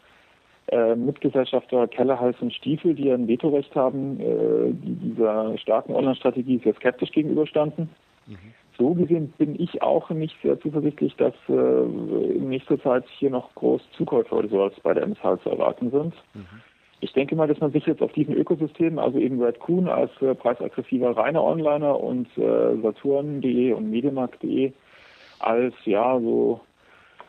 äh, 0.68 0.96
Mitgesellschafter 0.96 1.88
Kellerhals 1.88 2.38
und 2.42 2.54
Stiefel, 2.54 2.94
die 2.94 3.12
ein 3.12 3.28
Vetorecht 3.28 3.76
haben, 3.76 4.20
äh, 4.20 4.72
die 4.72 4.96
dieser 5.10 5.58
starken 5.58 5.94
Online-Strategie 5.94 6.62
sehr 6.64 6.74
skeptisch 6.76 7.12
gegenüberstanden. 7.12 7.90
Mhm. 8.28 8.38
So 8.78 8.94
gesehen 8.94 9.34
bin 9.38 9.60
ich 9.62 9.82
auch 9.82 10.10
nicht 10.10 10.36
sehr 10.42 10.60
zuversichtlich, 10.60 11.16
dass 11.18 11.34
äh, 11.50 11.54
in 11.54 12.50
nächster 12.50 12.82
Zeit 12.82 13.06
hier 13.20 13.30
noch 13.30 13.54
groß 13.56 13.82
Zukäufe 13.92 14.34
oder 14.34 14.48
sowas 14.48 14.74
bei 14.82 14.94
der 14.94 15.04
MSH 15.04 15.44
zu 15.44 15.50
erwarten 15.50 15.92
sind. 15.92 16.14
Mhm. 16.34 16.62
Ich 17.04 17.14
denke 17.14 17.36
mal, 17.36 17.48
dass 17.48 17.60
man 17.60 17.72
sich 17.72 17.86
jetzt 17.88 18.02
auf 18.02 18.14
diesem 18.14 18.36
Ökosystem, 18.36 19.00
also 19.00 19.18
eben 19.18 19.42
Red 19.42 19.60
Coon 19.60 19.90
als 19.90 20.12
äh, 20.22 20.36
preisaggressiver 20.36 21.18
reiner 21.18 21.44
Onliner 21.44 22.00
und 22.00 22.28
äh, 22.38 22.80
Saturn.de 22.82 23.74
und 23.74 23.90
Medienmarkt.de 23.90 24.72
als 25.40 25.74
ja 25.86 26.20
so 26.20 26.62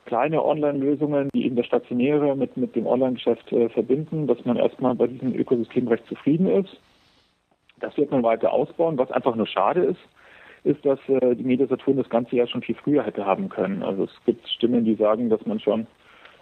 kleine 0.06 0.44
Online-Lösungen, 0.44 1.28
die 1.34 1.46
eben 1.46 1.56
das 1.56 1.66
Stationäre 1.66 2.36
mit, 2.36 2.56
mit 2.56 2.74
dem 2.76 2.86
Online-Geschäft 2.86 3.52
äh, 3.52 3.68
verbinden, 3.68 4.26
dass 4.26 4.44
man 4.44 4.56
erstmal 4.56 4.94
bei 4.94 5.06
diesem 5.06 5.34
Ökosystem 5.34 5.88
recht 5.88 6.06
zufrieden 6.06 6.48
ist. 6.48 6.80
Das 7.80 7.96
wird 7.96 8.10
man 8.10 8.22
weiter 8.22 8.52
ausbauen. 8.52 8.98
Was 8.98 9.10
einfach 9.10 9.34
nur 9.34 9.46
schade 9.46 9.82
ist, 9.82 10.00
ist, 10.64 10.84
dass 10.84 10.98
äh, 11.08 11.34
die 11.34 11.44
Media 11.44 11.66
Saturn 11.66 11.96
das 11.96 12.08
ganze 12.08 12.36
Jahr 12.36 12.46
schon 12.46 12.62
viel 12.62 12.76
früher 12.76 13.04
hätte 13.04 13.26
haben 13.26 13.48
können. 13.48 13.82
Also 13.82 14.04
es 14.04 14.24
gibt 14.24 14.46
Stimmen, 14.48 14.84
die 14.84 14.94
sagen, 14.94 15.30
dass 15.30 15.44
man 15.46 15.60
schon 15.60 15.86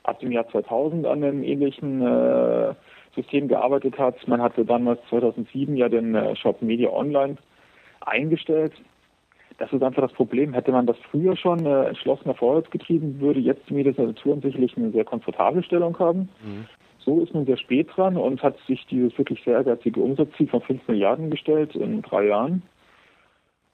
ab 0.05 0.19
dem 0.21 0.33
Jahr 0.33 0.49
2000 0.49 1.07
an 1.07 1.25
einem 1.25 1.43
ähnlichen 1.43 2.03
äh, 2.03 2.75
System 3.15 3.49
gearbeitet 3.49 3.99
hat. 3.99 4.17
Man 4.29 4.43
hatte 4.43 4.65
damals 4.65 5.01
2007 5.09 5.77
ja 5.77 5.89
den 5.89 6.15
äh, 6.15 6.37
Shop 6.37 6.61
Media 6.63 6.91
Online 6.91 7.37
eingestellt. 8.01 8.73
Das 9.61 9.71
ist 9.75 9.83
einfach 9.83 10.01
das 10.01 10.13
Problem. 10.15 10.55
Hätte 10.55 10.73
man 10.73 10.87
das 10.87 10.97
früher 11.11 11.37
schon 11.37 11.67
äh, 11.67 11.85
entschlossener 11.85 12.35
vorwärts 12.35 12.71
getrieben, 12.71 13.21
würde 13.21 13.41
jetzt 13.41 13.69
die 13.69 13.75
Media 13.75 13.93
Saturn 13.93 14.41
sicherlich 14.41 14.75
eine 14.75 14.91
sehr 14.91 15.05
komfortable 15.05 15.63
Stellung 15.63 15.99
haben. 15.99 16.31
Mhm. 16.43 16.65
So 16.99 17.21
ist 17.21 17.35
man 17.35 17.45
sehr 17.45 17.59
spät 17.59 17.89
dran 17.95 18.17
und 18.17 18.43
hat 18.43 18.57
sich 18.67 18.87
dieses 18.87 19.17
wirklich 19.19 19.45
sehr 19.45 19.57
ehrgeizige 19.57 20.01
Umsatzziel 20.01 20.49
von 20.49 20.63
5 20.63 20.89
Milliarden 20.89 21.29
gestellt 21.29 21.75
in 21.75 22.01
drei 22.01 22.29
Jahren. 22.29 22.63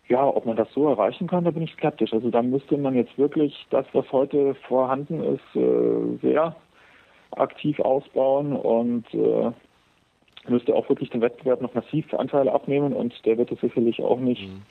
Ja, 0.09 0.27
ob 0.27 0.45
man 0.45 0.57
das 0.57 0.73
so 0.73 0.89
erreichen 0.89 1.29
kann, 1.29 1.45
da 1.45 1.53
bin 1.53 1.63
ich 1.63 1.73
skeptisch. 1.75 2.13
Also 2.13 2.31
da 2.31 2.43
müsste 2.43 2.77
man 2.77 2.97
jetzt 2.97 3.17
wirklich 3.17 3.55
das, 3.71 3.87
was 3.93 4.11
heute 4.11 4.57
vorhanden 4.67 5.23
ist, 5.23 5.55
äh, 5.55 6.17
sehr 6.21 6.57
aktiv 7.31 7.79
ausbauen 7.79 8.55
und 8.55 9.05
äh, 9.15 9.53
müsste 10.49 10.75
auch 10.75 10.89
wirklich 10.89 11.11
den 11.11 11.21
Wettbewerb 11.21 11.61
noch 11.61 11.75
massiv 11.75 12.13
Anteile 12.15 12.53
abnehmen 12.53 12.93
und 12.93 13.25
der 13.25 13.39
wird 13.39 13.53
es 13.53 13.61
sicherlich 13.61 14.03
auch 14.03 14.19
nicht 14.19 14.49
mhm. 14.49 14.63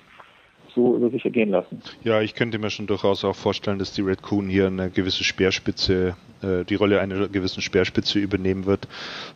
So 0.75 0.95
über 0.95 1.09
sich 1.09 1.25
ergehen 1.25 1.49
lassen. 1.49 1.81
Ja, 2.03 2.21
ich 2.21 2.35
könnte 2.35 2.59
mir 2.59 2.69
schon 2.69 2.87
durchaus 2.87 3.23
auch 3.23 3.35
vorstellen, 3.35 3.79
dass 3.79 3.93
die 3.93 4.01
Red 4.01 4.21
Coon 4.21 4.49
hier 4.49 4.67
eine 4.67 4.89
gewisse 4.89 5.23
Speerspitze, 5.23 6.15
äh, 6.43 6.65
die 6.65 6.75
Rolle 6.75 6.99
einer 6.99 7.27
gewissen 7.27 7.61
Speerspitze 7.61 8.19
übernehmen 8.19 8.65
wird. 8.65 8.87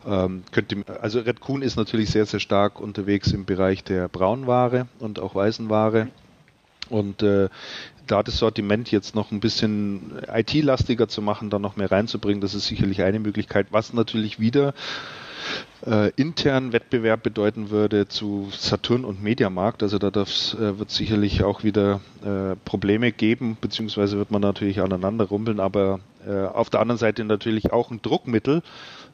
Ähm, 0.08 0.44
könnte, 0.52 0.84
also 1.02 1.20
Red 1.22 1.40
Coon 1.40 1.62
ist 1.62 1.78
natürlich 1.78 2.10
sehr, 2.12 2.26
sehr 2.26 2.40
stark 2.40 2.80
unterwegs 2.80 3.32
im 3.32 3.46
Bereich 3.46 3.84
der 3.84 4.08
Braunware 4.10 4.88
und 5.00 5.20
auch 5.20 5.34
Weißenware. 5.34 6.10
Und 6.90 7.22
äh, 7.24 7.50
da 8.08 8.24
das 8.24 8.38
Sortiment 8.38 8.92
jetzt 8.92 9.16
noch 9.16 9.32
ein 9.32 9.40
bisschen 9.40 10.14
IT-lastiger 10.34 11.08
zu 11.08 11.22
machen, 11.22 11.50
da 11.50 11.60
noch 11.60 11.76
mehr 11.76 11.92
reinzubringen, 11.92 12.42
das 12.42 12.56
ist 12.56 12.68
sicherlich 12.68 13.04
eine 13.04 13.20
Möglichkeit, 13.20 13.68
was 13.72 13.94
natürlich 13.94 14.40
wieder 14.40 14.74
äh, 15.86 16.12
intern 16.16 16.74
Wettbewerb 16.74 17.24
bedeuten 17.24 17.70
würde 17.70 18.08
zu 18.08 18.50
Saturn 18.52 19.06
und 19.06 19.22
Mediamarkt. 19.24 19.84
Also 19.84 19.98
da 19.98 20.10
äh, 20.10 20.80
wird 20.80 20.92
sicherlich 20.92 21.44
auch 21.44 21.64
wieder 21.64 22.02
äh, 22.24 22.56
Probleme 22.66 23.12
geben, 23.12 23.58
beziehungsweise 23.60 24.18
wird 24.18 24.32
man 24.32 24.42
natürlich 24.42 24.82
aneinander 24.82 25.26
rumpeln, 25.26 25.60
aber 25.60 26.00
äh, 26.28 26.46
auf 26.46 26.70
der 26.70 26.82
anderen 26.82 27.00
Seite 27.00 27.24
natürlich 27.24 27.72
auch 27.72 27.92
ein 27.92 28.02
Druckmittel 28.02 28.62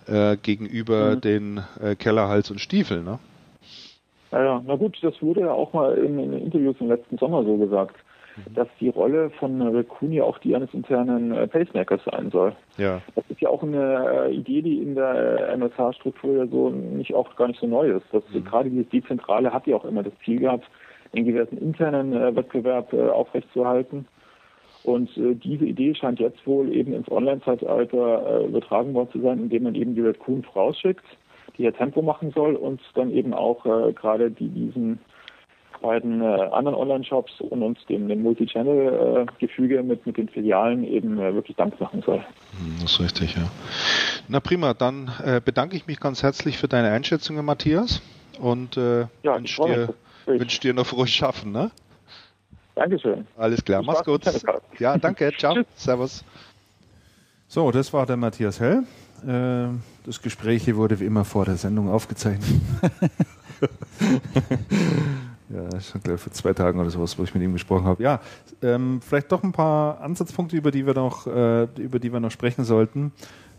äh, 0.08 0.38
gegenüber 0.38 1.16
mhm. 1.16 1.22
den 1.22 1.64
äh, 1.82 1.96
Kellerhals 1.96 2.52
und 2.52 2.60
Stiefeln. 2.60 3.04
Ne? 3.04 3.20
Ja, 4.36 4.44
ja, 4.44 4.64
na 4.68 4.76
gut, 4.76 4.98
das 5.02 5.22
wurde 5.22 5.42
ja 5.42 5.52
auch 5.54 5.72
mal 5.72 5.98
in, 5.98 6.20
in 6.20 6.34
Interviews 6.34 6.76
im 6.82 6.90
letzten 6.90 7.18
Sommer 7.18 7.44
so 7.46 7.56
gesagt. 7.58 7.96
Mhm. 8.36 8.54
dass 8.54 8.68
die 8.82 8.90
Rolle 8.90 9.30
von 9.30 9.62
Raccoon 9.62 10.12
ja 10.12 10.26
auch 10.26 10.38
die 10.40 10.56
eines 10.56 10.74
internen 10.74 11.32
äh, 11.32 11.48
Pacemakers 11.48 12.02
sein 12.04 12.32
soll. 12.32 12.54
Ja. 12.78 13.02
Das 13.16 13.24
ist 13.30 13.40
ja 13.40 13.48
auch 13.48 13.64
eine 13.64 14.28
äh, 14.28 14.36
Idee, 14.36 14.62
die 14.62 14.82
in 14.82 14.96
der 14.96 15.50
äh, 15.50 15.54
MSH-Struktur 15.54 16.40
ja 16.40 16.48
so 16.48 16.70
nicht 16.70 17.14
auch 17.14 17.34
gar 17.38 17.48
nicht 17.48 17.62
so 17.62 17.68
neu 17.68 17.92
ist. 17.92 18.06
Das, 18.12 18.24
mhm. 18.34 18.44
Gerade 18.44 18.70
die 18.70 18.84
Dezentrale 18.84 19.54
hat 19.54 19.68
ja 19.68 19.78
auch 19.78 19.86
immer 19.86 20.04
das 20.04 20.12
Ziel 20.26 20.42
gehabt, 20.42 20.66
einen 21.16 21.26
gewissen 21.26 21.58
internen 21.58 22.12
äh, 22.12 22.36
Wettbewerb 22.36 22.92
äh, 22.92 23.08
aufrechtzuerhalten. 23.08 24.06
Und 24.84 25.16
äh, 25.18 25.34
diese 25.36 25.66
Idee 25.66 25.96
scheint 25.96 26.20
jetzt 26.20 26.46
wohl 26.46 26.74
eben 26.74 26.94
ins 26.94 27.10
Online-Zeitalter 27.10 28.42
äh, 28.42 28.46
übertragen 28.48 28.94
worden 28.94 29.10
zu 29.14 29.22
sein, 29.22 29.40
indem 29.40 29.64
man 29.64 29.76
eben 29.76 29.96
die 29.96 30.02
Raccoon 30.02 30.44
vorausschickt, 30.44 31.06
die 31.58 31.64
ja 31.64 31.72
Tempo 31.72 32.02
machen 32.02 32.32
soll 32.32 32.56
und 32.56 32.82
dann 32.94 33.12
eben 33.12 33.34
auch 33.34 33.66
äh, 33.66 33.94
gerade 33.94 34.32
die 34.32 34.50
diesen 34.50 35.00
beiden 35.82 36.22
äh, 36.22 36.26
anderen 36.26 36.76
Online-Shops 36.76 37.42
und 37.42 37.62
uns 37.62 37.80
dem, 37.88 38.08
dem 38.08 38.24
Multi-Channel-Gefüge 38.24 39.84
mit, 39.84 40.06
mit 40.06 40.18
den 40.18 40.30
Filialen 40.30 40.84
eben 40.84 41.20
äh, 41.20 41.34
wirklich 41.34 41.56
Dampf 41.58 41.80
machen 41.80 42.02
soll. 42.02 42.18
Hm, 42.18 42.78
das 42.82 42.94
ist 42.94 43.02
richtig, 43.02 43.36
ja. 43.36 43.44
Na 44.28 44.40
prima, 44.40 44.74
dann 44.74 45.12
äh, 45.24 45.42
bedanke 45.44 45.76
ich 45.76 45.86
mich 45.88 46.00
ganz 46.00 46.24
herzlich 46.24 46.58
für 46.58 46.68
deine 46.68 46.92
Einschätzungen, 46.92 47.46
Matthias, 47.46 48.02
und 48.40 48.78
äh, 48.78 49.02
ja, 49.24 49.36
wünsche 49.36 49.64
dir, 49.64 49.94
wünsch 50.26 50.60
dir 50.60 50.74
noch 50.74 50.86
frohes 50.86 51.12
Schaffen. 51.12 51.52
Ne? 51.52 51.72
Dankeschön. 52.76 53.26
Alles 53.38 53.64
klar, 53.64 53.84
mach's 53.84 54.04
gut. 54.04 54.24
Ja, 54.80 54.98
danke, 54.98 55.32
ciao, 55.38 55.56
servus. 55.76 56.26
So, 57.48 57.72
das 57.72 57.94
war 57.94 58.06
der 58.06 58.18
Matthias 58.18 58.60
Hell. 58.60 58.84
Äh, 59.24 59.68
das 60.06 60.22
Gespräch 60.22 60.64
hier 60.64 60.76
wurde 60.76 61.00
wie 61.00 61.06
immer 61.06 61.26
vor 61.26 61.46
der 61.46 61.58
Sendung 61.58 61.90
aufgezeichnet. 61.90 62.62
ja, 65.50 65.82
schon 65.82 66.02
gleich 66.02 66.20
vor 66.20 66.32
zwei 66.32 66.54
Tagen 66.54 66.80
oder 66.80 66.90
sowas, 66.90 67.18
wo 67.18 67.24
ich 67.24 67.34
mit 67.34 67.44
ihm 67.44 67.54
gesprochen 67.54 67.86
habe. 67.86 68.04
Ja, 68.04 68.20
ähm, 68.62 69.00
vielleicht 69.02 69.32
doch 69.32 69.44
ein 69.44 69.52
paar 69.52 70.02
Ansatzpunkte, 70.02 70.56
über 70.58 70.72
die 70.72 70.86
wir 70.86 70.94
noch, 70.94 71.28
äh, 71.28 71.64
über 71.78 72.00
die 72.00 72.12
wir 72.12 72.20
noch 72.20 72.32
sprechen 72.32 72.66
sollten. 72.66 73.12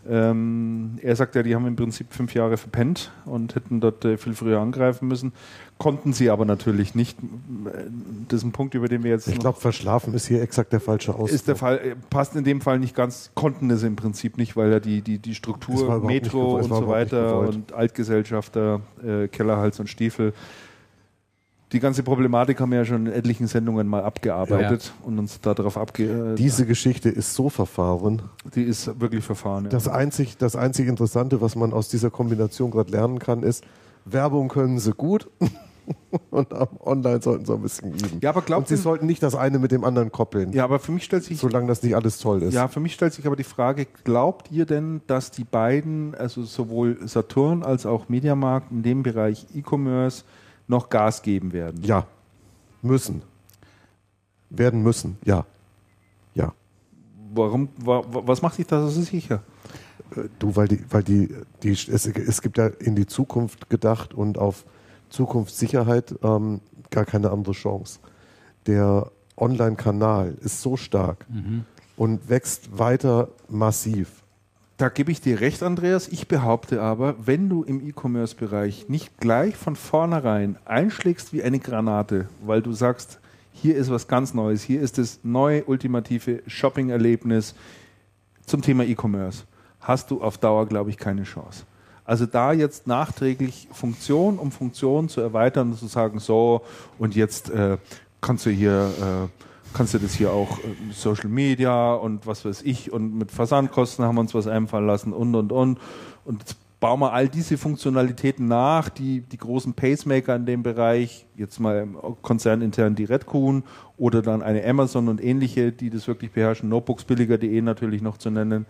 Ähm, 0.09 0.97
er 1.01 1.15
sagt 1.15 1.35
ja, 1.35 1.43
die 1.43 1.53
haben 1.53 1.65
im 1.67 1.75
Prinzip 1.75 2.13
fünf 2.13 2.33
Jahre 2.33 2.57
verpennt 2.57 3.11
und 3.25 3.55
hätten 3.55 3.81
dort 3.81 4.05
äh, 4.05 4.17
viel 4.17 4.33
früher 4.33 4.59
angreifen 4.59 5.07
müssen. 5.07 5.33
Konnten 5.77 6.13
sie 6.13 6.29
aber 6.29 6.45
natürlich 6.45 6.95
nicht. 6.95 7.17
Das 8.27 8.39
ist 8.39 8.43
ein 8.45 8.51
Punkt, 8.51 8.73
über 8.73 8.87
den 8.87 9.03
wir 9.03 9.11
jetzt. 9.11 9.27
Ich 9.27 9.39
glaube, 9.39 9.59
verschlafen 9.59 10.13
ist 10.13 10.27
hier 10.27 10.41
exakt 10.41 10.73
der 10.73 10.79
falsche 10.79 11.13
Ausdruck. 11.13 11.29
Ist 11.29 11.47
der 11.47 11.55
Fall, 11.55 11.77
äh, 11.77 11.95
passt 12.09 12.35
in 12.35 12.43
dem 12.43 12.61
Fall 12.61 12.79
nicht 12.79 12.95
ganz, 12.95 13.31
konnten 13.35 13.69
es 13.69 13.83
im 13.83 13.95
Prinzip 13.95 14.37
nicht, 14.37 14.55
weil 14.55 14.71
ja 14.71 14.79
die, 14.79 15.01
die, 15.01 15.19
die 15.19 15.35
Struktur, 15.35 15.99
Metro 15.99 16.55
und 16.57 16.69
so 16.69 16.87
weiter 16.87 17.39
und 17.39 17.73
Altgesellschafter, 17.73 18.81
äh, 19.05 19.27
Kellerhals 19.27 19.79
und 19.79 19.87
Stiefel 19.87 20.33
die 21.73 21.79
ganze 21.81 22.01
Problematik 22.03 22.61
haben 22.61 22.71
wir 22.71 22.79
ja 22.79 22.85
schon 22.85 23.07
in 23.07 23.11
etlichen 23.11 23.47
Sendungen 23.47 23.87
mal 23.87 24.03
abgearbeitet 24.03 24.85
ja. 24.85 25.05
und 25.07 25.19
uns 25.19 25.41
darauf 25.41 25.77
abge. 25.77 26.33
Äh, 26.33 26.35
Diese 26.35 26.65
Geschichte 26.65 27.09
ist 27.09 27.33
so 27.33 27.49
verfahren. 27.49 28.21
Die 28.55 28.63
ist 28.63 28.99
wirklich 29.01 29.23
verfahren. 29.25 29.65
Ja. 29.65 29.69
Das, 29.71 29.87
einzig, 29.89 30.37
das 30.37 30.55
einzig 30.55 30.87
Interessante, 30.87 31.41
was 31.41 31.55
man 31.55 31.73
aus 31.73 31.89
dieser 31.89 32.09
Kombination 32.09 32.71
gerade 32.71 32.91
lernen 32.91 33.19
kann, 33.19 33.43
ist, 33.43 33.65
Werbung 34.05 34.47
können 34.47 34.79
sie 34.79 34.93
gut 34.93 35.29
und 36.29 36.53
online 36.79 37.21
sollten 37.21 37.45
sie 37.45 37.53
ein 37.53 37.61
bisschen 37.61 37.91
üben. 37.91 38.19
Ja, 38.21 38.29
aber 38.29 38.43
glaubt 38.43 38.69
und 38.71 38.77
sie 38.77 38.81
sollten 38.81 39.05
nicht 39.05 39.21
das 39.21 39.35
eine 39.35 39.59
mit 39.59 39.73
dem 39.73 39.83
anderen 39.83 40.09
koppeln. 40.09 40.53
Ja, 40.53 40.63
aber 40.63 40.79
für 40.79 40.93
mich 40.93 41.03
stellt 41.03 41.25
sich. 41.25 41.37
Solange 41.37 41.67
das 41.67 41.83
nicht 41.83 41.97
alles 41.97 42.17
toll 42.19 42.43
ist. 42.43 42.53
Ja, 42.53 42.69
für 42.69 42.79
mich 42.79 42.93
stellt 42.93 43.11
sich 43.11 43.27
aber 43.27 43.35
die 43.35 43.43
Frage, 43.43 43.87
glaubt 44.05 44.51
ihr 44.53 44.65
denn, 44.65 45.01
dass 45.07 45.31
die 45.31 45.43
beiden, 45.43 46.15
also 46.15 46.43
sowohl 46.43 46.97
Saturn 47.05 47.63
als 47.63 47.85
auch 47.85 48.07
Mediamarkt 48.07 48.71
in 48.71 48.83
dem 48.83 49.03
Bereich 49.03 49.47
E-Commerce, 49.53 50.23
noch 50.67 50.89
Gas 50.89 51.21
geben 51.21 51.53
werden. 51.53 51.83
Ja, 51.83 52.07
müssen. 52.81 53.21
Werden 54.49 54.81
müssen, 54.81 55.17
ja. 55.25 55.45
Ja. 56.33 56.53
Warum, 57.33 57.69
wa, 57.77 58.03
was 58.07 58.41
macht 58.41 58.57
dich 58.57 58.67
da 58.67 58.87
so 58.87 59.01
sicher? 59.01 59.41
Äh, 60.15 60.29
du, 60.39 60.55
weil 60.55 60.67
die, 60.67 60.83
weil 60.89 61.03
die, 61.03 61.33
die 61.63 61.71
es, 61.71 61.87
es 61.87 62.41
gibt 62.41 62.57
ja 62.57 62.67
in 62.67 62.95
die 62.95 63.05
Zukunft 63.05 63.69
gedacht 63.69 64.13
und 64.13 64.37
auf 64.37 64.65
Zukunftssicherheit 65.09 66.15
ähm, 66.23 66.61
gar 66.89 67.05
keine 67.05 67.31
andere 67.31 67.53
Chance. 67.53 67.99
Der 68.65 69.11
Online-Kanal 69.37 70.35
ist 70.41 70.61
so 70.61 70.77
stark 70.77 71.25
mhm. 71.29 71.65
und 71.95 72.29
wächst 72.29 72.77
weiter 72.77 73.29
massiv. 73.49 74.23
Da 74.77 74.89
gebe 74.89 75.11
ich 75.11 75.21
dir 75.21 75.41
recht, 75.41 75.63
Andreas. 75.63 76.07
Ich 76.07 76.27
behaupte 76.27 76.83
aber, 76.83 77.15
wenn 77.25 77.49
du 77.49 77.63
im 77.63 77.83
E-Commerce-Bereich 77.83 78.89
nicht 78.89 79.17
gleich 79.17 79.55
von 79.55 79.75
vornherein 79.75 80.55
einschlägst 80.65 81.33
wie 81.33 81.41
eine 81.41 81.57
Granate, 81.57 82.29
weil 82.45 82.61
du 82.61 82.73
sagst, 82.73 83.19
hier 83.51 83.75
ist 83.75 83.89
was 83.89 84.07
ganz 84.07 84.35
Neues, 84.35 84.61
hier 84.61 84.79
ist 84.81 84.99
das 84.99 85.21
neue 85.23 85.63
ultimative 85.63 86.43
Shopping-Erlebnis 86.45 87.55
zum 88.45 88.61
Thema 88.61 88.83
E-Commerce, 88.83 89.45
hast 89.79 90.11
du 90.11 90.21
auf 90.21 90.37
Dauer, 90.37 90.67
glaube 90.67 90.91
ich, 90.91 90.97
keine 90.97 91.23
Chance. 91.23 91.63
Also 92.05 92.27
da 92.27 92.53
jetzt 92.53 92.85
nachträglich 92.85 93.67
Funktion 93.71 94.37
um 94.37 94.51
Funktion 94.51 95.09
zu 95.09 95.21
erweitern 95.21 95.71
und 95.71 95.77
zu 95.79 95.87
sagen, 95.87 96.19
so 96.19 96.61
und 96.99 97.15
jetzt 97.15 97.49
äh, 97.49 97.79
kannst 98.21 98.45
du 98.45 98.51
hier 98.51 98.91
äh, 99.01 99.43
kannst 99.77 99.93
du 99.93 99.99
das 99.99 100.15
hier 100.15 100.31
auch 100.31 100.57
äh, 100.59 100.61
Social 100.91 101.29
Media 101.29 101.93
und 101.93 102.25
was 102.25 102.43
weiß 102.43 102.63
ich 102.63 102.91
und 102.91 103.15
mit 103.15 103.31
Versandkosten 103.31 104.03
haben 104.03 104.15
wir 104.15 104.21
uns 104.21 104.33
was 104.33 104.47
einfallen 104.47 104.87
lassen 104.87 105.13
und 105.13 105.35
und 105.35 105.51
und. 105.51 105.79
Und 106.25 106.39
jetzt 106.39 106.57
bauen 106.79 106.99
wir 106.99 107.13
all 107.13 107.29
diese 107.29 107.57
Funktionalitäten 107.57 108.47
nach, 108.47 108.89
die 108.89 109.21
die 109.21 109.37
großen 109.37 109.73
Pacemaker 109.73 110.35
in 110.35 110.45
dem 110.45 110.63
Bereich, 110.63 111.25
jetzt 111.35 111.59
mal 111.59 111.87
konzernintern 112.21 112.95
die 112.95 113.05
Redcoon 113.05 113.63
oder 113.97 114.21
dann 114.21 114.41
eine 114.41 114.65
Amazon 114.65 115.07
und 115.07 115.23
ähnliche, 115.23 115.71
die 115.71 115.89
das 115.89 116.07
wirklich 116.07 116.31
beherrschen, 116.31 116.69
Notebooksbilliger.de 116.69 117.61
natürlich 117.61 118.01
noch 118.01 118.17
zu 118.17 118.29
nennen, 118.29 118.65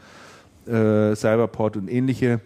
äh, 0.67 1.15
Cyberport 1.15 1.77
und 1.77 1.89
ähnliche, 1.89 2.41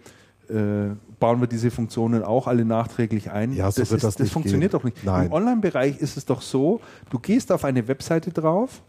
äh, 0.48 0.90
bauen 1.22 1.40
wir 1.40 1.46
diese 1.46 1.70
Funktionen 1.70 2.24
auch 2.24 2.48
alle 2.48 2.64
nachträglich 2.64 3.30
ein. 3.30 3.52
Ja, 3.52 3.70
so 3.70 3.80
das, 3.80 3.92
ist, 3.92 4.02
das, 4.02 4.16
das 4.16 4.30
funktioniert 4.30 4.72
gehen. 4.72 4.80
doch 4.80 4.84
nicht. 4.84 5.04
Nein. 5.04 5.26
Im 5.26 5.32
Online-Bereich 5.32 5.98
ist 5.98 6.16
es 6.16 6.24
doch 6.24 6.42
so, 6.42 6.80
du 7.10 7.20
gehst 7.20 7.52
auf 7.52 7.64
eine 7.64 7.86
Webseite 7.86 8.32
drauf, 8.32 8.82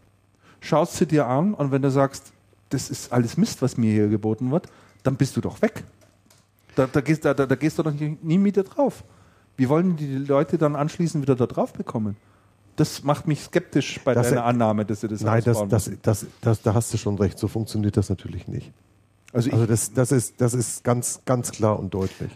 schaust 0.59 0.95
sie 0.95 1.05
dir 1.05 1.27
an 1.27 1.53
und 1.53 1.71
wenn 1.71 1.83
du 1.83 1.91
sagst, 1.91 2.33
das 2.69 2.89
ist 2.89 3.13
alles 3.13 3.37
Mist, 3.37 3.61
was 3.61 3.77
mir 3.77 3.93
hier 3.93 4.07
geboten 4.07 4.49
wird, 4.49 4.65
dann 5.03 5.15
bist 5.15 5.37
du 5.37 5.41
doch 5.41 5.61
weg. 5.61 5.83
Da, 6.75 6.87
da, 6.91 7.01
gehst, 7.01 7.23
da, 7.23 7.35
da, 7.35 7.45
gehst 7.53 7.77
du 7.77 7.83
doch 7.83 7.93
nie, 7.93 8.43
wieder 8.43 8.63
drauf. 8.63 9.03
Wie 9.55 9.69
wollen 9.69 9.95
die 9.95 10.17
Leute 10.17 10.57
dann 10.57 10.75
anschließend 10.75 11.21
wieder 11.21 11.35
da 11.35 11.45
drauf 11.45 11.71
bekommen? 11.71 12.17
Das 12.77 13.03
macht 13.03 13.27
mich 13.27 13.41
skeptisch 13.41 13.99
bei 14.03 14.15
das, 14.15 14.29
deiner 14.29 14.45
Annahme, 14.45 14.85
dass 14.85 15.01
sie 15.01 15.07
das 15.07 15.21
Nein, 15.21 15.43
das, 15.45 15.67
das, 15.67 15.91
das, 16.01 16.25
das, 16.41 16.63
da 16.63 16.73
hast 16.73 16.91
du 16.91 16.97
schon 16.97 17.15
recht. 17.19 17.37
So 17.37 17.47
funktioniert 17.47 17.95
das 17.95 18.09
natürlich 18.09 18.47
nicht. 18.47 18.73
Also, 19.33 19.49
also 19.49 19.65
das, 19.65 19.91
das, 19.91 20.11
ist, 20.11 20.39
das 20.39 20.53
ist 20.53 20.83
ganz, 20.83 21.21
ganz 21.25 21.51
klar 21.51 21.79
und 21.79 21.93
deutlich. 21.93 22.31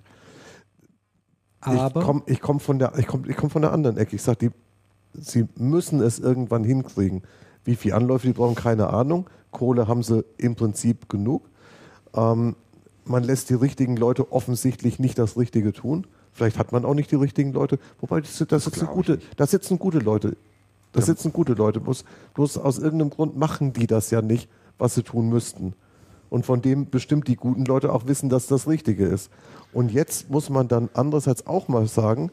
Aber 1.61 1.99
ich 1.99 2.05
komme 2.05 2.21
ich 2.25 2.41
komm 2.41 2.59
von, 2.59 2.79
der, 2.79 2.97
ich 2.97 3.05
komm, 3.05 3.23
ich 3.29 3.37
komm 3.37 3.51
von 3.51 3.61
der 3.61 3.71
anderen 3.71 3.97
Ecke. 3.97 4.15
Ich 4.15 4.23
sage, 4.23 4.51
sie 5.13 5.47
müssen 5.55 6.01
es 6.01 6.19
irgendwann 6.19 6.63
hinkriegen. 6.63 7.21
Wie 7.63 7.75
viele 7.75 7.95
Anläufe 7.95 8.25
die 8.25 8.33
brauchen, 8.33 8.55
keine 8.55 8.89
Ahnung. 8.89 9.29
Kohle 9.51 9.87
haben 9.87 10.01
sie 10.01 10.25
im 10.37 10.55
Prinzip 10.55 11.07
genug. 11.07 11.47
Ähm, 12.15 12.55
man 13.05 13.23
lässt 13.23 13.49
die 13.51 13.53
richtigen 13.53 13.95
Leute 13.95 14.31
offensichtlich 14.31 14.97
nicht 14.99 15.19
das 15.19 15.37
Richtige 15.37 15.73
tun. 15.73 16.07
Vielleicht 16.33 16.57
hat 16.57 16.71
man 16.71 16.83
auch 16.83 16.93
nicht 16.95 17.11
die 17.11 17.15
richtigen 17.15 17.53
Leute. 17.53 17.79
Wobei, 18.01 18.21
das, 18.21 18.37
das, 18.37 18.47
das 18.47 18.63
sitzen, 18.63 18.87
gute, 18.87 19.19
da 19.35 19.45
sitzen 19.45 19.77
gute 19.77 19.99
Leute. 19.99 20.35
Da 20.93 20.99
ja. 20.99 21.05
sitzen 21.05 21.31
gute 21.31 21.53
Leute. 21.53 21.79
Bloß, 21.79 22.05
bloß 22.33 22.57
aus 22.57 22.79
irgendeinem 22.79 23.11
Grund 23.11 23.37
machen 23.37 23.73
die 23.73 23.85
das 23.85 24.09
ja 24.09 24.21
nicht, 24.23 24.49
was 24.79 24.95
sie 24.95 25.03
tun 25.03 25.29
müssten 25.29 25.73
und 26.29 26.45
von 26.45 26.61
dem 26.61 26.89
bestimmt 26.89 27.27
die 27.27 27.35
guten 27.35 27.65
Leute 27.65 27.91
auch 27.93 28.07
wissen, 28.07 28.29
dass 28.29 28.47
das 28.47 28.67
Richtige 28.67 29.05
ist. 29.05 29.31
Und 29.73 29.91
jetzt 29.91 30.29
muss 30.29 30.49
man 30.49 30.67
dann 30.67 30.89
andererseits 30.93 31.47
auch 31.47 31.67
mal 31.67 31.87
sagen, 31.87 32.31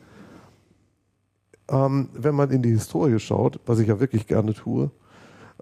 ähm, 1.69 2.09
wenn 2.15 2.35
man 2.35 2.51
in 2.51 2.63
die 2.63 2.71
Historie 2.71 3.19
schaut, 3.19 3.61
was 3.67 3.79
ich 3.79 3.89
ja 3.89 4.01
wirklich 4.01 4.27
gerne 4.27 4.55
tue, 4.55 4.91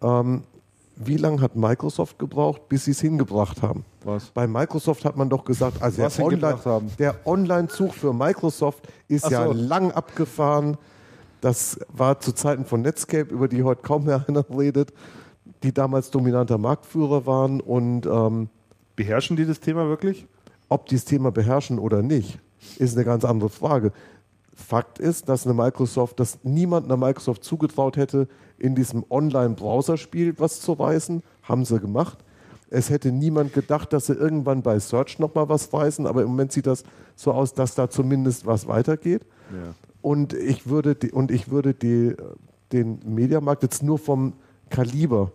ähm, 0.01 0.43
wie 0.97 1.17
lange 1.17 1.41
hat 1.41 1.57
Microsoft 1.57 2.19
gebraucht, 2.19 2.69
bis 2.69 2.85
sie 2.85 2.91
es 2.91 3.01
hingebracht 3.01 3.63
haben? 3.63 3.85
Was? 4.05 4.27
Bei 4.27 4.47
Microsoft 4.47 5.05
hat 5.05 5.17
man 5.17 5.31
doch 5.31 5.45
gesagt, 5.45 5.83
also 5.83 6.03
der, 6.03 6.25
Online, 6.25 6.59
der 6.99 7.27
Online-Zug 7.27 7.95
für 7.95 8.13
Microsoft 8.13 8.87
ist 9.09 9.25
so. 9.25 9.31
ja 9.31 9.45
lang 9.47 9.91
abgefahren. 9.93 10.77
Das 11.41 11.81
war 11.89 12.21
zu 12.21 12.33
Zeiten 12.33 12.65
von 12.67 12.83
Netscape, 12.83 13.33
über 13.33 13.49
die 13.49 13.63
heute 13.63 13.83
kaum 13.83 14.05
mehr 14.05 14.25
einer 14.29 14.45
redet 14.57 14.93
die 15.63 15.73
damals 15.73 16.11
dominanter 16.11 16.59
Marktführer 16.59 17.27
waren 17.27 17.61
und 17.61 18.07
ähm, 18.07 18.49
beherrschen 18.97 19.37
die 19.37 19.47
das 19.47 19.61
Thema 19.61 19.89
wirklich? 19.89 20.27
Ob 20.69 20.87
die 20.87 20.95
das 20.95 21.05
Thema 21.05 21.31
beherrschen 21.31 21.79
oder 21.79 22.03
nicht, 22.03 22.39
ist 22.79 22.97
eine 22.97 23.05
ganz 23.05 23.25
andere 23.25 23.51
Frage. 23.51 23.93
Fakt 24.55 24.99
ist, 24.99 25.29
dass 25.29 25.47
eine 25.47 25.55
Microsoft, 25.55 26.21
dass 26.21 26.39
niemand 26.43 26.87
einer 26.87 26.97
Microsoft 26.97 27.45
zugetraut 27.45 27.97
hätte, 27.97 28.29
in 28.59 28.75
diesem 28.75 29.05
Online-Browserspiel 29.09 30.35
was 30.39 30.61
zu 30.61 30.73
reißen, 30.73 31.23
haben 31.43 31.65
sie 31.65 31.81
gemacht. 31.81 32.19
Es 32.71 32.89
hätte 32.89 33.13
niemand 33.13 33.53
gedacht, 33.53 33.93
dass 33.93 34.07
sie 34.07 34.15
irgendwann 34.15 34.63
bei 34.63 34.79
Search 34.79 35.19
nochmal 35.19 35.49
was 35.49 35.73
reißen, 35.73 36.07
aber 36.07 36.23
im 36.23 36.29
Moment 36.29 36.53
sieht 36.53 36.67
das 36.67 36.85
so 37.17 37.33
aus, 37.33 37.55
dass 37.55 37.75
da 37.75 37.91
zumindest 37.91 38.47
was 38.47 38.67
weitergeht. 38.67 39.27
Ja. 39.51 39.75
Und 40.01 40.33
ich 40.33 40.67
würde, 40.67 40.95
die, 40.95 41.13
und 41.13 41.31
ich 41.31 41.51
würde 41.51 41.75
die, 41.75 42.15
den 42.73 43.01
Mediamarkt 43.05 43.63
jetzt 43.63 43.83
nur 43.83 43.99
vom 43.99 44.35
Kaliber 44.71 45.33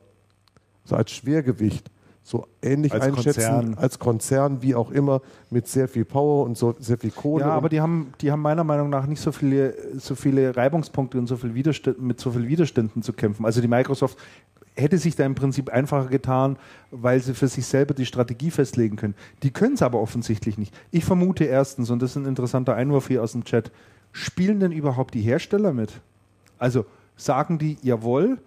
so 0.88 0.96
als 0.96 1.12
Schwergewicht, 1.12 1.92
so 2.24 2.48
ähnlich 2.62 2.94
als 2.94 3.06
einschätzen 3.06 3.42
Konzern. 3.42 3.74
als 3.76 4.00
Konzern, 4.00 4.62
wie 4.62 4.74
auch 4.74 4.92
immer, 4.92 5.22
mit 5.50 5.68
sehr 5.68 5.88
viel 5.88 6.06
Power 6.06 6.46
und 6.46 6.58
so 6.58 6.76
sehr 6.80 6.98
viel 6.98 7.12
Kohle. 7.12 7.46
Ja, 7.46 7.52
aber 7.52 7.70
die 7.70 7.82
haben, 7.82 8.14
die 8.22 8.32
haben 8.32 8.42
meiner 8.42 8.64
Meinung 8.64 8.90
nach 8.90 9.06
nicht 9.06 9.22
so 9.22 9.32
viele, 9.32 9.74
so 9.98 10.16
viele 10.16 10.56
Reibungspunkte 10.56 11.18
und 11.18 11.28
so 11.28 11.38
viel 11.38 11.54
Widerstand, 11.54 12.02
mit 12.02 12.20
so 12.20 12.32
viel 12.32 12.48
Widerständen 12.48 13.02
zu 13.04 13.14
kämpfen. 13.14 13.46
Also 13.46 13.62
die 13.62 13.68
Microsoft 13.68 14.18
hätte 14.76 14.98
sich 14.98 15.16
da 15.16 15.26
im 15.26 15.36
Prinzip 15.36 15.70
einfacher 15.70 16.08
getan, 16.08 16.58
weil 16.92 17.20
sie 17.20 17.34
für 17.34 17.48
sich 17.48 17.66
selber 17.66 17.94
die 17.94 18.06
Strategie 18.06 18.52
festlegen 18.52 18.96
können. 18.96 19.16
Die 19.44 19.52
können 19.52 19.74
es 19.74 19.82
aber 19.82 20.00
offensichtlich 20.00 20.58
nicht. 20.58 20.74
Ich 20.92 21.04
vermute 21.04 21.46
erstens, 21.46 21.90
und 21.90 22.02
das 22.02 22.12
ist 22.12 22.18
ein 22.18 22.26
interessanter 22.26 22.76
Einwurf 22.76 23.08
hier 23.08 23.24
aus 23.24 23.34
dem 23.34 23.44
Chat, 23.44 23.72
spielen 24.12 24.60
denn 24.60 24.72
überhaupt 24.72 25.14
die 25.14 25.22
Hersteller 25.22 25.74
mit? 25.74 26.00
Also 26.60 26.86
sagen 27.16 27.58
die, 27.58 27.78
jawohl, 27.82 28.38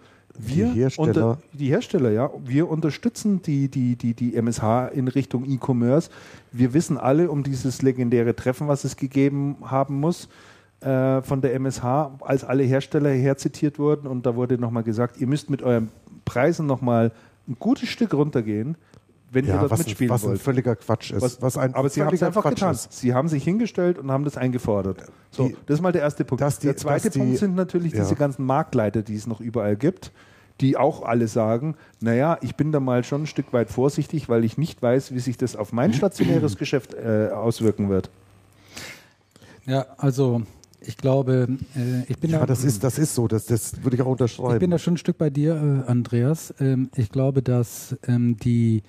wir 0.47 0.67
Die 0.73 0.79
Hersteller? 0.81 1.07
unter, 1.07 1.37
die 1.53 1.67
Hersteller, 1.69 2.11
ja, 2.11 2.29
wir 2.43 2.69
unterstützen 2.69 3.41
die, 3.41 3.67
die, 3.69 3.95
die, 3.95 4.13
die 4.13 4.35
MSH 4.35 4.89
in 4.93 5.07
Richtung 5.07 5.45
E-Commerce. 5.45 6.09
Wir 6.51 6.73
wissen 6.73 6.97
alle 6.97 7.29
um 7.31 7.43
dieses 7.43 7.81
legendäre 7.81 8.35
Treffen, 8.35 8.67
was 8.67 8.83
es 8.83 8.95
gegeben 8.97 9.57
haben 9.63 9.99
muss 9.99 10.29
äh, 10.81 11.21
von 11.21 11.41
der 11.41 11.53
MSH, 11.55 11.83
als 12.21 12.43
alle 12.43 12.63
Hersteller 12.63 13.11
herzitiert 13.11 13.77
wurden 13.79 14.07
und 14.07 14.25
da 14.25 14.35
wurde 14.35 14.57
nochmal 14.57 14.83
gesagt, 14.83 15.17
ihr 15.19 15.27
müsst 15.27 15.49
mit 15.49 15.61
euren 15.61 15.89
Preisen 16.25 16.65
nochmal 16.65 17.11
ein 17.47 17.55
gutes 17.59 17.89
Stück 17.89 18.13
runtergehen, 18.13 18.75
wenn 19.33 19.45
ihr 19.45 19.53
Ja, 19.53 19.59
dort 19.59 19.71
was, 19.71 19.79
ein- 19.79 19.85
mitspielen 19.85 20.09
was 20.11 20.23
ein 20.23 20.29
wollt. 20.31 20.41
völliger 20.41 20.75
Quatsch 20.75 21.11
ist. 21.11 21.21
Was, 21.21 21.41
Was, 21.41 21.57
ein 21.57 21.73
aber 21.73 21.87
sie 21.89 22.01
haben 22.03 22.13
es 22.13 22.21
einfach 22.21 22.41
Quatsch 22.41 22.55
getan. 22.55 22.73
ist. 22.75 22.91
Sie 22.93 23.13
haben 23.13 23.29
sich 23.29 23.43
hingestellt 23.43 23.97
und 23.97 24.11
haben 24.11 24.25
das 24.25 24.35
eingefordert. 24.37 25.03
So, 25.31 25.47
Die- 25.47 25.55
das 25.67 25.75
ist 25.75 25.81
mal 25.81 25.91
der 25.93 26.01
erste 26.01 26.25
Punkt. 26.25 26.43
die- 26.61 26.67
der 26.67 26.75
zweite 26.77 27.05
dass 27.05 27.13
die- 27.13 27.19
Punkt 27.19 27.37
sind 27.37 27.55
natürlich 27.55 27.93
ja. 27.93 27.99
diese 28.03 28.15
ganzen 28.15 28.45
Marktleiter, 28.45 29.01
die 29.03 29.15
es 29.15 29.27
noch 29.27 29.39
überall 29.39 29.75
gibt, 29.77 30.11
die 30.61 30.77
auch 30.77 31.03
alle 31.03 31.27
sagen, 31.27 31.75
naja, 31.99 32.37
ich 32.41 32.55
bin 32.55 32.71
da 32.71 32.79
mal 32.79 33.03
schon 33.03 33.23
ein 33.23 33.27
Stück 33.27 33.51
weit 33.53 33.69
vorsichtig, 33.69 34.29
weil 34.29 34.43
ich 34.43 34.57
nicht 34.57 34.81
weiß, 34.81 35.13
wie 35.13 35.19
sich 35.19 35.37
das 35.37 35.55
auf 35.55 35.73
mein 35.73 35.93
stationäres 35.93 36.57
Geschäft 36.57 36.93
äh, 36.93 37.29
auswirken 37.33 37.89
wird. 37.89 38.09
Ja, 39.65 39.85
also 39.97 40.43
ich 40.79 40.97
glaube, 40.97 41.47
äh, 41.75 42.03
ich 42.07 42.17
bin 42.17 42.31
Ja, 42.31 42.39
da, 42.39 42.45
das 42.47 42.63
ist, 42.63 42.83
das 42.83 42.97
ist 42.97 43.13
so. 43.13 43.27
Das, 43.27 43.45
das 43.45 43.83
würde 43.83 43.95
ich 43.95 44.01
auch 44.01 44.07
unterschreiben. 44.07 44.53
ich 44.53 44.59
bin 44.59 44.71
da 44.71 44.79
schon 44.79 44.95
ein 44.95 44.97
Stück 44.97 45.17
bei 45.17 45.29
dir, 45.29 45.83
äh, 45.87 45.89
Andreas. 45.89 46.53
Ähm, 46.59 46.89
ich 46.95 47.09
glaube, 47.09 47.43
dass 47.43 47.95
ähm, 48.07 48.37
die 48.37 48.81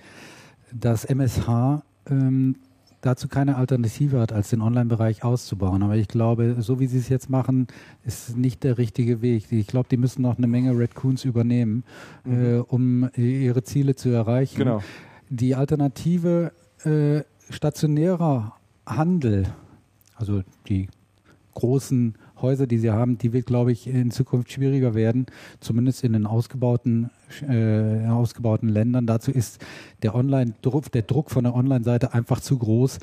das 0.72 1.04
MSH 1.04 1.82
ähm, 2.10 2.56
dazu 3.02 3.28
keine 3.28 3.56
Alternative 3.56 4.20
hat, 4.20 4.32
als 4.32 4.50
den 4.50 4.62
Online-Bereich 4.62 5.24
auszubauen. 5.24 5.82
Aber 5.82 5.96
ich 5.96 6.08
glaube, 6.08 6.56
so 6.60 6.80
wie 6.80 6.86
sie 6.86 6.98
es 6.98 7.08
jetzt 7.08 7.28
machen, 7.28 7.66
ist 8.04 8.36
nicht 8.36 8.64
der 8.64 8.78
richtige 8.78 9.20
Weg. 9.20 9.52
Ich 9.52 9.66
glaube, 9.66 9.88
die 9.90 9.98
müssen 9.98 10.22
noch 10.22 10.38
eine 10.38 10.46
Menge 10.46 10.78
Redcoons 10.78 11.24
übernehmen, 11.24 11.84
äh, 12.24 12.56
um 12.56 13.10
ihre 13.16 13.62
Ziele 13.64 13.94
zu 13.96 14.08
erreichen. 14.08 14.56
Genau. 14.56 14.82
Die 15.28 15.54
Alternative 15.54 16.52
äh, 16.84 17.22
stationärer 17.50 18.54
Handel, 18.86 19.46
also 20.14 20.42
die 20.68 20.88
großen 21.54 22.14
Häuser, 22.42 22.66
die 22.66 22.78
sie 22.78 22.90
haben, 22.90 23.16
die 23.18 23.32
wird, 23.32 23.46
glaube 23.46 23.72
ich, 23.72 23.86
in 23.86 24.10
Zukunft 24.10 24.52
schwieriger 24.52 24.94
werden, 24.94 25.26
zumindest 25.60 26.04
in 26.04 26.12
den 26.12 26.26
ausgebauten, 26.26 27.10
äh, 27.48 28.06
ausgebauten 28.08 28.68
Ländern. 28.68 29.06
Dazu 29.06 29.30
ist 29.30 29.64
der 30.02 30.14
Online-Druck, 30.14 30.90
der 30.92 31.02
Druck 31.02 31.30
von 31.30 31.44
der 31.44 31.54
Online-Seite 31.54 32.12
einfach 32.14 32.40
zu 32.40 32.58
groß. 32.58 32.98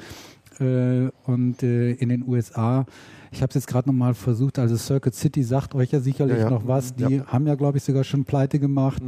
Äh, 0.60 1.10
und 1.26 1.64
äh, 1.64 1.92
in 1.94 2.10
den 2.10 2.28
USA, 2.28 2.86
ich 3.32 3.42
habe 3.42 3.50
es 3.50 3.56
jetzt 3.56 3.68
gerade 3.68 3.88
nochmal 3.88 4.14
versucht, 4.14 4.60
also 4.60 4.76
Circuit 4.76 5.14
City 5.16 5.44
sagt 5.44 5.74
euch 5.76 5.92
ja 5.92 6.00
sicherlich 6.00 6.38
Ja, 6.38 6.44
ja. 6.44 6.50
noch 6.50 6.68
was. 6.68 6.94
Die 6.96 7.04
Ja. 7.18 7.26
haben 7.28 7.48
ja, 7.48 7.56
glaube 7.56 7.78
ich, 7.78 7.84
sogar 7.84 8.04
schon 8.04 8.26
pleite 8.26 8.60
gemacht. 8.60 9.02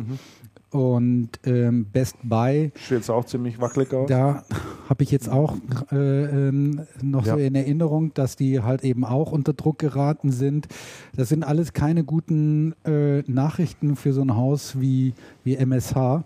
Und 0.72 1.30
ähm, 1.45 1.85
Best 1.91 2.15
Buy 2.23 2.72
Sieht 2.76 2.91
jetzt 2.91 3.10
auch 3.10 3.26
ziemlich 3.26 3.60
wackelig 3.60 3.93
aus. 3.93 4.07
da 4.10 4.43
habe 4.88 5.03
ich 5.03 5.11
jetzt 5.11 5.30
auch 5.30 5.56
äh, 5.91 5.98
ähm, 6.48 6.81
noch 7.02 7.26
Ja. 7.26 7.34
so 7.34 7.39
in 7.39 7.56
Erinnerung, 7.56 8.14
dass 8.14 8.38
die 8.38 8.61
halt 8.61 8.84
eben 8.85 9.03
auch 9.03 9.34
unter 9.34 9.52
Druck 9.52 9.80
geraten 9.80 10.31
sind. 10.31 10.68
Das 11.15 11.27
sind 11.30 11.43
alles 11.43 11.73
keine 11.73 12.06
guten 12.06 12.73
äh, 12.85 13.19
Nachrichten 13.30 13.98
für 13.98 14.14
so 14.14 14.22
ein 14.22 14.35
Haus 14.35 14.80
wie, 14.80 15.14
wie 15.43 15.56
MSH. 15.57 16.23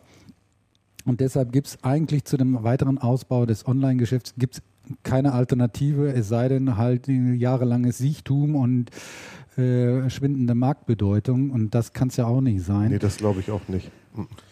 Und 1.06 1.22
deshalb 1.22 1.52
gibt 1.52 1.68
es 1.68 1.84
eigentlich 1.84 2.26
zu 2.26 2.38
dem 2.38 2.64
weiteren 2.64 2.98
Ausbau 3.00 3.46
des 3.48 3.68
Online-Geschäfts 3.68 4.36
gibt's 4.38 4.62
keine 5.02 5.34
Alternative, 5.34 6.14
es 6.14 6.28
sei 6.30 6.48
denn 6.48 6.78
halt 6.78 7.08
jahrelanges 7.08 7.98
Siechtum 7.98 8.56
und 8.56 8.92
äh, 9.58 10.08
schwindende 10.12 10.54
Marktbedeutung. 10.54 11.50
Und 11.50 11.74
das 11.74 11.94
kann 11.94 12.10
es 12.10 12.18
ja 12.18 12.26
auch 12.28 12.42
nicht 12.42 12.64
sein. 12.64 12.92
nee, 12.92 13.00
das 13.00 13.18
glaube 13.18 13.40
ich 13.40 13.50
auch 13.50 13.68
nicht. 13.68 13.90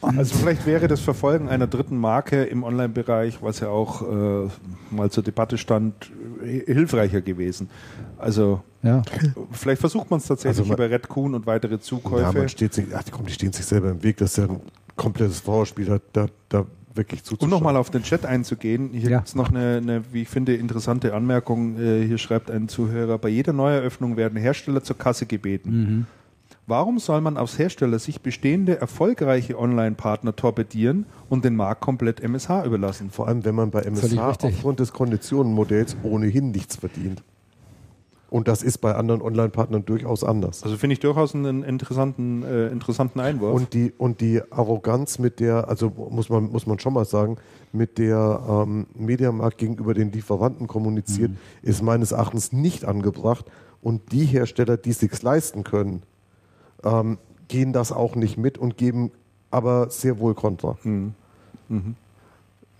Also 0.02 0.36
vielleicht 0.36 0.66
wäre 0.66 0.88
das 0.88 1.00
Verfolgen 1.00 1.50
einer 1.50 1.68
dritten 1.68 1.98
Marke 1.98 2.44
im 2.44 2.64
Online-Bereich, 2.64 3.42
was 3.42 3.60
ja 3.60 3.70
auch 3.70 4.02
äh, 4.02 4.50
mal 4.92 5.10
zur 5.10 5.24
Debatte 5.24 5.58
stand, 5.58 6.12
hilfreicher 6.44 7.22
gewesen. 7.22 7.70
Also 8.18 8.62
ja. 8.82 9.02
vielleicht 9.52 9.80
versucht 9.82 10.10
man 10.12 10.20
es 10.20 10.26
tatsächlich 10.28 10.60
Also 10.60 10.70
man- 10.70 10.78
über 10.78 10.90
Redcoon 10.90 11.34
und 11.36 11.46
weitere 11.46 11.74
Ja, 11.76 11.80
Zukäufe. 11.80 12.38
man 12.38 12.50
steht 12.50 12.74
sich, 12.74 12.86
ach 12.96 13.04
komm, 13.12 13.26
die 13.26 13.34
stehen 13.34 13.54
sich 13.54 13.66
selber 13.66 13.90
im 13.92 14.04
Weg. 14.04 14.18
Das 14.18 14.32
ist 14.32 14.38
ja 14.38 14.46
ein 14.46 14.60
komplettes 14.96 15.40
Vorspiel, 15.40 15.86
da, 15.86 16.00
da, 16.12 16.28
da 16.50 16.66
wirklich 16.96 17.22
um 17.22 17.26
zuzuschauen. 17.26 17.50
nochmal 17.50 17.76
auf 17.78 17.90
den 17.90 18.04
Chat 18.04 18.24
einzugehen, 18.26 18.90
hier 18.92 19.10
Ja. 19.10 19.18
gibt 19.18 19.30
es 19.30 19.36
noch 19.36 19.50
eine, 19.50 19.78
eine, 19.82 20.02
wie 20.12 20.22
ich 20.24 20.30
finde, 20.30 20.54
interessante 20.56 21.14
Anmerkung. 21.16 21.80
Äh, 21.80 22.06
hier 22.06 22.18
schreibt 22.20 22.52
ein 22.52 22.68
Zuhörer, 22.68 23.18
bei 23.18 23.30
jeder 23.30 23.52
Neueröffnung 23.54 24.16
werden 24.18 24.38
Hersteller 24.40 24.84
zur 24.84 24.98
Kasse 24.98 25.26
gebeten. 25.26 25.72
Mhm. 25.72 26.06
Warum 26.66 26.98
soll 27.00 27.20
man 27.20 27.38
aus 27.38 27.60
Herstellersicht 27.60 28.24
bestehende, 28.24 28.80
erfolgreiche 28.80 29.60
Online-Partner 29.60 30.36
torpedieren 30.36 31.06
und 31.30 31.44
den 31.44 31.58
Markt 31.58 31.82
komplett 31.82 32.22
MSH 32.22 32.64
überlassen? 32.66 33.10
Vor 33.12 33.28
allem, 33.28 33.44
wenn 33.44 33.54
man 33.56 33.70
bei 33.70 33.82
MSH 33.82 34.18
aufgrund 34.18 34.80
des 34.80 34.94
Konditionenmodells 34.94 35.98
ohnehin 36.04 36.52
nichts 36.52 36.78
verdient. 36.78 37.22
Und 38.30 38.48
das 38.48 38.64
ist 38.64 38.80
bei 38.80 38.96
anderen 38.96 39.22
Online-Partnern 39.22 39.86
durchaus 39.86 40.24
anders. 40.24 40.64
Also 40.64 40.78
finde 40.78 40.94
ich 40.94 41.00
durchaus 41.02 41.36
einen 41.36 41.64
interessanten, 41.64 42.42
äh, 42.44 42.68
interessanten 42.70 43.20
Einwurf. 43.20 43.54
Und 43.54 43.74
die, 43.76 43.94
und 43.96 44.22
die 44.22 44.42
Arroganz, 44.50 45.20
mit 45.20 45.40
der, 45.40 45.68
also 45.68 45.92
muss 46.10 46.30
man, 46.30 46.46
muss 46.46 46.66
man 46.66 46.80
schon 46.80 46.94
mal 46.94 47.06
sagen, 47.06 47.36
mit 47.74 48.00
der 48.00 48.42
ähm, 48.50 48.88
Mediamarkt 48.96 49.60
gegenüber 49.60 49.94
den 49.94 50.12
Lieferanten 50.12 50.66
kommuniziert, 50.66 51.32
Mhm. 51.32 51.38
ist 51.62 51.84
meines 51.84 52.12
Erachtens 52.12 52.54
nicht 52.54 52.86
angebracht. 52.86 53.46
Und 53.82 54.12
die 54.14 54.26
Hersteller, 54.26 54.78
die 54.78 54.92
es 54.92 55.00
sich 55.00 55.22
leisten 55.22 55.64
können, 55.64 56.02
ähm, 56.84 57.18
gehen 57.48 57.74
das 57.74 57.92
auch 57.92 58.16
nicht 58.16 58.38
mit 58.38 58.58
und 58.58 58.78
geben 58.78 59.12
aber 59.52 59.90
sehr 59.90 60.20
wohl 60.20 60.34
Kontra. 60.34 60.78
Mhm. 60.84 61.14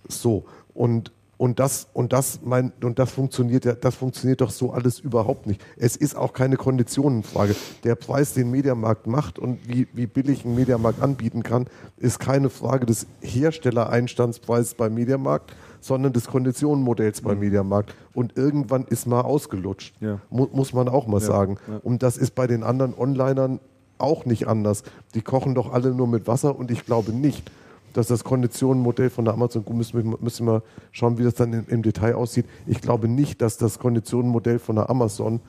So. 0.08 0.44
Und, 0.74 1.12
und 1.36 1.58
das, 1.60 1.88
und 1.92 2.12
das, 2.12 2.40
mein, 2.44 2.72
und 2.82 2.98
das 2.98 3.12
funktioniert 3.12 3.64
ja, 3.64 3.74
das 3.74 3.94
funktioniert 3.94 4.40
doch 4.40 4.50
so 4.50 4.72
alles 4.72 4.98
überhaupt 4.98 5.46
nicht. 5.46 5.60
Es 5.76 5.96
ist 5.96 6.16
auch 6.16 6.32
keine 6.32 6.56
Konditionenfrage. 6.56 7.54
Der 7.84 7.94
Preis, 7.94 8.34
den 8.34 8.50
Mediamarkt 8.50 9.06
macht 9.06 9.38
und 9.38 9.68
wie, 9.68 9.86
wie 9.92 10.06
billig 10.06 10.44
ein 10.44 10.54
Mediamarkt 10.54 11.00
anbieten 11.00 11.42
kann, 11.42 11.66
ist 11.96 12.18
keine 12.18 12.50
Frage 12.50 12.86
des 12.86 13.06
Herstellereinstandspreises 13.20 14.74
beim 14.74 14.94
Mediamarkt, 14.94 15.54
sondern 15.80 16.12
des 16.12 16.26
Konditionenmodells 16.26 17.20
beim 17.20 17.38
Mediamarkt. 17.38 17.94
Und 18.14 18.36
irgendwann 18.36 18.84
ist 18.84 19.06
mal 19.06 19.20
ausgelutscht. 19.20 19.94
Ja. 20.00 20.20
Mu 20.30 20.48
muss 20.52 20.72
man 20.72 20.88
auch 20.88 21.06
mal 21.06 21.20
Ja, 21.20 21.26
sagen. 21.26 21.58
ja. 21.68 21.78
Und 21.82 22.02
das 22.02 22.16
ist 22.16 22.34
bei 22.34 22.46
den 22.46 22.62
anderen 22.62 22.94
Onlinern 22.96 23.60
auch 24.04 24.24
nicht 24.26 24.46
anders. 24.46 24.82
Die 25.14 25.22
kochen 25.22 25.54
doch 25.54 25.72
alle 25.72 25.94
nur 25.94 26.06
mit 26.06 26.26
Wasser 26.26 26.56
und 26.56 26.70
ich 26.70 26.86
glaube 26.86 27.12
nicht, 27.12 27.50
dass 27.94 28.08
das 28.08 28.24
Konditionenmodell 28.24 29.08
von 29.08 29.24
der 29.24 29.34
Amazon, 29.34 29.64
gut, 29.64 29.76
müssen 29.76 30.04
wir, 30.04 30.18
müssen 30.20 30.46
wir 30.46 30.62
schauen, 30.92 31.16
wie 31.16 31.22
das 31.22 31.34
dann 31.34 31.52
im, 31.52 31.64
im 31.68 31.82
Detail 31.82 32.14
aussieht. 32.14 32.46
Ich 32.66 32.80
glaube 32.80 33.08
nicht, 33.08 33.40
dass 33.40 33.56
das 33.56 33.78
Konditionenmodell 33.78 34.58
von 34.58 34.76
der 34.76 34.90
Amazon 34.90 35.40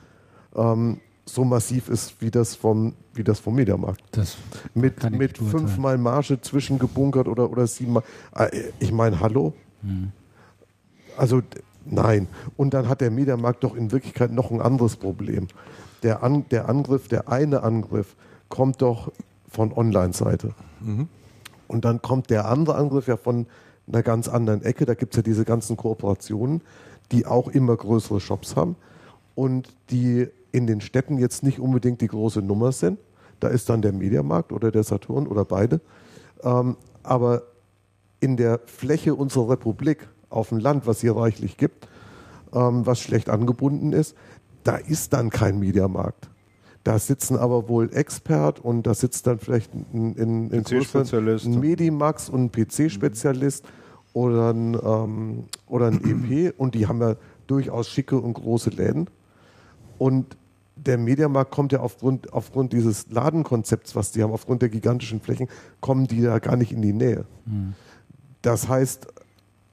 ähm, 0.54 1.00
so 1.24 1.44
massiv 1.44 1.88
ist 1.88 2.20
wie 2.20 2.30
das 2.30 2.54
vom, 2.54 2.94
wie 3.14 3.24
das 3.24 3.40
vom 3.40 3.56
Mediamarkt. 3.56 4.00
Das 4.12 4.36
Mit, 4.74 5.10
mit 5.10 5.38
fünfmal 5.38 5.98
Marge 5.98 6.40
zwischengebunkert 6.40 7.26
oder, 7.26 7.50
oder 7.50 7.66
siebenmal. 7.66 8.04
Äh, 8.34 8.70
Ich 8.78 8.92
meine, 8.92 9.18
hallo? 9.18 9.52
Hm. 9.82 10.12
Also 11.16 11.42
nein. 11.84 12.28
Und 12.56 12.74
dann 12.74 12.88
hat 12.88 13.00
der 13.00 13.10
Mediamarkt 13.10 13.64
doch 13.64 13.74
in 13.74 13.90
Wirklichkeit 13.90 14.30
noch 14.30 14.52
ein 14.52 14.60
anderes 14.60 14.96
Problem. 14.96 15.48
Der, 16.04 16.22
An 16.22 16.44
der 16.50 16.68
Angriff, 16.68 17.08
der 17.08 17.28
eine 17.28 17.64
Angriff, 17.64 18.14
kommt 18.48 18.82
doch 18.82 19.12
von 19.48 19.72
Online-Seite. 19.72 20.54
Und 21.68 21.84
dann 21.84 22.02
kommt 22.02 22.30
der 22.30 22.46
andere 22.46 22.76
Angriff 22.76 23.08
ja 23.08 23.16
von 23.16 23.46
einer 23.88 24.02
ganz 24.02 24.28
anderen 24.28 24.62
Ecke. 24.62 24.84
Da 24.86 24.94
gibt 24.94 25.14
es 25.14 25.16
ja 25.16 25.22
diese 25.22 25.44
ganzen 25.44 25.76
Kooperationen, 25.76 26.62
die 27.12 27.26
auch 27.26 27.48
immer 27.48 27.76
größere 27.76 28.20
Shops 28.20 28.56
haben 28.56 28.76
und 29.34 29.68
die 29.90 30.28
in 30.52 30.66
den 30.66 30.80
Städten 30.80 31.18
jetzt 31.18 31.42
nicht 31.42 31.58
unbedingt 31.60 32.00
die 32.00 32.08
große 32.08 32.40
Nummer 32.40 32.72
sind. 32.72 32.98
Da 33.40 33.48
ist 33.48 33.68
dann 33.68 33.82
der 33.82 33.92
Mediamarkt 33.92 34.52
oder 34.52 34.70
der 34.70 34.82
Saturn 34.82 35.26
oder 35.26 35.44
beide. 35.44 35.80
Ähm, 36.42 36.76
aber 37.02 37.42
in 38.20 38.36
der 38.36 38.60
Fläche 38.66 39.14
unserer 39.14 39.50
Republik, 39.50 40.08
auf 40.30 40.48
dem 40.48 40.58
Land, 40.58 40.86
was 40.86 41.00
hier 41.00 41.16
reichlich 41.16 41.56
gibt, 41.56 41.86
ähm, 42.52 42.86
was 42.86 43.00
schlecht 43.00 43.28
angebunden 43.28 43.92
ist, 43.92 44.16
da 44.64 44.76
ist 44.76 45.12
dann 45.12 45.30
kein 45.30 45.58
Mediamarkt. 45.58 46.28
Da 46.86 47.00
sitzen 47.00 47.36
aber 47.36 47.68
wohl 47.68 47.92
Expert 47.92 48.60
und 48.60 48.86
da 48.86 48.94
sitzt 48.94 49.26
dann 49.26 49.40
vielleicht 49.40 49.74
ein, 49.74 50.14
ein, 50.16 50.50
ein, 50.52 50.64
ein 51.52 51.58
Medimax 51.58 52.28
und 52.28 52.44
ein 52.44 52.52
PC-Spezialist 52.52 53.64
oder 54.12 54.52
ein, 54.52 54.78
ähm, 54.80 55.44
oder 55.66 55.88
ein 55.88 56.00
EP 56.04 56.54
und 56.58 56.76
die 56.76 56.86
haben 56.86 57.00
ja 57.00 57.16
durchaus 57.48 57.88
schicke 57.88 58.20
und 58.20 58.34
große 58.34 58.70
Läden. 58.70 59.10
Und 59.98 60.36
der 60.76 60.96
Mediamarkt 60.96 61.50
kommt 61.50 61.72
ja 61.72 61.80
aufgrund, 61.80 62.32
aufgrund 62.32 62.72
dieses 62.72 63.10
Ladenkonzepts, 63.10 63.96
was 63.96 64.12
die 64.12 64.22
haben, 64.22 64.30
aufgrund 64.32 64.62
der 64.62 64.68
gigantischen 64.68 65.20
Flächen, 65.20 65.48
kommen 65.80 66.06
die 66.06 66.22
da 66.22 66.38
gar 66.38 66.54
nicht 66.54 66.70
in 66.70 66.82
die 66.82 66.92
Nähe. 66.92 67.24
Hm. 67.46 67.74
Das 68.42 68.68
heißt, 68.68 69.08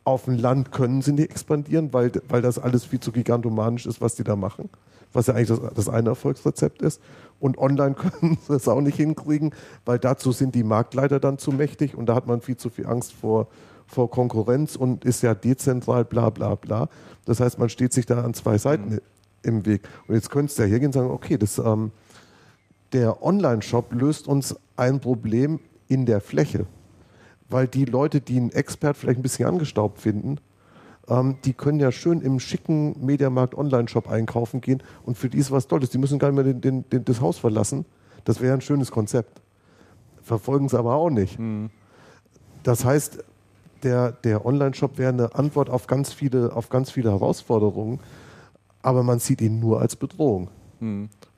auf 0.03 0.25
dem 0.25 0.39
Land 0.39 0.71
können 0.71 1.03
sie 1.03 1.13
nicht 1.13 1.29
expandieren, 1.29 1.93
weil, 1.93 2.11
weil 2.27 2.41
das 2.41 2.57
alles 2.57 2.85
viel 2.85 2.99
zu 2.99 3.11
gigantomanisch 3.11 3.85
ist, 3.85 4.01
was 4.01 4.15
die 4.15 4.23
da 4.23 4.35
machen. 4.35 4.67
Was 5.13 5.27
ja 5.27 5.35
eigentlich 5.35 5.59
das, 5.59 5.73
das 5.73 5.89
eine 5.89 6.09
Erfolgsrezept 6.09 6.81
ist. 6.81 7.01
Und 7.39 7.57
online 7.57 7.95
können 8.21 8.37
sie 8.47 8.55
es 8.55 8.67
auch 8.67 8.81
nicht 8.81 8.97
hinkriegen, 8.97 9.53
weil 9.85 9.99
dazu 9.99 10.31
sind 10.31 10.55
die 10.55 10.63
Marktleiter 10.63 11.19
dann 11.19 11.37
zu 11.37 11.51
mächtig 11.51 11.95
und 11.95 12.07
da 12.07 12.15
hat 12.15 12.27
man 12.27 12.41
viel 12.41 12.57
zu 12.57 12.69
viel 12.69 12.87
Angst 12.87 13.13
vor, 13.13 13.47
vor 13.87 14.09
Konkurrenz 14.09 14.75
und 14.75 15.05
ist 15.05 15.23
ja 15.23 15.33
dezentral, 15.33 16.05
bla 16.05 16.29
bla 16.29 16.55
bla. 16.55 16.89
Das 17.25 17.39
heißt, 17.39 17.59
man 17.59 17.69
steht 17.69 17.93
sich 17.93 18.05
da 18.05 18.23
an 18.23 18.33
zwei 18.33 18.57
Seiten 18.57 18.99
im 19.43 19.65
Weg. 19.65 19.87
Und 20.07 20.15
jetzt 20.15 20.29
könntest 20.29 20.57
du 20.57 20.63
ja 20.63 20.69
hergehen 20.69 20.87
und 20.87 20.93
sagen, 20.93 21.11
okay, 21.11 21.37
das, 21.37 21.57
ähm, 21.57 21.91
der 22.93 23.23
Online-Shop 23.23 23.93
löst 23.93 24.27
uns 24.27 24.55
ein 24.77 24.99
Problem 24.99 25.59
in 25.87 26.05
der 26.05 26.21
Fläche. 26.21 26.65
Weil 27.49 27.67
die 27.67 27.85
Leute, 27.85 28.21
die 28.21 28.37
einen 28.37 28.51
Expert 28.51 28.97
vielleicht 28.97 29.19
ein 29.19 29.23
bisschen 29.23 29.47
angestaubt 29.47 29.99
finden, 29.99 30.37
ähm, 31.09 31.35
die 31.43 31.53
können 31.53 31.79
ja 31.79 31.91
schön 31.91 32.21
im 32.21 32.39
schicken 32.39 32.95
Mediamarkt 33.05 33.55
Online-Shop 33.55 34.09
einkaufen 34.09 34.61
gehen 34.61 34.81
und 35.05 35.17
für 35.17 35.29
die 35.29 35.37
ist 35.37 35.51
was 35.51 35.67
Tolles. 35.67 35.89
Die 35.89 35.97
müssen 35.97 36.19
gar 36.19 36.31
nicht 36.31 36.35
mehr 36.35 36.53
den, 36.53 36.61
den, 36.61 36.89
den, 36.89 37.05
das 37.05 37.19
Haus 37.21 37.37
verlassen. 37.37 37.85
Das 38.23 38.39
wäre 38.41 38.53
ein 38.53 38.61
schönes 38.61 38.91
Konzept. 38.91 39.41
Verfolgen 40.21 40.69
sie 40.69 40.77
aber 40.77 40.95
auch 40.95 41.09
nicht. 41.09 41.37
Das 42.63 42.85
heißt, 42.85 43.23
der, 43.83 44.13
der 44.13 44.45
Online-Shop 44.45 44.97
wäre 44.97 45.11
eine 45.11 45.35
Antwort 45.35 45.69
auf 45.69 45.87
ganz, 45.87 46.13
viele, 46.13 46.55
auf 46.55 46.69
ganz 46.69 46.89
viele 46.91 47.11
Herausforderungen, 47.11 47.99
aber 48.81 49.03
man 49.03 49.19
sieht 49.19 49.41
ihn 49.41 49.59
nur 49.59 49.81
als 49.81 49.97
Bedrohung. 49.97 50.47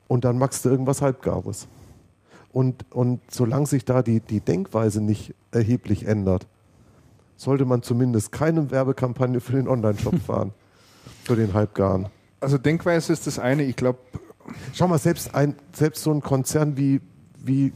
Und 0.06 0.24
dann 0.24 0.38
machst 0.38 0.64
du 0.64 0.68
irgendwas 0.68 1.02
Halbgares. 1.02 1.66
Und, 2.52 2.86
und 2.92 3.20
solange 3.28 3.66
sich 3.66 3.84
da 3.84 4.02
die, 4.02 4.20
die 4.20 4.40
Denkweise 4.40 5.00
nicht 5.00 5.34
erheblich 5.50 6.06
ändert, 6.06 6.46
sollte 7.36 7.64
man 7.64 7.82
zumindest 7.82 8.32
keine 8.32 8.70
Werbekampagne 8.70 9.40
für 9.40 9.52
den 9.52 9.68
Online-Shop 9.68 10.20
fahren. 10.26 10.52
Für 11.24 11.36
den 11.36 11.54
Halbgaren. 11.54 12.06
Also 12.40 12.58
Denkweise 12.58 13.12
ist 13.12 13.26
das 13.26 13.38
eine. 13.38 13.64
Ich 13.64 13.76
glaube, 13.76 13.98
Schau 14.72 14.88
mal, 14.88 14.98
selbst, 14.98 15.34
ein, 15.34 15.54
selbst 15.72 16.02
so 16.02 16.12
ein 16.12 16.20
Konzern 16.20 16.76
wie, 16.76 17.00
wie 17.38 17.72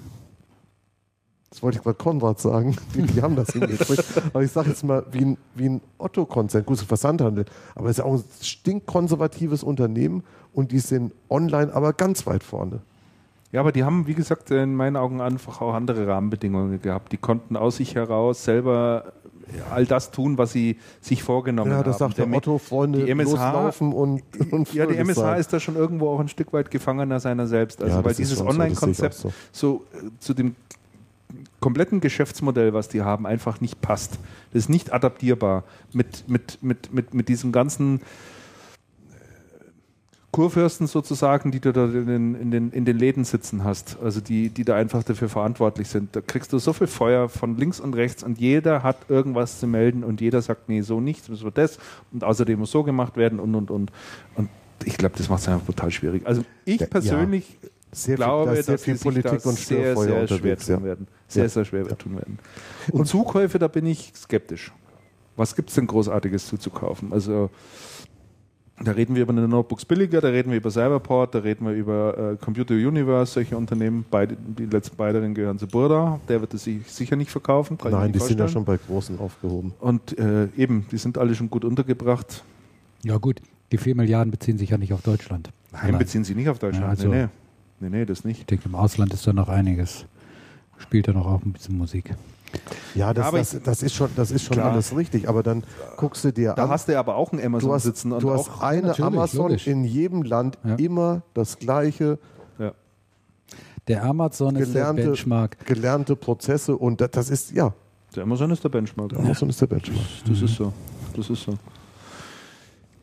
das 1.51 1.65
wollte 1.65 1.79
ich 1.79 1.83
gerade 1.83 1.97
Konrad 1.97 2.39
sagen, 2.39 2.77
die, 2.95 3.03
die 3.03 3.23
haben 3.23 3.35
das 3.35 3.51
hingekriegt, 3.51 4.05
aber 4.27 4.43
ich 4.43 4.53
sage 4.53 4.69
jetzt 4.69 4.85
mal, 4.85 5.05
wie 5.11 5.25
ein, 5.25 5.39
wie 5.55 5.69
ein 5.69 5.81
Otto-Konzern, 5.99 6.65
gut, 6.65 6.79
Versandhandel, 6.79 7.45
aber 7.75 7.87
es 7.87 7.93
ist 7.93 7.99
ja 7.99 8.05
auch 8.05 8.15
ein 8.15 8.25
stinkkonservatives 8.41 9.65
Unternehmen 9.65 10.23
und 10.53 10.71
die 10.71 10.79
sind 10.79 11.13
online 11.29 11.73
aber 11.75 11.93
ganz 11.93 12.27
weit 12.27 12.45
vorne. 12.45 12.81
Ja, 13.53 13.61
aber 13.61 13.73
die 13.73 13.83
haben, 13.83 14.07
wie 14.07 14.15
gesagt, 14.15 14.53
in 14.53 14.77
meinen 14.77 14.95
Augen 14.95 15.21
einfach 15.21 15.61
auch 15.61 15.75
andere 15.75 16.07
Rahmenbedingungen 16.07 16.81
gehabt. 16.81 17.11
Die 17.11 17.17
konnten 17.17 17.57
aus 17.57 17.79
sich 17.79 17.97
heraus 17.97 18.45
selber 18.45 19.13
all 19.71 19.87
das 19.87 20.11
tun, 20.11 20.39
was 20.39 20.53
sie 20.53 20.79
sich 21.01 21.23
vorgenommen 21.23 21.71
Ja, 21.71 21.79
haben. 21.79 21.85
das 21.85 21.99
sagt 21.99 22.19
der 22.19 22.27
Me- 22.27 22.37
Otto, 22.37 22.59
Freunde, 22.59 23.05
die 23.05 23.11
MSH 23.11 23.31
loslaufen 23.33 23.93
und, 23.93 24.23
und 24.53 24.73
Ja, 24.75 24.87
die 24.87 24.97
MSH 24.97 25.15
sein. 25.21 25.41
ist 25.41 25.53
da 25.53 25.61
schon 25.61 25.77
irgendwo 25.77 26.09
auch 26.11 26.21
ein 26.21 26.29
Stück 26.29 26.53
weit 26.53 26.71
Gefangener 26.71 27.21
seiner 27.21 27.47
selbst. 27.47 27.83
Also 27.83 27.97
Ja, 27.99 28.05
weil 28.05 28.15
dieses 28.15 28.39
so, 28.39 28.47
Online-Konzept 28.47 29.15
sehe 29.15 29.33
so, 29.53 29.85
ich 29.95 30.03
äh, 30.03 30.11
zu 30.19 30.35
dem 30.35 30.55
kompletten 31.61 32.01
Geschäftsmodell, 32.01 32.73
was 32.73 32.89
die 32.89 33.03
haben, 33.03 33.27
einfach 33.27 33.61
nicht 33.61 33.81
passt. 33.81 34.19
Das 34.53 34.61
ist 34.65 34.69
nicht 34.69 34.93
adaptierbar 34.93 35.65
mit, 35.93 36.25
mit, 36.29 36.59
mit, 36.63 36.93
mit, 36.93 37.15
mit 37.15 37.29
diesem 37.29 37.53
ganzen 37.53 38.01
Kurfürsten 40.33 40.87
sozusagen, 40.87 41.51
die 41.51 41.59
du 41.59 41.73
da 41.73 41.87
in 41.87 42.07
den, 42.07 42.35
in, 42.37 42.51
den, 42.53 42.71
in 42.71 42.85
den 42.85 42.97
Läden 42.97 43.25
sitzen 43.25 43.65
hast, 43.65 43.99
also 44.03 44.21
die, 44.21 44.49
die 44.51 44.65
da 44.65 44.77
einfach 44.77 45.03
dafür 45.03 45.29
verantwortlich 45.29 45.89
sind. 45.89 46.15
Da 46.15 46.21
kriegst 46.21 46.53
du 46.53 46.59
so 46.59 46.73
viel 46.73 46.87
Feuer 46.87 47.29
von 47.29 47.57
links 47.57 47.81
und 47.81 47.95
rechts 47.97 48.23
und 48.23 48.39
jeder 48.39 48.83
hat 48.85 48.97
irgendwas 49.09 49.59
zu 49.59 49.67
melden 49.67 50.05
und 50.05 50.21
jeder 50.21 50.41
sagt, 50.41 50.69
nee, 50.69 50.83
so 50.83 51.01
nicht, 51.01 51.29
das 51.29 51.43
wird 51.43 51.59
das 51.59 51.79
und 52.13 52.23
außerdem 52.23 52.61
muss 52.61 52.71
so 52.71 52.85
gemacht 52.85 53.17
werden 53.17 53.41
und 53.41 53.55
und 53.57 53.71
und. 53.73 53.91
Und 54.37 54.49
ich 54.85 54.97
glaube, 54.97 55.17
das 55.19 55.29
macht 55.29 55.43
es 55.43 55.49
einfach 55.49 55.67
brutal 55.67 55.91
schwierig. 55.91 56.25
Also 56.27 56.43
ich 56.65 56.81
Ja, 56.81 56.87
persönlich 56.87 57.59
Sehr 57.93 58.17
viel, 58.17 58.25
glaube, 58.25 58.53
da 58.53 58.57
ist 58.57 58.67
sehr 58.67 58.75
dass 58.77 58.85
viel 58.85 58.95
die 58.95 58.99
sich 58.99 59.05
Politik 59.05 59.43
da 59.43 59.49
und 59.49 59.59
sehr, 59.59 59.97
sehr 59.97 60.29
schwer 60.29 60.57
tun 60.57 60.75
Ja. 60.75 60.83
werden. 60.85 61.09
Sehr, 61.27 61.43
Ja. 61.43 61.49
sehr 61.49 61.65
schwer 61.65 61.99
tun 61.99 62.15
werden. 62.15 62.39
Und 62.93 63.07
Zukäufe, 63.07 63.59
da 63.59 63.67
bin 63.67 63.85
ich 63.85 64.13
skeptisch. 64.15 64.73
Was 65.37 65.57
gibt 65.57 65.71
es 65.71 65.75
denn 65.75 65.87
Großartiges 65.89 66.47
zuzukaufen? 66.47 67.13
Also 67.13 67.51
da 68.83 68.93
reden 68.93 69.15
wir 69.15 69.23
über 69.23 69.33
eine 69.33 69.47
Notebooks 69.47 69.85
billiger, 69.85 70.21
da 70.21 70.29
reden 70.29 70.51
wir 70.51 70.57
über 70.57 70.71
Cyberport, 70.71 71.35
da 71.35 71.41
reden 71.41 71.67
wir 71.67 71.73
über 71.75 72.33
äh, 72.33 72.37
Computer 72.37 72.75
Universe, 72.75 73.33
solche 73.33 73.57
Unternehmen. 73.57 74.07
Beide, 74.11 74.37
die 74.37 74.65
letzten 74.67 74.97
beiden 74.97 75.35
gehören 75.35 75.59
zu 75.59 75.67
Burda. 75.67 76.19
Der 76.29 76.41
wird 76.41 76.55
es 76.55 76.65
sich 76.65 76.87
sicher 76.91 77.17
nicht 77.17 77.31
verkaufen. 77.31 77.77
Nein, 77.85 78.11
nicht 78.11 78.15
die 78.15 78.29
sind 78.29 78.41
ja 78.41 78.49
schon 78.49 78.65
bei 78.65 78.79
Großen 78.79 79.19
aufgehoben. 79.19 79.75
Und 79.81 80.19
äh, 80.19 80.49
eben, 80.57 80.87
die 80.91 80.97
sind 80.99 81.19
alle 81.19 81.35
schon 81.35 81.51
gut 81.51 81.65
untergebracht. 81.65 82.43
Ja 83.03 83.19
gut, 83.19 83.41
die 83.71 83.79
4 83.79 83.95
Milliarden 83.97 84.31
beziehen 84.31 84.57
sich 84.57 84.71
ja 84.71 84.79
nicht 84.79 84.93
auf 84.93 85.03
Deutschland. 85.03 85.51
Nein, 85.73 85.83
Sondern 85.83 85.99
beziehen 85.99 86.25
sie 86.25 86.35
nicht 86.35 86.49
auf 86.49 86.59
Deutschland. 86.59 86.85
Ja, 86.85 86.91
also- 86.91 87.09
nee, 87.09 87.23
nee. 87.81 87.89
nee, 87.89 87.99
nee, 87.99 88.05
das 88.07 88.25
nicht. 88.25 88.41
Ich 88.41 88.47
denke, 88.47 88.67
im 88.69 88.75
Ausland 88.75 89.13
ist 89.13 89.27
da 89.27 89.33
noch 89.33 89.49
einiges. 89.49 90.07
Spielt 90.79 91.07
da 91.07 91.13
noch 91.13 91.27
auch 91.27 91.43
ein 91.45 91.53
bisschen 91.53 91.77
Musik. 91.77 92.15
Ja, 92.95 93.15
das, 93.15 93.27
aber 93.27 93.39
das, 93.39 93.55
ich- 93.55 93.63
das 93.63 93.83
ist 93.83 93.95
schon, 93.95 94.11
das 94.17 94.31
ist 94.31 94.45
schon 94.45 94.57
Klar. 94.57 94.73
alles 94.73 94.97
richtig, 94.97 95.29
aber 95.29 95.43
dann 95.43 95.63
guckst 95.97 96.25
du 96.25 96.33
dir 96.33 96.55
Da 96.55 96.65
an. 96.65 96.71
hast 96.71 96.89
du 96.89 96.99
aber 96.99 97.15
auch 97.17 97.33
einen 97.33 97.45
Amazon 97.45 97.69
du 97.69 97.75
hast, 97.75 97.83
sitzen 97.85 98.13
und 98.13 98.23
du 98.23 98.31
hast 98.33 98.51
auch 98.51 98.61
eine 98.63 98.99
Amazon 98.99 99.49
logisch. 99.49 99.67
in 99.69 99.85
jedem 99.85 100.23
Land 100.23 100.59
Ja. 100.65 100.75
immer 100.75 101.23
das 101.35 101.59
gleiche 101.59 102.19
ja. 102.59 102.73
Der 103.89 104.05
Amazon 104.05 104.57
ist 104.57 104.75
der 104.75 104.83
gelernte, 104.83 105.03
Benchmark. 105.05 105.67
gelernte 105.67 106.17
Prozesse 106.17 106.77
und 106.77 107.01
das, 107.01 107.11
das 107.13 107.31
ist, 107.31 107.53
ja, 107.53 107.73
Der 108.17 108.25
Amazon 108.25 108.51
ist 108.51 108.63
der 108.65 108.69
Benchmark. 108.69 109.17
Amazon 109.17 109.49
ist 109.51 109.61
der 109.61 109.67
Benchmark. 109.69 110.05
Das 110.27 110.43
ist 110.43 110.55
so. 110.57 110.73
Das 111.17 111.31
ist 111.31 111.43
so. 111.45 111.55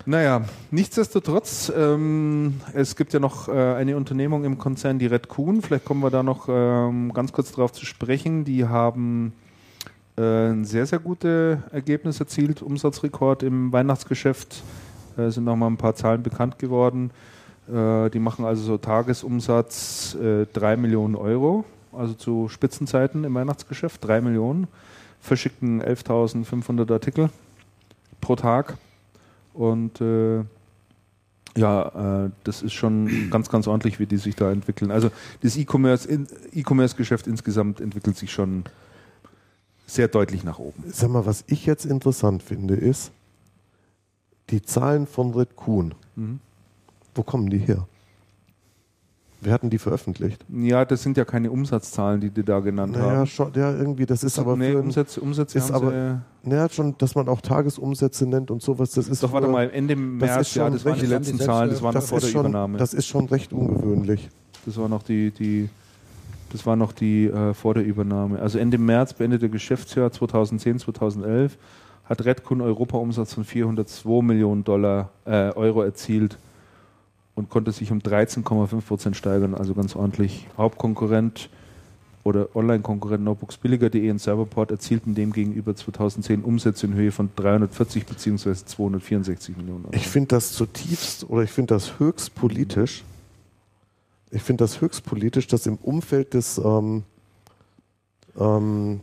Naja, 0.10 0.46
nichtsdestotrotz, 0.72 1.70
ähm, 1.76 2.62
es 2.74 2.96
gibt 2.96 3.12
ja 3.12 3.20
noch 3.20 3.50
äh, 3.50 3.52
eine 3.52 3.98
Unternehmung 3.98 4.46
im 4.46 4.58
Konzern, 4.58 5.00
die 5.00 5.06
Red 5.06 5.28
Kuhn. 5.28 5.62
Vielleicht 5.62 5.84
kommen 5.84 6.02
wir 6.02 6.10
da 6.10 6.24
noch 6.24 6.48
ähm, 6.48 7.12
ganz 7.14 7.34
kurz 7.34 7.52
drauf 7.52 7.74
zu 7.74 7.86
sprechen. 7.86 8.46
Die 8.46 8.66
haben 8.66 9.34
äh, 10.16 10.54
sehr, 10.64 10.86
sehr 10.86 11.00
gute 11.00 11.62
Ergebnis 11.74 12.22
erzielt, 12.22 12.62
Umsatzrekord 12.62 13.44
im 13.44 13.74
Weihnachtsgeschäft. 13.74 14.64
Äh, 15.18 15.30
sind 15.30 15.44
noch 15.44 15.58
mal 15.58 15.68
ein 15.68 15.76
paar 15.76 15.96
Zahlen 15.96 16.24
bekannt 16.24 16.58
geworden. 16.58 17.12
Äh, 17.68 18.10
die 18.10 18.20
machen 18.20 18.46
also 18.46 18.64
so 18.64 18.78
Tagesumsatz 18.78 20.16
äh, 20.16 20.46
3 20.54 20.78
Millionen 20.78 21.18
Euro, 21.18 21.66
also 21.92 22.14
zu 22.14 22.48
Spitzenzeiten 22.48 23.26
im 23.26 23.34
Weihnachtsgeschäft, 23.34 24.08
3 24.08 24.22
Millionen. 24.22 24.70
Verschicken 25.20 25.84
11.500 25.84 26.94
Artikel 26.94 27.30
pro 28.22 28.38
Tag. 28.38 28.78
Und 29.58 30.00
äh, 30.02 30.44
ja, 31.58 32.26
äh, 32.26 32.30
das 32.44 32.62
ist 32.62 32.74
schon 32.74 33.30
ganz, 33.32 33.50
ganz 33.50 33.68
ordentlich, 33.68 34.00
wie 34.00 34.06
die 34.06 34.18
sich 34.18 34.36
da 34.36 34.52
entwickeln. 34.52 34.92
Also 34.92 35.10
das 35.42 35.58
E-Commerce, 35.58 36.08
in- 36.08 36.28
E-Commerce-Geschäft 36.54 37.26
insgesamt 37.28 37.82
entwickelt 37.82 38.16
sich 38.18 38.32
schon 38.32 38.64
sehr 39.88 40.08
deutlich 40.08 40.44
nach 40.44 40.60
oben. 40.60 40.84
Sag 40.92 41.10
mal, 41.10 41.26
was 41.26 41.44
ich 41.48 41.66
jetzt 41.66 41.86
interessant 41.86 42.44
finde, 42.44 42.76
ist 42.76 43.12
die 44.50 44.62
Zahlen 44.62 45.08
von 45.08 45.34
Red 45.34 45.56
Kuhn. 45.56 45.96
Mhm. 46.16 46.40
Wo 47.16 47.24
kommen 47.24 47.50
die 47.50 47.58
her? 47.58 47.88
Wer 49.40 49.54
hatten 49.54 49.70
die 49.70 49.78
veröffentlicht? 49.78 50.44
Ja, 50.50 50.84
das 50.84 51.04
sind 51.04 51.16
ja 51.16 51.24
keine 51.24 51.52
Umsatzzahlen, 51.52 52.20
die 52.20 52.32
die 52.32 52.44
da 52.44 52.60
genannt 52.60 52.94
Naja, 52.94 53.18
haben. 53.18 53.28
schon, 53.28 53.52
ja, 53.56 53.72
irgendwie, 53.72 54.06
das 54.08 54.24
ist 54.24 54.40
aber 54.40 54.56
nee, 54.56 54.72
für, 54.72 54.80
Umsätze, 54.80 55.22
Umsätze 55.22 55.58
ist 55.60 55.72
haben 55.72 55.76
aber- 55.88 55.92
sie, 56.44 56.50
naja, 56.50 56.70
schon, 56.70 56.96
dass 56.98 57.14
man 57.14 57.30
auch 57.30 57.42
Tagesumsätze 57.42 58.26
nennt 58.26 58.50
und 58.50 58.64
sowas, 58.64 58.92
das 58.92 59.08
ist 59.08 59.22
Doch, 59.22 59.32
warte 59.34 59.48
mal, 59.48 59.70
Ende 59.70 59.96
März, 59.96 60.48
ist 60.50 60.56
ja, 60.56 60.64
schon 60.66 60.74
das 60.74 60.86
waren 60.86 61.00
die 61.00 61.06
letzten 61.06 61.40
Zahlen, 61.40 61.70
das 61.70 61.82
war 61.84 61.90
noch 61.94 62.00
das 62.02 62.10
vor 62.10 62.18
ist 62.18 62.26
der 62.28 62.32
schon, 62.32 62.42
Übernahme. 62.48 62.78
das 62.80 62.94
ist 62.96 63.06
schon 63.06 63.26
recht 63.28 63.54
ungewöhnlich. 63.54 64.30
Das 64.66 64.76
war 64.78 64.90
noch 64.90 65.04
die, 65.04 65.32
die 65.32 65.70
das 66.52 66.66
war 66.66 66.76
noch 66.78 66.94
die 66.94 67.26
äh, 67.28 67.54
vor 67.54 67.74
der 67.74 67.84
Übernahme. 67.86 68.40
Also 68.40 68.58
Ende 68.58 68.78
März 68.78 69.14
beendete 69.14 69.50
Geschäftsjahr 69.50 70.12
2010, 70.14 70.80
2011 70.80 71.58
hat 72.06 72.24
Redcon 72.24 72.62
Europa-Umsatz 72.62 73.34
von 73.34 73.44
402 73.44 74.22
Millionen 74.24 74.64
Dollar, 74.64 75.10
äh, 75.26 75.52
Euro 75.52 75.84
erzielt 75.84 76.38
und 77.38 77.52
konnte 77.52 77.72
sich 77.72 77.92
um 77.92 78.00
13,5 78.00 78.82
Prozent 78.82 79.16
steigern, 79.16 79.54
also 79.54 79.76
ganz 79.76 79.96
ordentlich. 79.96 80.48
Hauptkonkurrent 80.58 81.52
oder 82.24 82.56
Online-Konkurrent 82.56 83.24
Notebooks 83.24 83.58
Billiger.de 83.58 84.10
und 84.10 84.20
Serverport 84.20 84.72
erzielten 84.72 85.14
demgegenüber 85.14 85.76
2010 85.76 86.44
Umsätze 86.44 86.88
in 86.88 86.96
Höhe 86.96 87.12
von 87.12 87.30
340 87.36 88.08
bzw. 88.08 88.56
264 88.56 89.56
Millionen 89.56 89.86
Euro. 89.86 89.94
Ich 89.94 90.08
finde 90.08 90.30
das 90.30 90.52
zutiefst 90.54 91.30
oder 91.30 91.44
ich 91.44 91.52
finde 91.52 91.76
das 91.76 92.00
höchst 92.00 92.34
politisch. 92.34 93.04
Ich 94.32 94.42
finde 94.42 94.64
das 94.64 94.82
höchst 94.82 95.06
politisch, 95.06 95.46
dass 95.46 95.68
im 95.68 95.76
Umfeld 95.78 96.34
des 96.34 96.58
ähm, 96.58 97.04
ähm, 98.40 99.02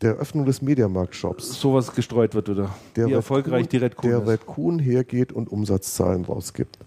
der 0.00 0.14
Öffnung 0.14 0.46
des 0.46 0.62
Mediamarkt-Shops 0.62 1.60
Sowas 1.60 1.92
gestreut 1.94 2.34
wird 2.34 2.48
wieder. 2.48 2.74
Der 2.96 3.04
Wie 3.06 3.10
Red 3.10 3.16
erfolgreich 3.16 3.64
Kuhn- 3.64 3.68
die 3.68 3.76
Redcon 3.76 4.10
der 4.10 4.18
ist. 4.22 4.28
Red 4.28 4.46
Kuhn 4.46 4.78
hergeht 4.78 5.32
und 5.32 5.52
Umsatzzahlen 5.52 6.24
rausgibt. 6.24 6.78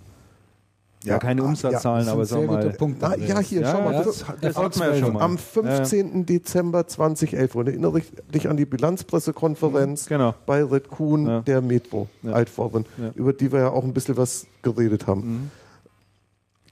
Ja, 1.08 1.18
keine 1.20 1.42
ah, 1.42 1.46
Umsatzzahlen, 1.46 2.06
Das 2.06 2.14
aber 2.14 2.26
sag 2.26 2.46
mal. 2.48 2.70
Punkt. 2.72 2.98
Na, 3.02 3.16
ja, 3.18 3.40
hier, 3.40 3.62
Ja, 3.62 3.72
schau 3.72 3.82
mal. 3.84 4.04
das, 4.04 4.26
das 4.42 4.80
wir 4.80 4.94
ja 4.94 5.00
schon 5.00 5.14
mal. 5.14 5.22
Am 5.24 5.38
15. 5.38 6.26
Dezember 6.26 6.86
2011 6.88 7.56
und 7.56 7.68
erinnere 7.68 8.02
dich 8.34 8.48
an 8.50 8.58
die 8.58 8.66
Bilanzpressekonferenz 8.66 10.08
Genau. 10.08 10.34
bei 10.46 10.64
Red 10.64 10.90
Kuhn 10.90 11.26
Ja. 11.28 11.42
der 11.42 11.62
Metro 11.62 12.08
Ja. 12.24 12.34
Altvorren, 12.34 12.86
Ja. 12.98 13.12
über 13.16 13.34
die 13.34 13.52
wir 13.52 13.60
ja 13.60 13.70
auch 13.70 13.84
ein 13.84 13.94
bisschen 13.94 14.18
was 14.18 14.48
geredet 14.62 15.08
haben. 15.08 15.22
Mhm. 15.22 15.52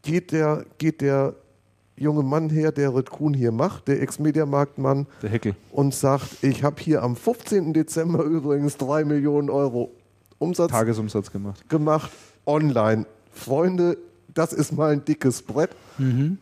Geht, 0.02 0.32
der, 0.32 0.66
geht 0.78 1.02
der 1.02 1.34
junge 1.98 2.24
Mann 2.24 2.50
her, 2.50 2.72
der 2.72 2.94
Red 2.96 3.10
Kuhn 3.10 3.34
hier 3.34 3.52
macht, 3.52 3.88
der 3.88 4.02
Ex-Mediamarktmann, 4.02 5.08
Der 5.22 5.30
Heckel. 5.30 5.56
und 5.72 5.96
sagt, 5.96 6.44
ich 6.44 6.64
habe 6.64 6.76
hier 6.82 7.02
am 7.02 7.16
15. 7.16 7.74
Dezember 7.74 8.24
übrigens 8.24 8.78
3 8.78 9.06
Millionen 9.06 9.50
Euro 9.50 9.92
Umsatz 10.38 10.72
Tagesumsatz 10.72 11.32
gemacht. 11.32 11.68
gemacht 11.70 12.12
online. 12.46 13.06
Freunde, 13.32 13.98
das 14.36 14.54
ist 14.54 14.72
mal 14.74 14.92
ein 14.92 15.04
dickes 15.04 15.42
Brett. 15.42 15.72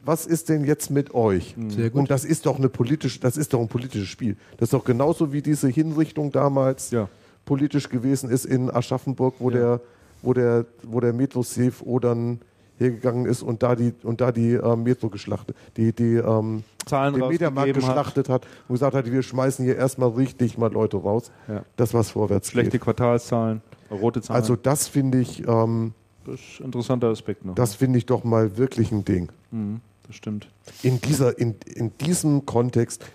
Was 0.03 0.25
ist 0.25 0.49
denn 0.49 0.65
jetzt 0.65 0.89
mit 0.89 1.13
euch? 1.13 1.55
Sehr 1.69 1.89
gut. 1.91 1.99
Und 2.01 2.11
das 2.11 2.25
ist 2.25 2.45
doch 2.45 2.57
eine 2.57 2.67
politische, 2.67 3.19
das 3.21 3.37
ist 3.37 3.53
doch 3.53 3.61
ein 3.61 3.67
politisches 3.69 4.07
Spiel. 4.09 4.35
Das 4.57 4.67
ist 4.67 4.73
doch 4.73 4.83
genauso 4.83 5.31
wie 5.31 5.41
diese 5.41 5.67
Hinrichtung 5.69 6.31
damals 6.31 6.91
Ja. 6.91 7.07
politisch 7.45 7.87
gewesen 7.89 8.29
ist 8.29 8.45
in 8.45 8.69
Aschaffenburg, 8.69 9.35
wo 9.39 9.49
Ja. 9.51 9.57
der, 9.57 9.81
wo 10.21 10.33
der, 10.33 10.65
wo 10.83 10.99
der 10.99 11.13
Metro 11.13 11.43
CFO 11.43 11.99
dann 11.99 12.39
hergegangen 12.79 13.25
ist 13.27 13.43
und 13.43 13.61
da 13.61 13.75
die 13.75 13.93
und 14.01 14.19
da 14.21 14.31
die 14.31 14.53
ähm, 14.53 14.81
Metro 14.83 15.09
geschlachtet, 15.09 15.55
die 15.77 15.93
die 15.93 16.15
ähm, 16.15 16.63
Zahlen 16.87 17.13
den 17.13 17.27
Mediamarkt 17.27 17.69
rausgegeben 17.69 17.87
hat. 17.87 17.95
geschlachtet 17.95 18.29
hat. 18.29 18.47
und 18.67 18.73
gesagt 18.73 18.95
hat, 18.95 19.11
wir 19.11 19.21
schmeißen 19.21 19.63
hier 19.63 19.75
erstmal 19.77 20.09
richtig 20.09 20.57
mal 20.57 20.71
Leute 20.73 20.97
raus, 20.97 21.31
Ja. 21.47 21.63
dass 21.75 21.93
was 21.93 22.09
vorwärts 22.09 22.49
Schlechte 22.49 22.71
geht. 22.71 22.81
Quartalszahlen, 22.81 23.61
rote 23.91 24.21
Zahlen. 24.21 24.41
Also 24.41 24.55
das 24.55 24.87
finde 24.87 25.19
ich, 25.19 25.47
ähm, 25.47 25.93
das 26.25 26.39
ist 26.39 26.59
ein 26.59 26.65
interessanter 26.65 27.07
Aspekt 27.07 27.45
noch. 27.45 27.55
das 27.55 27.75
finde 27.75 27.97
ich 27.97 28.05
doch 28.05 28.23
mal 28.23 28.57
wirklich 28.57 28.91
ein 28.91 29.05
Ding. 29.05 29.31
Mhm, 29.51 29.81
das 30.07 30.15
stimmt. 30.15 30.47
In 30.81 31.01
dieser, 31.01 31.37
in, 31.37 31.55
in 31.75 31.91
diesem 31.99 32.45
Kontext 32.45 33.05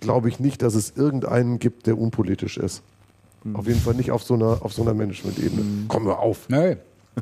glaube 0.00 0.28
ich 0.28 0.40
nicht, 0.40 0.62
dass 0.62 0.74
es 0.74 0.96
irgendeinen 0.96 1.58
gibt, 1.58 1.86
der 1.86 1.98
unpolitisch 1.98 2.58
ist. 2.58 2.82
Mhm. 3.44 3.56
Auf 3.56 3.66
jeden 3.66 3.80
Fall 3.80 3.94
nicht 3.94 4.10
auf 4.10 4.22
so 4.22 4.34
einer, 4.34 4.58
auf 4.62 4.72
so 4.72 4.82
einer 4.82 4.94
Management-Ebene. 4.94 5.88
Kommen 5.88 6.06
wir 6.06 6.18
auf. 6.18 6.48
Nee. 6.48 6.76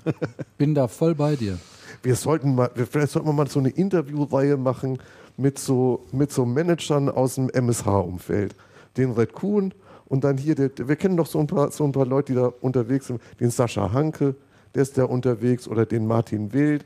Bin 0.59 0.75
da 0.75 0.89
voll 0.89 1.15
bei 1.15 1.37
dir. 1.37 1.59
Wir 2.03 2.17
sollten 2.17 2.55
mal, 2.55 2.71
wir, 2.75 2.87
vielleicht 2.87 3.13
sollten 3.13 3.29
wir 3.29 3.33
mal 3.33 3.49
so 3.49 3.61
eine 3.61 3.71
Interviewreihe 3.71 4.57
machen 4.57 4.99
mit 5.37 5.59
so, 5.59 6.05
mit 6.13 6.33
so 6.33 6.45
Managern 6.45 7.09
aus 7.09 7.37
dem 7.37 7.49
MSH-Umfeld. 7.49 8.55
Den 8.97 9.13
Red 9.13 9.33
Kuhn 9.33 9.73
und 10.07 10.25
dann 10.25 10.37
hier, 10.37 10.55
der, 10.55 10.71
wir 10.77 10.97
kennen 10.97 11.17
doch 11.17 11.27
so 11.27 11.39
ein, 11.39 11.47
paar, 11.47 11.71
so 11.71 11.85
ein 11.85 11.93
paar 11.93 12.07
Leute, 12.07 12.33
die 12.33 12.39
da 12.39 12.53
unterwegs 12.61 13.07
sind. 13.07 13.21
Den 13.41 13.51
Sascha 13.51 13.93
Hanke, 13.93 14.35
der 14.75 14.83
ist 14.83 14.99
da 14.99 15.05
unterwegs, 15.05 15.69
oder 15.69 15.87
den 15.87 16.07
Martin 16.07 16.53
Wild. 16.53 16.85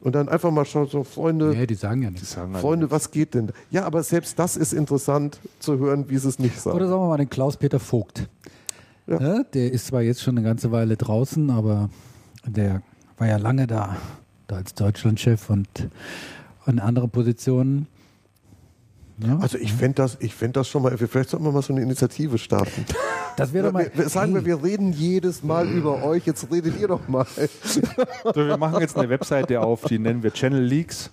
Und 0.00 0.14
dann 0.14 0.28
einfach 0.28 0.52
mal 0.52 0.64
schauen, 0.64 0.86
so 0.86 1.02
Freunde, 1.02 1.48
Nee, 1.48 1.66
die 1.66 1.74
sagen 1.74 2.02
ja 2.02 2.10
nichts. 2.10 2.30
sagen 2.32 2.52
halt 2.52 2.62
Freunde, 2.62 2.90
was 2.92 3.10
geht 3.10 3.34
denn? 3.34 3.48
da? 3.48 3.52
Ja, 3.70 3.84
aber 3.84 4.02
selbst 4.04 4.38
das 4.38 4.56
ist 4.56 4.72
interessant 4.72 5.40
zu 5.58 5.78
hören, 5.78 6.08
wie 6.08 6.18
sie 6.18 6.28
es 6.28 6.38
nicht 6.38 6.58
sagen. 6.60 6.76
Oder 6.76 6.88
sagen 6.88 7.02
wir 7.02 7.08
mal 7.08 7.16
den 7.16 7.28
Klaus-Peter 7.30 7.80
Vogt. 7.80 8.28
Ja. 9.08 9.20
Ja, 9.20 9.42
der 9.42 9.72
ist 9.72 9.86
zwar 9.88 10.02
jetzt 10.02 10.22
schon 10.22 10.36
eine 10.38 10.46
ganze 10.46 10.70
Weile 10.70 10.96
draußen, 10.96 11.50
aber 11.50 11.90
der 12.46 12.82
war 13.16 13.26
ja 13.26 13.38
lange 13.38 13.66
da, 13.66 13.96
da 14.46 14.56
als 14.56 14.74
Deutschlandchef 14.74 15.50
und 15.50 15.66
in 16.66 16.78
anderen 16.78 17.10
Positionen. 17.10 17.86
Ja, 19.18 19.38
also 19.38 19.58
ich 19.58 19.72
fände 19.72 19.96
das, 19.96 20.16
ich 20.20 20.34
fänd 20.34 20.56
das 20.56 20.68
schon 20.68 20.82
mal, 20.82 20.96
vielleicht 20.96 21.30
sollten 21.30 21.44
wir 21.44 21.52
mal 21.52 21.62
so 21.62 21.72
eine 21.72 21.82
Initiative 21.82 22.38
starten. 22.38 22.86
das 23.36 23.52
wäre 23.52 23.66
doch 23.66 23.72
mal. 23.72 23.90
wir, 23.92 24.08
sagen 24.08 24.34
wir, 24.34 24.44
wir 24.44 24.62
reden 24.62 24.92
jedes 24.92 25.42
Mal 25.42 25.68
über 25.68 26.04
euch, 26.04 26.24
jetzt 26.26 26.50
redet 26.52 26.78
ihr 26.78 26.88
doch 26.88 27.08
mal. 27.08 27.26
So, 28.24 28.34
wir 28.34 28.56
machen 28.56 28.80
jetzt 28.80 28.96
eine 28.96 29.08
Webseite 29.08 29.60
auf, 29.60 29.84
die 29.84 29.98
nennen 29.98 30.22
wir 30.22 30.32
Channel 30.32 30.62
Leaks. 30.62 31.10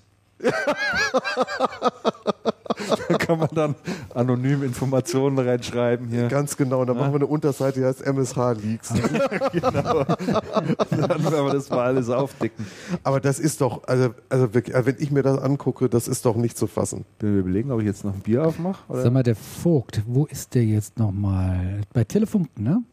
Da 3.09 3.17
kann 3.17 3.39
man 3.39 3.49
dann 3.53 3.75
anonym 4.13 4.63
Informationen 4.63 5.39
reinschreiben 5.39 6.09
hier. 6.09 6.27
Ganz 6.27 6.57
genau, 6.57 6.83
dann 6.83 6.97
machen 6.97 7.13
wir 7.13 7.17
eine 7.17 7.27
Unterseite, 7.27 7.79
die 7.79 7.85
heißt 7.85 8.05
MSH 8.05 8.51
Leaks. 8.61 8.93
genau. 9.51 10.03
Dann 10.03 11.23
werden 11.23 11.45
wir 11.45 11.53
das 11.53 11.69
mal 11.69 11.85
alles 11.85 12.09
aufdecken. 12.09 12.65
Aber 13.03 13.19
das 13.19 13.39
ist 13.39 13.61
doch, 13.61 13.85
also, 13.87 14.13
also 14.29 14.53
wirklich, 14.53 14.75
also 14.75 14.87
wenn 14.87 14.97
ich 14.99 15.11
mir 15.11 15.23
das 15.23 15.39
angucke, 15.39 15.87
das 15.89 16.07
ist 16.07 16.25
doch 16.25 16.35
nicht 16.35 16.57
zu 16.57 16.67
fassen. 16.67 17.05
Bin 17.19 17.33
mir 17.33 17.39
überlegen, 17.39 17.71
ob 17.71 17.79
ich 17.79 17.85
jetzt 17.85 18.03
noch 18.03 18.13
ein 18.13 18.21
Bier 18.21 18.45
aufmache. 18.45 18.83
Sag 18.89 19.13
mal, 19.13 19.23
der 19.23 19.35
Vogt, 19.35 20.03
wo 20.05 20.25
ist 20.25 20.53
der 20.53 20.65
jetzt 20.65 20.99
nochmal? 20.99 21.81
Bei 21.93 22.03
Telefunken, 22.03 22.63
ne? 22.63 22.83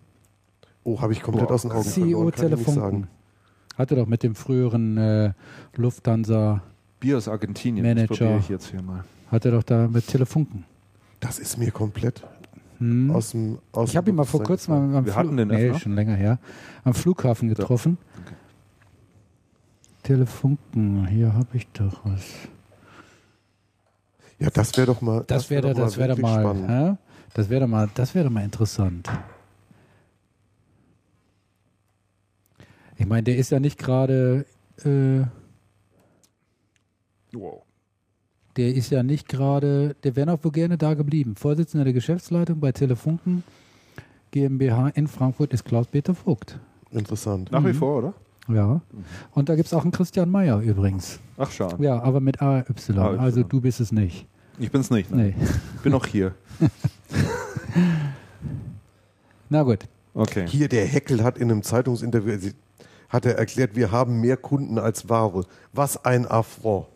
Oh, 0.84 1.00
habe 1.00 1.12
ich 1.12 1.22
komplett 1.22 1.48
Boah, 1.48 1.54
aus 1.54 1.62
den 1.62 1.72
Augen 1.72 1.84
CEO 1.84 2.10
verloren, 2.10 2.30
kann 2.32 2.50
Telefunken. 2.50 3.08
Hatte 3.76 3.96
doch 3.96 4.06
mit 4.06 4.22
dem 4.22 4.34
früheren 4.34 4.98
äh, 4.98 5.32
Lufthansa, 5.76 6.62
Bier 7.02 7.16
aus 7.16 7.26
Argentinien. 7.26 7.84
Manager. 7.84 8.06
Das 8.06 8.18
probiere 8.18 8.38
ich 8.38 8.48
jetzt 8.48 8.70
hier 8.70 8.80
mal. 8.80 9.02
hatte 9.28 9.50
doch 9.50 9.64
da 9.64 9.88
mit 9.88 10.06
Telefunken. 10.06 10.64
Das 11.18 11.40
ist 11.40 11.58
mir 11.58 11.72
komplett 11.72 12.22
Hm. 12.78 13.10
aus 13.10 13.30
dem 13.32 13.58
aus 13.72 13.90
Ich 13.90 13.96
habe 13.96 14.10
ihn 14.10 14.16
mal 14.16 14.24
vor 14.24 14.42
kurzem 14.42 14.74
am, 14.74 14.94
am 14.96 15.04
Wir 15.06 15.14
hatten 15.16 15.36
den 15.36 15.48
nee, 15.48 15.68
öfter. 15.70 15.80
schon 15.80 15.94
länger 15.96 16.14
her, 16.14 16.38
am 16.84 16.94
Flughafen 16.94 17.48
getroffen. 17.48 17.98
Telefunken, 20.04 21.06
hier 21.08 21.32
habe 21.34 21.48
ich 21.54 21.66
doch 21.72 22.04
was. 22.04 22.22
Ja, 24.38 24.50
das 24.50 24.76
wäre 24.76 24.86
doch 24.86 25.00
mal. 25.00 25.24
Das 25.26 25.50
wäre 25.50 25.64
wär 25.68 25.74
das 25.74 25.96
wäre 25.96 26.08
doch 26.14 26.18
mal, 26.18 26.40
spannend. 26.40 26.68
hä? 26.68 26.96
das 27.34 27.48
wäre 27.50 27.60
doch 27.62 27.68
mal, 27.68 27.88
das 27.94 28.14
wäre 28.14 28.24
doch 28.26 28.32
mal 28.32 28.44
interessant. 28.44 29.08
Ich 32.96 33.06
meine, 33.06 33.22
der 33.24 33.36
ist 33.36 33.50
ja 33.50 33.58
nicht 33.58 33.78
gerade, 33.78 34.44
äh, 34.84 35.22
Wow. 37.34 37.62
der 38.56 38.74
ist 38.74 38.90
ja 38.90 39.02
nicht 39.02 39.28
gerade, 39.28 39.96
der 40.04 40.14
wäre 40.16 40.26
noch 40.26 40.44
wohl 40.44 40.52
gerne 40.52 40.76
da 40.76 40.92
geblieben. 40.94 41.34
Vorsitzender 41.36 41.84
der 41.84 41.92
Geschäftsleitung 41.94 42.60
bei 42.60 42.72
Telefunken 42.72 43.42
GmbH 44.30 44.88
in 44.88 45.06
Frankfurt 45.08 45.52
ist 45.54 45.64
Klaus-Peter 45.64 46.14
Vogt. 46.14 46.58
Interessant. 46.90 47.50
Nach 47.50 47.60
Mhm. 47.60 47.66
wie 47.68 47.72
vor, 47.74 47.98
oder? 47.98 48.14
Ja. 48.48 48.80
Und 49.32 49.48
da 49.48 49.54
gibt 49.54 49.66
es 49.68 49.74
auch 49.74 49.82
einen 49.82 49.92
Christian 49.92 50.28
Meyer 50.30 50.60
übrigens. 50.60 51.20
Ach, 51.38 51.50
schade. 51.50 51.82
Ja, 51.82 52.02
aber 52.02 52.20
mit 52.20 52.42
AY. 52.42 52.64
AY. 52.88 53.18
Also 53.18 53.42
du 53.42 53.60
bist 53.60 53.80
es 53.80 53.92
nicht. 53.92 54.26
Ich 54.58 54.70
bin's 54.70 54.90
nicht. 54.90 55.10
Ne? 55.10 55.34
Nee. 55.38 55.46
Ich 55.76 55.80
bin 55.82 55.92
noch 55.92 56.06
hier. 56.06 56.34
Na 59.48 59.62
gut. 59.62 59.80
Okay. 60.14 60.46
Hier, 60.46 60.68
der 60.68 60.86
Heckel 60.86 61.22
hat 61.22 61.38
in 61.38 61.50
einem 61.50 61.62
Zeitungsinterview 61.62 62.50
hat 63.08 63.26
er 63.26 63.36
erklärt, 63.38 63.76
wir 63.76 63.90
haben 63.92 64.20
mehr 64.20 64.36
Kunden 64.38 64.78
als 64.78 65.08
Ware. 65.08 65.44
Was 65.72 66.02
ein 66.04 66.26
Affront. 66.26 66.86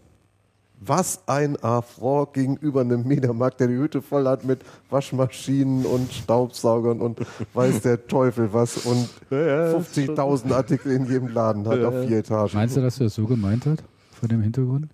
Was 0.78 1.20
ein 1.26 1.56
Affront 1.62 2.34
gegenüber 2.34 2.82
einem 2.82 3.02
Mediamarkt, 3.08 3.60
der 3.60 3.68
die 3.68 3.76
Hütte 3.76 4.02
voll 4.02 4.26
hat 4.26 4.44
mit 4.44 4.60
Waschmaschinen 4.90 5.86
und 5.86 6.12
Staubsaugern 6.12 7.00
und 7.00 7.20
weiß 7.54 7.80
der 7.80 8.06
Teufel 8.06 8.52
was 8.52 8.76
und 8.84 9.08
50.000 9.30 10.52
Artikel 10.52 10.92
in 10.92 11.06
jedem 11.06 11.28
Laden 11.28 11.66
hat 11.66 11.82
auf 11.82 12.06
vier 12.06 12.18
Etagen. 12.18 12.50
Meinst 12.54 12.76
du, 12.76 12.82
dass 12.82 13.00
er 13.00 13.04
das 13.04 13.14
so 13.14 13.26
gemeint 13.26 13.64
hat? 13.66 13.82
Vor 14.12 14.28
dem 14.28 14.42
Hintergrund? 14.42 14.88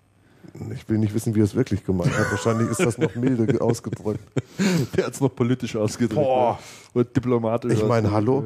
Ich 0.73 0.87
will 0.87 0.99
nicht 0.99 1.13
wissen, 1.13 1.33
wie 1.35 1.41
er 1.41 1.45
es 1.45 1.55
wirklich 1.55 1.83
gemeint 1.83 2.15
hat. 2.17 2.29
Wahrscheinlich 2.31 2.69
ist 2.69 2.79
das 2.79 2.97
noch 2.97 3.13
milde 3.15 3.45
ge- 3.47 3.59
ausgedrückt. 3.59 4.19
Der 4.95 5.07
hat's 5.07 5.19
noch 5.19 5.33
politisch 5.35 5.75
ausgedrückt. 5.75 6.15
Boah. 6.21 6.59
ja. 6.93 7.01
Und 7.01 7.15
diplomatisch. 7.15 7.73
Ich 7.73 7.85
meine, 7.85 8.11
hallo? 8.11 8.45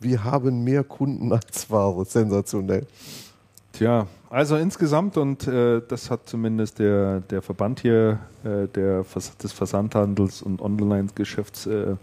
Wir 0.00 0.24
haben 0.24 0.64
mehr 0.64 0.84
Kunden 0.84 1.32
als 1.32 1.70
Ware. 1.70 2.04
Sensationell. 2.04 2.86
Tja, 3.72 4.06
also 4.30 4.56
insgesamt 4.56 5.16
und 5.16 5.46
äh, 5.46 5.80
das 5.86 6.10
hat 6.10 6.28
zumindest 6.28 6.78
der, 6.78 7.20
der 7.20 7.42
Verband 7.42 7.80
hier 7.80 8.18
äh, 8.44 8.66
der 8.68 9.04
Vers 9.04 9.36
des 9.36 9.52
Versandhandels 9.52 10.42
und 10.42 10.60
Online-Geschäfts 10.60 11.66
äh, 11.66 11.96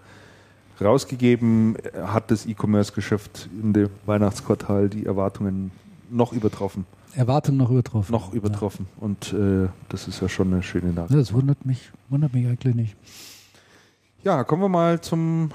rausgegeben, 0.82 1.78
hat 2.04 2.32
das 2.32 2.46
E-Commerce-Geschäft 2.46 3.50
in 3.62 3.74
dem 3.74 3.90
Weihnachtsquartal 4.06 4.90
die 4.90 5.06
Erwartungen 5.06 5.72
noch 6.10 6.34
übertroffen. 6.34 6.86
Erwartung 7.16 7.58
noch 7.58 7.72
übertroffen. 7.72 8.12
Noch 8.12 8.34
übertroffen. 8.34 8.88
Und 9.00 9.34
äh, 9.34 9.70
das 9.90 10.08
ist 10.08 10.22
ja 10.22 10.28
schon 10.28 10.54
eine 10.54 10.64
schöne 10.64 10.92
Nachricht. 10.92 11.12
Ja, 11.12 11.18
das 11.18 11.34
wundert 11.34 11.66
mich, 11.66 11.92
wundert 12.10 12.34
mich 12.34 12.46
eigentlich 12.46 12.76
nicht. 12.76 12.96
Ja, 14.26 14.44
kommen 14.44 14.64
wir 14.64 14.70
mal 14.70 15.02
zum 15.02 15.52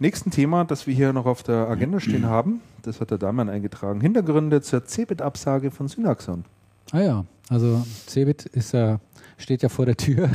nächsten 0.00 0.32
Thema, 0.32 0.64
das 0.64 0.88
wir 0.88 0.94
hier 0.94 1.12
noch 1.12 1.24
auf 1.24 1.44
der 1.44 1.68
Agenda 1.68 2.00
stehen 2.00 2.26
haben. 2.26 2.60
Das 2.82 3.00
hat 3.00 3.12
der 3.12 3.18
Damian 3.18 3.48
eingetragen. 3.48 4.00
Hintergründe 4.00 4.60
zur 4.60 4.84
Cebit-Absage 4.84 5.70
von 5.70 5.86
Synaxon. 5.86 6.44
Ah 6.90 7.00
ja, 7.00 7.24
also 7.48 7.86
Cebit 8.08 8.44
ist 8.46 8.72
ja, 8.72 8.98
steht 9.36 9.62
ja 9.62 9.68
vor 9.68 9.86
der 9.86 9.96
Tür. 9.96 10.28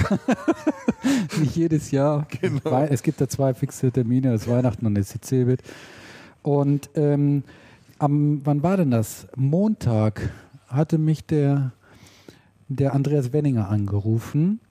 Nicht 1.38 1.58
jedes 1.58 1.92
Jahr. 1.92 2.26
Weil 2.64 2.88
es 2.90 3.04
gibt 3.04 3.20
da 3.20 3.28
zwei 3.28 3.54
fixe 3.54 3.92
Termine, 3.92 4.32
das 4.32 4.48
Weihnachten 4.48 4.86
und 4.86 4.96
jetzt 4.96 5.16
die 5.16 5.20
Cebit. 5.20 5.62
Und 6.42 6.90
ähm, 6.96 7.44
am, 8.00 8.40
wann 8.46 8.64
war 8.64 8.78
denn 8.78 8.92
das? 8.92 9.28
Montag 9.36 10.30
hatte 10.70 10.98
mich 10.98 11.26
der, 11.26 11.74
der 12.70 12.94
Andreas 12.94 13.34
Wenninger 13.34 13.68
angerufen 13.68 14.62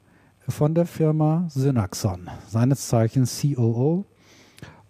von 0.48 0.74
der 0.74 0.86
Firma 0.86 1.46
Synaxon, 1.48 2.28
seines 2.48 2.88
Zeichens 2.88 3.40
COO, 3.40 4.04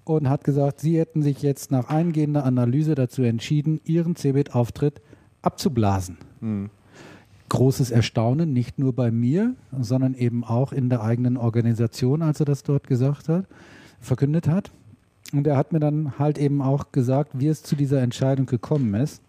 und 0.04 0.28
hat 0.28 0.44
gesagt, 0.44 0.80
sie 0.80 0.98
hätten 0.98 1.22
sich 1.22 1.42
jetzt 1.42 1.70
nach 1.70 1.88
eingehender 1.88 2.44
Analyse 2.44 2.94
dazu 2.94 3.22
entschieden, 3.22 3.80
ihren 3.84 4.16
Cebit-Auftritt 4.16 5.00
abzublasen. 5.42 6.18
Großes 7.48 7.90
Erstaunen, 7.90 8.52
nicht 8.52 8.78
nur 8.78 8.94
bei 8.94 9.10
mir, 9.10 9.54
sondern 9.78 10.14
eben 10.14 10.42
auch 10.42 10.72
in 10.72 10.88
der 10.88 11.02
eigenen 11.02 11.36
Organisation, 11.36 12.22
als 12.22 12.40
er 12.40 12.46
das 12.46 12.62
dort 12.62 12.86
gesagt 12.86 13.28
hat, 13.28 13.46
verkündet 14.00 14.48
hat. 14.48 14.72
Und 15.32 15.46
er 15.46 15.56
hat 15.56 15.72
mir 15.72 15.80
dann 15.80 16.18
halt 16.18 16.38
eben 16.38 16.60
auch 16.62 16.92
gesagt, 16.92 17.38
wie 17.38 17.48
es 17.48 17.62
zu 17.62 17.76
dieser 17.76 18.02
Entscheidung 18.02 18.46
gekommen 18.46 18.94
ist. 18.94 19.22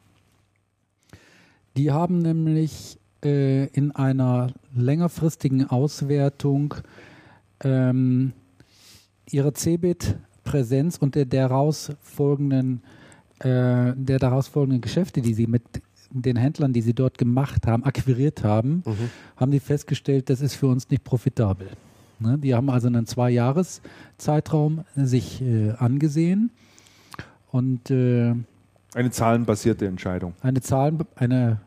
Die 1.78 1.92
haben 1.92 2.20
nämlich 2.20 3.00
äh, 3.24 3.68
in 3.68 3.92
einer 3.92 4.54
längerfristigen 4.76 5.70
Auswertung 5.70 6.76
ähm, 7.64 8.34
ihre 9.30 9.54
CeBIT-Präsenz 9.54 10.98
und 10.98 11.16
der 11.16 11.26
daraus 11.26 11.92
folgenden, 12.02 12.82
äh, 13.40 13.94
der 13.96 14.20
daraus 14.20 14.48
folgenden 14.48 14.82
Geschäfte, 14.82 15.22
die 15.22 15.34
sie 15.34 15.48
mit 15.48 15.64
den 16.12 16.36
Händlern, 16.36 16.74
die 16.74 16.82
sie 16.82 16.94
dort 16.94 17.18
gemacht 17.18 17.66
haben, 17.66 17.84
akquiriert 17.84 18.44
haben, 18.44 18.84
haben 19.36 19.52
die 19.52 19.60
festgestellt, 19.60 20.30
das 20.30 20.42
ist 20.42 20.54
für 20.56 20.68
uns 20.68 20.90
nicht 20.90 21.04
profitabel. 21.04 21.70
Ne? 22.20 22.38
Die 22.38 22.54
haben 22.54 22.70
also 22.70 22.88
einen 22.88 23.08
Zwei-Jahres-Zeitraum 23.08 24.84
sich 24.96 25.42
äh, 25.42 25.72
angesehen 25.72 26.52
und 27.52 27.90
äh, 27.90 28.36
Eine 28.94 29.10
zahlenbasierte 29.10 29.88
Entscheidung. 29.88 30.34
eine 30.42 30.62
Zahlen, 30.62 31.00
eine 31.16 31.60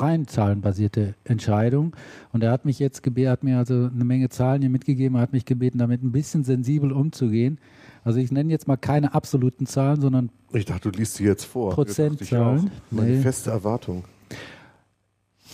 rein 0.00 0.26
zahlenbasierte 0.26 1.14
Entscheidung. 1.24 1.94
Und 2.32 2.42
er 2.42 2.50
hat 2.50 2.64
mich 2.64 2.78
jetzt 2.78 3.02
gebeten, 3.02 3.30
hat 3.30 3.44
mir 3.44 3.58
also 3.58 3.90
eine 3.92 4.04
Menge 4.04 4.28
Zahlen 4.28 4.60
hier 4.62 4.70
mitgegeben, 4.70 5.16
er 5.16 5.22
hat 5.22 5.32
mich 5.32 5.44
gebeten, 5.44 5.78
damit 5.78 6.02
ein 6.02 6.12
bisschen 6.12 6.44
sensibel 6.44 6.92
umzugehen. 6.92 7.58
Also 8.04 8.18
ich 8.18 8.30
nenne 8.30 8.50
jetzt 8.50 8.68
mal 8.68 8.76
keine 8.76 9.14
absoluten 9.14 9.66
Zahlen, 9.66 10.00
sondern 10.00 10.30
Ich 10.52 10.66
dachte, 10.66 10.90
du 10.90 10.98
liest 10.98 11.14
sie 11.14 11.24
jetzt 11.24 11.44
vor. 11.44 11.72
Prozentzahlen. 11.72 12.70
Meine 12.90 13.10
Nee. 13.12 13.20
feste 13.20 13.50
Erwartung. 13.50 14.04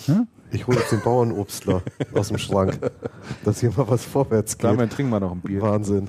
Hm? 0.07 0.27
Ich 0.53 0.67
hole 0.67 0.79
jetzt 0.79 0.91
den 0.91 1.01
Bauernobstler 1.01 1.83
aus 2.15 2.29
dem 2.29 2.39
Schrank, 2.39 2.79
dass 3.45 3.61
hier 3.61 3.71
mal 3.71 3.89
was 3.89 4.05
vorwärts 4.05 4.59
Klar, 4.59 4.73
geht. 4.73 4.81
dann 4.81 4.91
trinken 4.91 5.13
wir 5.13 5.21
noch 5.21 5.33
ein 5.33 5.41
Bier. 5.41 5.63
Wahnsinn. 5.63 6.09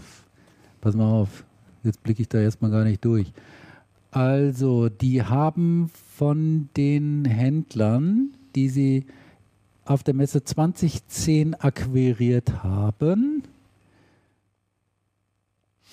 Pass 0.80 0.96
mal 0.96 1.12
auf, 1.12 1.44
jetzt 1.84 2.02
blicke 2.02 2.24
ich 2.24 2.28
da 2.30 2.40
erstmal 2.40 2.72
gar 2.72 2.84
nicht 2.84 3.06
durch. 3.06 3.32
Also, 4.12 4.90
die 4.90 5.24
haben 5.24 5.90
von 6.18 6.70
den 6.76 7.24
Händlern, 7.24 8.34
die 8.56 8.68
sie 8.68 9.06
auf 9.86 10.04
der 10.04 10.14
Messe 10.14 10.44
2010 10.44 11.56
akquiriert 11.56 12.64
haben, 12.64 13.44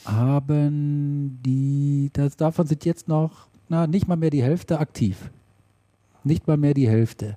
haben 0.05 1.39
die, 1.45 2.11
das, 2.13 2.37
davon 2.37 2.67
sind 2.67 2.85
jetzt 2.85 3.09
noch, 3.09 3.47
na, 3.69 3.87
nicht 3.87 4.09
mal 4.09 4.17
mehr 4.17 4.31
die 4.31 4.43
Hälfte 4.43 4.81
aktiv. 4.81 5.31
Nicht 6.25 6.47
mal 6.47 6.57
mehr 6.57 6.75
die 6.75 6.89
Hälfte. 6.89 7.37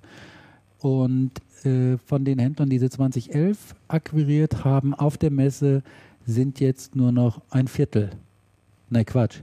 Und 0.80 1.32
äh, 1.64 1.98
von 1.98 2.26
den 2.26 2.40
Händlern, 2.40 2.70
die 2.70 2.80
sie 2.80 2.90
2011 2.90 3.76
akquiriert 3.88 4.66
haben 4.66 4.96
auf 4.96 5.18
der 5.18 5.32
Messe, 5.32 5.84
sind 6.26 6.60
jetzt 6.60 6.96
nur 6.96 7.12
noch 7.12 7.42
ein 7.50 7.68
Viertel. 7.68 8.12
Nein, 8.90 9.06
Quatsch. 9.06 9.42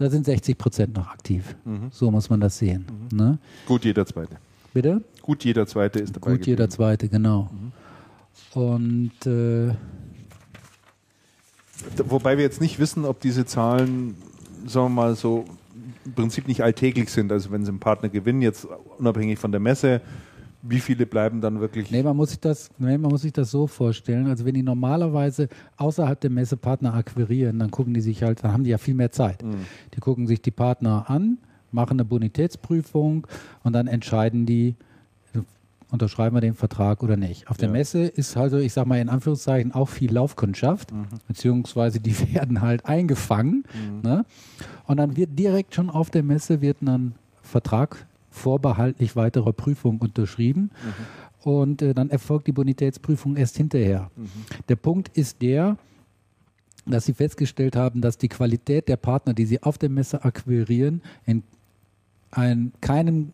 Da 0.00 0.08
sind 0.08 0.24
60 0.24 0.56
Prozent 0.56 0.96
noch 0.96 1.08
aktiv. 1.08 1.54
Mhm. 1.66 1.90
So 1.92 2.10
muss 2.10 2.30
man 2.30 2.40
das 2.40 2.56
sehen. 2.56 2.86
Ne? 3.12 3.38
Gut, 3.66 3.84
jeder 3.84 4.06
Zweite. 4.06 4.38
Bitte? 4.72 5.02
Gut, 5.20 5.44
jeder 5.44 5.66
Zweite 5.66 5.98
ist 5.98 6.16
dabei. 6.16 6.32
Gut, 6.32 6.46
jeder 6.46 6.64
geblieben. 6.64 6.70
Zweite, 6.70 7.08
genau. 7.10 7.50
Und 8.54 9.12
äh, 9.26 9.74
Wobei 11.96 12.38
wir 12.38 12.44
jetzt 12.44 12.62
nicht 12.62 12.78
wissen, 12.78 13.04
ob 13.04 13.20
diese 13.20 13.44
Zahlen, 13.44 14.16
sagen 14.66 14.86
wir 14.86 15.02
mal 15.02 15.16
so, 15.16 15.44
im 16.06 16.14
Prinzip 16.14 16.48
nicht 16.48 16.62
alltäglich 16.62 17.10
sind. 17.10 17.30
Also 17.30 17.50
wenn 17.50 17.66
sie 17.66 17.70
einen 17.70 17.80
Partner 17.80 18.08
gewinnen, 18.08 18.40
jetzt 18.40 18.66
unabhängig 18.96 19.38
von 19.38 19.50
der 19.52 19.60
Messe, 19.60 20.00
wie 20.62 20.80
viele 20.80 21.06
bleiben 21.06 21.40
dann 21.40 21.60
wirklich? 21.60 21.90
nee, 21.90 22.02
man 22.02 22.16
muss 22.16 22.30
sich 22.30 22.40
das, 22.40 22.70
nee, 22.78 22.98
man 22.98 23.10
muss 23.10 23.22
sich 23.22 23.32
das 23.32 23.50
so 23.50 23.66
vorstellen. 23.66 24.26
Also 24.26 24.44
wenn 24.44 24.54
die 24.54 24.62
normalerweise 24.62 25.48
außerhalb 25.76 26.20
der 26.20 26.30
Messe 26.30 26.56
Partner 26.56 26.94
akquirieren, 26.94 27.58
dann 27.58 27.70
gucken 27.70 27.94
die 27.94 28.00
sich 28.00 28.22
halt, 28.22 28.44
dann 28.44 28.52
haben 28.52 28.64
die 28.64 28.70
ja 28.70 28.78
viel 28.78 28.94
mehr 28.94 29.10
Zeit. 29.10 29.42
Die 29.94 30.00
gucken 30.00 30.26
sich 30.26 30.42
die 30.42 30.50
Partner 30.50 31.08
an, 31.08 31.38
machen 31.72 31.94
eine 31.94 32.04
Bonitätsprüfung 32.04 33.26
und 33.62 33.72
dann 33.72 33.86
entscheiden 33.86 34.44
die, 34.44 34.74
unterschreiben 35.90 36.36
wir 36.36 36.40
den 36.40 36.54
Vertrag 36.54 37.02
oder 37.02 37.16
nicht. 37.16 37.48
Auf 37.50 37.56
der 37.56 37.68
Ja. 37.68 37.72
Messe 37.72 38.02
ist 38.04 38.36
also, 38.36 38.58
ich 38.58 38.72
sag 38.72 38.86
mal 38.86 38.98
in 39.00 39.08
Anführungszeichen, 39.08 39.72
auch 39.72 39.88
viel 39.88 40.12
Laufkundschaft, 40.12 40.92
beziehungsweise 41.26 42.00
die 42.00 42.14
werden 42.34 42.60
halt 42.60 42.86
eingefangen. 42.86 43.64
Ne? 44.02 44.24
Und 44.86 44.98
dann 44.98 45.16
wird 45.16 45.38
direkt 45.38 45.74
schon 45.74 45.90
auf 45.90 46.10
der 46.10 46.22
Messe 46.22 46.60
wird 46.60 46.82
ein 46.82 47.14
Vertrag 47.42 48.06
vorbehaltlich 48.30 49.16
weiterer 49.16 49.52
Prüfung 49.52 49.98
unterschrieben. 49.98 50.70
Und 51.42 51.82
äh, 51.82 51.94
dann 51.94 52.10
erfolgt 52.10 52.46
die 52.46 52.52
Bonitätsprüfung 52.52 53.36
erst 53.36 53.56
hinterher. 53.56 54.10
Der 54.68 54.76
Punkt 54.76 55.08
ist 55.16 55.42
der, 55.42 55.76
dass 56.86 57.06
sie 57.06 57.14
festgestellt 57.14 57.76
haben, 57.76 58.00
dass 58.00 58.18
die 58.18 58.28
Qualität 58.28 58.88
der 58.88 58.96
Partner, 58.96 59.34
die 59.34 59.46
sie 59.46 59.62
auf 59.62 59.78
der 59.78 59.88
Messe 59.88 60.24
akquirieren, 60.24 61.02
in 61.26 61.42
ein, 62.30 62.72
keinem 62.80 63.32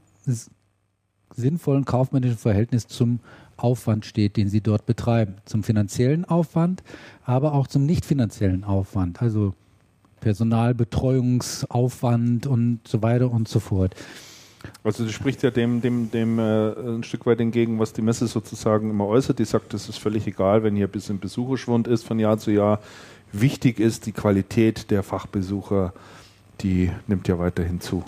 sinnvollen 1.34 1.84
kaufmännischen 1.84 2.38
Verhältnis 2.38 2.86
zum 2.86 3.20
Aufwand 3.56 4.04
steht, 4.04 4.36
den 4.36 4.48
sie 4.48 4.60
dort 4.60 4.86
betreiben. 4.86 5.36
Zum 5.44 5.62
finanziellen 5.62 6.24
Aufwand, 6.24 6.82
aber 7.24 7.54
auch 7.54 7.66
zum 7.66 7.86
nicht 7.86 8.04
finanziellen 8.04 8.64
Aufwand. 8.64 9.22
Also 9.22 9.54
Personalbetreuungsaufwand 10.20 12.46
und 12.46 12.80
so 12.86 13.02
weiter 13.02 13.30
und 13.30 13.48
so 13.48 13.60
fort. 13.60 13.94
Also 14.84 15.04
das 15.04 15.12
spricht 15.12 15.42
ja 15.42 15.50
dem, 15.50 15.80
dem, 15.80 16.10
dem 16.10 16.38
äh, 16.38 16.72
ein 16.72 17.02
Stück 17.02 17.26
weit 17.26 17.40
entgegen, 17.40 17.78
was 17.78 17.92
die 17.92 18.02
Messe 18.02 18.26
sozusagen 18.26 18.90
immer 18.90 19.06
äußert. 19.06 19.38
Die 19.38 19.44
sagt, 19.44 19.74
das 19.74 19.88
ist 19.88 19.98
völlig 19.98 20.26
egal, 20.26 20.62
wenn 20.62 20.76
hier 20.76 20.86
ein 20.86 20.92
bisschen 20.92 21.18
Besucherschwund 21.18 21.88
ist 21.88 22.04
von 22.04 22.18
Jahr 22.18 22.38
zu 22.38 22.50
Jahr. 22.50 22.80
Wichtig 23.32 23.80
ist 23.80 24.06
die 24.06 24.12
Qualität 24.12 24.90
der 24.90 25.02
Fachbesucher, 25.02 25.92
die 26.60 26.90
nimmt 27.06 27.28
ja 27.28 27.38
weiterhin 27.38 27.80
zu. 27.80 28.04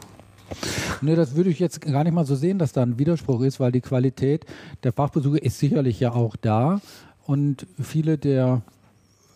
Nee, 1.03 1.15
das 1.15 1.35
würde 1.35 1.51
ich 1.51 1.59
jetzt 1.59 1.81
gar 1.81 2.05
nicht 2.05 2.15
mal 2.15 2.25
so 2.25 2.35
sehen, 2.35 2.59
dass 2.59 2.73
da 2.73 2.83
ein 2.83 2.99
Widerspruch 2.99 3.43
ist, 3.43 3.61
weil 3.61 3.73
die 3.73 3.81
Qualität 3.81 4.47
der 4.83 4.93
Fachbesucher 4.93 5.43
ist 5.43 5.59
sicherlich 5.59 6.01
ja 6.01 6.13
auch 6.13 6.37
da 6.37 6.81
und 7.27 7.67
viele 7.83 8.17
der 8.17 8.63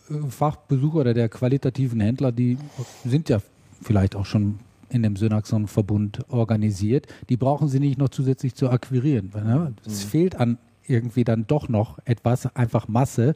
äh, 0.08 0.14
Fachbesucher 0.30 1.00
oder 1.00 1.14
der 1.14 1.28
qualitativen 1.28 2.00
Händler, 2.00 2.32
die 2.32 2.56
sind 3.04 3.28
ja 3.28 3.40
vielleicht 3.82 4.16
auch 4.16 4.26
schon 4.26 4.58
in 4.92 5.02
dem 5.02 5.16
Synaxon-Verbund 5.16 6.26
organisiert, 6.28 7.06
die 7.28 7.36
brauchen 7.36 7.68
sie 7.68 7.80
nicht 7.80 7.98
noch 7.98 8.10
zusätzlich 8.10 8.54
zu 8.54 8.70
akquirieren. 8.70 9.30
Ne? 9.34 9.74
Es 9.86 10.02
fehlt 10.04 10.36
an 10.36 10.58
irgendwie 10.86 11.24
dann 11.24 11.46
doch 11.46 11.68
noch 11.68 11.98
etwas, 12.04 12.54
einfach 12.56 12.88
Masse. 12.88 13.34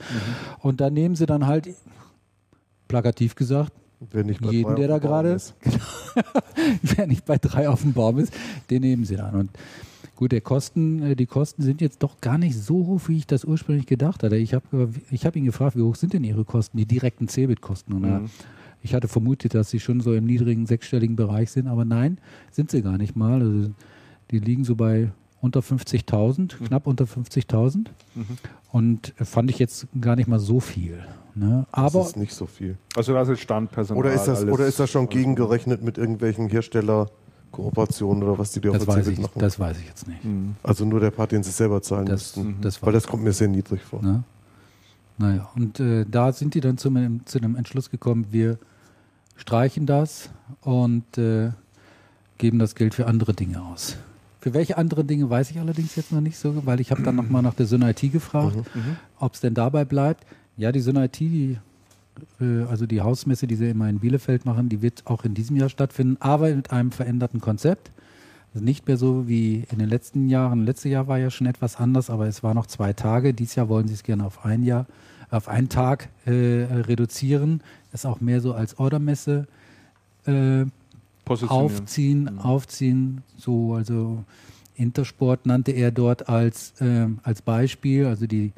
Und 0.60 0.80
da 0.80 0.90
nehmen 0.90 1.14
sie 1.16 1.26
dann 1.26 1.46
halt, 1.46 1.68
plakativ 2.88 3.34
gesagt, 3.34 3.72
jeden, 4.52 4.76
der 4.76 4.88
da 4.88 4.98
gerade, 4.98 5.30
ist. 5.30 5.54
wer 6.82 7.06
nicht 7.06 7.24
bei 7.24 7.38
drei 7.38 7.68
auf 7.68 7.82
dem 7.82 7.92
Baum 7.92 8.18
ist, 8.18 8.32
den 8.70 8.82
nehmen 8.82 9.04
sie 9.04 9.16
dann. 9.16 9.34
Und 9.34 9.50
gut, 10.16 10.32
der 10.32 10.40
Kosten, 10.42 11.02
äh, 11.02 11.16
die 11.16 11.26
Kosten 11.26 11.62
sind 11.62 11.80
jetzt 11.80 12.02
doch 12.02 12.20
gar 12.20 12.36
nicht 12.36 12.56
so 12.58 12.86
hoch, 12.86 13.00
wie 13.06 13.16
ich 13.16 13.26
das 13.26 13.44
ursprünglich 13.44 13.86
gedacht 13.86 14.22
hatte. 14.22 14.36
Ich 14.36 14.52
habe 14.54 14.90
ich 15.10 15.24
hab 15.24 15.34
ihn 15.36 15.44
gefragt, 15.44 15.76
wie 15.76 15.82
hoch 15.82 15.96
sind 15.96 16.12
denn 16.12 16.24
Ihre 16.24 16.44
Kosten, 16.44 16.76
die 16.76 16.86
direkten 16.86 17.28
Cebit-Kosten? 17.28 17.94
Und 17.94 18.04
er- 18.04 18.20
ich 18.86 18.94
hatte 18.94 19.08
vermutet, 19.08 19.54
dass 19.54 19.68
sie 19.70 19.80
schon 19.80 20.00
so 20.00 20.14
im 20.14 20.24
niedrigen 20.24 20.66
sechsstelligen 20.66 21.16
Bereich 21.16 21.50
sind, 21.50 21.66
aber 21.66 21.84
nein, 21.84 22.18
sind 22.52 22.70
sie 22.70 22.82
gar 22.82 22.96
nicht 22.98 23.16
mal. 23.16 23.40
Also 23.42 23.70
die 24.30 24.38
liegen 24.38 24.64
so 24.64 24.74
bei 24.76 25.10
unter 25.40 25.60
50.000, 25.60 26.56
knapp 26.66 26.86
unter 26.86 27.04
50.000. 27.04 27.86
Und 28.72 29.12
äh, 29.20 29.24
fand 29.24 29.50
ich 29.50 29.58
jetzt 29.58 29.86
gar 30.00 30.16
nicht 30.16 30.28
mal 30.28 30.38
so 30.38 30.60
viel. 30.60 30.98
Ne? 31.34 31.66
Aber 31.72 31.98
das 32.00 32.08
ist 32.08 32.16
nicht 32.16 32.34
so 32.34 32.46
viel. 32.46 32.76
Also 32.96 33.12
das 33.12 33.28
ist 33.28 33.40
Standpersonal. 33.40 33.98
Oder 34.04 34.12
ist 34.14 34.24
das, 34.24 34.40
alles- 34.40 34.54
oder 34.54 34.66
ist 34.66 34.80
das 34.80 34.88
schon 34.90 35.08
gegengerechnet 35.08 35.82
mit 35.82 35.98
irgendwelchen 35.98 36.48
Herstellerkooperationen 36.48 38.22
oder 38.22 38.38
was 38.38 38.52
die 38.52 38.60
dir 38.60 38.70
auf 38.70 38.78
das 38.78 38.86
der 38.86 38.94
weiß, 38.96 39.06
ich, 39.08 39.18
machen? 39.18 39.38
das 39.38 39.58
weiß 39.58 39.78
ich 39.78 39.86
jetzt 39.86 40.08
nicht. 40.08 40.20
also 40.62 40.84
nur 40.84 41.00
der 41.00 41.10
Part, 41.10 41.32
den 41.32 41.42
sie 41.42 41.50
selber 41.50 41.82
zahlen 41.82 42.06
Das, 42.06 42.36
müssten. 42.36 42.56
das 42.60 42.82
Weil 42.82 42.92
das 42.92 43.06
kommt 43.06 43.22
mir 43.24 43.32
sehr 43.32 43.48
niedrig 43.48 43.82
vor. 43.82 44.02
Ne? 44.02 44.22
Naja, 45.18 45.48
und 45.56 45.80
äh, 45.80 46.04
da 46.10 46.32
sind 46.32 46.54
die 46.54 46.60
dann 46.60 46.76
zu, 46.78 46.88
einem- 46.88 47.24
zu 47.26 47.38
einem 47.38 47.56
Entschluss 47.56 47.90
gekommen, 47.90 48.26
wir 48.30 48.58
streichen 49.36 49.86
das 49.86 50.30
und 50.62 51.18
äh, 51.18 51.50
geben 52.38 52.58
das 52.58 52.74
Geld 52.74 52.94
für 52.94 53.06
andere 53.06 53.34
Dinge 53.34 53.62
aus. 53.62 53.96
Für 54.40 54.54
welche 54.54 54.78
anderen 54.78 55.06
Dinge 55.06 55.28
weiß 55.28 55.50
ich 55.50 55.58
allerdings 55.58 55.96
jetzt 55.96 56.12
noch 56.12 56.20
nicht 56.20 56.38
so, 56.38 56.66
weil 56.66 56.80
ich 56.80 56.90
habe 56.90 57.02
dann 57.02 57.16
nochmal 57.16 57.42
nach 57.42 57.54
der 57.54 57.66
Syn 57.66 57.82
IT 57.82 58.00
gefragt, 58.12 58.56
ob 59.18 59.34
es 59.34 59.40
denn 59.40 59.54
dabei 59.54 59.84
bleibt. 59.84 60.24
Ja, 60.56 60.70
die 60.72 60.80
Syn 60.80 60.96
IT, 60.96 61.18
die, 61.18 61.58
äh, 62.40 62.62
also 62.62 62.86
die 62.86 63.00
Hausmesse, 63.00 63.46
die 63.46 63.56
sie 63.56 63.70
immer 63.70 63.88
in 63.88 63.98
Bielefeld 63.98 64.44
machen, 64.44 64.68
die 64.68 64.82
wird 64.82 65.02
auch 65.06 65.24
in 65.24 65.34
diesem 65.34 65.56
Jahr 65.56 65.68
stattfinden, 65.68 66.16
aber 66.20 66.54
mit 66.54 66.70
einem 66.70 66.92
veränderten 66.92 67.40
Konzept. 67.40 67.90
Also 68.54 68.64
nicht 68.64 68.86
mehr 68.86 68.96
so 68.96 69.28
wie 69.28 69.66
in 69.70 69.78
den 69.78 69.88
letzten 69.88 70.28
Jahren. 70.28 70.64
Letztes 70.64 70.92
Jahr 70.92 71.08
war 71.08 71.18
ja 71.18 71.30
schon 71.30 71.46
etwas 71.46 71.76
anders, 71.76 72.08
aber 72.08 72.26
es 72.26 72.42
war 72.42 72.54
noch 72.54 72.66
zwei 72.66 72.92
Tage. 72.92 73.34
Dieses 73.34 73.56
Jahr 73.56 73.68
wollen 73.68 73.88
sie 73.88 73.94
es 73.94 74.02
gerne 74.02 74.24
auf 74.24 74.44
ein 74.44 74.62
Jahr, 74.62 74.86
auf 75.30 75.48
einen 75.48 75.68
Tag 75.68 76.08
äh, 76.24 76.30
reduzieren. 76.30 77.62
Das 77.92 78.06
auch 78.06 78.20
mehr 78.20 78.40
so 78.40 78.52
als 78.52 78.78
Ordermesse 78.78 79.46
äh, 80.26 80.64
aufziehen, 81.26 82.38
aufziehen. 82.38 83.22
So, 83.36 83.74
also 83.74 84.24
Intersport 84.76 85.46
nannte 85.46 85.72
er 85.72 85.90
dort 85.90 86.28
als, 86.28 86.80
äh, 86.80 87.06
als 87.22 87.42
Beispiel, 87.42 88.06
also 88.06 88.26
die 88.26 88.52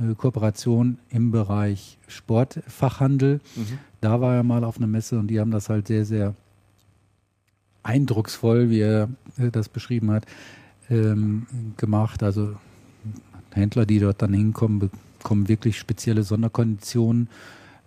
äh, 0.00 0.14
Kooperation 0.14 0.98
im 1.10 1.30
Bereich 1.30 1.98
Sportfachhandel. 2.08 3.40
Mhm. 3.56 3.78
Da 4.00 4.20
war 4.20 4.36
er 4.36 4.42
mal 4.42 4.64
auf 4.64 4.78
einer 4.78 4.86
Messe 4.86 5.18
und 5.18 5.28
die 5.28 5.40
haben 5.40 5.50
das 5.50 5.68
halt 5.68 5.88
sehr, 5.88 6.04
sehr 6.04 6.34
eindrucksvoll, 7.82 8.70
wie 8.70 8.80
er 8.80 9.08
äh, 9.38 9.50
das 9.50 9.68
beschrieben 9.68 10.10
hat, 10.10 10.24
ähm, 10.90 11.46
gemacht. 11.76 12.22
Also 12.22 12.56
Händler, 13.52 13.86
die 13.86 13.98
dort 13.98 14.22
dann 14.22 14.34
hinkommen, 14.34 14.90
bekommen 15.18 15.48
wirklich 15.48 15.78
spezielle 15.78 16.22
Sonderkonditionen, 16.22 17.28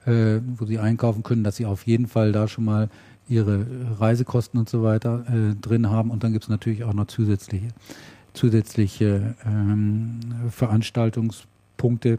äh, 0.06 0.40
wo 0.58 0.66
sie 0.66 0.80
einkaufen 0.80 1.24
können, 1.24 1.44
dass 1.44 1.58
sie 1.58 1.66
auf 1.66 1.86
jeden 1.86 2.08
Fall 2.08 2.32
da 2.32 2.48
schon 2.48 2.66
mal 2.66 2.90
ihre 3.28 3.66
Reisekosten 4.00 4.60
und 4.60 4.70
so 4.70 4.84
weiter 4.84 5.24
äh, 5.28 5.56
drin 5.56 5.90
haben. 5.90 6.12
Und 6.12 6.24
dann 6.24 6.34
gibt 6.34 6.46
es 6.46 6.50
natürlich 6.50 6.84
auch 6.84 6.94
noch 6.94 7.08
zusätzliche, 7.08 7.70
zusätzliche 8.34 9.36
ähm, 9.46 10.20
Veranstaltungspunkte, 10.50 12.18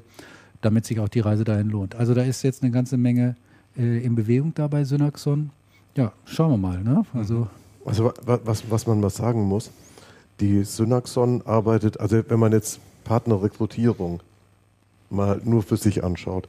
damit 0.63 0.87
sich 0.87 1.01
auch 1.01 1.09
die 1.09 1.21
Reise 1.21 1.45
dahin 1.45 1.69
lohnt. 1.69 1.95
Also 1.95 2.15
da 2.15 2.23
ist 2.23 2.43
jetzt 2.43 2.63
eine 2.63 2.73
ganze 2.73 2.97
Menge 2.97 3.37
äh, 3.77 4.05
in 4.05 4.15
Bewegung 4.15 4.55
da 4.55 4.69
bei 4.69 4.85
Synaxon. 4.85 5.51
Ja, 5.97 6.13
schauen 6.25 6.53
wir 6.53 6.57
mal. 6.57 6.83
Ne? 6.83 7.05
Also, 7.13 7.49
also 7.85 8.13
was, 8.25 8.71
was 8.71 8.87
man 8.87 9.01
mal 9.01 9.11
sagen 9.11 9.43
muss, 9.43 9.71
die 10.41 10.65
Synaxon 10.65 11.43
arbeitet, 11.45 12.01
also 12.01 12.23
wenn 12.29 12.39
man 12.39 12.53
jetzt 12.53 12.81
Partnerrekrutierung 13.05 14.21
mal 15.13 15.41
nur 15.45 15.63
für 15.63 15.77
sich 15.77 16.03
anschaut, 16.03 16.49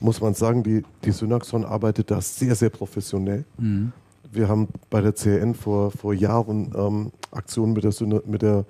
muss 0.00 0.20
man 0.20 0.34
sagen, 0.34 0.62
die, 0.62 0.82
die 1.04 1.12
Synaxon 1.12 1.64
arbeitet 1.64 2.10
da 2.10 2.20
sehr, 2.20 2.54
sehr 2.54 2.70
professionell. 2.70 3.44
Mhm. 3.58 3.92
Wir 4.30 4.48
haben 4.48 4.68
bei 4.90 5.00
der 5.00 5.14
CN 5.14 5.54
vor, 5.54 5.90
vor 5.90 6.14
Jahren 6.14 6.72
ähm, 6.76 7.12
Aktionen 7.30 7.72
mit 7.72 7.84
der, 7.84 7.92
Syna, 7.92 8.20
mit 8.26 8.42
der 8.42 8.64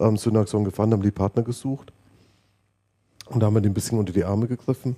ähm, 0.00 0.16
Synaxon 0.16 0.64
gefahren, 0.64 0.92
haben 0.92 1.02
die 1.02 1.10
Partner 1.10 1.42
gesucht 1.42 1.92
und 3.26 3.40
da 3.40 3.46
haben 3.46 3.54
wir 3.54 3.60
die 3.60 3.68
ein 3.68 3.74
bisschen 3.74 3.98
unter 3.98 4.12
die 4.12 4.24
Arme 4.24 4.46
gegriffen. 4.46 4.96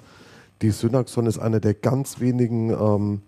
Die 0.62 0.70
Synaxon 0.70 1.26
ist 1.26 1.38
einer 1.38 1.60
der 1.60 1.74
ganz 1.74 2.18
wenigen 2.20 2.70
ähm, 2.70 3.22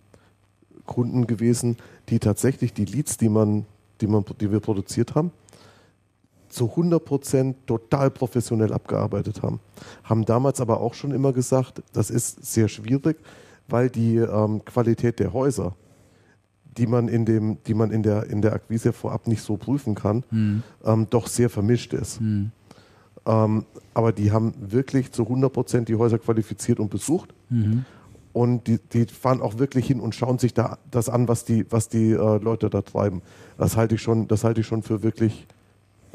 Kunden 0.87 1.27
gewesen, 1.27 1.77
die 2.09 2.19
tatsächlich 2.19 2.73
die 2.73 2.87
Leads, 2.87 3.19
die, 3.19 3.29
man, 3.29 3.67
die, 4.01 4.07
man, 4.07 4.25
die 4.41 4.51
wir 4.51 4.61
produziert 4.61 5.15
haben, 5.15 5.31
zu 6.49 6.71
100 6.71 7.05
Prozent 7.05 7.67
total 7.67 8.11
professionell 8.11 8.73
abgearbeitet 8.73 9.43
haben. 9.43 9.61
Haben 10.05 10.25
damals 10.25 10.61
aber 10.61 10.81
auch 10.81 10.95
schon 10.95 11.11
immer 11.11 11.33
gesagt, 11.33 11.83
das 11.93 12.11
ist 12.11 12.45
sehr 12.45 12.69
schwierig, 12.69 13.19
weil 13.69 13.91
die 13.91 14.17
ähm, 14.17 14.65
Qualität 14.65 15.19
der 15.19 15.33
Häuser, 15.33 15.75
die 16.77 16.87
man 16.87 17.09
in 17.09 17.25
dem, 17.25 17.59
die 17.67 17.75
man 17.75 17.91
in 17.91 18.03
der 18.03 18.31
in 18.31 18.41
der 18.41 18.53
Akquise 18.53 18.93
vorab 18.93 19.27
nicht 19.27 19.43
so 19.43 19.57
prüfen 19.57 19.95
kann, 19.95 20.25
mhm. 20.31 20.63
ähm, 20.85 21.07
doch 21.11 21.27
sehr 21.27 21.51
vermischt 21.51 21.93
ist. 21.93 22.21
Mhm. 22.21 22.53
Ähm, 23.27 23.65
aber 23.95 24.13
die 24.13 24.33
haben 24.33 24.55
wirklich 24.59 25.13
zu 25.13 25.25
100 25.25 25.53
Prozent 25.53 25.89
die 25.89 25.97
Häuser 25.97 26.19
qualifiziert 26.19 26.81
und 26.81 26.91
besucht. 26.91 27.35
Mhm. 27.51 27.85
Und 28.33 28.67
die, 28.69 28.79
die, 28.79 29.07
fahren 29.07 29.43
auch 29.43 29.59
wirklich 29.59 29.87
hin 29.87 30.01
und 30.01 30.15
schauen 30.15 30.39
sich 30.39 30.55
da 30.55 30.79
das 30.91 31.09
an, 31.09 31.29
was 31.29 31.45
die, 31.45 31.67
was 31.71 31.89
die 31.89 32.13
äh, 32.13 32.39
Leute 32.39 32.71
da 32.71 32.83
treiben. 32.83 33.23
Das 33.57 33.77
halte 33.77 33.97
ich 33.97 34.03
schon, 34.03 34.29
das 34.29 34.45
halte 34.45 34.61
ich 34.61 34.67
schon 34.67 34.83
für 34.83 35.03
wirklich 35.03 35.47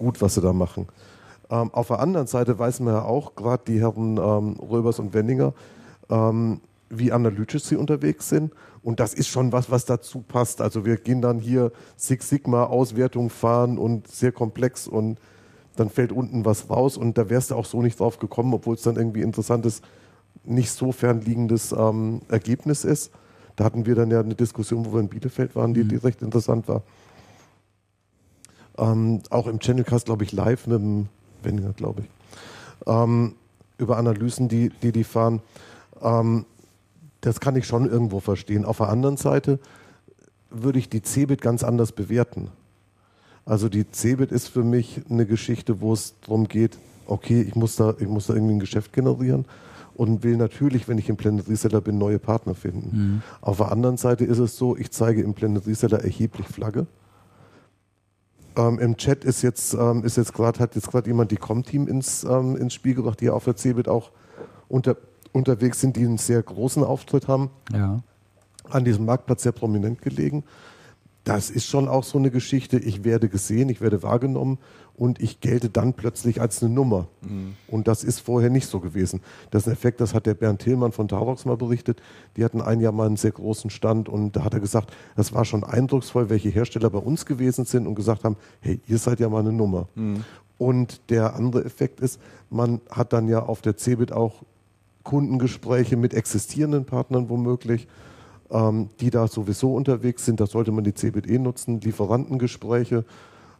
gut, 0.03 0.21
was 0.21 0.35
sie 0.35 0.41
da 0.41 0.53
machen. 0.53 0.87
Ähm, 1.49 1.71
auf 1.73 1.87
der 1.87 1.99
anderen 1.99 2.27
Seite 2.27 2.59
weiß 2.59 2.81
man 2.81 2.93
ja 2.93 3.03
auch, 3.03 3.35
gerade 3.35 3.63
die 3.67 3.79
Herren 3.79 4.17
ähm, 4.17 4.57
Röbers 4.59 4.99
und 4.99 5.13
Wenninger, 5.13 5.53
ähm, 6.09 6.59
wie 6.89 7.11
analytisch 7.11 7.63
sie 7.63 7.77
unterwegs 7.77 8.29
sind. 8.29 8.51
Und 8.83 8.99
das 8.99 9.13
ist 9.13 9.29
schon 9.29 9.51
was, 9.51 9.71
was 9.71 9.85
dazu 9.85 10.21
passt. 10.21 10.61
Also 10.61 10.85
wir 10.85 10.97
gehen 10.97 11.21
dann 11.21 11.39
hier 11.39 11.71
Six 11.95 12.29
Sigma 12.29 12.65
Auswertung 12.65 13.29
fahren 13.29 13.77
und 13.77 14.07
sehr 14.07 14.33
komplex 14.33 14.87
und 14.87 15.19
dann 15.77 15.89
fällt 15.89 16.11
unten 16.11 16.45
was 16.45 16.69
raus 16.69 16.97
und 16.97 17.17
da 17.17 17.29
wärst 17.29 17.51
du 17.51 17.55
auch 17.55 17.65
so 17.65 17.81
nicht 17.81 17.99
drauf 17.99 18.19
gekommen, 18.19 18.53
obwohl 18.53 18.75
es 18.75 18.83
dann 18.83 18.95
irgendwie 18.95 19.21
interessantes, 19.21 19.81
nicht 20.43 20.71
so 20.71 20.91
fernliegendes 20.91 21.71
ähm, 21.71 22.21
Ergebnis 22.29 22.83
ist. 22.83 23.11
Da 23.55 23.63
hatten 23.63 23.85
wir 23.85 23.95
dann 23.95 24.11
ja 24.11 24.19
eine 24.19 24.35
Diskussion, 24.35 24.85
wo 24.85 24.93
wir 24.93 24.99
in 24.99 25.07
Bielefeld 25.07 25.55
waren, 25.55 25.73
die, 25.73 25.83
die 25.83 25.95
mhm. 25.95 26.01
recht 26.01 26.21
interessant 26.21 26.67
war. 26.67 26.83
Ähm, 28.77 29.21
auch 29.29 29.47
im 29.47 29.59
Channelcast, 29.59 30.05
glaube 30.05 30.23
ich, 30.23 30.31
live 30.31 30.67
mit 30.67 30.79
dem 30.79 31.07
Wendiger, 31.43 31.73
glaube 31.73 32.01
ich. 32.01 32.07
Ähm, 32.87 33.35
über 33.77 33.97
Analysen, 33.97 34.47
die 34.47 34.69
die, 34.81 34.91
die 34.91 35.03
fahren. 35.03 35.41
Ähm, 36.01 36.45
das 37.21 37.39
kann 37.39 37.55
ich 37.55 37.65
schon 37.65 37.89
irgendwo 37.89 38.19
verstehen. 38.19 38.65
Auf 38.65 38.77
der 38.77 38.89
anderen 38.89 39.17
Seite 39.17 39.59
würde 40.49 40.79
ich 40.79 40.89
die 40.89 41.01
Cebit 41.01 41.41
ganz 41.41 41.63
anders 41.63 41.91
bewerten. 41.91 42.49
Also 43.45 43.69
die 43.69 43.85
Cebit 43.91 44.31
ist 44.31 44.47
für 44.47 44.63
mich 44.63 45.01
eine 45.09 45.25
Geschichte, 45.25 45.81
wo 45.81 45.93
es 45.93 46.15
darum 46.21 46.47
geht, 46.47 46.77
okay, 47.07 47.41
ich 47.41 47.55
muss 47.55 47.75
da, 47.75 47.95
ich 47.99 48.07
muss 48.07 48.27
da 48.27 48.33
irgendwie 48.33 48.53
ein 48.53 48.59
Geschäft 48.59 48.93
generieren 48.93 49.45
und 49.95 50.23
will 50.23 50.37
natürlich, 50.37 50.87
wenn 50.87 50.97
ich 50.97 51.09
im 51.09 51.17
Planet 51.17 51.47
Reseller 51.47 51.81
bin, 51.81 51.97
neue 51.97 52.19
Partner 52.19 52.55
finden. 52.55 52.97
Mhm. 52.97 53.21
Auf 53.41 53.57
der 53.57 53.71
anderen 53.71 53.97
Seite 53.97 54.25
ist 54.25 54.39
es 54.39 54.57
so, 54.57 54.77
ich 54.77 54.91
zeige 54.91 55.21
im 55.21 55.33
Planet 55.33 55.67
Reseller 55.67 56.01
erheblich 56.03 56.47
Flagge. 56.47 56.87
Ähm, 58.55 58.79
Im 58.79 58.97
Chat 58.97 59.23
ist 59.23 59.41
jetzt, 59.41 59.73
ähm, 59.73 60.03
ist 60.03 60.17
jetzt 60.17 60.33
gerade, 60.33 60.59
hat 60.59 60.75
jetzt 60.75 60.89
gerade 60.89 61.07
jemand 61.07 61.31
die 61.31 61.37
Com-Team 61.37 61.87
ins, 61.87 62.23
ähm, 62.23 62.55
ins 62.55 62.73
Spiel 62.73 62.95
gebracht, 62.95 63.19
die 63.21 63.29
auf 63.29 63.45
der 63.45 63.55
CeBIT 63.55 63.87
auch 63.87 64.11
unter, 64.67 64.97
unterwegs 65.31 65.79
sind, 65.79 65.95
die 65.95 66.05
einen 66.05 66.17
sehr 66.17 66.41
großen 66.41 66.83
Auftritt 66.83 67.27
haben. 67.27 67.49
Ja. 67.71 68.01
An 68.69 68.85
diesem 68.85 69.05
Marktplatz 69.05 69.43
sehr 69.43 69.51
prominent 69.51 70.01
gelegen 70.01 70.43
das 71.23 71.49
ist 71.49 71.67
schon 71.67 71.87
auch 71.87 72.03
so 72.03 72.17
eine 72.17 72.31
Geschichte, 72.31 72.77
ich 72.77 73.03
werde 73.03 73.29
gesehen, 73.29 73.69
ich 73.69 73.79
werde 73.79 74.03
wahrgenommen 74.03 74.57
und 74.95 75.21
ich 75.21 75.39
gelte 75.39 75.69
dann 75.69 75.93
plötzlich 75.93 76.41
als 76.41 76.61
eine 76.61 76.73
Nummer. 76.73 77.07
Mhm. 77.21 77.55
Und 77.67 77.87
das 77.87 78.03
ist 78.03 78.19
vorher 78.19 78.49
nicht 78.49 78.67
so 78.67 78.79
gewesen. 78.79 79.21
Das 79.49 79.63
ist 79.63 79.67
ein 79.67 79.73
Effekt, 79.73 80.01
das 80.01 80.13
hat 80.13 80.25
der 80.25 80.33
Bernd 80.33 80.61
Tillmann 80.61 80.91
von 80.91 81.07
Tarox 81.07 81.45
mal 81.45 81.57
berichtet. 81.57 82.01
Die 82.35 82.43
hatten 82.43 82.61
ein 82.61 82.79
Jahr 82.79 82.91
mal 82.91 83.07
einen 83.07 83.17
sehr 83.17 83.31
großen 83.31 83.69
Stand 83.69 84.09
und 84.09 84.35
da 84.35 84.43
hat 84.43 84.53
er 84.53 84.59
gesagt, 84.59 84.93
das 85.15 85.33
war 85.33 85.45
schon 85.45 85.63
eindrucksvoll, 85.63 86.29
welche 86.29 86.49
Hersteller 86.49 86.89
bei 86.89 86.99
uns 86.99 87.25
gewesen 87.25 87.65
sind 87.65 87.87
und 87.87 87.95
gesagt 87.95 88.23
haben, 88.23 88.35
hey, 88.59 88.79
ihr 88.87 88.97
seid 88.97 89.19
ja 89.19 89.29
mal 89.29 89.39
eine 89.39 89.53
Nummer. 89.53 89.87
Mhm. 89.95 90.23
Und 90.57 91.09
der 91.09 91.35
andere 91.35 91.65
Effekt 91.65 91.99
ist, 91.99 92.19
man 92.49 92.81
hat 92.89 93.13
dann 93.13 93.27
ja 93.27 93.43
auf 93.43 93.61
der 93.61 93.77
CeBIT 93.77 94.11
auch 94.11 94.43
Kundengespräche 95.03 95.97
mit 95.97 96.13
existierenden 96.13 96.85
Partnern 96.85 97.29
womöglich 97.29 97.87
ähm, 98.49 98.89
die 98.99 99.09
da 99.09 99.27
sowieso 99.27 99.73
unterwegs 99.73 100.25
sind. 100.25 100.39
Da 100.39 100.47
sollte 100.47 100.71
man 100.71 100.83
die 100.83 100.93
CBD 100.93 101.39
nutzen, 101.39 101.81
Lieferantengespräche. 101.81 103.05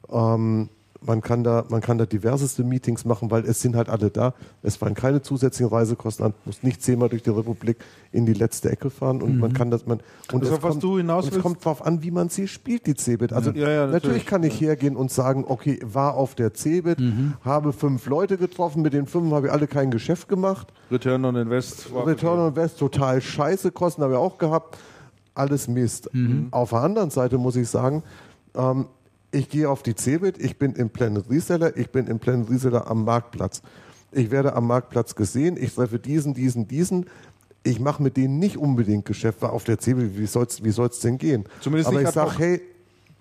Ähm, 0.10 0.70
man 1.06 1.22
kann 1.22 1.44
da, 1.44 1.66
man 1.70 1.82
kann 1.82 1.98
da 1.98 2.06
diverseste 2.06 2.64
Meetings 2.64 3.06
machen, 3.06 3.32
weil 3.32 3.46
es 3.46 3.62
sind 3.62 3.76
halt 3.76 3.90
alle 3.90 4.10
da. 4.10 4.34
Es 4.62 4.76
fallen 4.76 4.94
keine 4.94 5.22
zusätzlichen 5.22 5.74
Reisekosten 5.74 6.26
an, 6.26 6.34
muss 6.46 6.64
nicht 6.64 6.82
zehnmal 6.82 7.10
durch 7.10 7.24
die 7.24 7.32
Republik 7.32 7.78
in 8.12 8.26
die 8.26 8.34
letzte 8.34 8.70
Ecke 8.70 8.90
fahren 8.90 9.22
und 9.22 9.36
mhm. 9.36 9.40
man 9.40 9.54
kann 9.54 9.72
das, 9.72 9.86
man, 9.86 10.00
und 10.32 10.44
also, 10.44 10.56
es, 10.56 10.62
kommt, 10.62 10.84
und 10.84 11.10
es 11.10 11.40
kommt 11.40 11.66
darauf 11.66 11.86
an, 11.86 12.04
wie 12.04 12.12
man 12.12 12.30
sie 12.30 12.48
spielt, 12.48 12.86
die 12.86 12.96
Cebit. 12.96 13.34
Also 13.34 13.52
ja. 13.52 13.64
Ja, 13.64 13.70
ja, 13.70 13.86
natürlich. 13.86 14.04
natürlich. 14.04 14.26
kann 14.26 14.44
ich 14.44 14.60
hergehen 14.60 14.96
und 14.96 15.12
sagen, 15.12 15.46
okay, 15.48 15.80
war 15.84 16.16
auf 16.16 16.36
der 16.36 16.54
Cebit, 16.54 17.00
mhm. 17.00 17.34
habe 17.44 17.74
fünf 17.74 18.06
Leute 18.08 18.38
getroffen, 18.38 18.82
mit 18.82 18.94
den 18.94 19.06
fünf 19.06 19.32
habe 19.32 19.48
ich 19.48 19.54
alle 19.54 19.68
kein 19.68 19.92
Geschäft 19.92 20.28
gemacht. 20.28 20.68
Return 20.92 21.24
on 21.26 21.36
Invest. 21.36 21.88
Return 21.94 22.40
on 22.40 22.50
Invest, 22.50 22.78
total 22.80 23.22
scheiße, 23.22 23.72
Kosten 23.72 24.04
habe 24.04 24.14
ich 24.14 24.20
auch 24.20 24.38
gehabt. 24.38 24.78
Alles 25.36 25.68
Mist. 25.68 26.10
Mhm. 26.14 26.50
Auf 26.52 26.70
der 26.70 26.80
anderen 26.80 27.10
Seite 27.10 27.40
muss 27.40 27.56
ich 27.56 27.68
sagen, 27.68 28.04
ähm, 28.56 28.86
ich 29.34 29.50
gehe 29.50 29.70
auf 29.70 29.84
die 29.84 29.96
Cebit, 29.96 30.38
ich 30.40 30.58
bin 30.58 30.74
im 30.74 30.90
Planet 30.90 31.30
Reseller, 31.30 31.76
ich 31.76 31.90
bin 31.90 32.08
im 32.08 32.20
Planet 32.20 32.50
Reseller 32.50 32.90
am 32.90 33.04
Marktplatz. 33.04 33.62
Ich 34.12 34.30
werde 34.30 34.56
am 34.56 34.68
Marktplatz 34.68 35.16
gesehen, 35.16 35.58
ich 35.60 35.74
treffe 35.74 36.00
diesen, 36.00 36.34
diesen, 36.34 36.68
diesen. 36.68 37.08
Ich 37.64 37.80
mache 37.80 38.04
mit 38.04 38.16
denen 38.16 38.38
nicht 38.40 38.58
unbedingt 38.58 39.06
Geschäft, 39.06 39.42
weil 39.42 39.50
auf 39.50 39.64
der 39.64 39.80
Cebit, 39.80 40.18
wie 40.18 40.28
soll 40.28 40.46
es 40.46 40.64
wie 40.64 40.72
soll's 40.72 41.00
denn 41.00 41.18
gehen? 41.18 41.46
Zumindest 41.62 41.90
Aber 41.90 42.02
ich 42.02 42.10
sage, 42.10 42.32
hey, 42.38 42.62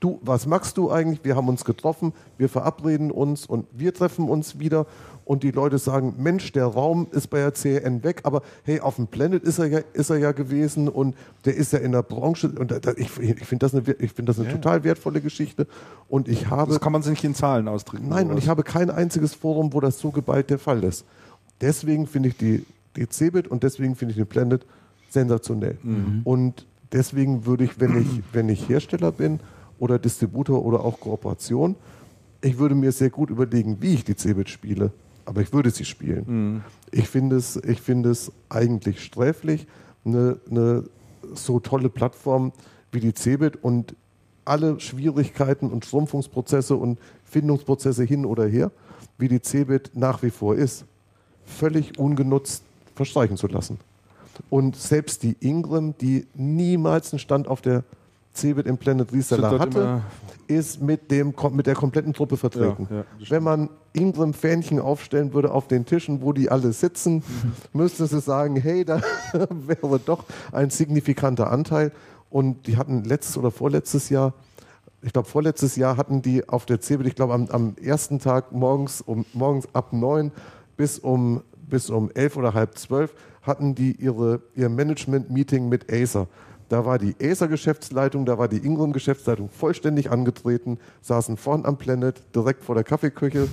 du, 0.01 0.19
was 0.23 0.47
machst 0.47 0.77
du 0.77 0.91
eigentlich? 0.91 1.21
Wir 1.23 1.35
haben 1.35 1.49
uns 1.49 1.65
getroffen, 1.65 2.13
wir 2.37 2.49
verabreden 2.49 3.11
uns 3.11 3.47
und 3.47 3.67
wir 3.73 3.95
treffen 3.95 4.29
uns 4.29 4.59
wieder 4.59 4.87
und 5.25 5.43
die 5.43 5.51
Leute 5.51 5.79
sagen, 5.79 6.15
Mensch, 6.19 6.53
der 6.53 6.67
Raum 6.67 7.07
ist 7.13 7.29
bei 7.29 7.39
der 7.39 7.55
CN 7.55 8.03
weg, 8.03 8.21
aber 8.25 8.43
hey, 8.65 8.81
auf 8.81 8.97
dem 8.97 9.07
Planet 9.07 9.43
ist 9.43 9.59
er 9.59 9.67
ja, 9.67 9.81
ist 9.93 10.11
er 10.11 10.19
ja 10.19 10.33
gewesen 10.33 10.89
und 10.89 11.15
der 11.45 11.55
ist 11.55 11.73
ja 11.73 11.79
in 11.79 11.93
der 11.93 12.03
Branche 12.03 12.49
und 12.49 12.71
da, 12.71 12.93
ich, 12.97 13.19
ich 13.19 13.45
finde 13.45 13.67
das 13.67 13.75
eine, 13.75 13.83
ich 13.99 14.13
find 14.13 14.29
das 14.29 14.39
eine 14.39 14.49
ja. 14.49 14.55
total 14.55 14.85
wertvolle 14.85 15.21
Geschichte 15.21 15.67
und 16.09 16.29
ich 16.29 16.51
habe... 16.51 16.73
Das 16.73 16.81
kann 16.81 16.93
man 16.93 17.03
sich 17.03 17.11
nicht 17.11 17.25
in 17.25 17.35
Zahlen 17.35 17.69
ausdrücken. 17.69 18.09
Nein, 18.09 18.31
und 18.31 18.39
ich 18.39 18.49
habe 18.49 18.63
kein 18.63 18.91
einziges 18.91 19.35
Forum, 19.35 19.73
wo 19.73 19.81
das 19.81 19.99
so 19.99 20.11
geballt 20.11 20.51
der 20.51 20.59
Fall 20.59 20.83
ist. 20.85 21.05
Deswegen 21.61 22.07
finde 22.07 22.31
ich 22.31 22.37
die, 22.37 22.67
die 22.97 23.09
Cebit 23.09 23.49
und 23.49 23.63
deswegen 23.63 23.95
finde 23.95 24.13
ich 24.13 24.17
den 24.17 24.27
Planet 24.27 24.67
sensationell. 25.09 25.79
Mhm. 25.83 26.23
Und 26.25 26.67
deswegen 26.91 27.47
würde 27.47 27.65
ich, 27.65 27.79
wenn 27.79 28.01
ich, 28.01 28.23
wenn 28.33 28.49
ich 28.49 28.69
Hersteller 28.69 29.13
bin 29.13 29.41
oder 29.79 29.99
Distributor 29.99 30.65
oder 30.65 30.81
auch 30.81 30.99
Kooperation, 30.99 31.77
ich 32.41 32.59
würde 32.59 32.75
mir 32.75 32.91
sehr 32.91 33.11
gut 33.11 33.31
überlegen, 33.31 33.79
wie 33.81 33.95
ich 33.95 34.05
die 34.05 34.17
Cebit 34.17 34.49
spiele 34.49 34.91
aber 35.25 35.41
ich 35.41 35.53
würde 35.53 35.71
sie 35.71 35.85
spielen. 35.85 36.25
Mhm. 36.27 36.63
Ich 36.91 37.09
finde 37.09 37.37
es, 37.37 37.57
ich 37.57 37.81
finde 37.81 38.11
es 38.11 38.33
eigentlich 38.49 39.03
sträflich, 39.03 39.67
eine, 40.05 40.39
eine 40.51 40.85
so 41.35 41.61
tolle 41.61 41.89
Plattform 41.89 42.53
wie 42.91 43.01
die 43.01 43.15
Cebit 43.15 43.63
und 43.63 43.95
alle 44.45 44.81
Schwierigkeiten 44.81 45.71
und 45.71 45.85
Schrumpfungsprozesse 45.85 46.77
und 46.77 46.99
Findungsprozesse 47.25 48.05
hin 48.05 48.27
oder 48.27 48.47
her, 48.47 48.71
wie 49.19 49.29
die 49.29 49.41
Cebit 49.41 49.93
nach 49.95 50.23
wie 50.23 50.31
vor 50.31 50.57
ist, 50.57 50.85
völlig 51.45 51.99
ungenutzt 51.99 52.65
verstreichen 52.95 53.37
zu 53.37 53.47
lassen. 53.47 53.79
Und 54.51 54.77
selbst 54.77 55.23
die 55.23 55.37
Ingram, 55.41 55.95
die 55.99 56.27
niemals 56.35 57.13
einen 57.13 57.19
Stand 57.21 57.49
auf 57.49 57.61
der 57.61 57.85
Cebit 58.35 58.67
im 58.67 58.79
Planet 58.79 59.13
Reseller 59.13 59.59
hatte, 59.59 60.03
ist 60.47 60.81
mit, 60.81 61.11
dem, 61.11 61.35
mit 61.53 61.67
der 61.67 61.75
kompletten 61.75 62.13
Truppe 62.13 62.37
vertreten. 62.37 62.89
Ja, 62.91 62.97
ja, 62.97 63.05
Wenn 63.29 63.43
man 63.43 63.69
Ingram-Fähnchen 63.93 64.81
aufstellen 64.81 65.35
würde 65.35 65.51
auf 65.53 65.69
den 65.69 65.85
Tischen, 65.85 66.23
wo 66.23 66.33
die 66.33 66.51
alle 66.51 66.73
sitzen, 66.73 67.17
mhm. 67.17 67.23
müsste 67.73 68.07
sie 68.07 68.21
sagen, 68.21 68.57
hey, 68.57 68.85
da 68.85 69.01
wäre 69.51 70.01
doch 70.05 70.25
ein 70.51 70.71
signifikanter 70.71 71.51
Anteil. 71.51 71.93
Und 72.31 72.67
die 72.67 72.79
hatten 72.79 73.05
letztes 73.05 73.37
oder 73.37 73.51
vorletztes 73.51 74.09
Jahr, 74.09 74.33
ich 75.03 75.13
glaube 75.13 75.29
vorletztes 75.29 75.77
Jahr 75.77 75.99
hatten 75.99 76.23
die 76.23 76.49
auf 76.49 76.65
der 76.65 76.81
Cebit, 76.81 77.07
ich 77.07 77.15
glaube 77.15 77.35
am, 77.35 77.49
am, 77.49 77.75
ersten 77.83 78.19
Tag 78.19 78.53
morgens, 78.53 79.03
um, 79.03 79.27
morgens 79.35 79.69
ab 79.75 79.93
neun 79.93 80.33
bis 80.77 80.99
um, 80.99 81.43
bis 81.69 81.91
um 81.91 82.11
elf 82.15 82.37
oder 82.37 82.55
halb 82.55 82.79
zwölf 82.79 83.15
hatten 83.43 83.75
die 83.75 83.93
ihre, 84.01 84.41
ihr 84.55 84.69
Management-Meeting 84.69 85.69
mit 85.69 85.93
Acer. 85.93 86.29
Da 86.73 86.87
war 86.87 86.99
die 86.99 87.15
Acer-Geschäftsleitung, 87.23 88.25
da 88.25 88.39
war 88.39 88.49
die 88.49 88.57
Ingram-Geschäftsleitung 88.57 89.51
vollständig 89.51 90.11
angetreten, 90.11 90.79
saßen 91.03 91.37
vorn 91.37 91.67
am 91.67 91.77
Planet, 91.77 92.23
direkt 92.35 92.65
vor 92.65 92.75
der 92.75 92.83
Kaffeeküche 92.83 93.47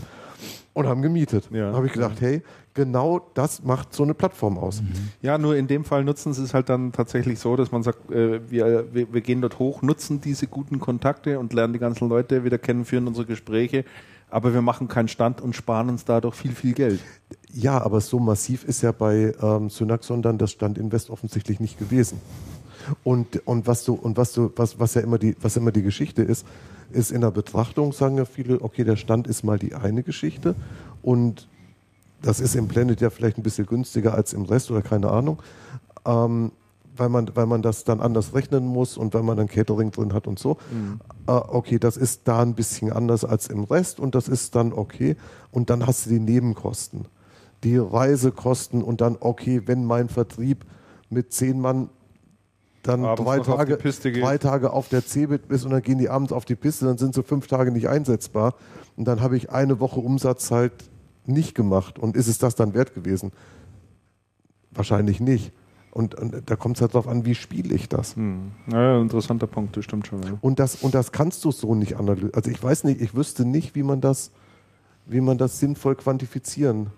und 0.72 0.88
haben 0.88 1.02
gemietet. 1.02 1.50
Ja. 1.52 1.72
Da 1.72 1.76
habe 1.76 1.88
ich 1.88 1.92
gedacht, 1.92 2.22
hey, 2.22 2.44
genau 2.74 3.20
das 3.34 3.62
macht 3.62 3.94
so 3.94 4.04
eine 4.04 4.14
Plattform 4.14 4.58
aus. 4.58 4.82
Mhm. 4.82 4.94
Ja, 5.22 5.38
nur 5.38 5.58
in 5.58 5.68
dem 5.68 5.84
Fall 5.84 6.06
nutzen 6.06 6.32
sie 6.32 6.44
es 6.44 6.54
halt 6.54 6.70
dann 6.70 6.94
tatsächlich 6.94 7.40
so, 7.40 7.58
dass 7.58 7.74
man 7.74 7.84
sagt, 7.84 8.10
äh, 8.10 8.40
wir, 8.50 8.86
wir, 8.94 9.12
wir, 9.14 9.20
gehen 9.20 9.42
dort 9.42 9.60
hoch, 9.60 9.82
nutzen 9.82 10.22
diese 10.22 10.48
guten 10.48 10.80
Kontakte 10.80 11.40
und 11.40 11.52
lernen 11.52 11.74
die 11.74 11.80
ganzen 11.80 12.08
Leute 12.08 12.46
wieder 12.46 12.58
kennen, 12.58 12.86
führen 12.86 13.06
unsere 13.06 13.26
Gespräche, 13.26 13.84
aber 14.30 14.54
wir 14.54 14.62
machen 14.62 14.88
keinen 14.88 15.10
Stand 15.10 15.42
und 15.42 15.58
sparen 15.58 15.90
uns 15.90 16.06
dadurch 16.06 16.36
viel, 16.36 16.54
viel 16.54 16.72
Geld. 16.72 17.02
Ja, 17.52 17.82
aber 17.82 18.00
so 18.00 18.18
massiv 18.18 18.64
ist 18.64 18.82
ja 18.82 18.94
bei 18.94 19.34
ähm, 19.42 19.70
Synaxon 19.70 20.22
dann 20.22 20.38
das 20.38 20.52
Stand 20.52 20.78
Invest 20.78 21.10
offensichtlich 21.10 21.60
nicht 21.60 21.78
gewesen. 21.78 22.22
Und, 23.04 23.46
und 23.46 23.68
was 23.68 23.84
du, 23.84 23.94
und 23.94 24.18
was 24.18 24.34
du, 24.34 24.52
was, 24.56 24.80
was 24.80 24.94
ja 24.94 25.02
immer 25.02 25.18
die, 25.18 25.36
was 25.42 25.56
immer 25.58 25.72
die 25.72 25.84
Geschichte 25.84 26.22
ist, 26.22 26.46
ist 26.92 27.12
in 27.12 27.22
der 27.22 27.32
Betrachtung, 27.32 27.94
sagen 27.94 28.18
ja 28.18 28.26
viele, 28.26 28.62
okay, 28.62 28.84
der 28.84 28.96
Stand 28.96 29.28
ist 29.28 29.44
mal 29.44 29.60
die 29.60 29.76
eine 29.76 30.04
Geschichte 30.04 30.56
und 31.02 31.48
das 32.22 32.40
ist 32.40 32.56
im 32.56 32.68
Planet 32.68 33.00
ja 33.02 33.10
vielleicht 33.10 33.38
ein 33.38 33.44
bisschen 33.44 33.66
günstiger 33.66 34.14
als 34.14 34.34
im 34.34 34.44
Rest 34.44 34.72
oder 34.72 34.82
keine 34.82 35.10
Ahnung. 35.10 35.42
Ähm, 36.06 36.52
weil 37.00 37.10
man, 37.10 37.32
weil 37.34 37.46
man 37.46 37.62
das 37.62 37.86
dann 37.86 38.02
anders 38.02 38.34
rechnen 38.34 38.66
muss 38.66 38.98
und 38.98 39.14
weil 39.14 39.24
man 39.24 39.38
dann 39.38 39.48
Catering 39.48 39.92
drin 39.92 40.14
hat 40.14 40.28
und 40.28 40.38
so. 40.38 40.58
Mhm. 40.72 41.00
Äh, 41.28 41.32
okay, 41.32 41.80
das 41.80 41.98
ist 41.98 42.22
da 42.26 42.42
ein 42.42 42.54
bisschen 42.54 42.92
anders 42.92 43.26
als 43.26 43.48
im 43.48 43.64
Rest 43.64 44.00
und 44.00 44.16
das 44.16 44.28
ist 44.28 44.56
dann 44.56 44.74
okay. 44.74 45.16
Und 45.52 45.70
dann 45.70 45.88
hast 45.88 46.06
du 46.06 46.10
die 46.12 46.20
Nebenkosten, 46.20 47.06
die 47.64 47.78
Reisekosten 47.78 48.84
und 48.84 49.02
dann, 49.02 49.18
okay, 49.20 49.64
wenn 49.66 49.86
mein 49.86 50.10
Vertrieb 50.10 50.66
mit 51.10 51.34
zehn 51.34 51.60
Mann 51.60 51.90
dann 52.84 53.02
drei 53.02 53.40
Tage, 53.40 53.78
drei 53.78 54.38
Tage 54.38 54.72
auf 54.72 54.90
der 54.90 55.02
Cebit 55.02 55.48
bist 55.48 55.66
und 55.66 55.72
dann 55.72 55.82
gehen 55.82 55.98
die 55.98 56.10
abends 56.10 56.32
auf 56.32 56.46
die 56.46 56.56
Piste, 56.56 56.86
dann 56.86 56.98
sind 56.98 57.14
so 57.14 57.24
fünf 57.24 57.48
Tage 57.48 57.72
nicht 57.72 57.90
einsetzbar. 57.90 58.56
Und 58.96 59.06
dann 59.06 59.22
habe 59.22 59.38
ich 59.38 59.50
eine 59.50 59.80
Woche 59.80 60.00
Umsatz 60.00 60.52
halt 60.52 60.74
nicht 61.26 61.56
gemacht. 61.56 62.00
Und 62.00 62.16
ist 62.16 62.28
es 62.28 62.38
das 62.38 62.56
dann 62.56 62.74
wert 62.74 62.94
gewesen? 62.94 63.32
Wahrscheinlich 64.72 65.20
nicht. 65.20 65.52
Und, 65.92 66.16
und 66.16 66.50
da 66.50 66.56
kommt 66.56 66.78
es 66.78 66.82
halt 66.82 66.94
darauf 66.94 67.08
an, 67.08 67.26
wie 67.26 67.36
spiele 67.36 67.74
ich 67.74 67.90
das. 67.90 68.16
Hm. 68.16 68.52
Ja, 68.72 69.02
interessanter 69.02 69.48
Punkt, 69.48 69.76
das 69.76 69.86
stimmt 69.86 70.08
schon. 70.08 70.22
Ja. 70.24 70.38
Und, 70.42 70.60
das, 70.60 70.76
und 70.76 70.94
das 70.94 71.12
kannst 71.12 71.44
du 71.46 71.52
so 71.52 71.76
nicht 71.76 71.98
analysieren. 71.98 72.34
Also 72.34 72.52
ich 72.52 72.62
weiß 72.62 72.84
nicht, 72.84 73.02
ich 73.02 73.16
wüsste 73.16 73.46
nicht, 73.46 73.76
wie 73.76 73.84
man 73.84 74.02
das, 74.02 74.32
wie 75.06 75.22
man 75.22 75.38
das 75.38 75.60
sinnvoll 75.60 75.96
quantifizieren 75.96 76.92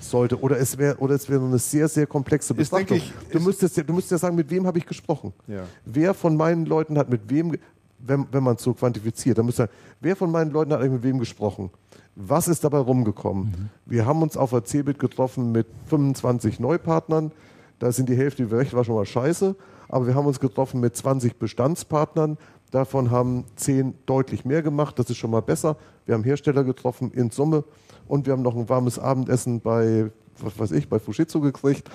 sollte. 0.00 0.40
Oder 0.40 0.58
es 0.58 0.78
wäre 0.78 0.96
oder 0.98 1.14
es 1.14 1.28
wäre 1.28 1.44
eine 1.44 1.58
sehr, 1.58 1.88
sehr 1.88 2.06
komplexe 2.06 2.54
Betrachtung. 2.54 2.96
Ich, 2.96 3.12
du, 3.30 3.40
müsstest 3.40 3.76
ja, 3.76 3.82
du 3.82 3.92
müsstest 3.92 4.12
ja 4.12 4.18
sagen, 4.18 4.36
mit 4.36 4.50
wem 4.50 4.66
habe 4.66 4.78
ich 4.78 4.86
gesprochen? 4.86 5.32
Ja. 5.46 5.64
Wer 5.84 6.14
von 6.14 6.36
meinen 6.36 6.66
Leuten 6.66 6.98
hat 6.98 7.10
mit 7.10 7.28
wem, 7.28 7.56
wenn, 7.98 8.26
wenn 8.30 8.42
man 8.42 8.56
es 8.56 8.62
so 8.62 8.74
quantifiziert, 8.74 9.38
dann 9.38 9.46
müsste 9.46 9.68
wer 10.00 10.16
von 10.16 10.30
meinen 10.30 10.50
Leuten 10.50 10.72
hat 10.72 10.80
eigentlich 10.80 10.92
mit 10.92 11.02
wem 11.02 11.18
gesprochen? 11.18 11.70
Was 12.14 12.48
ist 12.48 12.62
dabei 12.64 12.78
rumgekommen? 12.78 13.44
Mhm. 13.44 13.68
Wir 13.86 14.04
haben 14.06 14.22
uns 14.22 14.36
auf 14.36 14.50
der 14.50 14.64
CeBIT 14.64 14.98
getroffen 14.98 15.52
mit 15.52 15.66
25 15.86 16.60
Neupartnern. 16.60 17.32
Da 17.78 17.90
sind 17.90 18.08
die 18.08 18.16
Hälfte 18.16 18.50
weg, 18.50 18.72
war 18.74 18.84
schon 18.84 18.96
mal 18.96 19.06
scheiße. 19.06 19.56
Aber 19.88 20.06
wir 20.06 20.14
haben 20.14 20.26
uns 20.26 20.40
getroffen 20.40 20.80
mit 20.80 20.96
20 20.96 21.38
Bestandspartnern. 21.38 22.38
Davon 22.70 23.10
haben 23.10 23.44
10 23.56 23.94
deutlich 24.06 24.44
mehr 24.44 24.62
gemacht. 24.62 24.98
Das 24.98 25.10
ist 25.10 25.16
schon 25.16 25.30
mal 25.30 25.42
besser. 25.42 25.76
Wir 26.06 26.14
haben 26.14 26.24
Hersteller 26.24 26.64
getroffen 26.64 27.12
in 27.12 27.30
Summe 27.30 27.64
und 28.08 28.26
wir 28.26 28.32
haben 28.32 28.42
noch 28.42 28.56
ein 28.56 28.68
warmes 28.68 28.98
Abendessen 28.98 29.60
bei 29.60 30.10
was 30.40 30.58
weiß 30.58 30.72
ich, 30.72 30.88
bei 30.88 30.98
Fujitsu 30.98 31.40
gekriegt. 31.40 31.88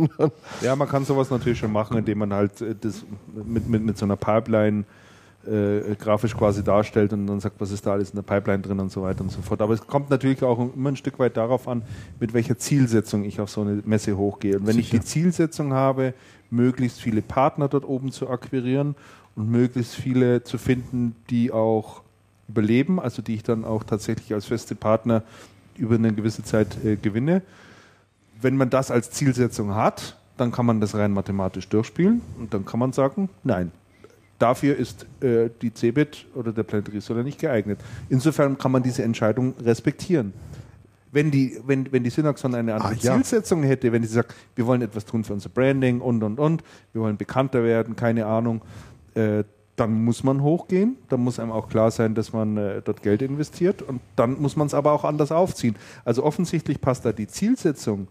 ja, 0.60 0.76
man 0.76 0.88
kann 0.88 1.04
sowas 1.04 1.30
natürlich 1.30 1.58
schon 1.58 1.72
machen, 1.72 1.96
indem 1.96 2.18
man 2.18 2.32
halt 2.32 2.60
äh, 2.60 2.74
das 2.78 3.04
mit, 3.34 3.68
mit, 3.68 3.82
mit 3.82 3.98
so 3.98 4.04
einer 4.04 4.16
Pipeline 4.16 4.84
äh, 5.46 5.96
grafisch 5.96 6.36
quasi 6.36 6.62
darstellt 6.62 7.12
und 7.12 7.26
dann 7.26 7.40
sagt, 7.40 7.60
was 7.60 7.72
ist 7.72 7.84
da 7.84 7.92
alles 7.92 8.10
in 8.10 8.16
der 8.16 8.22
Pipeline 8.22 8.62
drin 8.62 8.78
und 8.78 8.92
so 8.92 9.02
weiter 9.02 9.22
und 9.22 9.30
so 9.30 9.42
fort. 9.42 9.60
Aber 9.60 9.74
es 9.74 9.86
kommt 9.86 10.10
natürlich 10.10 10.42
auch 10.42 10.58
immer 10.74 10.90
ein 10.90 10.96
Stück 10.96 11.18
weit 11.18 11.36
darauf 11.36 11.66
an, 11.66 11.82
mit 12.20 12.32
welcher 12.32 12.56
Zielsetzung 12.58 13.24
ich 13.24 13.40
auf 13.40 13.50
so 13.50 13.62
eine 13.62 13.82
Messe 13.84 14.16
hochgehe. 14.16 14.58
Und 14.58 14.66
wenn 14.66 14.76
Sicher. 14.76 14.94
ich 14.94 15.00
die 15.00 15.06
Zielsetzung 15.06 15.72
habe, 15.72 16.14
möglichst 16.50 17.00
viele 17.00 17.22
Partner 17.22 17.68
dort 17.68 17.84
oben 17.84 18.12
zu 18.12 18.28
akquirieren 18.28 18.94
und 19.34 19.50
möglichst 19.50 19.94
viele 19.94 20.42
zu 20.44 20.58
finden, 20.58 21.16
die 21.30 21.50
auch 21.50 22.02
überleben, 22.48 23.00
also 23.00 23.22
die 23.22 23.34
ich 23.34 23.42
dann 23.42 23.64
auch 23.64 23.84
tatsächlich 23.84 24.32
als 24.34 24.46
feste 24.46 24.74
Partner 24.74 25.22
über 25.76 25.94
eine 25.94 26.12
gewisse 26.12 26.42
Zeit 26.42 26.84
äh, 26.84 26.96
gewinne. 26.96 27.42
Wenn 28.40 28.56
man 28.56 28.70
das 28.70 28.90
als 28.90 29.10
Zielsetzung 29.10 29.74
hat, 29.74 30.16
dann 30.36 30.52
kann 30.52 30.66
man 30.66 30.80
das 30.80 30.94
rein 30.94 31.12
mathematisch 31.12 31.68
durchspielen 31.68 32.20
und 32.38 32.52
dann 32.52 32.64
kann 32.64 32.80
man 32.80 32.92
sagen, 32.92 33.28
nein, 33.44 33.70
dafür 34.38 34.76
ist 34.76 35.06
äh, 35.22 35.50
die 35.60 35.72
CeBIT 35.72 36.26
oder 36.34 36.52
der 36.52 36.64
Planet 36.64 36.92
Reseller 36.92 37.22
nicht 37.22 37.38
geeignet. 37.38 37.78
Insofern 38.08 38.58
kann 38.58 38.72
man 38.72 38.82
diese 38.82 39.02
Entscheidung 39.02 39.54
respektieren. 39.62 40.32
Wenn 41.12 41.30
die, 41.30 41.60
wenn, 41.66 41.92
wenn 41.92 42.02
die 42.02 42.10
Synaxon 42.10 42.54
eine 42.54 42.74
andere 42.74 42.94
ah, 42.94 42.96
ja. 42.98 43.14
Zielsetzung 43.14 43.62
hätte, 43.62 43.92
wenn 43.92 44.02
sie 44.02 44.08
sagt, 44.08 44.34
wir 44.56 44.66
wollen 44.66 44.80
etwas 44.80 45.04
tun 45.04 45.24
für 45.24 45.34
unser 45.34 45.50
Branding 45.50 46.00
und 46.00 46.22
und 46.22 46.40
und, 46.40 46.64
wir 46.92 47.02
wollen 47.02 47.18
bekannter 47.18 47.62
werden, 47.62 47.96
keine 47.96 48.26
Ahnung, 48.26 48.62
äh, 49.14 49.44
dann 49.76 50.04
muss 50.04 50.22
man 50.22 50.42
hochgehen, 50.42 50.96
dann 51.08 51.20
muss 51.20 51.38
einem 51.38 51.50
auch 51.50 51.68
klar 51.68 51.90
sein, 51.90 52.14
dass 52.14 52.32
man 52.32 52.56
äh, 52.56 52.82
dort 52.82 53.02
Geld 53.02 53.22
investiert 53.22 53.80
und 53.82 54.00
dann 54.16 54.40
muss 54.40 54.54
man 54.56 54.66
es 54.66 54.74
aber 54.74 54.92
auch 54.92 55.04
anders 55.04 55.32
aufziehen. 55.32 55.76
Also 56.04 56.24
offensichtlich 56.24 56.80
passt 56.80 57.04
da 57.04 57.12
die 57.12 57.26
Zielsetzung 57.26 58.08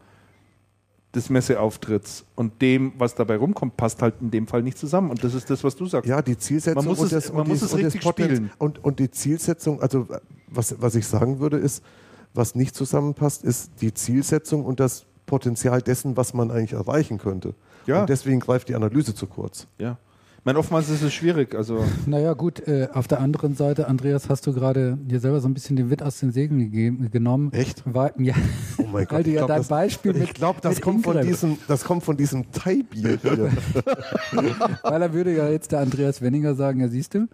des 1.14 1.30
Messeauftritts 1.30 2.26
und 2.36 2.62
dem, 2.62 2.94
was 2.98 3.16
dabei 3.16 3.36
rumkommt, 3.36 3.78
passt 3.78 4.02
halt 4.02 4.16
in 4.22 4.32
dem 4.32 4.48
Fall 4.48 4.64
nicht 4.64 4.78
zusammen. 4.78 5.12
Und 5.12 5.24
das 5.24 5.34
ist 5.34 5.50
das, 5.50 5.64
was 5.64 5.76
du 5.76 5.86
sagst. 5.86 6.10
Ja, 6.10 6.22
die 6.22 6.38
Zielsetzung 6.38 6.86
man 6.86 6.86
muss 6.86 7.02
es, 7.02 7.10
das, 7.10 7.34
man 7.34 7.48
muss 7.48 7.62
es 7.62 7.76
richtig 7.76 8.02
spielen. 8.02 8.50
Und, 8.58 8.84
und 8.84 9.00
die 9.00 9.12
Zielsetzung, 9.12 9.82
also 9.82 10.08
was, 10.48 10.82
was 10.82 10.96
ich 10.96 11.06
sagen 11.06 11.40
würde, 11.40 11.58
ist, 11.58 11.84
was 12.34 12.56
nicht 12.56 12.76
zusammenpasst, 12.76 13.44
ist 13.44 13.72
die 13.82 13.94
Zielsetzung 13.94 14.64
und 14.64 14.80
das 14.80 15.06
Potenzial 15.26 15.82
dessen, 15.82 16.16
was 16.16 16.34
man 16.34 16.50
eigentlich 16.50 16.74
erreichen 16.74 17.18
könnte. 17.18 17.54
Ja. 17.86 18.02
Und 18.02 18.10
deswegen 18.10 18.40
greift 18.40 18.70
die 18.70 18.76
Analyse 18.76 19.14
zu 19.14 19.28
kurz. 19.28 19.68
Ja. 19.78 19.98
Ich 20.42 20.46
meine, 20.46 20.58
oftmals 20.58 20.90
ist 20.90 21.04
es 21.04 21.14
schwierig. 21.14 21.54
Also 21.54 21.86
naja, 22.08 22.34
gut, 22.34 22.68
äh, 22.68 22.88
auf 22.96 23.08
der 23.08 23.20
anderen 23.20 23.54
Seite, 23.54 23.88
Andreas, 23.88 24.28
hast 24.28 24.48
du 24.48 24.54
gerade 24.54 24.98
dir 25.00 25.20
selber 25.20 25.40
so 25.40 25.48
ein 25.48 25.54
bisschen 25.54 25.76
den 25.76 25.92
Wind 25.92 26.02
aus 26.02 26.20
den 26.20 26.32
Segeln 26.32 26.60
gegeben, 26.60 27.12
genommen. 27.12 27.54
Echt? 27.54 27.84
War, 27.86 28.20
ja, 28.20 28.34
oh 28.80 28.88
mein 28.92 29.06
Gott. 29.06 29.20
Weil 29.20 29.24
du 29.24 29.30
ja 29.30 29.46
dein 29.46 29.60
das, 29.60 29.68
Beispiel 29.68 30.20
Ich 30.20 30.34
glaube, 30.34 30.60
das, 30.60 30.82
kommt 30.82 31.04
von 31.04 31.22
diesem, 31.22 31.60
das 31.68 31.84
kommt 31.84 32.02
von 32.02 32.18
diesem 32.18 32.52
Thai-Bier 32.52 33.20
hier. 33.22 33.52
weil 34.82 35.02
er 35.04 35.14
würde 35.14 35.36
ja 35.36 35.48
jetzt 35.48 35.74
der 35.74 35.82
Andreas 35.82 36.24
Wenninger 36.24 36.56
sagen, 36.56 36.80
ja 36.80 36.88
siehst 36.88 37.14
du, 37.14 37.28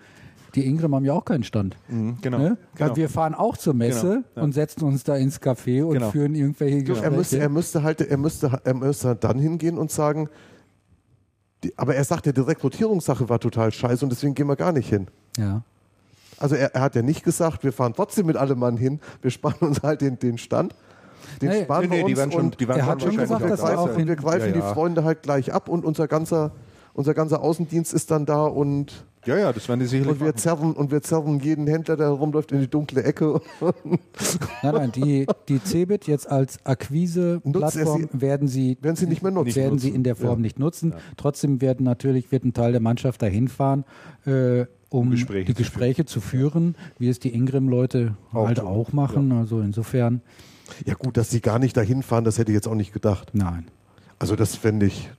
die 0.56 0.66
Ingram 0.66 0.94
haben 0.94 1.06
ja 1.06 1.14
auch 1.14 1.24
keinen 1.24 1.46
Stand. 1.46 1.78
Mhm, 1.88 2.18
genau, 2.22 2.40
ne? 2.40 2.58
genau. 2.76 2.94
Wir 2.98 3.08
fahren 3.08 3.36
auch 3.36 3.56
zur 3.56 3.74
Messe 3.74 4.02
genau, 4.02 4.24
ja. 4.36 4.42
und 4.42 4.52
setzen 4.52 4.84
uns 4.84 5.06
da 5.06 5.16
ins 5.16 5.42
Café 5.42 5.82
und 5.82 5.94
genau. 5.94 6.12
führen 6.12 6.36
irgendwelche 6.36 6.84
Gespräche. 6.84 7.06
Er 7.06 7.18
müsste, 7.18 7.40
er 7.40 7.50
müsste 7.50 7.84
halt, 7.84 8.02
er 8.02 8.18
müsste, 8.18 8.60
er 8.66 8.74
müsste 8.74 9.16
dann 9.16 9.40
hingehen 9.40 9.78
und 9.78 9.92
sagen, 9.92 10.28
aber 11.76 11.96
er 11.96 12.04
sagt 12.04 12.26
ja, 12.26 12.32
die 12.32 12.42
Rekrutierungssache 12.42 13.30
war 13.30 13.40
total 13.40 13.72
scheiße 13.72 14.06
und 14.06 14.12
deswegen 14.12 14.34
gehen 14.34 14.48
wir 14.48 14.56
gar 14.56 14.72
nicht 14.72 14.90
hin. 14.90 15.08
Ja. 15.38 15.64
Also 16.40 16.56
er, 16.56 16.74
er 16.76 16.82
hat 16.82 16.96
ja 16.96 17.02
nicht 17.02 17.24
gesagt, 17.24 17.64
wir 17.64 17.74
fahren 17.74 17.94
trotzdem 17.96 18.28
mit 18.28 18.38
allem 18.38 18.60
Mann 18.60 18.78
hin, 18.78 19.00
wir 19.22 19.32
sparen 19.32 19.60
uns 19.60 19.82
halt 19.82 20.02
den, 20.02 20.20
den 20.20 20.38
Stand. 20.38 20.76
Den 21.42 21.50
nee, 21.50 21.64
sparen 21.64 21.90
nee, 21.90 22.06
wir 22.06 22.26
uns 22.26 22.34
schon, 22.34 22.46
und 22.46 22.62
er 22.62 22.86
hat 22.86 23.02
schon 23.02 23.18
gesagt, 23.18 23.50
dass 23.50 23.62
wir, 23.62 23.80
auch 23.80 23.98
wir 23.98 24.16
greifen 24.16 24.50
ja, 24.50 24.56
ja. 24.56 24.68
die 24.68 24.74
Freunde 24.74 25.04
halt 25.04 25.24
gleich 25.24 25.54
ab 25.54 25.68
und 25.68 25.84
unser 25.84 26.08
ganzer, 26.08 26.52
unser 26.98 27.14
ganzer 27.14 27.42
Außendienst 27.42 27.94
ist 27.94 28.10
dann 28.10 28.26
da 28.26 28.46
und 28.46 29.06
ja, 29.26 29.38
ja, 29.38 29.52
das 29.52 29.68
werden 29.68 29.82
die 29.82 29.88
sicherlich 29.88 30.14
und 30.14 30.22
wir 30.22 30.36
zerren 30.36 30.72
Und 30.74 30.90
wir 30.90 31.02
zerren 31.02 31.40
jeden 31.42 31.68
Händler, 31.68 31.98
der 31.98 32.08
herumläuft, 32.08 32.54
in 32.54 32.62
die 32.62 32.70
dunkle 32.70 33.04
Ecke. 33.04 33.42
nein, 34.64 34.74
nein, 34.74 34.92
die, 34.94 35.28
die 35.50 35.60
Cebit 35.60 36.08
jetzt 36.08 36.32
als 36.32 36.66
Akquise-Plattform 36.66 38.08
werden 38.14 38.48
sie, 38.48 38.78
werden 38.80 38.96
sie 38.96 39.06
nicht 39.06 39.24
mehr 39.24 39.32
nutzen. 39.32 39.56
Werden 39.56 39.80
sie 39.80 39.90
in 39.90 40.04
der 40.04 40.16
Form 40.16 40.40
ja. 40.40 40.44
nicht 40.44 40.60
nutzen. 40.60 40.92
Ja. 40.92 40.98
Trotzdem 41.18 41.60
werden 41.60 41.84
natürlich, 41.84 42.32
wird 42.32 42.46
ein 42.46 42.54
Teil 42.54 42.72
der 42.72 42.80
Mannschaft 42.80 43.22
dahin 43.22 43.50
fahren. 43.50 43.84
Äh, 44.26 44.66
um 44.90 45.12
Gespräche 45.12 45.46
die 45.46 45.54
zu 45.54 45.58
Gespräche 45.58 46.06
zu 46.06 46.22
führen, 46.22 46.76
wie 46.98 47.10
es 47.10 47.20
die 47.20 47.34
Ingram-Leute 47.34 48.16
Auch 48.32 48.48
halt 48.48 48.60
tun, 48.60 48.68
auch 48.68 48.94
machen. 48.94 49.34
Also 49.34 49.60
insofern, 49.60 50.22
Ja 50.86 50.94
gut, 50.94 51.18
dass 51.18 51.30
sie 51.30 51.42
gar 51.42 51.60
nicht 51.60 51.76
dahin 51.76 52.02
fahren, 52.02 52.24
das 52.24 52.38
hätte 52.38 52.52
ich 52.52 52.56
jetzt 52.56 52.68
auch 52.68 52.76
nicht 52.76 52.94
gedacht. 52.94 53.32
nein. 53.34 53.66
Also 54.20 54.36
das 54.38 54.56
fände 54.56 54.86
ich 54.86 55.10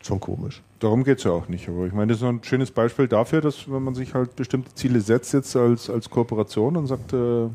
schon 0.00 0.20
komisch. 0.20 0.62
Darum 0.84 1.02
geht 1.02 1.16
es 1.16 1.24
ja 1.24 1.30
auch 1.30 1.48
nicht. 1.48 1.66
Aber 1.66 1.86
ich 1.86 1.94
meine, 1.94 2.12
das 2.12 2.18
ist 2.20 2.28
ein 2.28 2.44
schönes 2.44 2.70
Beispiel 2.70 3.08
dafür, 3.08 3.40
dass 3.40 3.72
wenn 3.72 3.82
man 3.82 3.94
sich 3.94 4.12
halt 4.12 4.36
bestimmte 4.36 4.74
Ziele 4.74 5.00
setzt 5.00 5.32
jetzt 5.32 5.56
als, 5.56 5.88
als 5.88 6.10
Kooperation 6.10 6.76
und 6.76 6.86
sagt, 6.86 7.14
äh, 7.14 7.48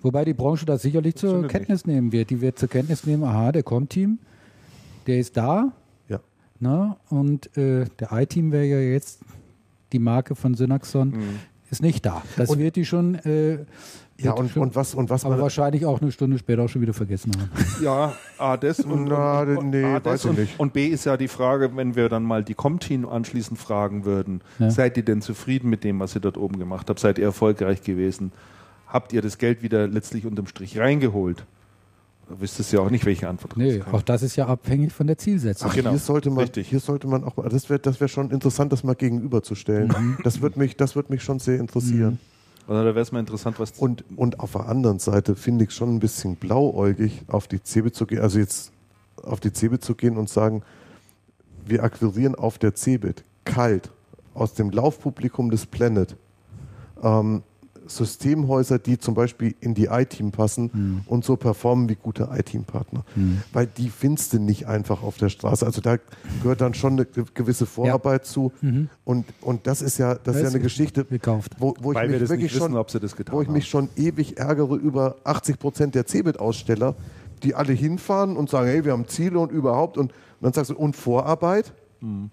Wobei 0.00 0.24
die 0.24 0.32
Branche 0.32 0.64
das 0.64 0.80
sicherlich 0.80 1.14
zur 1.16 1.46
Kenntnis 1.46 1.86
nehmen 1.86 2.10
wird. 2.10 2.30
Die 2.30 2.40
wird 2.40 2.58
zur 2.58 2.70
Kenntnis 2.70 3.04
nehmen, 3.04 3.22
aha, 3.24 3.52
der 3.52 3.64
Com-Team, 3.64 4.18
der 5.06 5.18
ist 5.18 5.36
da. 5.36 5.72
Ja. 6.08 6.20
Ne? 6.58 6.96
Und 7.10 7.54
äh, 7.58 7.84
der 7.98 8.12
I-Team 8.12 8.50
wäre 8.50 8.64
ja 8.64 8.80
jetzt 8.80 9.20
die 9.92 9.98
Marke 9.98 10.34
von 10.34 10.54
Synaxon, 10.54 11.12
ist 11.70 11.82
nicht 11.82 12.06
da. 12.06 12.22
Das 12.38 12.48
Und- 12.48 12.60
wird 12.60 12.76
die 12.76 12.86
schon, 12.86 13.14
äh, 13.16 13.58
Ja, 14.22 14.32
und, 14.32 14.56
und 14.56 14.76
was, 14.76 14.94
und 14.94 15.10
was 15.10 15.24
aber 15.24 15.34
man. 15.34 15.42
wahrscheinlich 15.42 15.84
auch 15.86 16.00
eine 16.00 16.12
Stunde 16.12 16.38
später 16.38 16.62
auch 16.62 16.68
schon 16.68 16.82
wieder 16.82 16.92
vergessen 16.94 17.32
haben. 17.38 17.50
ja, 17.82 18.12
A, 18.38 18.56
das 18.56 18.80
und, 18.80 19.04
Na, 19.04 19.40
und, 19.42 19.56
und, 19.56 19.70
nee, 19.70 19.84
A, 19.84 20.00
das 20.00 20.12
weiß 20.12 20.24
ich 20.24 20.30
und, 20.30 20.38
nicht. 20.38 20.60
und 20.60 20.72
B 20.72 20.86
ist 20.88 21.04
ja 21.06 21.16
die 21.16 21.28
Frage, 21.28 21.74
wenn 21.76 21.96
wir 21.96 22.08
dann 22.08 22.22
mal 22.22 22.44
die 22.44 22.54
Com-Team 22.54 23.08
anschließend 23.08 23.58
fragen 23.58 24.04
würden, 24.04 24.40
Ja. 24.58 24.70
seid 24.70 24.96
ihr 24.96 25.04
denn 25.04 25.22
zufrieden 25.22 25.70
mit 25.70 25.84
dem, 25.84 26.00
was 26.00 26.14
ihr 26.14 26.20
dort 26.20 26.36
oben 26.36 26.58
gemacht 26.58 26.88
habt? 26.90 26.98
Seid 27.00 27.18
ihr 27.18 27.24
erfolgreich 27.24 27.82
gewesen? 27.82 28.32
Habt 28.86 29.12
ihr 29.12 29.22
das 29.22 29.38
Geld 29.38 29.62
wieder 29.62 29.86
letztlich 29.86 30.26
unterm 30.26 30.46
Strich 30.46 30.78
reingeholt? 30.78 31.44
Da 32.28 32.36
wisst 32.40 32.60
ihr 32.60 32.78
ja 32.78 32.86
auch 32.86 32.90
nicht, 32.90 33.04
welche 33.06 33.28
Antwort 33.28 33.56
Nee, 33.56 33.82
auch 33.90 34.02
das 34.02 34.22
ist 34.22 34.36
ja 34.36 34.46
abhängig 34.46 34.92
von 34.92 35.08
der 35.08 35.18
Zielsetzung. 35.18 35.68
Ach, 35.70 35.74
genau. 35.74 35.90
hier 35.90 35.98
sollte 35.98 36.30
man, 36.30 36.40
Richtig. 36.44 36.68
hier 36.68 36.78
sollte 36.78 37.08
man 37.08 37.24
auch 37.24 37.36
mal, 37.36 37.48
das 37.48 37.68
wäre 37.68 37.80
das 37.80 38.00
wär 38.00 38.06
schon 38.06 38.30
interessant, 38.30 38.72
das 38.72 38.84
mal 38.84 38.94
gegenüberzustellen. 38.94 40.16
Das 40.22 40.40
wird 40.40 40.56
mich, 40.56 40.76
das 40.76 40.94
wird 40.94 41.10
mich 41.10 41.22
schon 41.24 41.40
sehr 41.40 41.58
interessieren. 41.58 42.20
Also 42.70 42.84
da 42.84 42.94
wäre 42.94 43.00
es 43.00 43.10
mal 43.10 43.18
interessant, 43.18 43.58
was 43.58 43.72
Und, 43.72 44.04
und 44.14 44.38
auf 44.38 44.52
der 44.52 44.68
anderen 44.68 45.00
Seite 45.00 45.34
finde 45.34 45.64
ich 45.64 45.72
schon 45.72 45.96
ein 45.96 45.98
bisschen 45.98 46.36
blauäugig, 46.36 47.22
auf 47.26 47.48
die 47.48 47.60
Cebit 47.64 47.96
zu 47.96 48.06
gehen, 48.06 48.20
also 48.20 48.38
jetzt 48.38 48.70
auf 49.24 49.40
die 49.40 49.52
Cebit 49.52 49.82
zu 49.82 49.96
gehen 49.96 50.16
und 50.16 50.28
sagen, 50.28 50.62
wir 51.66 51.82
akquirieren 51.82 52.36
auf 52.36 52.58
der 52.58 52.76
Cebit 52.76 53.24
kalt 53.44 53.90
aus 54.34 54.54
dem 54.54 54.70
Laufpublikum 54.70 55.50
des 55.50 55.66
Planet. 55.66 56.14
Ähm, 57.02 57.42
Systemhäuser, 57.90 58.78
die 58.78 58.98
zum 58.98 59.14
Beispiel 59.14 59.54
in 59.60 59.74
die 59.74 59.86
iTeam 59.86 60.30
passen 60.30 61.02
und 61.06 61.24
so 61.24 61.36
performen 61.36 61.88
wie 61.88 61.96
gute 61.96 62.28
iTeam-Partner. 62.32 63.04
Weil 63.52 63.66
die 63.66 63.90
findest 63.90 64.32
du 64.32 64.38
nicht 64.38 64.66
einfach 64.66 65.02
auf 65.02 65.16
der 65.18 65.28
Straße. 65.28 65.66
Also 65.66 65.80
da 65.80 65.96
gehört 66.42 66.60
dann 66.60 66.74
schon 66.74 66.92
eine 66.94 67.04
ge- 67.06 67.24
gewisse 67.34 67.66
Vorarbeit 67.66 68.24
zu. 68.26 68.52
Und, 69.04 69.26
und 69.40 69.66
das 69.66 69.82
ist 69.82 69.98
ja, 69.98 70.14
das 70.14 70.36
ist 70.36 70.40
ja 70.42 70.44
Das 70.46 70.54
eine 70.54 70.62
Geschichte, 70.62 71.04
gekauft. 71.04 71.52
wo, 71.58 71.74
wo 71.80 71.92
ich 71.92 71.98
mich 71.98 72.10
wir 72.12 72.20
das 72.20 72.28
wirklich 72.30 72.54
wissen, 72.54 72.72
schon, 72.72 73.00
das 73.00 73.16
wo 73.32 73.42
ich 73.42 73.48
mich 73.48 73.68
schon 73.68 73.88
ewig 73.96 74.38
ärgere 74.38 74.76
über 74.76 75.16
80 75.24 75.58
Prozent 75.58 75.94
der 75.94 76.06
Cebit-Aussteller, 76.06 76.94
die 77.42 77.54
alle 77.54 77.72
hinfahren 77.72 78.36
und 78.36 78.50
sagen, 78.50 78.68
hey, 78.68 78.84
wir 78.84 78.92
haben 78.92 79.08
Ziele 79.08 79.38
und 79.38 79.50
überhaupt. 79.52 79.98
Und, 79.98 80.12
dann 80.40 80.52
sagst 80.52 80.70
du, 80.70 80.76
und 80.76 80.94
Vorarbeit? 80.96 81.72
Hm. 82.00 82.30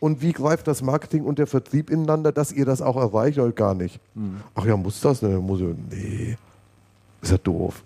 Und 0.00 0.22
wie 0.22 0.32
greift 0.32 0.66
das 0.66 0.82
Marketing 0.82 1.24
und 1.24 1.38
der 1.38 1.46
Vertrieb 1.46 1.90
ineinander, 1.90 2.32
dass 2.32 2.52
ihr 2.52 2.64
das 2.64 2.80
auch 2.80 2.96
erreicht 2.96 3.38
oder 3.38 3.52
gar 3.52 3.74
nicht? 3.74 4.00
Hm. 4.14 4.40
Ach 4.54 4.64
ja, 4.64 4.76
muss 4.76 5.00
das? 5.00 5.20
Ne? 5.20 5.38
Muss 5.38 5.60
ich, 5.60 5.66
nee. 5.90 6.38
Ist 7.20 7.32
ja 7.32 7.38
doof. 7.38 7.84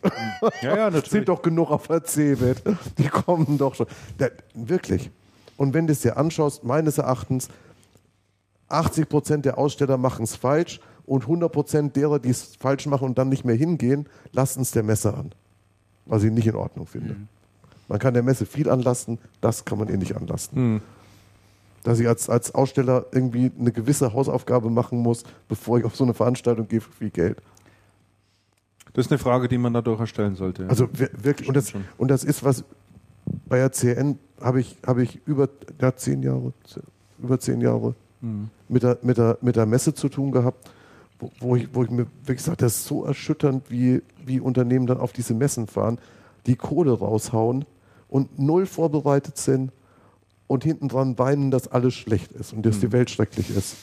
Ja, 0.62 0.91
ja, 0.91 1.02
Sind 1.05 1.28
doch 1.28 1.43
genug 1.43 1.70
auf 1.73 1.89
der 1.89 2.05
Cebit. 2.05 2.62
Die 2.99 3.09
kommen 3.09 3.59
doch 3.59 3.75
schon. 3.75 3.86
Da, 4.17 4.28
wirklich. 4.55 5.10
Und 5.57 5.75
wenn 5.75 5.89
du 5.89 5.93
es 5.93 6.02
dir 6.02 6.17
anschaust, 6.17 6.62
meines 6.62 6.99
Erachtens, 6.99 7.49
80 8.68 9.09
Prozent 9.09 9.44
der 9.44 9.59
Aussteller 9.59 9.97
machen 9.97 10.23
es 10.23 10.36
falsch 10.36 10.81
und 11.07 11.23
100 11.23 11.51
Prozent 11.51 11.97
derer, 11.97 12.20
die 12.20 12.31
es 12.31 12.57
falsch 12.59 12.86
machen 12.86 13.05
und 13.05 13.18
dann 13.18 13.28
nicht 13.28 13.44
mehr 13.44 13.57
hingehen, 13.57 14.09
lasten 14.33 14.62
es 14.62 14.70
der 14.70 14.84
Messe 14.84 15.15
an. 15.15 15.33
Was 16.07 16.23
ich 16.23 16.31
nicht 16.31 16.47
in 16.47 16.55
Ordnung 16.55 16.86
finde. 16.86 17.17
Man 17.89 17.99
kann 17.99 18.15
der 18.15 18.23
Messe 18.23 18.47
viel 18.47 18.70
anlasten, 18.70 19.18
das 19.41 19.65
kann 19.65 19.78
man 19.78 19.89
ihr 19.89 19.99
nicht 19.99 20.17
anlasten. 20.17 20.59
Hm. 20.59 20.81
Dass 21.85 22.01
ich 22.01 22.09
als, 22.09 22.29
als 22.29 22.53
Aussteller 22.55 23.07
irgendwie 23.13 23.53
eine 23.59 23.71
gewisse 23.71 24.13
Hausaufgabe 24.13 24.71
machen 24.71 24.99
muss, 24.99 25.23
bevor 25.49 25.79
ich 25.79 25.85
auf 25.85 25.95
so 25.95 26.03
eine 26.05 26.15
Veranstaltung 26.15 26.67
gehe 26.67 26.81
für 26.81 26.91
viel 26.93 27.11
Geld. 27.11 27.39
Das 28.95 29.07
ist 29.07 29.13
eine 29.13 29.19
Frage, 29.19 29.49
die 29.49 29.59
man 29.59 29.73
da 29.73 29.83
durchaus 29.83 30.09
stellen 30.09 30.35
sollte. 30.35 30.69
Also 30.69 30.89
wir- 30.93 31.11
wirklich, 31.23 31.49
und 31.49 31.57
das, 31.57 31.73
und 31.99 32.09
das 32.09 32.25
ist 32.25 32.45
was, 32.45 32.65
bei 33.47 33.59
der 33.59 33.73
CN 33.73 34.19
habe 34.41 34.61
ich, 34.61 34.77
habe 34.87 35.03
ich 35.03 35.21
über 35.27 35.49
ja, 35.81 35.95
zehn 35.95 36.23
Jahre, 36.23 36.53
über 37.19 37.39
zehn 37.39 37.61
Jahre 37.61 37.95
Mhm. 38.21 38.49
mit, 38.71 38.83
der, 38.83 38.97
mit, 39.03 39.19
der, 39.19 39.37
mit 39.43 39.55
der 39.57 39.67
Messe 39.67 39.93
zu 39.93 40.09
tun 40.09 40.33
gehabt, 40.33 40.71
wo, 41.19 41.31
wo, 41.41 41.57
ich, 41.57 41.69
wo 41.75 41.85
ich 41.85 41.91
mir 41.91 42.07
wirklich 42.25 42.43
sage, 42.43 42.57
das 42.57 42.77
ist 42.77 42.85
so 42.87 43.05
erschütternd, 43.05 43.71
wie, 43.71 44.01
wie 44.25 44.41
Unternehmen 44.41 44.87
dann 44.87 44.97
auf 44.99 45.13
diese 45.13 45.35
Messen 45.35 45.67
fahren, 45.67 45.99
die 46.47 46.57
Kohle 46.57 46.93
raushauen 46.93 47.67
und 48.09 48.39
null 48.39 48.65
vorbereitet 48.65 49.37
sind 49.37 49.73
und 50.47 50.64
hinten 50.64 50.89
dran 50.89 51.18
weinen, 51.18 51.50
dass 51.50 51.68
alles 51.68 51.94
schlecht 51.94 52.32
ist 52.32 52.52
und 52.52 52.64
dass 52.66 52.81
die 52.81 52.92
Welt 52.92 53.10
schrecklich 53.10 53.50
ist. 53.50 53.76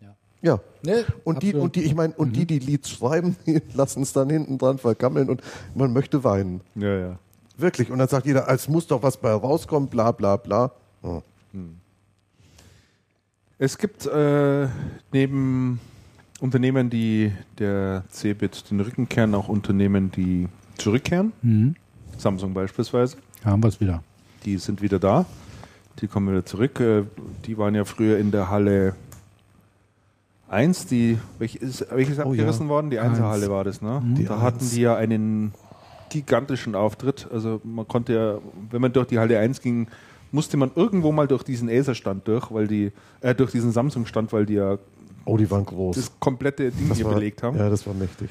Ja. 0.00 0.14
Ja. 0.42 0.60
Nee, 0.82 1.04
Und 1.24 1.42
die, 1.42 1.54
und 1.54 1.76
die, 1.76 1.82
ich 1.82 1.94
meine, 1.94 2.14
und 2.14 2.34
die, 2.36 2.46
die 2.46 2.58
Lieds 2.58 2.90
schreiben, 2.90 3.36
die 3.46 3.60
lassen 3.74 4.02
es 4.02 4.12
dann 4.12 4.30
hinten 4.30 4.58
dran 4.58 4.78
vergammeln 4.78 5.28
und 5.28 5.42
man 5.74 5.92
möchte 5.92 6.24
weinen. 6.24 6.60
ja, 6.74 6.96
ja. 6.98 7.18
Wirklich. 7.56 7.90
Und 7.90 7.98
dann 7.98 8.08
sagt 8.08 8.24
jeder, 8.24 8.48
es 8.48 8.68
muss 8.68 8.86
doch 8.86 9.02
was 9.02 9.18
bei 9.18 9.30
rauskommen, 9.32 9.90
bla 9.90 10.12
bla 10.12 10.36
bla. 10.38 10.72
Oh. 11.02 11.20
Es 13.58 13.76
gibt 13.76 14.06
äh, 14.06 14.66
neben 15.12 15.78
Unternehmen, 16.40 16.88
die 16.88 17.32
der 17.58 18.04
Cebit 18.10 18.70
den 18.70 18.80
Rücken 18.80 19.10
kehren, 19.10 19.34
auch 19.34 19.48
Unternehmen, 19.48 20.10
die 20.10 20.48
zurückkehren. 20.78 21.32
Mhm. 21.42 21.76
Samsung 22.16 22.54
beispielsweise. 22.54 23.18
Haben 23.44 23.62
wir 23.62 23.68
es 23.68 23.78
wieder. 23.80 24.02
Die 24.44 24.58
sind 24.58 24.82
wieder 24.82 24.98
da. 24.98 25.26
Die 26.00 26.06
kommen 26.08 26.28
wieder 26.30 26.44
zurück. 26.44 26.80
Äh, 26.80 27.04
Die 27.46 27.58
waren 27.58 27.74
ja 27.74 27.84
früher 27.84 28.18
in 28.18 28.30
der 28.30 28.50
Halle 28.50 28.94
1, 30.48 30.86
die, 30.86 31.18
welche 31.38 31.58
ist, 31.58 31.86
welches 31.90 32.18
ist 32.18 32.24
Oh, 32.24 32.30
abgerissen 32.30 32.66
ja. 32.66 32.70
worden? 32.70 32.90
Die. 32.90 32.98
Einzelhalle 32.98 33.50
war 33.50 33.64
das, 33.64 33.80
ne? 33.82 34.02
Die 34.16 34.24
da 34.24 34.40
hatten 34.40 34.58
Eins. 34.60 34.70
die 34.72 34.80
ja 34.80 34.96
einen 34.96 35.54
gigantischen 36.08 36.74
Auftritt. 36.74 37.28
Also 37.32 37.60
man 37.62 37.86
konnte 37.86 38.12
ja, 38.14 38.38
wenn 38.70 38.80
man 38.80 38.92
durch 38.92 39.06
die 39.06 39.18
Halle 39.18 39.38
1 39.38 39.60
ging, 39.60 39.86
musste 40.32 40.56
man 40.56 40.70
irgendwo 40.74 41.12
mal 41.12 41.28
durch 41.28 41.44
diesen 41.44 41.68
Acer-Stand 41.68 42.26
durch, 42.26 42.50
weil 42.52 42.66
die, 42.66 42.90
äh, 43.20 43.34
durch 43.34 43.52
diesen 43.52 43.70
Samsung-Stand, 43.70 44.32
weil 44.32 44.46
die 44.46 44.54
ja 44.54 44.78
oh, 45.24 45.36
die 45.36 45.48
waren 45.50 45.64
groß. 45.64 45.96
das 45.96 46.10
komplette 46.18 46.70
Ding 46.72 46.88
Das 46.88 46.96
hier 46.98 47.06
war, 47.06 47.14
belegt 47.14 47.42
haben. 47.44 47.56
Ja, 47.56 47.68
das 47.70 47.86
war 47.86 47.94
mächtig. 47.94 48.28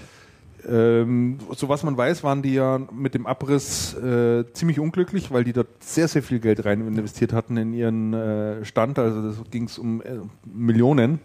Ähm, 0.67 1.38
so 1.55 1.69
was 1.69 1.83
man 1.83 1.97
weiß, 1.97 2.23
waren 2.23 2.41
die 2.41 2.53
ja 2.53 2.79
mit 2.91 3.13
dem 3.13 3.25
Abriss 3.25 3.93
äh, 3.93 4.45
ziemlich 4.53 4.79
unglücklich, 4.79 5.31
weil 5.31 5.43
die 5.43 5.53
dort 5.53 5.67
sehr, 5.83 6.07
sehr 6.07 6.23
viel 6.23 6.39
Geld 6.39 6.65
rein 6.65 6.85
investiert 6.85 7.33
hatten 7.33 7.57
in 7.57 7.73
ihren 7.73 8.13
äh, 8.13 8.65
Stand. 8.65 8.99
Also 8.99 9.21
das 9.21 9.38
ging 9.51 9.65
es 9.65 9.77
um 9.77 10.01
äh, 10.01 10.19
Millionen, 10.45 11.19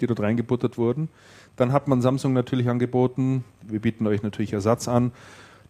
die 0.00 0.06
dort 0.06 0.20
reingebuttert 0.20 0.78
wurden. 0.78 1.08
Dann 1.56 1.72
hat 1.72 1.88
man 1.88 2.00
Samsung 2.00 2.32
natürlich 2.32 2.68
angeboten, 2.68 3.44
wir 3.66 3.80
bieten 3.80 4.06
euch 4.06 4.22
natürlich 4.22 4.52
Ersatz 4.52 4.88
an. 4.88 5.12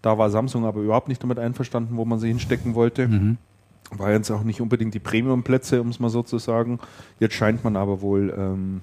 Da 0.02 0.18
war 0.18 0.30
Samsung 0.30 0.64
aber 0.64 0.80
überhaupt 0.80 1.08
nicht 1.08 1.22
damit 1.22 1.38
einverstanden, 1.40 1.96
wo 1.96 2.04
man 2.04 2.20
sie 2.20 2.28
hinstecken 2.28 2.74
wollte. 2.76 3.08
War 3.90 4.12
jetzt 4.12 4.30
auch 4.30 4.44
nicht 4.44 4.60
unbedingt 4.60 4.94
die 4.94 5.00
Premium-Plätze, 5.00 5.80
um 5.80 5.88
es 5.88 5.98
mal 5.98 6.10
so 6.10 6.22
zu 6.22 6.38
sagen. 6.38 6.78
Jetzt 7.18 7.34
scheint 7.34 7.64
man 7.64 7.76
aber 7.76 8.00
wohl 8.00 8.32
ähm, 8.36 8.82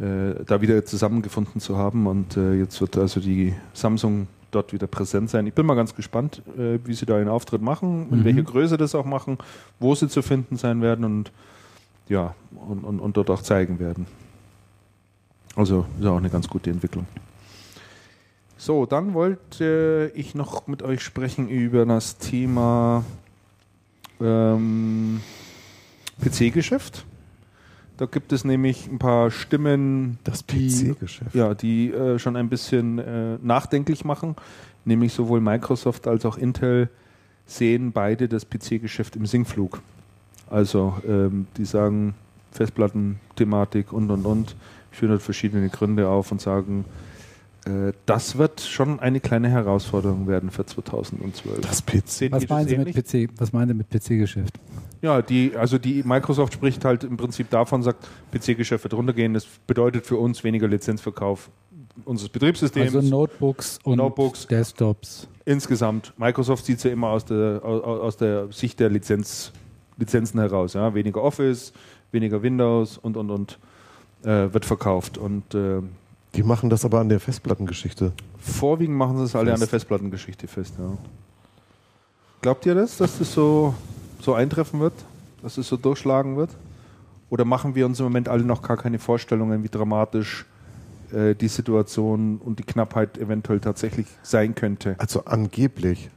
äh, 0.00 0.44
da 0.46 0.60
wieder 0.60 0.84
zusammengefunden 0.84 1.60
zu 1.60 1.76
haben 1.76 2.06
und 2.06 2.36
äh, 2.36 2.54
jetzt 2.54 2.80
wird 2.80 2.96
also 2.96 3.20
die 3.20 3.54
Samsung 3.74 4.26
dort 4.50 4.72
wieder 4.72 4.86
präsent 4.86 5.30
sein. 5.30 5.46
Ich 5.46 5.54
bin 5.54 5.66
mal 5.66 5.74
ganz 5.76 5.94
gespannt, 5.94 6.42
äh, 6.58 6.78
wie 6.84 6.94
sie 6.94 7.06
da 7.06 7.16
einen 7.16 7.28
Auftritt 7.28 7.62
machen, 7.62 8.08
in 8.10 8.20
Mhm. 8.20 8.24
welcher 8.24 8.42
Größe 8.42 8.76
das 8.76 8.94
auch 8.94 9.04
machen, 9.04 9.38
wo 9.78 9.94
sie 9.94 10.08
zu 10.08 10.22
finden 10.22 10.56
sein 10.56 10.82
werden 10.82 11.04
und 11.04 11.30
ja, 12.08 12.34
und, 12.68 12.82
und, 12.82 12.98
und 12.98 13.16
dort 13.16 13.30
auch 13.30 13.42
zeigen 13.42 13.78
werden. 13.78 14.06
Also 15.54 15.86
ist 16.00 16.06
auch 16.06 16.16
eine 16.16 16.30
ganz 16.30 16.48
gute 16.48 16.70
Entwicklung. 16.70 17.06
So, 18.56 18.86
dann 18.86 19.14
wollte 19.14 20.10
ich 20.14 20.34
noch 20.34 20.66
mit 20.66 20.82
euch 20.82 21.02
sprechen 21.02 21.48
über 21.48 21.86
das 21.86 22.18
Thema 22.18 23.04
ähm, 24.20 25.20
PC-Geschäft. 26.22 27.04
Da 28.00 28.06
gibt 28.06 28.32
es 28.32 28.46
nämlich 28.46 28.90
ein 28.90 28.98
paar 28.98 29.30
Stimmen, 29.30 30.16
Das 30.24 30.46
die, 30.46 30.94
ja, 31.34 31.52
die 31.52 31.90
äh, 31.90 32.18
schon 32.18 32.34
ein 32.34 32.48
bisschen 32.48 32.98
äh, 32.98 33.36
nachdenklich 33.42 34.06
machen. 34.06 34.36
Nämlich 34.86 35.12
sowohl 35.12 35.42
Microsoft 35.42 36.06
als 36.06 36.24
auch 36.24 36.38
Intel 36.38 36.88
sehen 37.44 37.92
beide 37.92 38.26
das 38.26 38.48
PC-Geschäft 38.48 39.16
im 39.16 39.26
Sinkflug. 39.26 39.82
Also 40.48 40.94
ähm, 41.06 41.46
die 41.58 41.66
sagen 41.66 42.14
Festplatten-Thematik 42.52 43.92
und 43.92 44.10
und 44.10 44.24
und, 44.24 44.56
führen 44.90 45.10
halt 45.10 45.20
verschiedene 45.20 45.68
Gründe 45.68 46.08
auf 46.08 46.32
und 46.32 46.40
sagen, 46.40 46.86
das 48.06 48.38
wird 48.38 48.60
schon 48.60 49.00
eine 49.00 49.20
kleine 49.20 49.48
Herausforderung 49.48 50.26
werden 50.26 50.50
für 50.50 50.64
2012. 50.64 51.60
Das 51.60 51.82
PC. 51.82 52.32
Was 52.32 52.48
meinen 52.48 52.68
Sie 52.68 52.78
mit? 52.78 52.94
PC? 52.94 53.30
Was 53.38 53.52
meinen 53.52 53.68
Sie 53.68 53.74
mit 53.74 53.90
PC-Geschäft? 53.90 54.58
Ja, 55.02 55.22
die, 55.22 55.56
also 55.56 55.78
die 55.78 56.02
Microsoft 56.02 56.54
spricht 56.54 56.84
halt 56.84 57.04
im 57.04 57.16
Prinzip 57.16 57.50
davon, 57.50 57.82
sagt, 57.82 58.06
PC-Geschäft 58.32 58.84
wird 58.84 58.94
runtergehen. 58.94 59.34
Das 59.34 59.46
bedeutet 59.66 60.06
für 60.06 60.16
uns 60.16 60.44
weniger 60.44 60.68
Lizenzverkauf 60.68 61.50
unseres 62.04 62.30
Betriebssystems. 62.30 62.94
Also 62.94 63.08
Notebooks 63.08 63.78
und 63.82 63.98
Notebooks. 63.98 64.46
Desktops. 64.46 65.28
Insgesamt. 65.44 66.12
Microsoft 66.16 66.64
sieht 66.64 66.78
es 66.78 66.84
ja 66.84 66.92
immer 66.92 67.08
aus 67.08 67.24
der, 67.24 67.62
aus, 67.64 67.82
aus 67.82 68.16
der 68.16 68.52
Sicht 68.52 68.80
der 68.80 68.90
Lizenz, 68.90 69.52
Lizenzen 69.96 70.40
heraus. 70.40 70.74
Ja? 70.74 70.94
Weniger 70.94 71.22
Office, 71.22 71.72
weniger 72.12 72.42
Windows 72.42 72.98
und, 72.98 73.16
und, 73.16 73.30
und 73.30 73.58
äh, 74.22 74.52
wird 74.52 74.64
verkauft. 74.64 75.18
Und 75.18 75.54
äh, 75.54 75.80
Die 76.34 76.42
machen 76.42 76.70
das 76.70 76.84
aber 76.84 77.00
an 77.00 77.08
der 77.08 77.20
Festplattengeschichte. 77.20 78.12
vorwiegend 78.38 78.96
machen 78.96 79.18
sie 79.18 79.24
es 79.24 79.34
alle 79.34 79.52
an 79.52 79.58
der 79.58 79.68
Festplattengeschichte 79.68 80.46
fest. 80.46 80.74
Ja. 80.78 80.96
Glaubt 82.40 82.64
ihr 82.66 82.74
das, 82.74 82.96
dass 82.96 83.18
das 83.18 83.32
so, 83.32 83.74
so 84.20 84.34
eintreffen 84.34 84.80
wird? 84.80 84.94
Dass 85.42 85.56
das 85.56 85.68
so 85.68 85.76
durchschlagen 85.76 86.36
wird? 86.36 86.50
Oder 87.28 87.44
machen 87.44 87.74
wir 87.74 87.86
uns 87.86 87.98
im 88.00 88.04
Moment 88.04 88.28
alle 88.28 88.44
noch 88.44 88.62
gar 88.62 88.76
keine 88.76 88.98
Vorstellungen, 88.98 89.62
wie 89.62 89.68
dramatisch 89.68 90.46
äh, 91.12 91.34
die 91.34 91.48
Situation 91.48 92.38
und 92.38 92.58
die 92.58 92.64
Knappheit 92.64 93.18
eventuell 93.18 93.60
tatsächlich 93.60 94.06
sein 94.22 94.54
könnte? 94.54 94.96
Also 94.98 95.24
angeblich. 95.24 96.10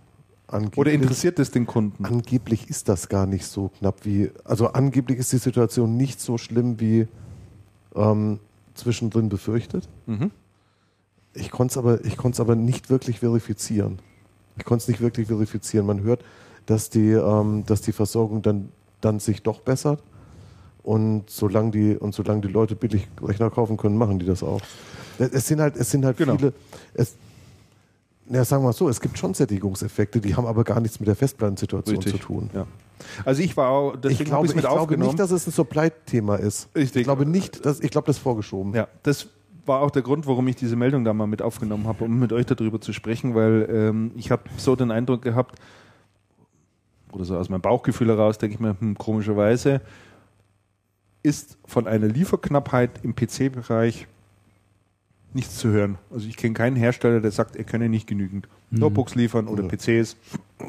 angeblich 0.48 0.78
Oder 0.78 0.92
interessiert 0.92 1.40
es 1.40 1.52
den 1.52 1.66
Kunden? 1.66 2.06
Angeblich 2.06 2.70
ist 2.70 2.90
das 2.90 3.10
gar 3.10 3.26
nicht 3.26 3.46
so 3.46 3.70
knapp 3.80 4.06
wie. 4.06 4.32
Also 4.44 4.70
angeblich 4.70 5.20
ist 5.20 5.32
die 5.34 5.38
Situation 5.38 5.98
nicht 5.98 6.22
so 6.22 6.38
schlimm 6.38 6.80
wie 6.80 7.08
ähm, 7.96 8.40
zwischendrin 8.76 9.30
befürchtet. 9.30 9.88
Mhm. 10.06 10.32
Ich 11.34 11.52
konnte 11.52 11.74
es 11.74 11.78
aber, 11.78 12.04
ich 12.06 12.18
aber 12.40 12.56
nicht 12.56 12.90
wirklich 12.90 13.20
verifizieren. 13.20 14.00
Ich 14.58 14.66
konnte 14.66 14.84
es 14.84 14.88
nicht 14.88 15.02
wirklich 15.02 15.28
verifizieren. 15.28 15.86
Man 15.86 16.02
hört, 16.02 16.24
dass 16.66 16.90
die, 16.90 17.12
ähm, 17.12 17.64
dass 17.66 17.82
die 17.82 17.92
Versorgung 17.92 18.42
dann, 18.42 18.70
dann 19.02 19.20
sich 19.20 19.42
doch 19.42 19.62
bessert. 19.62 20.02
Und 20.84 21.30
solange 21.30 21.72
die, 21.72 21.96
und 21.98 22.14
solange 22.14 22.42
die 22.42 22.50
Leute 22.50 22.76
billig 22.76 23.08
Rechner 23.22 23.50
kaufen 23.50 23.78
können, 23.78 23.98
machen 23.98 24.20
die 24.20 24.26
das 24.26 24.44
auch. 24.44 24.62
Es 25.18 25.30
es 25.32 25.48
sind 25.48 25.62
halt, 25.62 25.76
es 25.78 25.90
sind 25.90 26.04
halt 26.06 26.18
Genau. 26.18 26.38
viele. 26.38 26.54
Es, 26.94 27.16
ja, 28.30 28.44
sagen 28.44 28.64
wir 28.64 28.68
mal 28.68 28.74
so, 28.74 28.90
es 28.90 29.00
gibt 29.00 29.18
schon 29.18 29.34
Sättigungseffekte, 29.34 30.20
die 30.22 30.36
haben 30.36 30.46
aber 30.46 30.64
gar 30.64 30.80
nichts 30.80 31.00
mit 31.00 31.08
der 31.08 31.16
Festplattensituation 31.16 31.98
Richtig. 31.98 32.14
zu 32.22 32.28
tun. 32.28 32.50
Ja. 32.54 32.68
Also 33.26 33.42
ich 33.42 33.56
war 33.58 33.70
auch, 33.70 33.96
deswegen 33.96 34.14
Ich 34.14 34.20
habe 34.20 34.30
glaube, 34.30 34.46
ich 34.46 34.52
ich 34.52 34.56
mit 34.56 34.66
glaube 34.66 34.82
aufgenommen. 34.82 35.08
nicht, 35.08 35.20
dass 35.20 35.32
es 35.32 35.48
ein 35.48 35.52
Supply-Thema 35.52 36.36
ist. 36.36 36.70
Richtig. 36.76 37.02
Ich 37.02 37.04
glaube 37.04 37.26
nicht, 37.26 37.66
dass, 37.66 37.80
ich 37.80 37.92
glaube, 37.92 38.08
das 38.08 38.18
ist 38.18 38.24
vorgeschoben. 38.24 38.74
Ja, 38.74 38.88
das 39.04 39.28
war 39.66 39.82
auch 39.82 39.92
der 39.92 40.02
Grund, 40.02 40.28
warum 40.28 40.48
ich 40.48 40.56
diese 40.56 40.76
Meldung 40.76 41.04
da 41.06 41.14
mal 41.14 41.28
mit 41.28 41.42
aufgenommen 41.42 41.88
habe, 41.88 42.04
um 42.04 42.20
mit 42.20 42.34
euch 42.34 42.46
darüber 42.46 42.82
zu 42.82 42.92
sprechen, 42.94 43.34
weil 43.36 43.68
ähm, 43.72 44.12
ich 44.16 44.30
habe 44.32 44.44
so 44.58 44.76
den 44.76 44.92
Eindruck 44.92 45.22
gehabt, 45.22 45.60
oder 47.12 47.26
so 47.26 47.38
aus 47.38 47.48
meinem 47.50 47.62
Bauchgefühl 47.62 48.08
heraus, 48.08 48.38
denke 48.40 48.56
ich 48.56 48.60
mir, 48.60 48.76
hm, 48.80 48.98
komischerweise 48.98 49.82
ist 51.22 51.58
von 51.66 51.88
einer 51.88 52.08
Lieferknappheit 52.08 53.00
im 53.04 53.16
PC-Bereich 53.16 54.08
nichts 55.36 55.58
zu 55.58 55.70
hören. 55.70 55.98
Also 56.12 56.28
ich 56.28 56.38
kenne 56.38 56.54
keinen 56.54 56.76
Hersteller, 56.76 57.20
der 57.20 57.32
sagt, 57.32 57.56
er 57.56 57.64
könne 57.64 57.90
nicht 57.90 58.08
genügend 58.08 58.48
Notebooks 58.72 59.16
liefern 59.16 59.48
oder 59.48 59.64
Mhm. 59.64 59.70
PCs 59.70 60.16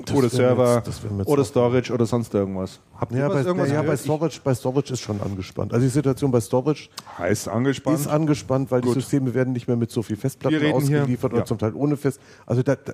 Das 0.07 0.15
oder 0.15 0.29
Server 0.29 0.83
jetzt- 0.87 1.05
oder 1.27 1.45
Storage 1.45 1.93
oder 1.93 2.07
sonst 2.07 2.33
irgendwas. 2.35 2.81
Habt 2.99 3.13
ihr 3.13 3.19
Ja, 3.19 3.29
bei, 3.29 3.43
irgendwas 3.43 3.71
ja, 3.71 3.83
bei? 3.83 3.97
Storage, 3.97 4.41
bei 4.43 4.55
Storage 4.55 4.93
ist 4.95 5.01
schon 5.01 5.21
angespannt. 5.21 5.73
Also 5.73 5.85
die 5.85 5.91
Situation 5.91 6.31
bei 6.31 6.41
Storage 6.41 6.89
heißt 7.19 7.49
angespannt. 7.49 7.99
ist 8.01 8.07
angespannt, 8.07 8.71
weil 8.71 8.81
Gut. 8.81 8.97
die 8.97 9.01
Systeme 9.01 9.35
werden 9.35 9.53
nicht 9.53 9.69
mehr 9.69 9.77
mit 9.77 9.91
so 9.91 10.03
viel 10.03 10.17
Festplatten 10.17 10.73
ausgeliefert 10.73 11.33
ja. 11.33 11.39
oder 11.39 11.47
zum 11.47 11.59
Teil 11.59 11.73
ohne 11.75 11.97
Fest. 11.97 12.21
Also 12.47 12.63
da, 12.63 12.77
da, 12.77 12.93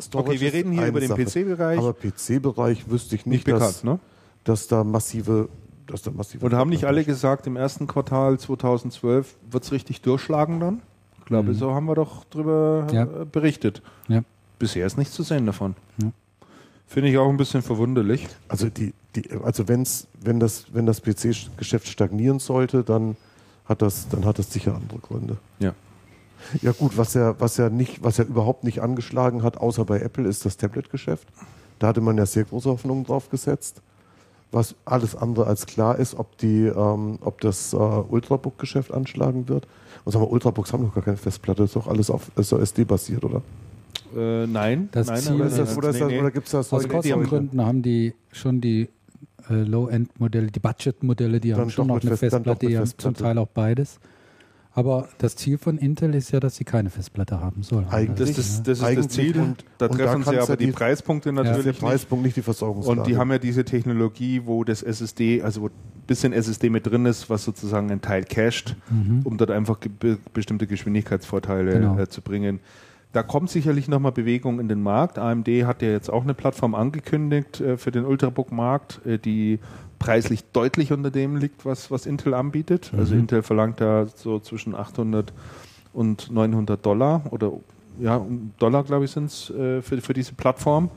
Storage 0.00 0.30
okay, 0.30 0.40
wir 0.40 0.52
reden 0.52 0.72
hier 0.72 0.86
über 0.86 1.00
den. 1.00 1.10
PC-Bereich. 1.10 1.78
Aber 1.78 1.92
PC-Bereich 1.92 2.88
wüsste 2.90 3.14
ich 3.16 3.26
Nicht 3.26 3.38
nicht, 3.38 3.44
bekannt, 3.46 3.62
dass, 3.62 3.84
ne? 3.84 3.98
dass 4.44 4.68
da 4.68 4.84
massive, 4.84 5.48
dass 5.86 6.02
da 6.02 6.10
massive. 6.12 6.44
Und 6.46 6.52
haben 6.54 6.70
nicht 6.70 6.84
alle 6.84 7.02
gesagt, 7.04 7.46
im 7.46 7.56
ersten 7.56 7.86
Quartal 7.86 8.38
2012 8.38 9.36
wird 9.50 9.64
es 9.64 9.72
richtig 9.72 10.00
durchschlagen 10.02 10.60
dann? 10.60 10.82
Ich 11.28 11.30
glaube, 11.30 11.50
Mhm. 11.50 11.54
so 11.56 11.74
haben 11.74 11.84
wir 11.84 11.94
doch 11.94 12.24
drüber 12.24 12.86
Ja. 12.90 13.02
äh, 13.02 13.26
berichtet. 13.30 13.82
Ja. 14.08 14.22
Bisher 14.58 14.86
ist 14.86 14.96
nichts 14.96 15.12
zu 15.12 15.22
sehen 15.22 15.44
davon. 15.44 15.74
Ja. 16.02 16.10
Finde 16.86 17.10
ich 17.10 17.18
auch 17.18 17.28
ein 17.28 17.36
bisschen 17.36 17.60
verwunderlich. 17.60 18.26
Also 18.48 18.70
die, 18.70 18.94
die, 19.14 19.30
also 19.44 19.68
wenn's, 19.68 20.06
wenn 20.18 20.40
das, 20.40 20.72
wenn 20.72 20.86
das 20.86 21.02
PC-Geschäft 21.02 21.86
stagnieren 21.86 22.38
sollte, 22.38 22.82
dann 22.82 23.14
hat 23.66 23.82
das, 23.82 24.08
dann 24.08 24.24
hat 24.24 24.38
das 24.38 24.50
sicher 24.50 24.74
andere 24.74 25.00
Gründe. 25.00 25.36
Ja. 25.58 25.74
Ja 26.62 26.72
gut, 26.72 26.96
was 26.96 27.12
ja, 27.12 27.38
was 27.38 27.58
ja 27.58 27.68
nicht, 27.68 28.02
was 28.02 28.16
ja 28.16 28.24
überhaupt 28.24 28.64
nicht 28.64 28.80
angeschlagen 28.80 29.42
hat, 29.42 29.58
außer 29.58 29.84
bei 29.84 30.00
Apple, 30.00 30.26
ist 30.26 30.46
das 30.46 30.56
Tablet-Geschäft. 30.56 31.28
Da 31.78 31.88
hatte 31.88 32.00
man 32.00 32.16
ja 32.16 32.24
sehr 32.24 32.44
große 32.44 32.70
Hoffnungen 32.70 33.04
drauf 33.04 33.28
gesetzt. 33.28 33.82
Was 34.50 34.74
alles 34.86 35.14
andere 35.14 35.46
als 35.46 35.66
klar 35.66 35.98
ist, 35.98 36.14
ob 36.18 36.38
die, 36.38 36.64
ähm, 36.66 37.18
ob 37.20 37.40
das 37.42 37.72
äh, 37.74 37.76
Ultrabook-Geschäft 37.76 38.92
anschlagen 38.92 39.48
wird. 39.48 39.66
Und 40.04 40.12
sagen 40.12 40.24
wir, 40.24 40.30
Ultrabooks 40.30 40.72
haben 40.72 40.84
doch 40.84 40.94
gar 40.94 41.04
keine 41.04 41.18
Festplatte, 41.18 41.64
ist 41.64 41.76
doch 41.76 41.86
alles 41.86 42.08
auf 42.10 42.30
ist 42.36 42.50
doch 42.52 42.58
SD 42.60 42.84
basiert, 42.84 43.24
oder? 43.24 43.42
Äh, 44.16 44.46
nein. 44.46 44.88
Das 44.92 45.06
nein, 45.08 45.18
Ziel 45.20 45.34
Oder, 45.34 45.46
ist 45.46 45.58
das, 45.58 45.76
oder, 45.76 45.92
das, 45.92 46.00
nee, 46.08 46.18
oder 46.18 46.30
gibt 46.30 46.46
es 46.46 46.52
das 46.52 46.72
Aus 46.72 46.88
Kostengründen 46.88 47.60
haben 47.64 47.82
die 47.82 48.14
schon 48.32 48.60
die 48.62 48.88
äh, 49.50 49.54
Low-End-Modelle, 49.54 50.46
die 50.46 50.60
Budget-Modelle, 50.60 51.40
die 51.40 51.50
Dann 51.50 51.60
haben 51.60 51.70
schon 51.70 51.88
doch 51.88 51.96
noch 51.96 52.00
eine 52.00 52.10
Fest- 52.16 52.20
Festplatte, 52.20 52.66
die 52.66 52.78
haben 52.78 52.90
zum. 52.96 53.12
Teil 53.14 53.36
auch 53.36 53.48
beides. 53.48 53.98
Aber 54.78 55.08
das 55.18 55.34
Ziel 55.34 55.58
von 55.58 55.76
Intel 55.76 56.14
ist 56.14 56.30
ja, 56.30 56.38
dass 56.38 56.54
sie 56.54 56.62
keine 56.62 56.88
Festplatte 56.88 57.40
haben 57.40 57.64
sollen. 57.64 57.88
Eigentlich- 57.90 58.36
Das 58.36 58.38
ist, 58.38 58.60
das 58.60 58.78
ist 58.78 58.82
das 58.82 58.82
Eigentlich 58.88 59.08
Ziel. 59.08 59.36
und- 59.40 59.64
da 59.78 59.86
und 59.86 59.98
da 59.98 60.04
treffen 60.04 60.20
sie 60.20 60.24
kann's 60.26 60.28
aber 60.28 60.36
ja 60.50 60.56
die, 60.56 60.66
die- 60.66 60.70
Preispunkte 60.72 61.32
natürlich 61.32 61.66
nicht. 61.66 61.80
Preispunkt, 61.80 62.24
nicht 62.24 62.36
die 62.36 62.42
Versorgungslage. 62.42 63.00
Und 63.00 63.06
die 63.08 63.16
haben 63.16 63.30
ja 63.32 63.38
diese 63.38 63.64
Technologie, 63.64 64.42
wo 64.44 64.62
das 64.62 64.84
SSD, 64.84 65.42
also 65.42 65.62
wo 65.62 65.66
ein 65.66 65.72
bisschen 66.06 66.32
SSD 66.32 66.70
mit 66.70 66.86
drin 66.86 67.06
ist, 67.06 67.28
was 67.28 67.42
sozusagen 67.42 67.90
einen 67.90 68.00
Teil 68.00 68.22
cached, 68.22 68.76
Mhm. 68.88 69.22
um 69.24 69.36
dort 69.36 69.50
einfach 69.50 69.78
bestimmte 70.32 70.68
Geschwindigkeitsvorteile 70.68 71.72
Genau. 71.72 71.98
äh, 71.98 72.08
zu 72.08 72.22
bringen. 72.22 72.60
Da 73.18 73.24
kommt 73.24 73.50
sicherlich 73.50 73.88
nochmal 73.88 74.12
Bewegung 74.12 74.60
in 74.60 74.68
den 74.68 74.80
Markt. 74.80 75.18
AMD 75.18 75.48
hat 75.64 75.82
ja 75.82 75.88
jetzt 75.88 76.08
auch 76.08 76.22
eine 76.22 76.34
Plattform 76.34 76.76
angekündigt 76.76 77.60
äh, 77.60 77.76
für 77.76 77.90
den 77.90 78.04
Ultrabook-Markt, 78.04 79.04
äh, 79.04 79.18
die 79.18 79.58
preislich 79.98 80.44
deutlich 80.52 80.92
unter 80.92 81.10
dem 81.10 81.34
liegt, 81.34 81.66
was, 81.66 81.90
was 81.90 82.06
Intel 82.06 82.32
anbietet. 82.32 82.92
Also 82.96 83.16
Mhm. 83.16 83.22
Intel 83.22 83.42
verlangt 83.42 83.80
da 83.80 84.06
so 84.06 84.38
zwischen 84.38 84.72
800 84.72 85.32
und 85.92 86.30
900 86.30 86.86
Dollar 86.86 87.24
oder 87.32 87.54
ja, 87.98 88.24
Dollar, 88.60 88.84
glaube 88.84 89.06
ich, 89.06 89.10
sind 89.10 89.24
es 89.24 89.50
äh, 89.50 89.82
für, 89.82 90.00
für 90.00 90.12
diese 90.12 90.34
Plattform. 90.34 90.88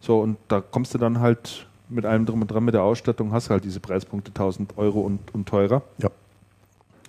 So, 0.00 0.20
und 0.22 0.38
da 0.48 0.62
kommst 0.62 0.94
du 0.94 0.98
dann 0.98 1.20
halt 1.20 1.66
mit 1.90 2.06
allem 2.06 2.24
drum 2.24 2.40
und 2.40 2.50
dran 2.50 2.64
mit 2.64 2.72
der 2.72 2.82
Ausstattung, 2.82 3.32
hast 3.32 3.50
halt 3.50 3.64
diese 3.64 3.80
Preispunkte 3.80 4.30
1000 4.30 4.78
Euro 4.78 5.00
und, 5.00 5.34
und 5.34 5.46
teurer. 5.46 5.82
Ja. 5.98 6.08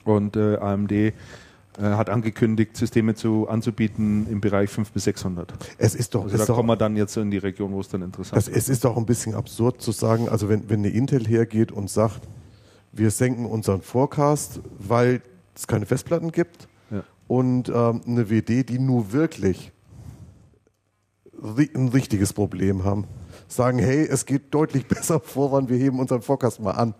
Und 0.03 0.35
äh, 0.35 0.57
AMD 0.57 1.13
hat 1.82 2.09
angekündigt, 2.09 2.75
Systeme 2.75 3.16
zu, 3.16 3.48
anzubieten 3.48 4.27
im 4.30 4.41
Bereich 4.41 4.69
500 4.69 4.93
bis 4.93 5.03
600. 5.06 5.53
es 5.77 5.95
ist 5.95 6.14
doch, 6.16 6.24
Also 6.24 6.35
ist 6.35 6.41
da 6.41 6.45
doch 6.48 6.56
kommen 6.58 6.69
wir 6.69 6.75
dann 6.75 6.95
jetzt 6.98 7.16
in 7.17 7.32
die 7.32 7.38
Region, 7.38 7.72
wo 7.72 7.80
es 7.80 7.88
dann 7.90 8.01
interessant 8.01 8.38
Das, 8.38 8.48
es 8.48 8.67
ist 8.69 8.83
doch 8.85 8.98
ein 8.98 9.06
bisschen 9.06 9.33
absurd 9.35 9.82
zu 9.82 9.91
sagen, 9.91 10.27
also 10.30 10.49
wenn, 10.49 10.69
wenn 10.69 10.80
eine 10.80 10.90
Intel 10.90 11.25
hergeht 11.27 11.72
und 11.72 11.90
sagt, 11.90 12.22
wir 12.91 13.11
senken 13.11 13.45
unseren 13.45 13.82
Forecast, 13.82 14.59
weil 14.80 15.22
es 15.56 15.67
keine 15.67 15.85
Festplatten 15.85 16.32
gibt 16.32 16.67
Ja. 16.91 17.03
und 17.27 17.69
ähm, 17.69 18.01
eine 18.06 18.30
WD, 18.30 18.67
die 18.69 18.80
nur 18.80 19.11
wirklich 19.14 19.72
ri- 21.41 21.75
ein 21.75 21.90
richtiges 21.90 22.33
Problem 22.33 22.83
haben, 22.83 23.06
sagen, 23.48 23.80
hey, 23.80 24.06
es 24.06 24.25
geht 24.25 24.53
deutlich 24.53 24.88
besser 24.88 25.19
voran, 25.19 25.69
wir 25.69 25.77
heben 25.77 25.99
unseren 25.99 26.22
Forecast 26.22 26.59
mal 26.59 26.72
an. 26.72 26.93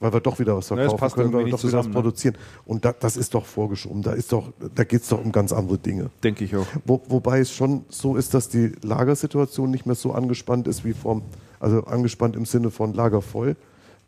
Weil 0.00 0.12
wir 0.12 0.20
doch 0.20 0.38
wieder 0.40 0.56
was 0.56 0.68
Ja, 0.68 0.76
verkaufen 0.76 0.98
passt 0.98 1.14
können, 1.14 1.32
weil 1.32 1.44
wir 1.44 1.52
doch 1.52 1.62
nicht 1.62 1.64
wieder 1.64 1.78
was 1.78 1.84
zusammen, 1.84 1.88
ne? 1.90 1.94
produzieren. 1.94 2.36
Und 2.64 2.84
da, 2.84 2.92
das 2.92 3.16
ist 3.16 3.34
doch 3.34 3.46
vorgeschoben. 3.46 4.02
Da, 4.02 4.12
ist 4.12 4.32
doch, 4.32 4.52
da 4.74 4.82
geht 4.84 5.02
es 5.02 5.08
doch 5.08 5.24
um 5.24 5.30
ganz 5.30 5.52
andere 5.52 5.78
Dinge. 5.78 6.10
Denke 6.24 6.44
ich 6.44 6.56
auch. 6.56 6.66
Wo, 6.84 7.00
wobei 7.08 7.38
es 7.38 7.52
schon 7.52 7.84
so 7.88 8.16
ist, 8.16 8.34
dass 8.34 8.48
die 8.48 8.72
Lagersituation 8.82 9.70
nicht 9.70 9.86
mehr 9.86 9.94
so 9.94 10.12
angespannt 10.12 10.66
ist 10.66 10.84
wie 10.84 10.92
vor, 10.92 11.22
also 11.60 11.84
angespannt 11.84 12.34
im 12.34 12.46
Sinne 12.46 12.70
von 12.70 12.94
Lager 12.94 13.22
voll, 13.22 13.56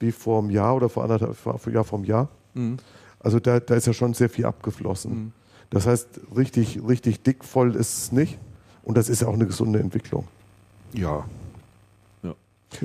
wie 0.00 0.10
vor 0.10 0.40
einem 0.40 0.50
Jahr 0.50 0.74
oder 0.74 0.88
vor 0.88 1.04
anderthalb 1.04 1.36
vor, 1.36 1.58
vor, 1.58 1.72
Jahr 1.72 1.84
vom 1.84 2.04
Jahr. 2.04 2.28
Mhm. 2.54 2.78
Also 3.20 3.38
da, 3.38 3.60
da 3.60 3.76
ist 3.76 3.86
ja 3.86 3.92
schon 3.92 4.14
sehr 4.14 4.28
viel 4.28 4.46
abgeflossen. 4.46 5.14
Mhm. 5.14 5.32
Das 5.70 5.86
heißt, 5.86 6.08
richtig, 6.36 6.80
richtig 6.86 7.22
dick 7.22 7.44
voll 7.44 7.76
ist 7.76 7.98
es 7.98 8.12
nicht. 8.12 8.38
Und 8.82 8.96
das 8.96 9.08
ist 9.08 9.22
ja 9.22 9.28
auch 9.28 9.34
eine 9.34 9.46
gesunde 9.46 9.78
Entwicklung. 9.78 10.26
Ja. 10.92 11.24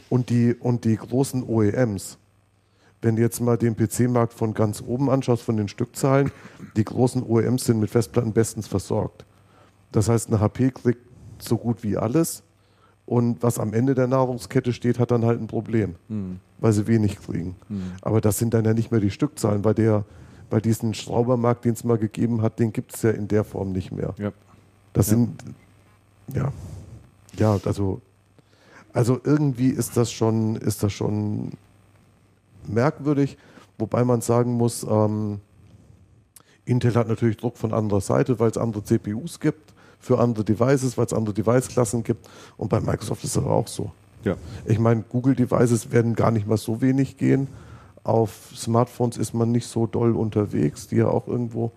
Und 0.09 0.29
die, 0.29 0.55
und 0.59 0.85
die 0.85 0.95
großen 0.95 1.43
OEMs, 1.43 2.17
wenn 3.01 3.15
du 3.15 3.21
jetzt 3.21 3.39
mal 3.41 3.57
den 3.57 3.75
PC-Markt 3.75 4.33
von 4.33 4.53
ganz 4.53 4.81
oben 4.85 5.09
anschaust, 5.09 5.43
von 5.43 5.57
den 5.57 5.67
Stückzahlen, 5.67 6.31
die 6.75 6.83
großen 6.83 7.23
OEMs 7.23 7.65
sind 7.65 7.79
mit 7.79 7.89
Festplatten 7.89 8.33
bestens 8.33 8.67
versorgt. 8.67 9.25
Das 9.91 10.07
heißt, 10.09 10.27
eine 10.29 10.39
HP 10.39 10.71
kriegt 10.71 11.01
so 11.39 11.57
gut 11.57 11.83
wie 11.83 11.97
alles 11.97 12.43
und 13.05 13.41
was 13.41 13.57
am 13.59 13.73
Ende 13.73 13.95
der 13.95 14.07
Nahrungskette 14.07 14.71
steht, 14.73 14.99
hat 14.99 15.11
dann 15.11 15.25
halt 15.25 15.41
ein 15.41 15.47
Problem, 15.47 15.95
Mhm. 16.07 16.39
weil 16.59 16.71
sie 16.73 16.85
wenig 16.87 17.19
kriegen. 17.19 17.55
Mhm. 17.69 17.93
Aber 18.01 18.21
das 18.21 18.37
sind 18.37 18.53
dann 18.53 18.63
ja 18.65 18.73
nicht 18.73 18.91
mehr 18.91 18.99
die 19.01 19.09
Stückzahlen, 19.11 19.61
bei 19.61 19.73
der 19.73 20.05
bei 20.49 20.59
diesem 20.59 20.93
Schraubermarkt, 20.93 21.63
den 21.63 21.71
es 21.73 21.85
mal 21.85 21.97
gegeben 21.97 22.41
hat, 22.41 22.59
den 22.59 22.73
gibt 22.73 22.93
es 22.93 23.01
ja 23.03 23.11
in 23.11 23.29
der 23.29 23.45
Form 23.45 23.71
nicht 23.71 23.93
mehr. 23.93 24.13
Ja. 24.17 24.33
Das 24.91 25.07
Ja. 25.07 25.11
sind, 25.15 25.41
ja, 26.33 26.51
ja, 27.37 27.57
also, 27.65 28.01
Also 28.93 29.21
irgendwie 29.23 29.69
ist 29.69 29.95
das 29.95 30.11
schon, 30.11 30.57
ist 30.57 30.83
das 30.83 30.91
schon 30.91 31.51
merkwürdig, 32.67 33.37
wobei 33.77 34.03
man 34.03 34.21
sagen 34.21 34.53
muss, 34.53 34.83
ähm, 34.83 35.39
Intel 36.65 36.95
hat 36.95 37.07
natürlich 37.07 37.37
Druck 37.37 37.57
von 37.57 37.73
anderer 37.73 38.01
Seite, 38.01 38.39
weil 38.39 38.51
es 38.51 38.57
andere 38.57 38.83
CPUs 38.83 39.39
gibt 39.39 39.73
für 39.99 40.19
andere 40.19 40.43
Devices, 40.43 40.97
weil 40.97 41.05
es 41.05 41.13
andere 41.13 41.33
Device-Klassen 41.33 42.03
gibt. 42.03 42.27
Und 42.57 42.69
bei 42.69 42.79
Microsoft 42.79 43.23
ist 43.23 43.31
es 43.31 43.37
aber 43.37 43.51
auch 43.51 43.67
so. 43.67 43.91
Ja. 44.23 44.35
Ich 44.65 44.79
meine, 44.79 45.03
Google-Devices 45.07 45.91
werden 45.91 46.15
gar 46.15 46.31
nicht 46.31 46.47
mal 46.47 46.57
so 46.57 46.81
wenig 46.81 47.17
gehen. 47.17 47.47
Auf 48.03 48.51
Smartphones 48.55 49.17
ist 49.17 49.33
man 49.33 49.51
nicht 49.51 49.67
so 49.67 49.85
doll 49.85 50.15
unterwegs, 50.15 50.87
die 50.87 50.97
ja 50.97 51.07
auch 51.07 51.27
irgendwo. 51.27 51.71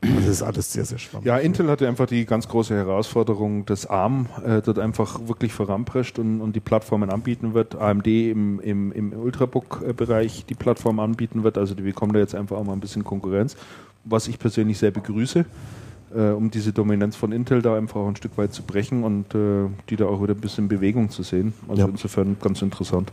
Also 0.00 0.16
das 0.16 0.26
ist 0.26 0.42
alles 0.42 0.72
sehr, 0.72 0.84
sehr 0.84 0.98
schwammig. 0.98 1.26
Ja, 1.26 1.38
Intel 1.38 1.68
hatte 1.70 1.86
einfach 1.86 2.06
die 2.06 2.24
ganz 2.26 2.48
große 2.48 2.74
Herausforderung, 2.74 3.64
dass 3.66 3.86
ARM 3.86 4.26
äh, 4.44 4.60
dort 4.60 4.80
einfach 4.80 5.20
wirklich 5.28 5.52
voranprescht 5.52 6.18
und, 6.18 6.40
und 6.40 6.56
die 6.56 6.60
Plattformen 6.60 7.10
anbieten 7.10 7.54
wird. 7.54 7.76
AMD 7.76 8.06
im, 8.08 8.58
im, 8.60 8.90
im 8.90 9.12
Ultrabook-Bereich 9.12 10.44
die 10.46 10.54
Plattform 10.54 10.98
anbieten 10.98 11.44
wird. 11.44 11.56
Also 11.56 11.74
die 11.74 11.82
bekommen 11.82 12.12
da 12.12 12.18
jetzt 12.18 12.34
einfach 12.34 12.56
auch 12.56 12.64
mal 12.64 12.72
ein 12.72 12.80
bisschen 12.80 13.04
Konkurrenz, 13.04 13.56
was 14.04 14.26
ich 14.26 14.40
persönlich 14.40 14.78
sehr 14.78 14.90
begrüße, 14.90 15.44
äh, 16.16 16.20
um 16.30 16.50
diese 16.50 16.72
Dominanz 16.72 17.14
von 17.14 17.30
Intel 17.30 17.62
da 17.62 17.76
einfach 17.76 18.00
auch 18.00 18.08
ein 18.08 18.16
Stück 18.16 18.36
weit 18.38 18.52
zu 18.52 18.64
brechen 18.64 19.04
und 19.04 19.32
äh, 19.36 19.68
die 19.88 19.94
da 19.96 20.06
auch 20.06 20.20
wieder 20.20 20.34
ein 20.34 20.40
bisschen 20.40 20.66
Bewegung 20.66 21.10
zu 21.10 21.22
sehen. 21.22 21.52
Also 21.68 21.82
Ja. 21.82 21.88
insofern 21.88 22.36
ganz 22.42 22.60
interessant. 22.60 23.12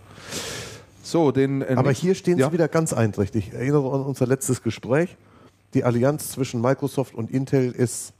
So, 1.03 1.32
den. 1.32 1.61
äh, 1.61 1.76
Aber 1.76 1.92
hier 1.92 2.16
stehen 2.16 2.40
ja. 2.40 2.48
sie 2.48 2.53
wieder 2.53 2.68
ganz 2.68 2.94
einträchtig. 2.94 3.50
Ich 3.50 3.53
erinnere 3.53 3.94
an 3.94 4.02
unser 4.02 4.26
letztes 4.26 4.64
Gespräch. 4.64 5.16
Die 5.74 5.84
Allianz 5.84 6.32
zwischen 6.32 6.62
Microsoft 6.62 7.14
und 7.16 7.30
Intel 7.32 7.72
ist 7.72 8.14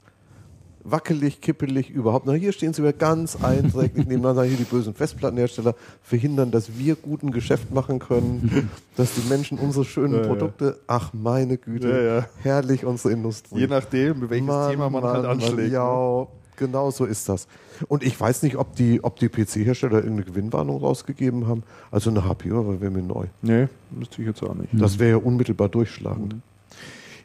wackelig, 0.82 1.40
kippelig 1.42 1.90
überhaupt. 1.90 2.26
Na, 2.26 2.32
hier 2.32 2.52
stehen 2.52 2.72
sie 2.72 2.82
wieder 2.82 2.92
ganz 2.94 3.36
einträchtig 3.42 4.06
nebeneinander. 4.06 4.44
Hier 4.44 4.56
die 4.56 4.64
bösen 4.64 4.94
Festplattenhersteller 4.94 5.74
verhindern, 6.02 6.50
dass 6.52 6.78
wir 6.78 6.94
guten 6.96 7.32
Geschäft 7.32 7.70
machen 7.72 7.98
können, 7.98 8.70
dass 8.96 9.12
die 9.14 9.28
Menschen 9.28 9.58
unsere 9.58 9.84
schönen 9.84 10.14
Ja, 10.14 10.20
ja. 10.22 10.26
Produkte, 10.26 10.78
ach 10.86 11.12
meine 11.12 11.58
Güte, 11.58 11.88
Ja, 11.90 12.00
ja. 12.20 12.26
herrlich 12.42 12.84
unsere 12.86 13.12
Industrie. 13.12 13.58
Je 13.60 13.66
nachdem, 13.66 14.30
welches 14.30 14.46
Mann, 14.46 14.70
Thema 14.70 14.88
man 14.90 15.02
halt 15.04 15.12
Mann, 15.14 15.22
Mann, 15.22 15.30
anschlägt. 15.32 15.68
ne? 15.68 15.74
Ja, 15.74 16.26
genau 16.56 16.90
so 16.90 17.04
ist 17.04 17.28
das. 17.28 17.46
Und 17.88 18.02
ich 18.02 18.18
weiß 18.18 18.42
nicht, 18.42 18.56
ob 18.56 18.74
die, 18.76 19.04
ob 19.04 19.16
die 19.18 19.28
PC-Hersteller 19.28 19.96
irgendeine 19.98 20.24
Gewinnwarnung 20.24 20.78
rausgegeben 20.78 21.46
haben. 21.46 21.62
Also 21.90 22.08
eine 22.10 22.24
HP, 22.24 22.50
wäre 22.50 22.90
mir 22.90 23.02
neu. 23.02 23.26
Nee, 23.42 23.68
wüsste 23.90 24.22
ich 24.22 24.28
jetzt 24.28 24.42
auch 24.42 24.54
nicht. 24.54 24.68
Das 24.72 24.98
wäre 24.98 25.10
ja 25.10 25.16
unmittelbar 25.16 25.68
durchschlagend. 25.68 26.36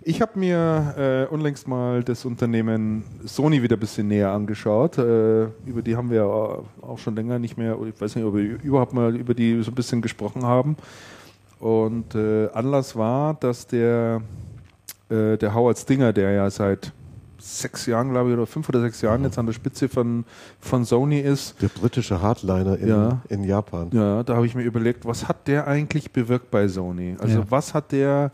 Ich 0.08 0.22
habe 0.22 0.38
mir 0.38 1.28
äh, 1.30 1.34
unlängst 1.34 1.68
mal 1.68 2.04
das 2.04 2.26
Unternehmen 2.26 3.04
Sony 3.26 3.64
wieder 3.64 3.76
ein 3.76 3.80
bisschen 3.80 4.08
näher 4.08 4.30
angeschaut. 4.30 5.00
Äh, 5.00 5.46
über 5.66 5.82
die 5.84 5.96
haben 5.96 6.12
wir 6.12 6.18
ja 6.18 6.26
auch 6.26 6.98
schon 7.00 7.16
länger 7.16 7.40
nicht 7.40 7.58
mehr, 7.58 7.76
ich 7.88 8.00
weiß 8.00 8.16
nicht, 8.16 8.24
ob 8.24 8.36
wir 8.36 8.62
überhaupt 8.62 8.94
mal 8.94 9.16
über 9.16 9.34
die 9.34 9.64
so 9.64 9.72
ein 9.72 9.76
bisschen 9.76 10.04
gesprochen 10.04 10.44
haben. 10.44 10.78
Und 11.60 12.14
äh, 12.14 12.50
Anlass 12.54 12.96
war, 12.96 13.34
dass 13.34 13.66
der, 13.66 14.22
äh, 15.10 15.38
der 15.38 15.56
Howard 15.56 15.80
Stinger, 15.80 16.14
der 16.14 16.32
ja 16.34 16.50
seit 16.52 16.92
sechs 17.40 17.88
Jahren, 17.88 18.12
glaube 18.12 18.30
ich, 18.30 18.36
oder 18.38 18.46
fünf 18.46 18.70
oder 18.70 18.82
sechs 18.82 19.02
Jahren 19.02 19.24
jetzt 19.24 19.40
an 19.40 19.48
der 19.48 19.54
Spitze 19.54 19.90
von, 19.90 20.24
von 20.60 20.86
Sony 20.86 21.20
ist, 21.20 21.60
Der 21.64 21.68
britische 21.70 22.22
Hardliner 22.22 22.78
in, 22.78 22.88
Ja. 22.90 23.22
in 23.30 23.44
Japan. 23.44 23.90
ja, 23.92 24.22
da 24.22 24.36
habe 24.36 24.46
ich 24.46 24.54
mir 24.54 24.64
überlegt, 24.64 25.04
was 25.06 25.28
hat 25.28 25.48
der 25.48 25.66
eigentlich 25.68 26.12
bewirkt 26.12 26.52
bei 26.52 26.68
Sony? 26.68 27.16
Also 27.20 27.40
Ja. 27.40 27.46
was 27.50 27.74
hat 27.74 27.92
der 27.92 28.32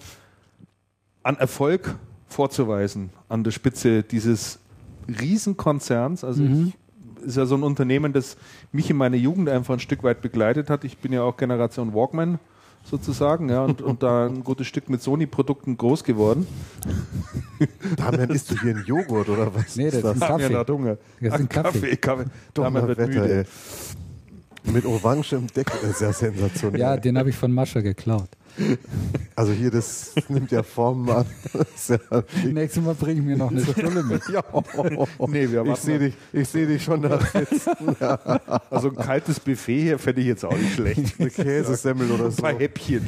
an 1.23 1.37
Erfolg 1.37 1.95
vorzuweisen 2.27 3.09
an 3.29 3.43
der 3.43 3.51
Spitze 3.51 4.03
dieses 4.03 4.59
Riesenkonzerns? 5.07 6.23
Also 6.23 6.43
Mhm. 6.43 6.73
ich, 7.19 7.25
ist 7.27 7.37
ja 7.37 7.45
so 7.45 7.55
ein 7.55 7.63
Unternehmen, 7.63 8.13
das 8.13 8.35
mich 8.71 8.89
in 8.89 8.97
meiner 8.97 9.17
Jugend 9.17 9.47
einfach 9.49 9.75
ein 9.75 9.79
Stück 9.79 10.03
weit 10.03 10.21
begleitet 10.21 10.69
hat. 10.71 10.83
Ich 10.83 10.97
bin 10.97 11.13
ja 11.13 11.21
auch 11.21 11.37
Generation 11.37 11.93
Walkman 11.93 12.39
sozusagen, 12.83 13.47
ja, 13.49 13.63
und, 13.63 13.83
und 13.83 14.01
da 14.01 14.25
ein 14.25 14.43
gutes 14.43 14.65
Stück 14.65 14.89
mit 14.89 15.03
Sony-Produkten 15.03 15.77
groß 15.77 16.03
geworden. 16.03 16.47
Damian, 17.95 18.29
isst 18.31 18.49
du 18.49 18.59
hier 18.59 18.71
einen 18.75 18.85
Joghurt 18.85 19.29
oder 19.29 19.53
was? 19.53 19.75
Nee, 19.75 19.89
ist 19.89 20.03
das 20.03 20.15
ist 20.15 20.23
ein 20.23 20.27
Kaffee. 20.29 20.55
Hat 20.55 20.69
Hunger. 20.71 20.97
Das 21.19 21.33
ist 21.35 21.39
ein 21.41 21.49
Kaffee. 21.49 21.79
Kaffee, 21.79 21.95
Kaffee. 21.97 22.25
Damian 22.55 22.87
wird 22.87 22.97
Donnerwetter, 22.99 23.21
müde. 23.21 23.45
ey. 24.65 24.71
Mit 24.73 24.85
orangem 24.85 25.47
Deckel, 25.55 25.77
das 25.81 25.91
ist 25.91 26.01
ja 26.01 26.13
sensationell. 26.13 26.79
Ja, 26.79 26.97
den 26.97 27.17
habe 27.19 27.29
ich 27.29 27.35
von 27.35 27.51
Mascha 27.51 27.81
geklaut. 27.81 28.29
Also 29.35 29.51
hier, 29.53 29.71
das 29.71 30.13
nimmt 30.29 30.51
ja 30.51 30.63
Formen 30.63 31.09
an. 31.09 31.25
Ja 31.87 31.97
Nächstes 32.45 32.83
Mal 32.83 32.95
bringe 32.95 33.19
ich 33.19 33.25
mir 33.25 33.37
noch 33.37 33.51
eine 33.51 33.63
Stulle 33.63 34.03
mit. 34.03 34.21
ja. 34.29 34.43
Nee, 35.27 35.49
wir 35.51 35.61
ich 35.61 35.67
warten 35.69 35.81
sehe 35.81 35.99
mal. 35.99 36.05
dich, 36.05 36.13
ich 36.33 36.47
seh 36.47 36.65
dich 36.65 36.83
schon 36.83 37.01
da 37.01 37.19
sitzen. 37.19 37.71
Also 38.69 38.89
ein 38.89 38.95
kaltes 38.95 39.39
Buffet 39.39 39.81
hier 39.81 39.99
fände 39.99 40.21
ich 40.21 40.27
jetzt 40.27 40.45
auch 40.45 40.55
nicht 40.55 40.73
schlecht. 40.75 41.19
Eine 41.19 41.29
Käsesemmel 41.29 42.11
oder 42.11 42.25
Ein 42.25 42.31
so. 42.31 42.41
paar 42.41 42.53
Häppchen. 42.53 43.07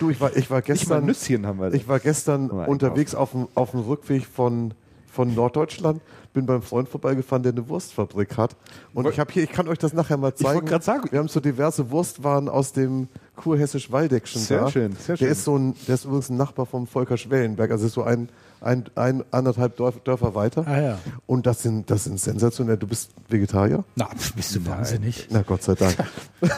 Du, 0.00 0.10
ich 0.10 0.20
war, 0.20 0.36
ich 0.36 0.50
war 0.50 0.62
gestern, 0.62 1.06
Nüsschen 1.06 1.46
haben 1.46 1.58
wir 1.60 1.70
da. 1.70 1.76
ich 1.76 1.86
war 1.88 2.00
gestern 2.00 2.50
unterwegs 2.50 3.14
auf 3.14 3.32
dem, 3.32 3.48
auf 3.54 3.70
dem 3.72 3.80
Rückweg 3.80 4.24
von, 4.26 4.74
von 5.12 5.34
Norddeutschland, 5.34 6.00
bin 6.32 6.46
beim 6.46 6.62
Freund 6.62 6.88
vorbeigefahren, 6.88 7.42
der 7.42 7.52
eine 7.52 7.68
Wurstfabrik 7.68 8.36
hat. 8.36 8.56
Und 8.94 9.06
ich 9.08 9.18
habe 9.20 9.32
hier, 9.32 9.42
ich 9.44 9.50
kann 9.52 9.68
euch 9.68 9.78
das 9.78 9.92
nachher 9.92 10.16
mal 10.16 10.34
zeigen. 10.34 10.66
grad 10.66 10.82
sagen- 10.82 11.08
Wir 11.10 11.18
haben 11.18 11.28
so 11.28 11.40
diverse 11.40 11.90
Wurstwaren 11.90 12.48
aus 12.48 12.72
dem 12.72 13.08
Kurhessisch-Waldeckschen 13.36 14.40
Sehr 14.40 14.60
da. 14.60 14.70
schön, 14.70 14.92
sehr 14.96 15.16
Der 15.16 15.24
schön. 15.26 15.32
ist 15.32 15.44
so 15.44 15.56
ein, 15.56 15.74
der 15.86 15.94
ist 15.94 16.04
übrigens 16.04 16.30
ein 16.30 16.36
Nachbar 16.36 16.66
vom 16.66 16.86
Volker 16.86 17.16
Schwellenberg, 17.16 17.70
also 17.70 17.86
ist 17.86 17.92
so 17.92 18.02
ein, 18.02 18.28
ein, 18.62 18.84
ein 18.94 19.24
anderthalb 19.30 19.76
Dörfer, 19.76 20.00
Dörfer 20.00 20.34
weiter. 20.34 20.64
Ah 20.66 20.80
ja. 20.80 20.98
Und 21.26 21.46
das 21.46 21.62
sind, 21.62 21.90
das 21.90 22.04
sind 22.04 22.18
sensationell. 22.20 22.76
Du 22.76 22.86
bist 22.86 23.10
Vegetarier? 23.28 23.84
Na, 23.96 24.08
bist 24.36 24.54
du 24.54 24.66
wahnsinnig. 24.66 25.28
Na 25.30 25.42
Gott 25.42 25.62
sei 25.62 25.74
Dank. 25.74 25.96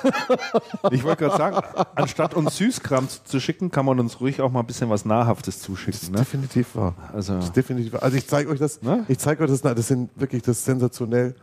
Ich 0.91 1.03
wollte 1.05 1.25
gerade 1.25 1.37
sagen, 1.37 1.57
anstatt 1.95 2.35
uns 2.35 2.57
Süßkram 2.57 3.09
zu, 3.09 3.23
zu 3.25 3.41
schicken, 3.41 3.71
kann 3.71 3.85
man 3.85 4.01
uns 4.01 4.21
ruhig 4.21 4.41
auch 4.41 4.51
mal 4.51 4.61
ein 4.61 4.67
bisschen 4.67 4.89
was 4.91 5.05
Nahrhaftes 5.05 5.61
zuschicken. 5.61 6.13
Ne? 6.13 6.19
Definitiv 6.19 6.75
wahr. 6.77 6.95
Also, 7.13 7.35
Das 7.37 7.47
ist 7.47 7.57
definitiv 7.57 7.93
wahr. 7.95 8.03
Also 8.03 8.17
ich 8.17 8.27
zeige 8.27 8.51
euch 8.51 8.59
das, 8.59 8.81
Ne? 8.83 9.05
ich 9.09 9.19
zeige 9.19 9.43
euch 9.45 9.51
das, 9.51 9.63
na, 9.65 9.75
das 9.75 9.89
sind 9.89 10.11
wirklich, 10.17 10.43
das 10.43 10.59
ist 10.59 10.65
sensationell. 10.65 11.35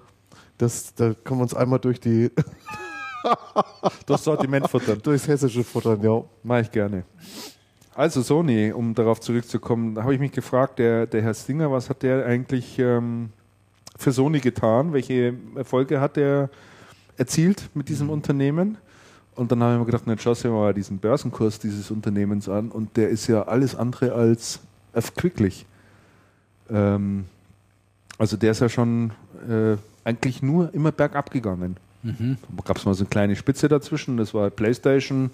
Das, 0.57 0.93
da 0.95 1.13
kommen 1.23 1.39
wir 1.39 1.43
uns 1.43 1.53
einmal 1.53 1.79
durch 1.79 1.99
die, 1.99 2.31
das 4.05 4.23
Sortiment 4.23 4.69
futtern. 4.69 4.99
durchs 5.03 5.27
hessische 5.27 5.63
Futtern, 5.63 6.01
ja. 6.01 6.23
Mache 6.43 6.61
ich 6.61 6.71
gerne. 6.71 7.03
Also 7.93 8.21
Sony, 8.21 8.71
um 8.71 8.95
darauf 8.95 9.19
zurückzukommen, 9.19 9.95
da 9.95 10.03
habe 10.03 10.13
ich 10.13 10.19
mich 10.19 10.31
gefragt, 10.31 10.79
der, 10.79 11.07
der 11.07 11.21
Herr 11.21 11.33
Stinger, 11.33 11.71
was 11.71 11.89
hat 11.89 12.03
der 12.03 12.25
eigentlich 12.25 12.79
ähm, 12.79 13.31
für 13.97 14.13
Sony 14.13 14.39
getan? 14.39 14.93
Welche 14.93 15.33
Erfolge 15.55 15.99
hat 15.99 16.17
er 16.17 16.49
erzielt 17.17 17.69
mit 17.73 17.89
diesem 17.89 18.09
Unternehmen? 18.09 18.77
Und 19.35 19.51
dann 19.51 19.61
habe 19.61 19.73
ich 19.73 19.79
mir 19.79 19.85
gedacht, 19.85 20.03
na, 20.05 20.15
schau 20.17 20.33
dir 20.33 20.51
mal 20.51 20.73
diesen 20.73 20.99
Börsenkurs 20.99 21.59
dieses 21.59 21.91
Unternehmens 21.91 22.47
an 22.47 22.69
und 22.69 22.95
der 22.95 23.09
ist 23.09 23.27
ja 23.27 23.43
alles 23.43 23.75
andere 23.75 24.13
als 24.13 24.59
erquicklich. 24.93 25.65
Ähm, 26.69 27.25
also 28.17 28.37
der 28.37 28.51
ist 28.51 28.61
ja 28.61 28.69
schon 28.69 29.11
äh, 29.49 29.77
eigentlich 30.03 30.41
nur 30.41 30.73
immer 30.73 30.91
bergab 30.91 31.31
gegangen. 31.31 31.77
Mhm. 32.03 32.37
Da 32.55 32.63
gab 32.63 32.77
es 32.77 32.85
mal 32.85 32.93
so 32.93 33.03
eine 33.03 33.09
kleine 33.09 33.35
Spitze 33.35 33.67
dazwischen, 33.67 34.17
das 34.17 34.33
war 34.33 34.49
PlayStation, 34.49 35.29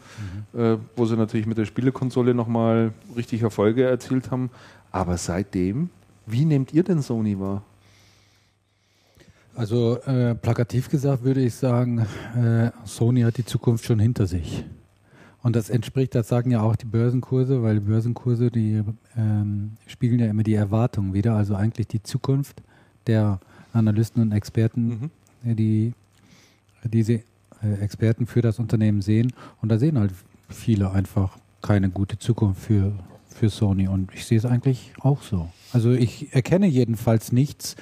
äh, 0.54 0.76
wo 0.96 1.06
sie 1.06 1.16
natürlich 1.16 1.48
mit 1.48 1.58
der 1.58 1.66
Spielekonsole 1.66 2.34
nochmal 2.34 2.92
richtig 3.16 3.42
Erfolge 3.42 3.84
erzielt 3.84 4.32
haben. 4.32 4.50
Aber 4.92 5.18
seitdem, 5.18 5.90
wie 6.26 6.46
nehmt 6.46 6.74
ihr 6.74 6.84
denn 6.84 7.02
Sony 7.02 7.40
wahr? 7.40 7.64
Also 9.56 9.98
äh, 10.02 10.36
plakativ 10.36 10.90
gesagt 10.90 11.24
würde 11.24 11.42
ich 11.42 11.56
sagen, 11.56 12.06
äh, 12.36 12.70
Sony 12.86 13.22
hat 13.22 13.38
die 13.38 13.46
Zukunft 13.46 13.86
schon 13.86 14.00
hinter 14.00 14.28
sich. 14.28 14.64
Und 15.42 15.56
das 15.56 15.70
entspricht, 15.70 16.14
das 16.14 16.28
sagen 16.28 16.52
ja 16.52 16.62
auch 16.62 16.76
die 16.76 16.86
Börsenkurse, 16.86 17.64
weil 17.64 17.76
die 17.76 17.86
Börsenkurse, 17.86 18.52
die 18.52 18.84
ähm, 19.16 19.72
spiegeln 19.88 20.20
ja 20.20 20.28
immer 20.28 20.44
die 20.44 20.54
Erwartungen 20.54 21.14
wieder, 21.14 21.36
also 21.36 21.56
eigentlich 21.56 21.88
die 21.88 22.04
Zukunft 22.04 22.62
der 23.08 23.40
Analysten 23.74 24.22
und 24.22 24.32
Experten, 24.32 25.10
äh, 25.46 25.56
die 25.56 25.94
diese 26.84 27.22
äh, 27.64 27.74
Experten 27.82 28.26
für 28.26 28.42
das 28.42 28.60
Unternehmen 28.60 29.02
sehen. 29.02 29.34
Und 29.62 29.70
da 29.70 29.78
sehen 29.78 29.98
halt 29.98 30.12
viele 30.50 30.92
einfach 30.92 31.38
keine 31.62 31.90
gute 31.90 32.18
Zukunft 32.18 32.62
für, 32.62 32.94
für 33.30 33.50
Sony. 33.50 33.88
Und 33.88 34.14
ich 34.14 34.26
sehe 34.26 34.38
es 34.38 34.46
eigentlich 34.46 34.94
auch 35.00 35.22
so. 35.22 35.50
Also 35.74 35.92
ich 35.92 36.34
erkenne 36.34 36.68
jedenfalls 36.68 37.32
nichts 37.32 37.76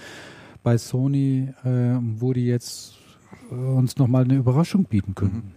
bei 0.63 0.77
Sony, 0.77 1.53
äh, 1.63 1.97
wo 2.19 2.33
die 2.33 2.45
jetzt 2.45 2.93
äh, 3.51 3.55
uns 3.55 3.97
nochmal 3.97 4.23
eine 4.23 4.35
Überraschung 4.35 4.85
bieten 4.85 5.15
können. 5.15 5.51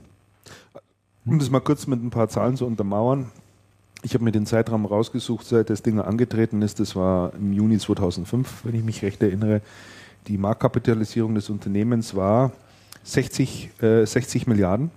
Um 1.25 1.39
das 1.39 1.51
mal 1.51 1.61
kurz 1.61 1.87
mit 1.87 2.03
ein 2.03 2.11
paar 2.11 2.29
Zahlen 2.29 2.57
zu 2.57 2.67
untermauern. 2.67 3.27
Ich 4.03 4.15
habe 4.15 4.25
mir 4.25 4.33
den 4.33 4.47
Zeitraum 4.47 4.87
rausgesucht, 4.87 5.47
seit 5.47 5.71
das 5.71 5.83
Ding 5.83 6.01
angetreten 6.01 6.63
ist. 6.63 6.81
Das 6.81 6.95
war 6.95 7.35
im 7.35 7.53
Juni 7.53 7.79
2005, 7.79 8.65
wenn 8.65 8.75
ich 8.75 8.85
mich 8.85 9.03
recht 9.03 9.23
erinnere. 9.23 9.61
Die 10.29 10.39
Marktkapitalisierung 10.39 11.35
des 11.35 11.51
Unternehmens 11.51 12.15
war 12.15 12.53
60, 13.09 13.71
äh, 13.83 14.05
60 14.05 14.47
Milliarden 14.47 14.91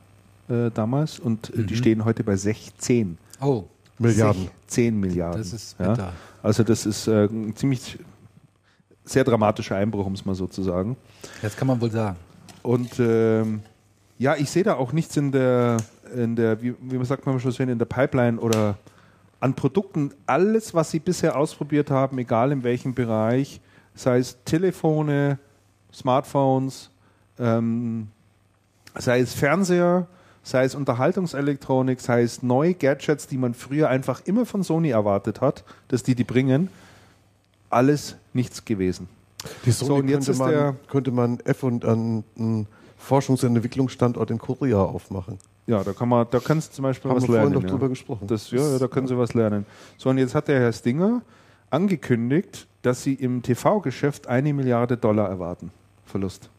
äh, 0.49 0.69
damals 0.71 1.17
und 1.19 1.49
äh, 1.55 1.63
die 1.63 1.75
stehen 1.75 2.03
heute 2.03 2.23
bei 2.23 2.35
16 2.35 3.17
Oh, 3.39 3.63
Milliarden. 3.97 4.49
16 4.67 4.99
Milliarden. 4.99 5.41
das 5.41 5.53
ist 5.53 5.75
ja. 5.79 5.89
bitter. 5.91 6.13
Also 6.43 6.63
das 6.63 6.85
ist 6.85 7.07
äh, 7.07 7.25
ein 7.25 7.55
ziemlich 7.55 7.97
sehr 9.05 9.23
dramatischer 9.23 9.75
Einbruch, 9.77 10.05
um 10.05 10.13
es 10.13 10.25
mal 10.25 10.35
so 10.35 10.45
zu 10.47 10.61
sagen. 10.61 10.95
Das 11.41 11.55
kann 11.55 11.67
man 11.67 11.79
wohl 11.79 11.89
sagen. 11.91 12.17
Und 12.63 12.99
ähm, 12.99 13.61
Ja, 14.19 14.35
ich 14.35 14.49
sehe 14.51 14.63
da 14.63 14.75
auch 14.75 14.91
nichts 14.91 15.17
in 15.17 15.31
der, 15.31 15.77
in 16.15 16.35
der 16.35 16.61
wie, 16.61 16.75
wie 16.81 16.97
man 16.97 17.05
sagt 17.05 17.25
man 17.25 17.39
schon 17.39 17.69
in 17.69 17.79
der 17.79 17.85
Pipeline 17.85 18.39
oder 18.39 18.77
an 19.39 19.55
Produkten. 19.55 20.11
Alles, 20.27 20.73
was 20.73 20.91
sie 20.91 20.99
bisher 20.99 21.35
ausprobiert 21.35 21.89
haben, 21.89 22.17
egal 22.19 22.51
in 22.51 22.63
welchem 22.63 22.93
Bereich, 22.93 23.59
sei 23.95 24.19
es 24.19 24.37
Telefone, 24.45 25.39
Smartphones, 25.91 26.90
ähm, 27.39 28.07
sei 28.97 29.19
es 29.19 29.33
Fernseher, 29.33 30.07
sei 30.43 30.63
es 30.63 30.75
Unterhaltungselektronik, 30.75 31.99
sei 32.01 32.23
es 32.23 32.43
neue 32.43 32.73
Gadgets, 32.73 33.27
die 33.27 33.37
man 33.37 33.53
früher 33.53 33.89
einfach 33.89 34.21
immer 34.25 34.45
von 34.45 34.63
Sony 34.63 34.89
erwartet 34.89 35.41
hat, 35.41 35.63
dass 35.87 36.03
die 36.03 36.15
die 36.15 36.23
bringen, 36.23 36.69
alles 37.69 38.15
nichts 38.33 38.65
gewesen. 38.65 39.07
Die 39.65 39.71
Sony 39.71 39.87
So, 39.87 39.95
und 39.95 40.07
jetzt 40.09 40.25
könnte, 40.25 40.39
man, 40.39 40.77
könnte 40.87 41.11
man 41.11 41.39
F 41.41 41.63
und 41.63 41.85
an 41.85 42.23
einen 42.37 42.67
Forschungs- 42.99 43.45
und 43.45 43.55
Entwicklungsstandort 43.55 44.29
in 44.31 44.37
Korea 44.37 44.81
aufmachen. 44.81 45.39
Ja, 45.67 45.83
da 45.83 45.93
kann 45.93 46.09
man, 46.09 46.27
da 46.29 46.39
kannst 46.39 46.71
du 46.71 46.75
zum 46.75 46.83
Beispiel 46.83 47.09
Haben 47.09 47.17
was 47.17 47.23
wir 47.23 47.27
vorhin 47.27 47.43
lernen. 47.43 47.53
doch 47.53 47.63
ja. 47.63 47.69
drüber 47.69 47.89
gesprochen. 47.89 48.27
Das, 48.27 48.51
ja, 48.51 48.59
ja, 48.59 48.79
da 48.79 48.87
können 48.87 49.07
Sie 49.07 49.17
was 49.17 49.33
lernen. 49.33 49.65
So, 49.97 50.09
und 50.09 50.17
jetzt 50.17 50.35
hat 50.35 50.47
der 50.47 50.59
Herr 50.59 50.73
Stinger 50.73 51.21
angekündigt, 51.69 52.67
dass 52.81 53.03
Sie 53.03 53.13
im 53.13 53.41
TV-Geschäft 53.41 54.27
eine 54.27 54.53
Milliarde 54.53 54.97
Dollar 54.97 55.29
erwarten. 55.29 55.71
Verlust. 56.05 56.49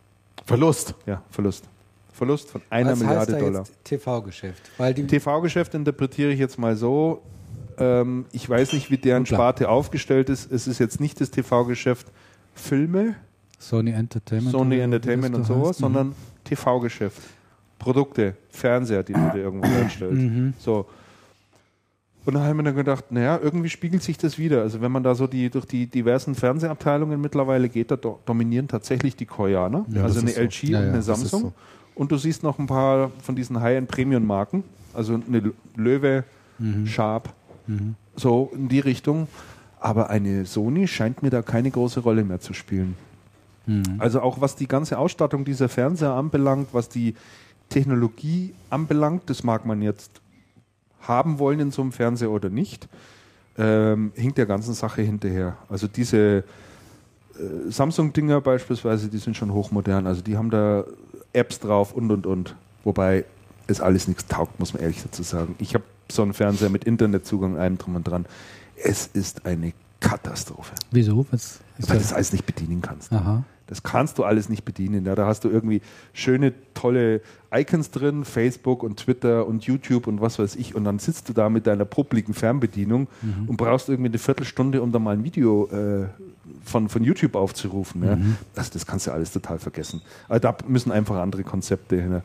Verlust. 0.45 0.95
Ja, 1.07 1.23
Verlust. 1.31 1.65
Verlust 2.13 2.51
von 2.51 2.61
einer 2.71 2.93
Was 2.93 2.99
Milliarde 2.99 3.21
heißt 3.21 3.31
da 3.33 3.39
Dollar. 3.39 3.59
jetzt 3.61 3.85
TV-Geschäft? 3.85 4.71
Weil 4.77 4.95
die 4.95 5.07
TV-Geschäft 5.07 5.75
interpretiere 5.75 6.31
ich 6.31 6.39
jetzt 6.39 6.59
mal 6.59 6.77
so. 6.77 7.23
Ähm, 7.79 8.27
ich 8.33 8.49
weiß 8.49 8.75
nicht, 8.75 8.91
wie 8.91 8.99
deren. 8.99 9.25
Sparte 9.27 9.69
aufgestellt 9.69 10.29
ist. 10.29 10.51
Es 10.53 10.67
ist 10.67 10.79
jetzt 10.79 11.01
nicht 11.01 11.21
das 11.21 11.31
TV-Geschäft 11.31 12.09
Filme, 12.55 13.17
Sony 13.59 13.93
Entertainment, 13.93 14.53
Sony 14.53 14.79
Entertainment 14.79 15.35
und 15.35 15.45
sowas, 15.47 15.69
heißt. 15.71 15.81
Mhm. 15.81 15.85
sondern 15.85 16.15
TV-Geschäft. 16.45 17.23
Produkte, 17.79 18.37
Fernseher, 18.51 19.03
die 19.03 19.15
du 19.15 19.31
dir 19.33 19.43
irgendwo 19.43 19.67
herstellst. 19.67 20.21
Mhm. 20.21 20.55
So. 20.59 20.87
Und 22.25 22.35
dann 22.35 22.45
haben 22.45 22.57
wir 22.59 22.63
dann 22.63 22.77
gedacht, 22.77 23.11
naja, 23.11 23.39
irgendwie 23.43 23.69
spiegelt 23.69 24.03
sich 24.03 24.17
das 24.17 24.39
wieder. 24.39 24.61
Also 24.63 24.81
wenn 24.81 24.93
man 24.93 25.03
da 25.03 25.15
so 25.15 25.27
die, 25.27 25.51
durch 25.51 25.65
die 25.67 25.87
diversen 25.87 26.35
Fernsehabteilungen 26.37 27.21
mittlerweile 27.21 27.69
geht, 27.69 27.91
da 27.91 27.97
do, 27.97 28.21
dominieren 28.27 28.69
tatsächlich 28.69 29.17
die 29.17 29.27
Koreaner. 29.27 29.85
Ja, 29.89 30.05
also 30.05 30.21
eine 30.21 30.31
so. 30.31 30.41
LG 30.41 30.63
Ja, 30.69 30.79
und 30.79 30.85
ja, 30.85 30.91
eine 30.91 30.99
ist 31.01 31.07
Samsung. 31.07 31.41
so. 31.41 31.53
Und 31.95 32.13
du 32.13 32.17
siehst 32.17 32.43
noch 32.43 32.59
ein 32.59 32.67
paar 32.69 33.11
von 33.23 33.35
diesen 33.35 33.61
High-End-Premium-Marken. 33.61 34.63
Also 34.95 35.15
eine 35.27 35.53
Löwe, 35.77 36.25
Mhm. 36.59 36.87
Sharp, 36.87 37.31
so 38.15 38.53
in 38.55 38.69
die 38.69 38.79
Richtung. 38.81 39.27
Aber 39.81 40.11
eine 40.11 40.45
Sony 40.47 40.87
scheint 40.87 41.23
mir 41.25 41.31
da 41.31 41.43
keine 41.43 41.71
große 41.73 42.01
Rolle 42.01 42.23
mehr 42.23 42.39
zu 42.39 42.53
spielen. 42.55 42.95
Mhm. 43.67 43.83
Also 43.99 44.21
auch 44.21 44.41
was 44.41 44.55
die 44.55 44.69
ganze 44.69 44.97
Ausstattung 44.99 45.45
dieser 45.45 45.69
Fernseher 45.69 46.13
anbelangt, 46.13 46.69
was 46.73 46.89
die 46.89 47.15
Technologie 47.69 48.55
anbelangt, 48.71 49.23
das 49.27 49.43
mag 49.43 49.67
man 49.67 49.83
jetzt 49.83 50.21
haben 51.03 51.39
wollen 51.39 51.61
in 51.61 51.71
so 51.71 51.83
einem 51.83 51.93
Fernseher 51.93 52.31
oder 52.31 52.51
nicht, 52.51 52.89
ähm, 53.59 54.13
hinkt 54.15 54.39
der 54.39 54.47
ganzen 54.47 54.75
Sache 54.75 55.03
hinterher. 55.03 55.57
Also 55.69 55.87
diese 55.87 56.19
äh, 56.19 56.43
Samsung-Dinger 57.69 58.41
beispielsweise, 58.41 59.09
die 59.09 59.19
sind 59.19 59.37
schon 59.37 59.53
hochmodern. 59.53 60.07
Also 60.07 60.23
die 60.23 60.37
haben 60.37 60.51
da 60.51 60.85
Apps 61.33 61.61
drauf 61.61 61.93
und 61.93 62.11
und 62.11 62.27
und. 62.27 62.57
Wobei 62.85 63.25
es 63.67 63.81
alles 63.81 64.09
nichts 64.09 64.27
taugt, 64.27 64.59
muss 64.59 64.75
man 64.75 64.83
ehrlich 64.83 65.03
dazu 65.03 65.23
sagen. 65.23 65.55
Ich 65.59 65.75
habe 65.75 65.85
so 66.11 66.23
einen 66.23 66.35
Fernseher 66.35 66.71
mit 66.71 66.85
Internetzugang, 66.85 67.57
allem 67.57 67.79
drum 67.79 67.97
und 67.97 68.05
dran. 68.05 68.27
Es 68.77 69.07
ist 69.07 69.47
eine 69.47 69.73
Katastrophe, 70.01 70.75
Wieso? 70.91 71.27
Was 71.31 71.61
weil 71.79 71.97
du 71.97 72.03
das 72.03 72.13
alles 72.13 72.33
nicht 72.33 72.45
bedienen 72.45 72.83
kannst. 72.83 73.13
Aha. 73.13 73.45
Das 73.73 73.83
kannst 73.83 74.19
du 74.19 74.25
alles 74.25 74.51
nicht 74.51 74.67
bedienen. 74.67 75.07
Ja, 75.07 75.15
da 75.15 75.27
hast 75.27 75.45
du 75.45 75.49
irgendwie 75.49 75.81
schöne, 76.13 76.53
tolle 76.75 77.23
Icons 77.51 77.91
drin, 77.91 78.27
Facebook 78.27 78.83
und 78.83 78.99
Twitter 78.99 79.47
und 79.47 79.65
YouTube 79.65 80.07
und 80.09 80.21
was 80.21 80.39
weiß 80.39 80.57
ich. 80.57 80.75
Und 80.75 80.85
dann 80.85 80.99
sitzt 80.99 81.31
du 81.31 81.33
da 81.33 81.49
mit 81.49 81.67
deiner 81.67 81.87
publiken 81.87 82.35
Fernbedienung 82.35 83.09
und 83.47 83.57
brauchst 83.57 83.89
irgendwie 83.89 84.11
eine 84.11 84.19
Viertelstunde, 84.19 84.83
um 84.83 84.93
da 84.93 84.99
mal 84.99 85.13
ein 85.17 85.25
Video 85.25 85.69
äh, 85.69 86.07
von, 86.67 86.91
von 86.91 87.03
YouTube 87.03 87.35
aufzurufen. 87.35 88.05
Ja. 88.05 88.19
Also 88.55 88.73
das 88.75 88.85
kannst 88.85 89.07
du 89.07 89.11
alles 89.11 89.33
total 89.33 89.59
vergessen. 89.59 90.03
Also 90.29 90.41
da 90.41 90.55
müssen 90.69 90.93
einfach 90.93 91.17
andere 91.17 91.43
Konzepte 91.43 91.99
hin. 91.99 92.21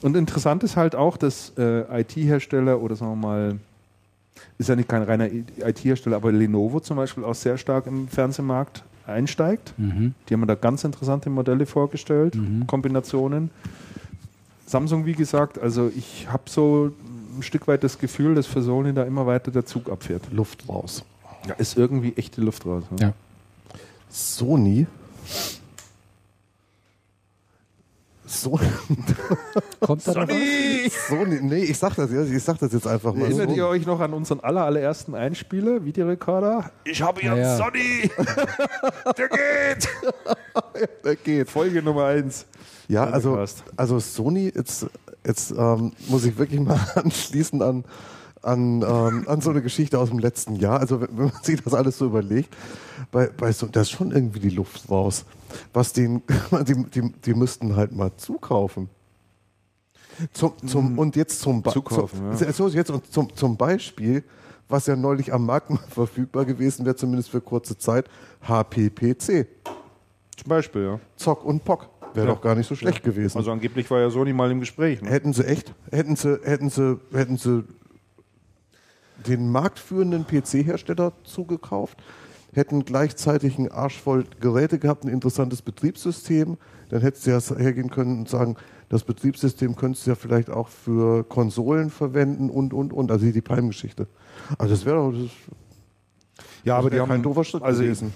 Und 0.00 0.16
interessant 0.16 0.62
ist 0.62 0.76
halt 0.76 0.96
auch, 0.96 1.18
dass 1.18 1.52
äh, 1.58 2.00
IT-Hersteller 2.00 2.80
oder 2.80 2.96
sagen 2.96 3.12
wir 3.12 3.28
mal, 3.28 3.58
ist 4.56 4.70
ja 4.70 4.76
nicht 4.76 4.88
kein 4.88 5.02
reiner 5.02 5.28
IT-Hersteller, 5.30 6.16
aber 6.16 6.32
Lenovo 6.32 6.80
zum 6.80 6.96
Beispiel 6.96 7.24
auch 7.24 7.34
sehr 7.34 7.58
stark 7.58 7.86
im 7.86 8.08
Fernsehmarkt 8.08 8.84
einsteigt. 9.08 9.74
Mhm. 9.76 10.14
Die 10.28 10.34
haben 10.34 10.46
da 10.46 10.54
ganz 10.54 10.84
interessante 10.84 11.30
Modelle 11.30 11.66
vorgestellt, 11.66 12.36
Kombinationen. 12.66 13.50
Samsung, 14.66 15.06
wie 15.06 15.14
gesagt, 15.14 15.58
also 15.58 15.90
ich 15.96 16.28
habe 16.30 16.42
so 16.46 16.92
ein 17.36 17.42
Stück 17.42 17.68
weit 17.68 17.84
das 17.84 17.98
Gefühl, 17.98 18.34
dass 18.34 18.46
für 18.46 18.62
Sony 18.62 18.92
da 18.92 19.04
immer 19.04 19.26
weiter 19.26 19.50
der 19.50 19.64
Zug 19.64 19.90
abfährt. 19.90 20.30
Luft 20.32 20.68
raus. 20.68 21.04
Ja, 21.46 21.54
ist 21.54 21.78
irgendwie 21.78 22.12
echte 22.16 22.40
Luft 22.40 22.66
raus. 22.66 22.84
ne? 22.90 22.96
Ja. 23.00 23.12
Sony. 24.10 24.86
So, 28.28 28.60
Kommt 29.80 30.06
da 30.06 30.14
was? 30.14 31.08
Sony, 31.08 31.40
nee, 31.40 31.64
ich 31.64 31.78
sag 31.78 31.96
das 31.96 32.10
jetzt, 32.12 32.30
ich 32.30 32.44
sag 32.44 32.58
das 32.58 32.74
jetzt 32.74 32.86
einfach 32.86 33.14
mal. 33.14 33.24
Erinnert 33.24 33.48
so. 33.48 33.56
ihr 33.56 33.66
euch 33.66 33.86
noch 33.86 34.00
an 34.00 34.12
unseren 34.12 34.40
aller, 34.40 34.64
allerersten 34.64 35.14
Einspieler, 35.14 35.82
Videorekorder? 35.82 36.70
Ich 36.84 37.00
habe 37.00 37.22
hier 37.22 37.34
Ja. 37.34 37.56
Sony! 37.56 38.10
Der 39.16 39.28
geht! 39.28 39.88
Der 41.04 41.16
geht. 41.16 41.50
Folge 41.50 41.82
Nummer 41.82 42.04
eins. 42.04 42.44
Ja, 42.86 43.04
also, 43.04 43.42
also 43.76 43.98
Sony, 43.98 44.52
jetzt, 44.54 44.86
jetzt 45.24 45.50
ähm, 45.52 45.92
muss 46.08 46.26
ich 46.26 46.36
wirklich 46.36 46.60
mal 46.60 46.78
anschließen 46.96 47.62
an, 47.62 47.84
an, 48.42 48.82
ähm, 48.82 49.24
an 49.26 49.40
so 49.40 49.50
eine 49.50 49.62
Geschichte 49.62 49.98
aus 49.98 50.08
dem 50.10 50.18
letzten 50.18 50.56
Jahr. 50.56 50.80
Also 50.80 51.00
wenn, 51.00 51.08
wenn 51.16 51.24
man 51.26 51.32
sich 51.42 51.62
das 51.62 51.74
alles 51.74 51.98
so 51.98 52.06
überlegt, 52.06 52.54
bei, 53.10 53.28
bei 53.28 53.52
so, 53.52 53.66
da 53.66 53.80
ist 53.80 53.90
schon 53.90 54.10
irgendwie 54.12 54.40
die 54.40 54.50
Luft 54.50 54.90
raus. 54.90 55.24
Was 55.72 55.92
den, 55.92 56.22
die, 56.66 56.84
die, 56.90 57.12
die 57.12 57.34
müssten 57.34 57.76
halt 57.76 57.92
mal 57.92 58.12
zukaufen. 58.16 58.88
Zum, 60.32 60.52
zum, 60.66 60.98
und 60.98 61.14
jetzt 61.14 61.40
zum, 61.40 61.62
Zukaufen, 61.64 62.36
zum, 62.36 62.46
ja. 62.46 62.52
so, 62.52 62.68
jetzt 62.68 62.92
zum, 63.12 63.34
zum 63.36 63.56
Beispiel, 63.56 64.24
was 64.68 64.86
ja 64.86 64.96
neulich 64.96 65.32
am 65.32 65.46
Markt 65.46 65.70
mal 65.70 65.78
verfügbar 65.90 66.44
gewesen 66.44 66.84
wäre, 66.84 66.96
zumindest 66.96 67.30
für 67.30 67.40
kurze 67.40 67.78
Zeit, 67.78 68.06
HPPC. 68.42 69.46
Zum 70.36 70.48
Beispiel, 70.48 70.82
ja. 70.82 71.00
Zock 71.16 71.44
und 71.44 71.64
Pock. 71.64 71.88
Wäre 72.14 72.26
Ja. 72.26 72.34
doch 72.34 72.40
gar 72.40 72.54
nicht 72.54 72.66
so 72.66 72.74
schlecht 72.74 73.02
gewesen. 73.02 73.36
Also 73.36 73.52
angeblich 73.52 73.90
war 73.90 74.00
ja 74.00 74.10
Sony 74.10 74.32
mal 74.32 74.50
im 74.50 74.60
Gespräch. 74.60 75.02
Ne? 75.02 75.10
Hätten 75.10 75.32
sie 75.32 75.46
echt, 75.46 75.74
hätten 75.90 76.16
sie, 76.16 76.40
hätten 76.42 76.70
sie, 76.70 76.98
hätten 77.12 77.36
sie 77.36 77.64
den 79.26 79.50
marktführenden 79.50 80.26
PC-Hersteller 80.26 81.12
zugekauft, 81.24 81.98
hätten 82.52 82.84
gleichzeitig 82.84 83.58
einen 83.58 83.70
Arsch 83.70 83.98
voll 83.98 84.24
Geräte 84.40 84.78
gehabt, 84.78 85.04
ein 85.04 85.08
interessantes 85.08 85.62
Betriebssystem, 85.62 86.56
dann 86.88 87.00
hättest 87.00 87.26
du 87.26 87.30
ja 87.30 87.40
hergehen 87.58 87.90
können 87.90 88.20
und 88.20 88.28
sagen, 88.28 88.56
das 88.88 89.04
Betriebssystem 89.04 89.76
könntest 89.76 90.06
du 90.06 90.10
ja 90.10 90.14
vielleicht 90.14 90.48
auch 90.48 90.68
für 90.68 91.24
Konsolen 91.24 91.90
verwenden 91.90 92.48
und, 92.48 92.72
und, 92.72 92.92
und. 92.92 93.10
Also 93.10 93.30
die 93.30 93.40
Palm-Geschichte. 93.42 94.08
Also 94.56 94.74
das 94.74 94.86
wäre 94.86 94.96
doch, 94.96 95.12
das, 95.12 95.30
Ja, 96.64 96.76
das 96.76 96.78
aber 96.78 96.90
die 96.90 97.00
haben 97.00 97.08
kein 97.08 97.22
doofer 97.22 97.44
Schritt 97.44 97.62
also 97.62 97.82
gewesen. 97.82 98.14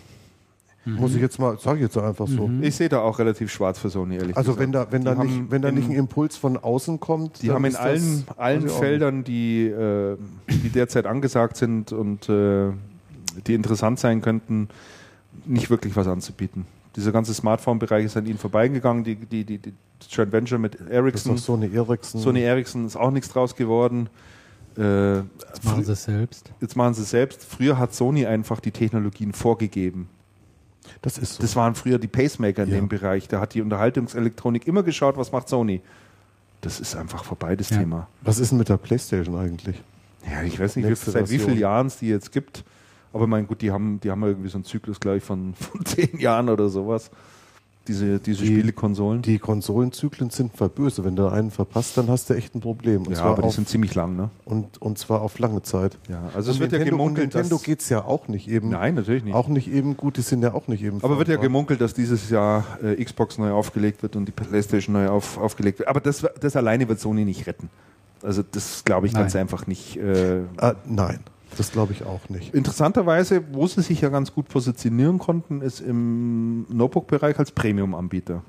Muss 0.85 1.15
ich 1.15 1.21
jetzt 1.21 1.39
mal, 1.39 1.59
sage 1.61 1.77
ich 1.79 1.83
jetzt 1.85 1.97
einfach 1.97 2.27
so. 2.27 2.51
Ich, 2.61 2.69
ich 2.69 2.75
sehe 2.75 2.89
da 2.89 3.01
auch 3.03 3.19
relativ 3.19 3.53
schwarz 3.53 3.79
für 3.79 3.89
Sony, 3.89 4.17
ehrlich 4.17 4.37
Also 4.37 4.53
gesagt. 4.53 4.61
wenn 4.63 4.73
da, 4.73 4.87
wenn 4.91 5.05
da 5.05 5.15
nicht, 5.15 5.51
wenn 5.51 5.63
da 5.63 5.69
in- 5.69 5.77
nicht 5.77 5.89
ein 5.89 5.95
Impuls 5.97 6.37
von 6.37 6.57
außen 6.57 6.99
kommt, 6.99 7.41
Die 7.43 7.51
haben 7.53 7.65
in 7.65 7.77
allen, 7.77 8.25
allen 8.37 8.69
Feldern, 8.69 9.23
die, 9.23 9.67
äh, 9.67 10.17
die 10.49 10.71
derzeit 10.71 11.07
angesagt 11.07 11.57
sind 11.57 11.93
und 11.93 12.29
äh, 12.29 12.71
die 13.47 13.55
interessant 13.55 14.01
sein 14.01 14.21
könnten, 14.23 14.69
nicht 15.47 15.71
wirklich 15.71 15.95
was 15.95 16.09
anzubieten. 16.09 16.67
Dieser 16.97 17.13
ganze 17.13 17.33
Smartphone-Bereich 17.33 18.05
ist 18.05 18.17
an 18.17 18.27
ihnen 18.27 18.39
vorbeigegangen. 18.39 19.05
Die, 19.05 19.15
die, 19.15 19.45
die, 19.45 19.59
die 19.59 19.73
Joint 20.11 20.33
Venture 20.33 20.59
mit 20.59 20.75
Das 20.75 20.81
ist 20.83 20.91
Ericsson, 20.91 21.39
Sony 21.39 21.71
Ericsson. 21.75 22.21
Sony 22.21 22.41
Ericsson 22.43 22.85
ist 22.87 22.97
auch 22.97 23.11
nichts 23.13 23.29
draus 23.31 23.55
geworden. 23.57 24.09
Äh, 24.77 25.19
Jetzt 25.19 25.65
machen 25.65 25.85
sie 25.85 25.93
es 25.93 26.05
selbst. 26.05 26.51
jetzt 26.61 26.77
machen 26.77 26.95
sie 26.95 27.03
es 27.03 27.11
selbst. 27.11 27.45
Früher 27.45 27.79
hat 27.79 27.95
Sony 27.95 28.27
einfach 28.27 28.59
die 28.61 28.73
Technologien 28.73 29.33
vorgegeben. 29.33 30.09
Das 31.01 31.19
ist 31.19 31.35
so. 31.35 31.43
Das 31.43 31.57
waren 31.57 31.75
früher 31.75 31.99
die 31.99 32.09
Pacemaker 32.09 32.65
in 32.65 32.71
Ja. 32.71 32.77
dem 32.77 32.89
Bereich. 32.89 33.29
Da 33.29 33.41
hat 33.41 33.55
die 33.55 33.63
Unterhaltungselektronik 33.63 34.67
immer 34.67 34.83
geschaut, 34.83 35.17
was 35.17 35.33
macht 35.33 35.49
Sony. 35.49 35.81
Das 36.61 36.79
ist 36.81 36.95
einfach 36.95 37.25
vorbei, 37.25 37.57
das 37.57 37.71
Ja. 37.71 37.79
Thema. 37.79 38.09
Was 38.21 38.39
ist 38.39 38.51
denn 38.51 38.59
mit 38.59 38.69
der 38.69 38.77
Playstation 38.77 39.37
eigentlich? 39.37 39.81
Ja, 40.31 40.43
ich 40.43 40.61
weiß 40.61 40.77
nicht, 40.77 40.87
Nächste 40.87 41.11
seit 41.11 41.31
wie 41.31 41.39
vielen 41.39 41.59
Jahren 41.59 41.89
es 41.89 41.97
die 41.99 42.09
jetzt 42.09 42.31
gibt. 42.31 42.63
Aber 43.13 43.27
mein 43.27 43.47
gut, 43.47 43.61
die 43.63 43.71
haben, 43.73 43.99
die 44.01 44.11
haben 44.11 44.23
irgendwie 44.23 44.49
so 44.49 44.57
einen 44.59 44.65
Zyklus, 44.65 45.01
glaube 45.01 45.19
ich, 45.19 45.25
von, 45.25 45.55
von 45.59 45.85
zehn 45.85 46.19
Jahren 46.19 46.49
oder 46.49 46.69
sowas. 46.69 47.11
Diese, 47.89 48.19
diese 48.21 48.43
Die- 48.45 48.47
Spielekonsolen. 48.49 49.23
Die 49.23 49.39
Konsolenzyklen 49.39 50.31
sind 50.31 50.57
verböse. 50.57 51.05
Wenn 51.05 51.17
du 51.17 51.27
einen 51.29 51.51
verpasst, 51.51 51.97
dann 51.99 52.09
hast 52.09 52.31
du 52.31 52.35
echt 52.35 52.55
ein 52.55 52.61
Problem. 52.61 53.03
Und, 53.03 53.11
ja, 53.11 53.17
zwar, 53.17 53.27
aber 53.33 53.43
die 53.43 53.49
auf, 53.49 53.55
sind 53.55 53.69
ziemlich 53.69 53.95
lang, 53.95 54.17
ne? 54.17 54.31
und, 54.45 54.81
und 54.81 54.99
zwar 54.99 55.23
auf 55.23 55.39
lange 55.39 55.63
Zeit. 55.63 55.99
Ja, 56.09 56.23
also 56.35 56.51
es 56.51 56.57
und 56.57 56.61
wird 56.61 56.73
ja 56.73 56.79
Nintendo, 56.79 57.03
und 57.03 57.15
gemunkelt, 57.15 57.35
Nintendo 57.35 57.59
geht 57.59 57.81
es 57.81 57.89
ja 57.89 58.05
auch 58.05 58.29
nicht 58.29 58.49
eben. 58.49 58.69
Nein, 58.71 58.95
natürlich 58.95 59.25
nicht. 59.25 59.35
Auch 59.35 59.49
nicht 59.49 59.69
eben 59.73 59.97
gut, 59.97 60.17
die 60.17 60.23
sind 60.23 60.43
ja 60.43 60.55
auch 60.55 60.69
nicht 60.69 60.83
eben. 60.83 61.03
Aber 61.03 61.19
wird 61.19 61.29
ja 61.29 61.37
gemunkelt, 61.37 61.81
dass 61.81 61.95
dieses 61.95 62.31
Jahr 62.31 62.65
äh, 62.83 63.03
Xbox 63.03 63.39
neu 63.39 63.51
aufgelegt 63.53 64.03
wird 64.03 64.17
und 64.17 64.27
die 64.27 64.33
PlayStation 64.33 64.93
neu 64.95 65.09
auf, 65.09 65.39
aufgelegt 65.39 65.79
wird. 65.81 65.89
Aber 65.89 66.01
das, 66.01 66.25
das 66.41 66.57
alleine 66.57 66.89
wird 66.89 67.01
Sony 67.01 67.25
nicht 67.25 67.47
retten. 67.47 67.69
Also 68.23 68.43
das 68.49 68.85
glaube 68.85 69.09
ich 69.09 69.15
ganz 69.15 69.35
Nein. 69.35 69.41
einfach 69.43 69.67
nicht. 69.67 69.97
Äh, 69.97 70.43
Ah, 70.59 70.75
nein, 70.87 71.19
das 71.57 71.73
glaube 71.73 71.93
ich 71.93 72.05
auch 72.05 72.29
nicht. 72.29 72.55
interessanterweise, 72.55 73.43
wo 73.53 73.67
sie 73.67 73.83
sich 73.83 74.01
ja 74.01 74.09
ganz 74.09 74.33
gut 74.35 74.49
positionieren 74.49 75.19
konnten, 75.19 75.61
ist 75.63 75.81
im 75.81 76.67
Notebook-Bereich 76.71 77.39
als 77.39 77.53
Premium-Anbieter. 77.53 78.43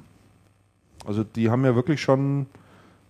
Also 1.06 1.24
die 1.24 1.50
haben 1.50 1.66
ja 1.66 1.76
wirklich 1.76 2.02
schon 2.02 2.46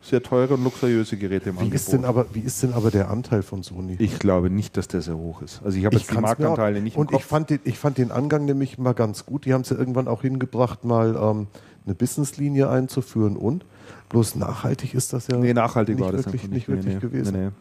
sehr 0.01 0.21
teure 0.21 0.55
und 0.55 0.63
luxuriöse 0.63 1.15
Geräte 1.17 1.49
im 1.49 1.55
Wie 1.55 1.59
Angebot. 1.59 1.75
ist, 1.75 1.93
denn 1.93 2.03
aber, 2.05 2.25
wie 2.33 2.41
ist 2.41 2.61
denn 2.61 2.73
aber 2.73 2.91
der 2.91 3.09
Anteil 3.09 3.41
von 3.41 3.63
Sony? 3.63 3.95
ich 3.99 4.19
glaube 4.19 4.49
nicht, 4.49 4.75
dass 4.75 4.87
der 4.89 5.01
sehr 5.01 5.15
hoch 5.15 5.41
ist. 5.41 5.61
Also 5.63 5.77
ich 5.77 5.85
habe 5.85 5.95
jetzt 5.95 6.09
die 6.09 6.13
kann's 6.13 6.21
mir 6.21 6.27
Marktanteile 6.45 6.81
nicht 6.81 6.97
Und 6.97 7.13
ich 7.13 7.23
fand, 7.23 7.49
den, 7.49 7.59
ich 7.63 7.79
fand 7.79 7.97
den 7.97 8.11
Angang 8.11 8.43
nämlich 8.45 8.77
mal 8.77 8.93
ganz 8.93 9.25
gut. 9.25 9.45
Die 9.45 9.53
haben 9.53 9.61
es 9.61 9.69
ja 9.69 9.77
irgendwann 9.77 10.07
auch 10.09 10.21
hingebracht, 10.23 10.83
mal 10.83 11.15
ähm, 11.15 11.47
eine 11.85 11.95
Businesslinie 11.95 12.69
einzuführen 12.69 13.37
und 13.37 13.63
bloß 14.09 14.35
nachhaltig 14.35 14.93
ist 14.93 15.13
das 15.13 15.27
ja 15.27 15.37
Nee, 15.37 15.53
nachhaltig 15.53 15.95
nicht 15.95 16.05
war 16.05 16.11
das 16.11 16.25
wirklich, 16.25 16.49
nicht 16.49 16.67
Nee, 16.67 16.75
wirklich 16.75 16.95
nee, 16.95 16.99
gewesen. 16.99 17.33
Nee, 17.33 17.45
nee. 17.45 17.51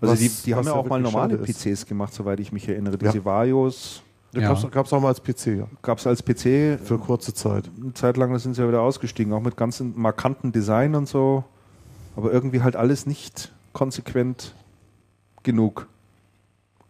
Also 0.00 0.12
Was- 0.12 0.18
die, 0.20 0.30
die 0.46 0.54
haben 0.54 0.60
was 0.60 0.66
ja 0.66 0.72
ja 0.74 0.78
auch 0.80 0.86
mal 0.88 1.00
normale 1.00 1.36
ist. 1.36 1.58
PCs 1.58 1.86
gemacht, 1.86 2.12
soweit 2.14 2.40
ich 2.40 2.52
mich 2.52 2.68
erinnere. 2.68 2.98
Ja. 3.00 3.10
Diese 3.12 3.24
Varios 3.24 4.02
Ja. 4.32 4.40
Ja. 4.52 4.68
Gab 4.70 4.86
es 4.86 4.92
auch 4.92 5.00
mal 5.00 5.08
als 5.08 5.22
PC, 5.22 5.46
ja. 5.58 5.66
gab 5.82 5.98
es 5.98 6.06
als 6.06 6.22
PC. 6.22 6.78
Für 6.82 6.98
kurze 6.98 7.32
Zeit. 7.34 7.70
Eine 7.80 7.94
Zeit 7.94 8.16
lang 8.16 8.36
sind 8.38 8.54
sie 8.54 8.62
ja 8.62 8.68
wieder 8.68 8.80
ausgestiegen, 8.82 9.32
auch 9.32 9.40
mit 9.40 9.56
ganz 9.56 9.80
markanten 9.80 10.50
Design 10.52 10.94
und 10.96 11.08
so. 11.08 11.44
Aber 12.16 12.32
irgendwie 12.32 12.62
halt 12.62 12.74
alles 12.76 13.06
nicht 13.06 13.52
konsequent 13.72 14.54
genug. 15.44 15.88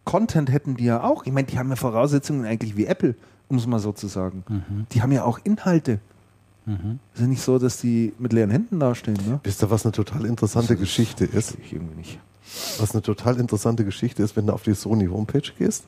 Content 0.05 0.51
hätten 0.51 0.75
die 0.77 0.85
ja 0.85 1.03
auch. 1.03 1.25
Ich 1.25 1.31
meine, 1.31 1.47
die 1.47 1.57
haben 1.57 1.69
ja 1.69 1.75
Voraussetzungen 1.75 2.45
eigentlich 2.45 2.77
wie 2.77 2.85
Apple, 2.85 3.15
um 3.47 3.57
es 3.57 3.65
mal 3.67 3.79
so 3.79 3.91
zu 3.91 4.07
sagen. 4.07 4.43
Mhm. 4.47 4.85
Die 4.91 5.01
haben 5.01 5.11
ja 5.11 5.23
auch 5.23 5.39
Inhalte. 5.43 5.99
Mhm. 6.65 6.99
Es 7.13 7.19
ist 7.19 7.21
ja 7.21 7.27
nicht 7.27 7.41
so, 7.41 7.59
dass 7.59 7.77
die 7.79 8.13
mit 8.19 8.33
leeren 8.33 8.49
Händen 8.51 8.79
dastehen. 8.79 9.17
Ne? 9.27 9.39
Wisst 9.43 9.61
ihr, 9.63 9.69
was 9.69 9.85
eine 9.85 9.91
total 9.91 10.25
interessante 10.25 10.75
Geschichte 10.75 11.25
ist? 11.25 11.57
Ich 11.63 11.73
irgendwie 11.73 11.95
nicht. 11.95 12.19
Was 12.79 12.91
eine 12.91 13.01
total 13.01 13.39
interessante 13.39 13.85
Geschichte 13.85 14.23
ist, 14.23 14.35
wenn 14.35 14.47
du 14.47 14.53
auf 14.53 14.63
die 14.63 14.73
Sony 14.73 15.07
Homepage 15.07 15.51
gehst 15.57 15.83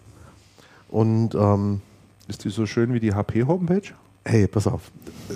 und 0.90 1.36
ähm, 1.36 1.82
Ist 2.28 2.44
die 2.44 2.50
so 2.50 2.66
schön 2.66 2.94
wie 2.94 3.00
die 3.00 3.14
HP-Homepage? 3.14 3.94
hey, 4.28 4.48
pass 4.48 4.68
auf, 4.68 4.92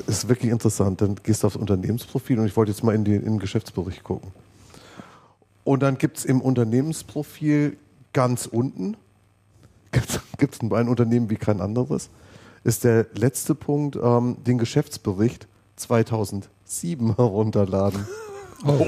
ist 0.08 0.28
wirklich 0.28 0.52
interessant. 0.52 1.02
Dann 1.02 1.16
gehst 1.24 1.44
du 1.44 1.48
aufs 1.48 1.56
Unternehmensprofil 1.56 2.40
und 2.40 2.46
ich 2.46 2.56
wollte 2.56 2.72
jetzt 2.72 2.84
mal 2.84 2.94
in, 2.94 3.04
die, 3.04 3.16
in 3.16 3.24
den 3.24 3.40
Geschäftsbericht 3.40 4.04
gucken. 4.04 4.32
Und 5.64 5.82
dann 5.82 5.98
gibt 5.98 6.18
es 6.18 6.26
im 6.26 6.42
Unternehmensprofil 6.42 7.78
ganz 8.14 8.46
unten, 8.46 8.98
gibt 10.38 10.56
es 10.56 10.62
ein 10.62 10.88
Unternehmen 10.88 11.30
wie 11.30 11.38
kein 11.38 11.62
anderes, 11.62 12.10
ist 12.64 12.84
der 12.84 13.08
letzte 13.14 13.56
Punkt, 13.56 13.96
ähm, 14.02 14.38
den 14.46 14.58
Geschäftsbericht 14.58 15.48
2007 15.78 17.16
herunterladen. 17.16 18.08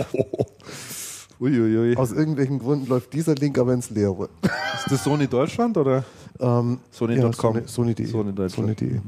Uiuiui. 1.40 1.96
Aus 1.98 2.12
irgendwelchen 2.12 2.60
Gründen 2.60 2.88
läuft 2.88 3.14
dieser 3.14 3.36
Link 3.36 3.58
aber 3.58 3.74
ins 3.74 3.90
Leere. 3.90 4.30
Ist 4.76 4.92
das 4.92 5.04
Sony 5.04 5.28
Deutschland 5.28 5.78
oder? 5.78 6.04
Ähm, 6.40 6.80
Sony.com. 6.92 7.56
Ja, 7.56 7.62
Sony- 7.62 7.68
Sony.de. 7.68 8.06
Sony. 8.08 8.50
Sony.de. 8.50 9.00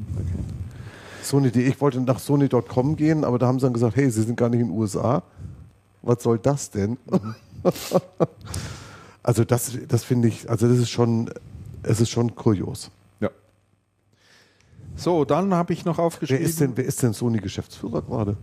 Sony.de. 1.24 1.64
Ich 1.68 1.80
wollte 1.82 2.02
nach 2.02 2.20
Sony.com 2.20 2.96
gehen, 2.96 3.24
aber 3.24 3.40
da 3.40 3.48
haben 3.48 3.60
sie 3.60 3.66
dann 3.66 3.74
gesagt, 3.74 3.96
hey, 3.96 4.10
sie 4.10 4.24
sind 4.24 4.38
gar 4.38 4.50
nicht 4.50 4.62
in 4.62 4.68
den 4.68 4.78
USA. 4.78 5.24
Was 6.02 6.22
soll 6.24 6.38
das 6.38 6.70
denn? 6.70 6.98
also 9.24 9.44
das, 9.44 9.78
das 9.88 10.04
finde 10.04 10.28
ich, 10.28 10.50
also 10.50 10.68
das 10.68 10.78
ist 10.78 10.90
schon, 10.90 11.32
es 11.84 12.00
ist 12.00 12.10
schon 12.10 12.36
kurios. 12.36 12.92
Ja. 13.20 13.30
So, 14.96 15.26
dann 15.26 15.54
habe 15.54 15.74
ich 15.74 15.84
noch 15.86 15.98
Wer 15.98 16.06
aufgeschrieben. 16.06 16.46
ist 16.46 16.60
denn, 16.60 16.78
wer 16.78 16.86
ist 16.86 17.02
denn 17.02 17.14
Sony-Geschäftsführer 17.14 18.02
gerade? 18.04 18.38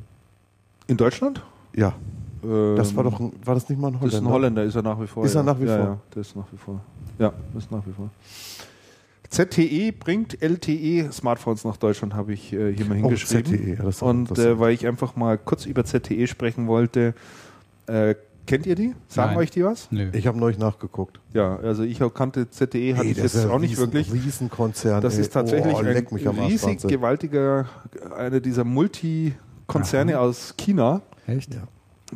in 0.88 0.96
Deutschland? 0.96 1.40
Ja, 1.74 1.94
das 2.42 2.90
Ähm, 2.90 2.96
war 2.96 3.04
doch, 3.04 3.20
ein, 3.20 3.32
war 3.44 3.54
das 3.54 3.68
nicht 3.68 3.80
mal 3.80 3.88
ein 3.88 3.92
Das 3.94 4.02
Holländer? 4.02 4.16
ist 4.18 4.22
ein 4.26 4.32
Holländer, 4.32 4.64
ist 4.64 4.74
er 4.74 4.82
nach 4.82 5.00
wie 5.00 5.06
vor. 5.06 5.24
Ist 5.24 5.34
ja. 5.34 5.40
er 5.40 5.44
nach 5.44 5.60
wie 5.60 5.64
ja, 5.66 5.76
vor? 5.76 5.84
Ja, 5.86 5.98
das 6.10 6.26
ist 6.28 6.36
nach 6.36 6.52
wie 6.52 6.56
vor. 6.56 6.80
Ja, 7.18 7.32
das 7.54 7.64
ist 7.64 7.70
nach 7.72 7.86
wie 7.86 7.92
vor. 7.92 8.10
ZTE 9.28 9.92
bringt 9.92 10.42
LTE-Smartphones 10.42 11.64
nach 11.64 11.78
Deutschland, 11.78 12.14
habe 12.14 12.34
ich 12.34 12.52
äh, 12.52 12.72
hier 12.74 12.84
mal 12.84 12.98
Oh, 12.98 13.02
hingeschrieben. 13.08 13.44
ZTE, 13.44 13.74
ja, 13.76 13.82
das 13.82 14.02
Und 14.02 14.38
äh, 14.38 14.58
weil 14.58 14.74
ich 14.74 14.86
einfach 14.86 15.16
mal 15.16 15.38
kurz 15.38 15.64
über 15.64 15.84
ZTE 15.84 16.26
sprechen 16.26 16.66
wollte, 16.66 17.14
äh, 17.86 18.14
kennt 18.46 18.66
ihr 18.66 18.74
die? 18.74 18.94
Sagen 19.08 19.30
Nein. 19.30 19.38
euch 19.38 19.50
die 19.50 19.64
was? 19.64 19.90
Nö. 19.90 20.10
Ich 20.12 20.26
habe 20.26 20.38
neulich 20.38 20.58
nachgeguckt. 20.58 21.18
Ja, 21.32 21.56
also 21.56 21.82
ich 21.82 22.00
kannte 22.12 22.50
ZTE, 22.50 22.96
hatte 22.96 23.06
ich 23.06 23.16
das 23.16 23.32
jetzt 23.32 23.46
auch 23.46 23.58
nicht 23.58 23.70
riesen, 23.70 23.80
wirklich. 23.92 24.12
Riesenkonzern. 24.12 25.00
Das 25.00 25.14
ey. 25.14 25.22
ist 25.22 25.32
tatsächlich 25.32 25.74
oh, 25.74 25.78
ein 25.78 25.86
riesig 25.86 26.62
Wahnsinn. 26.66 26.90
gewaltiger, 26.90 27.66
einer 28.14 28.40
dieser 28.40 28.64
Multikonzerne 28.64 30.18
aus 30.18 30.54
China, 30.58 31.00
Echt? 31.26 31.54
Ja. 31.54 31.62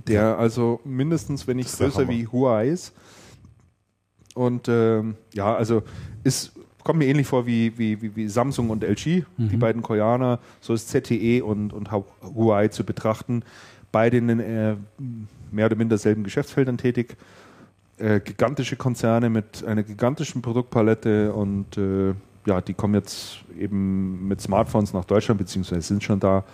Der 0.07 0.39
also 0.39 0.81
mindestens, 0.85 1.47
wenn 1.47 1.57
nicht 1.57 1.69
größer 1.77 2.03
wie 2.09 2.27
Huawei 2.27 2.69
ist. 2.69 2.93
Und 4.35 4.69
ähm, 4.69 5.17
ja, 5.33 5.55
also 5.55 5.83
ist, 6.23 6.53
kommt 6.85 6.99
mir 6.99 7.07
ähnlich 7.07 7.27
vor 7.27 7.47
wie, 7.47 7.77
wie, 7.79 8.03
wie, 8.03 8.15
wie 8.15 8.29
Samsung 8.29 8.71
und 8.71 8.85
LG, 8.85 9.25
die 9.39 9.57
beiden 9.57 9.83
Koreaner. 9.83 10.39
So 10.61 10.75
ist 10.75 10.89
ZTE 10.89 11.43
und, 11.43 11.73
und 11.73 11.91
Hu- 11.93 12.05
Huawei 12.23 12.69
zu 12.69 12.85
betrachten. 12.85 13.43
Beide 13.93 14.19
in 14.19 14.29
den 14.29 14.41
äh, 14.41 14.77
mehr 15.51 15.67
oder 15.67 15.77
minder 15.77 15.97
selben 15.97 16.23
Geschäftsfeldern 16.25 16.77
tätig. 16.77 17.17
Äh, 17.99 18.21
gigantische 18.21 18.77
Konzerne 18.77 19.31
mit 19.31 19.65
einer 19.65 19.83
gigantischen 19.83 20.43
Produktpalette 20.43 21.33
und 21.33 21.79
äh, 21.79 22.13
ja, 22.45 22.61
die 22.61 22.75
kommen 22.75 22.93
jetzt 22.95 23.39
eben 23.59 24.29
mit 24.29 24.43
Smartphones 24.43 24.93
nach 24.93 25.07
Deutschland, 25.07 25.39
beziehungsweise 25.39 25.81
sind 25.81 26.05
schon 26.05 26.21
da, 26.21 26.45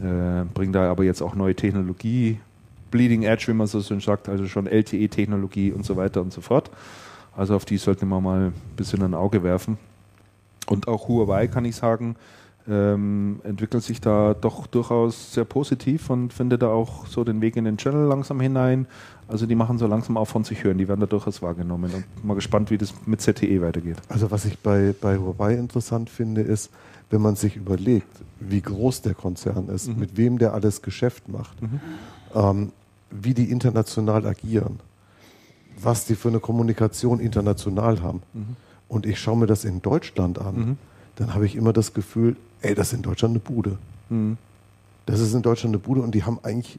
äh, 0.00 0.44
bringen 0.52 0.72
da 0.72 0.90
aber 0.90 1.04
jetzt 1.04 1.22
auch 1.22 1.36
neue 1.36 1.54
Technologie, 1.54 2.40
Bleeding 2.92 3.24
Edge, 3.24 3.46
wie 3.48 3.54
man 3.54 3.66
so 3.66 3.82
schön 3.82 3.98
sagt, 4.00 4.28
also 4.28 4.46
schon 4.46 4.68
LTE-Technologie 4.68 5.72
und 5.72 5.84
so 5.84 5.96
weiter 5.96 6.20
und 6.22 6.32
so 6.32 6.40
fort. 6.40 6.70
Also 7.36 7.56
auf 7.56 7.64
die 7.64 7.78
sollten 7.78 8.08
wir 8.08 8.20
mal 8.20 8.46
ein 8.48 8.52
bisschen 8.76 9.02
ein 9.02 9.14
Auge 9.14 9.42
werfen. 9.42 9.78
Und 10.68 10.86
auch 10.86 11.08
Huawei, 11.08 11.48
kann 11.48 11.64
ich 11.64 11.74
sagen, 11.74 12.14
ähm, 12.68 13.40
entwickelt 13.42 13.82
sich 13.82 14.00
da 14.00 14.34
doch 14.34 14.68
durchaus 14.68 15.32
sehr 15.34 15.44
positiv 15.44 16.10
und 16.10 16.32
finde 16.32 16.58
da 16.58 16.68
auch 16.68 17.06
so 17.08 17.24
den 17.24 17.40
Weg 17.40 17.56
in 17.56 17.64
den 17.64 17.76
Channel 17.76 18.06
langsam 18.06 18.38
hinein. 18.40 18.86
Also 19.26 19.46
die 19.46 19.56
machen 19.56 19.78
so 19.78 19.88
langsam 19.88 20.16
auch 20.16 20.26
von 20.26 20.44
sich 20.44 20.62
hören, 20.62 20.78
die 20.78 20.86
werden 20.86 21.00
da 21.00 21.06
durchaus 21.06 21.42
wahrgenommen. 21.42 21.90
Und 21.92 22.24
mal 22.24 22.34
gespannt, 22.34 22.70
wie 22.70 22.78
das 22.78 22.94
mit 23.04 23.20
ZTE 23.20 23.60
weitergeht. 23.62 23.96
Also 24.08 24.30
was 24.30 24.44
ich 24.44 24.58
bei, 24.60 24.94
bei 25.00 25.16
Huawei 25.18 25.54
interessant 25.54 26.08
finde, 26.08 26.42
ist, 26.42 26.70
wenn 27.10 27.20
man 27.20 27.34
sich 27.34 27.56
überlegt, 27.56 28.06
wie 28.38 28.60
groß 28.60 29.02
der 29.02 29.14
Konzern 29.14 29.68
ist, 29.68 29.88
Mhm. 29.88 29.98
mit 29.98 30.16
wem 30.16 30.38
der 30.38 30.54
alles 30.54 30.82
Geschäft 30.82 31.28
macht, 31.28 31.56
ähm, 32.34 32.70
wie 33.12 33.34
die 33.34 33.50
international 33.50 34.26
agieren, 34.26 34.80
was 35.80 36.06
die 36.06 36.14
für 36.14 36.28
eine 36.28 36.40
Kommunikation 36.40 37.20
international 37.20 38.00
haben. 38.02 38.22
Und 38.88 39.06
ich 39.06 39.18
schaue 39.20 39.36
mir 39.36 39.46
das 39.46 39.64
in 39.64 39.80
Deutschland 39.82 40.38
an, 40.38 40.54
Mhm. 40.56 40.76
dann 41.16 41.34
habe 41.34 41.46
ich 41.46 41.56
immer 41.56 41.72
das 41.72 41.92
Gefühl, 41.94 42.36
ey, 42.62 42.74
das 42.74 42.88
ist 42.88 42.94
in 42.94 43.02
Deutschland 43.02 43.32
eine 43.32 43.40
Bude. 43.40 43.78
Mhm. 44.08 44.36
Das 45.06 45.20
ist 45.20 45.34
in 45.34 45.42
Deutschland 45.42 45.74
eine 45.74 45.82
Bude 45.82 46.00
und 46.00 46.14
die 46.14 46.24
haben 46.24 46.38
eigentlich, 46.42 46.78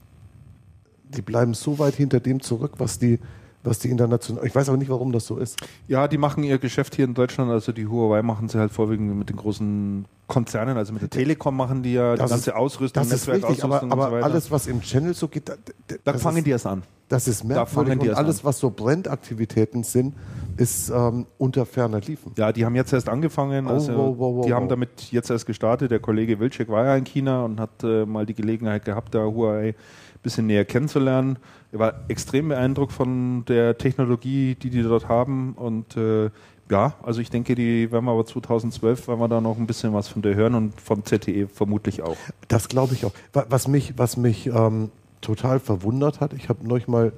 die 1.13 1.21
bleiben 1.21 1.53
so 1.53 1.77
weit 1.79 1.95
hinter 1.95 2.19
dem 2.19 2.41
zurück, 2.41 2.73
was 2.77 2.97
die, 2.99 3.19
was 3.63 3.79
die 3.79 3.89
international, 3.89 4.45
ich 4.45 4.53
weiß 4.53 4.67
aber 4.69 4.77
nicht, 4.77 4.89
warum 4.89 5.11
das 5.11 5.25
so 5.25 5.37
ist. 5.37 5.57
Ja, 5.87 6.07
die 6.07 6.17
machen 6.17 6.43
ihr 6.43 6.57
Geschäft 6.57 6.95
hier 6.95 7.05
in 7.05 7.13
Deutschland, 7.13 7.49
also 7.51 7.71
die 7.71 7.87
Huawei 7.87 8.21
machen 8.21 8.49
sie 8.49 8.59
halt 8.59 8.71
vorwiegend 8.71 9.15
mit 9.17 9.29
den 9.29 9.37
großen 9.37 10.05
Konzernen, 10.27 10.77
also 10.77 10.93
mit 10.93 11.01
der 11.01 11.09
Telekom 11.09 11.55
machen 11.55 11.83
die 11.83 11.93
ja 11.93 12.13
die 12.13 12.19
Das 12.19 12.29
ganze 12.31 12.49
ist- 12.51 12.55
Ausrüstung, 12.55 13.03
Das 13.03 13.11
ist 13.11 13.27
richtig, 13.27 13.43
aber, 13.63 13.75
Netzwerkausrüstung 13.75 13.91
aber 13.91 14.03
und 14.03 14.09
so 14.09 14.15
weiter. 14.17 14.25
alles, 14.25 14.51
was 14.51 14.67
im 14.67 14.81
Channel 14.81 15.13
so 15.13 15.27
geht, 15.27 15.47
da, 15.49 15.53
da, 15.87 15.95
da 16.03 16.13
fangen 16.17 16.37
ist, 16.37 16.45
die 16.45 16.51
erst 16.51 16.67
an. 16.67 16.83
Das 17.09 17.27
ist 17.27 17.43
da 17.43 17.47
merkwürdig 17.47 17.99
die 17.99 18.09
und 18.09 18.15
alles, 18.15 18.39
an. 18.39 18.45
was 18.45 18.59
so 18.59 18.69
Brandaktivitäten 18.71 19.83
sind, 19.83 20.13
ist 20.57 20.89
ähm, 20.89 21.25
unter 21.37 21.65
ferner 21.65 21.99
Liefen. 21.99 22.31
Ja, 22.37 22.51
die 22.51 22.65
haben 22.65 22.75
jetzt 22.75 22.93
erst 22.93 23.09
angefangen. 23.09 23.67
Oh, 23.67 23.71
Also 23.71 23.93
wow, 23.95 24.15
wow, 24.17 24.35
wow, 24.37 24.45
die 24.45 24.53
haben 24.53 24.67
damit 24.69 25.11
jetzt 25.11 25.29
erst 25.29 25.45
gestartet. 25.45 25.91
Der 25.91 25.99
Kollege 25.99 26.39
Wilczek 26.39 26.69
war 26.69 26.85
ja 26.85 26.95
in 26.95 27.03
China 27.03 27.43
und 27.45 27.59
hat 27.59 27.83
äh, 27.83 28.05
mal 28.05 28.25
die 28.25 28.33
Gelegenheit 28.33 28.85
gehabt, 28.85 29.13
da 29.15 29.23
Huawei 29.25 29.75
bisschen 30.23 30.47
näher 30.47 30.65
kennenzulernen. 30.65 31.37
Er 31.71 31.79
war 31.79 31.93
extrem 32.07 32.47
beeindruckt 32.49 32.91
von 32.91 33.45
der 33.45 33.77
Technologie, 33.77 34.55
die 34.55 34.69
die 34.69 34.81
dort 34.83 35.07
haben. 35.09 35.53
Und 35.53 35.95
äh, 35.97 36.29
ja, 36.71 36.95
also 37.03 37.19
ich 37.21 37.29
denke, 37.29 37.55
die 37.55 37.91
werden 37.91 38.05
wir 38.05 38.11
aber 38.11 38.25
2012, 38.25 39.07
werden 39.07 39.19
wir 39.19 39.27
da 39.27 39.41
noch 39.41 39.57
ein 39.57 39.67
bisschen 39.67 39.93
was 39.93 40.07
von 40.07 40.21
der 40.21 40.35
hören 40.35 40.55
und 40.55 40.79
vom 40.79 41.03
ZTE 41.03 41.47
vermutlich 41.47 42.01
auch. 42.01 42.17
Das 42.47 42.69
glaube 42.69 42.93
ich 42.93 43.05
auch. 43.05 43.11
Wa- 43.33 43.45
Was 43.49 43.67
mich, 43.67 43.93
was 43.97 44.17
mich 44.17 44.47
ähm, 44.47 44.89
total 45.21 45.59
verwundert 45.59 46.19
hat, 46.21 46.33
ich 46.33 46.47
habe 46.49 46.65
neulich 46.67 46.87
mal 46.87 47.11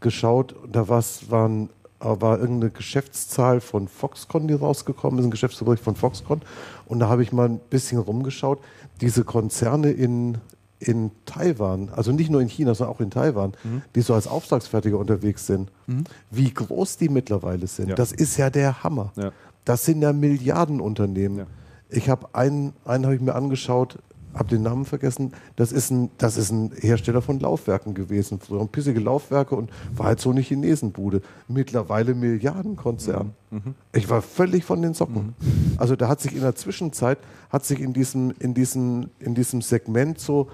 geschaut, 0.00 0.54
da 0.70 0.88
waren 0.88 1.70
war 2.00 2.38
irgendeine 2.38 2.70
Geschäftszahl 2.70 3.60
von 3.60 3.88
Foxconn, 3.88 4.46
die 4.46 4.54
rausgekommen 4.54 5.18
ist, 5.18 5.24
ein 5.24 5.32
Geschäftsbericht 5.32 5.82
von 5.82 5.96
Foxconn. 5.96 6.42
Und 6.86 7.00
da 7.00 7.08
habe 7.08 7.24
ich 7.24 7.32
mal 7.32 7.48
ein 7.48 7.58
bisschen 7.58 7.98
rumgeschaut. 7.98 8.60
Diese 9.00 9.24
Konzerne 9.24 9.90
in, 9.90 10.38
in 10.80 11.10
Taiwan, 11.26 11.90
also 11.90 12.12
nicht 12.12 12.30
nur 12.30 12.40
in 12.40 12.48
China, 12.48 12.74
sondern 12.74 12.96
auch 12.96 13.00
in 13.00 13.10
Taiwan, 13.10 13.52
mhm. 13.64 13.82
die 13.94 14.00
so 14.00 14.14
als 14.14 14.26
Auftragsfertiger 14.26 14.98
unterwegs 14.98 15.46
sind, 15.46 15.70
mhm. 15.86 16.04
wie 16.30 16.52
groß 16.52 16.96
die 16.98 17.08
mittlerweile 17.08 17.66
sind, 17.66 17.88
ja. 17.88 17.94
das 17.94 18.12
ist 18.12 18.36
ja 18.36 18.50
der 18.50 18.82
Hammer. 18.84 19.12
Ja. 19.16 19.32
Das 19.64 19.84
sind 19.84 20.02
ja 20.02 20.12
Milliardenunternehmen. 20.12 21.38
Ja. 21.38 21.46
Ich 21.90 22.08
habe 22.08 22.28
einen, 22.34 22.72
einen 22.84 23.04
habe 23.04 23.16
ich 23.16 23.20
mir 23.20 23.34
angeschaut, 23.34 23.98
habe 24.34 24.48
den 24.48 24.62
Namen 24.62 24.84
vergessen. 24.84 25.32
Das 25.56 25.72
ist, 25.72 25.90
ein, 25.90 26.10
das 26.18 26.36
ist 26.36 26.50
ein 26.50 26.70
Hersteller 26.76 27.22
von 27.22 27.40
Laufwerken 27.40 27.94
gewesen. 27.94 28.38
Früher 28.40 28.60
ein 28.60 28.68
pissige 28.68 29.00
Laufwerke 29.00 29.56
und 29.56 29.70
war 29.94 30.06
halt 30.06 30.20
so 30.20 30.30
eine 30.30 30.40
Chinesenbude. 30.40 31.22
Mittlerweile 31.48 32.14
Milliardenkonzern. 32.14 33.32
Mhm. 33.50 33.56
mhm. 33.56 33.74
Ich 33.92 34.08
war 34.08 34.22
völlig 34.22 34.64
von 34.64 34.82
den 34.82 34.94
Socken. 34.94 35.34
Mhm. 35.40 35.74
Also 35.78 35.96
da 35.96 36.08
hat 36.08 36.20
sich 36.20 36.34
in 36.34 36.42
der 36.42 36.54
Zwischenzeit, 36.54 37.18
hat 37.50 37.64
sich 37.64 37.80
in 37.80 37.92
diesem, 37.92 38.32
in 38.38 38.54
diesem, 38.54 39.10
in 39.18 39.34
diesem 39.34 39.60
Segment 39.60 40.20
so, 40.20 40.48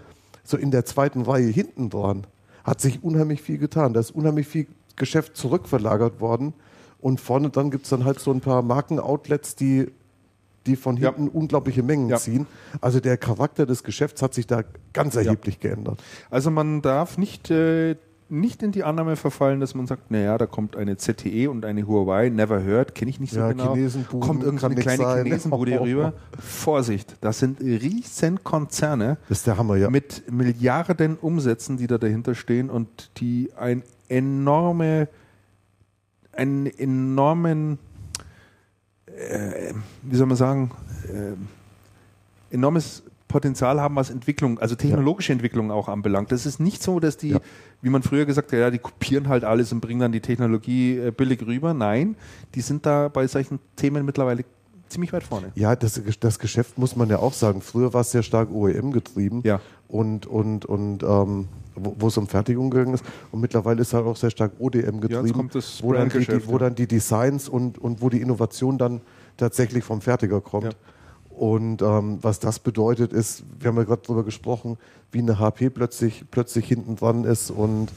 so 0.45 0.57
in 0.57 0.71
der 0.71 0.85
zweiten 0.85 1.23
Reihe 1.23 1.49
hinten 1.49 1.91
dran, 1.91 2.27
hat 2.63 2.81
sich 2.81 3.03
unheimlich 3.03 3.43
viel 3.43 3.59
getan. 3.59 3.93
Da 3.93 4.01
ist 4.01 4.11
unheimlich 4.13 4.47
viel 4.47 4.67
Geschäft 4.97 5.37
zurückverlagert 5.37 6.21
worden. 6.21 6.55
Und 7.01 7.21
vorne 7.21 7.51
dann 7.51 7.71
gibt 7.71 7.85
es 7.85 7.91
dann 7.91 8.05
halt 8.05 8.21
so 8.21 8.31
ein 8.31 8.41
paar 8.41 8.63
Markenoutlets, 8.63 9.57
die 9.57 9.89
die 10.67 10.77
von 10.77 10.97
hinten 10.97 11.27
ja. 11.27 11.31
unglaubliche 11.33 11.83
Mengen 11.83 12.09
ja. 12.09 12.17
ziehen. 12.17 12.47
Also 12.81 13.01
der 13.01 13.17
Charakter 13.17 13.67
des 13.67 13.83
Geschäfts 13.83 14.23
hat 14.23 14.35
sich 14.35 14.47
da 14.47 14.63
ganz 14.93 15.15
erheblich 15.15 15.59
ja. 15.61 15.71
geändert. 15.71 16.03
Also 16.31 16.51
man 16.51 16.83
darf 16.83 17.19
nicht, 17.19 17.51
äh, 17.51 17.97
nicht 18.29 18.63
in 18.63 18.73
die 18.73 18.85
Annahme 18.85 19.17
verfallen, 19.17 19.61
dass 19.61 19.75
man 19.75 19.87
sagt, 19.87 20.11
naja, 20.11 20.39
da 20.39 20.47
kommt 20.47 20.77
eine 20.77 20.97
ZTE 20.97 21.49
und 21.49 21.65
eine 21.65 21.87
Huawei, 21.87 22.31
never 22.31 22.65
heard, 22.65 22.95
kenne 22.95 23.11
ich 23.11 23.21
nicht 23.21 23.33
so 23.33 23.41
genau. 23.47 23.77
Kommt 24.21 24.43
irgendeine 24.43 24.75
kleine 24.77 25.03
sein. 25.03 25.25
Chinesenbude 25.25 25.81
rüber. 25.81 26.13
Vorsicht, 26.39 27.17
das 27.21 27.39
sind 27.39 27.61
riesen 27.61 28.43
Konzerne. 28.43 29.19
Das 29.29 29.39
ist 29.39 29.47
der 29.47 29.59
Hammer, 29.59 29.77
ja. 29.77 29.91
Mit 29.91 30.31
Milliarden 30.31 31.17
Umsätzen, 31.17 31.77
die 31.77 31.87
da 31.87 31.99
dahinter 31.99 32.35
stehen 32.35 32.71
und 32.71 33.11
die 33.19 33.51
ein 33.57 33.83
enorme, 34.09 35.09
einen 36.33 36.67
enormen 36.67 37.79
äh, 39.17 39.75
wie 40.03 40.17
soll 40.17 40.27
man 40.27 40.37
sagen, 40.37 40.71
äh, 41.09 42.55
enormes 42.55 43.03
Potenzial 43.35 43.81
haben, 43.81 43.97
was 43.97 44.11
Entwicklung, 44.11 44.61
also 44.61 44.77
technologische 44.77 45.33
ja. 45.33 45.35
Entwicklung 45.35 45.73
auch 45.73 45.89
anbelangt. 45.89 46.31
Das 46.31 46.47
ist 46.47 46.61
nicht 46.61 46.85
so, 46.85 47.01
dass 47.01 47.17
die, 47.17 47.31
ja. 47.31 47.41
wie 47.83 47.91
man 47.91 48.05
früher 48.05 48.27
gesagt 48.27 48.53
hat, 48.53 48.59
ja, 48.61 48.71
die 48.71 48.79
kopieren 48.79 49.27
halt 49.27 49.43
alles 49.43 49.73
und 49.73 49.81
bringen 49.81 49.99
dann 49.99 50.13
die 50.13 50.21
Technologie 50.21 50.99
äh, 50.99 51.11
billig 51.11 51.45
rüber. 51.45 51.75
Nein, 51.75 52.15
die 52.55 52.61
sind 52.61 52.87
da 52.87 53.09
bei 53.09 53.27
solchen 53.27 53.59
Themen 53.75 54.05
mittlerweile 54.05 54.45
ziemlich 54.89 55.13
weit 55.13 55.25
vorne. 55.25 55.51
Ja, 55.57 55.75
das, 55.75 56.01
das 56.21 56.39
Geschäft 56.39 56.79
muss 56.79 56.95
man 56.95 57.09
ja 57.09 57.19
auch 57.19 57.33
sagen. 57.33 57.61
Früher 57.61 57.93
war 57.93 58.03
es 58.03 58.13
sehr 58.13 58.23
stark 58.23 58.53
OEM 58.53 58.93
getrieben. 58.93 59.43
Ja. 59.45 59.61
Und, 59.89 60.27
und, 60.27 60.65
und 60.65 61.03
ähm, 61.03 61.49
wo, 61.75 62.07
es 62.07 62.17
um 62.17 62.29
Fertigung 62.29 62.71
gegangen 62.71 62.95
ist. 62.95 63.05
Und 63.33 63.41
mittlerweile 63.41 63.81
ist 63.81 63.93
halt 63.95 64.07
auch 64.07 64.17
sehr 64.17 64.31
stark 64.31 64.53
ODM 64.61 65.01
getrieben, 65.01 65.51
ja, 65.53 65.61
wo, 65.83 65.93
dann 65.93 66.09
die, 66.09 66.25
die, 66.25 66.47
wo 66.47 66.59
dann 66.59 66.77
die 66.77 66.87
Designs 66.87 67.49
und, 67.49 67.79
und 67.79 68.01
wo 68.01 68.11
die 68.11 68.21
Innovation 68.21 68.79
dann 68.79 69.01
tatsächlich 69.37 69.83
vom 69.83 70.01
Fertiger 70.01 70.41
kommt. 70.41 70.67
Ja. 70.67 70.71
Und 71.37 71.83
ähm, 71.83 72.19
was 72.23 72.39
das 72.39 72.61
bedeutet 72.61 73.13
ist, 73.13 73.43
wir 73.59 73.69
haben 73.69 73.77
ja 73.77 73.85
gerade 73.85 74.03
darüber 74.03 74.25
gesprochen, 74.25 74.79
wie 75.11 75.19
eine 75.19 75.39
HP 75.39 75.71
plötzlich, 75.71 76.25
plötzlich 76.31 76.67
hinten 76.67 76.97
dran 76.97 77.25
ist 77.25 77.51
und 77.51 77.91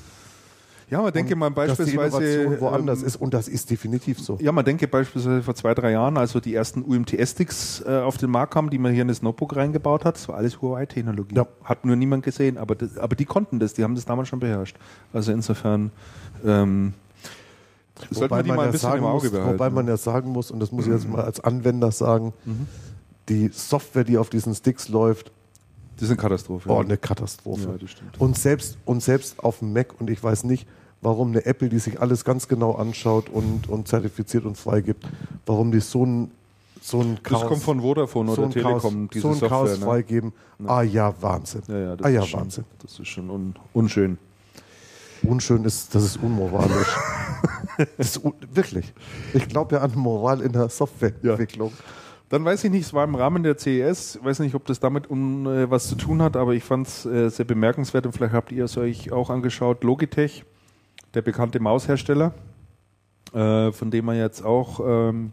ja, 0.89 1.01
man 1.01 1.11
denke 1.11 1.35
mal 1.35 1.51
beispielsweise. 1.51 2.45
Dass 2.45 2.61
woanders 2.61 3.01
ähm, 3.01 3.07
ist 3.07 3.15
und 3.17 3.33
das 3.33 3.49
ist 3.49 3.69
definitiv 3.69 4.19
so. 4.19 4.37
Ja, 4.39 4.53
man 4.53 4.63
denke 4.63 4.87
beispielsweise 4.87 5.43
vor 5.43 5.53
zwei, 5.53 5.73
drei 5.73 5.91
Jahren, 5.91 6.17
also 6.17 6.39
die 6.39 6.55
ersten 6.55 6.81
UMTS-Sticks 6.81 7.83
äh, 7.85 7.97
auf 7.97 8.17
den 8.17 8.31
Markt 8.31 8.53
kamen, 8.53 8.69
die 8.69 8.77
man 8.77 8.93
hier 8.93 9.01
in 9.01 9.09
das 9.09 9.21
Notebook 9.21 9.57
reingebaut 9.57 10.05
hat, 10.05 10.15
das 10.15 10.29
war 10.29 10.35
alles 10.35 10.61
Huawei-Technologie. 10.61 11.35
Ja. 11.35 11.45
Hat 11.63 11.83
nur 11.83 11.97
niemand 11.97 12.23
gesehen, 12.23 12.57
aber, 12.57 12.75
das, 12.75 12.97
aber 12.97 13.17
die 13.17 13.25
konnten 13.25 13.59
das, 13.59 13.73
die 13.73 13.83
haben 13.83 13.95
das 13.95 14.05
damals 14.05 14.29
schon 14.29 14.39
beherrscht. 14.39 14.77
Also 15.11 15.33
insofern. 15.33 15.91
Ähm, 16.45 16.93
Sollte 18.11 18.33
man 18.33 18.43
die 18.45 18.51
mal 18.51 18.67
ein 18.67 18.71
bisschen 18.71 18.95
im 18.95 19.03
Auge 19.03 19.25
muss, 19.25 19.31
behalten. 19.31 19.53
Wobei 19.53 19.69
man 19.71 19.87
ja 19.87 19.97
sagen 19.97 20.29
muss, 20.29 20.51
und 20.51 20.59
das 20.59 20.71
muss 20.71 20.85
ich 20.85 20.93
jetzt 20.93 21.09
mal 21.09 21.23
als 21.23 21.39
Anwender 21.39 21.91
sagen, 21.91 22.31
mhm. 22.45 22.67
Die 23.29 23.49
Software, 23.49 24.03
die 24.03 24.17
auf 24.17 24.29
diesen 24.29 24.55
Sticks 24.55 24.89
läuft, 24.89 25.31
das 25.95 26.03
ist 26.03 26.09
eine 26.11 26.17
Katastrophe. 26.17 26.69
Oh, 26.69 26.79
eine 26.79 26.97
Katastrophe. 26.97 27.79
Ja, 27.81 27.87
und, 28.19 28.37
selbst, 28.37 28.77
und 28.85 29.01
selbst 29.01 29.43
auf 29.43 29.59
dem 29.59 29.73
Mac, 29.73 29.99
und 29.99 30.09
ich 30.11 30.23
weiß 30.23 30.43
nicht, 30.43 30.67
warum 31.01 31.29
eine 31.29 31.45
Apple, 31.45 31.69
die 31.69 31.79
sich 31.79 31.99
alles 31.99 32.23
ganz 32.23 32.47
genau 32.47 32.73
anschaut 32.73 33.29
und, 33.29 33.67
und 33.67 33.87
zertifiziert 33.87 34.45
und 34.45 34.57
freigibt, 34.57 35.07
warum 35.45 35.71
die 35.71 35.79
so 35.79 36.05
ein 36.05 36.31
so 36.79 37.01
ein 37.01 37.21
Chaos, 37.21 37.41
das 37.41 37.49
kommt 37.49 37.63
von 37.63 37.81
Vodafone 37.81 38.31
oder 38.31 38.43
so 38.43 38.49
Telekom, 38.49 38.81
Chaos, 38.81 39.09
diese 39.11 39.21
so 39.21 39.27
ein 39.29 39.33
Software, 39.33 39.49
Chaos 39.49 39.79
ne? 39.79 39.85
freigeben. 39.85 40.33
Ne? 40.59 40.69
Ah 40.69 40.83
ja, 40.83 41.13
Wahnsinn. 41.19 41.63
Ja, 41.67 41.77
ja, 41.77 41.95
das 41.95 42.05
ah 42.05 42.09
ja, 42.09 42.23
ist 42.23 42.33
Wahnsinn. 42.33 42.63
Schon, 42.63 42.77
das 42.81 42.99
ist 42.99 43.07
schon 43.07 43.29
un, 43.29 43.55
unschön. 43.73 44.17
Unschön 45.23 45.65
ist, 45.65 45.93
das 45.95 46.03
ist 46.03 46.17
unmoralisch. 46.17 46.95
das 47.97 48.15
ist 48.15 48.23
un, 48.23 48.33
wirklich. 48.53 48.93
Ich 49.33 49.49
glaube 49.49 49.75
ja 49.75 49.81
an 49.81 49.91
Moral 49.95 50.39
in 50.41 50.53
der 50.53 50.69
Softwareentwicklung. 50.69 51.71
Ja. 51.71 51.83
Dann 52.29 52.43
weiß 52.43 52.65
ich 52.65 52.71
nicht, 52.71 52.85
es 52.85 52.93
war 52.93 53.05
im 53.05 53.15
Rahmen 53.15 53.43
der 53.43 53.57
CES, 53.57 54.19
weiß 54.21 54.39
nicht, 54.39 54.53
ob 54.53 54.65
das 54.65 54.79
damit 54.79 55.09
un, 55.09 55.45
äh, 55.45 55.69
was 55.71 55.87
zu 55.87 55.95
tun 55.95 56.21
hat, 56.21 56.35
aber 56.35 56.53
ich 56.53 56.63
fand 56.63 56.87
es 56.87 57.05
äh, 57.05 57.29
sehr 57.29 57.45
bemerkenswert 57.45 58.05
und 58.05 58.11
vielleicht 58.11 58.33
habt 58.33 58.51
ihr 58.51 58.65
es 58.65 58.77
euch 58.77 59.11
auch 59.11 59.29
angeschaut. 59.29 59.83
Logitech, 59.83 60.43
der 61.13 61.21
bekannte 61.21 61.61
Maushersteller, 61.61 62.33
äh, 63.33 63.71
von 63.71 63.91
dem 63.91 64.05
man 64.05 64.17
jetzt 64.17 64.43
auch 64.43 64.81
ähm, 64.85 65.31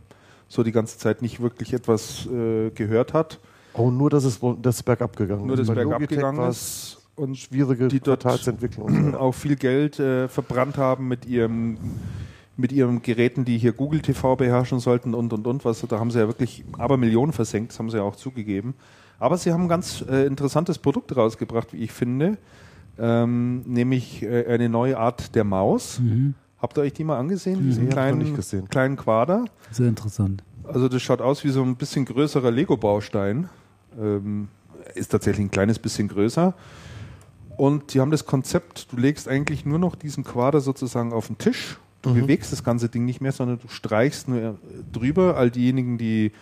so 0.49 0.63
die 0.63 0.73
ganze 0.73 0.99
Zeit 0.99 1.21
nicht 1.21 1.41
wirklich 1.41 1.73
etwas 1.73 2.27
äh, 2.27 2.71
gehört 2.71 3.13
hat. 3.13 3.41
Oh, 3.73 3.91
nur, 3.91 4.09
dass 4.09 4.23
es 4.23 4.39
das 4.63 4.85
bergab 4.85 5.17
gegangen 5.17 5.47
nur, 5.47 5.59
ist. 5.59 5.67
Nur, 5.67 5.75
dass 5.75 5.85
es 5.85 5.89
bergab 5.91 6.09
gegangen 6.09 6.49
ist. 6.49 7.01
Und 7.17 7.37
schwierige 7.37 7.89
die 7.89 8.01
dort 8.01 8.25
auch 9.15 9.33
viel 9.33 9.57
Geld 9.57 9.99
äh, 9.99 10.29
verbrannt 10.29 10.79
haben 10.79 11.09
mit 11.09 11.27
ihrem 11.27 11.79
mit 12.57 12.73
ihren 12.73 13.03
Geräten, 13.03 13.45
die 13.45 13.59
hier 13.59 13.73
Google 13.73 14.01
TV 14.01 14.37
beherrschen 14.37 14.79
sollten 14.79 15.15
und 15.15 15.33
und 15.33 15.47
und 15.47 15.65
was. 15.65 15.81
Da 15.81 15.99
haben 15.99 16.11
sie 16.11 16.21
ja 16.21 16.27
wirklich 16.27 16.65
aber 16.79 16.97
Millionen 16.97 17.33
versenkt, 17.33 17.73
das 17.73 17.79
haben 17.79 17.91
sie 17.91 17.97
ja 17.97 18.03
auch 18.03 18.17
zugegeben. 18.17 18.75
Aber 19.19 19.39
sie 19.39 19.53
haben 19.53 19.65
ein 19.65 19.69
ganz 19.69 20.05
äh, 20.09 20.27
interessantes 20.27 20.79
Produkt 20.79 21.17
rausgebracht, 21.17 21.73
wie 21.73 21.79
ich 21.79 21.93
finde, 21.93 22.37
ähm, 22.99 23.63
nämlich 23.63 24.23
äh, 24.23 24.47
eine 24.47 24.69
neue 24.69 24.99
Art 24.99 25.35
der 25.35 25.45
Maus. 25.45 26.01
Mhm. 26.01 26.35
Habt 26.59 26.79
ihr 26.79 26.83
euch 26.83 26.93
die 26.93 27.05
mal 27.05 27.19
angesehen? 27.19 27.61
Mhm. 27.61 27.67
Diesen 27.67 27.89
kleinen, 27.89 28.69
kleinen 28.69 28.97
Quader. 28.97 29.45
Sehr 29.71 29.89
interessant. 29.89 30.43
Also 30.65 30.89
das 30.89 31.03
schaut 31.03 31.21
aus 31.21 31.45
wie 31.45 31.51
so 31.51 31.63
ein 31.63 31.77
bisschen 31.77 32.05
größerer 32.05 32.51
Lego-Baustein. 32.51 33.49
Ähm, 34.01 34.49
ist 34.95 35.11
tatsächlich 35.11 35.47
ein 35.47 35.51
kleines 35.51 35.79
bisschen 35.79 36.09
größer. 36.09 36.55
Und 37.57 37.95
die 37.95 38.01
haben 38.01 38.11
das 38.11 38.27
Konzept, 38.27 38.93
du 38.93 38.97
legst 38.97 39.29
eigentlich 39.29 39.65
nur 39.65 39.79
noch 39.79 39.95
diesen 39.95 40.25
Quader 40.25 40.61
sozusagen 40.61 41.13
auf 41.13 41.29
den 41.29 41.39
Tisch 41.39 41.79
Du 42.05 42.11
mhm. 42.11 42.21
bewegst 42.21 42.53
das 42.53 42.63
ganze 42.63 42.91
Ding 42.91 43.07
nicht 43.07 43.23
mehr, 43.23 43.33
sondern 43.33 43.59
du 43.59 43.69
streichst 43.69 44.29
nur 44.29 44.39
äh, 44.39 44.53
drüber. 44.93 45.37
All 45.39 45.51
diejenigen, 45.51 45.97
die 45.97 46.33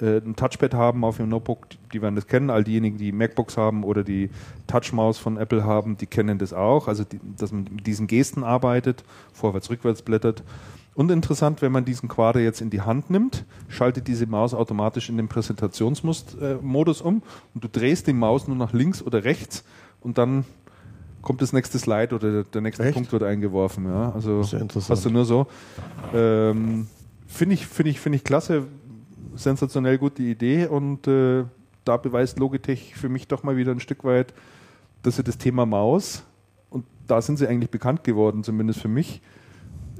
äh, 0.00 0.16
ein 0.16 0.34
Touchpad 0.34 0.74
haben 0.74 1.04
auf 1.04 1.20
ihrem 1.20 1.28
Notebook, 1.28 1.68
die 1.92 2.02
werden 2.02 2.16
das 2.16 2.26
kennen. 2.26 2.50
All 2.50 2.64
diejenigen, 2.64 2.98
die 2.98 3.12
MacBooks 3.12 3.56
haben 3.56 3.84
oder 3.84 4.02
die 4.02 4.30
Touchmaus 4.66 5.18
von 5.18 5.36
Apple 5.36 5.64
haben, 5.64 5.96
die 5.96 6.06
kennen 6.06 6.38
das 6.38 6.52
auch. 6.52 6.88
Also, 6.88 7.04
die, 7.04 7.20
dass 7.36 7.52
man 7.52 7.68
mit 7.70 7.86
diesen 7.86 8.08
Gesten 8.08 8.42
arbeitet, 8.42 9.04
vorwärts, 9.32 9.70
rückwärts 9.70 10.02
blättert. 10.02 10.42
Und 10.94 11.10
interessant, 11.10 11.62
wenn 11.62 11.72
man 11.72 11.84
diesen 11.84 12.08
Quader 12.08 12.40
jetzt 12.40 12.60
in 12.60 12.68
die 12.68 12.82
Hand 12.82 13.08
nimmt, 13.08 13.44
schaltet 13.68 14.08
diese 14.08 14.26
Maus 14.26 14.54
automatisch 14.54 15.08
in 15.08 15.16
den 15.16 15.28
Präsentationsmodus 15.28 17.00
äh, 17.00 17.04
um 17.04 17.22
und 17.54 17.64
du 17.64 17.68
drehst 17.68 18.08
die 18.08 18.12
Maus 18.12 18.48
nur 18.48 18.56
nach 18.56 18.72
links 18.72 19.02
oder 19.02 19.24
rechts 19.24 19.64
und 20.00 20.18
dann 20.18 20.44
kommt 21.22 21.40
das 21.40 21.52
nächste 21.52 21.78
Slide 21.78 22.14
oder 22.14 22.44
der 22.44 22.60
nächste 22.60 22.84
Echt? 22.84 22.94
Punkt 22.94 23.12
wird 23.12 23.22
eingeworfen. 23.22 23.86
Ja, 23.86 24.12
also 24.12 24.42
hast 24.42 25.04
du 25.04 25.10
nur 25.10 25.24
so. 25.24 25.46
Ähm, 26.12 26.88
finde 27.26 27.54
ich, 27.54 27.66
finde 27.66 27.90
ich, 27.90 28.00
finde 28.00 28.16
ich 28.16 28.24
klasse, 28.24 28.66
sensationell 29.34 29.98
gute 29.98 30.22
Idee 30.22 30.66
und 30.66 31.06
äh, 31.06 31.44
da 31.84 31.96
beweist 31.96 32.38
Logitech 32.38 32.94
für 32.94 33.08
mich 33.08 33.28
doch 33.28 33.42
mal 33.42 33.56
wieder 33.56 33.72
ein 33.72 33.80
Stück 33.80 34.04
weit, 34.04 34.34
dass 35.02 35.16
sie 35.16 35.24
das 35.24 35.38
Thema 35.38 35.64
Maus 35.64 36.22
und 36.70 36.84
da 37.06 37.22
sind 37.22 37.38
sie 37.38 37.46
eigentlich 37.46 37.70
bekannt 37.70 38.04
geworden, 38.04 38.44
zumindest 38.44 38.80
für 38.80 38.88
mich, 38.88 39.22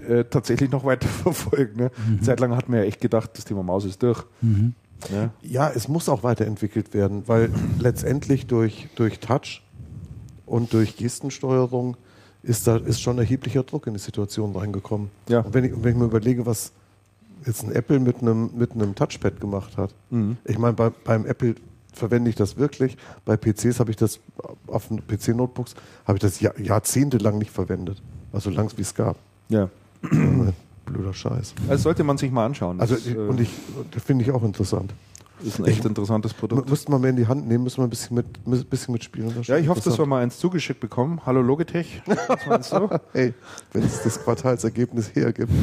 äh, 0.06 0.24
tatsächlich 0.24 0.70
noch 0.70 0.84
weiter 0.84 1.08
verfolgen. 1.08 1.76
Ne? 1.76 1.90
Mhm. 2.08 2.22
Zeitlang 2.22 2.54
hat 2.56 2.68
man 2.68 2.80
ja 2.80 2.84
echt 2.84 3.00
gedacht, 3.00 3.30
das 3.34 3.44
Thema 3.44 3.62
Maus 3.62 3.84
ist 3.84 4.02
durch. 4.02 4.24
Mhm. 4.40 4.74
Ja. 5.12 5.30
ja, 5.42 5.68
es 5.68 5.88
muss 5.88 6.08
auch 6.08 6.22
weiterentwickelt 6.22 6.94
werden, 6.94 7.26
weil 7.26 7.50
letztendlich 7.80 8.46
durch, 8.46 8.88
durch 8.94 9.18
Touch 9.18 9.62
und 10.52 10.74
durch 10.74 10.96
Gestensteuerung 10.96 11.96
ist 12.42 12.66
da 12.66 12.76
ist 12.76 13.00
schon 13.00 13.16
erheblicher 13.16 13.62
Druck 13.62 13.86
in 13.86 13.94
die 13.94 14.00
Situation 14.00 14.54
reingekommen. 14.54 15.08
Ja. 15.26 15.40
Und 15.40 15.54
wenn 15.54 15.64
ich, 15.64 15.72
wenn 15.74 15.92
ich 15.92 15.96
mir 15.96 16.04
überlege, 16.04 16.44
was 16.44 16.72
jetzt 17.46 17.64
ein 17.64 17.72
Apple 17.72 17.98
mit 17.98 18.20
einem, 18.20 18.50
mit 18.54 18.72
einem 18.72 18.94
Touchpad 18.94 19.40
gemacht 19.40 19.78
hat. 19.78 19.94
Mhm. 20.10 20.36
Ich 20.44 20.58
meine, 20.58 20.74
bei, 20.74 20.90
beim 20.90 21.24
Apple 21.24 21.54
verwende 21.94 22.28
ich 22.28 22.36
das 22.36 22.58
wirklich. 22.58 22.98
Bei 23.24 23.38
PCs 23.38 23.80
habe 23.80 23.90
ich 23.90 23.96
das, 23.96 24.20
auf 24.66 24.90
PC-Notebooks, 24.90 25.74
habe 26.06 26.18
ich 26.18 26.22
das 26.22 26.38
Jahr, 26.40 26.58
jahrzehntelang 26.60 27.38
nicht 27.38 27.50
verwendet. 27.50 28.02
Also 28.30 28.50
lang 28.50 28.70
wie 28.76 28.82
es 28.82 28.94
gab. 28.94 29.16
Ja. 29.48 29.70
blöder 30.84 31.14
Scheiß. 31.14 31.54
Also 31.68 31.82
sollte 31.82 32.04
man 32.04 32.18
sich 32.18 32.30
mal 32.30 32.44
anschauen. 32.44 32.78
Also 32.78 32.94
Das, 32.94 33.06
äh, 33.06 33.16
und 33.16 33.40
ich 33.40 33.48
das 33.90 34.02
finde 34.02 34.24
ich 34.24 34.30
auch 34.30 34.42
interessant. 34.42 34.92
Ist 35.42 35.58
ein 35.58 35.64
echt 35.66 35.84
interessantes 35.84 36.34
Produkt. 36.34 36.68
Müssten 36.70 36.92
wir 36.92 36.98
mehr 36.98 37.10
in 37.10 37.16
die 37.16 37.26
Hand 37.26 37.46
nehmen, 37.48 37.64
müssen 37.64 37.78
wir 37.78 37.84
ein 37.84 37.90
bisschen 37.90 38.14
mit 38.16 38.26
ein 38.46 38.64
bisschen 38.66 38.92
mitspielen. 38.92 39.32
Ja, 39.42 39.56
ich 39.56 39.68
hoffe, 39.68 39.80
dass 39.82 39.98
wir 39.98 40.06
mal 40.06 40.22
eins 40.22 40.38
zugeschickt 40.38 40.80
bekommen. 40.80 41.20
Hallo 41.26 41.42
Logitech. 41.42 42.02
Was 42.28 42.46
meinst 42.46 42.72
du? 42.72 42.88
Hey, 43.12 43.34
wenn 43.72 43.82
es 43.82 44.02
das 44.02 44.22
Quartalsergebnis 44.22 45.14
hergibt. 45.14 45.52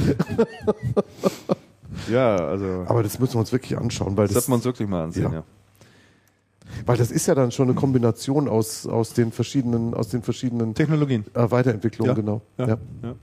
Ja, 2.09 2.35
also 2.37 2.85
Aber 2.87 3.03
das 3.03 3.19
müssen 3.19 3.33
wir 3.33 3.39
uns 3.39 3.51
wirklich 3.51 3.77
anschauen, 3.77 4.15
weil 4.15 4.27
das 4.27 4.33
sollte 4.33 4.51
man 4.51 4.57
uns 4.57 4.65
wirklich 4.65 4.87
mal 4.87 5.03
ansehen, 5.03 5.23
Ja. 5.23 5.39
ja. 5.39 5.43
weil 6.85 6.97
das 6.97 7.11
ist 7.11 7.25
ja 7.27 7.35
dann 7.35 7.51
schon 7.51 7.67
eine 7.67 7.73
Kombination 7.77 8.47
aus, 8.47 8.85
aus 8.87 9.13
den 9.13 9.31
verschiedenen, 9.31 9.93
aus 9.93 10.09
den 10.09 10.21
verschiedenen 10.21 10.73
Technologien. 10.75 11.25
äh, 11.33 11.49
Weiterentwicklungen, 11.51 12.09
Ja, 12.09 12.13
genau. 12.15 12.41
ja. 12.57 12.67
Ja. 12.67 12.77
Ja. 13.03 13.15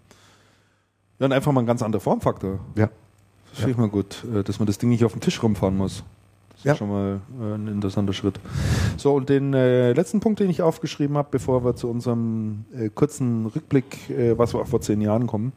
und 1.26 1.32
einfach 1.32 1.52
mal 1.52 1.60
ein 1.60 1.66
ganz 1.66 1.82
anderer 1.82 2.00
Formfaktor. 2.00 2.58
Ja. 2.74 2.90
Das 3.50 3.60
finde 3.60 3.70
ich 3.72 3.78
mal 3.78 3.88
gut, 3.88 4.24
äh, 4.34 4.42
dass 4.42 4.58
man 4.58 4.66
das 4.66 4.78
Ding 4.78 4.90
nicht 4.90 5.04
auf 5.04 5.12
den 5.12 5.20
Tisch 5.20 5.42
rumfahren 5.42 5.76
muss. 5.76 6.02
Das 6.56 6.64
Ja. 6.64 6.72
ist 6.72 6.78
schon 6.78 6.88
mal 6.88 7.20
äh, 7.40 7.54
ein 7.54 7.68
interessanter 7.68 8.12
Schritt. 8.12 8.40
So, 8.96 9.14
und 9.14 9.28
den 9.28 9.52
äh, 9.54 9.92
letzten 9.92 10.20
Punkt, 10.20 10.40
den 10.40 10.50
ich 10.50 10.62
aufgeschrieben 10.62 11.16
habe, 11.16 11.28
bevor 11.30 11.64
wir 11.64 11.76
zu 11.76 11.88
unserem 11.88 12.64
äh, 12.74 12.88
kurzen 12.88 13.46
Rückblick, 13.46 14.10
äh, 14.10 14.36
was 14.38 14.54
wir 14.54 14.60
auch 14.60 14.66
vor 14.66 14.80
zehn 14.80 15.00
Jahren 15.00 15.26
kommen. 15.26 15.52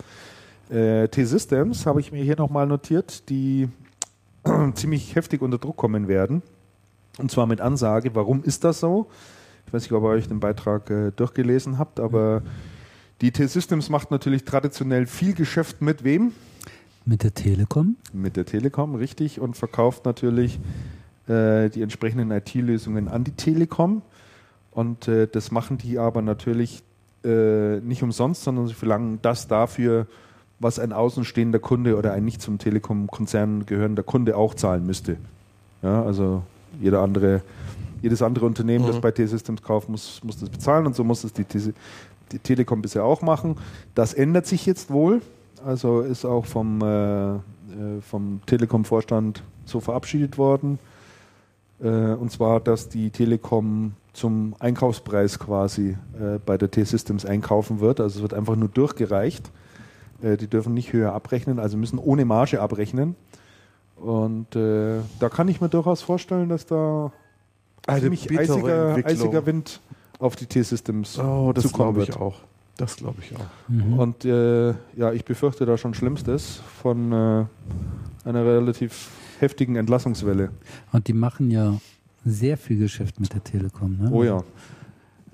Äh, 0.69 1.07
T-Systems 1.07 1.85
habe 1.85 1.99
ich 1.99 2.11
mir 2.11 2.23
hier 2.23 2.35
nochmal 2.37 2.67
notiert, 2.67 3.29
die 3.29 3.69
ziemlich 4.75 5.15
heftig 5.15 5.41
unter 5.41 5.57
Druck 5.57 5.77
kommen 5.77 6.07
werden. 6.07 6.41
Und 7.17 7.31
zwar 7.31 7.47
mit 7.47 7.59
Ansage, 7.61 8.11
warum 8.13 8.43
ist 8.43 8.63
das 8.63 8.79
so? 8.79 9.07
Ich 9.67 9.73
weiß 9.73 9.83
nicht, 9.83 9.91
ob 9.93 10.03
ihr 10.03 10.09
euch 10.09 10.27
den 10.27 10.39
Beitrag 10.39 10.89
äh, 10.89 11.11
durchgelesen 11.11 11.77
habt, 11.79 11.99
aber 11.99 12.41
die 13.21 13.31
T-Systems 13.31 13.89
macht 13.89 14.11
natürlich 14.11 14.45
traditionell 14.45 15.05
viel 15.05 15.33
Geschäft 15.33 15.81
mit 15.81 16.03
wem? 16.03 16.33
Mit 17.09 17.23
der 17.23 17.33
Telekom. 17.33 17.95
Mit 18.13 18.35
der 18.35 18.45
Telekom, 18.45 18.93
richtig, 18.93 19.39
und 19.39 19.57
verkauft 19.57 20.05
natürlich 20.05 20.59
äh, 21.27 21.67
die 21.69 21.81
entsprechenden 21.81 22.29
IT-Lösungen 22.29 23.07
an 23.07 23.23
die 23.23 23.31
Telekom. 23.31 24.03
Und 24.69 25.07
äh, 25.07 25.27
das 25.27 25.49
machen 25.49 25.79
die 25.79 25.97
aber 25.97 26.21
natürlich 26.21 26.83
äh, 27.25 27.79
nicht 27.79 28.03
umsonst, 28.03 28.43
sondern 28.43 28.67
sie 28.67 28.75
verlangen 28.75 29.17
das 29.23 29.47
dafür, 29.47 30.05
was 30.59 30.77
ein 30.77 30.93
außenstehender 30.93 31.57
Kunde 31.57 31.97
oder 31.97 32.13
ein 32.13 32.25
nicht 32.25 32.43
zum 32.43 32.59
Telekom-Konzern 32.59 33.65
gehörender 33.65 34.03
Kunde 34.03 34.37
auch 34.37 34.53
zahlen 34.53 34.85
müsste. 34.85 35.17
Ja, 35.81 36.03
also 36.03 36.43
jeder 36.79 37.01
andere, 37.01 37.41
jedes 38.03 38.21
andere 38.21 38.45
Unternehmen, 38.45 38.85
das 38.85 38.97
Mhm. 38.97 39.01
bei 39.01 39.09
T-Systems 39.11 39.63
kauft, 39.63 39.89
muss, 39.89 40.21
muss 40.23 40.37
das 40.37 40.49
bezahlen 40.49 40.85
und 40.85 40.95
so 40.95 41.03
muss 41.03 41.23
es 41.23 41.33
die, 41.33 41.43
T- 41.45 41.73
die 42.31 42.37
Telekom 42.39 42.83
bisher 42.83 43.03
auch 43.03 43.23
machen. 43.23 43.55
Das 43.95 44.13
ändert 44.13 44.45
sich 44.45 44.67
jetzt 44.67 44.91
wohl. 44.91 45.23
Also 45.65 46.01
ist 46.01 46.25
auch 46.25 46.45
vom, 46.45 46.81
äh, 46.81 47.35
äh, 47.35 47.39
vom 48.01 48.41
Telekom-Vorstand 48.45 49.43
so 49.65 49.79
verabschiedet 49.79 50.37
worden. 50.37 50.79
Äh, 51.81 51.87
und 51.87 52.31
zwar, 52.31 52.59
dass 52.59 52.89
die 52.89 53.09
Telekom 53.09 53.93
zum 54.13 54.55
Einkaufspreis 54.59 55.39
quasi 55.39 55.97
äh, 56.19 56.39
bei 56.45 56.57
der 56.57 56.71
T-Systems 56.71 57.25
einkaufen 57.25 57.79
wird. 57.79 57.99
Also 57.99 58.17
es 58.17 58.21
wird 58.21 58.33
einfach 58.33 58.55
nur 58.55 58.69
durchgereicht. 58.69 59.51
Äh, 60.21 60.37
die 60.37 60.47
dürfen 60.47 60.73
nicht 60.73 60.93
höher 60.93 61.13
abrechnen, 61.13 61.59
also 61.59 61.77
müssen 61.77 61.99
ohne 61.99 62.25
Marge 62.25 62.61
abrechnen. 62.61 63.15
Und 63.95 64.55
äh, 64.55 64.99
da 65.19 65.29
kann 65.29 65.47
ich 65.47 65.61
mir 65.61 65.69
durchaus 65.69 66.01
vorstellen, 66.01 66.49
dass 66.49 66.65
da 66.65 67.11
ziemlich 67.87 68.29
eisiger, 68.37 68.95
eisiger 69.03 69.45
Wind 69.45 69.81
auf 70.19 70.35
die 70.35 70.45
T-Systems 70.45 71.19
Oh, 71.19 71.51
das 71.53 71.65
zukommen 71.65 71.99
ich 72.01 72.07
wird. 72.07 72.19
auch. 72.19 72.35
Das 72.79 72.95
glaube 72.95 73.21
ich 73.21 73.35
auch. 73.35 73.45
Mhm. 73.67 73.99
Und 73.99 74.23
äh, 74.23 74.69
ja, 74.95 75.11
ich 75.11 75.25
befürchte 75.25 75.65
da 75.65 75.77
schon 75.77 75.93
Schlimmstes 75.93 76.61
von 76.81 77.11
äh, 77.11 77.45
einer 78.23 78.45
relativ 78.45 79.09
heftigen 79.39 79.75
Entlassungswelle. 79.75 80.51
Und 80.93 81.09
die 81.09 81.13
machen 81.13 81.51
ja 81.51 81.77
sehr 82.23 82.55
viel 82.57 82.77
Geschäft 82.79 83.19
mit 83.19 83.33
der 83.33 83.43
Telekom. 83.43 83.97
Ne? 83.97 84.09
Oh 84.13 84.23
ja. 84.23 84.41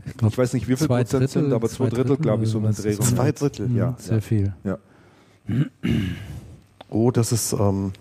Ich, 0.07 0.17
glaub, 0.17 0.31
Ich 0.31 0.37
weiß 0.39 0.53
nicht, 0.53 0.67
wie 0.67 0.75
viel 0.75 0.87
zwei 0.87 1.03
Prozent 1.03 1.29
sind, 1.29 1.53
aber 1.53 1.69
zwei 1.69 1.89
Drittel, 1.89 2.17
glaube 2.17 2.45
ich, 2.45 2.49
so 2.49 2.57
eine 2.57 2.69
was 2.69 2.77
Dreh 2.77 2.89
ist 2.89 2.99
rum. 2.99 3.05
das? 3.05 3.15
Zwei 3.15 3.31
Drittel. 3.31 3.67
Mhm, 3.67 3.77
ja, 3.77 3.95
Sehr 3.99 4.15
ja. 4.15 4.21
viel. 4.21 4.53
Oh, 6.89 7.11
das 7.11 7.31
ist, 7.31 7.53
ähm, 7.53 7.91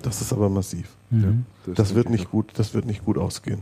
das 0.00 0.22
ist 0.22 0.32
aber 0.32 0.48
massiv. 0.48 0.96
Mhm. 1.10 1.44
Das 1.74 1.94
wird 1.94 2.06
denke 2.06 2.16
ich 2.16 2.20
nicht 2.22 2.30
gut, 2.30 2.52
das 2.54 2.72
wird 2.72 2.86
nicht 2.86 3.04
gut 3.04 3.18
ausgehen. 3.18 3.60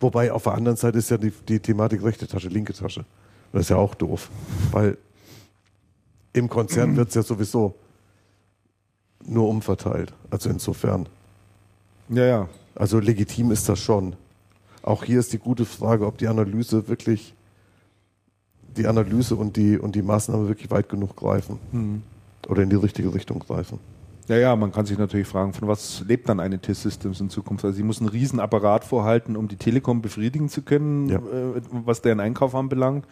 Wobei 0.00 0.32
auf 0.32 0.42
der 0.42 0.52
anderen 0.52 0.76
Seite 0.76 0.98
ist 0.98 1.08
ja 1.10 1.16
die, 1.16 1.32
die 1.48 1.60
Thematik 1.60 2.02
rechte 2.02 2.26
Tasche, 2.26 2.48
linke 2.48 2.74
Tasche. 2.74 3.06
Das 3.52 3.62
ist 3.62 3.68
ja 3.70 3.76
auch 3.76 3.94
doof. 3.94 4.30
Weil 4.72 4.98
im 6.32 6.48
Konzern 6.48 6.96
wird 6.96 7.08
es 7.08 7.14
ja 7.14 7.22
sowieso 7.22 7.74
nur 9.24 9.48
umverteilt. 9.48 10.12
Also 10.30 10.50
insofern. 10.50 11.06
Ja, 12.08 12.24
ja. 12.24 12.48
Also 12.74 13.00
legitim 13.00 13.50
ist 13.50 13.68
das 13.68 13.78
schon. 13.80 14.14
Auch 14.82 15.04
hier 15.04 15.18
ist 15.20 15.32
die 15.32 15.38
gute 15.38 15.64
Frage, 15.64 16.06
ob 16.06 16.18
die 16.18 16.28
Analyse 16.28 16.88
wirklich, 16.88 17.34
die 18.76 18.86
Analyse 18.86 19.34
und 19.34 19.56
die, 19.56 19.76
und 19.78 19.94
die 19.94 20.02
Maßnahme 20.02 20.48
wirklich 20.48 20.70
weit 20.70 20.88
genug 20.88 21.16
greifen 21.16 21.58
Hm. 21.72 22.02
oder 22.48 22.62
in 22.62 22.70
die 22.70 22.76
richtige 22.76 23.12
Richtung 23.12 23.40
greifen. 23.40 23.78
Ja, 24.28 24.36
ja, 24.36 24.56
man 24.56 24.72
kann 24.72 24.84
sich 24.86 24.98
natürlich 24.98 25.26
fragen, 25.26 25.54
von 25.54 25.68
was 25.68 26.04
lebt 26.06 26.28
dann 26.28 26.38
eine 26.38 26.58
T-Systems 26.58 27.18
in 27.20 27.30
Zukunft? 27.30 27.64
Also 27.64 27.76
sie 27.76 27.82
muss 27.82 27.98
einen 28.00 28.10
riesen 28.10 28.40
Apparat 28.40 28.84
vorhalten, 28.84 29.36
um 29.36 29.48
die 29.48 29.56
Telekom 29.56 30.02
befriedigen 30.02 30.48
zu 30.50 30.62
können, 30.62 31.08
Ja. 31.08 31.16
äh, 31.18 31.60
was 31.84 32.02
deren 32.02 32.20
Einkauf 32.20 32.54
anbelangt. 32.54 33.06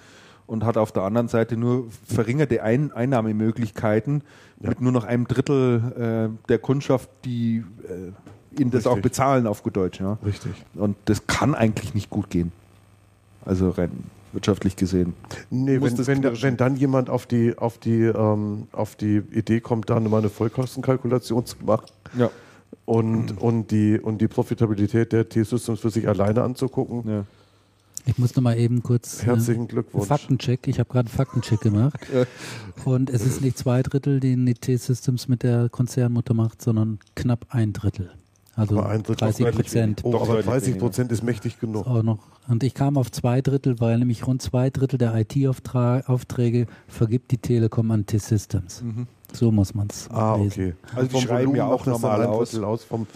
Und 0.47 0.65
hat 0.65 0.76
auf 0.76 0.92
der 0.92 1.02
anderen 1.02 1.26
Seite 1.28 1.57
nur 1.57 1.86
verringerte 2.07 2.62
Ein 2.62 2.92
Einnahmemöglichkeiten 2.92 4.23
Ja. 4.60 4.68
mit 4.70 4.81
nur 4.81 4.92
noch 4.92 5.05
einem 5.05 5.26
Drittel 5.26 6.31
äh, 6.34 6.49
der 6.49 6.58
Kundschaft, 6.58 7.08
die 7.25 7.65
äh, 7.89 8.60
ihnen 8.60 8.70
das 8.70 8.86
Richtig. 8.86 8.86
auch 8.86 8.99
bezahlen 9.00 9.47
auf 9.47 9.62
gut 9.62 9.76
Deutsch. 9.76 10.00
Ja? 10.00 10.18
Richtig. 10.25 10.52
Und 10.75 10.97
das 11.07 11.26
kann 11.26 11.55
eigentlich 11.55 11.94
nicht 11.94 12.10
gut 12.10 12.31
gehen. 12.31 12.52
Also 13.44 13.70
rein 13.70 13.91
wirtschaftlich 14.33 14.76
gesehen. 14.76 15.15
Nee, 15.50 15.78
Muss 15.78 15.91
wenn, 15.91 15.97
das 15.97 16.07
wenn, 16.07 16.42
wenn 16.42 16.57
dann 16.58 16.76
jemand 16.76 17.08
auf 17.10 17.25
die, 17.26 17.57
auf, 17.57 17.78
die, 17.78 18.02
ähm, 18.02 18.68
auf 18.73 18.94
die 18.94 19.23
Idee 19.33 19.60
kommt, 19.60 19.89
da 19.89 19.99
mal 19.99 20.18
eine 20.18 20.28
Vollkostenkalkulation 20.28 21.47
zu 21.47 21.57
machen 21.65 21.86
Ja. 22.18 22.31
und, 22.84 23.41
und, 23.41 23.70
die, 23.70 23.99
und 23.99 24.20
die 24.20 24.28
Profitabilität 24.28 25.12
der 25.12 25.28
T-Systems 25.28 25.81
für 25.81 25.91
sich 25.91 26.07
alleine 26.07 26.42
anzugucken, 26.42 27.10
ja. 27.10 27.25
Ich 28.09 28.18
muss 28.18 28.36
noch 28.36 28.43
mal 28.43 28.57
eben 28.57 28.83
kurz 28.83 29.23
äh, 29.23 29.26
herzlichen 29.26 29.67
Glückwunsch. 29.67 30.07
Faktencheck. 30.07 30.68
Ich 30.68 30.78
habe 30.78 30.89
gerade 30.89 31.09
einen 31.09 31.17
Faktencheck 31.17 31.60
gemacht. 31.60 31.99
Und 32.85 33.10
es 33.10 33.26
ist 33.26 33.41
nicht 33.43 33.59
zwei 33.59 33.83
Drittel, 33.83 34.20
den 34.20 34.47
die 34.47 34.55
T-Systems 34.55 35.26
mit 35.28 35.43
der 35.43 35.68
Konzernmutter 35.68 36.33
macht, 36.33 36.62
sondern 36.62 37.01
knapp 37.17 37.47
ein 37.51 37.73
Drittel. 37.73 38.10
Also 38.55 38.78
Aber 38.78 38.89
ein 38.89 39.02
Drittel 39.02 39.28
ist 39.28 39.39
30 39.41 39.44
deutlich 39.44 39.67
Prozent. 39.67 40.01
Oh, 40.05 40.12
Doch 40.12 40.23
aber 40.23 40.28
deutlich 40.35 40.47
30 40.47 40.68
weniger. 40.68 40.81
Prozent 40.86 41.12
ist 41.12 41.23
mächtig 41.25 41.59
genug. 41.60 41.86
Auch 41.86 42.02
noch. 42.02 42.18
Und 42.49 42.62
ich 42.62 42.75
kam 42.75 42.97
auf 42.97 43.10
zwei 43.10 43.43
Drittel, 43.43 43.81
weil 43.81 43.99
nämlich 43.99 44.26
rund 44.26 44.41
zwei 44.41 44.70
Drittel 44.70 44.99
der 44.99 45.12
IT-Aufträge 45.17 46.67
vergibt 46.89 47.33
die 47.33 47.39
Telekom 47.39 47.91
an 47.91 48.07
T-Systems. 48.07 48.83
Mhm. 48.83 49.07
So 49.33 49.51
muss 49.51 49.75
man 49.75 49.89
es 49.91 50.09
Ah, 50.10 50.36
lesen. 50.36 50.52
okay. 50.52 50.75
Also 50.94 51.18
die 51.18 51.23
schreiben 51.25 51.57
ja 51.57 51.67
auch 51.67 51.85
normal 51.86 52.23
ein 52.23 52.28
aus. 52.28 52.55
Aus. 52.57 52.85
Vom, 52.85 53.07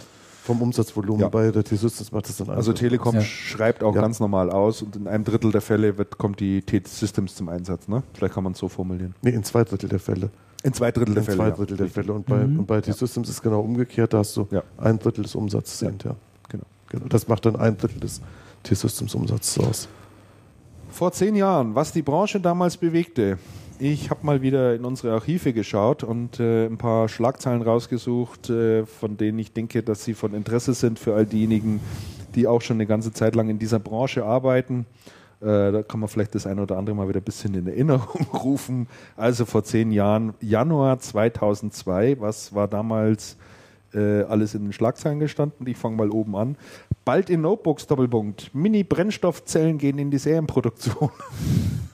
vom 0.43 0.61
Umsatzvolumen 0.61 1.21
Ja. 1.21 1.29
bei 1.29 1.51
der 1.51 1.63
T-Systems 1.63 2.11
macht 2.11 2.27
das 2.27 2.37
dann 2.37 2.49
ein 2.49 2.55
Also 2.57 2.73
Telekom 2.73 3.15
Ja. 3.15 3.21
schreibt 3.21 3.83
auch 3.83 3.93
Ja. 3.95 4.01
ganz 4.01 4.19
normal 4.19 4.49
aus 4.49 4.81
und 4.81 4.95
in 4.95 5.07
einem 5.07 5.23
Drittel 5.23 5.51
der 5.51 5.61
Fälle 5.61 5.97
wird, 5.97 6.17
kommt 6.17 6.39
die 6.39 6.61
T-Systems 6.61 7.35
zum 7.35 7.49
Einsatz. 7.49 7.87
Ne? 7.87 8.01
Vielleicht 8.13 8.33
kann 8.33 8.43
man 8.43 8.53
es 8.53 8.59
so 8.59 8.67
formulieren. 8.67 9.13
Nee, 9.21 9.31
in 9.31 9.43
zwei 9.43 9.63
Drittel 9.63 9.89
der 9.89 9.99
Fälle. 9.99 10.29
In 10.63 10.73
zwei 10.73 10.91
Drittel 10.91 11.13
der 11.13 11.21
In 11.21 11.25
Fälle. 11.25 11.37
zwei 11.37 11.47
ja. 11.49 11.55
Drittel 11.55 11.77
der. 11.77 11.87
Fälle. 11.89 12.13
Und 12.13 12.25
bei, 12.25 12.37
Mhm. 12.45 12.59
und 12.59 12.65
bei 12.65 12.81
T-Systems 12.81 13.29
ist 13.29 13.41
genau 13.41 13.61
umgekehrt. 13.61 14.13
Da 14.13 14.19
hast 14.19 14.35
du 14.37 14.47
Ja. 14.51 14.63
ein 14.77 14.97
Drittel 14.99 15.23
des 15.23 15.35
Umsatzes 15.35 15.79
Ja. 15.81 15.89
intern. 15.89 16.15
Genau. 16.49 16.63
Genau. 16.89 17.05
Das 17.07 17.27
macht 17.27 17.45
dann 17.45 17.55
ein 17.55 17.77
Drittel 17.77 17.99
des 17.99 18.21
T-Systems 18.63 19.13
Umsatzes 19.15 19.59
aus. 19.63 19.87
Vor 20.89 21.11
zehn 21.13 21.35
Jahren, 21.35 21.73
was 21.75 21.91
die 21.93 22.01
Branche 22.01 22.39
damals 22.39 22.77
bewegte. 22.77 23.37
Ich 23.83 24.11
habe 24.11 24.23
mal 24.23 24.43
wieder 24.43 24.75
in 24.75 24.85
unsere 24.85 25.11
Archive 25.11 25.53
geschaut 25.53 26.03
und 26.03 26.39
äh, 26.39 26.67
ein 26.67 26.77
paar 26.77 27.09
Schlagzeilen 27.09 27.63
rausgesucht, 27.63 28.51
äh, 28.51 28.85
von 28.85 29.17
denen 29.17 29.39
ich 29.39 29.53
denke, 29.53 29.81
dass 29.81 30.05
sie 30.05 30.13
von 30.13 30.35
Interesse 30.35 30.75
sind 30.75 30.99
für 30.99 31.15
all 31.15 31.25
diejenigen, 31.25 31.79
die 32.35 32.45
auch 32.45 32.61
schon 32.61 32.75
eine 32.75 32.85
ganze 32.85 33.11
Zeit 33.11 33.33
lang 33.33 33.49
in 33.49 33.57
dieser 33.57 33.79
Branche 33.79 34.23
arbeiten. 34.23 34.85
Äh, 35.39 35.71
da 35.71 35.81
kann 35.81 35.99
man 35.99 36.09
vielleicht 36.09 36.35
das 36.35 36.45
eine 36.45 36.61
oder 36.61 36.77
andere 36.77 36.95
mal 36.95 37.09
wieder 37.09 37.21
ein 37.21 37.23
bisschen 37.23 37.55
in 37.55 37.65
Erinnerung 37.65 38.27
rufen. 38.35 38.87
Also 39.17 39.45
vor 39.45 39.63
zehn 39.63 39.89
Jahren, 39.91 40.35
Januar 40.41 40.99
2002, 40.99 42.17
was 42.19 42.53
war 42.53 42.67
damals 42.67 43.35
äh, 43.95 44.21
alles 44.25 44.53
in 44.53 44.65
den 44.65 44.73
Schlagzeilen 44.73 45.19
gestanden? 45.19 45.65
Ich 45.65 45.77
fange 45.77 45.95
mal 45.95 46.11
oben 46.11 46.35
an. 46.35 46.55
Bald 47.03 47.31
in 47.31 47.41
Notebooks, 47.41 47.87
Doppelpunkt. 47.87 48.53
Mini-Brennstoffzellen 48.53 49.79
gehen 49.79 49.97
in 49.97 50.11
die 50.11 50.19
Serienproduktion. 50.19 51.09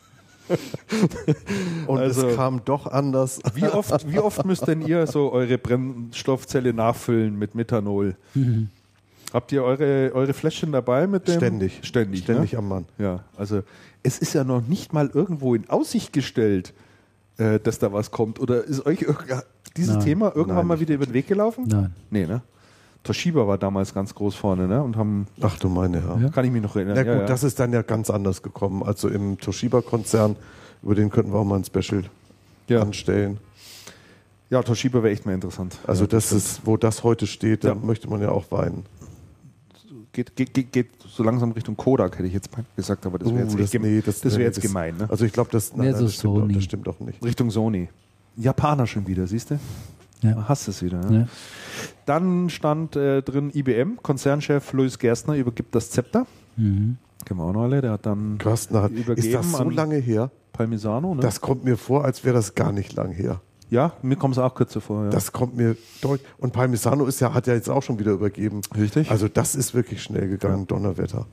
Und 1.87 1.97
Also- 1.99 2.27
es 2.29 2.35
kam 2.35 2.63
doch 2.65 2.87
anders. 2.87 3.39
Wie 3.53 3.63
oft, 3.65 4.11
wie 4.11 4.19
oft 4.19 4.45
müsst 4.45 4.67
denn 4.67 4.81
ihr 4.81 5.07
so 5.07 5.31
eure 5.31 5.57
Brennstoffzelle 5.57 6.73
nachfüllen 6.73 7.37
mit 7.37 7.55
Methanol? 7.55 8.15
Mhm. 8.33 8.69
Habt 9.33 9.51
ihr 9.51 9.63
eure, 9.63 10.11
eure 10.13 10.33
Fläschchen 10.33 10.71
dabei 10.71 11.05
mit 11.05 11.27
dem? 11.27 11.35
Ständig. 11.35 11.79
Ständig. 11.83 12.23
Ständig 12.23 12.53
Ne? 12.53 12.59
am 12.59 12.67
Mann. 12.69 12.85
Ja, 12.97 13.23
also 13.35 13.61
es 14.03 14.19
ist 14.19 14.33
ja 14.33 14.43
noch 14.45 14.65
nicht 14.65 14.93
mal 14.93 15.09
irgendwo 15.13 15.53
in 15.53 15.69
Aussicht 15.69 16.13
gestellt, 16.13 16.73
äh, 17.37 17.59
dass 17.59 17.77
da 17.79 17.91
was 17.91 18.09
kommt. 18.11 18.39
Oder 18.39 18.63
ist 18.63 18.85
euch 18.85 19.05
dieses 19.75 19.95
Nein. 19.95 20.05
Thema 20.05 20.27
irgendwann 20.33 20.57
Nein, 20.59 20.67
mal 20.67 20.79
wieder 20.79 20.95
über 20.95 21.05
den 21.05 21.13
Weg 21.13 21.27
gelaufen? 21.27 21.65
Nein. 21.67 21.93
Nee, 22.09 22.25
ne? 22.25 22.41
Toshiba 23.03 23.47
war 23.47 23.57
damals 23.57 23.93
ganz 23.93 24.13
groß 24.13 24.35
vorne, 24.35 24.67
ne? 24.67 24.83
Und 24.83 24.97
haben, 24.97 25.27
Ach 25.41 25.57
du 25.59 25.69
meine 25.69 26.01
Herren. 26.01 26.21
Ja. 26.23 26.29
kann 26.29 26.43
ich 26.45 26.51
mich 26.51 26.61
noch 26.61 26.75
erinnern. 26.75 26.95
Na 26.95 27.03
gut, 27.03 27.13
ja, 27.13 27.19
ja. 27.21 27.25
das 27.25 27.43
ist 27.43 27.59
dann 27.59 27.71
ja 27.71 27.81
ganz 27.81 28.09
anders 28.09 28.41
gekommen. 28.43 28.83
Also 28.83 29.07
im 29.07 29.37
Toshiba-Konzern, 29.39 30.35
über 30.83 30.95
den 30.95 31.09
könnten 31.09 31.31
wir 31.31 31.39
auch 31.39 31.45
mal 31.45 31.55
ein 31.57 31.63
Special 31.63 32.03
ja. 32.67 32.81
anstellen. 32.81 33.37
ja, 34.49 34.61
Toshiba 34.61 35.01
wäre 35.03 35.13
echt 35.13 35.25
mal 35.25 35.33
interessant. 35.33 35.77
Also 35.87 36.03
ja, 36.03 36.07
das 36.09 36.31
ist, 36.33 36.61
wo 36.65 36.75
das 36.75 37.03
heute 37.03 37.27
steht, 37.27 37.63
da 37.63 37.75
möchte 37.75 38.09
man 38.09 38.21
ja 38.21 38.29
auch 38.29 38.51
weinen. 38.51 38.83
geht, 40.11 40.35
geht, 40.35 40.53
geht, 40.53 40.73
geht 40.73 40.89
so 41.07 41.23
langsam 41.23 41.51
Richtung 41.51 41.77
Kodak, 41.77 42.17
hätte 42.17 42.27
ich 42.27 42.33
jetzt 42.33 42.51
mal 42.57 42.65
gesagt, 42.75 43.05
aber 43.05 43.19
das 43.19 43.29
wäre 43.33 43.43
jetzt, 43.43 43.53
Uh, 43.55 43.65
gem- 43.71 43.81
nee, 43.83 44.01
das 44.05 44.23
nee, 44.23 44.31
wäre 44.31 44.41
jetzt 44.43 44.61
gemein, 44.61 44.97
ne? 44.97 45.07
Also 45.09 45.23
ich 45.23 45.31
glaube, 45.31 45.49
das, 45.51 45.73
Mehr 45.75 45.95
so 45.95 46.03
das, 46.05 46.15
stimmt 46.15 46.33
auch, 46.35 46.39
Sony. 46.41 46.53
das 46.55 46.63
stimmt 46.65 46.87
auch 46.89 46.99
nicht. 46.99 47.23
Richtung 47.23 47.51
Sony. 47.51 47.87
Japaner 48.35 48.85
schon 48.85 49.07
wieder, 49.07 49.25
siehst 49.27 49.51
du? 49.51 49.59
Ja. 50.21 50.45
Hast 50.47 50.67
es 50.67 50.81
wieder. 50.81 50.99
Ne? 51.09 51.19
Ja. 51.19 51.27
Dann 52.05 52.49
stand 52.49 52.95
äh, 52.95 53.21
drin 53.21 53.51
IBM, 53.53 53.97
Konzernchef 54.01 54.73
Louis 54.73 54.97
Gerstner 54.99 55.35
übergibt 55.35 55.75
das 55.75 55.91
Zepter. 55.91 56.25
Mhm. 56.55 56.97
Kennen 57.25 57.39
wir 57.39 57.43
auch 57.45 57.53
noch 57.53 57.63
alle. 57.63 57.81
Der 57.81 57.91
hat 57.91 58.05
dann 58.05 58.37
Carsten 58.37 58.75
hat, 58.77 58.91
ist 58.91 58.99
Übergeben 59.05 59.33
das 59.33 59.51
so 59.51 59.57
an- 59.57 59.71
lange 59.71 59.97
her? 59.97 60.31
Palmisano. 60.53 61.13
Ne? 61.15 61.21
Das 61.21 61.39
kommt 61.41 61.63
mir 61.65 61.77
vor, 61.77 62.03
als 62.05 62.23
wäre 62.23 62.33
das 62.35 62.55
gar 62.55 62.71
nicht 62.71 62.93
lang 62.95 63.11
her. 63.11 63.41
ja, 63.69 63.93
mir 64.01 64.15
kommt 64.15 64.35
es 64.35 64.39
auch 64.39 64.55
kürzer 64.55 64.81
vor. 64.81 65.03
Ja. 65.05 65.09
Das 65.11 65.31
kommt 65.33 65.55
mir 65.55 65.75
deutlich. 66.01 66.27
Und 66.39 66.53
Palmisano 66.53 67.05
ist 67.05 67.19
ja, 67.19 67.33
hat 67.33 67.45
ja 67.47 67.53
jetzt 67.53 67.69
auch 67.69 67.83
schon 67.83 67.99
wieder 67.99 68.13
übergeben. 68.13 68.61
Richtig. 68.75 69.11
Also 69.11 69.27
das 69.27 69.53
ist 69.55 69.73
wirklich 69.75 70.01
schnell 70.01 70.27
gegangen, 70.29 70.65
Donnerwetter. 70.65 71.27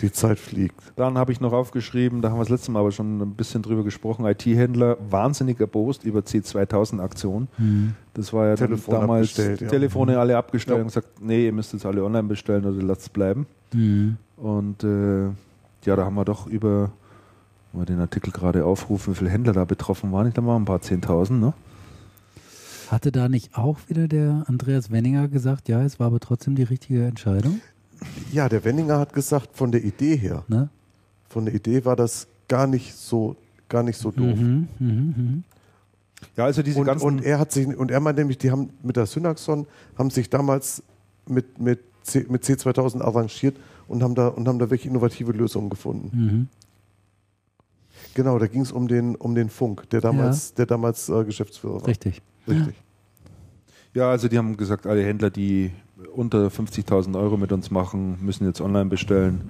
Die 0.00 0.10
Zeit 0.10 0.38
fliegt. 0.38 0.80
Dann 0.96 1.16
habe 1.16 1.30
ich 1.32 1.40
noch 1.40 1.52
aufgeschrieben, 1.52 2.20
da 2.20 2.30
haben 2.30 2.36
wir 2.36 2.42
das 2.42 2.48
letzte 2.48 2.70
Mal 2.72 2.80
aber 2.80 2.90
schon 2.92 3.20
ein 3.20 3.34
bisschen 3.34 3.62
drüber 3.62 3.84
gesprochen, 3.84 4.26
IT-Händler 4.26 4.96
wahnsinnig 5.08 5.60
erbost 5.60 6.04
über 6.04 6.20
C2000-Aktionen. 6.20 7.48
Mhm. 7.58 7.94
Das 8.14 8.32
war 8.32 8.48
ja 8.48 8.56
Telefon 8.56 8.94
damals 8.94 9.36
ja. 9.36 9.56
Telefone 9.56 10.18
alle 10.18 10.36
abgestellt 10.36 10.78
Ja. 10.78 10.82
und 10.82 10.88
gesagt, 10.88 11.08
nee, 11.20 11.46
ihr 11.46 11.52
müsst 11.52 11.72
jetzt 11.72 11.86
alle 11.86 12.04
online 12.04 12.24
bestellen 12.28 12.64
oder 12.64 12.82
lasst 12.82 13.02
es 13.02 13.08
bleiben. 13.08 13.46
Mhm. 13.72 14.16
Und 14.36 14.82
äh, 14.84 15.26
ja, 15.84 15.96
da 15.96 16.04
haben 16.04 16.14
wir 16.14 16.24
doch 16.24 16.46
über, 16.46 16.90
wenn 17.72 17.82
wir 17.82 17.86
den 17.86 18.00
Artikel 18.00 18.32
gerade 18.32 18.64
aufrufen, 18.64 19.12
wie 19.14 19.18
viele 19.18 19.30
Händler 19.30 19.52
da 19.52 19.64
betroffen 19.64 20.10
waren. 20.12 20.26
Ich 20.26 20.34
glaube, 20.34 20.48
waren 20.48 20.62
ein 20.62 20.66
paar 20.66 20.80
Zehntausend, 20.80 21.40
ne? 21.40 21.52
Hatte 22.90 23.12
da 23.12 23.28
nicht 23.28 23.56
auch 23.56 23.78
wieder 23.88 24.08
der 24.08 24.44
Andreas 24.46 24.90
Wenninger 24.90 25.28
gesagt, 25.28 25.68
ja, 25.68 25.82
es 25.82 25.98
war 25.98 26.08
aber 26.08 26.20
trotzdem 26.20 26.54
die 26.54 26.62
richtige 26.64 27.06
Entscheidung? 27.06 27.60
Ja, 28.32 28.48
der 28.48 28.64
Wenninger 28.64 28.98
hat 28.98 29.12
gesagt, 29.12 29.50
von 29.56 29.72
der 29.72 29.84
Idee 29.84 30.16
her, 30.16 30.44
Ne? 30.48 30.68
von 31.28 31.44
der 31.46 31.54
Idee 31.54 31.84
war 31.84 31.96
das 31.96 32.26
gar 32.48 32.66
nicht 32.66 32.94
so, 32.94 33.36
gar 33.68 33.82
nicht 33.82 33.98
so 33.98 34.10
doof. 34.10 34.36
Mhm, 34.38 34.68
mhm, 34.78 34.88
mhm. 35.16 35.44
Ja, 36.36 36.44
also 36.44 36.62
diese 36.62 36.78
Und, 36.78 36.86
ganzen. 36.86 37.04
und 37.06 37.24
er 37.24 37.38
hat 37.38 37.50
sich, 37.52 37.66
und 37.66 37.90
er 37.90 38.00
meint 38.00 38.18
nämlich, 38.18 38.38
die 38.38 38.50
haben 38.50 38.70
mit 38.82 38.96
der 38.96 39.06
Synaxon, 39.06 39.66
haben 39.98 40.10
sich 40.10 40.30
damals 40.30 40.82
mit, 41.28 41.58
mit, 41.58 41.80
C, 42.02 42.24
mit 42.28 42.44
C2000 42.44 43.02
arrangiert 43.02 43.56
und 43.88 44.02
haben 44.02 44.14
da, 44.14 44.28
und 44.28 44.46
haben 44.48 44.58
da 44.58 44.66
wirklich 44.70 44.86
innovative 44.86 45.32
Lösungen 45.32 45.70
gefunden. 45.70 46.10
Mhm. 46.16 46.48
Genau, 48.14 48.38
da 48.38 48.46
ging 48.46 48.62
es 48.62 48.70
um 48.72 48.86
den, 48.86 49.16
um 49.16 49.34
den 49.34 49.48
Funk, 49.50 49.88
der 49.90 50.00
damals, 50.00 50.54
der 50.54 50.66
damals 50.66 51.08
äh, 51.08 51.24
Geschäftsführer 51.24 51.80
war. 51.80 51.88
Richtig. 51.88 52.22
Richtig. 52.46 52.74
ja, 53.94 54.08
also 54.10 54.28
die 54.28 54.38
haben 54.38 54.56
gesagt, 54.56 54.86
alle 54.86 55.02
Händler, 55.02 55.30
die 55.30 55.72
unter 56.14 56.48
50.000 56.48 57.18
Euro 57.18 57.36
mit 57.36 57.52
uns 57.52 57.70
machen, 57.70 58.18
müssen 58.20 58.46
jetzt 58.46 58.60
online 58.60 58.86
bestellen. 58.86 59.42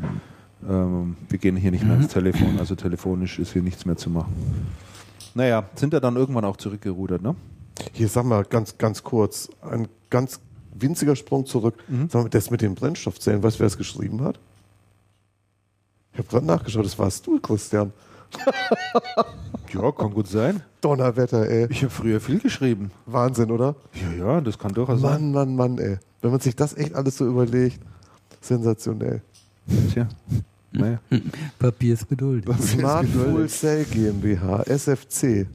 Ähm, 0.69 1.17
wir 1.29 1.39
gehen 1.39 1.57
hier 1.57 1.71
nicht 1.71 1.85
mehr 1.85 1.95
ans 1.95 2.13
Telefon, 2.13 2.59
also 2.59 2.75
telefonisch 2.75 3.39
ist 3.39 3.53
hier 3.53 3.63
nichts 3.63 3.85
mehr 3.85 3.97
zu 3.97 4.11
machen. 4.11 4.33
Naja, 5.35 5.65
sind 5.75 5.93
ja 5.93 6.01
dann 6.01 6.17
irgendwann 6.17 6.45
auch 6.45 6.57
zurückgerudert, 6.57 7.23
ne? 7.23 7.35
Hier, 7.93 8.09
sag 8.09 8.25
mal, 8.25 8.45
ganz, 8.45 8.79
ganz 8.79 9.03
kurz, 9.03 9.51
ein 9.63 9.89
ganz 10.09 10.41
winziger 10.73 11.17
Sprung 11.17 11.45
zurück. 11.45 11.75
Mhm. 11.89 12.09
Sag 12.09 12.23
mal, 12.23 12.29
das 12.29 12.51
mit 12.51 12.63
den 12.63 12.75
Brennstoffzellen, 12.75 13.43
weißt 13.43 13.57
du, 13.57 13.61
wer 13.61 13.67
es 13.67 13.77
geschrieben 13.77 14.23
hat? 14.23 14.39
Ich 16.13 16.19
habe 16.19 16.29
gerade 16.29 16.47
nachgeschaut, 16.47 16.85
das 16.85 16.99
warst 16.99 17.27
du, 17.27 17.41
Christian. 17.41 17.93
Ja, 19.75 19.91
kann 19.91 20.15
gut 20.15 20.29
sein. 20.29 20.63
Donnerwetter, 20.81 21.49
ey. 21.49 21.67
Ich 21.69 21.83
habe 21.83 21.91
früher 21.91 22.21
viel 22.21 22.39
geschrieben. 22.39 22.91
Wahnsinn, 23.07 23.51
oder? 23.51 23.75
Ja, 23.95 24.27
ja, 24.27 24.41
das 24.41 24.59
kann 24.59 24.73
durchaus 24.73 25.01
sein. 25.01 25.33
Mann, 25.33 25.57
Mann, 25.57 25.77
Mann, 25.77 25.79
ey. 25.79 25.99
Wenn 26.23 26.31
man 26.31 26.41
sich 26.41 26.55
das 26.55 26.77
echt 26.77 26.95
alles 26.95 27.17
so 27.17 27.27
überlegt, 27.27 27.81
sensationell. 28.41 29.21
Tja. 29.93 30.09
Naja. 30.73 30.99
Papier 31.59 31.95
ist 31.95 32.09
Geduld. 32.09 32.45
Smart 32.61 33.07
Full 33.07 33.49
Cell 33.49 33.85
GmbH, 33.85 34.63
SFC. 34.63 35.47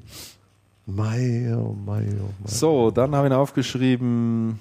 Mai, 0.86 1.54
oh 1.56 1.76
Mai, 1.86 2.08
oh 2.20 2.34
Mai. 2.40 2.46
So, 2.46 2.92
dann 2.92 3.16
habe 3.16 3.28
ich 3.28 3.34
aufgeschrieben, 3.34 4.60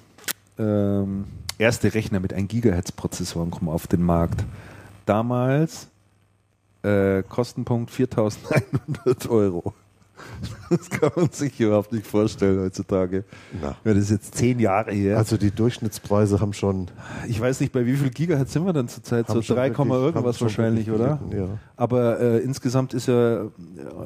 ähm, 0.57 1.25
erste 1.57 1.93
Rechner 1.93 2.19
mit 2.19 2.33
1 2.33 2.47
Gigahertz-Prozessoren 2.49 3.51
kommen 3.51 3.69
auf 3.69 3.87
den 3.87 4.03
Markt. 4.03 4.45
Damals 5.05 5.87
äh, 6.83 7.23
Kostenpunkt 7.23 7.91
4100 7.91 9.29
Euro. 9.29 9.73
Das 10.69 10.87
kann 10.91 11.11
man 11.15 11.31
sich 11.31 11.59
überhaupt 11.59 11.91
nicht 11.91 12.05
vorstellen 12.05 12.59
heutzutage. 12.59 13.23
Na. 13.59 13.75
Ja, 13.83 13.93
das 13.95 14.03
ist 14.03 14.11
jetzt 14.11 14.35
zehn 14.35 14.59
Jahre 14.59 14.91
her. 14.91 15.17
Also 15.17 15.35
die 15.35 15.49
Durchschnittspreise 15.49 16.39
haben 16.41 16.53
schon, 16.53 16.91
ich 17.27 17.41
weiß 17.41 17.59
nicht, 17.61 17.71
bei 17.73 17.87
wie 17.87 17.95
viel 17.95 18.11
Gigahertz 18.11 18.53
sind 18.53 18.65
wir 18.65 18.73
denn 18.73 18.87
zurzeit? 18.87 19.25
So 19.27 19.33
haben 19.33 19.43
schon 19.43 19.55
3, 19.55 19.69
wirklich- 19.69 19.89
irgendwas 19.89 20.39
wahrscheinlich, 20.41 20.91
oder? 20.91 21.19
Ja. 21.35 21.47
Aber 21.75 22.19
äh, 22.19 22.37
insgesamt 22.39 22.93
ist 22.93 23.07
ja 23.07 23.45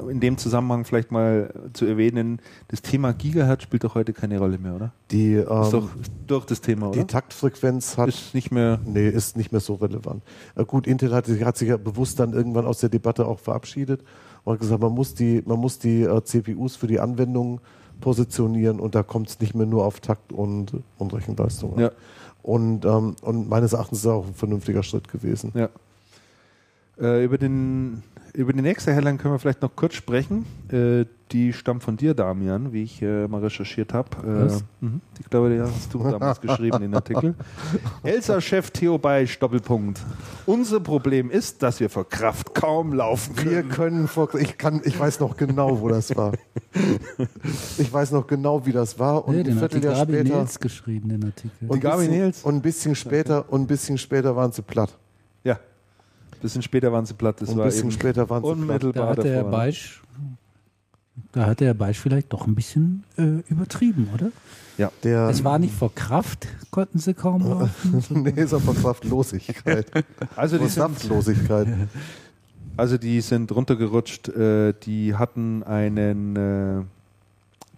in 0.08 0.20
dem 0.20 0.38
Zusammenhang 0.38 0.86
vielleicht 0.86 1.12
mal 1.12 1.52
zu 1.74 1.84
erwähnen, 1.84 2.40
das 2.68 2.80
Thema 2.80 3.12
Gigahertz 3.12 3.64
spielt 3.64 3.84
doch 3.84 3.94
heute 3.94 4.14
keine 4.14 4.38
Rolle 4.38 4.56
mehr, 4.56 4.74
oder? 4.74 4.92
Die, 5.10 5.34
Ist 5.34 5.50
ähm, 5.50 5.70
doch 5.70 5.88
durch 6.26 6.46
das 6.46 6.62
Thema, 6.62 6.88
oder? 6.88 7.00
die 7.00 7.06
Taktfrequenz 7.06 7.98
hat 7.98 8.08
ist 8.08 8.34
nicht 8.34 8.52
mehr. 8.52 8.80
Nee, 8.86 9.08
ist 9.08 9.36
nicht 9.36 9.52
mehr 9.52 9.60
so 9.60 9.74
relevant. 9.74 10.22
Äh, 10.54 10.64
gut, 10.64 10.86
Intel 10.86 11.12
hat, 11.12 11.28
hat 11.28 11.56
sich 11.58 11.68
ja 11.68 11.76
bewusst 11.76 12.20
dann 12.20 12.32
irgendwann 12.32 12.64
aus 12.64 12.78
der 12.78 12.88
Debatte 12.88 13.26
auch 13.26 13.38
verabschiedet 13.40 14.00
und 14.44 14.52
hat 14.52 14.60
gesagt, 14.60 14.82
man 14.82 14.92
muss 14.92 15.14
die, 15.14 15.42
man 15.46 15.58
muss 15.58 15.78
die 15.78 16.02
äh, 16.02 16.22
CPUs 16.22 16.76
für 16.76 16.86
die 16.86 17.00
Anwendung 17.00 17.60
positionieren 18.00 18.80
und 18.80 18.94
da 18.94 19.02
kommt 19.02 19.28
es 19.28 19.40
nicht 19.40 19.54
mehr 19.54 19.66
nur 19.66 19.84
auf 19.84 20.00
Takt 20.00 20.32
und, 20.32 20.72
und 20.98 21.14
Rechenleistung 21.14 21.74
an. 21.74 21.80
Ja. 21.80 21.90
Und, 22.42 22.84
ähm, 22.84 23.16
und 23.22 23.48
meines 23.48 23.72
Erachtens 23.72 23.98
ist 23.98 24.04
das 24.04 24.12
auch 24.12 24.26
ein 24.26 24.34
vernünftiger 24.34 24.82
Schritt 24.82 25.08
gewesen. 25.08 25.52
Ja. 25.54 25.70
Äh, 27.00 27.24
über, 27.24 27.38
den, 27.38 28.02
über 28.34 28.52
die 28.52 28.62
nächste 28.62 28.92
Headline 28.94 29.18
können 29.18 29.34
wir 29.34 29.38
vielleicht 29.38 29.62
noch 29.62 29.74
kurz 29.74 29.94
sprechen. 29.94 30.46
Äh, 30.70 31.06
die 31.32 31.52
stammt 31.52 31.82
von 31.82 31.96
dir, 31.96 32.14
Damian, 32.14 32.72
wie 32.72 32.84
ich 32.84 33.02
äh, 33.02 33.26
mal 33.26 33.40
recherchiert 33.40 33.92
habe. 33.92 34.08
Äh, 34.18 34.44
Was? 34.46 34.64
mhm. 34.80 35.00
ich 35.18 35.28
glaube, 35.28 35.50
die 35.50 35.60
hast 35.60 35.92
du 35.92 35.98
damals 36.08 36.40
geschrieben, 36.40 36.80
den 36.80 36.94
Artikel. 36.94 37.34
Elsa-Chef 38.04 38.70
Theo 38.70 38.98
Beisch, 38.98 39.36
Doppelpunkt. 39.40 40.00
Unser 40.46 40.78
Problem 40.78 41.30
ist, 41.30 41.62
dass 41.64 41.80
wir 41.80 41.90
vor 41.90 42.08
Kraft 42.08 42.54
kaum 42.54 42.92
laufen 42.92 43.34
Wir 43.36 43.62
können. 43.62 43.68
können 43.70 44.08
vor, 44.08 44.32
ich 44.36 44.56
kann, 44.58 44.80
ich 44.84 44.96
weiß 45.00 45.18
noch 45.18 45.36
genau, 45.36 45.80
wo 45.80 45.88
das 45.88 46.14
war. 46.16 46.32
Ich 47.78 47.92
weiß 47.92 48.10
noch 48.12 48.26
genau, 48.26 48.66
wie 48.66 48.72
das 48.72 48.98
war 48.98 49.26
und 49.26 49.34
Nee, 49.34 49.40
ein 49.40 49.44
den 49.44 49.60
hat 49.60 49.72
die 49.72 49.80
Vierteljahr 49.80 50.06
Gabi 50.06 50.18
später 50.20 50.36
Nils 50.38 50.60
geschrieben, 50.60 51.08
den 51.08 51.24
Artikel. 51.24 51.68
und, 51.68 51.76
Die 51.76 51.80
Gabi 51.80 52.02
ein 52.04 52.08
bisschen, 52.08 52.22
Nils? 52.24 52.42
und 52.44 52.54
ein 52.56 52.62
bisschen 52.62 52.94
später 52.94 53.52
und 53.52 53.60
ein 53.62 53.66
bisschen 53.66 53.98
später 53.98 54.36
waren 54.36 54.52
sie 54.52 54.62
platt. 54.62 54.96
Ja. 55.44 55.58
Bisschen 56.44 56.62
später 56.62 56.92
waren 56.92 57.06
sie 57.06 57.14
platt. 57.14 57.40
Das 57.40 57.50
ein 57.50 57.56
war 57.58 57.64
bisschen 57.66 57.84
eben 57.88 57.90
später 57.92 58.30
waren 58.30 58.42
sie 58.44 58.48
platt. 58.50 58.58
unmittelbar 58.84 59.02
da 59.04 59.10
hat 59.10 59.24
der 59.24 59.34
davor. 59.36 59.50
ne? 59.50 59.56
Beisch, 59.56 60.02
da 61.32 61.46
hat 61.46 61.60
der 61.60 61.74
Beisch 61.74 61.98
vielleicht 61.98 62.32
doch 62.32 62.46
ein 62.46 62.54
bisschen 62.54 63.04
äh, 63.16 63.40
übertrieben, 63.50 64.08
oder? 64.14 64.30
Ja. 64.78 64.90
Der, 65.04 65.28
Es 65.28 65.44
war 65.44 65.58
nicht 65.58 65.74
vor 65.74 65.94
Kraft, 65.94 66.48
konnten 66.70 66.98
sie 66.98 67.14
kaum 67.14 67.42
laufen. 67.48 68.04
nee, 68.22 68.30
ist 68.42 68.54
aber 68.54 68.74
Kraftlosigkeit. 68.74 69.86
Also 70.36 70.56
die, 70.56 70.62
Vor 70.64 70.68
sind, 70.70 70.98
Saftlosigkeit. 70.98 71.68
also 72.76 72.98
die 72.98 73.20
sind 73.20 73.52
runtergerutscht. 73.54 74.28
Äh, 74.30 74.74
die 74.82 75.14
hatten 75.14 75.62
einen, 75.62 76.36
äh, 76.36 76.82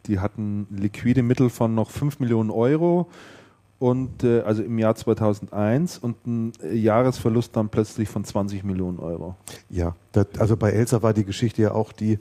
die 0.07 0.21
hatten 0.21 0.67
liquide 0.71 1.23
Mittel 1.23 1.51
von 1.51 1.75
noch 1.75 1.91
5 1.91 2.19
Millionen 2.21 2.51
Euro 2.51 3.09
und 3.79 4.25
äh, 4.25 4.41
also 4.41 4.63
im 4.63 4.79
Jahr 4.79 4.95
2001 4.95 5.99
und 5.99 6.27
ein 6.27 6.53
Jahresverlust 6.73 7.55
dann 7.57 7.69
plötzlich 7.69 8.09
von 8.09 8.25
20 8.25 8.65
Millionen 8.65 8.99
Euro. 8.99 9.35
Ja, 9.69 9.95
das, 10.13 10.27
also 10.39 10.57
bei 10.57 10.71
Elsa 10.71 11.03
war 11.03 11.13
die 11.13 11.25
Geschichte 11.25 11.63
ja 11.63 11.73
auch 11.73 11.93
die, 11.93 12.19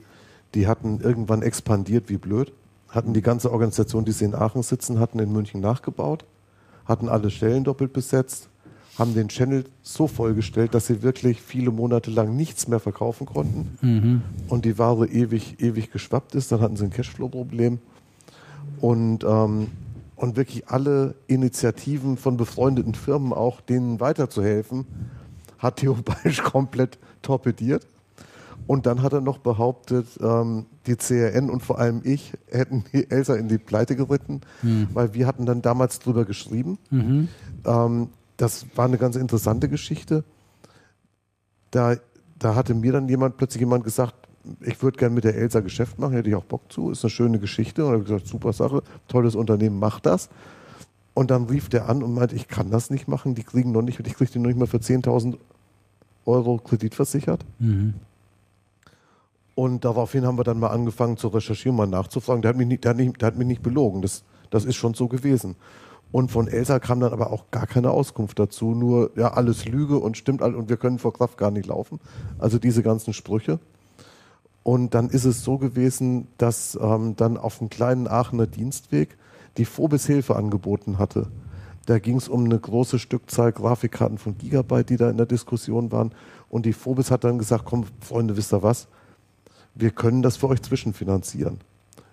die 0.54 0.66
hatten 0.66 1.00
irgendwann 1.00 1.42
expandiert 1.42 2.08
wie 2.08 2.18
blöd, 2.18 2.52
hatten 2.88 3.14
die 3.14 3.22
ganze 3.22 3.50
Organisation, 3.52 4.04
die 4.04 4.12
sie 4.12 4.26
in 4.26 4.34
Aachen 4.34 4.62
sitzen, 4.62 5.00
hatten 5.00 5.18
in 5.18 5.32
München 5.32 5.60
nachgebaut, 5.60 6.24
hatten 6.84 7.08
alle 7.08 7.30
Stellen 7.30 7.64
doppelt 7.64 7.92
besetzt, 7.92 8.48
haben 8.98 9.14
den 9.14 9.28
Channel 9.28 9.64
so 9.82 10.06
vollgestellt, 10.06 10.72
dass 10.74 10.86
sie 10.86 11.02
wirklich 11.02 11.42
viele 11.42 11.70
Monate 11.70 12.10
lang 12.10 12.34
nichts 12.36 12.68
mehr 12.68 12.80
verkaufen 12.80 13.26
konnten 13.26 13.76
Mhm. 13.82 14.22
und 14.48 14.64
die 14.64 14.78
Ware 14.78 15.06
ewig, 15.06 15.60
ewig 15.60 15.90
geschwappt 15.90 16.34
ist. 16.34 16.52
Dann 16.52 16.60
hatten 16.60 16.76
sie 16.76 16.84
ein 16.84 16.90
Cashflow-Problem 16.90 17.78
und, 18.80 19.24
ähm, 19.24 19.68
und 20.16 20.36
wirklich 20.36 20.68
alle 20.68 21.14
Initiativen 21.26 22.16
von 22.16 22.36
befreundeten 22.36 22.94
Firmen 22.94 23.32
auch, 23.32 23.60
denen 23.60 24.00
weiterzuhelfen, 24.00 24.86
hat 25.58 25.76
Theo 25.76 25.94
Beisch 26.04 26.42
komplett 26.42 26.98
torpediert. 27.22 27.86
Und 28.66 28.86
dann 28.86 29.02
hat 29.02 29.12
er 29.12 29.20
noch 29.20 29.38
behauptet, 29.38 30.06
ähm, 30.20 30.66
die 30.86 30.96
CRN 30.96 31.50
und 31.50 31.62
vor 31.62 31.78
allem 31.78 32.00
ich 32.02 32.32
hätten 32.50 32.84
die 32.92 33.08
Elsa 33.10 33.36
in 33.36 33.46
die 33.48 33.58
Pleite 33.58 33.94
geritten, 33.94 34.40
Hm. 34.62 34.88
weil 34.92 35.14
wir 35.14 35.26
hatten 35.26 35.46
dann 35.46 35.62
damals 35.62 36.00
drüber 36.00 36.24
geschrieben. 36.24 36.78
Mhm. 36.90 37.28
Ähm, 37.64 38.08
das 38.36 38.66
war 38.74 38.86
eine 38.86 38.98
ganz 38.98 39.14
interessante 39.16 39.68
Geschichte. 39.68 40.24
Da, 41.70 41.96
da 42.38 42.54
hatte 42.54 42.74
mir 42.74 42.92
dann 42.92 43.08
jemand, 43.08 43.36
plötzlich 43.36 43.60
jemand 43.60 43.84
gesagt, 43.84 44.25
ich 44.60 44.82
würde 44.82 44.98
gerne 44.98 45.14
mit 45.14 45.24
der 45.24 45.34
Elsa 45.36 45.60
Geschäft 45.60 45.98
machen, 45.98 46.12
hätte 46.12 46.28
ich 46.28 46.34
auch 46.34 46.44
Bock 46.44 46.70
zu, 46.72 46.90
ist 46.90 47.04
eine 47.04 47.10
schöne 47.10 47.38
Geschichte. 47.38 47.84
Und 47.84 47.90
ich 47.90 47.94
habe 47.94 48.04
gesagt, 48.04 48.26
super 48.26 48.52
Sache, 48.52 48.82
tolles 49.08 49.34
Unternehmen, 49.34 49.78
macht 49.78 50.06
das. 50.06 50.28
Und 51.14 51.30
dann 51.30 51.44
rief 51.44 51.68
der 51.68 51.88
an 51.88 52.02
und 52.02 52.14
meinte, 52.14 52.36
ich 52.36 52.46
kann 52.46 52.70
das 52.70 52.90
nicht 52.90 53.08
machen, 53.08 53.34
die 53.34 53.42
kriegen 53.42 53.72
noch 53.72 53.82
nicht, 53.82 53.98
ich 54.00 54.14
kriege 54.14 54.30
die 54.30 54.38
noch 54.38 54.48
nicht 54.48 54.58
mal 54.58 54.66
für 54.66 54.78
10.000 54.78 55.36
Euro 56.26 56.58
Kredit 56.58 56.94
versichert. 56.94 57.44
Mhm. 57.58 57.94
Und 59.54 59.86
daraufhin 59.86 60.26
haben 60.26 60.38
wir 60.38 60.44
dann 60.44 60.60
mal 60.60 60.68
angefangen 60.68 61.16
zu 61.16 61.28
recherchieren, 61.28 61.76
mal 61.76 61.86
nachzufragen. 61.86 62.42
Der 62.42 62.50
hat 62.50 62.56
mich 62.56 62.66
nicht, 62.66 62.84
der 62.84 62.90
hat 62.90 62.98
nicht, 62.98 63.20
der 63.20 63.28
hat 63.28 63.38
mich 63.38 63.46
nicht 63.46 63.62
belogen. 63.62 64.02
Das, 64.02 64.22
das 64.50 64.66
ist 64.66 64.76
schon 64.76 64.92
so 64.92 65.08
gewesen. 65.08 65.56
Und 66.12 66.30
von 66.30 66.48
Elsa 66.48 66.78
kam 66.78 67.00
dann 67.00 67.12
aber 67.12 67.32
auch 67.32 67.50
gar 67.50 67.66
keine 67.66 67.90
Auskunft 67.90 68.38
dazu. 68.38 68.74
Nur, 68.74 69.10
ja, 69.16 69.32
alles 69.32 69.66
Lüge 69.66 69.98
und 69.98 70.16
stimmt 70.16 70.42
und 70.42 70.68
wir 70.68 70.76
können 70.76 70.98
vor 70.98 71.14
Kraft 71.14 71.38
gar 71.38 71.50
nicht 71.50 71.66
laufen. 71.66 72.00
Also 72.38 72.58
diese 72.58 72.82
ganzen 72.82 73.14
Sprüche. 73.14 73.58
Und 74.66 74.94
dann 74.94 75.10
ist 75.10 75.24
es 75.24 75.44
so 75.44 75.58
gewesen, 75.58 76.26
dass 76.38 76.76
ähm, 76.82 77.14
dann 77.14 77.36
auf 77.36 77.60
einem 77.60 77.70
kleinen 77.70 78.08
Aachener 78.08 78.48
Dienstweg 78.48 79.16
die 79.58 79.64
Phobis 79.64 80.06
Hilfe 80.06 80.34
angeboten 80.34 80.98
hatte. 80.98 81.28
Da 81.86 82.00
ging 82.00 82.16
es 82.16 82.28
um 82.28 82.46
eine 82.46 82.58
große 82.58 82.98
Stückzahl 82.98 83.52
Grafikkarten 83.52 84.18
von 84.18 84.36
Gigabyte, 84.36 84.90
die 84.90 84.96
da 84.96 85.08
in 85.08 85.18
der 85.18 85.26
Diskussion 85.26 85.92
waren. 85.92 86.10
Und 86.48 86.66
die 86.66 86.72
Phobis 86.72 87.12
hat 87.12 87.22
dann 87.22 87.38
gesagt, 87.38 87.64
komm, 87.64 87.84
Freunde, 88.00 88.36
wisst 88.36 88.52
ihr 88.52 88.64
was? 88.64 88.88
Wir 89.76 89.92
können 89.92 90.22
das 90.22 90.36
für 90.36 90.48
euch 90.48 90.62
zwischenfinanzieren. 90.62 91.60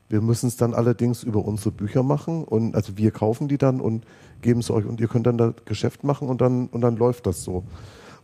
Wir 0.07 0.21
müssen 0.21 0.45
es 0.45 0.55
dann 0.55 0.75
allerdings 0.75 1.23
über 1.23 1.43
unsere 1.43 1.71
Bücher 1.71 2.03
machen 2.03 2.43
und 2.43 2.75
also 2.75 2.97
wir 2.97 3.09
kaufen 3.09 3.47
die 3.47 3.57
dann 3.57 3.81
und 3.81 4.05
geben 4.43 4.59
es 4.59 4.69
euch 4.69 4.85
und 4.85 5.01
ihr 5.01 5.07
könnt 5.07 5.25
dann 5.25 5.39
da 5.39 5.55
Geschäft 5.65 6.03
machen 6.03 6.29
und 6.29 6.39
dann 6.39 6.67
und 6.67 6.81
dann 6.81 6.97
läuft 6.97 7.25
das 7.25 7.43
so. 7.43 7.63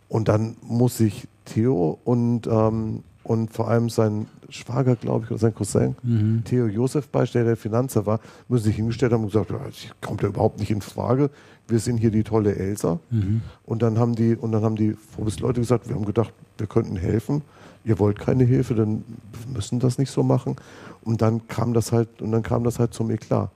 Und 0.08 0.28
dann 0.28 0.56
muss 0.62 0.98
sich 0.98 1.28
Theo 1.46 1.98
und 2.04 2.46
ähm, 2.46 3.04
und 3.30 3.54
vor 3.54 3.68
allem 3.68 3.92
sein 3.92 4.26
Schwager, 4.50 4.96
glaube 4.96 5.26
ich, 5.26 5.30
oder 5.30 5.40
sein 5.40 5.54
Cousin, 5.54 5.96
Theo 6.46 6.66
Josef 6.66 7.10
Beisteller, 7.10 7.46
der 7.46 7.58
Finanzer 7.58 8.08
war, 8.08 8.22
müssen 8.48 8.64
sich 8.64 8.76
hingestellt 8.76 9.14
haben 9.14 9.22
und 9.22 9.28
gesagt, 9.28 9.52
ja, 9.52 9.60
das 9.64 9.76
kommt 10.02 10.24
ja 10.24 10.30
überhaupt 10.30 10.60
nicht 10.60 10.72
in 10.72 10.82
Frage. 10.82 11.30
Wir 11.68 11.78
sind 11.78 11.98
hier 11.98 12.10
die 12.10 12.24
tolle 12.24 12.56
Elsa. 12.56 13.00
Und 13.68 13.84
dann 13.84 14.00
haben 14.00 14.16
die, 14.16 14.36
und 14.36 14.52
dann 14.52 14.64
haben 14.64 14.76
die 14.76 14.98
Leute 15.42 15.60
gesagt, 15.62 15.88
wir 15.88 15.96
haben 15.96 16.06
gedacht, 16.06 16.34
wir 16.58 16.66
könnten 16.66 16.96
helfen. 16.96 17.44
Ihr 17.86 18.00
wollt 18.00 18.18
keine 18.18 18.46
Hilfe, 18.46 18.74
dann 18.74 19.04
müssen 19.54 19.80
das 19.80 20.00
nicht 20.00 20.10
so 20.10 20.24
machen. 20.24 20.56
Und 21.04 21.22
dann 21.22 21.48
kam 21.48 21.76
das 21.76 21.92
halt, 21.92 22.24
und 22.24 22.32
dann 22.32 22.42
kam 22.42 22.64
das 22.64 22.80
halt 22.80 22.96
zum 22.96 23.12
Eklat. 23.12 23.52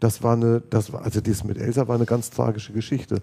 Das 0.00 0.22
war 0.22 0.32
eine, 0.32 0.62
das 0.70 0.94
war, 0.94 1.04
also 1.04 1.20
das 1.20 1.44
mit 1.44 1.58
Elsa 1.58 1.88
war 1.88 1.96
eine 1.96 2.06
ganz 2.06 2.30
tragische 2.30 2.72
Geschichte. 2.72 3.20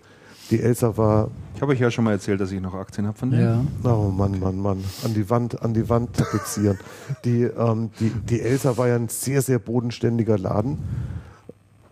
Die 0.52 0.62
Elsa 0.62 0.96
war, 0.98 1.30
Ich 1.56 1.62
habe 1.62 1.72
euch 1.72 1.80
ja 1.80 1.90
schon 1.90 2.04
mal 2.04 2.12
erzählt, 2.12 2.42
dass 2.42 2.52
ich 2.52 2.60
noch 2.62 2.74
Aktien 2.74 3.08
habe 3.08 3.18
von 3.18 3.32
denen. 3.32 3.70
Ja. 3.84 3.90
Oh 3.90 4.10
Mann, 4.10 4.40
Mann, 4.40 4.60
Mann. 4.60 4.84
An 5.04 5.14
die 5.14 5.30
Wand, 5.30 5.62
an 5.62 5.74
die 5.74 5.88
Wand 5.90 6.14
tapezieren. 6.18 6.78
die, 7.26 7.44
ähm, 7.44 7.90
die, 8.00 8.10
die 8.10 8.42
Elsa 8.42 8.78
war 8.78 8.88
ja 8.90 8.96
ein 8.96 9.08
sehr, 9.08 9.42
sehr 9.42 9.60
bodenständiger 9.60 10.38
Laden. 10.38 10.78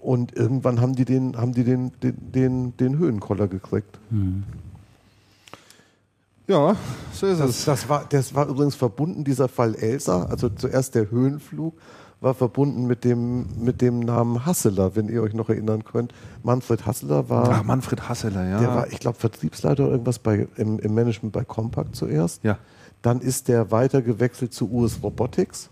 Und 0.02 0.36
irgendwann 0.36 0.82
haben 0.82 0.96
die 0.96 1.06
den, 1.06 1.38
haben 1.38 1.54
die 1.54 1.64
den, 1.64 1.92
den, 2.04 2.32
den, 2.32 2.78
den 2.78 2.98
Höhenkoller 2.98 3.48
gekriegt. 3.48 4.00
Ja, 6.48 6.76
so 7.14 7.28
ist 7.28 7.40
Das, 7.40 7.50
es. 7.50 7.66
das, 7.66 7.90
war, 7.90 8.06
das 8.10 8.34
war 8.34 8.48
übrigens 8.48 8.76
verbunden, 8.76 9.24
dieser 9.24 9.48
Fall 9.48 9.76
Elsa, 9.76 10.24
also 10.24 10.50
zuerst 10.50 10.96
der 10.96 11.12
Höhenflug, 11.12 11.78
war 12.22 12.34
verbunden 12.34 12.86
mit 12.86 13.04
dem, 13.04 13.46
mit 13.64 13.82
dem 13.82 14.00
Namen 14.00 14.46
Hasseler, 14.46 14.96
wenn 14.96 15.08
ihr 15.08 15.22
euch 15.22 15.34
noch 15.34 15.50
erinnern 15.50 15.84
könnt. 15.86 16.14
Manfred 16.44 16.86
Hasseler 16.86 17.30
war, 17.30 17.50
Ach, 17.50 17.64
Manfred 17.64 18.10
Hasseler, 18.10 18.48
ja. 18.48 18.60
der 18.60 18.68
war, 18.70 18.88
ich 18.92 19.00
glaube, 19.00 19.18
Vertriebsleiter 19.18 19.84
oder 19.84 19.94
irgendwas 19.94 20.20
bei, 20.20 20.48
im, 20.58 20.80
im 20.80 20.94
Management 20.94 21.34
bei 21.34 21.44
Compaq 21.44 21.96
zuerst. 21.96 22.44
ja. 22.44 22.58
Dann 23.02 23.22
ist 23.22 23.48
der 23.48 23.72
weiter 23.72 24.02
gewechselt 24.02 24.54
zu 24.54 24.70
US 24.70 25.00
Robotics. 25.02 25.70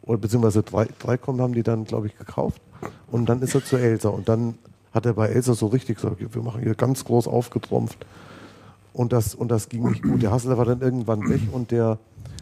Oder 0.00 0.16
beziehungsweise 0.16 0.62
drei, 0.62 0.88
Dreicom 0.98 1.38
haben 1.42 1.52
die 1.52 1.62
dann, 1.62 1.84
glaube 1.84 2.06
ich, 2.06 2.16
gekauft. 2.16 2.62
Und 3.10 3.28
dann 3.28 3.42
ist 3.42 3.54
er 3.54 3.62
zu 3.62 3.76
Elsa. 3.76 4.08
Und 4.08 4.30
dann 4.30 4.54
hat 4.90 5.04
er 5.04 5.12
bei 5.12 5.28
Elsa 5.28 5.52
so 5.52 5.66
richtig 5.66 5.96
gesagt, 5.96 6.16
wir 6.20 6.42
machen 6.42 6.62
hier 6.62 6.74
ganz 6.74 7.04
groß 7.04 7.28
aufgetrumpft. 7.28 8.06
Und 8.94 9.12
das, 9.12 9.34
und 9.34 9.48
das 9.48 9.68
ging 9.68 9.90
nicht 9.90 10.02
gut. 10.02 10.22
Der 10.22 10.30
Hassler 10.30 10.56
war 10.56 10.64
dann 10.64 10.80
irgendwann 10.80 11.28
weg 11.28 11.40
und 11.52 11.70
der 11.70 11.98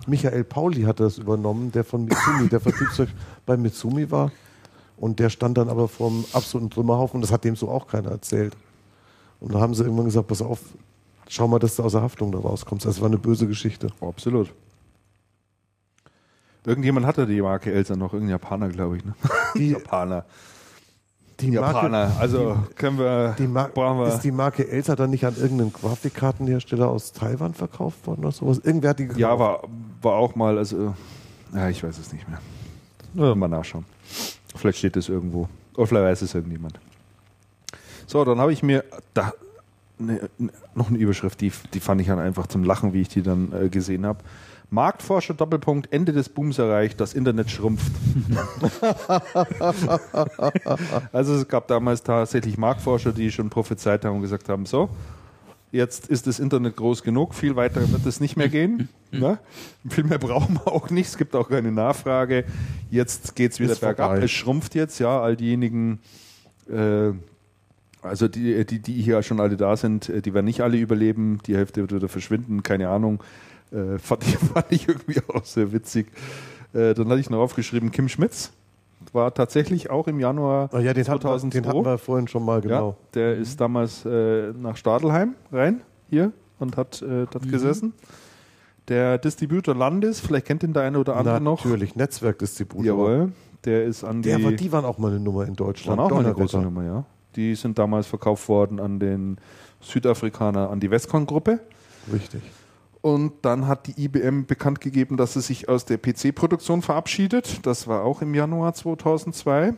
Michael 0.07 0.45
Pauli 0.45 0.83
hat 0.83 1.01
das 1.01 1.19
übernommen, 1.19 1.73
der 1.73 1.85
von 1.85 2.05
Mitsumi, 2.05 2.49
der 2.49 2.61
Vertriebschef 2.61 3.09
bei 3.47 3.57
Mitsumi 3.57 4.11
war. 4.11 4.31
Und 4.97 5.19
der 5.19 5.31
stand 5.31 5.59
dann 5.59 5.69
aber 5.69 5.89
vom 5.89 6.25
absoluten 6.33 6.71
Trümmerhaufen 6.71 7.17
und 7.17 7.23
das 7.23 7.33
hat 7.33 7.45
dem 7.45 7.57
so 7.57 7.69
auch 7.69 7.87
keiner 7.89 8.11
erzählt. 8.11 8.57
Und 9.41 9.53
da 9.55 9.61
haben 9.61 9.75
sie 9.75 9.83
irgendwann 9.83 10.05
gesagt, 10.05 10.29
pass 10.29 10.41
auf, 10.43 10.61
schau 11.29 11.49
mal, 11.49 11.59
dass 11.59 11.75
du 11.77 11.83
aus 11.83 11.93
der 11.93 12.03
Haftung 12.03 12.31
da 12.31 12.39
rauskommst. 12.39 12.87
Das 12.87 13.01
war 13.01 13.09
eine 13.09 13.19
böse 13.19 13.49
Geschichte. 13.49 13.89
Oh, 14.01 14.09
absolut. 14.09 14.53
Irgendjemand 16.65 17.07
hatte 17.07 17.27
die 17.27 17.43
Marke 17.43 17.73
Elsa 17.73 17.97
noch, 17.97 18.13
irgendein 18.13 18.31
Japaner, 18.39 18.69
glaube 18.69 18.99
ich. 18.99 19.05
Ne? 19.05 19.15
Die, 19.57 19.71
Japaner. 19.73 20.25
die 21.41 21.51
Japaner. 21.51 22.13
Also 22.21 22.57
können 22.77 22.99
wir, 22.99 23.35
Die 23.37 23.49
Mar 23.49 23.71
brauchen 23.75 23.99
wir. 23.99 24.07
ist 24.15 24.21
die 24.21 24.31
Marke 24.31 24.69
Elsa 24.69 24.95
dann 24.95 25.11
nicht 25.11 25.27
an 25.27 25.35
irgendeinen 25.37 25.73
Grafikkartenhersteller 25.73 26.89
aus 26.89 27.13
Taiwan 27.13 27.55
verkauft 27.55 28.07
worden 28.07 28.21
oder 28.21 28.31
sowas? 28.31 28.61
Irgendwer 28.63 28.91
hat 28.91 29.01
die 29.01 29.05
gekauft. 29.05 29.19
ja, 29.21 29.37
war, 29.37 29.63
war 30.01 30.13
auch 30.15 30.37
mal, 30.37 30.57
also, 30.59 30.95
ja, 31.53 31.69
ich 31.69 31.83
weiß 31.83 31.99
es 31.99 32.13
nicht 32.13 32.29
mehr. 32.29 32.39
Nur 33.15 33.37
mal 33.37 33.49
nachschauen. 33.49 33.85
Vielleicht 34.55 34.79
steht 34.79 34.97
es 34.97 35.09
irgendwo. 35.09 35.49
Oder 35.77 35.87
vielleicht 35.87 36.05
weiß 36.05 36.23
es 36.23 36.35
irgendjemand. 36.35 36.79
So, 38.07 38.25
dann 38.25 38.39
habe 38.39 38.53
ich 38.53 38.63
mir 38.63 38.85
da 39.15 39.33
ne, 39.99 40.29
ne, 40.39 40.51
noch 40.75 40.89
eine 40.89 40.99
Überschrift, 40.99 41.41
die, 41.41 41.53
die 41.73 41.81
fand 41.81 42.01
ich 42.01 42.09
dann 42.09 42.19
einfach 42.19 42.47
zum 42.47 42.65
Lachen, 42.65 42.93
wie 42.93 43.01
ich 43.01 43.09
die 43.09 43.23
dann 43.23 43.53
äh, 43.53 43.69
gesehen 43.69 44.07
habe. 44.07 44.19
Marktforscher 44.71 45.35
Doppelpunkt, 45.35 45.93
Ende 45.93 46.13
des 46.13 46.31
Booms 46.31 46.59
erreicht, 46.59 46.99
das 46.99 47.13
Internet 47.13 47.51
schrumpft. 47.51 47.93
also 51.13 51.35
es 51.35 51.47
gab 51.47 51.69
damals 51.69 52.03
tatsächlich 52.03 52.57
Marktforscher, 52.57 53.13
die 53.13 53.31
schon 53.31 53.51
prophezeit 53.51 54.07
haben 54.07 54.17
und 54.17 54.23
gesagt 54.23 54.49
haben, 54.49 54.65
so, 54.65 54.89
jetzt 55.73 56.07
ist 56.07 56.27
das 56.27 56.39
Internet 56.39 56.77
groß 56.77 57.03
genug, 57.03 57.35
viel 57.35 57.57
weiter 57.57 57.91
wird 57.91 58.07
es 58.07 58.21
nicht 58.21 58.37
mehr 58.37 58.49
gehen. 58.49 58.89
Ne? 59.15 59.39
Viel 59.91 60.05
mehr 60.05 60.17
brauchen 60.17 60.55
wir 60.55 60.73
auch 60.73 60.89
nicht, 60.89 61.07
es 61.09 61.19
gibt 61.19 61.37
auch 61.37 61.51
keine 61.51 61.71
Nachfrage. 61.71 62.47
Jetzt 62.91 63.37
geht 63.37 63.53
es 63.53 63.61
wieder 63.61 63.73
Ist 63.73 63.81
bergab, 63.81 64.13
vorbei. 64.13 64.25
es 64.25 64.31
schrumpft 64.31 64.75
jetzt, 64.75 65.01
ja, 65.01 65.21
all 65.21 65.37
diejenigen, 65.37 65.99
äh, 66.71 67.11
also 68.01 68.27
die, 68.27 68.65
die, 68.65 68.79
die 68.79 69.03
hier 69.03 69.23
schon 69.23 69.39
alle 69.39 69.59
da 69.59 69.77
sind, 69.77 70.09
äh, 70.09 70.23
die 70.23 70.33
werden 70.33 70.47
nicht 70.47 70.63
alle 70.63 70.79
überleben, 70.79 71.41
die 71.47 71.55
Hälfte 71.55 71.83
wird 71.83 71.95
wieder 71.95 72.09
verschwinden, 72.09 72.63
keine 72.63 72.89
Ahnung. 72.89 73.23
Äh, 73.71 73.99
fand, 73.99 74.27
ich, 74.27 74.39
fand 74.39 74.67
ich 74.71 74.89
irgendwie 74.89 75.21
auch 75.29 75.45
sehr 75.45 75.73
witzig. 75.73 76.07
Äh, 76.73 76.95
dann 76.95 77.11
hatte 77.11 77.21
ich 77.21 77.29
noch 77.29 77.41
aufgeschrieben, 77.41 77.91
Kim 77.91 78.09
Schmitz 78.09 78.51
war 79.13 79.33
tatsächlich 79.35 79.91
auch 79.91 80.09
im 80.09 80.19
Januar 80.21 80.71
Ah, 80.73 80.81
ja, 80.81 80.95
den 80.95 81.07
hatten, 81.07 81.25
wir, 81.25 81.39
2002. 81.39 81.61
den 81.61 81.69
hatten 81.69 81.85
wir 81.85 81.99
vorhin 81.99 82.29
schon 82.29 82.45
mal, 82.45 82.61
genau. 82.61 82.91
Ja, 82.91 82.97
der 83.15 83.37
ist 83.37 83.61
damals 83.61 84.05
äh, 84.05 84.53
nach 84.53 84.77
Stadelheim 84.77 85.35
rein, 85.51 85.83
hier, 86.09 86.33
und 86.59 86.77
hat 86.77 87.03
äh, 87.03 87.27
dort 87.31 87.49
gesessen. 87.49 87.93
Der 88.89 89.19
Distributor 89.19 89.75
Landes, 89.75 90.21
vielleicht 90.21 90.47
kennt 90.47 90.63
ihn 90.63 90.73
der 90.73 90.83
eine 90.83 90.99
oder 90.99 91.17
andere 91.17 91.41
noch. 91.41 91.65
Natürlich, 91.65 91.95
Netzwerkdistributor. 91.95 92.85
Jawohl. 92.85 93.33
Der 93.65 93.85
ist 93.85 94.03
an 94.03 94.23
die. 94.23 94.29
Der 94.31 94.43
war, 94.43 94.53
die 94.53 94.73
waren 94.73 94.85
auch 94.85 94.99
mal 94.99 95.13
eine 95.13 95.21
Nummer 95.21 95.47
in 95.47 95.55
Deutschland. 95.55 95.99
waren 95.99 96.07
auch 96.07 96.15
mal 96.17 96.25
eine 96.25 96.35
große 96.35 96.59
Nummer, 96.59 96.85
ja. 96.85 97.05
Die 97.37 97.55
sind 97.55 97.79
damals 97.79 98.07
verkauft 98.07 98.49
worden 98.49 98.81
an 98.81 98.99
den 98.99 99.39
Südafrikaner, 99.81 100.69
an 100.71 100.81
die 100.81 100.91
Westcon-Gruppe. 100.91 101.61
Richtig. 102.13 102.43
Und 103.03 103.33
dann 103.43 103.67
hat 103.67 103.87
die 103.89 104.05
IBM 104.05 104.47
bekannt 104.47 104.81
gegeben, 104.81 105.17
dass 105.17 105.35
sie 105.35 105.41
sich 105.41 105.69
aus 105.69 105.85
der 105.85 105.99
PC-Produktion 105.99 106.83
verabschiedet. 106.83 107.67
Das 107.67 107.87
war 107.89 108.05
auch 108.05 108.23
im 108.23 108.33
Januar 108.35 108.75
2002. 108.75 109.75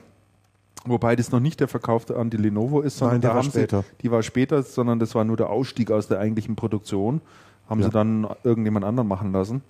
Wobei 0.87 1.17
das 1.17 1.33
noch 1.33 1.41
nicht 1.41 1.59
der 1.61 1.69
Verkauf 1.69 2.11
an 2.11 2.29
die 2.29 2.37
Lenovo 2.37 2.83
ist, 2.83 2.99
sondern 2.99 3.15
Nein, 3.17 3.21
der 3.23 3.31
da 3.31 3.37
war 3.37 3.43
später. 3.43 3.81
Sie, 3.83 3.89
die 4.03 4.11
war 4.11 4.23
später, 4.23 4.63
sondern 4.63 4.99
das 4.99 5.15
war 5.15 5.25
nur 5.25 5.39
der 5.39 5.49
Ausstieg 5.49 5.91
aus 5.91 6.07
der 6.09 6.21
eigentlichen 6.21 6.55
Produktion. 6.57 7.23
Haben 7.71 7.81
Ja. 7.81 7.87
sie 7.87 7.93
dann 7.93 8.27
irgendjemand 8.43 8.85
anderen 8.85 9.09
machen 9.09 9.33
lassen. 9.33 9.63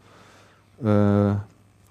Äh, 0.82 1.36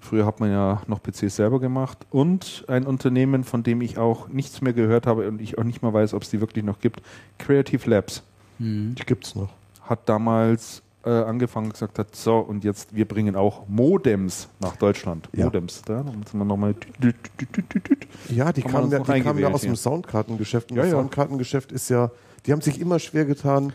früher 0.00 0.26
hat 0.26 0.40
man 0.40 0.50
ja 0.50 0.82
noch 0.86 1.02
PCs 1.02 1.36
selber 1.36 1.58
gemacht. 1.60 1.96
Und 2.10 2.66
ein 2.68 2.84
Unternehmen, 2.84 3.42
von 3.44 3.62
dem 3.62 3.80
ich 3.80 3.96
auch 3.96 4.28
nichts 4.28 4.60
mehr 4.60 4.74
gehört 4.74 5.06
habe 5.06 5.26
und 5.28 5.40
ich 5.40 5.56
auch 5.56 5.64
nicht 5.64 5.80
mal 5.82 5.94
weiß, 5.94 6.12
ob 6.12 6.22
es 6.22 6.28
die 6.28 6.40
wirklich 6.42 6.64
noch 6.64 6.78
gibt, 6.80 7.00
Creative 7.38 7.88
Labs 7.88 8.22
Mhm. 8.58 8.94
Die 8.94 9.02
gibt's 9.04 9.34
noch. 9.34 9.48
hat 9.82 10.06
damals 10.08 10.82
äh, 11.04 11.10
angefangen 11.10 11.66
und 11.66 11.72
gesagt 11.72 11.98
hat, 11.98 12.14
so 12.16 12.38
und 12.38 12.64
jetzt 12.64 12.94
wir 12.94 13.06
bringen 13.06 13.36
auch 13.36 13.66
Modems 13.68 14.48
nach 14.60 14.76
Deutschland. 14.76 15.28
Ja. 15.32 15.44
Modems, 15.46 15.82
da 15.82 16.02
müssen 16.02 16.38
wir 16.38 16.44
nochmal. 16.44 16.74
Ja, 18.28 18.52
die 18.52 18.62
kamen 18.62 18.90
ja, 18.90 18.98
die 19.00 19.20
kamen 19.22 19.38
ja 19.38 19.48
aus 19.50 19.62
dem. 19.62 19.76
Soundkartengeschäft. 19.76 20.70
Und 20.70 20.76
Ja, 20.76 20.82
das 20.84 20.92
ja. 20.92 20.98
Soundkartengeschäft 20.98 21.72
ist 21.72 21.88
ja, 21.88 22.10
die 22.46 22.52
haben 22.52 22.60
sich 22.60 22.80
immer 22.80 22.98
schwer 22.98 23.24
getan, 23.24 23.72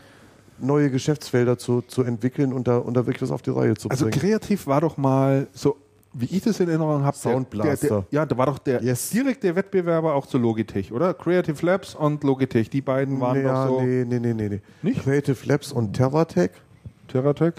neue 0.58 0.90
Geschäftsfelder 0.90 1.56
zu, 1.58 1.82
zu 1.82 2.02
entwickeln 2.02 2.52
und 2.52 2.68
da, 2.68 2.78
und 2.78 2.94
da 2.94 3.06
wirklich 3.06 3.22
was 3.22 3.30
auf 3.30 3.42
die 3.42 3.50
Reihe 3.50 3.74
zu 3.74 3.88
Also 3.88 4.06
bringen. 4.06 4.18
kreativ 4.20 4.66
war 4.66 4.80
doch 4.80 4.96
mal 4.96 5.46
so, 5.52 5.76
wie 6.12 6.26
ich 6.26 6.42
das 6.42 6.58
in 6.60 6.68
Erinnerung 6.68 7.02
habe, 7.04 7.16
Soundblaster. 7.16 7.88
Der, 7.88 7.96
der, 8.00 8.06
ja, 8.10 8.26
da 8.26 8.36
war 8.36 8.46
doch 8.46 8.58
der 8.58 8.82
Yes. 8.82 9.10
direkte 9.10 9.54
Wettbewerber 9.54 10.14
auch 10.14 10.26
zu 10.26 10.36
Logitech, 10.38 10.92
oder? 10.92 11.14
Creative 11.14 11.64
Labs 11.64 11.94
und 11.94 12.24
Logitech, 12.24 12.68
die 12.68 12.80
beiden 12.82 13.20
waren 13.20 13.42
ja, 13.42 13.66
doch 13.66 13.78
so. 13.78 13.82
nee, 13.82 14.04
nee, 14.04 14.18
nee, 14.18 14.34
nee. 14.34 14.60
Nicht? 14.82 15.02
Creative 15.04 15.36
Labs 15.46 15.72
und 15.72 15.94
Terratech. 15.94 16.50
Terratech? 17.10 17.54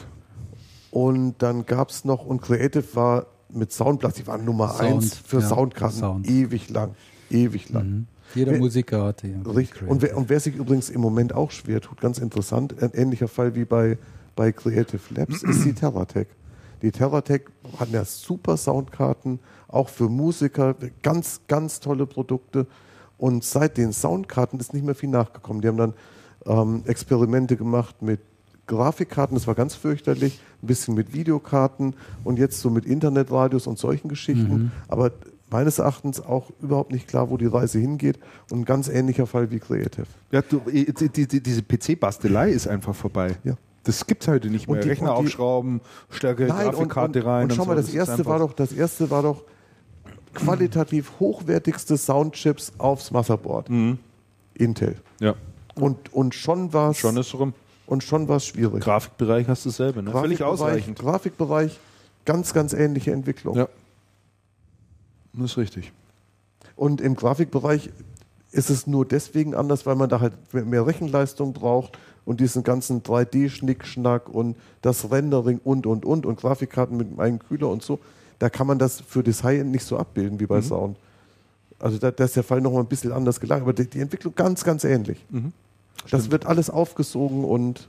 Und 0.92 1.36
dann 1.40 1.66
gab 1.66 1.90
es 1.90 2.04
noch, 2.06 2.26
und 2.26 2.42
Creative 2.42 2.84
war 2.96 3.28
mit 3.50 3.72
Soundblast, 3.72 4.20
die 4.20 4.28
waren 4.28 4.44
Nummer 4.46 4.70
Sound, 4.70 4.82
eins 4.82 5.18
für 5.18 5.40
ja, 5.40 5.48
Soundkarten. 5.48 6.00
Sound. 6.00 6.30
Ewig 6.30 6.70
lang. 6.70 6.96
Ewig 7.30 7.70
lang. 7.70 7.86
Mhm. 7.90 8.08
Jeder 8.36 8.54
Wer- 8.54 8.60
Musiker 8.60 9.04
hatte 9.06 9.28
ja. 9.28 9.42
Richtig. 9.46 9.88
Und 9.88 10.02
wer, 10.02 10.16
und 10.18 10.30
wer 10.30 10.40
sich 10.40 10.56
übrigens 10.56 10.90
im 10.90 11.02
Moment 11.02 11.34
auch 11.34 11.52
schwer 11.52 11.82
tut, 11.82 12.00
ganz 12.00 12.18
interessant, 12.18 12.82
ein 12.82 12.92
ähnlicher 12.94 13.28
Fall 13.28 13.56
wie 13.56 13.66
bei, 13.66 13.98
bei 14.36 14.52
Creative 14.52 15.02
Labs, 15.14 15.44
ist 15.44 15.66
die 15.66 15.74
Terratech. 15.76 16.28
Die 16.82 16.92
Terratech 16.92 17.44
hatten 17.78 17.94
ja 17.94 18.06
super 18.06 18.58
Soundkarten, 18.58 19.40
auch 19.68 19.90
für 19.90 20.10
Musiker, 20.10 20.76
ganz, 21.04 21.42
ganz 21.48 21.80
tolle 21.80 22.06
Produkte. 22.06 22.68
Und 23.18 23.44
seit 23.44 23.78
den 23.78 23.94
Soundkarten 23.94 24.60
ist 24.60 24.74
nicht 24.74 24.86
mehr 24.86 24.96
viel 24.96 25.10
nachgekommen. 25.10 25.62
Die 25.62 25.68
haben 25.68 25.78
dann 25.78 25.94
ähm, 26.46 26.84
Experimente 26.86 27.56
gemacht 27.56 28.02
mit 28.02 28.20
Grafikkarten, 28.72 29.36
das 29.36 29.46
war 29.48 29.56
ganz 29.56 29.76
fürchterlich, 29.76 30.40
ein 30.64 30.68
bisschen 30.68 30.96
mit 30.96 31.14
Videokarten 31.14 31.94
und 32.24 32.40
jetzt 32.40 32.60
so 32.62 32.70
mit 32.70 32.86
Internetradios 32.86 33.68
und 33.68 33.78
solchen 33.78 34.08
Geschichten. 34.10 34.72
Aber 34.88 35.12
meines 35.50 35.80
Erachtens 35.80 36.20
auch 36.22 36.50
überhaupt 36.62 36.92
nicht 36.92 37.08
klar, 37.08 37.30
wo 37.30 37.38
die 37.38 37.46
Reise 37.46 37.78
hingeht. 37.80 38.18
Und 38.50 38.60
ein 38.62 38.66
ganz 38.66 38.88
ähnlicher 38.88 39.28
Fall 39.28 39.52
wie 39.52 39.60
Creative. 39.60 40.06
Ja, 40.32 40.42
du, 40.42 40.62
die, 40.72 40.86
die, 41.10 41.28
die, 41.28 41.44
diese 41.44 41.62
PC-Bastelei 41.62 42.50
ist 42.52 42.68
einfach 42.68 42.96
vorbei. 42.96 43.36
Ja. 43.44 43.56
Das 43.84 44.06
gibt's 44.08 44.28
heute 44.28 44.50
nicht 44.50 44.68
Und 44.70 44.76
mehr. 44.76 44.84
die- 44.84 44.90
Rechner 44.90 45.18
und 45.18 45.24
die- 45.24 45.28
aufschrauben, 45.28 45.82
stärkere 46.10 46.48
Nein, 46.48 46.68
und, 46.68 46.72
Grafikkarte 46.74 47.20
und, 47.20 47.26
rein. 47.28 47.44
und 47.46 47.54
schau 47.54 47.64
so. 47.64 47.68
mal, 47.70 47.76
das 47.76 47.90
ist 47.90 47.96
erste 47.96 48.26
war 48.26 48.40
doch, 48.40 48.54
das 48.54 48.72
erste 48.72 49.10
war 49.10 49.24
doch 49.24 49.44
qualitativ 50.34 51.12
hochwertigste 51.20 51.98
Soundchips 51.98 52.74
aufs 52.78 53.12
Motherboard. 53.12 53.70
Intel. 54.54 54.96
Ja, 55.20 55.36
Und, 55.76 56.14
und 56.14 56.36
schon 56.36 56.72
war 56.74 56.92
es 56.92 56.98
schon 56.98 57.18
ist 57.18 57.34
rum. 57.34 57.54
Und 57.92 58.04
schon 58.04 58.28
war's 58.30 58.46
schwierig. 58.46 58.82
Grafikbereich 58.84 59.48
hast 59.50 59.66
du 59.66 59.70
dasselbe, 59.70 60.02
ne? 60.02 60.12
Völlig 60.12 60.42
ausreichend. 60.44 60.98
Grafikbereich, 60.98 61.78
ganz, 62.26 62.54
ganz 62.54 62.72
ähnliche 62.72 63.12
Entwicklung. 63.12 63.58
Ja. 63.58 63.68
Das 65.34 65.52
ist 65.52 65.58
richtig. 65.58 65.92
Und 66.78 67.02
im 67.02 67.16
Grafikbereich 67.16 67.90
ist 68.52 68.70
es 68.70 68.88
nur 68.88 69.06
deswegen 69.06 69.56
anders, 69.56 69.86
weil 69.86 69.96
man 69.96 70.10
da 70.10 70.20
halt 70.22 70.34
mehr- 70.54 70.66
mehr 70.66 70.88
Rechenleistung 70.88 71.52
braucht 71.54 71.98
und 72.26 72.40
diesen 72.40 72.64
ganzen 72.64 73.04
3D-Schnickschnack 73.04 74.30
und 74.30 74.56
das 74.82 75.12
Rendering 75.12 75.60
und, 75.64 75.86
und, 75.86 76.06
und 76.06 76.26
und 76.26 76.40
Grafikkarten 76.40 76.96
mit 76.98 77.20
einem 77.20 77.40
Kühler 77.40 77.70
und 77.70 77.84
so. 77.84 78.00
Da 78.40 78.50
kann 78.50 78.68
man 78.68 78.80
das 78.80 79.02
für 79.02 79.22
das 79.24 79.44
High-End 79.44 79.70
nicht 79.72 79.86
so 79.86 79.98
abbilden 79.98 80.40
wie 80.40 80.46
bei 80.48 80.58
Mhm. 80.58 80.64
Sound. 80.64 80.98
Also 81.80 81.98
da, 81.98 82.12
da 82.12 82.24
ist 82.26 82.36
der 82.36 82.44
Fall 82.44 82.62
nochmal 82.62 82.84
ein 82.84 82.88
bisschen 82.88 83.12
anders 83.12 83.40
gelagert, 83.40 83.64
aber 83.64 83.74
die, 83.74 83.86
die 83.88 84.00
Entwicklung 84.00 84.34
ganz, 84.36 84.64
ganz 84.64 84.84
ähnlich. 84.84 85.18
Mhm. 85.30 85.52
Das 86.10 86.32
wird 86.32 86.46
alles 86.46 86.70
aufgesogen 86.70 87.44
und 87.46 87.88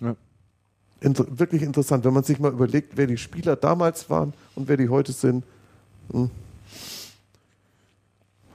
Ja. 0.00 0.14
inter 1.00 1.26
wirklich 1.38 1.62
interessant, 1.62 2.04
wenn 2.04 2.12
man 2.12 2.24
sich 2.24 2.38
mal 2.38 2.52
überlegt, 2.52 2.96
wer 2.96 3.06
die 3.06 3.16
Spieler 3.18 3.56
damals 3.56 4.10
waren 4.10 4.32
und 4.56 4.68
wer 4.68 4.76
die 4.76 4.88
heute 4.88 5.12
sind. 5.12 5.44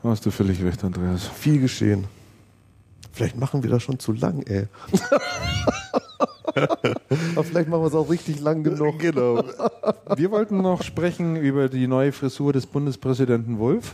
Hast 0.03 0.25
du 0.25 0.31
völlig 0.31 0.61
recht, 0.63 0.83
Andreas. 0.83 1.27
Viel 1.27 1.59
geschehen. 1.61 2.05
Vielleicht 3.13 3.38
machen 3.38 3.61
wir 3.63 3.69
das 3.69 3.83
schon 3.83 3.99
zu 3.99 4.13
lang, 4.13 4.41
ey. 4.43 4.67
Aber 6.55 7.43
vielleicht 7.43 7.69
machen 7.69 7.81
wir 7.81 7.88
es 7.88 7.93
auch 7.93 8.09
richtig 8.09 8.39
lang 8.39 8.63
genug. 8.63 8.99
Genau. 8.99 9.43
Wir 10.15 10.31
wollten 10.31 10.61
noch 10.61 10.83
sprechen 10.83 11.35
über 11.35 11.69
die 11.69 11.88
neue 11.88 12.11
Frisur 12.11 12.53
des 12.53 12.65
Bundespräsidenten 12.65 13.57
Wolf. 13.59 13.93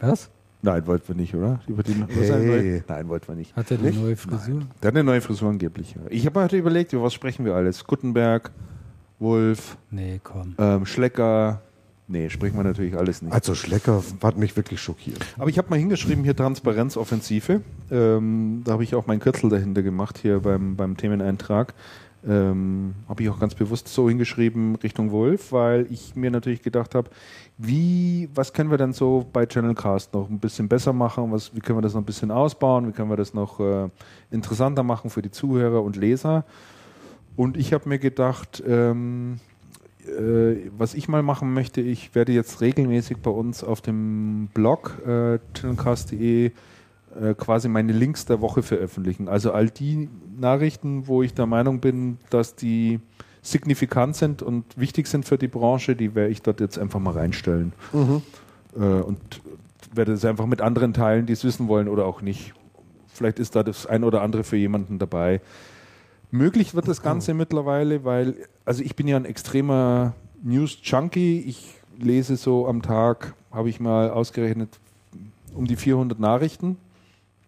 Was? 0.00 0.28
Nein, 0.64 0.86
wollten 0.86 1.08
wir 1.08 1.14
nicht, 1.16 1.34
oder? 1.34 1.60
Über 1.66 1.82
die, 1.82 1.94
Hey. 2.08 2.82
Nein, 2.86 3.08
wollten 3.08 3.28
wir 3.28 3.34
nicht. 3.34 3.54
Hat 3.56 3.70
er 3.70 3.78
eine 3.78 3.88
Nicht? 3.88 4.00
neue 4.00 4.16
Frisur? 4.16 4.62
Der 4.80 4.88
hat 4.88 4.94
eine 4.94 5.02
neue 5.04 5.20
Frisur 5.20 5.50
angeblich. 5.50 5.94
ja. 5.94 6.02
Ich 6.08 6.24
habe 6.24 6.40
heute 6.40 6.56
überlegt, 6.56 6.92
über 6.92 7.02
was 7.02 7.14
sprechen 7.14 7.44
wir 7.44 7.54
alles? 7.54 7.84
Gutenberg, 7.84 8.50
Wolf, 9.18 9.76
Nee, 9.90 10.20
komm. 10.22 10.54
ähm, 10.58 10.86
Schlecker. 10.86 11.62
Nee, 12.08 12.28
sprechen 12.30 12.56
wir 12.56 12.64
natürlich 12.64 12.96
alles 12.96 13.22
nicht. 13.22 13.32
Also 13.32 13.54
Schlecker 13.54 14.02
hat 14.22 14.36
mich 14.36 14.54
wirklich 14.56 14.80
schockiert. 14.80 15.24
Aber 15.38 15.48
ich 15.48 15.56
habe 15.58 15.70
mal 15.70 15.78
hingeschrieben, 15.78 16.24
hier 16.24 16.36
Transparenzoffensive. 16.36 17.60
Ähm, 17.90 18.62
da 18.64 18.72
habe 18.72 18.84
ich 18.84 18.94
auch 18.94 19.06
mein 19.06 19.18
Kürzel 19.20 19.48
dahinter 19.50 19.82
gemacht, 19.82 20.18
hier 20.18 20.40
beim, 20.40 20.76
beim 20.76 20.96
Themeneintrag. 20.96 21.74
Ähm, 22.28 22.94
habe 23.08 23.22
ich 23.22 23.28
auch 23.30 23.40
ganz 23.40 23.54
bewusst 23.54 23.88
so 23.88 24.08
hingeschrieben 24.08 24.76
Richtung 24.76 25.10
Wolf, 25.10 25.50
weil 25.52 25.86
ich 25.90 26.14
mir 26.14 26.30
natürlich 26.30 26.62
gedacht 26.62 26.94
habe, 26.94 27.10
wie, 27.58 28.28
was 28.34 28.52
können 28.52 28.70
wir 28.70 28.78
denn 28.78 28.92
so 28.92 29.26
bei 29.32 29.46
Channelcast 29.46 30.14
noch 30.14 30.28
ein 30.28 30.38
bisschen 30.38 30.68
besser 30.68 30.92
machen? 30.92 31.30
Was, 31.32 31.54
wie 31.54 31.60
können 31.60 31.78
wir 31.78 31.82
das 31.82 31.94
noch 31.94 32.00
ein 32.00 32.06
bisschen 32.06 32.30
ausbauen? 32.30 32.88
Wie 32.88 32.92
können 32.92 33.10
wir 33.10 33.16
das 33.16 33.34
noch 33.34 33.60
äh, 33.60 33.88
interessanter 34.30 34.82
machen 34.82 35.10
für 35.10 35.22
die 35.22 35.30
Zuhörer 35.30 35.82
und 35.82 35.96
Leser? 35.96 36.44
Und 37.36 37.56
ich 37.56 37.72
habe 37.72 37.88
mir 37.88 37.98
gedacht, 37.98 38.62
ähm, 38.66 39.38
äh, 40.06 40.70
was 40.76 40.94
ich 40.94 41.08
mal 41.08 41.22
machen 41.22 41.52
möchte, 41.52 41.80
ich 41.80 42.14
werde 42.14 42.32
jetzt 42.32 42.60
regelmäßig 42.60 43.18
bei 43.18 43.30
uns 43.30 43.62
auf 43.62 43.80
dem 43.80 44.48
Blog 44.52 45.00
äh, 45.06 45.38
channelcast.de 45.54 46.52
äh, 47.20 47.34
quasi 47.34 47.68
meine 47.68 47.92
Links 47.92 48.24
der 48.24 48.40
Woche 48.40 48.62
veröffentlichen. 48.62 49.28
Also 49.28 49.52
all 49.52 49.68
die 49.68 50.08
Nachrichten, 50.38 51.06
wo 51.06 51.22
ich 51.22 51.34
der 51.34 51.46
Meinung 51.46 51.80
bin, 51.80 52.18
dass 52.30 52.56
die 52.56 53.00
signifikant 53.42 54.16
sind 54.16 54.40
und 54.40 54.64
wichtig 54.76 55.08
sind 55.08 55.24
für 55.24 55.36
die 55.36 55.48
Branche, 55.48 55.96
die 55.96 56.14
werde 56.14 56.30
ich 56.30 56.42
dort 56.42 56.60
jetzt 56.60 56.78
einfach 56.78 57.00
mal 57.00 57.12
reinstellen. 57.12 57.72
Äh, 58.76 58.78
und 58.78 59.18
werde 59.92 60.12
es 60.12 60.24
einfach 60.24 60.46
mit 60.46 60.60
anderen 60.60 60.94
teilen, 60.94 61.26
die 61.26 61.32
es 61.32 61.44
wissen 61.44 61.68
wollen 61.68 61.88
oder 61.88 62.06
auch 62.06 62.22
nicht. 62.22 62.54
Vielleicht 63.12 63.38
ist 63.38 63.54
da 63.56 63.62
das 63.62 63.86
ein 63.86 64.04
oder 64.04 64.22
andere 64.22 64.44
für 64.44 64.56
jemanden 64.56 64.98
dabei. 64.98 65.40
Möglich 66.30 66.74
wird 66.74 66.88
das 66.88 67.02
Ganze 67.02 67.34
mittlerweile, 67.34 68.04
weil, 68.04 68.34
also 68.64 68.82
ich 68.82 68.96
bin 68.96 69.06
ja 69.06 69.16
ein 69.18 69.26
extremer 69.26 70.14
News-Junkie. 70.42 71.40
Ich 71.40 71.74
lese 71.98 72.36
so 72.36 72.66
am 72.66 72.80
Tag, 72.80 73.34
habe 73.50 73.68
ich 73.68 73.80
mal 73.80 74.08
ausgerechnet, 74.08 74.78
um 75.54 75.66
die 75.66 75.76
400 75.76 76.18
Nachrichten. 76.18 76.78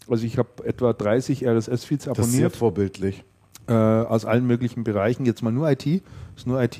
Also 0.08 0.26
ich 0.26 0.36
habe 0.36 0.66
etwa 0.66 0.92
30 0.92 1.47
RSS-Feeds 1.47 2.05
Das 2.05 2.18
ist 2.18 2.24
sehr 2.24 2.24
abonniert 2.24 2.56
vorbildlich. 2.56 3.24
Äh, 3.68 3.72
aus 3.72 4.24
allen 4.24 4.46
möglichen 4.46 4.84
Bereichen. 4.84 5.26
Jetzt 5.26 5.42
mal 5.42 5.52
nur 5.52 5.70
IT, 5.70 5.86
ist 5.86 6.46
nur 6.46 6.62
IT, 6.62 6.78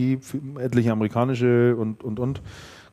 etliche 0.59 0.93
amerikanische 0.93 1.77
und, 1.77 2.03
und, 2.05 2.21
und. 2.21 2.43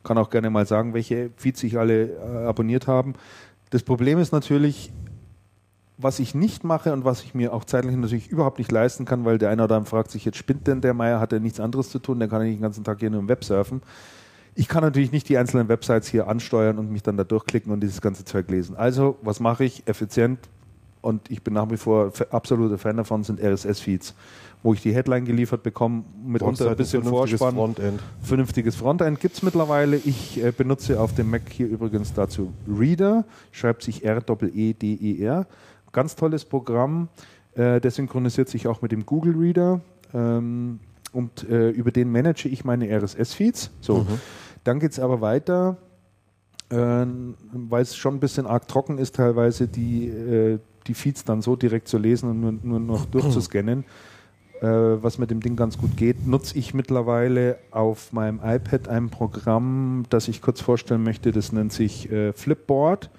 Kann 0.04 0.18
auch 0.18 0.30
gerne 0.30 0.50
mal 0.50 0.66
sagen, 0.66 0.94
welche 0.94 1.30
Feeds 1.36 1.60
sich 1.60 1.78
alle 1.78 2.06
äh, 2.06 2.46
abonniert 2.46 2.86
haben. 2.86 3.14
Das 3.70 3.82
Problem 3.82 4.18
ist 4.18 4.32
natürlich, 4.32 4.92
was 5.96 6.18
ich 6.18 6.34
nicht 6.34 6.64
mache 6.64 6.92
und 6.92 7.04
was 7.04 7.22
ich 7.22 7.34
mir 7.34 7.52
auch 7.52 7.64
zeitlich 7.64 7.96
natürlich 7.96 8.28
überhaupt 8.28 8.58
nicht 8.58 8.72
leisten 8.72 9.04
kann, 9.04 9.24
weil 9.24 9.38
der 9.38 9.50
eine 9.50 9.64
oder 9.64 9.76
andere 9.76 9.90
fragt 9.90 10.10
sich, 10.10 10.24
jetzt 10.24 10.36
spinnt 10.36 10.66
denn 10.66 10.80
der 10.80 10.94
Meier, 10.94 11.20
hat 11.20 11.32
er 11.32 11.40
nichts 11.40 11.60
anderes 11.60 11.90
zu 11.90 11.98
tun, 11.98 12.18
der 12.18 12.28
kann 12.28 12.40
ja 12.40 12.46
nicht 12.48 12.58
den 12.58 12.62
ganzen 12.62 12.84
Tag 12.84 12.98
hier 13.00 13.10
nur 13.10 13.20
im 13.20 13.28
Web 13.28 13.44
surfen. 13.44 13.82
Ich 14.54 14.68
kann 14.68 14.82
natürlich 14.82 15.12
nicht 15.12 15.28
die 15.28 15.38
einzelnen 15.38 15.68
Websites 15.68 16.08
hier 16.08 16.28
ansteuern 16.28 16.78
und 16.78 16.90
mich 16.90 17.02
dann 17.02 17.16
da 17.16 17.24
durchklicken 17.24 17.72
und 17.72 17.80
dieses 17.80 18.00
ganze 18.02 18.24
Zeug 18.24 18.50
lesen. 18.50 18.76
Also, 18.76 19.16
was 19.22 19.40
mache 19.40 19.64
ich? 19.64 19.86
Effizient 19.86 20.38
und 21.02 21.30
ich 21.30 21.42
bin 21.42 21.54
nach 21.54 21.70
wie 21.70 21.76
vor 21.76 22.12
absoluter 22.30 22.78
Fan 22.78 22.96
davon, 22.96 23.24
sind 23.24 23.40
RSS-Feeds, 23.40 24.14
wo 24.62 24.72
ich 24.72 24.80
die 24.80 24.94
Headline 24.94 25.24
geliefert 25.24 25.62
bekomme, 25.62 26.04
mitunter 26.24 26.70
ein 26.70 26.76
bisschen 26.76 27.02
vernünftiges 27.02 27.38
Vorspann. 27.40 27.56
Frontend. 27.56 28.00
Vernünftiges 28.22 28.76
Frontend 28.76 29.20
gibt 29.20 29.34
es 29.34 29.42
mittlerweile. 29.42 29.96
Ich 29.96 30.42
äh, 30.42 30.52
benutze 30.52 31.00
auf 31.00 31.14
dem 31.14 31.30
Mac 31.30 31.42
hier 31.50 31.66
übrigens 31.66 32.14
dazu 32.14 32.52
Reader, 32.66 33.24
schreibt 33.50 33.82
sich 33.82 34.04
R-E-D-E-R. 34.04 35.46
Ganz 35.90 36.16
tolles 36.16 36.44
Programm. 36.44 37.08
Äh, 37.54 37.80
der 37.80 37.90
synchronisiert 37.90 38.48
sich 38.48 38.66
auch 38.66 38.80
mit 38.80 38.92
dem 38.92 39.04
Google 39.04 39.34
Reader. 39.36 39.80
Ähm, 40.14 40.78
und 41.12 41.48
äh, 41.48 41.70
über 41.70 41.90
den 41.90 42.10
manage 42.10 42.48
ich 42.48 42.64
meine 42.64 42.88
RSS-Feeds. 42.88 43.70
So, 43.80 44.06
dann 44.64 44.80
geht 44.80 44.92
es 44.92 44.98
aber 44.98 45.20
weiter, 45.20 45.76
ähm, 46.70 47.34
weil 47.52 47.82
es 47.82 47.96
schon 47.96 48.14
ein 48.14 48.20
bisschen 48.20 48.46
arg 48.46 48.66
trocken 48.68 48.98
ist, 48.98 49.16
teilweise 49.16 49.68
die, 49.68 50.08
äh, 50.08 50.58
die 50.86 50.94
Feeds 50.94 51.24
dann 51.24 51.42
so 51.42 51.56
direkt 51.56 51.88
zu 51.88 51.98
lesen 51.98 52.30
und 52.30 52.40
nur, 52.40 52.52
nur 52.62 52.80
noch 52.80 53.06
durchzuscannen 53.06 53.84
äh, 54.62 55.02
was 55.02 55.18
mit 55.18 55.30
dem 55.30 55.40
Ding 55.40 55.56
ganz 55.56 55.76
gut 55.76 55.96
geht, 55.96 56.26
nutze 56.26 56.56
ich 56.56 56.72
mittlerweile 56.72 57.58
auf 57.72 58.12
meinem 58.12 58.38
iPad 58.42 58.88
ein 58.88 59.10
Programm, 59.10 60.04
das 60.08 60.28
ich 60.28 60.40
kurz 60.40 60.60
vorstellen 60.60 61.02
möchte. 61.02 61.32
Das 61.32 61.52
nennt 61.52 61.72
sich 61.72 62.10
äh, 62.12 62.32
Flipboard. 62.32 63.10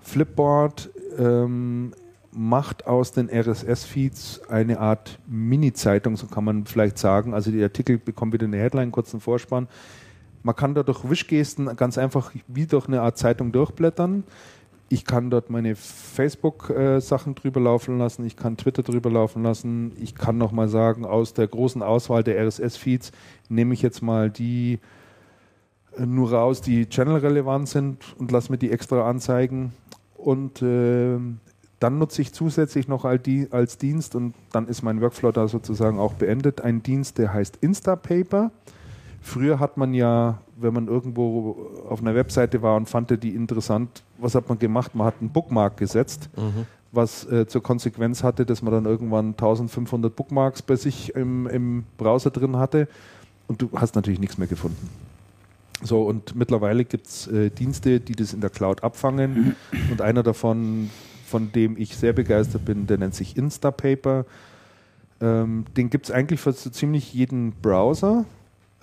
Flipboard 0.00 0.90
ähm, 1.18 1.92
macht 2.30 2.86
aus 2.86 3.10
den 3.10 3.28
RSS-Feeds 3.28 4.42
eine 4.48 4.78
Art 4.78 5.18
Mini-Zeitung, 5.26 6.16
so 6.16 6.28
kann 6.28 6.44
man 6.44 6.64
vielleicht 6.64 6.98
sagen. 6.98 7.34
Also 7.34 7.50
die 7.50 7.62
Artikel 7.62 7.98
bekommen 7.98 8.32
wieder 8.32 8.46
eine 8.46 8.58
Headline, 8.58 8.92
kurzen 8.92 9.20
Vorspann. 9.20 9.66
Man 10.44 10.54
kann 10.54 10.74
da 10.74 10.84
durch 10.84 11.10
Wischgesten 11.10 11.74
ganz 11.74 11.98
einfach 11.98 12.32
wie 12.46 12.66
durch 12.66 12.86
eine 12.86 13.02
Art 13.02 13.18
Zeitung 13.18 13.50
durchblättern. 13.50 14.22
Ich 14.90 15.04
kann 15.04 15.30
dort 15.30 15.50
meine 15.50 15.76
Facebook-Sachen 15.76 17.34
drüber 17.34 17.60
laufen 17.60 17.98
lassen, 17.98 18.24
ich 18.24 18.36
kann 18.36 18.56
Twitter 18.56 18.82
drüber 18.82 19.10
laufen 19.10 19.42
lassen, 19.42 19.92
ich 20.00 20.14
kann 20.14 20.38
nochmal 20.38 20.68
sagen, 20.68 21.04
aus 21.04 21.34
der 21.34 21.46
großen 21.46 21.82
Auswahl 21.82 22.24
der 22.24 22.42
RSS-Feeds 22.46 23.12
nehme 23.48 23.74
ich 23.74 23.82
jetzt 23.82 24.02
mal 24.02 24.30
die 24.30 24.78
äh, 25.96 26.06
nur 26.06 26.32
raus, 26.32 26.62
die 26.62 26.88
channel-relevant 26.88 27.68
sind 27.68 28.16
und 28.18 28.32
lasse 28.32 28.50
mir 28.50 28.58
die 28.58 28.70
extra 28.70 29.08
anzeigen. 29.08 29.72
Und 30.16 30.62
äh, 30.62 31.18
dann 31.80 31.98
nutze 31.98 32.22
ich 32.22 32.32
zusätzlich 32.32 32.88
noch 32.88 33.04
als 33.04 33.78
Dienst 33.78 34.14
und 34.14 34.34
dann 34.52 34.66
ist 34.66 34.82
mein 34.82 35.00
Workflow 35.00 35.30
da 35.30 35.46
sozusagen 35.48 35.98
auch 35.98 36.14
beendet, 36.14 36.60
einen 36.60 36.82
Dienst, 36.82 37.18
der 37.18 37.32
heißt 37.32 37.58
Instapaper. 37.60 38.50
Früher 39.20 39.60
hat 39.60 39.76
man 39.76 39.94
ja, 39.94 40.38
wenn 40.56 40.74
man 40.74 40.88
irgendwo 40.88 41.70
auf 41.88 42.00
einer 42.00 42.14
Webseite 42.14 42.62
war 42.62 42.76
und 42.76 42.88
fand 42.88 43.22
die 43.22 43.34
interessant, 43.34 44.02
was 44.18 44.34
hat 44.34 44.48
man 44.48 44.58
gemacht? 44.58 44.94
Man 44.94 45.06
hat 45.06 45.14
einen 45.20 45.30
Bookmark 45.30 45.76
gesetzt, 45.76 46.28
mhm. 46.36 46.66
was 46.92 47.24
äh, 47.30 47.46
zur 47.46 47.62
Konsequenz 47.62 48.22
hatte, 48.22 48.44
dass 48.44 48.62
man 48.62 48.72
dann 48.72 48.84
irgendwann 48.84 49.28
1500 49.28 50.14
Bookmarks 50.14 50.62
bei 50.62 50.76
sich 50.76 51.14
im, 51.14 51.46
im 51.46 51.84
Browser 51.96 52.30
drin 52.30 52.56
hatte 52.56 52.88
und 53.46 53.62
du 53.62 53.70
hast 53.74 53.94
natürlich 53.94 54.20
nichts 54.20 54.38
mehr 54.38 54.48
gefunden. 54.48 54.88
So, 55.82 56.02
und 56.02 56.34
mittlerweile 56.34 56.84
gibt 56.84 57.06
es 57.06 57.26
äh, 57.28 57.50
Dienste, 57.50 58.00
die 58.00 58.14
das 58.14 58.32
in 58.32 58.40
der 58.40 58.50
Cloud 58.50 58.82
abfangen. 58.82 59.54
Und 59.90 60.00
einer 60.00 60.24
davon, 60.24 60.90
von 61.24 61.52
dem 61.52 61.76
ich 61.76 61.96
sehr 61.96 62.12
begeistert 62.12 62.64
bin, 62.64 62.88
der 62.88 62.98
nennt 62.98 63.14
sich 63.14 63.36
Instapaper. 63.36 64.26
Ähm, 65.20 65.66
den 65.76 65.88
gibt 65.88 66.06
es 66.06 66.10
eigentlich 66.10 66.40
für 66.40 66.52
so 66.52 66.70
ziemlich 66.70 67.14
jeden 67.14 67.52
Browser 67.52 68.24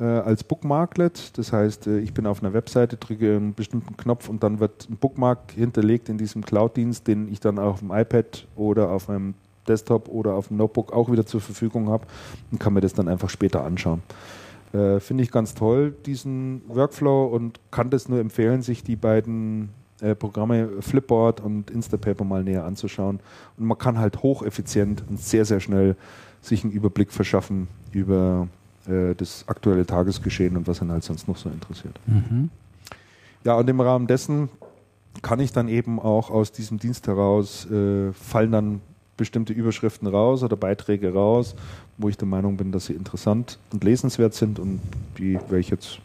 als 0.03 0.43
Bookmarklet. 0.43 1.38
Das 1.38 1.53
heißt, 1.53 1.88
äh, 1.88 1.99
ich 1.99 2.14
bin 2.14 2.25
auf 2.27 2.43
einer 2.43 2.53
Webseite, 2.53 2.98
drücke 2.98 3.35
einen 3.35 3.53
bestimmten 3.53 3.95
Knopf 3.95 4.30
und 4.30 4.43
dann 4.43 4.59
wird 4.59 4.90
ein 4.90 4.98
Bookmark 4.98 5.51
hinterlegt 5.51 6.09
in 6.09 6.17
diesem 6.17 6.43
Cloud-Dienst, 6.43 7.07
den 7.07 7.32
ich 7.32 7.40
dann 7.40 7.59
auf 7.59 7.80
dem 7.80 7.91
iPad 7.91 8.48
oder 8.56 8.90
auf 8.90 9.07
meinem 9.07 9.35
Desktop 9.67 10.09
oder 10.09 10.33
auf 10.33 10.49
dem 10.49 10.57
Notebook 10.57 10.93
auch 10.93 11.11
wieder 11.11 11.25
zur 11.25 11.41
Verfügung 11.41 11.90
habe 11.90 12.06
und 12.51 12.59
kann 12.59 12.74
mir 12.74 12.82
das 12.82 12.93
dann 12.93 13.07
einfach 13.07 13.30
später 13.30 13.64
anschauen. 13.64 14.03
Äh, 14.74 14.99
Finde 14.99 15.24
ich 15.24 15.32
ganz 15.32 15.53
toll, 15.53 15.95
diesen 16.06 16.61
Workflow 16.67 17.25
und 17.25 17.59
kann 17.72 17.90
das 17.90 18.09
nur 18.09 18.19
empfehlen, 18.19 18.61
sich 18.61 18.83
die 18.83 18.95
beiden 18.95 19.69
äh, 20.01 20.14
Programme 20.14 20.82
Flipboard 20.82 21.40
und 21.40 21.72
Instapaper 21.72 22.25
mal 22.25 22.43
näher 22.43 22.65
anzuschauen. 22.65 23.19
Und 23.57 23.65
man 23.65 23.77
kann 23.77 23.98
halt 23.98 24.22
hocheffizient 24.22 25.03
und 25.09 25.19
sehr, 25.19 25.45
sehr 25.45 25.61
schnell 25.61 25.95
sich 26.41 26.64
einen 26.64 26.74
Überblick 26.74 27.11
verschaffen 27.11 27.67
über 27.91 28.48
äh, 28.88 29.15
das 29.15 29.45
aktuelle 29.47 29.85
Tagesgeschehen 29.85 30.57
und 30.57 30.67
was 30.67 30.81
einen 30.81 30.91
halt 30.91 31.03
sonst 31.03 31.27
noch 31.27 31.38
so 31.38 31.49
interessiert. 31.49 31.99
Mhm. 32.05 32.49
Ja, 33.43 33.55
und 33.55 33.69
im 33.69 33.80
Rahmen 33.80 34.07
dessen 34.07 34.49
kann 35.22 35.39
ich 35.39 35.51
dann 35.51 35.67
eben 35.69 35.99
auch 35.99 36.30
aus 36.30 36.51
diesem 36.51 36.80
Dienst 36.80 37.07
heraus, 37.07 37.69
äh, 37.69 38.11
fallen 38.14 38.51
dann 38.51 38.81
bestimmte 39.17 39.53
Überschriften 39.53 40.07
raus 40.07 40.43
oder 40.43 40.57
Beiträge 40.57 41.14
raus, 41.14 41.55
wo 41.97 42.09
ich 42.09 42.17
der 42.17 42.27
Meinung 42.27 42.57
bin, 42.57 42.72
dass 42.72 42.88
sie 42.88 42.93
interessant 42.93 43.59
und 43.72 43.83
lesenswert 43.83 44.33
sind 44.33 44.59
und 44.59 44.81
die 45.17 45.35
werde 45.35 45.59
ich 45.59 45.69
jetzt 45.69 45.99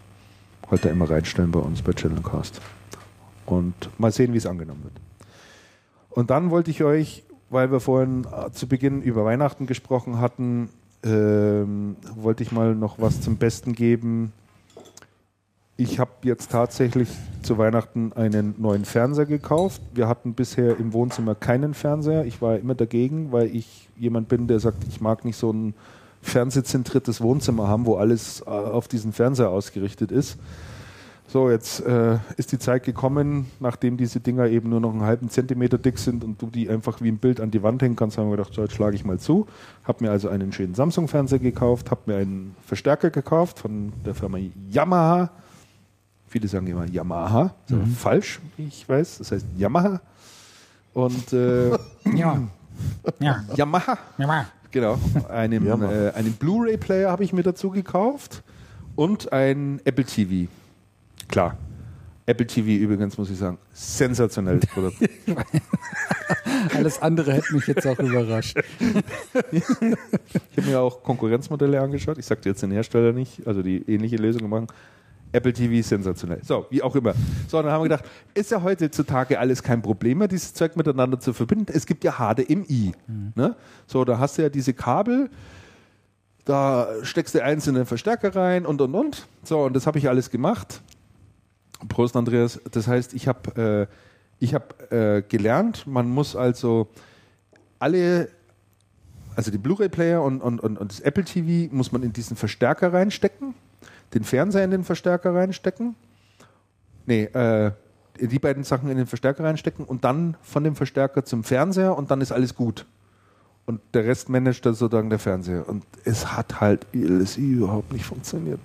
heute 0.71 0.89
immer 0.89 1.11
reinstellen 1.11 1.51
bei 1.51 1.59
uns 1.59 1.83
bei 1.83 1.93
Channelcast. 1.93 2.61
Und 3.47 3.75
mal 3.99 4.13
sehen, 4.13 4.33
wie 4.33 4.37
es 4.37 4.47
angenommen 4.47 4.85
wird. 4.85 4.95
Und 6.11 6.31
dann 6.31 6.51
wollte 6.51 6.71
ich 6.71 6.85
euch, 6.85 7.25
weil 7.49 7.73
wir 7.73 7.81
vorhin 7.81 8.25
äh, 8.25 8.53
zu 8.53 8.69
Beginn 8.69 9.03
über 9.03 9.25
Weihnachten 9.25 9.67
gesprochen 9.67 10.21
hatten, 10.21 10.69
ähm, 11.05 11.97
wollte 12.15 12.43
ich 12.43 12.53
mal 12.53 12.75
noch 12.75 12.99
was 12.99 13.21
zum 13.21 13.37
Besten 13.37 13.75
geben. 13.75 14.33
Ich 15.77 15.99
habe 15.99 16.11
jetzt 16.23 16.51
tatsächlich 16.51 17.09
zu 17.43 17.57
Weihnachten 17.57 18.13
einen 18.13 18.55
neuen 18.59 18.85
Fernseher 18.85 19.25
gekauft. 19.25 19.81
Wir 19.95 20.09
hatten 20.09 20.35
bisher 20.35 20.79
im 20.79 20.93
Wohnzimmer 20.93 21.35
keinen 21.35 21.73
Fernseher. 21.73 22.27
Ich 22.27 22.43
war 22.43 22.59
immer 22.59 22.75
dagegen, 22.75 23.33
weil 23.33 23.55
ich 23.55 23.89
jemand 23.97 24.29
bin, 24.29 24.47
der 24.47 24.61
sagt, 24.61 24.85
ich 24.89 25.01
mag 25.01 25.25
nicht 25.25 25.37
so 25.37 25.51
ein 25.51 25.75
fernsehzentriertes 26.21 27.23
Wohnzimmer 27.23 27.67
haben, 27.67 27.87
wo 27.87 27.97
alles 27.97 28.43
äh, 28.43 28.51
auf 28.51 28.89
diesen 28.89 29.15
Fernseher 29.15 29.49
ausgerichtet 29.49 30.13
ist. 30.13 30.37
So, 31.33 31.49
jetzt 31.49 31.79
äh, 31.87 32.19
ist 32.39 32.51
die 32.51 32.59
Zeit 32.59 32.83
gekommen, 32.83 33.47
nachdem 33.61 33.97
diese 33.97 34.19
Dinger 34.19 34.47
eben 34.47 34.69
nur 34.69 34.81
noch 34.81 34.91
einen 34.91 35.03
halben 35.03 35.31
Zentimeter 35.31 35.79
dick 35.79 35.97
sind 35.97 36.25
und 36.25 36.43
du 36.43 36.47
die 36.47 36.69
einfach 36.69 37.01
wie 37.01 37.09
ein 37.09 37.19
Bild 37.19 37.41
an 37.41 37.53
die 37.53 37.63
Wand 37.63 37.81
hängen 37.83 37.95
kannst, 37.95 38.19
haben 38.19 38.29
wir 38.29 38.37
gedacht, 38.37 38.53
so, 38.53 38.63
jetzt 38.63 38.75
schlage 38.75 38.97
ich 38.97 39.05
mal 39.05 39.21
zu. 39.21 39.47
Hab 39.85 40.01
mir 40.01 40.11
also 40.11 40.29
einen 40.29 40.53
schönen 40.53 40.75
Samsung-Fernseher 40.75 41.39
gekauft, 41.39 41.93
hab 41.93 42.09
mir 42.09 42.17
einen 42.17 42.57
Verstärker 42.67 43.11
gekauft 43.11 43.61
von 43.61 43.93
der 44.05 44.17
Firma 44.17 44.39
Yamaha. 44.71 45.31
Viele 46.27 46.49
sagen 46.49 46.67
immer 46.67 46.87
Yamaha, 46.87 47.55
das 47.69 47.79
ist 47.79 47.87
mhm. 47.87 47.93
falsch, 47.93 48.41
wie 48.57 48.67
ich 48.67 48.89
weiß. 48.89 49.19
Das 49.19 49.31
heißt 49.31 49.47
Yamaha. 49.57 50.01
Und 50.95 51.33
äh, 51.33 51.71
ja. 52.13 52.43
ja. 53.21 53.45
Yamaha. 53.55 53.99
Yamaha. 54.19 54.47
Genau. 54.73 54.99
Einen, 55.29 55.65
äh, 55.65 56.11
einen 56.13 56.33
Blu-ray-Player 56.33 57.09
habe 57.09 57.23
ich 57.23 57.33
mir 57.33 57.45
dazu 57.45 57.71
gekauft 57.71 58.43
und 58.97 59.33
ein 59.33 59.81
Apple 59.85 60.05
TV. 60.05 60.49
Klar. 61.29 61.57
Apple 62.27 62.47
TV 62.47 62.69
übrigens, 62.83 63.19
muss 63.19 63.31
ich 63.31 63.39
sagen, 63.39 63.59
sensationelles 63.73 64.67
Produkt. 64.73 64.99
Alles 66.75 67.03
andere 67.03 67.33
hätte 67.33 67.55
mich 67.55 67.67
jetzt 67.67 67.87
auch 67.87 67.99
überrascht. 67.99 68.57
ich 69.51 69.65
habe 69.69 70.67
mir 70.67 70.81
auch 70.81 71.03
Konkurrenzmodelle 71.03 71.81
angeschaut. 71.81 72.19
Ich 72.19 72.27
sagte 72.27 72.49
jetzt 72.49 72.63
den 72.63 72.71
Hersteller 72.71 73.13
nicht, 73.13 73.47
also 73.47 73.63
die 73.63 73.83
ähnliche 73.91 74.17
Lösungen 74.17 74.49
machen. 74.49 74.69
Apple 75.33 75.53
TV 75.53 75.87
sensationell. 75.87 76.41
So, 76.43 76.67
wie 76.71 76.83
auch 76.83 76.95
immer. 76.97 77.15
So, 77.49 77.63
dann 77.63 77.71
haben 77.71 77.83
wir 77.83 77.89
gedacht, 77.89 78.05
ist 78.35 78.51
ja 78.51 78.63
heutzutage 78.63 79.39
alles 79.39 79.63
kein 79.63 79.81
Problem 79.81 80.19
mehr, 80.19 80.29
dieses 80.29 80.55
Zeug 80.55 80.77
miteinander 80.77 81.21
zu 81.21 81.33
verbinden. 81.33 81.73
Es 81.73 81.87
gibt 81.87 82.05
ja 82.05 82.13
HDMI. 82.19 82.93
Mhm. 83.07 83.33
Ne? 83.35 83.57
So, 83.87 84.05
da 84.05 84.19
hast 84.19 84.39
du 84.39 84.43
ja 84.43 84.49
diese 84.49 84.75
Kabel, 84.75 85.31
da 86.45 86.89
steckst 87.03 87.35
du 87.35 87.43
einzelne 87.43 87.87
Verstärker 87.87 88.35
rein 88.35 88.67
und 88.67 88.81
und 88.81 88.95
und. 88.95 89.27
So, 89.45 89.61
und 89.61 89.75
das 89.75 89.87
habe 89.87 89.99
ich 89.99 90.09
alles 90.09 90.31
gemacht. 90.31 90.83
Prost, 91.89 92.17
Andreas. 92.17 92.61
Das 92.71 92.87
heißt, 92.87 93.15
ich 93.15 93.29
habe 93.29 93.89
äh, 94.41 94.47
hab, 94.47 94.93
äh, 94.93 95.23
gelernt, 95.29 95.87
man 95.87 96.09
muss 96.09 96.37
also 96.37 96.89
alle, 97.79 98.29
also 99.37 99.51
die 99.51 99.59
Blu-ray-Player 99.59 100.23
und, 100.23 100.41
und, 100.41 100.61
und, 100.61 100.79
und 100.79 100.93
das 100.93 101.01
Apple 101.01 101.25
TV 101.25 101.75
muss 101.75 101.93
man 101.93 102.03
in 102.03 102.13
diesen 102.13 102.37
Verstärker 102.37 102.93
reinstecken, 102.93 103.55
den 104.15 104.25
Fernseher 104.25 104.65
in 104.65 104.71
den 104.71 104.85
Verstärker 104.85 105.35
reinstecken. 105.35 105.95
Nee, 107.07 107.25
äh, 107.25 107.73
die 108.21 108.39
beiden 108.39 108.65
Sachen 108.65 108.91
in 108.91 108.97
den 108.97 109.07
Verstärker 109.07 109.45
reinstecken 109.45 109.85
und 109.85 110.05
dann 110.05 110.37
von 110.43 110.63
dem 110.63 110.77
Verstärker 110.77 111.25
zum 111.25 111.43
Fernseher 111.43 111.97
und 111.97 112.11
dann 112.11 112.21
ist 112.21 112.33
alles 112.33 112.55
gut. 112.55 112.87
Und 113.67 113.81
der 113.95 114.05
Rest 114.05 114.29
managt 114.29 114.67
dann 114.67 114.75
sozusagen 114.75 115.11
der 115.11 115.19
Fernseher. 115.19 115.69
Und 115.69 115.85
es 116.05 116.33
hat 116.33 116.61
halt 116.61 116.87
LSI 116.93 117.53
überhaupt 117.53 117.93
nicht 117.93 118.05
funktioniert. 118.05 118.61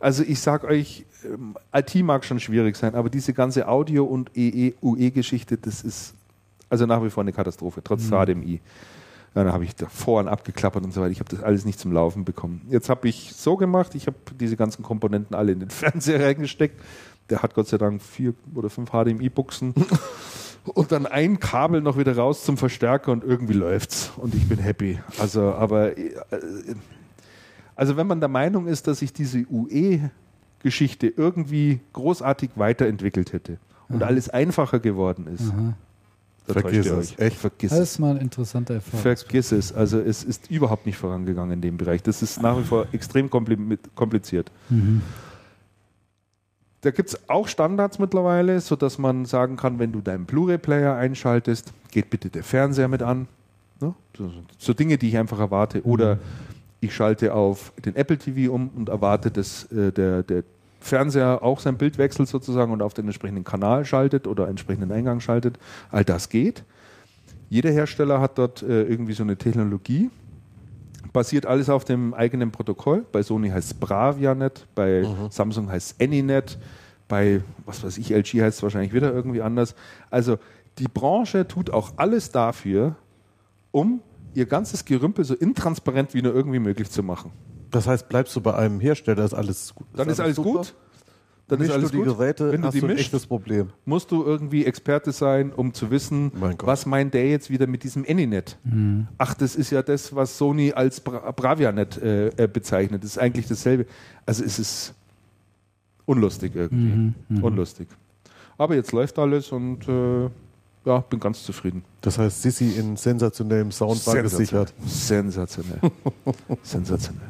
Also 0.00 0.22
ich 0.22 0.40
sag 0.40 0.64
euch, 0.64 1.06
ähm, 1.24 1.56
IT 1.72 1.94
mag 1.96 2.24
schon 2.24 2.40
schwierig 2.40 2.76
sein, 2.76 2.94
aber 2.94 3.10
diese 3.10 3.32
ganze 3.32 3.68
Audio- 3.68 4.04
und 4.04 4.30
EE-UE-Geschichte, 4.36 5.56
das 5.56 5.82
ist 5.82 6.14
also 6.68 6.86
nach 6.86 7.02
wie 7.02 7.10
vor 7.10 7.22
eine 7.22 7.32
Katastrophe, 7.32 7.82
trotz 7.82 8.10
mhm. 8.10 8.24
HDMI. 8.24 8.60
Dann 9.34 9.52
habe 9.52 9.64
ich 9.64 9.76
da 9.76 9.86
vorhin 9.86 10.28
abgeklappert 10.28 10.82
und 10.82 10.94
so 10.94 11.02
weiter. 11.02 11.10
Ich 11.10 11.20
habe 11.20 11.28
das 11.28 11.42
alles 11.42 11.64
nicht 11.66 11.78
zum 11.78 11.92
Laufen 11.92 12.24
bekommen. 12.24 12.62
Jetzt 12.70 12.88
habe 12.88 13.06
ich 13.06 13.34
so 13.34 13.56
gemacht, 13.56 13.94
ich 13.94 14.06
habe 14.06 14.16
diese 14.40 14.56
ganzen 14.56 14.82
Komponenten 14.82 15.36
alle 15.36 15.52
in 15.52 15.60
den 15.60 15.70
Fernseher 15.70 16.24
reingesteckt. 16.24 16.80
Der 17.28 17.42
hat 17.42 17.54
Gott 17.54 17.68
sei 17.68 17.76
Dank 17.76 18.02
vier 18.02 18.34
oder 18.54 18.70
fünf 18.70 18.90
HDMI-Buchsen. 18.90 19.74
und 20.64 20.90
dann 20.90 21.06
ein 21.06 21.38
Kabel 21.38 21.82
noch 21.82 21.98
wieder 21.98 22.16
raus 22.16 22.44
zum 22.44 22.56
Verstärker 22.56 23.12
und 23.12 23.24
irgendwie 23.24 23.52
läuft's. 23.52 24.12
Und 24.16 24.34
ich 24.34 24.48
bin 24.48 24.58
happy. 24.58 24.98
Also, 25.18 25.52
aber 25.52 25.98
äh, 25.98 26.14
also 27.76 27.96
wenn 27.96 28.06
man 28.06 28.20
der 28.20 28.28
Meinung 28.28 28.66
ist, 28.66 28.86
dass 28.88 28.98
sich 29.00 29.12
diese 29.12 29.44
UE-Geschichte 29.50 31.06
irgendwie 31.06 31.80
großartig 31.92 32.50
weiterentwickelt 32.56 33.32
hätte 33.32 33.58
und 33.88 34.02
Aha. 34.02 34.08
alles 34.08 34.28
einfacher 34.30 34.80
geworden 34.80 35.28
ist, 35.32 35.52
Vergiss 36.48 36.86
es. 36.86 37.18
Echt, 37.18 37.38
vergiss 37.38 37.70
das 37.70 37.80
ist 37.80 37.98
mal 37.98 38.12
ein 38.12 38.18
interessanter 38.18 38.74
Erfahrung. 38.74 39.00
Vergiss 39.00 39.50
es. 39.50 39.72
Also 39.72 39.98
es 39.98 40.22
ist 40.22 40.48
überhaupt 40.48 40.86
nicht 40.86 40.96
vorangegangen 40.96 41.54
in 41.54 41.60
dem 41.60 41.76
Bereich. 41.76 42.04
Das 42.04 42.22
ist 42.22 42.40
nach 42.40 42.56
wie 42.56 42.62
vor 42.62 42.86
extrem 42.92 43.28
kompliziert. 43.28 44.52
Mhm. 44.68 45.02
Da 46.82 46.92
gibt 46.92 47.08
es 47.08 47.28
auch 47.28 47.48
Standards 47.48 47.98
mittlerweile, 47.98 48.60
sodass 48.60 48.96
man 48.96 49.24
sagen 49.24 49.56
kann, 49.56 49.80
wenn 49.80 49.90
du 49.90 50.00
deinen 50.00 50.24
Blu-ray-Player 50.24 50.94
einschaltest, 50.94 51.72
geht 51.90 52.10
bitte 52.10 52.30
der 52.30 52.44
Fernseher 52.44 52.86
mit 52.86 53.02
an. 53.02 53.26
Ne? 53.80 53.94
So, 54.16 54.30
so, 54.56 54.72
Dinge, 54.72 54.98
die 54.98 55.08
ich 55.08 55.18
einfach 55.18 55.40
erwarte. 55.40 55.82
Oder 55.82 56.14
mhm 56.16 56.55
ich 56.80 56.94
schalte 56.94 57.34
auf 57.34 57.72
den 57.84 57.96
Apple 57.96 58.18
TV 58.18 58.52
um 58.52 58.68
und 58.68 58.88
erwarte, 58.88 59.30
dass 59.30 59.70
äh, 59.72 59.92
der, 59.92 60.22
der 60.22 60.44
Fernseher 60.80 61.42
auch 61.42 61.60
sein 61.60 61.76
Bild 61.76 61.98
wechselt 61.98 62.28
sozusagen 62.28 62.72
und 62.72 62.82
auf 62.82 62.94
den 62.94 63.06
entsprechenden 63.06 63.44
Kanal 63.44 63.84
schaltet 63.84 64.26
oder 64.26 64.48
entsprechenden 64.48 64.92
Eingang 64.92 65.20
schaltet. 65.20 65.58
All 65.90 66.04
das 66.04 66.28
geht. 66.28 66.64
Jeder 67.48 67.70
Hersteller 67.70 68.20
hat 68.20 68.38
dort 68.38 68.62
äh, 68.62 68.82
irgendwie 68.82 69.12
so 69.12 69.22
eine 69.22 69.36
Technologie. 69.36 70.10
Basiert 71.12 71.46
alles 71.46 71.70
auf 71.70 71.84
dem 71.84 72.12
eigenen 72.14 72.50
Protokoll. 72.50 73.04
Bei 73.10 73.22
Sony 73.22 73.48
heißt 73.48 73.72
es 73.72 73.74
BraviaNet, 73.74 74.66
bei 74.74 75.02
mhm. 75.02 75.30
Samsung 75.30 75.70
heißt 75.70 75.92
es 75.92 76.04
AnyNet, 76.04 76.58
bei, 77.08 77.40
was 77.64 77.84
weiß 77.84 77.98
ich, 77.98 78.10
LG 78.10 78.42
heißt 78.42 78.58
es 78.58 78.62
wahrscheinlich 78.62 78.92
wieder 78.92 79.12
irgendwie 79.12 79.40
anders. 79.40 79.74
Also 80.10 80.38
die 80.78 80.88
Branche 80.88 81.46
tut 81.48 81.70
auch 81.70 81.92
alles 81.96 82.32
dafür, 82.32 82.96
um 83.70 84.00
ihr 84.36 84.46
ganzes 84.46 84.84
Gerümpel 84.84 85.24
so 85.24 85.34
intransparent 85.34 86.14
wie 86.14 86.22
nur 86.22 86.34
irgendwie 86.34 86.58
möglich 86.58 86.90
zu 86.90 87.02
machen. 87.02 87.32
Das 87.70 87.86
heißt, 87.86 88.08
bleibst 88.08 88.36
du 88.36 88.40
bei 88.40 88.54
einem 88.54 88.80
Hersteller, 88.80 89.24
ist 89.24 89.34
alles 89.34 89.74
gut. 89.74 89.86
Dann 89.94 90.08
ist 90.08 90.20
alles 90.20 90.36
super. 90.36 90.58
gut. 90.58 90.74
Dann 91.48 91.60
Mischst 91.60 91.70
ist 91.70 91.76
alles 91.76 91.90
du 91.92 91.96
die 91.98 92.04
gut. 92.04 92.18
Geräte, 92.18 92.52
Wenn 92.52 92.60
du 92.60 92.66
hast 92.66 92.74
die 92.74 92.80
du 92.80 92.86
ein 92.86 92.96
echtes 92.96 93.26
Problem. 93.26 93.70
musst 93.84 94.10
du 94.10 94.24
irgendwie 94.24 94.64
Experte 94.64 95.12
sein, 95.12 95.52
um 95.52 95.72
zu 95.72 95.90
wissen, 95.92 96.32
Mein 96.34 96.56
was 96.60 96.86
meint 96.86 97.14
der 97.14 97.28
jetzt 97.30 97.50
wieder 97.50 97.68
mit 97.68 97.84
diesem 97.84 98.04
Anynet? 98.08 98.58
Ach, 99.16 99.32
das 99.34 99.54
ist 99.54 99.70
ja 99.70 99.82
das, 99.82 100.14
was 100.14 100.36
Sony 100.38 100.72
als 100.72 101.00
Bra 101.00 101.30
Bravianet 101.30 102.02
äh, 102.02 102.28
äh, 102.30 102.48
bezeichnet. 102.48 103.04
Das 103.04 103.10
ist 103.10 103.18
eigentlich 103.18 103.46
dasselbe. 103.46 103.86
Also 104.26 104.44
es 104.44 104.58
ist 104.58 104.94
unlustig 106.04 106.52
irgendwie. 106.54 107.12
Unlustig. 107.40 107.88
Aber 108.58 108.74
jetzt 108.74 108.90
läuft 108.92 109.18
alles 109.18 109.52
und 109.52 109.86
äh, 109.88 110.28
ja, 110.86 111.00
bin 111.00 111.20
ganz 111.20 111.42
zufrieden. 111.42 111.82
Das 112.00 112.16
heißt, 112.18 112.40
Sissi 112.42 112.70
in 112.78 112.96
sensationellem 112.96 113.70
Sound 113.72 114.06
war 114.06 114.22
gesichert. 114.22 114.72
Sensationell. 114.86 115.80
Sensationell. 116.62 117.28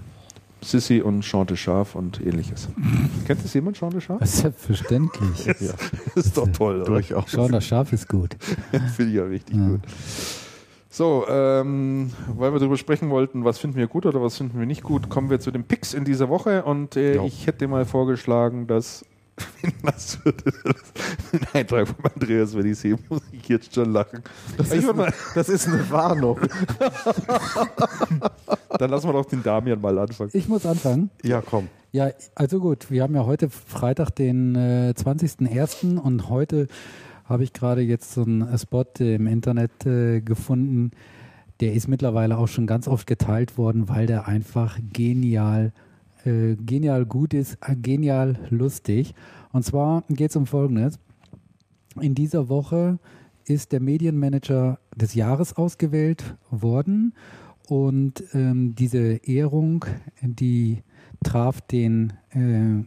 Sissy 0.62 1.01
und 1.01 1.20
Jean 1.23 1.47
de 1.47 1.57
Schaf 1.57 1.94
und 1.94 2.20
ähnliches. 2.25 2.68
Kennt 3.26 3.43
das 3.44 3.55
jemand, 3.55 3.76
Jean 3.76 3.91
de 3.91 4.01
Schaf? 4.01 4.18
Selbstverständlich. 4.25 5.47
Ja, 5.60 5.73
Das 6.15 6.26
ist 6.26 6.36
doch 6.36 6.49
toll, 6.49 6.85
durchaus. 6.85 7.31
Das 7.33 7.65
Schaf 7.65 7.93
ist 7.93 8.09
gut. 8.09 8.36
Finde 8.97 9.10
ich 9.12 9.17
ja 9.17 9.25
richtig 9.25 9.57
Ja. 9.57 9.68
gut. 9.68 9.81
So, 10.91 11.26
ähm, 11.28 12.10
weil 12.36 12.52
wir 12.55 12.59
darüber 12.59 12.78
sprechen 12.78 13.10
wollten, 13.10 13.44
was 13.44 13.59
finden 13.59 13.76
wir 13.76 13.86
gut 13.86 14.07
oder 14.07 14.23
was 14.23 14.39
finden 14.39 14.59
wir 14.59 14.65
nicht 14.67 14.83
gut, 14.83 15.10
kommen 15.10 15.28
wir 15.28 15.41
zu 15.41 15.51
den 15.51 15.65
Picks 15.65 15.93
in 15.93 16.05
dieser 16.07 16.31
Woche 16.31 16.65
und 16.65 16.97
äh, 16.97 17.23
ich 17.26 17.47
hätte 17.47 17.68
mal 17.68 17.85
vorgeschlagen, 17.85 18.67
dass 18.67 19.05
das 19.83 20.25
wird 20.25 20.43
ein 21.33 21.41
Eintrag 21.53 21.89
von 21.89 21.97
Andreas, 22.15 22.57
wenn 22.57 22.67
ich 22.67 22.79
sehe, 22.79 22.99
muss 23.09 23.23
ich 23.33 23.49
jetzt 23.49 23.75
schon 23.75 23.93
lachen. 23.93 24.23
Das 24.57 24.73
ist, 24.73 24.95
mal, 24.95 25.13
das 25.35 25.49
ist 25.49 25.69
eine 25.69 25.91
Warnung. 25.91 26.39
dann 28.79 28.91
lassen 28.91 29.09
wir 29.09 29.13
doch 29.13 29.27
den 29.27 29.43
Damian 29.43 29.81
mal 29.81 29.99
anfangen. 29.99 30.31
Ich 30.33 30.49
muss 30.49 30.65
anfangen. 30.65 31.11
Ja, 31.23 31.43
komm. 31.43 31.69
Ja, 31.93 32.11
also 32.35 32.61
gut, 32.61 32.91
wir 32.91 33.03
haben 33.03 33.15
ja 33.15 33.25
heute 33.25 33.49
Freitag, 33.49 34.11
den 34.11 34.55
äh, 34.55 34.93
20.01. 34.97 35.99
und 35.99 36.29
heute 36.29 36.69
habe 37.25 37.45
ich 37.45 37.53
gerade 37.53 37.81
jetzt 37.81 38.13
so 38.13 38.23
einen 38.23 38.57
Spot 38.59 38.85
im 38.99 39.27
Internet 39.27 39.87
äh, 39.87 40.21
gefunden. 40.21 40.91
Der 41.61 41.73
ist 41.73 41.89
mittlerweile 41.89 42.39
auch 42.39 42.49
schon 42.49 42.67
ganz 42.67 42.87
oft 42.87 43.07
geteilt 43.07 43.57
worden, 43.57 43.89
weil 43.89 44.07
der 44.07 44.29
einfach 44.29 44.79
genial, 44.93 45.73
äh, 46.27 46.57
genial 46.57 47.07
gut 47.07 47.35
ist, 47.35 47.59
äh, 47.61 47.77
genial 47.77 48.39
lustig. 48.51 49.15
Und 49.53 49.65
zwar 49.65 50.05
geht 50.09 50.31
es 50.31 50.37
um 50.37 50.47
Folgendes. 50.47 50.99
In 52.01 52.15
dieser 52.15 52.49
Woche 52.49 52.99
ist 53.45 53.73
der 53.73 53.81
Medienmanager 53.81 54.79
des 54.95 55.15
Jahres 55.15 55.57
ausgewählt 55.57 56.37
worden 56.51 57.15
und 57.69 58.23
ähm, 58.35 58.75
diese 58.75 59.21
Ehrung, 59.25 59.85
die 60.21 60.83
traf 61.23 61.61
den 61.61 62.13
äh, 62.31 62.85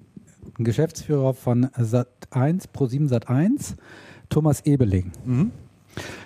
Geschäftsführer 0.62 1.34
von 1.34 1.68
Sat1, 1.68 2.66
Pro7 2.74 3.10
Sat1, 3.10 3.76
Thomas 4.30 4.66
Ebeling. 4.66 5.12
Mhm. 5.26 5.52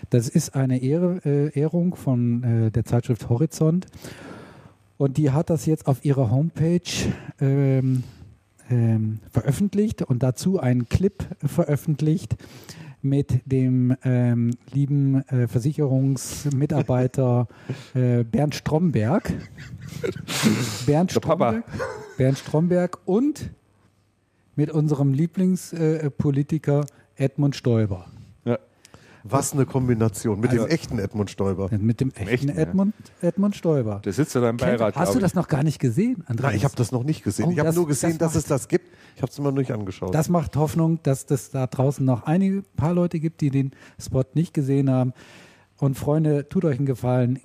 Das 0.09 0.29
ist 0.29 0.55
eine 0.55 0.81
Ehre, 0.81 1.21
äh, 1.25 1.59
Ehrung 1.59 1.95
von 1.95 2.43
äh, 2.43 2.71
der 2.71 2.85
Zeitschrift 2.85 3.29
Horizont. 3.29 3.87
Und 5.03 5.17
die 5.17 5.31
hat 5.31 5.49
das 5.49 5.65
jetzt 5.65 5.87
auf 5.87 6.05
ihrer 6.05 6.31
Homepage 6.31 6.79
ähm, 7.41 8.03
ähm, 8.69 9.19
veröffentlicht 9.29 10.01
und 10.01 10.23
dazu 10.23 10.61
einen 10.61 10.87
Clip 10.87 11.27
veröffentlicht 11.45 12.37
mit 13.01 13.41
dem 13.43 13.97
ähm, 14.05 14.51
lieben 14.71 15.27
äh, 15.27 15.49
Versicherungsmitarbeiter 15.49 17.49
äh, 17.95 18.23
Bernd 18.23 18.55
Stromberg. 18.55 19.33
Bernd. 20.85 21.11
Stromberg, 21.11 21.65
Bernd 22.15 22.37
Stromberg 22.37 22.99
und 23.03 23.51
mit 24.55 24.71
unserem 24.71 25.13
Lieblingspolitiker 25.13 26.85
äh, 27.17 27.25
Edmund 27.25 27.57
Stoiber. 27.57 28.05
Was 29.23 29.53
eine 29.53 29.65
Kombination 29.65 30.39
mit 30.39 30.49
Also- 30.51 30.65
dem 30.65 30.71
echten 30.71 30.99
Edmund 30.99 31.29
Stoiber. 31.31 31.69
Mit 31.77 32.01
dem 32.01 32.09
echten 32.09 32.27
echten, 32.27 32.47
ja. 32.49 32.55
Edmund, 32.55 32.93
Edmund 33.21 33.55
Stoiber. 33.55 34.01
Der 34.03 34.11
sitzt 34.13 34.35
ja 34.35 34.41
da 34.41 34.49
im 34.49 34.57
Kennt- 34.57 34.77
Beirat. 34.79 34.95
Hast 34.97 35.15
du 35.15 35.19
das 35.19 35.33
noch 35.33 35.47
gar 35.47 35.63
nicht 35.63 35.79
gesehen, 35.79 36.23
Andreas? 36.27 36.49
Nein, 36.51 36.57
ich 36.57 36.65
habe 36.65 36.75
das 36.75 36.91
noch 36.91 37.03
nicht 37.03 37.23
gesehen. 37.23 37.45
Oh, 37.47 37.51
ich 37.51 37.59
habe 37.59 37.73
nur 37.73 37.87
gesehen, 37.87 38.17
das 38.17 38.33
dass 38.33 38.43
es 38.43 38.45
das 38.49 38.67
gibt. 38.67 38.85
Ich 39.15 39.21
habe 39.21 39.31
es 39.31 39.37
immer 39.39 39.51
noch 39.51 39.59
nicht 39.59 39.71
angeschaut. 39.71 40.13
Das 40.13 40.27
macht 40.27 40.55
Hoffnung, 40.57 40.99
dass 41.03 41.25
das 41.25 41.51
da 41.51 41.67
draußen 41.67 42.03
noch 42.05 42.23
einige 42.23 42.63
paar 42.75 42.93
Leute 42.93 43.19
gibt, 43.19 43.39
die 43.41 43.49
den 43.49 43.71
Spot 43.99 44.23
nicht 44.33 44.53
gesehen 44.53 44.89
haben. 44.89 45.13
Und 45.77 45.97
Freunde, 45.97 46.49
tut 46.49 46.65
euch 46.65 46.77
einen 46.77 46.85
Gefallen, 46.85 47.39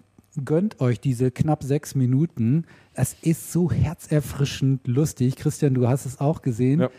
gönnt 0.45 0.81
euch 0.81 1.01
diese 1.01 1.31
knapp 1.31 1.63
sechs 1.63 1.95
Minuten. 1.95 2.65
Es 2.95 3.15
ist 3.23 3.53
so 3.53 3.71
herzerfrischend 3.71 4.87
lustig. 4.87 5.37
Christian, 5.37 5.75
du 5.75 5.87
hast 5.89 6.07
es 6.07 6.21
auch 6.21 6.43
gesehen. 6.43 6.81
Ja. 6.81 6.91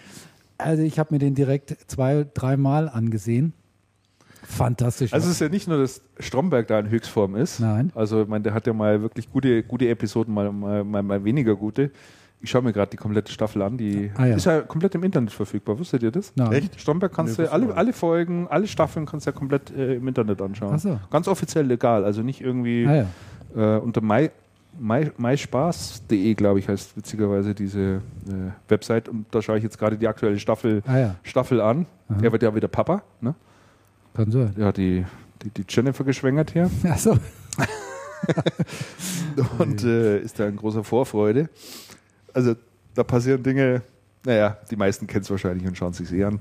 Also 0.58 0.84
ich 0.84 1.00
habe 1.00 1.14
mir 1.14 1.20
den 1.20 1.36
direkt 1.36 1.76
zwei, 1.88 2.26
dreimal 2.34 2.88
angesehen. 2.90 3.54
Fantastisch. 4.52 5.14
Also 5.14 5.28
es 5.28 5.34
ist 5.34 5.42
ja 5.42 5.50
nicht 5.50 5.68
nur, 5.68 5.78
dass 5.78 6.02
Stromberg 6.20 6.68
da 6.68 6.80
in 6.80 6.90
Höchstform 6.90 7.36
ist. 7.36 7.60
Nein. 7.60 7.92
Also 7.94 8.24
ich 8.24 8.28
meine, 8.28 8.44
der 8.44 8.54
hat 8.54 8.66
ja 8.68 8.74
mal 8.74 9.02
wirklich 9.02 9.30
gute, 9.32 9.62
gute 9.64 9.88
Episoden, 9.88 10.34
mal, 10.34 10.52
mal, 10.52 10.84
mal, 10.84 11.04
mal 11.04 11.24
weniger 11.24 11.56
gute. 11.56 11.92
Ich 12.42 12.50
schaue 12.50 12.62
mir 12.64 12.72
gerade 12.74 12.90
die 12.90 12.98
komplette 12.98 13.32
Staffel 13.32 13.62
an. 13.62 13.78
Die 13.78 14.12
Ah, 14.16 14.26
ja. 14.26 14.36
ist 14.38 14.46
ja 14.46 14.62
komplett 14.62 14.96
im 14.96 15.04
Internet 15.04 15.32
verfügbar. 15.32 15.78
Wusstet 15.78 16.02
ihr 16.04 16.12
das? 16.12 16.32
Nein. 16.36 16.52
Echt? 16.54 16.80
Stromberg 16.82 17.14
kannst 17.14 17.38
Nee, 17.38 17.46
du 17.46 17.52
alle, 17.52 17.76
alle 17.76 17.94
Folgen, 17.94 18.48
alle 18.50 18.66
Staffeln 18.66 19.06
kannst 19.06 19.28
du 19.28 19.32
ja 19.32 19.38
komplett 19.38 19.70
äh, 19.76 19.96
im 19.96 20.08
Internet 20.08 20.42
anschauen. 20.42 20.72
Ach 20.74 20.80
so. 20.80 21.00
Ganz 21.12 21.28
offiziell 21.28 21.66
legal, 21.66 22.04
also 22.06 22.22
nicht 22.22 22.42
irgendwie 22.42 22.88
Ah, 22.88 23.06
ja. 23.56 23.76
äh, 23.78 23.80
unter 23.80 24.02
my, 24.02 24.30
my, 24.80 25.12
myspaß.de, 25.18 26.34
glaube 26.36 26.60
ich, 26.60 26.68
heißt 26.70 26.96
witzigerweise 26.96 27.54
diese 27.54 27.80
äh, 27.80 28.00
Website. 28.70 29.10
Und 29.10 29.26
da 29.32 29.42
schaue 29.42 29.58
ich 29.58 29.64
jetzt 29.64 29.78
gerade 29.78 29.98
die 29.98 30.08
aktuelle 30.08 30.40
Staffel, 30.40 30.82
ah 30.88 30.98
ja, 30.98 31.16
Staffel 31.24 31.60
an. 31.62 31.86
Aha. 32.08 32.20
Er 32.24 32.32
wird 32.32 32.42
ja 32.44 32.56
wieder 32.56 32.68
Papa. 32.70 33.04
Ne? 33.22 33.36
Kann 34.14 34.32
sein. 34.32 34.54
Hat 34.60 34.78
die, 34.78 35.06
die, 35.42 35.50
die 35.50 35.66
Jennifer 35.68 36.04
geschwängert 36.04 36.52
hier. 36.52 36.70
Achso, 36.84 37.18
und 39.58 39.84
äh, 39.84 40.20
ist 40.20 40.40
da 40.40 40.48
in 40.48 40.56
großer 40.56 40.84
Vorfreude. 40.84 41.50
Also 42.34 42.56
da 42.94 43.04
passieren 43.04 43.44
Dinge, 43.44 43.82
naja, 44.26 44.58
die 44.70 44.76
meisten 44.76 45.08
kennen 45.08 45.24
es 45.24 45.30
wahrscheinlich 45.30 45.68
und 45.68 45.78
schauen 45.78 45.94
sich 45.94 46.12
eh 46.12 46.24
an. 46.24 46.40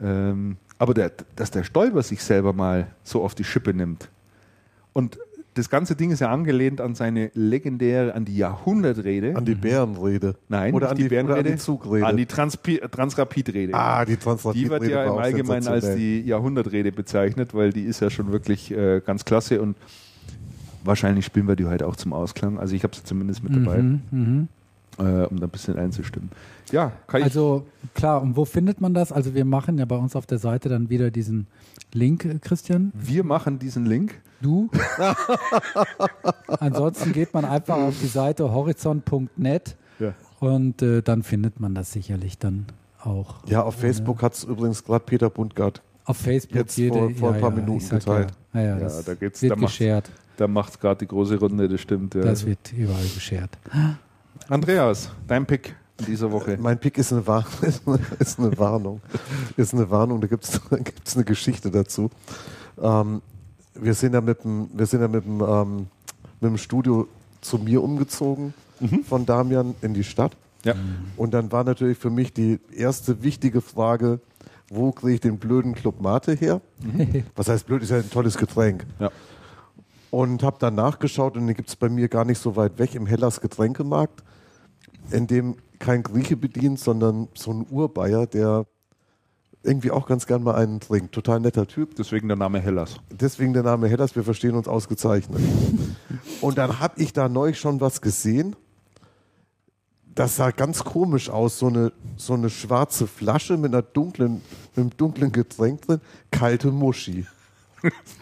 Ähm, 0.00 0.56
aber 0.78 0.94
der, 0.94 1.12
dass 1.36 1.50
der 1.50 1.64
Stolper 1.64 2.02
sich 2.02 2.22
selber 2.22 2.52
mal 2.52 2.88
so 3.04 3.22
auf 3.22 3.34
die 3.34 3.44
Schippe 3.44 3.74
nimmt. 3.74 4.08
Und 4.92 5.18
das 5.54 5.70
ganze 5.70 5.94
Ding 5.94 6.10
ist 6.10 6.20
ja 6.20 6.30
angelehnt 6.30 6.80
an 6.80 6.94
seine 6.94 7.30
legendäre, 7.34 8.14
an 8.14 8.24
die 8.24 8.36
Jahrhundertrede. 8.36 9.36
an 9.36 9.44
die 9.44 9.54
Bärenrede. 9.54 10.34
Nein, 10.48 10.74
oder 10.74 10.90
an 10.90 10.96
die 10.96 11.08
die, 11.08 11.08
oder 11.08 11.20
an 11.20 11.26
Bärenrede, 11.26 11.52
die 11.52 11.58
Zugrede. 11.58 12.06
An 12.06 12.16
die 12.16 12.26
Transpi 12.26 12.78
Transrapid-Rede. 12.78 13.72
ah, 13.74 14.04
die 14.04 14.16
Transrapid 14.16 14.60
Die 14.60 14.68
wird 14.68 14.88
ja 14.88 15.04
im 15.04 15.12
Allgemeinen 15.12 15.68
als 15.68 15.94
die 15.94 16.20
Jahrhundertrrede 16.22 16.92
bezeichnet, 16.92 17.54
weil 17.54 17.72
die 17.72 17.82
ist 17.82 18.00
ja 18.00 18.10
schon 18.10 18.32
wirklich 18.32 18.72
äh, 18.72 19.00
ganz 19.04 19.24
klasse 19.24 19.62
und 19.62 19.76
wahrscheinlich 20.82 21.24
spielen 21.24 21.46
wir 21.46 21.56
die 21.56 21.66
heute 21.66 21.86
auch 21.86 21.96
zum 21.96 22.12
Ausklang. 22.12 22.58
Also 22.58 22.74
ich 22.74 22.82
habe 22.82 22.94
sie 22.94 23.04
zumindest 23.04 23.42
mit 23.44 23.54
dabei, 23.54 23.78
mhm, 23.80 24.00
mhm. 24.10 24.48
äh, 24.98 25.24
um 25.26 25.38
da 25.38 25.46
ein 25.46 25.50
bisschen 25.50 25.76
einzustimmen. 25.76 26.30
Ja, 26.72 26.92
kann 27.06 27.20
ich. 27.20 27.26
Also 27.26 27.64
klar, 27.94 28.22
und 28.22 28.36
wo 28.36 28.44
findet 28.44 28.80
man 28.80 28.92
das? 28.92 29.12
Also 29.12 29.34
wir 29.34 29.44
machen 29.44 29.78
ja 29.78 29.84
bei 29.84 29.96
uns 29.96 30.16
auf 30.16 30.26
der 30.26 30.38
Seite 30.38 30.68
dann 30.68 30.90
wieder 30.90 31.10
diesen 31.10 31.46
Link, 31.92 32.24
äh, 32.24 32.38
Christian. 32.40 32.92
wir 32.94 33.22
machen 33.22 33.58
diesen 33.60 33.86
Link. 33.86 34.20
Du. 34.44 34.68
Ansonsten 36.60 37.12
geht 37.12 37.32
man 37.32 37.44
einfach 37.46 37.76
auf 37.76 37.94
die 38.00 38.06
Seite 38.08 38.52
horizont.net 38.52 39.76
Ja. 39.98 40.12
und 40.40 40.82
äh, 40.82 41.00
dann 41.02 41.22
findet 41.22 41.60
man 41.60 41.74
das 41.74 41.92
sicherlich 41.92 42.38
dann 42.38 42.66
auch. 43.02 43.36
Ja, 43.46 43.62
auf 43.62 43.76
Facebook 43.76 44.22
hat 44.22 44.34
es 44.34 44.44
übrigens 44.44 44.84
gerade 44.84 45.04
Peter 45.04 45.30
Bundgart. 45.30 45.80
Auf 46.04 46.18
Facebook 46.18 46.56
Jetzt 46.56 46.76
jede, 46.76 46.98
vor- 46.98 47.10
vor 47.14 47.32
ein 47.32 47.40
paar 47.40 47.50
Minuten 47.52 47.78
ich 47.78 47.86
sag 47.86 48.00
geteilt. 48.00 48.32
Ja, 48.52 48.60
ja, 48.60 48.66
ja, 48.66 48.74
Ja, 48.74 48.80
das 48.80 49.04
da 49.04 49.14
geht's- 49.14 49.40
wird 49.40 49.52
da 49.52 49.56
geshared. 49.56 50.10
Da 50.36 50.46
macht 50.48 50.72
es 50.72 50.78
gerade 50.78 50.98
die 50.98 51.06
große 51.06 51.38
Runde, 51.38 51.68
das 51.68 51.80
stimmt. 51.80 52.14
Ja. 52.14 52.22
Das 52.22 52.44
wird 52.44 52.72
überall 52.72 53.02
geshared. 53.14 53.50
Andreas, 54.48 55.10
dein 55.26 55.46
Pick 55.46 55.74
in 56.00 56.06
dieser 56.06 56.30
Woche. 56.32 56.58
Mein 56.60 56.78
Pick 56.78 56.98
ist 56.98 57.12
eine, 57.12 57.26
War 57.26 57.46
ist 57.62 57.86
eine, 57.88 57.98
ist 58.18 58.38
eine 58.38 58.58
Warnung. 58.58 59.00
Ist 59.56 59.72
eine 59.72 59.88
Warnung, 59.90 60.20
da 60.20 60.26
gibt 60.26 60.44
es 60.44 60.60
eine 61.16 61.24
Geschichte 61.24 61.70
dazu. 61.70 62.10
Ähm, 62.82 63.22
wir 63.74 63.94
sind 63.94 64.14
ja 64.14 64.20
mit 64.20 64.44
dem, 64.44 64.68
wir 64.72 64.86
sind 64.86 65.00
ja 65.00 65.08
mit 65.08 65.24
dem, 65.24 65.40
ähm, 65.40 65.86
mit 66.40 66.50
dem 66.50 66.58
Studio 66.58 67.08
zu 67.40 67.58
mir 67.58 67.82
umgezogen 67.82 68.54
von 69.06 69.26
Damian 69.26 69.74
in 69.82 69.94
die 69.94 70.04
Stadt. 70.04 70.36
Ja. 70.64 70.74
Und 71.16 71.34
dann 71.34 71.52
war 71.52 71.64
natürlich 71.64 71.98
für 71.98 72.10
mich 72.10 72.32
die 72.32 72.58
erste 72.74 73.22
wichtige 73.22 73.60
Frage, 73.60 74.20
wo 74.68 74.92
kriege 74.92 75.14
ich 75.14 75.20
den 75.20 75.38
blöden 75.38 75.74
Club 75.74 76.00
Mate 76.00 76.32
her? 76.32 76.60
Was 77.36 77.48
heißt 77.48 77.66
blöd, 77.66 77.82
ist 77.82 77.90
ja 77.90 77.98
ein 77.98 78.10
tolles 78.10 78.38
Getränk. 78.38 78.86
Ja. 78.98 79.10
Und 80.10 80.42
habe 80.42 80.56
dann 80.58 80.74
nachgeschaut 80.74 81.36
und 81.36 81.46
den 81.46 81.56
gibt 81.56 81.68
es 81.68 81.76
bei 81.76 81.88
mir 81.88 82.08
gar 82.08 82.24
nicht 82.24 82.38
so 82.38 82.56
weit 82.56 82.78
weg 82.78 82.94
im 82.94 83.06
Hellas 83.06 83.40
Getränkemarkt, 83.40 84.22
in 85.10 85.26
dem 85.26 85.56
kein 85.78 86.02
Grieche 86.02 86.36
bedient, 86.36 86.78
sondern 86.78 87.28
so 87.34 87.52
ein 87.52 87.66
Urbayer, 87.68 88.26
der 88.26 88.64
irgendwie 89.64 89.90
auch 89.90 90.06
ganz 90.06 90.26
gern 90.26 90.42
mal 90.42 90.54
einen 90.54 90.80
trinkt. 90.80 91.12
Total 91.12 91.40
netter 91.40 91.66
Typ. 91.66 91.96
Deswegen 91.96 92.28
der 92.28 92.36
Name 92.36 92.60
Hellas. 92.60 92.96
Deswegen 93.10 93.52
der 93.54 93.62
Name 93.62 93.88
Hellas, 93.88 94.14
wir 94.14 94.22
verstehen 94.22 94.54
uns 94.54 94.68
ausgezeichnet. 94.68 95.40
Und 96.40 96.58
dann 96.58 96.80
habe 96.80 97.00
ich 97.00 97.12
da 97.12 97.28
neulich 97.28 97.58
schon 97.58 97.80
was 97.80 98.00
gesehen. 98.00 98.54
Das 100.14 100.36
sah 100.36 100.50
ganz 100.50 100.84
komisch 100.84 101.28
aus, 101.28 101.58
so 101.58 101.66
eine, 101.66 101.92
so 102.16 102.34
eine 102.34 102.50
schwarze 102.50 103.06
Flasche 103.06 103.56
mit, 103.56 103.72
einer 103.72 103.82
dunklen, 103.82 104.34
mit 104.34 104.76
einem 104.76 104.96
dunklen 104.96 105.32
Getränk 105.32 105.82
drin, 105.82 106.00
kalte 106.30 106.70
Muschi. 106.70 107.26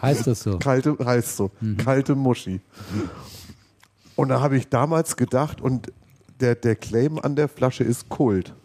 Heißt 0.01 0.25
das 0.25 0.41
so? 0.41 0.57
Kalte, 0.57 0.97
heißt 1.03 1.37
so, 1.37 1.51
kalte 1.77 2.15
Muschi. 2.15 2.61
Und 4.15 4.29
da 4.29 4.41
habe 4.41 4.57
ich 4.57 4.69
damals 4.69 5.17
gedacht, 5.17 5.61
und 5.61 5.91
der, 6.39 6.55
der 6.55 6.75
Claim 6.75 7.19
an 7.19 7.35
der 7.35 7.47
Flasche 7.47 7.83
ist 7.83 8.09
Kult. 8.09 8.55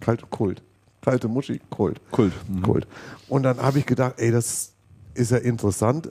Kalte 0.00 0.26
Kult. 0.26 0.62
Kalte 1.02 1.28
Muschi, 1.28 1.60
Kult. 1.68 2.00
Kult. 2.10 2.32
Mhm. 2.48 2.62
Kult. 2.62 2.86
Und 3.28 3.42
dann 3.42 3.58
habe 3.60 3.78
ich 3.78 3.86
gedacht, 3.86 4.14
ey, 4.18 4.30
das 4.30 4.72
ist 5.14 5.30
ja 5.32 5.38
interessant. 5.38 6.10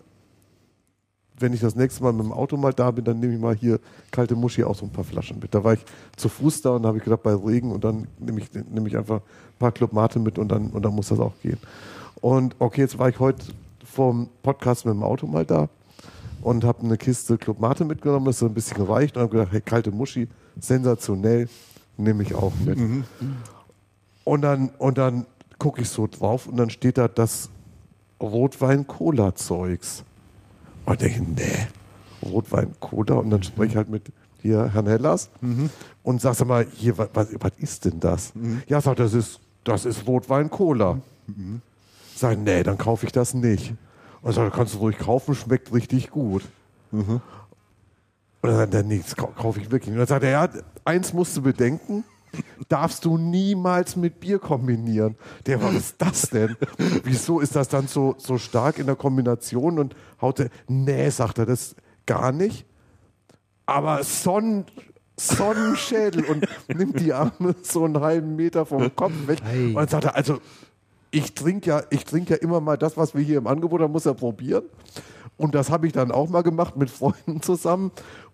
Wenn 1.40 1.54
ich 1.54 1.62
das 1.62 1.76
nächste 1.76 2.04
Mal 2.04 2.14
mit 2.14 2.26
dem 2.26 2.34
Auto 2.34 2.56
mal 2.56 2.74
da 2.74 2.92
bin, 2.92 3.04
dann 3.04 3.20
nehme 3.20 3.34
ich 3.34 3.40
mal 3.40 3.56
hier 3.56 3.80
kalte 4.12 4.36
Muschi 4.36 4.64
auch 4.64 4.76
so 4.76 4.86
ein 4.86 4.92
paar 4.92 5.04
Flaschen 5.04 5.40
mit. 5.40 5.56
Da 5.56 5.64
war 5.64 5.74
ich 5.74 5.84
zu 6.16 6.30
Fuß 6.30 6.62
da 6.62 6.72
und 6.72 6.86
habe 6.86 6.98
ich 6.98 7.04
gedacht, 7.04 7.24
bei 7.24 7.34
Regen 7.34 7.72
und 7.72 7.84
dann 7.84 8.08
nehme 8.20 8.42
ich, 8.42 8.54
nehme 8.54 8.88
ich 8.88 8.98
einfach 8.98 9.22
ein 9.22 9.58
paar 9.58 9.72
Club 9.72 9.94
Mate 9.94 10.20
mit 10.20 10.38
und 10.38 10.50
dann, 10.50 10.68
und 10.68 10.84
dann 10.84 10.94
muss 10.94 11.08
das 11.08 11.20
auch 11.20 11.34
gehen. 11.42 11.58
Und 12.20 12.56
okay, 12.60 12.82
jetzt 12.82 13.00
war 13.00 13.10
ich 13.10 13.20
heute 13.20 13.44
vom 13.84 14.30
Podcast 14.44 14.86
mit 14.86 14.94
dem 14.94 15.04
Auto 15.04 15.26
mal 15.26 15.46
da 15.46 15.70
und 16.42 16.64
habe 16.64 16.84
eine 16.84 16.98
Kiste 16.98 17.38
Club 17.38 17.60
Mate 17.60 17.86
mitgenommen, 17.86 18.26
das 18.26 18.36
ist 18.36 18.40
so 18.40 18.46
ein 18.46 18.54
bisschen 18.54 18.78
gereicht 18.78 19.16
und 19.16 19.24
habe 19.24 19.32
gedacht, 19.32 19.52
hey, 19.52 19.62
kalte 19.62 19.92
Muschi, 19.92 20.28
sensationell, 20.60 21.48
nehme 21.98 22.24
ich 22.24 22.36
auch 22.36 22.54
mit. 22.64 22.78
Und 24.24 24.42
dann, 24.42 24.70
und 24.78 24.98
dann 24.98 25.26
gucke 25.58 25.82
ich 25.82 25.90
so 25.90 26.08
drauf 26.08 26.48
und 26.48 26.58
dann 26.58 26.70
steht 26.70 26.98
da 26.98 27.08
das 27.08 27.50
Rotwein-Cola-Zeugs. 28.22 30.04
Und 30.86 31.02
denke, 31.02 31.22
nee, 31.24 31.68
Rotwein-Cola. 32.24 33.16
Und 33.16 33.30
dann 33.30 33.44
spreche 33.44 33.72
ich 33.72 33.76
halt 33.78 33.90
mit 33.90 34.12
hier 34.42 34.74
Herrn 34.74 34.88
Hellas 34.88 35.30
und 36.04 36.20
sag 36.22 36.34
sag 36.36 36.48
mal, 36.48 36.66
hier, 36.76 36.98
was, 36.98 37.10
was, 37.14 37.28
was 37.40 37.52
ist 37.60 37.86
denn 37.86 38.00
das? 38.00 38.34
Ja, 38.68 38.82
sagt, 38.82 39.00
das 39.00 39.14
ist, 39.14 39.40
das 39.64 39.86
ist 39.86 40.08
Rotwein-Cola. 40.08 41.00
Sag, 42.16 42.40
nee, 42.40 42.64
dann 42.64 42.78
kaufe 42.78 43.06
ich 43.06 43.12
das 43.12 43.34
nicht. 43.36 43.74
Und 44.24 44.34
sag, 44.34 44.52
kannst 44.54 44.74
du 44.76 44.80
ruhig 44.80 44.98
kaufen, 44.98 45.36
schmeckt 45.36 45.72
richtig 45.74 46.10
gut. 46.12 46.44
Und 46.92 47.22
dann 48.42 48.58
sagt 48.58 48.74
er, 48.74 48.84
nee, 48.84 48.98
das 49.04 49.16
kau- 49.16 49.32
kaufe 49.36 49.60
ich 49.60 49.70
wirklich. 49.72 49.88
nicht. 49.90 49.94
Und 49.94 50.00
dann 50.00 50.08
sagt 50.08 50.24
er, 50.24 50.32
ja, 50.32 50.50
eins 50.86 51.14
musst 51.14 51.38
du 51.38 51.42
bedenken, 51.44 52.04
darfst 52.70 53.06
du 53.06 53.18
niemals 53.18 53.96
mit 53.96 54.20
Bier 54.20 54.40
kombinieren. 54.40 55.16
Der, 55.46 55.62
was 55.62 55.74
ist 55.74 55.96
das 56.02 56.30
denn? 56.30 56.56
Wieso 57.04 57.40
ist 57.40 57.56
das 57.56 57.68
dann 57.68 57.88
so, 57.88 58.16
so 58.18 58.38
stark 58.38 58.80
in 58.80 58.86
der 58.86 58.96
Kombination? 58.96 59.80
Und 59.80 59.96
haut 60.22 60.40
er, 60.40 60.50
nee, 60.68 61.10
sagt 61.10 61.38
er, 61.38 61.46
das 61.46 61.76
gar 62.06 62.32
nicht. 62.32 62.66
Aber 63.66 64.04
Sonnen, 64.04 64.66
Sonnenschädel 65.18 66.26
und 66.26 66.48
nimmt 66.68 67.00
die 67.00 67.14
Arme 67.14 67.56
so 67.62 67.86
einen 67.86 68.00
halben 68.00 68.36
Meter 68.36 68.66
vom 68.66 68.96
Kopf 68.96 69.14
weg. 69.28 69.40
Und 69.54 69.76
dann 69.76 69.88
sagt 69.88 70.06
er, 70.06 70.16
also 70.16 70.40
ich 71.12 71.36
trinke 71.36 71.70
ja, 71.70 71.84
ich 71.90 72.06
trinke 72.06 72.34
ja 72.34 72.40
immer 72.40 72.62
mal 72.62 72.78
das, 72.78 72.98
was 72.98 73.14
wir 73.14 73.22
hier 73.22 73.38
im 73.38 73.48
Angebot 73.48 73.82
haben, 73.82 73.92
muss 73.92 74.06
er 74.06 74.14
probieren. 74.14 74.64
Und 75.38 75.56
das 75.56 75.70
habe 75.70 75.88
ich 75.88 75.94
dann 75.94 76.12
auch 76.12 76.30
mal 76.30 76.44
gemacht 76.44 76.78
mit 76.78 76.90
Freunden 76.90 77.42
zusammen. 77.42 77.92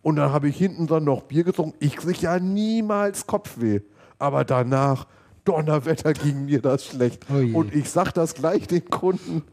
Und 0.07 0.15
dann 0.15 0.31
habe 0.31 0.47
ich 0.47 0.55
hinten 0.55 0.87
dann 0.87 1.03
noch 1.03 1.23
Bier 1.23 1.43
getrunken. 1.43 1.75
Ich 1.81 1.97
kriege 1.97 2.19
ja 2.21 2.39
niemals 2.39 3.27
Kopfweh. 3.27 3.81
Aber 4.17 4.45
danach, 4.45 5.05
Donnerwetter, 5.43 6.13
ging 6.13 6.45
mir 6.45 6.61
das 6.61 6.85
schlecht. 6.85 7.25
Oh. 7.29 7.57
Und 7.57 7.75
ich 7.75 7.89
sage 7.89 8.11
das 8.13 8.33
gleich 8.33 8.67
den 8.67 8.89
Kunden, 8.89 9.43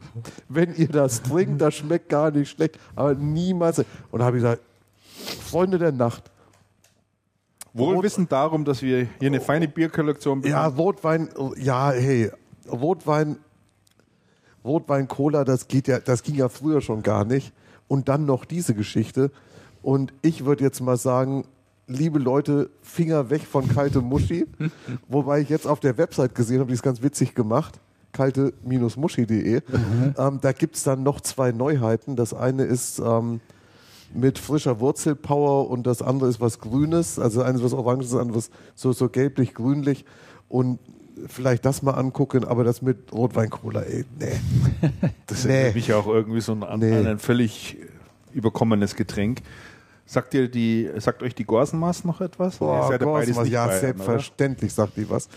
wenn 0.47 0.73
ihr 0.73 0.87
das 0.87 1.23
trinkt, 1.23 1.59
das 1.59 1.75
schmeckt 1.75 2.07
gar 2.07 2.31
nicht 2.31 2.51
schlecht. 2.51 2.79
Aber 2.95 3.15
niemals. 3.15 3.83
Und 4.11 4.23
habe 4.23 4.37
ich 4.37 4.43
gesagt, 4.43 4.61
Freunde 5.43 5.77
der 5.77 5.91
Nacht, 5.91 6.31
Wohl 7.73 8.01
wissend 8.01 8.31
darum, 8.31 8.63
dass 8.63 8.81
wir 8.81 9.09
hier 9.19 9.27
eine 9.27 9.41
feine 9.41 9.67
Bierkollektion 9.67 10.41
Ja, 10.43 10.67
Rotwein, 10.67 11.27
ja, 11.57 11.91
hey, 11.91 12.31
Rotwein, 12.71 13.39
Rotwein, 14.63 15.09
Cola, 15.09 15.43
das 15.43 15.67
geht 15.67 15.89
ja, 15.89 15.99
das 15.99 16.23
ging 16.23 16.35
ja 16.35 16.47
früher 16.47 16.79
schon 16.79 17.03
gar 17.03 17.25
nicht. 17.25 17.51
Und 17.89 18.07
dann 18.07 18.25
noch 18.25 18.45
diese 18.45 18.73
Geschichte. 18.73 19.31
Und 19.85 20.13
ich 20.23 20.45
würde 20.45 20.63
jetzt 20.63 20.81
mal 20.81 20.97
sagen, 20.97 21.45
liebe 21.85 22.17
Leute, 22.17 22.71
Finger 22.81 23.29
weg 23.29 23.43
von 23.43 23.67
kalte 23.67 24.01
Muschi. 24.01 24.47
Wobei 25.07 25.41
ich 25.41 25.49
jetzt 25.49 25.67
auf 25.67 25.79
der 25.79 25.99
Website 25.99 26.33
gesehen 26.33 26.57
habe, 26.59 26.69
die 26.69 26.73
ist 26.73 26.81
ganz 26.81 27.03
witzig 27.03 27.35
gemacht. 27.35 27.79
kalte-muschi.de. 28.11 29.61
Ähm, 30.17 30.39
da 30.41 30.51
gibt's 30.53 30.81
dann 30.81 31.03
noch 31.03 31.21
zwei 31.21 31.51
Neuheiten. 31.51 32.15
Das 32.15 32.33
eine 32.33 32.63
ist 32.63 32.97
ähm, 32.97 33.41
mit 34.11 34.39
frischer 34.39 34.79
Wurzelpower 34.79 35.69
und 35.69 35.85
das 35.85 36.01
andere 36.01 36.29
ist 36.29 36.41
was 36.41 36.59
Grünes. 36.59 37.19
Also 37.19 37.43
eines 37.43 37.61
was 37.63 37.73
Oranges, 37.73 38.09
das 38.09 38.19
andere 38.19 38.41
so, 38.73 38.91
so 38.91 39.07
gelblich-grünlich. 39.07 40.03
Und 40.49 40.79
vielleicht 41.27 41.63
das 41.63 41.83
mal 41.83 41.91
angucken, 41.91 42.43
aber 42.43 42.63
das 42.63 42.81
mit 42.81 43.13
Rotwein-Cola, 43.13 43.81
ey, 43.81 44.03
nee. 44.19 44.31
Das 45.27 45.45
ist 45.45 45.51
für 45.51 45.73
mich 45.75 45.93
auch 45.93 46.07
irgendwie 46.07 46.41
so 46.41 46.53
ein, 46.53 46.79
Nee. 46.79 47.05
ein 47.07 47.19
völlig 47.19 47.77
überkommenes 48.33 48.95
Getränk. 48.95 49.41
Sagt 50.05 50.33
ihr 50.35 50.47
die, 50.49 50.89
sagt 50.97 51.23
euch 51.23 51.33
die 51.33 51.45
Gorsenmaß 51.45 52.05
noch 52.05 52.21
etwas? 52.21 52.57
Boah, 52.57 52.91
ja 52.91 53.19
nicht 53.25 53.51
ja, 53.51 53.65
Bayern, 53.65 53.79
selbstverständlich 53.79 54.73
sagt 54.73 54.97
die 54.97 55.09
was. 55.09 55.27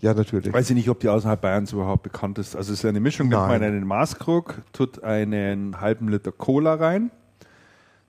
Ja, 0.00 0.14
natürlich. 0.14 0.46
Oder? 0.46 0.58
Weiß 0.58 0.68
ich 0.70 0.76
nicht, 0.76 0.88
ob 0.88 1.00
die 1.00 1.08
außerhalb 1.08 1.40
Bayerns 1.40 1.72
überhaupt 1.72 2.02
bekannt 2.02 2.38
ist. 2.38 2.56
Also 2.56 2.72
es 2.72 2.80
ist 2.80 2.84
eine 2.84 3.00
Mischung, 3.00 3.28
nimmt 3.28 3.40
man 3.40 3.62
einen 3.62 3.86
Maßkrug, 3.86 4.62
tut 4.72 5.02
einen 5.02 5.80
halben 5.80 6.08
Liter 6.08 6.32
Cola 6.32 6.74
rein, 6.74 7.10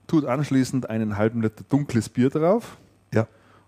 tut 0.06 0.24
anschließend 0.24 0.90
einen 0.90 1.16
halben 1.16 1.40
Liter 1.42 1.64
dunkles 1.68 2.08
Bier 2.08 2.30
drauf 2.30 2.78
Ja. 3.12 3.26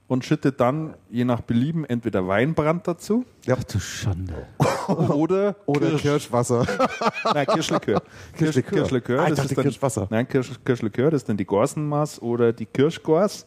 Und 0.08 0.24
schüttet 0.24 0.60
dann 0.60 0.94
je 1.10 1.24
nach 1.24 1.40
Belieben 1.40 1.84
entweder 1.84 2.26
Weinbrand 2.28 2.86
dazu 2.86 3.24
ja. 3.44 3.56
Du 3.56 3.78
Schande. 3.80 4.46
oder, 4.88 5.56
Oder 5.66 5.88
Kirsch- 5.88 6.02
Kirschwasser. 6.02 6.66
Nein, 7.34 7.46
Kirschlikör. 7.52 8.00
Kirsch, 8.36 8.38
Kirschlikör. 8.54 8.78
Kirschlikör. 8.78 9.20
Ah, 9.20 9.30
das 9.30 9.44
ist 9.46 9.56
dann, 9.56 9.62
Kirschwasser. 9.64 10.06
Nein, 10.10 10.28
Kirsch, 10.28 10.52
Kirschlikör, 10.64 11.10
das 11.10 11.22
ist 11.22 11.28
dann 11.28 11.36
die 11.36 11.44
Gorsenmaß 11.44 12.22
oder 12.22 12.52
die 12.52 12.66
Kirschgors. 12.66 13.46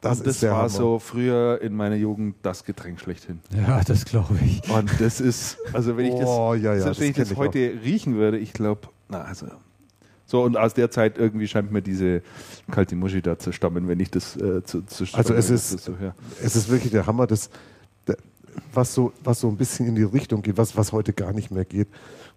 Das 0.00 0.22
das 0.22 0.40
war 0.44 0.56
Hammer. 0.58 0.68
so 0.68 0.98
früher 1.00 1.60
in 1.60 1.74
meiner 1.74 1.96
Jugend 1.96 2.36
das 2.42 2.62
Getränk 2.64 3.00
schlechthin. 3.00 3.40
Ja, 3.52 3.82
das 3.84 4.04
glaube 4.04 4.38
ich. 4.44 4.62
Und 4.70 4.88
das 5.00 5.20
ist, 5.20 5.58
also 5.72 5.96
wenn 5.96 6.06
ich 6.06 6.14
das, 6.14 6.28
Oh, 6.28 6.54
ja, 6.54 6.74
ja, 6.74 6.80
selbst 6.82 7.00
wenn 7.00 7.12
das 7.12 7.22
ich 7.22 7.28
das 7.30 7.36
heute 7.36 7.58
riechen 7.84 8.14
würde, 8.14 8.38
ich 8.38 8.52
glaube, 8.52 8.82
na 9.08 9.22
also. 9.22 9.46
So, 10.30 10.42
und 10.42 10.58
aus 10.58 10.74
der 10.74 10.90
Zeit 10.90 11.16
irgendwie 11.16 11.48
scheint 11.48 11.72
mir 11.72 11.80
diese 11.80 12.20
kalte 12.70 12.94
Muschi 12.96 13.22
da 13.22 13.38
zu 13.38 13.50
stammen, 13.50 13.88
wenn 13.88 13.98
ich 13.98 14.10
das 14.10 14.36
äh, 14.36 14.62
zu, 14.62 14.82
zu 14.82 15.04
Also 15.14 15.32
es 15.32 15.48
ist- 15.48 15.70
so. 15.80 15.94
Es 16.44 16.54
ist 16.54 16.68
wirklich 16.68 16.92
der 16.92 17.06
Hammer, 17.06 17.26
das, 17.26 17.48
was, 18.74 18.92
so, 18.92 19.12
was 19.24 19.40
so 19.40 19.48
ein 19.48 19.56
bisschen 19.56 19.86
in 19.86 19.94
die 19.94 20.02
Richtung 20.02 20.42
geht, 20.42 20.58
was, 20.58 20.76
was 20.76 20.92
heute 20.92 21.14
gar 21.14 21.32
nicht 21.32 21.50
mehr 21.50 21.64
geht, 21.64 21.88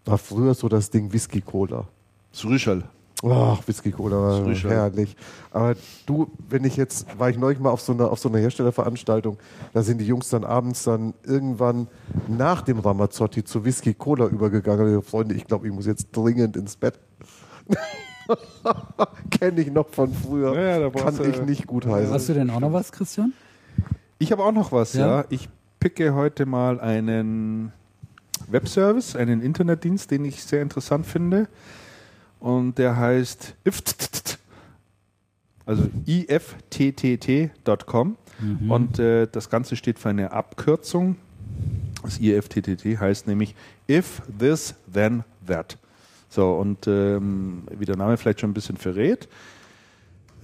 war 0.05 0.17
früher 0.17 0.53
so 0.53 0.69
das 0.69 0.89
Ding 0.89 1.11
Whisky 1.11 1.41
Cola. 1.41 1.85
Srüschel. 2.33 2.83
Ach, 3.23 3.61
Whisky 3.67 3.91
Cola 3.91 4.15
war 4.19 4.43
Frischer. 4.45 4.69
herrlich. 4.69 5.17
Aber 5.51 5.75
du, 6.05 6.31
wenn 6.49 6.63
ich 6.63 6.77
jetzt, 6.77 7.05
war 7.19 7.29
ich 7.29 7.37
neulich 7.37 7.59
mal 7.59 7.71
auf 7.71 7.81
so 7.81 7.91
einer, 7.91 8.09
auf 8.09 8.19
so 8.19 8.29
einer 8.29 8.39
Herstellerveranstaltung, 8.39 9.37
da 9.73 9.83
sind 9.83 9.97
die 9.97 10.07
Jungs 10.07 10.29
dann 10.29 10.45
abends 10.45 10.85
dann 10.85 11.13
irgendwann 11.25 11.87
nach 12.29 12.61
dem 12.61 12.79
Ramazzotti 12.79 13.43
zu 13.43 13.65
Whisky 13.65 13.93
Cola 13.93 14.27
übergegangen. 14.27 15.01
Freunde, 15.03 15.35
ich 15.35 15.45
glaube, 15.45 15.67
ich 15.67 15.73
muss 15.73 15.85
jetzt 15.87 16.07
dringend 16.13 16.55
ins 16.55 16.77
Bett. 16.77 16.97
Kenne 19.31 19.61
ich 19.61 19.71
noch 19.71 19.87
von 19.89 20.13
früher. 20.13 20.53
Ja, 20.55 20.79
ja, 20.79 20.89
da 20.89 21.01
Kann 21.01 21.17
du- 21.17 21.23
ich 21.23 21.41
nicht 21.41 21.67
gut 21.67 21.85
heißen. 21.85 22.13
Hast 22.13 22.29
du 22.29 22.33
denn 22.33 22.49
auch 22.49 22.59
noch 22.59 22.73
was, 22.73 22.91
Christian? 22.91 23.33
Ich 24.19 24.31
habe 24.31 24.43
auch 24.43 24.51
noch 24.51 24.71
was, 24.71 24.93
Ja? 24.93 25.21
ja. 25.21 25.25
Ich 25.29 25.49
picke 25.79 26.13
heute 26.13 26.45
mal 26.45 26.79
einen 26.79 27.73
Webservice, 28.47 29.15
einen 29.15 29.41
Internetdienst, 29.41 30.11
den 30.11 30.25
ich 30.25 30.43
sehr 30.43 30.61
interessant 30.61 31.05
finde. 31.07 31.47
Und 32.39 32.77
der 32.77 32.97
heißt 32.97 33.55
IFTTT, 33.65 34.37
also 35.65 35.89
ifttt.com. 36.05 38.17
Und 38.69 38.97
äh, 38.97 39.27
das 39.31 39.51
Ganze 39.51 39.75
steht 39.75 39.99
für 39.99 40.09
eine 40.09 40.31
Abkürzung. 40.31 41.15
Das 42.01 42.19
IFTTT 42.19 42.99
heißt 42.99 43.27
nämlich 43.27 43.53
If 43.87 44.23
This 44.39 44.73
Then 44.91 45.23
That. 45.45 45.77
So, 46.31 46.53
und 46.53 46.87
ähm, 46.87 47.63
wie 47.77 47.83
der 47.83 47.97
Name 47.97 48.15
vielleicht 48.15 48.39
schon 48.39 48.51
ein 48.51 48.53
bisschen 48.53 48.77
verrät, 48.77 49.27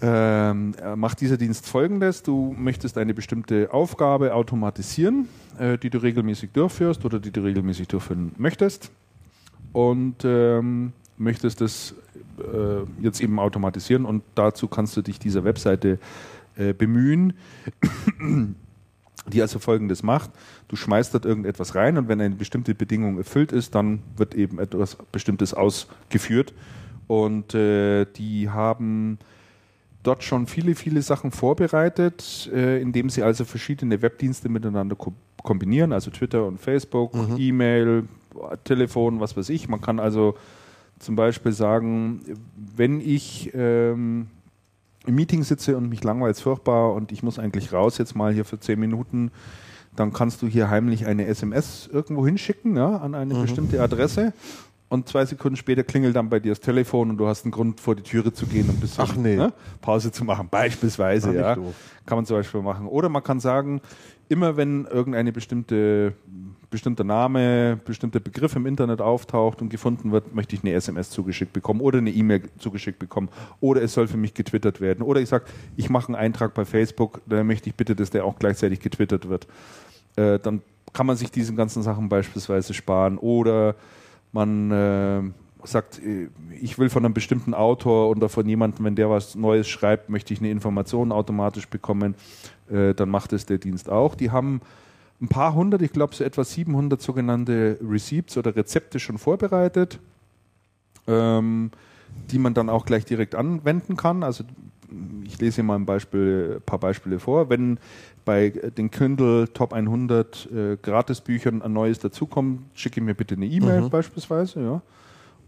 ähm, 0.02 0.76
äh, 0.84 0.98
macht 0.98 1.22
dieser 1.22 1.38
Dienst 1.38 1.66
folgendes: 1.66 2.24
Du 2.24 2.54
möchtest 2.58 2.98
eine 2.98 3.14
bestimmte 3.14 3.72
Aufgabe 3.72 4.36
automatisieren, 4.36 5.30
äh, 5.58 5.78
die 5.78 5.90
du 5.90 6.00
regelmäßig 6.00 6.52
durchführst 6.52 7.06
oder 7.06 7.22
die 7.22 7.32
du 7.32 7.42
regelmäßig 7.42 7.88
durchführen 7.88 8.34
möchtest 8.38 8.92
und 9.72 10.26
ähm, 10.26 10.92
möchtest 11.18 11.62
es 11.62 11.96
äh, 12.40 12.84
jetzt 13.02 13.22
eben 13.22 13.40
automatisieren 13.40 14.04
und 14.04 14.24
dazu 14.36 14.68
kannst 14.68 14.98
du 14.98 15.02
dich 15.02 15.20
dieser 15.20 15.46
Webseite 15.46 16.00
äh, 16.58 16.74
bemühen. 16.74 17.32
Die 19.32 19.42
also 19.42 19.60
folgendes 19.60 20.04
macht. 20.04 20.32
Du 20.68 20.76
schmeißt 20.76 21.14
dort 21.14 21.26
irgendetwas 21.26 21.76
rein 21.76 21.98
und 21.98 22.08
wenn 22.08 22.22
eine 22.22 22.36
bestimmte 22.36 22.76
Bedingung 22.76 23.18
erfüllt 23.18 23.52
ist, 23.52 23.76
dann 23.76 24.00
wird 24.16 24.36
eben 24.36 24.60
etwas 24.60 24.98
Bestimmtes 25.12 25.54
ausgeführt. 25.54 26.54
Und 27.08 27.54
äh, 27.54 28.06
die 28.06 28.50
haben 28.50 29.18
dort 30.04 30.24
schon 30.24 30.48
viele, 30.48 30.76
viele 30.76 31.02
Sachen 31.02 31.32
vorbereitet, 31.32 32.50
äh, 32.54 32.82
indem 32.82 33.10
sie 33.10 33.24
also 33.24 33.46
verschiedene 33.46 34.02
Webdienste 34.02 34.50
miteinander 34.50 34.96
ko 34.96 35.14
kombinieren, 35.44 35.94
also 35.94 36.12
Twitter 36.12 36.46
und 36.46 36.60
Facebook, 36.60 37.14
mhm. 37.14 37.38
E-Mail, 37.38 38.04
Telefon, 38.66 39.22
was 39.22 39.38
weiß 39.38 39.48
ich. 39.50 39.70
Man 39.70 39.80
kann 39.80 40.00
also 40.00 40.36
zum 41.00 41.16
Beispiel 41.16 41.54
sagen, 41.54 42.22
wenn 42.76 43.00
ich 43.00 43.52
ähm, 43.54 44.28
im 45.08 45.16
Meeting 45.16 45.44
sitze 45.44 45.78
und 45.78 45.90
mich 45.90 46.04
langweilt 46.04 46.40
furchtbar 46.40 46.94
und 46.94 47.12
ich 47.12 47.24
muss 47.24 47.40
eigentlich 47.40 47.74
raus 47.74 47.98
jetzt 47.98 48.16
mal 48.16 48.34
hier 48.34 48.46
für 48.46 48.60
zehn 48.60 48.80
Minuten, 48.80 49.32
dann 49.96 50.14
kannst 50.14 50.42
du 50.42 50.48
hier 50.48 50.70
heimlich 50.70 51.08
eine 51.08 51.26
SMS 51.26 51.90
irgendwo 51.92 52.26
hinschicken, 52.26 52.76
ja, 52.76 52.98
an 52.98 53.16
eine 53.16 53.34
mhm. 53.34 53.42
bestimmte 53.42 53.82
Adresse 53.82 54.34
und 54.90 55.08
zwei 55.10 55.26
Sekunden 55.26 55.58
später 55.58 55.84
klingelt 55.84 56.16
dann 56.16 56.30
bei 56.30 56.40
dir 56.40 56.52
das 56.52 56.62
Telefon 56.62 57.10
und 57.10 57.18
du 57.18 57.28
hast 57.28 57.44
einen 57.44 57.52
Grund, 57.52 57.80
vor 57.80 57.96
die 57.96 58.04
Türe 58.04 58.32
zu 58.32 58.46
gehen 58.46 58.70
und 58.70 58.80
bisschen 58.80 59.04
Ach, 59.06 59.16
nee. 59.16 59.36
ne, 59.36 59.52
Pause 59.82 60.12
zu 60.12 60.24
machen. 60.24 60.48
Beispielsweise, 60.50 61.36
ja. 61.36 61.56
Kann 62.06 62.18
man 62.18 62.26
zum 62.26 62.38
Beispiel 62.38 62.62
machen. 62.62 62.88
Oder 62.88 63.10
man 63.10 63.22
kann 63.22 63.42
sagen, 63.42 63.82
immer 64.30 64.56
wenn 64.56 64.86
irgendeine 64.86 65.34
bestimmte 65.34 66.14
bestimmter 66.70 67.04
Name, 67.04 67.80
bestimmter 67.86 68.20
Begriff 68.20 68.56
im 68.56 68.66
Internet 68.66 69.02
auftaucht 69.02 69.62
und 69.62 69.70
gefunden 69.70 70.12
wird, 70.12 70.36
möchte 70.36 70.56
ich 70.56 70.64
eine 70.64 70.74
SMS 70.74 71.10
zugeschickt 71.10 71.54
bekommen 71.54 71.82
oder 71.82 72.00
eine 72.00 72.12
E-Mail 72.12 72.44
zugeschickt 72.58 73.00
bekommen 73.00 73.30
oder 73.60 73.82
es 73.82 73.94
soll 73.94 74.08
für 74.08 74.18
mich 74.18 74.34
getwittert 74.34 74.82
werden 74.82 75.02
oder 75.02 75.22
ich 75.22 75.30
sage, 75.30 75.46
ich 75.76 75.90
mache 75.90 76.08
einen 76.08 76.16
Eintrag 76.16 76.54
bei 76.54 76.66
Facebook, 76.66 77.22
da 77.26 77.44
möchte 77.44 77.70
ich 77.70 77.76
bitte, 77.76 77.96
dass 77.96 78.10
der 78.10 78.26
auch 78.26 78.38
gleichzeitig 78.38 78.80
getwittert 78.80 79.30
wird. 79.30 79.48
Äh, 80.16 80.40
dann 80.40 80.62
kann 80.94 81.06
man 81.06 81.16
sich 81.16 81.32
diesen 81.32 81.56
ganzen 81.56 81.84
Sachen 81.84 82.10
beispielsweise 82.10 82.74
sparen 82.74 83.18
oder 83.18 83.76
man 84.32 84.72
äh, 84.72 85.22
sagt, 85.64 86.00
äh, 86.00 86.30
ich 86.60 86.78
will 86.78 86.90
von 86.90 87.06
einem 87.06 87.14
bestimmten 87.14 87.54
Autor 87.54 88.10
oder 88.10 88.30
von 88.30 88.48
jemandem, 88.48 88.86
wenn 88.86 88.96
der 88.96 89.10
was 89.10 89.36
Neues 89.36 89.68
schreibt, 89.68 90.10
möchte 90.10 90.34
ich 90.34 90.40
eine 90.40 90.50
Information 90.50 91.12
automatisch 91.12 91.68
bekommen, 91.68 92.16
äh, 92.70 92.94
dann 92.94 93.10
macht 93.10 93.34
es 93.34 93.46
der 93.46 93.58
Dienst 93.58 93.90
auch. 93.90 94.16
Die 94.16 94.32
haben 94.32 94.62
ein 95.22 95.28
paar 95.28 95.54
hundert, 95.54 95.82
ich 95.82 95.92
glaube 95.92 96.16
so 96.16 96.24
etwa 96.24 96.44
700 96.44 97.02
sogenannte 97.02 97.78
Receipts 97.82 98.38
oder 98.38 98.56
Rezepte 98.56 99.00
schon 99.00 99.18
vorbereitet, 99.18 100.00
ähm, 101.08 101.72
die 102.32 102.40
man 102.40 102.54
dann 102.54 102.70
auch 102.70 102.86
gleich 102.86 103.06
direkt 103.06 103.36
anwenden 103.36 103.98
kann. 103.98 104.24
Also 104.24 104.44
ich 105.24 105.40
lese 105.40 105.56
hier 105.56 105.64
mal 105.64 105.76
ein, 105.76 105.86
Beispiel, 105.86 106.58
ein 106.58 106.62
paar 106.62 106.80
Beispiele 106.80 107.20
vor. 107.20 107.50
Wenn 107.50 107.80
bei 108.26 108.50
den 108.50 108.92
Kindle 108.92 109.48
Top 109.54 109.74
100 109.74 110.50
äh, 110.52 110.78
Gratisbüchern 110.82 111.62
ein 111.62 111.74
neues 111.74 112.00
dazukommt, 112.00 112.62
schicke 112.74 113.02
mir 113.02 113.14
bitte 113.14 113.36
eine 113.36 113.48
E-Mail 113.48 113.82
mhm. 113.82 113.90
beispielsweise. 113.90 114.62
Ja. 114.62 114.82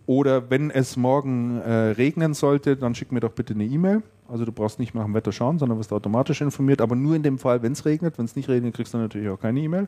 Oder 0.10 0.50
wenn 0.50 0.72
es 0.72 0.98
morgen 0.98 1.62
äh, 1.62 1.92
regnen 1.92 2.34
sollte, 2.34 2.76
dann 2.76 2.96
schick 2.96 3.12
mir 3.12 3.20
doch 3.20 3.32
bitte 3.32 3.54
eine 3.54 3.66
E-Mail. 3.66 4.02
Also 4.28 4.44
du 4.44 4.52
brauchst 4.52 4.80
nicht 4.80 4.96
nach 4.96 5.04
dem 5.04 5.14
Wetter 5.14 5.32
schauen, 5.32 5.60
sondern 5.60 5.78
wirst 5.78 5.94
automatisch 5.94 6.42
informiert. 6.42 6.82
Aber 6.82 6.96
nur 6.96 7.16
in 7.16 7.22
dem 7.22 7.38
Fall, 7.38 7.62
wenn 7.62 7.74
es 7.74 7.86
regnet. 7.86 8.18
Wenn 8.18 8.26
es 8.26 8.36
nicht 8.36 8.50
regnet, 8.50 8.74
kriegst 8.74 8.92
du 8.92 8.98
natürlich 8.98 9.30
auch 9.30 9.40
keine 9.40 9.60
E-Mail. 9.60 9.88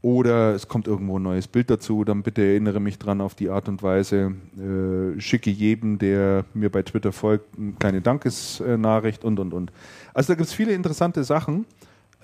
Oder 0.00 0.54
es 0.54 0.66
kommt 0.66 0.86
irgendwo 0.86 1.18
ein 1.18 1.22
neues 1.22 1.46
Bild 1.46 1.68
dazu, 1.68 2.04
dann 2.04 2.22
bitte 2.22 2.40
erinnere 2.40 2.80
mich 2.80 2.98
dran 2.98 3.20
auf 3.20 3.34
die 3.34 3.50
Art 3.50 3.68
und 3.68 3.82
Weise. 3.82 4.32
Äh, 4.56 5.20
schicke 5.20 5.50
jedem, 5.50 5.98
der 5.98 6.46
mir 6.54 6.70
bei 6.70 6.80
Twitter 6.80 7.12
folgt, 7.12 7.58
eine 7.58 7.72
kleine 7.72 8.00
Dankesnachricht 8.00 9.26
und 9.26 9.38
und 9.38 9.52
und. 9.52 9.72
Also 10.14 10.32
da 10.32 10.36
gibt 10.36 10.48
es 10.48 10.54
viele 10.54 10.72
interessante 10.72 11.22
Sachen 11.22 11.66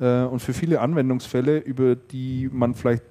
äh, 0.01 0.23
und 0.23 0.41
für 0.41 0.55
viele 0.55 0.81
Anwendungsfälle, 0.81 1.59
über 1.59 1.97
die 1.97 2.49
man 2.51 2.75
vielleicht 2.75 3.03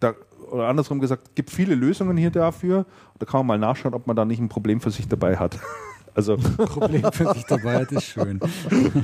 da 0.00 0.14
oder 0.50 0.68
andersrum 0.68 1.00
gesagt, 1.00 1.34
gibt 1.34 1.50
viele 1.50 1.74
Lösungen 1.74 2.16
hier 2.16 2.30
dafür. 2.30 2.86
Da 3.18 3.26
kann 3.26 3.40
man 3.40 3.46
mal 3.46 3.66
nachschauen, 3.66 3.94
ob 3.94 4.06
man 4.06 4.16
da 4.16 4.24
nicht 4.24 4.40
ein 4.40 4.48
Problem 4.48 4.80
für 4.80 4.90
sich 4.90 5.08
dabei 5.08 5.36
hat. 5.36 5.58
Also 6.14 6.38
Problem 6.38 7.02
für 7.12 7.34
sich 7.34 7.44
dabei 7.44 7.80
hat 7.80 7.92
ist 7.92 8.04
schön. 8.04 8.40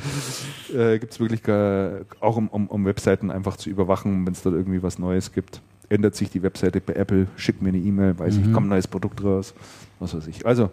äh, 0.74 0.98
gibt 0.98 1.12
es 1.12 1.20
wirklich 1.20 1.42
gar, 1.42 2.06
auch 2.20 2.38
um, 2.38 2.48
um, 2.48 2.68
um, 2.68 2.86
Webseiten 2.86 3.30
einfach 3.30 3.58
zu 3.58 3.68
überwachen, 3.68 4.24
wenn 4.24 4.32
es 4.32 4.40
dort 4.40 4.54
irgendwie 4.54 4.82
was 4.82 4.98
Neues 4.98 5.30
gibt. 5.30 5.60
Ändert 5.90 6.14
sich 6.14 6.30
die 6.30 6.42
Webseite 6.42 6.80
bei 6.80 6.94
Apple, 6.94 7.26
schickt 7.36 7.60
mir 7.60 7.68
eine 7.68 7.76
E-Mail, 7.76 8.18
weiß 8.18 8.36
mhm. 8.36 8.44
ich, 8.44 8.52
kommt 8.54 8.64
ein 8.64 8.70
neues 8.70 8.88
Produkt 8.88 9.22
raus, 9.22 9.52
was 10.00 10.14
weiß 10.14 10.26
ich. 10.26 10.46
Also, 10.46 10.70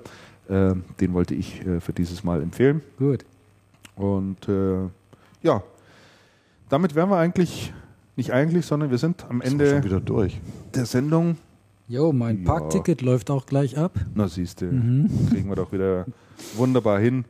äh, 0.48 0.75
den 1.01 1.14
wollte 1.14 1.35
ich 1.35 1.59
äh, 1.67 1.81
für 1.81 1.91
dieses 1.91 2.23
Mal 2.23 2.41
empfehlen. 2.41 2.83
Gut. 2.98 3.25
Und 3.98 4.48
äh, 4.48 4.88
ja, 5.43 5.61
damit 6.69 6.95
wären 6.95 7.09
wir 7.09 7.17
eigentlich 7.17 7.73
nicht 8.19 8.33
eigentlich, 8.33 8.65
sondern 8.65 8.91
wir 8.91 8.98
sind 8.98 9.25
am 9.30 9.41
Ende 9.41 9.69
schon 9.69 9.83
wieder 9.85 10.01
durch. 10.01 10.39
der 10.75 10.85
Sendung. 10.85 11.38
Jo, 11.88 12.11
mein 12.11 12.43
ja. 12.43 12.51
Parkticket 12.51 13.01
läuft 13.01 13.31
auch 13.31 13.45
gleich 13.45 13.77
ab. 13.77 13.98
Na 14.14 14.27
siehst 14.27 14.61
du, 14.61 14.65
mhm. 14.65 15.09
kriegen 15.30 15.49
wir 15.49 15.56
doch 15.56 15.72
wieder 15.72 16.06
wunderbar 16.56 16.99
hin. 16.99 17.23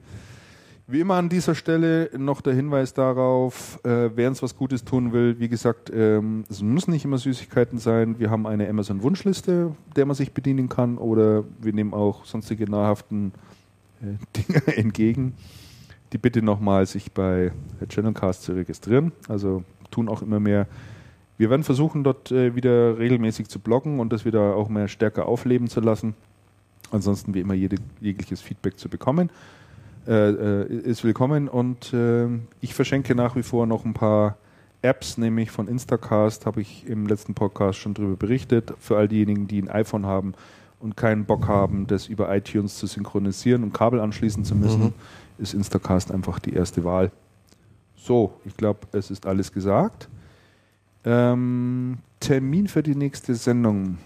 Wie 0.87 0.99
immer 0.99 1.13
an 1.13 1.29
dieser 1.29 1.53
Stelle 1.53 2.09
noch 2.17 2.41
der 2.41 2.55
Hinweis 2.55 2.95
darauf, 2.95 3.79
äh, 3.85 4.09
wer 4.15 4.29
uns 4.29 4.41
was 4.41 4.57
Gutes 4.57 4.83
tun 4.83 5.13
will, 5.13 5.39
wie 5.39 5.47
gesagt, 5.47 5.91
ähm, 5.93 6.43
es 6.49 6.63
müssen 6.63 6.89
nicht 6.89 7.05
immer 7.05 7.19
Süßigkeiten 7.19 7.77
sein. 7.77 8.17
Wir 8.17 8.31
haben 8.31 8.47
eine 8.47 8.67
Amazon-Wunschliste, 8.67 9.75
der 9.95 10.05
man 10.07 10.15
sich 10.15 10.33
bedienen 10.33 10.67
kann, 10.67 10.97
oder 10.97 11.43
wir 11.61 11.73
nehmen 11.73 11.93
auch 11.93 12.25
sonstige 12.25 12.69
nahrhaften 12.69 13.33
äh, 14.01 14.15
Dinge 14.35 14.75
entgegen. 14.75 15.33
Die 16.11 16.17
bitte 16.17 16.41
nochmal 16.41 16.87
sich 16.87 17.11
bei 17.11 17.51
Channelcast 17.87 18.41
zu 18.41 18.53
registrieren. 18.53 19.11
Also 19.27 19.63
tun 19.91 20.09
auch 20.09 20.21
immer 20.21 20.39
mehr. 20.39 20.67
Wir 21.37 21.49
werden 21.49 21.63
versuchen, 21.63 22.03
dort 22.03 22.31
äh, 22.31 22.55
wieder 22.55 22.99
regelmäßig 22.99 23.47
zu 23.47 23.59
bloggen 23.59 23.99
und 23.99 24.11
das 24.11 24.25
wieder 24.25 24.55
auch 24.55 24.69
mehr 24.69 24.87
stärker 24.87 25.25
aufleben 25.25 25.67
zu 25.67 25.79
lassen. 25.79 26.15
Ansonsten 26.91 27.33
wie 27.33 27.39
immer 27.39 27.53
jede, 27.53 27.77
jegliches 28.01 28.41
Feedback 28.41 28.77
zu 28.77 28.89
bekommen. 28.89 29.29
Äh, 30.07 30.31
äh, 30.31 30.65
ist 30.65 31.03
willkommen 31.03 31.47
und 31.47 31.93
äh, 31.93 32.27
ich 32.61 32.73
verschenke 32.73 33.15
nach 33.15 33.35
wie 33.35 33.43
vor 33.43 33.67
noch 33.67 33.85
ein 33.85 33.93
paar 33.93 34.37
Apps, 34.81 35.17
nämlich 35.17 35.51
von 35.51 35.67
Instacast, 35.67 36.45
habe 36.45 36.61
ich 36.61 36.87
im 36.87 37.05
letzten 37.05 37.35
Podcast 37.35 37.79
schon 37.79 37.93
darüber 37.93 38.15
berichtet. 38.15 38.73
Für 38.79 38.97
all 38.97 39.07
diejenigen, 39.07 39.47
die 39.47 39.61
ein 39.61 39.69
iPhone 39.69 40.05
haben 40.05 40.33
und 40.79 40.97
keinen 40.97 41.25
Bock 41.25 41.47
haben, 41.47 41.85
das 41.85 42.07
über 42.07 42.33
iTunes 42.35 42.77
zu 42.77 42.87
synchronisieren 42.87 43.63
und 43.63 43.73
Kabel 43.73 43.99
anschließen 43.99 44.45
zu 44.45 44.55
müssen, 44.55 44.81
mhm. 44.81 44.93
ist 45.37 45.53
Instacast 45.53 46.11
einfach 46.11 46.39
die 46.39 46.53
erste 46.53 46.83
Wahl. 46.83 47.11
So, 48.01 48.33
ich 48.45 48.55
glaube, 48.55 48.79
es 48.91 49.11
ist 49.11 49.25
alles 49.25 49.51
gesagt. 49.51 50.09
Ähm, 51.05 51.97
Termin 52.19 52.67
für 52.67 52.83
die 52.83 52.95
nächste 52.95 53.35
Sendung. 53.35 53.97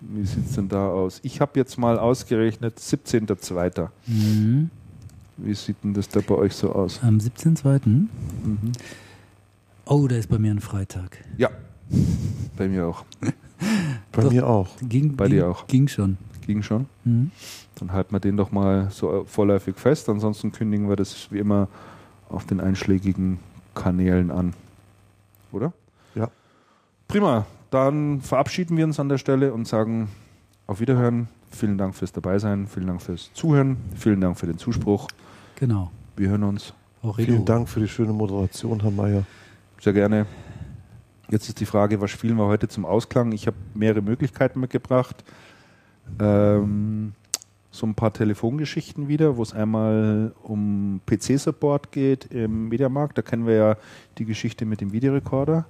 Wie 0.00 0.24
sieht 0.24 0.46
es 0.46 0.54
denn 0.54 0.68
da 0.68 0.88
aus? 0.88 1.20
Ich 1.22 1.40
habe 1.40 1.52
jetzt 1.58 1.76
mal 1.78 1.98
ausgerechnet 1.98 2.78
17.02. 2.78 3.88
Mhm. 4.06 4.70
Wie 5.36 5.54
sieht 5.54 5.76
denn 5.82 5.94
das 5.94 6.08
da 6.08 6.20
bei 6.20 6.34
euch 6.34 6.54
so 6.54 6.72
aus? 6.72 7.00
Am 7.02 7.18
17.02. 7.18 7.86
Mhm. 7.86 8.08
Oh, 9.86 10.06
da 10.06 10.16
ist 10.16 10.28
bei 10.28 10.38
mir 10.38 10.52
ein 10.52 10.60
Freitag. 10.60 11.24
Ja, 11.36 11.50
bei 12.56 12.68
mir 12.68 12.86
auch. 12.86 13.04
bei 14.12 14.22
doch, 14.22 14.30
mir 14.30 14.46
auch. 14.46 14.68
Ging, 14.82 15.16
bei 15.16 15.26
ging, 15.26 15.36
dir 15.36 15.48
auch. 15.48 15.66
Ging 15.66 15.88
schon. 15.88 16.18
Ging 16.46 16.62
schon? 16.62 16.86
Mhm. 17.04 17.30
Dann 17.76 17.92
halten 17.92 18.12
wir 18.12 18.20
den 18.20 18.36
doch 18.36 18.52
mal 18.52 18.90
so 18.90 19.24
vorläufig 19.26 19.76
fest. 19.76 20.08
Ansonsten 20.08 20.52
kündigen 20.52 20.88
wir 20.88 20.96
das 20.96 21.30
wie 21.30 21.38
immer 21.38 21.68
auf 22.28 22.44
den 22.44 22.60
einschlägigen 22.60 23.38
Kanälen 23.74 24.30
an. 24.30 24.54
Oder? 25.52 25.72
Ja. 26.14 26.28
Prima. 27.06 27.46
Dann 27.70 28.20
verabschieden 28.20 28.76
wir 28.76 28.84
uns 28.84 28.98
an 28.98 29.08
der 29.08 29.18
Stelle 29.18 29.52
und 29.52 29.68
sagen 29.68 30.08
auf 30.66 30.80
Wiederhören. 30.80 31.28
Vielen 31.50 31.78
Dank 31.78 31.94
fürs 31.94 32.12
Dabeisein, 32.12 32.66
vielen 32.66 32.86
Dank 32.86 33.02
fürs 33.02 33.30
Zuhören, 33.34 33.76
vielen 33.94 34.20
Dank 34.20 34.38
für 34.38 34.46
den 34.46 34.58
Zuspruch. 34.58 35.08
Genau. 35.56 35.90
Wir 36.16 36.30
hören 36.30 36.44
uns. 36.44 36.74
Auch 37.02 37.16
vielen 37.16 37.44
Dank 37.44 37.68
für 37.68 37.80
die 37.80 37.88
schöne 37.88 38.12
Moderation, 38.12 38.80
Herr 38.80 38.90
Mayer. 38.90 39.24
Sehr 39.80 39.92
gerne. 39.92 40.26
Jetzt 41.30 41.48
ist 41.48 41.60
die 41.60 41.66
Frage, 41.66 42.00
was 42.00 42.10
spielen 42.10 42.36
wir 42.36 42.46
heute 42.46 42.68
zum 42.68 42.84
Ausklang? 42.84 43.32
Ich 43.32 43.46
habe 43.46 43.56
mehrere 43.74 44.02
Möglichkeiten 44.02 44.60
mitgebracht. 44.60 45.24
Ähm, 46.18 47.12
so 47.70 47.86
ein 47.86 47.94
paar 47.94 48.12
Telefongeschichten 48.12 49.08
wieder, 49.08 49.36
wo 49.36 49.42
es 49.42 49.52
einmal 49.52 50.32
um 50.42 51.00
PC-Support 51.06 51.92
geht 51.92 52.26
im 52.26 52.68
Mediamarkt. 52.68 53.18
Da 53.18 53.22
kennen 53.22 53.46
wir 53.46 53.54
ja 53.54 53.76
die 54.16 54.24
Geschichte 54.24 54.64
mit 54.64 54.80
dem 54.80 54.92
Videorekorder. 54.92 55.66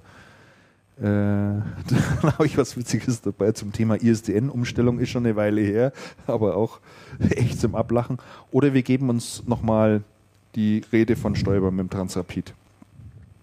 Äh, 0.97 1.03
da 1.03 1.63
habe 2.23 2.45
ich 2.45 2.57
was 2.57 2.77
Witziges 2.77 3.21
dabei 3.21 3.51
zum 3.51 3.71
Thema 3.71 3.95
ISDN-Umstellung, 3.95 4.99
ist 4.99 5.09
schon 5.09 5.25
eine 5.25 5.35
Weile 5.35 5.61
her, 5.61 5.93
aber 6.27 6.55
auch 6.55 6.79
echt 7.29 7.59
zum 7.59 7.75
Ablachen. 7.75 8.17
Oder 8.51 8.73
wir 8.73 8.83
geben 8.83 9.09
uns 9.09 9.43
nochmal 9.45 10.03
die 10.55 10.83
Rede 10.91 11.15
von 11.15 11.35
Stoiber 11.35 11.71
mit 11.71 11.79
dem 11.79 11.89
Transrapid. 11.89 12.53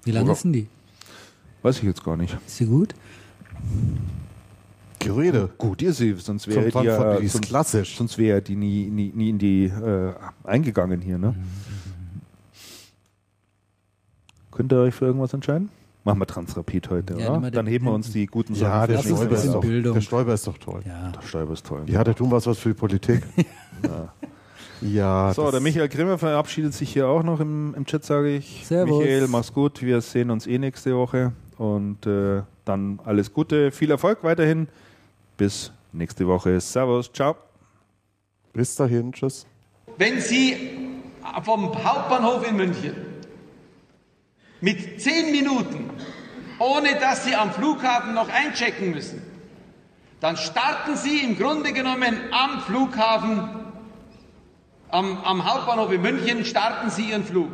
Wie 0.05 0.11
lange 0.13 0.33
ist 0.33 0.45
denn 0.45 0.53
die? 0.53 0.67
Weiß 1.63 1.79
ich 1.79 1.85
jetzt 1.85 2.05
gar 2.05 2.17
nicht. 2.17 2.37
Ist 2.47 2.59
sie 2.59 2.67
gut? 2.67 2.95
Gerede. 5.07 5.51
Gut, 5.59 5.83
ihr 5.83 5.93
sie, 5.93 6.15
sonst 6.15 6.49
wäre 6.49 6.71
die, 6.71 6.87
ja, 6.87 7.17
die 7.19 7.29
sonst, 7.29 7.49
klassisch. 7.49 7.97
Sonst 7.97 8.19
wäre 8.19 8.43
die 8.43 8.57
nie, 8.57 8.87
nie, 8.91 9.13
nie 9.15 9.31
in 9.31 9.39
die 9.39 9.65
äh, 9.67 10.13
eingegangen 10.45 11.01
hier, 11.01 11.19
ne? 11.19 11.35
Könnt 14.51 14.73
ihr 14.73 14.79
euch 14.79 14.95
für 14.95 15.07
irgendwas 15.07 15.33
entscheiden? 15.35 15.69
Machen 16.05 16.21
wir 16.21 16.27
Transrapid 16.27 16.89
heute, 16.89 17.19
Ja, 17.19 17.37
oder? 17.37 17.51
Dann 17.51 17.67
heben 17.67 17.87
wir 17.87 17.93
uns 17.93 18.13
die 18.13 18.27
guten 18.27 18.55
Ja, 18.55 18.87
Sachen 18.87 18.93
der 18.93 18.99
für 19.03 19.09
uns 19.11 19.19
Stoiber, 19.21 19.37
ist 19.37 19.47
doch, 19.53 19.93
der 19.95 20.01
Stoiber 20.01 20.35
ist 20.35 20.47
doch 20.47 20.59
toll. 20.59 20.81
Ja. 20.87 21.11
Der 21.11 21.23
Steiber 21.23 21.53
ist 21.53 21.67
toll. 21.67 21.83
Ja, 21.87 22.05
der 22.05 22.15
tun 22.15 22.31
was 22.31 22.47
was 22.47 22.59
für 22.59 22.69
die 22.69 22.75
Politik. 22.77 23.23
ja. 24.83 25.33
So, 25.35 25.43
das- 25.43 25.51
der 25.51 25.61
Michael 25.61 25.89
Grimmer 25.89 26.17
verabschiedet 26.17 26.75
sich 26.75 26.93
hier 26.93 27.09
auch 27.09 27.25
noch 27.25 27.41
im, 27.41 27.75
im 27.75 27.85
Chat, 27.87 28.05
sage 28.05 28.37
ich. 28.37 28.65
Servus. 28.65 28.99
Michael, 29.01 29.27
mach's 29.27 29.53
gut. 29.53 29.83
Wir 29.83 30.01
sehen 30.01 30.31
uns 30.31 30.47
eh 30.47 30.59
nächste 30.59 30.95
Woche. 30.95 31.33
Und 31.59 32.07
äh, 32.07 32.43
dann 32.65 33.01
alles 33.05 33.33
Gute, 33.33 33.73
viel 33.73 33.91
Erfolg 33.91 34.23
weiterhin. 34.23 34.69
Bis 35.37 35.71
nächste 35.93 36.27
Woche. 36.27 36.61
Servus, 36.61 37.13
ciao. 37.13 37.37
Bis 38.53 38.75
dahin, 38.75 39.13
tschüss. 39.13 39.47
Wenn 39.99 40.21
Sie 40.21 41.03
vom 41.43 41.73
Hauptbahnhof 41.85 42.49
in 42.49 42.57
München 42.57 42.97
mit 44.61 45.01
zehn 45.01 45.33
Minuten, 45.33 45.91
ohne 46.59 46.99
dass 46.99 47.25
Sie 47.25 47.35
am 47.35 47.53
Flughafen 47.53 48.15
noch 48.15 48.29
einchecken 48.29 48.93
müssen, 48.93 49.23
dann 50.21 50.39
starten 50.39 50.97
Sie 50.97 51.19
im 51.19 51.37
Grunde 51.37 51.73
genommen 51.75 52.19
am 52.31 52.61
Flughafen, 52.63 53.51
am, 54.89 55.19
am 55.23 55.45
Hauptbahnhof 55.45 55.93
in 55.93 56.01
München, 56.01 56.45
starten 56.47 56.89
Sie 56.91 57.11
Ihren 57.11 57.25
Flug. 57.25 57.53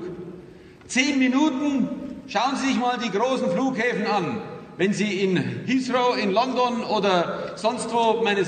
Zehn 0.87 1.19
Minuten, 1.19 1.89
schauen 2.29 2.55
Sie 2.57 2.69
sich 2.69 2.79
mal 2.79 2.99
die 2.99 3.11
großen 3.11 3.51
Flughäfen 3.51 4.07
an. 4.07 4.52
Wenn 4.79 4.95
Sie 4.95 5.21
in 5.21 5.37
Heathrow 5.67 6.17
in 6.17 6.33
London 6.33 6.83
oder 6.85 7.53
sonst 7.57 7.93
wo, 7.93 8.23
meine 8.23 8.43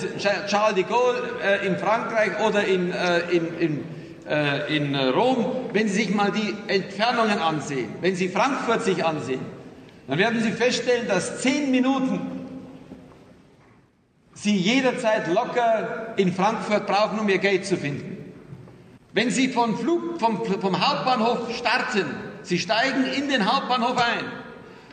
Charles 0.48 0.74
de 0.74 0.84
Gaulle 0.84 1.20
äh, 1.42 1.66
in 1.66 1.76
Frankreich 1.76 2.40
oder 2.46 2.64
in, 2.64 2.92
äh, 2.92 3.20
in, 3.30 3.58
in, 3.58 3.84
äh, 4.26 4.74
in 4.74 4.94
äh, 4.94 5.08
Rom, 5.08 5.44
wenn 5.74 5.86
Sie 5.86 6.04
sich 6.04 6.14
mal 6.14 6.32
die 6.32 6.54
Entfernungen 6.66 7.38
ansehen, 7.38 7.90
wenn 8.00 8.16
Sie 8.16 8.30
Frankfurt 8.30 8.82
sich 8.82 9.04
ansehen, 9.04 9.40
dann 10.08 10.18
werden 10.18 10.42
Sie 10.42 10.50
feststellen, 10.50 11.06
dass 11.08 11.42
zehn 11.42 11.70
Minuten 11.70 12.20
Sie 14.32 14.56
jederzeit 14.56 15.28
locker 15.28 16.14
in 16.16 16.32
Frankfurt 16.32 16.86
brauchen, 16.86 17.18
um 17.18 17.28
Ihr 17.28 17.38
Gate 17.38 17.66
zu 17.66 17.76
finden. 17.76 18.34
Wenn 19.12 19.30
Sie 19.30 19.48
vom, 19.48 19.78
Flug, 19.78 20.18
vom, 20.18 20.44
vom 20.44 20.86
Hauptbahnhof 20.86 21.54
starten, 21.54 22.06
Sie 22.42 22.58
steigen 22.58 23.04
in 23.04 23.28
den 23.28 23.46
Hauptbahnhof 23.50 23.96
ein, 23.96 24.24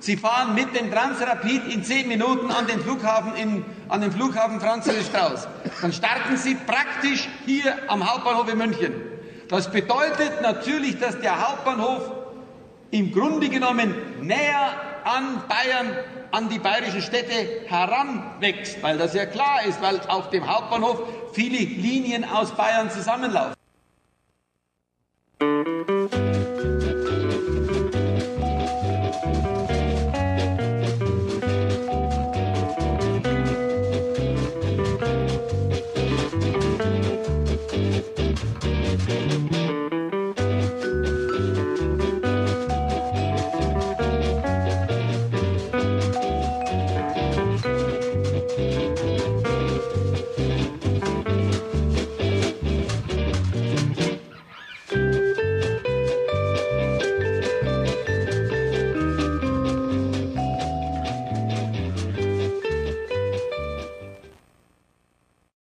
Sie 0.02 0.18
fahren 0.18 0.56
mit 0.56 0.76
dem 0.76 0.92
Transrapid 0.92 1.72
in 1.72 1.84
zehn 1.84 2.08
Minuten 2.08 2.50
an 2.50 2.66
den 2.66 2.80
Flughafen, 2.80 3.36
in, 3.36 3.64
an 3.88 4.02
den 4.02 4.12
Flughafen 4.12 4.60
Franz 4.60 4.90
Strauß. 4.90 5.48
Dann 5.80 5.94
starten 5.94 6.38
Sie 6.38 6.56
praktisch 6.56 7.30
hier 7.46 7.78
am 7.88 8.12
Hauptbahnhof 8.12 8.52
in 8.52 8.58
München. 8.58 8.94
Das 9.48 9.70
bedeutet 9.70 10.42
natürlich, 10.42 10.98
dass 10.98 11.20
der 11.20 11.48
Hauptbahnhof 11.48 12.12
im 12.90 13.12
Grunde 13.12 13.48
genommen 13.50 13.94
näher 14.22 14.72
an 15.04 15.44
Bayern, 15.48 15.96
an 16.32 16.50
die 16.50 16.58
bayerischen 16.58 17.04
Städte 17.04 17.68
heranwächst, 17.68 18.82
weil 18.82 18.98
das 18.98 19.14
ja 19.14 19.28
klar 19.28 19.66
ist, 19.68 19.84
weil 19.84 20.00
auf 20.08 20.32
dem 20.32 20.48
Hauptbahnhof 20.48 21.00
viele 21.34 21.60
Linien 21.60 22.26
aus 22.26 22.52
Bayern 22.54 22.90
zusammenlaufen. 22.90 23.54